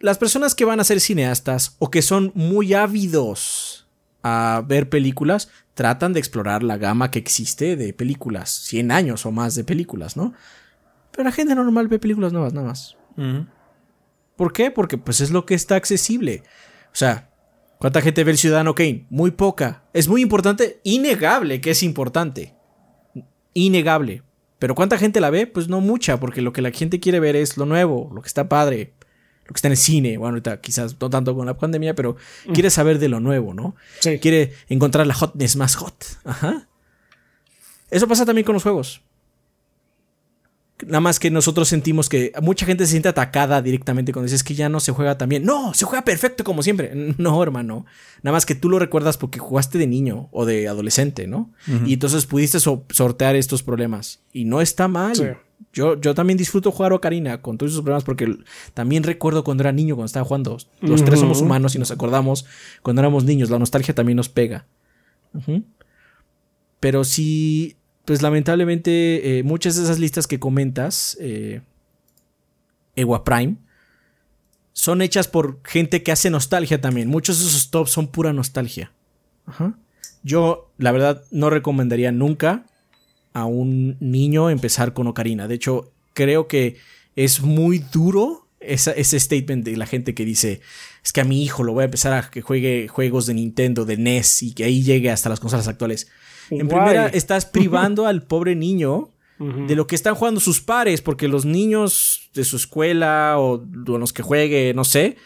Las 0.00 0.18
personas 0.18 0.54
que 0.54 0.64
van 0.64 0.80
a 0.80 0.84
ser 0.84 1.00
cineastas 1.00 1.76
o 1.78 1.90
que 1.90 2.02
son 2.02 2.32
muy 2.34 2.74
ávidos 2.74 3.83
a 4.24 4.64
ver 4.66 4.88
películas, 4.88 5.50
tratan 5.74 6.14
de 6.14 6.18
explorar 6.18 6.62
la 6.62 6.78
gama 6.78 7.10
que 7.10 7.18
existe 7.18 7.76
de 7.76 7.92
películas, 7.92 8.50
100 8.50 8.90
años 8.90 9.26
o 9.26 9.30
más 9.30 9.54
de 9.54 9.64
películas, 9.64 10.16
¿no? 10.16 10.32
Pero 11.12 11.24
la 11.24 11.32
gente 11.32 11.54
normal 11.54 11.88
ve 11.88 11.98
películas 11.98 12.32
nuevas 12.32 12.54
nada 12.54 12.68
más. 12.68 12.96
¿Por 14.36 14.52
qué? 14.52 14.70
Porque 14.70 14.96
pues 14.96 15.20
es 15.20 15.30
lo 15.30 15.44
que 15.44 15.54
está 15.54 15.76
accesible. 15.76 16.42
O 16.86 16.96
sea, 16.96 17.30
¿cuánta 17.78 18.00
gente 18.00 18.24
ve 18.24 18.32
el 18.32 18.38
Ciudadano 18.38 18.74
Kane? 18.74 19.06
Muy 19.10 19.30
poca. 19.30 19.84
Es 19.92 20.08
muy 20.08 20.22
importante, 20.22 20.80
innegable 20.84 21.60
que 21.60 21.70
es 21.72 21.82
importante. 21.82 22.54
Innegable. 23.52 24.22
Pero 24.58 24.74
¿cuánta 24.74 24.96
gente 24.96 25.20
la 25.20 25.28
ve? 25.28 25.46
Pues 25.46 25.68
no 25.68 25.82
mucha, 25.82 26.18
porque 26.18 26.40
lo 26.40 26.54
que 26.54 26.62
la 26.62 26.70
gente 26.70 26.98
quiere 26.98 27.20
ver 27.20 27.36
es 27.36 27.58
lo 27.58 27.66
nuevo, 27.66 28.10
lo 28.14 28.22
que 28.22 28.28
está 28.28 28.48
padre, 28.48 28.94
lo 29.46 29.52
que 29.52 29.58
está 29.58 29.68
en 29.68 29.72
el 29.72 29.78
cine. 29.78 30.16
Bueno, 30.16 30.34
ahorita 30.34 30.60
quizás 30.60 30.96
no 31.00 31.10
tanto 31.10 31.34
con 31.34 31.46
la 31.46 31.56
pandemia, 31.56 31.94
pero 31.94 32.16
mm. 32.46 32.52
quiere 32.52 32.70
saber 32.70 32.98
de 32.98 33.08
lo 33.08 33.20
nuevo, 33.20 33.54
¿no? 33.54 33.76
Sí. 34.00 34.18
Quiere 34.18 34.54
encontrar 34.68 35.06
la 35.06 35.14
hotness 35.14 35.56
más 35.56 35.76
hot. 35.76 36.04
Ajá. 36.24 36.68
Eso 37.90 38.08
pasa 38.08 38.24
también 38.24 38.44
con 38.44 38.54
los 38.54 38.62
juegos. 38.62 39.02
Nada 40.86 41.00
más 41.00 41.18
que 41.18 41.30
nosotros 41.30 41.68
sentimos 41.68 42.08
que 42.08 42.32
mucha 42.42 42.66
gente 42.66 42.84
se 42.84 42.92
siente 42.92 43.08
atacada 43.08 43.62
directamente 43.62 44.12
cuando 44.12 44.26
dices 44.26 44.44
que 44.44 44.54
ya 44.54 44.68
no 44.68 44.80
se 44.80 44.92
juega 44.92 45.18
tan 45.18 45.28
bien. 45.28 45.44
No, 45.44 45.74
se 45.74 45.84
juega 45.84 46.04
perfecto 46.04 46.44
como 46.44 46.62
siempre. 46.62 46.92
No, 47.18 47.42
hermano. 47.42 47.86
Nada 48.22 48.32
más 48.32 48.44
que 48.44 48.54
tú 48.54 48.68
lo 48.68 48.78
recuerdas 48.78 49.16
porque 49.16 49.38
jugaste 49.38 49.78
de 49.78 49.86
niño 49.86 50.28
o 50.32 50.44
de 50.44 50.68
adolescente, 50.68 51.26
¿no? 51.26 51.50
Y 51.86 51.94
entonces 51.94 52.26
pudiste 52.26 52.58
sortear 52.60 53.36
estos 53.36 53.62
problemas. 53.62 54.20
Y 54.32 54.44
no 54.44 54.60
está 54.60 54.88
mal. 54.88 55.38
Yo, 55.72 56.00
yo 56.00 56.14
también 56.14 56.36
disfruto 56.36 56.70
jugar 56.70 56.92
Ocarina 56.92 57.40
con 57.40 57.58
todos 57.58 57.72
esos 57.72 57.82
problemas 57.82 58.04
porque 58.04 58.36
también 58.74 59.02
recuerdo 59.02 59.44
cuando 59.44 59.62
era 59.62 59.72
niño, 59.72 59.94
cuando 59.94 60.06
estaba 60.06 60.24
jugando. 60.24 60.58
Los 60.80 61.04
tres 61.04 61.20
somos 61.20 61.40
humanos 61.40 61.74
y 61.74 61.78
nos 61.78 61.90
acordamos 61.90 62.46
cuando 62.82 63.00
éramos 63.00 63.24
niños. 63.24 63.50
La 63.50 63.58
nostalgia 63.58 63.94
también 63.94 64.16
nos 64.16 64.28
pega. 64.28 64.66
Pero 66.80 67.04
si 67.04 67.76
pues 68.04 68.22
lamentablemente 68.22 69.38
eh, 69.38 69.42
muchas 69.42 69.76
de 69.76 69.84
esas 69.84 69.98
listas 69.98 70.26
que 70.26 70.38
comentas, 70.38 71.16
eh, 71.20 71.62
Ewa 72.96 73.24
Prime, 73.24 73.56
son 74.72 75.02
hechas 75.02 75.28
por 75.28 75.60
gente 75.64 76.02
que 76.02 76.12
hace 76.12 76.30
nostalgia 76.30 76.80
también. 76.80 77.08
Muchos 77.08 77.38
de 77.40 77.46
esos 77.46 77.70
tops 77.70 77.90
son 77.90 78.08
pura 78.08 78.32
nostalgia. 78.32 78.92
Yo, 80.22 80.70
la 80.78 80.92
verdad, 80.92 81.22
no 81.30 81.48
recomendaría 81.50 82.12
nunca 82.12 82.66
a 83.32 83.44
un 83.46 83.96
niño 84.00 84.50
empezar 84.50 84.92
con 84.92 85.06
Ocarina. 85.06 85.48
De 85.48 85.54
hecho, 85.54 85.92
creo 86.12 86.48
que 86.48 86.76
es 87.14 87.40
muy 87.40 87.78
duro 87.78 88.46
ese 88.60 89.20
statement 89.20 89.64
de 89.64 89.76
la 89.76 89.86
gente 89.86 90.14
que 90.14 90.24
dice, 90.24 90.60
es 91.04 91.12
que 91.12 91.20
a 91.20 91.24
mi 91.24 91.42
hijo 91.42 91.62
lo 91.62 91.74
voy 91.74 91.82
a 91.82 91.84
empezar 91.84 92.12
a 92.12 92.30
que 92.30 92.40
juegue 92.40 92.88
juegos 92.88 93.26
de 93.26 93.34
Nintendo, 93.34 93.84
de 93.84 93.96
NES 93.96 94.42
y 94.42 94.54
que 94.54 94.64
ahí 94.64 94.82
llegue 94.82 95.10
hasta 95.10 95.28
las 95.28 95.40
consolas 95.40 95.68
actuales. 95.68 96.08
En 96.50 96.68
primera, 96.68 97.08
estás 97.08 97.46
privando 97.46 98.06
al 98.08 98.22
pobre 98.22 98.54
niño 98.54 99.10
de 99.38 99.74
lo 99.74 99.86
que 99.86 99.94
están 99.94 100.14
jugando 100.14 100.40
sus 100.40 100.60
pares, 100.60 101.02
porque 101.02 101.28
los 101.28 101.44
niños 101.44 102.30
de 102.34 102.44
su 102.44 102.56
escuela 102.56 103.34
o 103.38 103.62
los 103.86 104.12
que 104.12 104.22
juegue, 104.22 104.72
no 104.74 104.84
sé, 104.84 105.16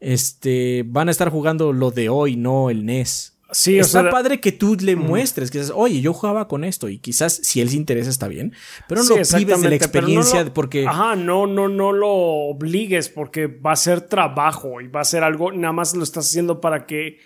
este, 0.00 0.84
van 0.86 1.08
a 1.08 1.10
estar 1.10 1.30
jugando 1.30 1.72
lo 1.72 1.90
de 1.90 2.08
hoy, 2.08 2.36
no 2.36 2.70
el 2.70 2.84
NES. 2.84 3.34
Sí, 3.50 3.78
está 3.78 4.10
padre 4.10 4.40
que 4.40 4.52
tú 4.52 4.76
le 4.80 4.96
muestres, 4.96 5.50
que 5.50 5.58
dices, 5.58 5.72
oye, 5.74 6.00
yo 6.00 6.12
jugaba 6.12 6.48
con 6.48 6.64
esto 6.64 6.88
y 6.88 6.98
quizás 6.98 7.34
si 7.42 7.60
él 7.60 7.70
se 7.70 7.76
interesa 7.76 8.10
está 8.10 8.26
bien, 8.26 8.52
pero 8.88 9.04
no 9.04 9.16
lo 9.16 9.22
prives 9.22 9.60
de 9.60 9.68
la 9.68 9.74
experiencia 9.76 10.52
porque... 10.52 10.86
Ajá, 10.86 11.14
no, 11.14 11.46
no, 11.46 11.68
no 11.68 11.92
lo 11.92 12.10
obligues 12.10 13.08
porque 13.08 13.46
va 13.46 13.72
a 13.72 13.76
ser 13.76 14.00
trabajo 14.02 14.80
y 14.80 14.88
va 14.88 15.02
a 15.02 15.04
ser 15.04 15.22
algo, 15.22 15.52
nada 15.52 15.72
más 15.72 15.94
lo 15.94 16.02
estás 16.02 16.26
haciendo 16.26 16.60
para 16.60 16.86
que 16.86 17.18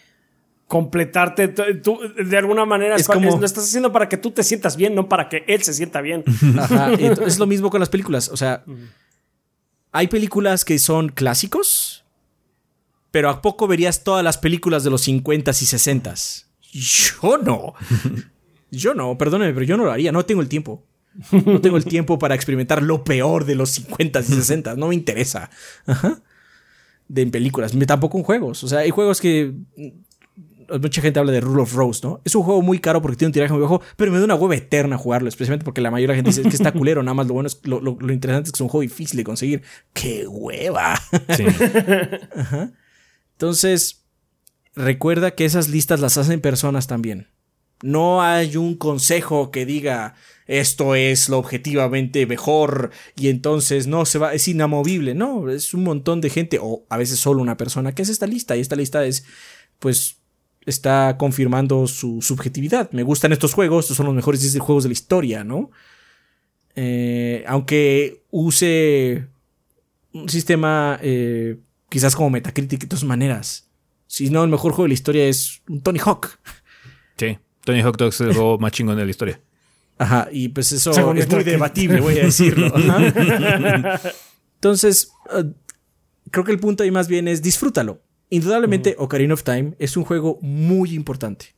completarte 0.69 1.49
tú, 1.49 1.99
de 2.15 2.37
alguna 2.37 2.67
manera 2.67 2.95
es 2.95 3.07
como... 3.07 3.39
lo 3.39 3.45
estás 3.45 3.65
haciendo 3.65 3.91
para 3.91 4.09
que 4.09 4.19
tú 4.19 4.31
te 4.31 4.45
sientas 4.45 4.77
bien, 4.77 4.95
no 4.95 5.09
para 5.09 5.29
que 5.29 5.43
él 5.49 5.63
se 5.63 5.73
sienta 5.73 6.03
bien. 6.03 6.23
Ajá, 6.59 6.93
es 6.93 7.39
lo 7.39 7.47
mismo 7.47 7.71
con 7.71 7.81
las 7.81 7.89
películas, 7.89 8.29
o 8.29 8.37
sea, 8.37 8.63
hay 9.91 10.07
películas 10.09 10.67
que 10.67 10.79
son 10.79 11.09
clásicos, 11.09 12.05
pero 13.11 13.31
a 13.31 13.41
poco 13.41 13.67
verías 13.67 14.05
todas 14.05 14.23
las 14.23 14.37
películas 14.37 14.85
de 14.85 14.91
los 14.91 15.09
50s 15.09 15.63
y 15.63 16.01
60s. 16.01 16.45
Yo 16.71 17.39
no. 17.39 17.73
Yo 18.71 18.93
no, 18.93 19.17
perdóneme, 19.17 19.55
pero 19.55 19.65
yo 19.65 19.79
no 19.79 19.87
lo 19.87 19.93
haría, 19.93 20.13
no 20.13 20.27
tengo 20.27 20.43
el 20.43 20.49
tiempo. 20.49 20.85
No 21.33 21.59
tengo 21.63 21.79
el 21.79 21.87
tiempo 21.87 22.19
para 22.19 22.35
experimentar 22.35 22.83
lo 22.83 23.03
peor 23.03 23.47
de 23.47 23.55
los 23.55 23.81
50s 23.81 24.29
y 24.29 24.35
60s, 24.35 24.77
no 24.77 24.89
me 24.89 24.95
interesa. 24.95 25.49
Ajá. 25.87 26.21
De 27.09 27.23
en 27.23 27.31
películas, 27.31 27.73
tampoco 27.87 28.19
en 28.19 28.25
juegos. 28.25 28.63
O 28.63 28.69
sea, 28.69 28.81
hay 28.81 28.91
juegos 28.91 29.23
que 29.23 29.55
mucha 30.81 31.01
gente 31.01 31.19
habla 31.19 31.33
de 31.33 31.41
Rule 31.41 31.63
of 31.63 31.75
Rose, 31.75 32.01
¿no? 32.03 32.21
Es 32.25 32.35
un 32.35 32.43
juego 32.43 32.63
muy 32.63 32.79
caro 32.79 33.01
porque 33.01 33.17
tiene 33.17 33.29
un 33.29 33.33
tiraje 33.33 33.53
muy 33.53 33.63
bajo, 33.63 33.81
pero 33.97 34.13
me 34.13 34.19
da 34.19 34.25
una 34.25 34.35
hueva 34.35 34.55
eterna 34.55 34.99
jugarlo, 34.99 35.29
especialmente 35.29 35.65
porque 35.65 35.81
la 35.81 35.91
mayoría 35.91 36.15
de 36.15 36.23
la 36.23 36.25
gente 36.25 36.37
dice 36.41 36.49
que 36.49 36.57
está 36.57 36.73
culero, 36.73 37.03
nada 37.03 37.15
más 37.15 37.27
lo 37.27 37.35
bueno 37.35 37.47
es, 37.47 37.61
lo, 37.65 37.79
interesante 38.13 38.49
es 38.49 38.53
que 38.53 38.57
es 38.57 38.61
un 38.61 38.69
juego 38.69 38.83
difícil 38.83 39.17
de 39.17 39.25
conseguir. 39.25 39.63
¡Qué 39.93 40.27
hueva! 40.27 41.01
Sí. 41.37 41.45
Entonces, 43.33 44.05
recuerda 44.75 45.33
que 45.33 45.45
esas 45.45 45.69
listas 45.69 46.01
las 46.01 46.19
hacen 46.19 46.41
personas 46.41 46.87
también. 46.87 47.29
No 47.83 48.23
hay 48.23 48.57
un 48.57 48.77
consejo 48.77 49.53
que 49.53 49.65
diga 49.65 50.17
esto 50.49 50.95
es 50.95 51.29
lo 51.29 51.39
objetivamente 51.39 52.27
mejor 52.27 52.91
y 53.15 53.29
entonces 53.29 53.87
no 53.87 54.05
se 54.05 54.19
va, 54.19 54.35
es 54.35 54.49
inamovible. 54.49 55.15
No, 55.15 55.49
es 55.49 55.75
un 55.75 55.85
montón 55.85 56.21
de 56.21 56.31
gente 56.31 56.59
o 56.61 56.85
a 56.89 56.97
veces 56.97 57.21
solo 57.21 57.41
una 57.41 57.57
persona 57.57 57.95
que 57.95 58.03
es 58.03 58.09
esta 58.09 58.27
lista 58.27 58.57
y 58.57 58.61
esta 58.61 58.75
lista 58.75 59.05
es 59.05 59.25
pues 59.79 60.18
está 60.69 61.17
confirmando 61.19 61.87
su 61.87 62.21
subjetividad. 62.23 62.91
Me 62.93 63.03
gustan 63.03 63.33
estos 63.33 63.55
juegos, 63.55 63.87
estos 63.87 63.97
son 63.97 64.07
los 64.07 64.15
mejores 64.15 64.41
10 64.41 64.59
juegos 64.59 64.85
de 64.85 64.91
la 64.91 64.93
historia, 64.93 65.45
¿no? 65.45 65.71
Eh, 66.77 67.45
aunque 67.47 68.23
use 68.31 69.27
un 70.13 70.29
sistema 70.29 70.99
eh, 71.03 71.59
quizás 71.89 72.15
como 72.15 72.31
Metacritic 72.31 72.81
de 72.81 72.87
todas 72.87 73.05
maneras. 73.05 73.69
Si 74.07 74.31
no, 74.31 74.45
el 74.45 74.51
mejor 74.51 74.73
juego 74.73 74.85
de 74.85 74.89
la 74.89 74.95
historia 74.95 75.27
es 75.27 75.63
un 75.69 75.81
Tony 75.81 75.99
Hawk. 75.99 76.39
Sí, 77.17 77.39
Tony 77.65 77.81
Hawk 77.81 78.01
es 78.03 78.21
el 78.21 78.33
juego 78.33 78.59
más 78.59 78.73
chingón 78.73 78.97
de 78.97 79.05
la 79.05 79.11
historia. 79.11 79.41
Ajá, 79.99 80.29
y 80.31 80.49
pues 80.51 80.71
eso 80.71 80.93
es 80.93 81.29
muy 81.29 81.45
debatible, 81.45 82.01
voy 82.01 82.19
a 82.19 82.25
decirlo. 82.25 82.73
Entonces, 84.55 85.11
eh, 85.35 85.45
creo 86.31 86.45
que 86.45 86.53
el 86.53 86.61
punto 86.61 86.85
ahí 86.85 86.91
más 86.91 87.09
bien 87.09 87.27
es 87.27 87.43
disfrútalo. 87.43 88.01
Indudablemente, 88.31 88.95
Ocarina 88.99 89.35
of 89.35 89.43
Time 89.43 89.75
es 89.79 89.97
un 89.97 90.05
juego 90.05 90.39
muy 90.43 90.95
importante. 90.95 91.55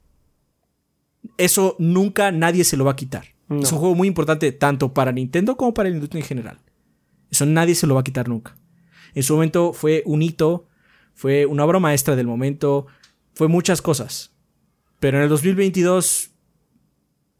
Eso 1.36 1.76
nunca 1.78 2.30
nadie 2.30 2.64
se 2.64 2.76
lo 2.76 2.84
va 2.84 2.92
a 2.92 2.97
quitar. 2.97 3.26
Es 3.51 3.72
un 3.72 3.78
juego 3.78 3.97
muy 3.97 4.06
importante 4.06 4.52
tanto 4.52 4.94
para 4.94 5.10
Nintendo 5.10 5.56
como 5.56 5.74
para 5.74 5.88
la 5.88 5.97
industria 5.97 6.20
en 6.20 6.26
general. 6.26 6.60
Eso 7.30 7.47
nadie 7.47 7.74
se 7.74 7.88
lo 7.88 7.94
va 7.94 8.02
a 8.02 8.05
quitar 8.05 8.28
nunca. 8.28 8.56
En 9.12 9.24
su 9.24 9.34
momento 9.34 9.72
fue 9.72 10.05
un 10.06 10.22
hito, 10.22 10.68
fue 11.14 11.47
una 11.47 11.64
obra 11.64 11.80
maestra 11.80 12.14
del 12.14 12.28
momento, 12.28 12.86
fue 13.34 13.48
muchas 13.48 13.82
cosas. 13.82 14.30
Pero 15.01 15.16
en 15.16 15.24
el 15.24 15.28
2022 15.28 16.30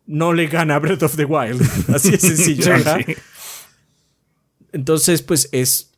no 0.07 0.33
le 0.33 0.49
gana 0.49 0.81
Breath 0.81 1.05
of 1.05 1.15
the 1.15 1.25
Wild. 1.25 1.63
Así 1.95 2.11
de 2.11 2.19
sencillo. 2.19 2.73
Entonces, 4.73 5.23
pues 5.23 5.49
es 5.53 5.90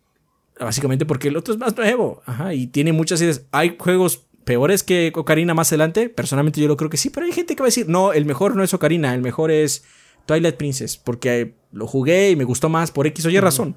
Básicamente 0.59 1.07
porque 1.07 1.29
el 1.29 1.37
otro 1.37 1.55
es 1.55 1.61
más 1.61 1.77
nuevo. 1.77 2.23
Ajá, 2.27 2.55
y 2.55 2.67
tiene 2.67 2.93
muchas 2.93 3.21
ideas. 3.21 3.43
Hay 3.51 3.77
juegos 3.79 4.27
peores 4.45 4.83
que 4.83 5.13
Ocarina 5.15 5.55
más 5.55 5.69
adelante. 5.69 6.09
Personalmente 6.09 6.61
yo 6.61 6.69
lo 6.69 6.77
creo 6.77 6.91
que 6.91 6.97
sí, 6.97 7.11
pero 7.11 7.27
hay 7.27 7.33
gente 7.33 7.57
que 7.57 7.63
va 7.63 7.67
a 7.67 7.69
decir, 7.69 7.89
no, 7.89 8.13
el 8.13 8.25
mejor 8.25 8.57
no 8.57 8.63
es 8.63 8.75
Ocarina, 8.75 9.15
el 9.15 9.23
mejor 9.23 9.51
es 9.51 9.85
Twilight 10.27 10.57
Princess, 10.57 10.97
porque 10.97 11.55
lo 11.73 11.87
jugué 11.87 12.31
y 12.31 12.37
me 12.37 12.45
gustó 12.45 12.69
más 12.69 12.91
por 12.91 13.07
X 13.07 13.27
o 13.27 13.31
Y 13.31 13.41
razón. 13.41 13.77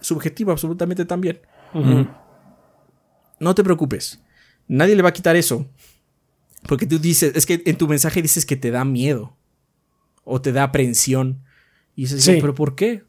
Subjetivo 0.00 0.52
absolutamente 0.52 1.04
también. 1.04 1.40
No 3.38 3.54
te 3.54 3.62
preocupes. 3.62 4.20
Nadie 4.68 4.96
le 4.96 5.02
va 5.02 5.10
a 5.10 5.12
quitar 5.12 5.36
eso. 5.36 5.66
Porque 6.66 6.86
tú 6.86 6.98
dices, 6.98 7.32
es 7.34 7.46
que 7.46 7.62
en 7.64 7.76
tu 7.76 7.86
mensaje 7.86 8.22
dices 8.22 8.44
que 8.44 8.56
te 8.56 8.70
da 8.70 8.84
miedo. 8.84 9.36
O 10.24 10.40
te 10.40 10.52
da 10.52 10.64
aprensión. 10.64 11.42
Y 11.94 12.02
dices, 12.02 12.24
sí. 12.24 12.38
pero 12.40 12.54
¿por 12.54 12.74
qué? 12.74 13.04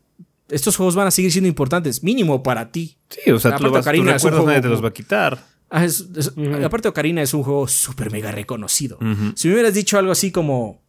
Estos 0.50 0.76
juegos 0.78 0.96
van 0.96 1.08
a 1.08 1.12
seguir 1.12 1.32
siendo 1.32 1.48
importantes, 1.48 2.04
mínimo 2.04 2.42
para 2.44 2.72
ti. 2.72 2.98
Sí, 3.10 3.32
o 3.32 3.40
sea, 3.40 3.56
tú, 3.58 3.64
lo 3.64 3.72
vas, 3.72 3.82
Ocarina 3.82 4.18
tú 4.18 4.26
recuerdas, 4.28 4.46
nadie 4.46 4.62
te 4.62 4.70
los 4.70 4.84
va 4.84 4.90
a 4.90 4.94
quitar. 4.94 5.40
Ah, 5.70 5.86
Aparte, 6.64 6.88
Ocarina 6.88 7.22
es 7.22 7.34
un 7.34 7.44
juego 7.44 7.68
súper 7.68 8.12
mega 8.12 8.32
reconocido. 8.32 8.98
Si 9.36 9.48
me 9.48 9.56
hubieras 9.56 9.74
dicho 9.74 9.98
algo 9.98 10.12
así 10.12 10.32
como, 10.32 10.82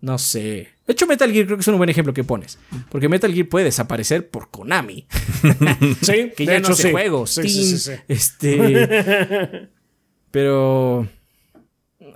No 0.00 0.18
sé. 0.18 0.68
De 0.86 0.92
hecho, 0.92 1.06
Metal 1.06 1.30
Gear 1.32 1.46
creo 1.46 1.56
que 1.56 1.62
es 1.62 1.68
un 1.68 1.76
buen 1.78 1.88
ejemplo 1.88 2.12
que 2.12 2.24
pones. 2.24 2.58
Porque 2.90 3.08
Metal 3.08 3.32
Gear 3.32 3.48
puede 3.48 3.66
desaparecer 3.66 4.28
por 4.28 4.50
Konami. 4.50 5.06
Sí, 6.02 6.30
que 6.36 6.44
de 6.44 6.46
ya 6.46 6.56
hecho, 6.56 6.68
no 6.68 6.74
hace 6.74 6.82
sí. 6.82 6.90
juegos. 6.90 7.30
Sí, 7.30 7.48
sí, 7.48 7.64
sí, 7.64 7.78
sí. 7.78 7.92
Este. 8.08 9.68
pero. 10.30 11.08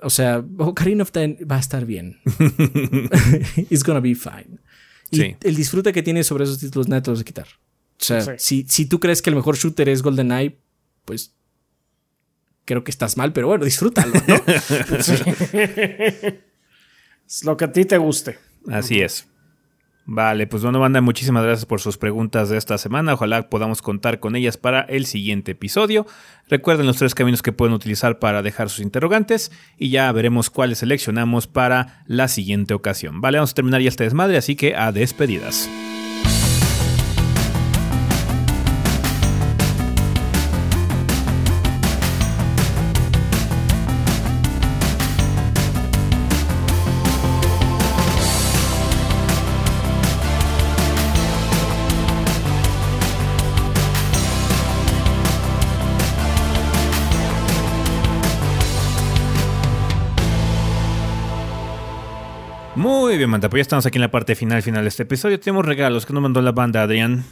O 0.02 0.10
sea, 0.10 0.44
Ocarina 0.58 1.02
of 1.02 1.12
Time 1.12 1.38
va 1.50 1.56
a 1.56 1.60
estar 1.60 1.84
bien. 1.86 2.18
It's 3.70 3.82
gonna 3.82 4.00
be 4.00 4.14
fine. 4.14 4.58
Y 5.10 5.16
Sí. 5.16 5.36
el 5.42 5.56
disfrute 5.56 5.92
que 5.92 6.02
tiene 6.02 6.24
sobre 6.24 6.44
esos 6.44 6.58
títulos 6.58 6.88
nadie 6.88 7.02
te 7.02 7.10
los 7.10 7.20
va 7.20 7.22
a 7.22 7.24
quitar. 7.24 7.46
O 8.00 8.04
sea, 8.04 8.20
Sí. 8.22 8.30
si, 8.38 8.66
si 8.68 8.86
tú 8.86 9.00
crees 9.00 9.22
que 9.22 9.30
el 9.30 9.36
mejor 9.36 9.56
shooter 9.56 9.88
es 9.88 10.02
GoldenEye, 10.02 10.58
pues. 11.04 11.32
Creo 12.64 12.84
que 12.84 12.90
estás 12.90 13.16
mal, 13.16 13.32
pero 13.32 13.46
bueno, 13.48 13.64
disfrútalo, 13.64 14.12
¿no? 14.26 14.42
Es 17.28 17.44
lo 17.44 17.56
que 17.56 17.64
a 17.66 17.72
ti 17.72 17.84
te 17.84 17.98
guste. 17.98 18.38
Así 18.68 19.00
es. 19.00 19.26
Vale, 20.10 20.46
pues 20.46 20.62
bueno, 20.62 20.80
banda, 20.80 21.02
muchísimas 21.02 21.44
gracias 21.44 21.66
por 21.66 21.82
sus 21.82 21.98
preguntas 21.98 22.48
de 22.48 22.56
esta 22.56 22.78
semana. 22.78 23.12
Ojalá 23.12 23.50
podamos 23.50 23.82
contar 23.82 24.20
con 24.20 24.36
ellas 24.36 24.56
para 24.56 24.80
el 24.80 25.04
siguiente 25.04 25.52
episodio. 25.52 26.06
Recuerden 26.48 26.86
los 26.86 26.96
tres 26.96 27.14
caminos 27.14 27.42
que 27.42 27.52
pueden 27.52 27.74
utilizar 27.74 28.18
para 28.18 28.40
dejar 28.40 28.70
sus 28.70 28.80
interrogantes 28.80 29.52
y 29.76 29.90
ya 29.90 30.10
veremos 30.12 30.48
cuáles 30.48 30.78
seleccionamos 30.78 31.46
para 31.46 32.04
la 32.06 32.28
siguiente 32.28 32.72
ocasión. 32.72 33.20
Vale, 33.20 33.36
vamos 33.36 33.50
a 33.50 33.54
terminar 33.54 33.82
ya 33.82 33.90
este 33.90 34.04
desmadre, 34.04 34.38
así 34.38 34.56
que 34.56 34.74
a 34.74 34.92
despedidas. 34.92 35.68
Muy 63.08 63.16
bien, 63.16 63.30
Manta, 63.30 63.48
pues 63.48 63.60
ya 63.60 63.62
estamos 63.62 63.86
aquí 63.86 63.96
en 63.96 64.02
la 64.02 64.10
parte 64.10 64.34
final 64.34 64.62
final 64.62 64.84
de 64.84 64.88
este 64.90 65.04
episodio. 65.04 65.40
Tenemos 65.40 65.64
regalos 65.64 66.04
que 66.04 66.12
nos 66.12 66.22
mandó 66.22 66.42
la 66.42 66.52
banda, 66.52 66.82
Adrián. 66.82 67.24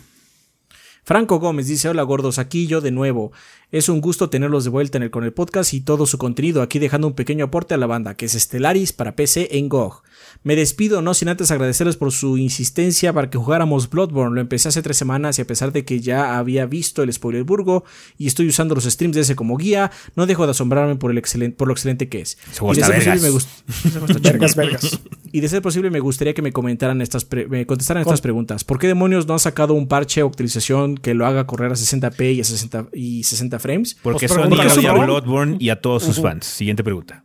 Franco 1.05 1.39
Gómez 1.39 1.67
dice: 1.67 1.91
Hola 1.91 2.03
gordos, 2.03 2.39
aquí 2.39 2.67
yo 2.67 2.81
de 2.81 2.93
nuevo. 2.93 3.31
Es 3.71 3.91
un 3.91 4.01
gusto 4.01 4.31
tenerlos 4.31 4.65
de 4.65 4.71
vuelta 4.71 4.97
en 4.97 5.03
el, 5.03 5.11
con 5.11 5.23
el 5.23 5.35
podcast 5.35 5.75
y 5.75 5.83
todo 5.83 6.07
su 6.07 6.17
contenido. 6.17 6.63
Aquí 6.63 6.79
dejando 6.79 7.09
un 7.09 7.13
pequeño 7.13 7.45
aporte 7.45 7.75
a 7.75 7.77
la 7.77 7.87
banda, 7.87 8.15
que 8.15 8.25
es 8.25 8.33
Stellaris 8.33 8.95
para 8.95 9.17
PC 9.17 9.59
en 9.59 9.69
GOG. 9.69 10.03
Me 10.47 10.55
despido, 10.55 11.03
no 11.03 11.13
sin 11.13 11.29
antes 11.29 11.51
agradecerles 11.51 11.97
por 11.97 12.13
su 12.13 12.39
insistencia 12.39 13.13
para 13.13 13.29
que 13.29 13.37
jugáramos 13.37 13.91
Bloodborne. 13.91 14.33
Lo 14.37 14.41
empecé 14.41 14.69
hace 14.69 14.81
tres 14.81 14.97
semanas 14.97 15.41
y 15.41 15.43
a 15.43 15.45
pesar 15.45 15.73
de 15.73 15.85
que 15.85 15.99
ya 16.01 16.39
había 16.39 16.67
visto 16.67 17.03
el 17.03 17.13
spoiler 17.13 17.43
burgo 17.43 17.83
y 18.17 18.29
estoy 18.29 18.47
usando 18.47 18.77
los 18.77 18.85
streams 18.85 19.17
de 19.17 19.23
ese 19.23 19.35
como 19.35 19.57
guía, 19.57 19.91
no 20.15 20.25
dejo 20.25 20.45
de 20.47 20.53
asombrarme 20.53 20.95
por, 20.95 21.11
el 21.11 21.19
excelente, 21.19 21.57
por 21.57 21.67
lo 21.67 21.75
excelente 21.75 22.09
que 22.09 22.21
es. 22.21 22.39
Y 22.63 22.77
de 22.77 22.81
está 22.81 22.87
ser 23.01 23.21
posible 23.21 24.21
vergas. 24.23 24.57
me 24.57 24.63
Vergas. 24.63 25.01
Y 25.33 25.41
de 25.41 25.49
ser 25.49 25.63
posible, 25.63 25.91
me 25.91 25.99
gustaría 25.99 26.33
que 26.33 26.43
me 26.43 26.53
comentaran 26.53 27.03
estas 27.03 27.25
pre- 27.25 27.49
me 27.49 27.67
contestaran 27.67 28.03
estas 28.03 28.21
preguntas. 28.21 28.63
¿Por 28.63 28.79
qué 28.79 28.87
demonios 28.87 29.27
no 29.27 29.33
han 29.33 29.41
sacado 29.41 29.75
un 29.75 29.89
parche 29.89 30.23
o 30.23 30.29
actualización 30.29 30.97
que 30.97 31.15
lo 31.15 31.27
haga 31.27 31.49
correr 31.49 31.73
a 31.73 31.75
60p 31.75 32.37
y 32.37 32.41
a 32.41 32.45
60, 32.45 32.87
y 32.93 33.25
60 33.25 33.59
frames? 33.59 33.97
Porque 34.01 34.29
Pues 34.29 34.41
Sony 34.75 34.79
odia. 34.79 34.93
Bloodborne 34.93 35.57
y 35.59 35.71
a 35.71 35.81
todos 35.81 36.05
sus 36.05 36.21
fans. 36.21 36.47
Siguiente 36.47 36.85
pregunta. 36.85 37.25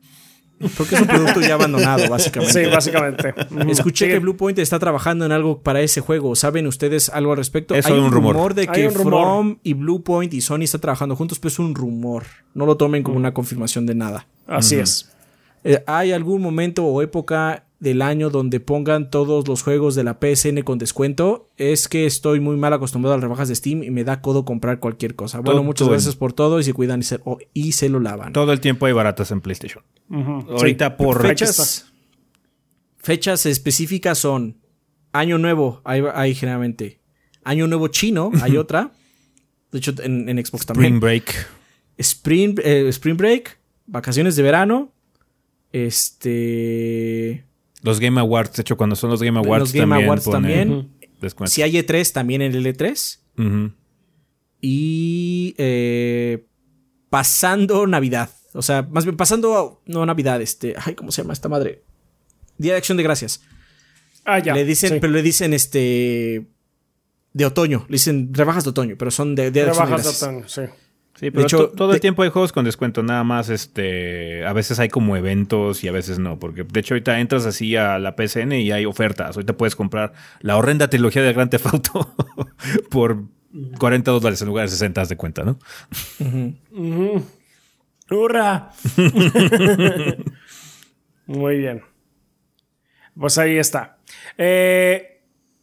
Porque 0.78 0.96
es 0.96 1.02
un 1.02 1.08
producto 1.08 1.42
ya 1.42 1.54
abandonado, 1.56 2.10
básicamente. 2.10 2.64
Sí, 2.66 2.70
básicamente. 2.70 3.34
Escuché 3.70 4.06
Sí. 4.06 4.12
que 4.12 4.20
Bluepoint 4.20 4.58
está 4.60 4.80
trabajando 4.80 5.26
en 5.26 5.32
algo 5.32 5.60
para 5.62 5.82
ese 5.82 6.02
juego. 6.02 6.36
¿Saben 6.36 6.68
ustedes 6.68 7.10
algo 7.10 7.32
al 7.32 7.38
respecto? 7.38 7.76
Es 7.76 7.86
Hay 7.86 7.94
un 7.94 8.06
un 8.06 8.12
rumor. 8.12 8.36
rumor 8.36 8.54
de 8.54 8.68
que 8.68 8.90
rumor. 8.90 9.04
From 9.24 9.58
y 9.64 9.74
Bluepoint 9.74 10.34
y 10.34 10.42
Sony 10.42 10.62
están 10.64 10.82
trabajando 10.82 11.16
juntos, 11.16 11.40
pero 11.40 11.50
es 11.50 11.60
un 11.60 11.76
rumor. 11.76 12.24
No 12.54 12.66
lo 12.66 12.78
tomen 12.78 13.04
como 13.04 13.18
una 13.18 13.34
confirmación 13.34 13.86
de 13.86 13.96
nada. 13.96 14.28
Así 14.48 14.76
es. 14.76 15.10
Eh, 15.64 15.84
¿Hay 15.88 16.12
algún 16.12 16.42
momento 16.42 16.86
o 16.86 17.02
época 17.02 17.66
del 17.82 18.02
año 18.02 18.30
donde 18.30 18.60
pongan 18.62 19.10
todos 19.10 19.48
los 19.50 19.64
juegos 19.64 19.96
de 19.96 20.04
la 20.06 20.18
PSN 20.22 20.62
con 20.64 20.78
descuento? 20.78 21.50
Es 21.58 21.88
que 21.90 22.06
estoy 22.06 22.40
muy 22.40 22.56
mal 22.56 22.72
acostumbrado 22.72 23.16
a 23.16 23.18
las 23.18 23.24
rebajas 23.24 23.50
de 23.50 23.56
Steam 23.56 23.84
y 23.84 23.90
me 23.92 24.04
da 24.06 24.22
codo 24.22 24.46
comprar 24.46 24.80
cualquier 24.80 25.16
cosa. 25.16 25.40
Bueno, 25.40 25.52
Todo- 25.60 25.64
muchas 25.64 25.86
todo 25.88 25.92
gracias 25.92 26.16
por 26.16 26.32
todo 26.32 26.60
y 26.60 26.64
se 26.64 26.74
cuidan 26.74 27.02
y 27.02 27.04
se, 27.04 27.20
o- 27.26 27.40
y 27.54 27.74
se 27.74 27.90
lo 27.90 28.00
lavan. 28.00 28.32
Todo 28.32 28.54
el 28.54 28.62
tiempo 28.62 28.86
hay 28.86 28.94
baratas 28.94 29.32
en 29.32 29.42
PlayStation. 29.42 29.84
Ahorita 30.10 30.96
por 30.96 31.22
fechas, 31.28 31.92
fechas 32.98 33.46
específicas 33.46 34.18
son 34.18 34.58
Año 35.12 35.38
Nuevo, 35.38 35.82
hay, 35.84 36.04
hay 36.14 36.36
generalmente. 36.36 37.02
Año 37.44 37.68
Nuevo 37.68 37.88
Chino, 37.90 38.32
hay 38.42 38.56
otra. 38.58 38.92
De 39.72 39.80
hecho, 39.80 39.94
en, 40.04 40.30
en 40.30 40.46
Xbox 40.46 40.66
también. 40.68 40.96
Spring 40.96 41.00
Break. 41.00 41.48
Spring, 41.98 42.56
eh, 42.64 42.86
Spring 42.90 43.18
Break, 43.18 43.58
vacaciones 43.88 44.36
de 44.36 44.44
verano. 44.44 44.94
Este. 45.72 47.46
Los 47.84 48.00
Game 48.00 48.20
Awards, 48.20 48.56
de 48.58 48.62
hecho, 48.62 48.78
cuando 48.78 48.96
son 48.96 49.10
los 49.10 49.22
Game 49.24 49.40
Awards 49.40 49.60
Los 49.62 49.74
Game 49.74 49.88
también 49.90 50.06
Awards 50.08 50.26
ponen 50.26 50.42
también. 50.42 50.90
descuento. 51.20 51.52
Si 51.52 51.62
hay 51.62 51.74
E3, 51.74 52.12
también 52.12 52.42
en 52.42 52.54
el 52.54 52.66
E3. 52.66 53.20
Ujú. 53.38 53.74
Y. 54.62 55.56
eh, 55.58 56.46
pasando 57.10 57.86
Navidad. 57.88 58.30
O 58.54 58.62
sea, 58.62 58.84
más 58.84 59.06
bien 59.06 59.18
pasando. 59.18 59.82
No 59.86 60.06
Navidad, 60.06 60.42
este. 60.42 60.76
Ay, 60.78 60.96
¿cómo 60.96 61.12
se 61.12 61.22
llama 61.22 61.34
esta 61.34 61.50
madre? 61.50 61.84
Día 62.58 62.74
de 62.74 62.78
Acción 62.78 62.98
de 62.98 63.04
Gracias. 63.04 63.42
Ah, 64.26 64.40
ya. 64.40 64.54
Le 64.54 64.66
dicen, 64.66 64.90
Sí. 64.94 64.98
pero 65.00 65.14
le 65.14 65.22
dicen 65.24 65.54
este. 65.54 66.46
De 67.34 67.46
otoño. 67.46 67.86
Le 67.88 67.94
dicen 67.94 68.34
rebajas 68.34 68.64
de 68.66 68.70
otoño, 68.72 68.96
pero 69.00 69.10
son 69.10 69.36
de 69.36 69.52
Día 69.52 69.64
de 69.64 69.70
Acción 69.70 69.86
de 69.90 69.96
Rebajas 69.96 70.22
de 70.22 70.28
Gracias. 70.28 70.58
otoño, 70.60 70.70
sí. 70.70 70.74
Sí, 71.22 71.30
pero 71.32 71.44
hecho, 71.46 71.58
to- 71.58 71.70
todo 71.70 71.88
de- 71.90 71.96
el 71.96 72.02
tiempo 72.02 72.24
hay 72.24 72.30
juegos 72.32 72.52
con 72.52 72.66
descuento, 72.66 73.04
nada 73.04 73.24
más 73.24 73.48
este, 73.50 74.44
a 74.46 74.52
veces 74.54 74.80
hay 74.80 74.90
como 74.90 75.16
eventos 75.16 75.84
y 75.84 75.88
a 75.88 75.92
veces 75.94 76.18
no, 76.20 76.40
porque 76.40 76.64
de 76.64 76.80
hecho 76.80 76.96
ahorita 76.96 77.20
entras 77.20 77.46
así 77.46 77.76
a 77.78 78.00
la 78.00 78.16
PSN 78.18 78.54
y 78.60 78.72
hay 78.72 78.86
ofertas, 78.86 79.38
ahorita 79.38 79.56
puedes 79.56 79.76
comprar 79.78 80.12
la 80.42 80.58
horrenda 80.58 80.90
trilogía 80.90 81.22
de 81.22 81.32
Grand 81.32 81.50
Theft 81.52 81.68
Auto 81.68 82.16
por 82.90 83.24
40 83.80 84.12
dólares 84.12 84.42
en 84.42 84.48
lugar 84.48 84.66
de 84.66 84.72
60 84.72 85.02
haz 85.02 85.10
de 85.10 85.18
cuenta, 85.18 85.44
¿no? 85.44 85.60
¡Hurra! 88.10 88.70
Muy 91.28 91.58
bien. 91.60 91.82
Pues 93.18 93.38
ahí 93.38 93.58
está. 93.58 93.98
Eh, 94.38 95.11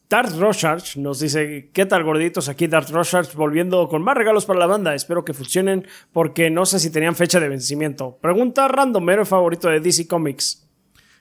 Dart 0.09 0.33
Rorschach 0.39 0.97
nos 0.97 1.21
dice, 1.21 1.71
¿qué 1.75 1.85
tal 1.85 2.03
gorditos? 2.03 2.49
Aquí 2.49 2.67
Dart 2.67 2.89
Rorschach 2.89 3.35
volviendo 3.35 3.89
con 3.89 4.03
más 4.03 4.17
regalos 4.17 4.47
para 4.47 4.59
la 4.59 4.67
banda. 4.67 4.95
Espero 4.95 5.23
que 5.25 5.35
funcionen 5.35 5.87
porque 6.13 6.49
no 6.51 6.65
sé 6.65 6.79
si 6.79 6.91
tenían 6.91 7.15
fecha 7.15 7.39
de 7.41 7.49
vencimiento. 7.49 8.17
Pregunta 8.23 8.67
random, 8.69 9.11
héroe 9.11 9.27
favorito 9.27 9.69
de 9.69 9.81
DC 9.81 10.09
Comics. 10.09 10.67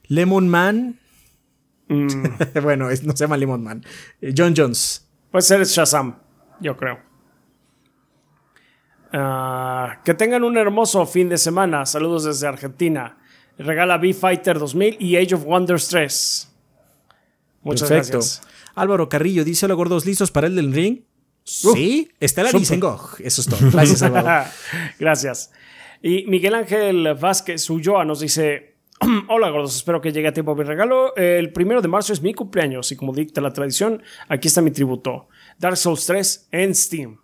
Lemon 0.07 0.47
Man. 0.47 0.99
bueno, 2.63 2.89
es- 2.89 3.03
no 3.03 3.11
se 3.15 3.25
llama 3.25 3.35
Lemon 3.37 3.61
Man. 3.63 3.83
Eh, 4.21 4.33
John 4.37 4.53
Jones. 4.55 5.05
Puede 5.31 5.41
ser 5.41 5.65
Shazam, 5.65 6.17
yo 6.61 6.77
creo. 6.77 6.99
Ah, 9.13 10.01
que 10.03 10.13
tengan 10.13 10.43
un 10.43 10.57
hermoso 10.57 11.05
fin 11.05 11.29
de 11.29 11.37
semana. 11.37 11.85
Saludos 11.85 12.23
desde 12.25 12.47
Argentina. 12.47 13.17
Regala 13.57 13.97
B-Fighter 13.97 14.59
2000 14.59 14.97
y 14.99 15.17
Age 15.17 15.35
of 15.35 15.43
Wonders 15.45 15.87
3. 15.89 16.53
Muchas 17.63 17.89
Perfecto. 17.89 18.17
gracias. 18.19 18.47
Álvaro 18.77 19.09
Carrillo 19.09 19.43
dice: 19.43 19.65
Hola 19.65 19.75
gordos, 19.75 20.05
¿listos 20.05 20.31
para 20.31 20.47
el 20.47 20.55
del 20.55 20.71
ring? 20.71 21.01
Sí, 21.43 22.11
está 22.19 22.43
la 22.43 22.51
súper. 22.51 22.73
en 22.73 22.79
GOG. 22.79 23.21
Eso 23.23 23.41
es 23.41 23.47
todo. 23.47 23.59
Gracias, 23.71 24.01
Álvaro. 24.01 24.49
Gracias. 24.99 25.51
Y 26.01 26.25
Miguel 26.27 26.55
Ángel 26.55 27.13
Vázquez 27.19 27.69
Ulloa 27.69 28.05
nos 28.05 28.19
dice: 28.19 28.75
Hola 29.29 29.49
gordos, 29.49 29.75
espero 29.75 30.01
que 30.01 30.11
llegue 30.11 30.27
a 30.27 30.33
tiempo 30.33 30.55
mi 30.55 30.63
regalo. 30.63 31.15
El 31.15 31.51
primero 31.53 31.81
de 31.81 31.87
marzo 31.87 32.13
es 32.13 32.21
mi 32.21 32.33
cumpleaños 32.33 32.91
y 32.91 32.95
como 32.95 33.13
dicta 33.13 33.41
la 33.41 33.51
tradición, 33.53 34.03
aquí 34.27 34.47
está 34.47 34.61
mi 34.61 34.71
tributo: 34.71 35.27
Dark 35.57 35.77
Souls 35.77 36.05
3 36.05 36.49
en 36.51 36.75
Steam. 36.75 37.17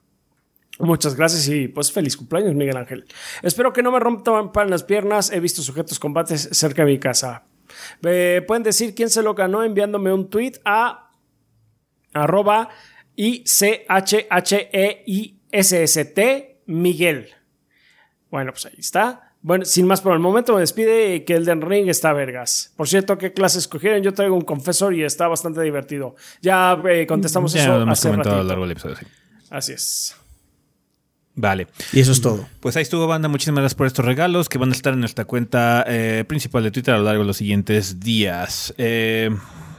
Muchas 0.79 1.15
gracias 1.15 1.47
y 1.49 1.67
pues 1.67 1.91
feliz 1.91 2.17
cumpleaños, 2.17 2.55
Miguel 2.55 2.77
Ángel. 2.77 3.05
Espero 3.43 3.71
que 3.73 3.83
no 3.83 3.91
me 3.91 3.99
rompan 3.99 4.51
pan 4.51 4.69
las 4.71 4.83
piernas. 4.83 5.31
He 5.31 5.39
visto 5.39 5.61
sujetos 5.61 5.99
combates 5.99 6.49
cerca 6.51 6.83
de 6.83 6.91
mi 6.93 6.99
casa. 6.99 7.43
Eh, 8.01 8.41
Pueden 8.47 8.63
decir 8.63 8.95
quién 8.95 9.09
se 9.09 9.21
lo 9.21 9.35
ganó 9.35 9.63
enviándome 9.63 10.11
un 10.11 10.29
tweet 10.29 10.53
a 10.65 11.02
arroba 12.13 12.69
I-C-H-H-E-I-S-S-T 13.15 13.83
Miguel. 16.65 17.29
Bueno, 18.29 18.51
pues 18.51 18.65
ahí 18.65 18.75
está. 18.77 19.33
Bueno, 19.41 19.65
sin 19.65 19.85
más 19.85 19.99
por 19.99 20.13
el 20.13 20.19
momento 20.19 20.53
me 20.53 20.61
despide 20.61 21.25
que 21.25 21.35
Elden 21.35 21.61
Ring 21.61 21.89
está 21.89 22.13
vergas. 22.13 22.71
Por 22.77 22.87
cierto, 22.87 23.17
¿qué 23.17 23.33
clase 23.33 23.59
escogieron? 23.59 24.01
Yo 24.01 24.13
traigo 24.13 24.35
un 24.35 24.43
confesor 24.43 24.93
y 24.93 25.03
está 25.03 25.27
bastante 25.27 25.61
divertido. 25.61 26.15
Ya 26.41 26.81
eh, 26.89 27.05
contestamos 27.05 27.51
Ya 27.51 27.63
eso 27.63 27.73
lo 27.73 27.81
hemos 27.83 27.99
hace 27.99 28.09
comentado 28.09 28.37
a 28.37 28.43
lo 28.43 28.45
largo 28.45 28.63
del 28.63 28.71
episodio, 28.71 28.95
sí. 28.95 29.05
Así 29.49 29.73
es. 29.73 30.15
Vale. 31.35 31.67
Y 31.91 31.99
eso 31.99 32.11
es 32.11 32.21
todo. 32.21 32.47
Pues 32.59 32.77
ahí 32.77 32.83
estuvo, 32.83 33.05
banda. 33.05 33.27
Muchísimas 33.27 33.61
gracias 33.61 33.75
por 33.75 33.87
estos 33.87 34.05
regalos 34.05 34.49
que 34.49 34.57
van 34.57 34.69
a 34.69 34.73
estar 34.73 34.93
en 34.93 34.99
nuestra 34.99 35.25
cuenta 35.25 35.83
eh, 35.87 36.23
principal 36.27 36.63
de 36.63 36.71
Twitter 36.71 36.93
a 36.93 36.97
lo 36.97 37.03
largo 37.03 37.23
de 37.23 37.27
los 37.27 37.37
siguientes 37.37 37.99
días. 37.99 38.73
Eh, 38.77 39.29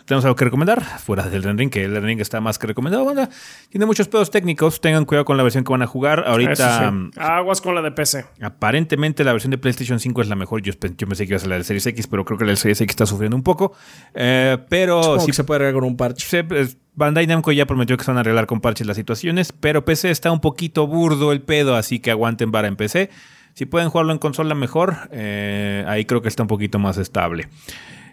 tenemos 0.05 0.24
algo 0.24 0.36
que 0.36 0.44
recomendar, 0.44 0.82
fuera 0.82 1.22
del 1.24 1.43
Elden 1.43 1.56
Ring, 1.59 1.70
que 1.70 1.85
el 1.85 1.93
Elden 1.93 2.05
Ring 2.05 2.20
está 2.20 2.40
más 2.40 2.59
que 2.59 2.66
recomendado, 2.66 3.05
banda. 3.05 3.28
Tiene 3.70 3.86
muchos 3.86 4.06
pedos 4.09 4.31
técnicos, 4.31 4.81
tengan 4.81 5.05
cuidado 5.06 5.24
con 5.24 5.36
la 5.36 5.43
versión 5.43 5.64
que 5.64 5.72
van 5.72 5.82
a 5.82 5.86
jugar. 5.86 6.24
Ahorita, 6.26 6.90
sí. 6.90 7.10
Aguas 7.20 7.60
con 7.60 7.74
la 7.74 7.82
de 7.82 7.90
PC. 7.90 8.24
aparentemente 8.43 9.24
la 9.24 9.32
versión 9.32 9.51
de 9.51 9.59
PlayStation 9.59 9.98
5 10.01 10.22
es 10.22 10.28
la 10.28 10.36
mejor. 10.36 10.62
Yo, 10.62 10.72
yo 10.72 11.06
pensé 11.09 11.24
que 11.26 11.32
iba 11.32 11.36
a 11.36 11.40
ser 11.40 11.48
la 11.48 11.55
del 11.56 11.64
Series 11.64 11.86
X, 11.86 12.06
pero 12.06 12.24
creo 12.24 12.39
que 12.39 12.44
la 12.44 12.48
del 12.51 12.59
Series 12.59 12.81
X 12.81 12.93
está 12.93 13.06
sufriendo 13.06 13.36
un 13.36 13.43
poco. 13.43 13.72
Eh, 14.14 14.59
pero 14.68 15.18
sí 15.20 15.26
que 15.26 15.32
se 15.32 15.44
puede 15.44 15.56
arreglar 15.64 15.81
con 15.81 15.85
un 15.90 15.97
parche. 15.97 16.26
se- 16.26 16.44
pues, 16.44 16.76
Bandai 16.97 17.26
Namco 17.26 17.51
ya 17.51 17.66
prometió 17.66 17.97
que 17.97 18.05
se 18.05 18.10
van 18.10 18.18
a 18.18 18.20
arreglar 18.20 18.47
con 18.47 18.60
parches 18.60 18.86
las 18.86 18.97
situaciones, 18.97 19.52
pero 19.52 19.85
PC 19.85 20.10
está 20.10 20.31
un 20.31 20.40
poquito 20.40 20.86
burdo 20.86 21.32
el 21.32 21.40
pedo, 21.43 21.74
así 21.74 21.98
que 21.98 22.10
aguanten 22.12 22.52
vara 22.52 22.68
en 22.68 22.76
PC. 22.76 23.10
Si 23.55 23.66
pueden 23.66 23.89
jugarlo 23.89 24.12
en 24.12 24.18
consola 24.18 24.55
mejor, 24.55 24.97
eh, 25.12 25.85
ahí 25.89 26.05
creo 26.05 26.22
que 26.22 26.28
está 26.28 26.43
un 26.43 26.48
poquito 26.48 26.78
más 26.78 26.98
estable. 26.98 27.48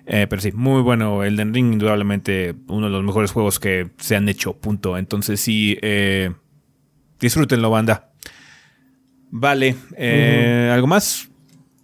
Eh, 0.06 0.28
pero 0.30 0.42
sí, 0.42 0.52
muy 0.52 0.82
bueno. 0.82 1.24
Elden 1.24 1.54
Ring, 1.54 1.74
indudablemente 1.74 2.56
uno 2.68 2.88
de 2.88 2.92
los 2.92 3.04
mejores 3.04 3.32
juegos 3.32 3.60
que 3.60 3.90
se 3.98 4.16
han 4.16 4.28
hecho, 4.30 4.54
punto. 4.54 4.98
Entonces 4.98 5.40
sí, 5.40 5.78
eh, 5.82 6.32
disfrútenlo, 7.20 7.70
banda. 7.70 8.12
Vale, 9.30 9.76
eh, 9.96 10.70
¿algo 10.74 10.88
más? 10.88 11.30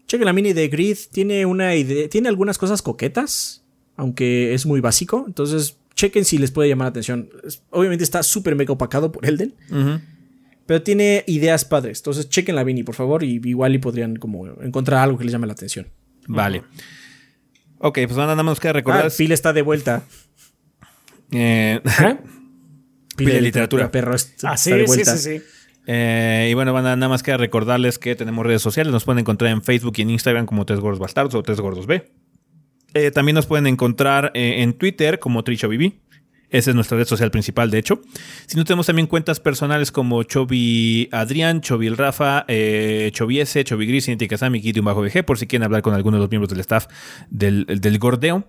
Chequen 0.07 0.25
la 0.25 0.33
mini 0.33 0.53
de 0.53 0.67
Grid. 0.67 0.97
Tiene 1.11 1.45
una 1.45 1.75
idea. 1.75 2.09
Tiene 2.09 2.29
algunas 2.29 2.57
cosas 2.57 2.81
coquetas. 2.81 3.63
Aunque 3.95 4.53
es 4.53 4.65
muy 4.65 4.79
básico. 4.79 5.23
Entonces, 5.27 5.77
chequen 5.95 6.23
si 6.23 6.37
les 6.37 6.51
puede 6.51 6.69
llamar 6.69 6.85
la 6.85 6.89
atención. 6.89 7.29
Obviamente 7.71 8.03
está 8.03 8.21
súper 8.21 8.55
mega 8.55 8.73
opacado 8.73 9.11
por 9.11 9.25
Elden. 9.25 9.55
Pero 10.65 10.83
tiene 10.83 11.23
ideas 11.27 11.65
padres. 11.65 11.99
Entonces, 11.99 12.29
chequen 12.29 12.55
la 12.55 12.63
mini, 12.63 12.83
por 12.83 12.95
favor. 12.95 13.23
Y 13.23 13.41
igual 13.43 13.73
y 13.73 13.79
podrían 13.79 14.17
como 14.17 14.47
encontrar 14.61 14.99
algo 14.99 15.17
que 15.17 15.23
les 15.23 15.33
llame 15.33 15.47
la 15.47 15.53
atención. 15.53 15.87
Vale. 16.27 16.63
Ok, 17.79 17.99
pues 18.05 18.17
nada 18.17 18.35
más 18.35 18.45
nos 18.45 18.59
queda 18.59 18.73
recordar. 18.73 19.05
Ah, 19.07 19.09
Phil 19.09 19.31
está 19.31 19.53
de 19.53 19.61
vuelta. 19.61 20.03
eh, 21.31 21.79
¿Eh? 21.83 22.17
Pile 23.17 23.33
de 23.33 23.41
literatura. 23.41 23.91
Perro 23.91 24.15
está 24.15 24.51
Ah, 24.51 24.57
sí, 24.57 24.71
de 24.71 24.81
sí, 24.81 24.85
vuelta. 24.87 25.17
sí, 25.17 25.37
sí. 25.39 25.43
Eh, 25.87 26.49
y 26.51 26.53
bueno, 26.53 26.73
van 26.73 26.85
a 26.85 26.95
nada 26.95 27.09
más 27.09 27.23
queda 27.23 27.37
recordarles 27.37 27.97
que 27.97 28.15
tenemos 28.15 28.45
redes 28.45 28.61
sociales. 28.61 28.91
Nos 28.91 29.05
pueden 29.05 29.19
encontrar 29.19 29.51
en 29.51 29.61
Facebook 29.63 29.93
y 29.97 30.01
en 30.03 30.09
Instagram 30.11 30.45
como 30.45 30.65
Tres 30.65 30.79
Gordos 30.79 30.99
Bastardos 30.99 31.33
o 31.35 31.41
Tres 31.43 31.59
Gordos 31.61 31.87
B. 31.87 32.11
Eh, 32.93 33.11
también 33.11 33.35
nos 33.35 33.45
pueden 33.45 33.67
encontrar 33.67 34.31
eh, 34.33 34.61
en 34.63 34.73
Twitter 34.73 35.19
como 35.19 35.43
TrichoBB. 35.43 35.93
Esa 36.49 36.71
es 36.71 36.75
nuestra 36.75 36.97
red 36.97 37.05
social 37.05 37.29
principal, 37.29 37.69
de 37.69 37.79
hecho. 37.79 38.01
Si 38.45 38.57
no, 38.57 38.63
tenemos 38.63 38.85
también 38.85 39.07
cuentas 39.07 39.39
personales 39.39 39.91
como 39.91 40.23
Chobi 40.23 41.09
Adrián, 41.11 41.61
Chobi 41.61 41.89
Rafa, 41.89 42.45
eh, 42.47 43.11
Chobi 43.13 43.41
S, 43.41 43.63
Chobi 43.63 43.85
Gris, 43.85 44.05
Cinti 44.05 44.27
Kazami, 44.27 44.61
bajo 44.81 45.01
VG, 45.01 45.25
por 45.25 45.37
si 45.37 45.47
quieren 45.47 45.65
hablar 45.65 45.81
con 45.81 45.93
alguno 45.93 46.17
de 46.17 46.21
los 46.21 46.29
miembros 46.29 46.49
del 46.49 46.59
staff 46.61 46.87
del, 47.29 47.65
del 47.65 47.99
Gordeo. 47.99 48.47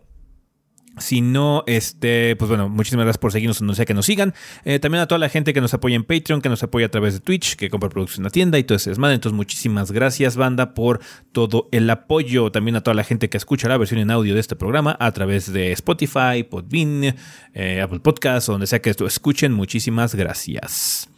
Si 1.01 1.21
no, 1.21 1.65
este, 1.67 2.37
pues 2.37 2.49
bueno, 2.49 2.69
muchísimas 2.69 3.05
gracias 3.05 3.19
por 3.19 3.33
seguirnos 3.33 3.59
donde 3.59 3.75
sea 3.75 3.85
que 3.85 3.95
nos 3.95 4.07
sigan. 4.07 4.35
Eh, 4.65 4.79
también 4.79 5.03
a 5.03 5.07
toda 5.09 5.19
la 5.19 5.29
gente 5.29 5.53
que 5.55 5.61
nos 5.61 5.75
apoya 5.75 5.97
en 5.97 6.05
Patreon, 6.05 6.41
que 6.41 6.49
nos 6.49 6.63
apoya 6.63 6.87
a 6.87 6.89
través 6.91 7.15
de 7.15 7.21
Twitch, 7.21 7.57
que 7.57 7.71
compra 7.71 7.89
productos 7.89 8.19
en 8.19 8.25
la 8.25 8.31
tienda 8.31 8.59
y 8.59 8.65
todo 8.65 8.77
ese 8.77 8.91
desmadre. 8.91 9.15
Entonces, 9.15 9.37
muchísimas 9.37 9.93
gracias, 9.93 10.37
banda, 10.37 10.75
por 10.75 11.01
todo 11.33 11.69
el 11.73 11.89
apoyo. 11.91 12.51
También 12.53 12.77
a 12.77 12.81
toda 12.83 12.95
la 12.95 13.05
gente 13.05 13.29
que 13.29 13.37
escucha 13.37 13.69
la 13.69 13.77
versión 13.77 14.01
en 14.01 14.11
audio 14.11 14.35
de 14.35 14.41
este 14.41 14.57
programa 14.57 14.97
a 15.01 15.13
través 15.13 15.53
de 15.53 15.73
Spotify, 15.73 16.45
Podbean, 16.49 17.15
eh, 17.55 17.81
Apple 17.81 18.01
Podcasts, 18.01 18.49
o 18.49 18.53
donde 18.53 18.67
sea 18.67 18.81
que 18.81 18.91
esto 18.91 19.07
escuchen. 19.07 19.53
Muchísimas 19.53 20.15
gracias. 20.15 21.09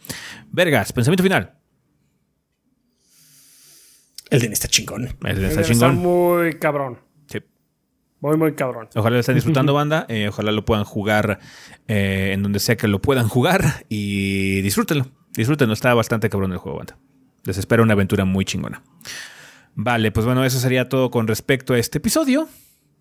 Vergas, 0.51 0.91
pensamiento 0.93 1.23
final. 1.23 1.53
Elden 4.29 4.53
está 4.53 4.67
chingón. 4.69 5.05
Está 5.05 5.29
Está 5.31 5.63
chingón. 5.63 5.97
muy 5.97 6.53
cabrón. 6.53 6.99
Muy, 8.21 8.37
muy 8.37 8.53
cabrón. 8.53 8.87
Ojalá 8.95 9.15
lo 9.15 9.19
estén 9.19 9.35
disfrutando, 9.35 9.73
banda. 9.75 10.05
Eh, 10.07 10.29
ojalá 10.29 10.51
lo 10.51 10.63
puedan 10.63 10.85
jugar 10.85 11.39
eh, 11.87 12.31
en 12.33 12.43
donde 12.43 12.59
sea 12.59 12.77
que 12.77 12.87
lo 12.87 13.01
puedan 13.01 13.27
jugar. 13.27 13.85
Y 13.89 14.61
disfrútenlo. 14.61 15.07
Disfrútenlo. 15.31 15.73
Está 15.73 15.93
bastante 15.93 16.29
cabrón 16.29 16.51
el 16.53 16.59
juego, 16.59 16.77
banda. 16.77 16.97
Les 17.43 17.57
espera 17.57 17.81
una 17.81 17.93
aventura 17.93 18.23
muy 18.23 18.45
chingona. 18.45 18.83
Vale, 19.73 20.11
pues 20.11 20.25
bueno, 20.25 20.43
eso 20.45 20.59
sería 20.59 20.87
todo 20.87 21.09
con 21.09 21.27
respecto 21.27 21.73
a 21.73 21.79
este 21.79 21.97
episodio. 21.97 22.47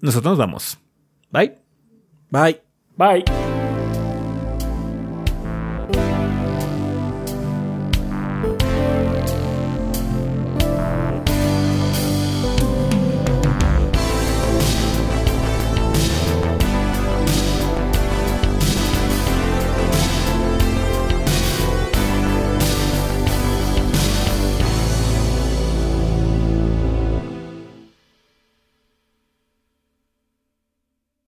Nosotros 0.01 0.33
nos 0.33 0.39
vamos. 0.39 0.79
Bye. 1.31 1.57
Bye. 2.31 2.61
Bye. 2.97 3.40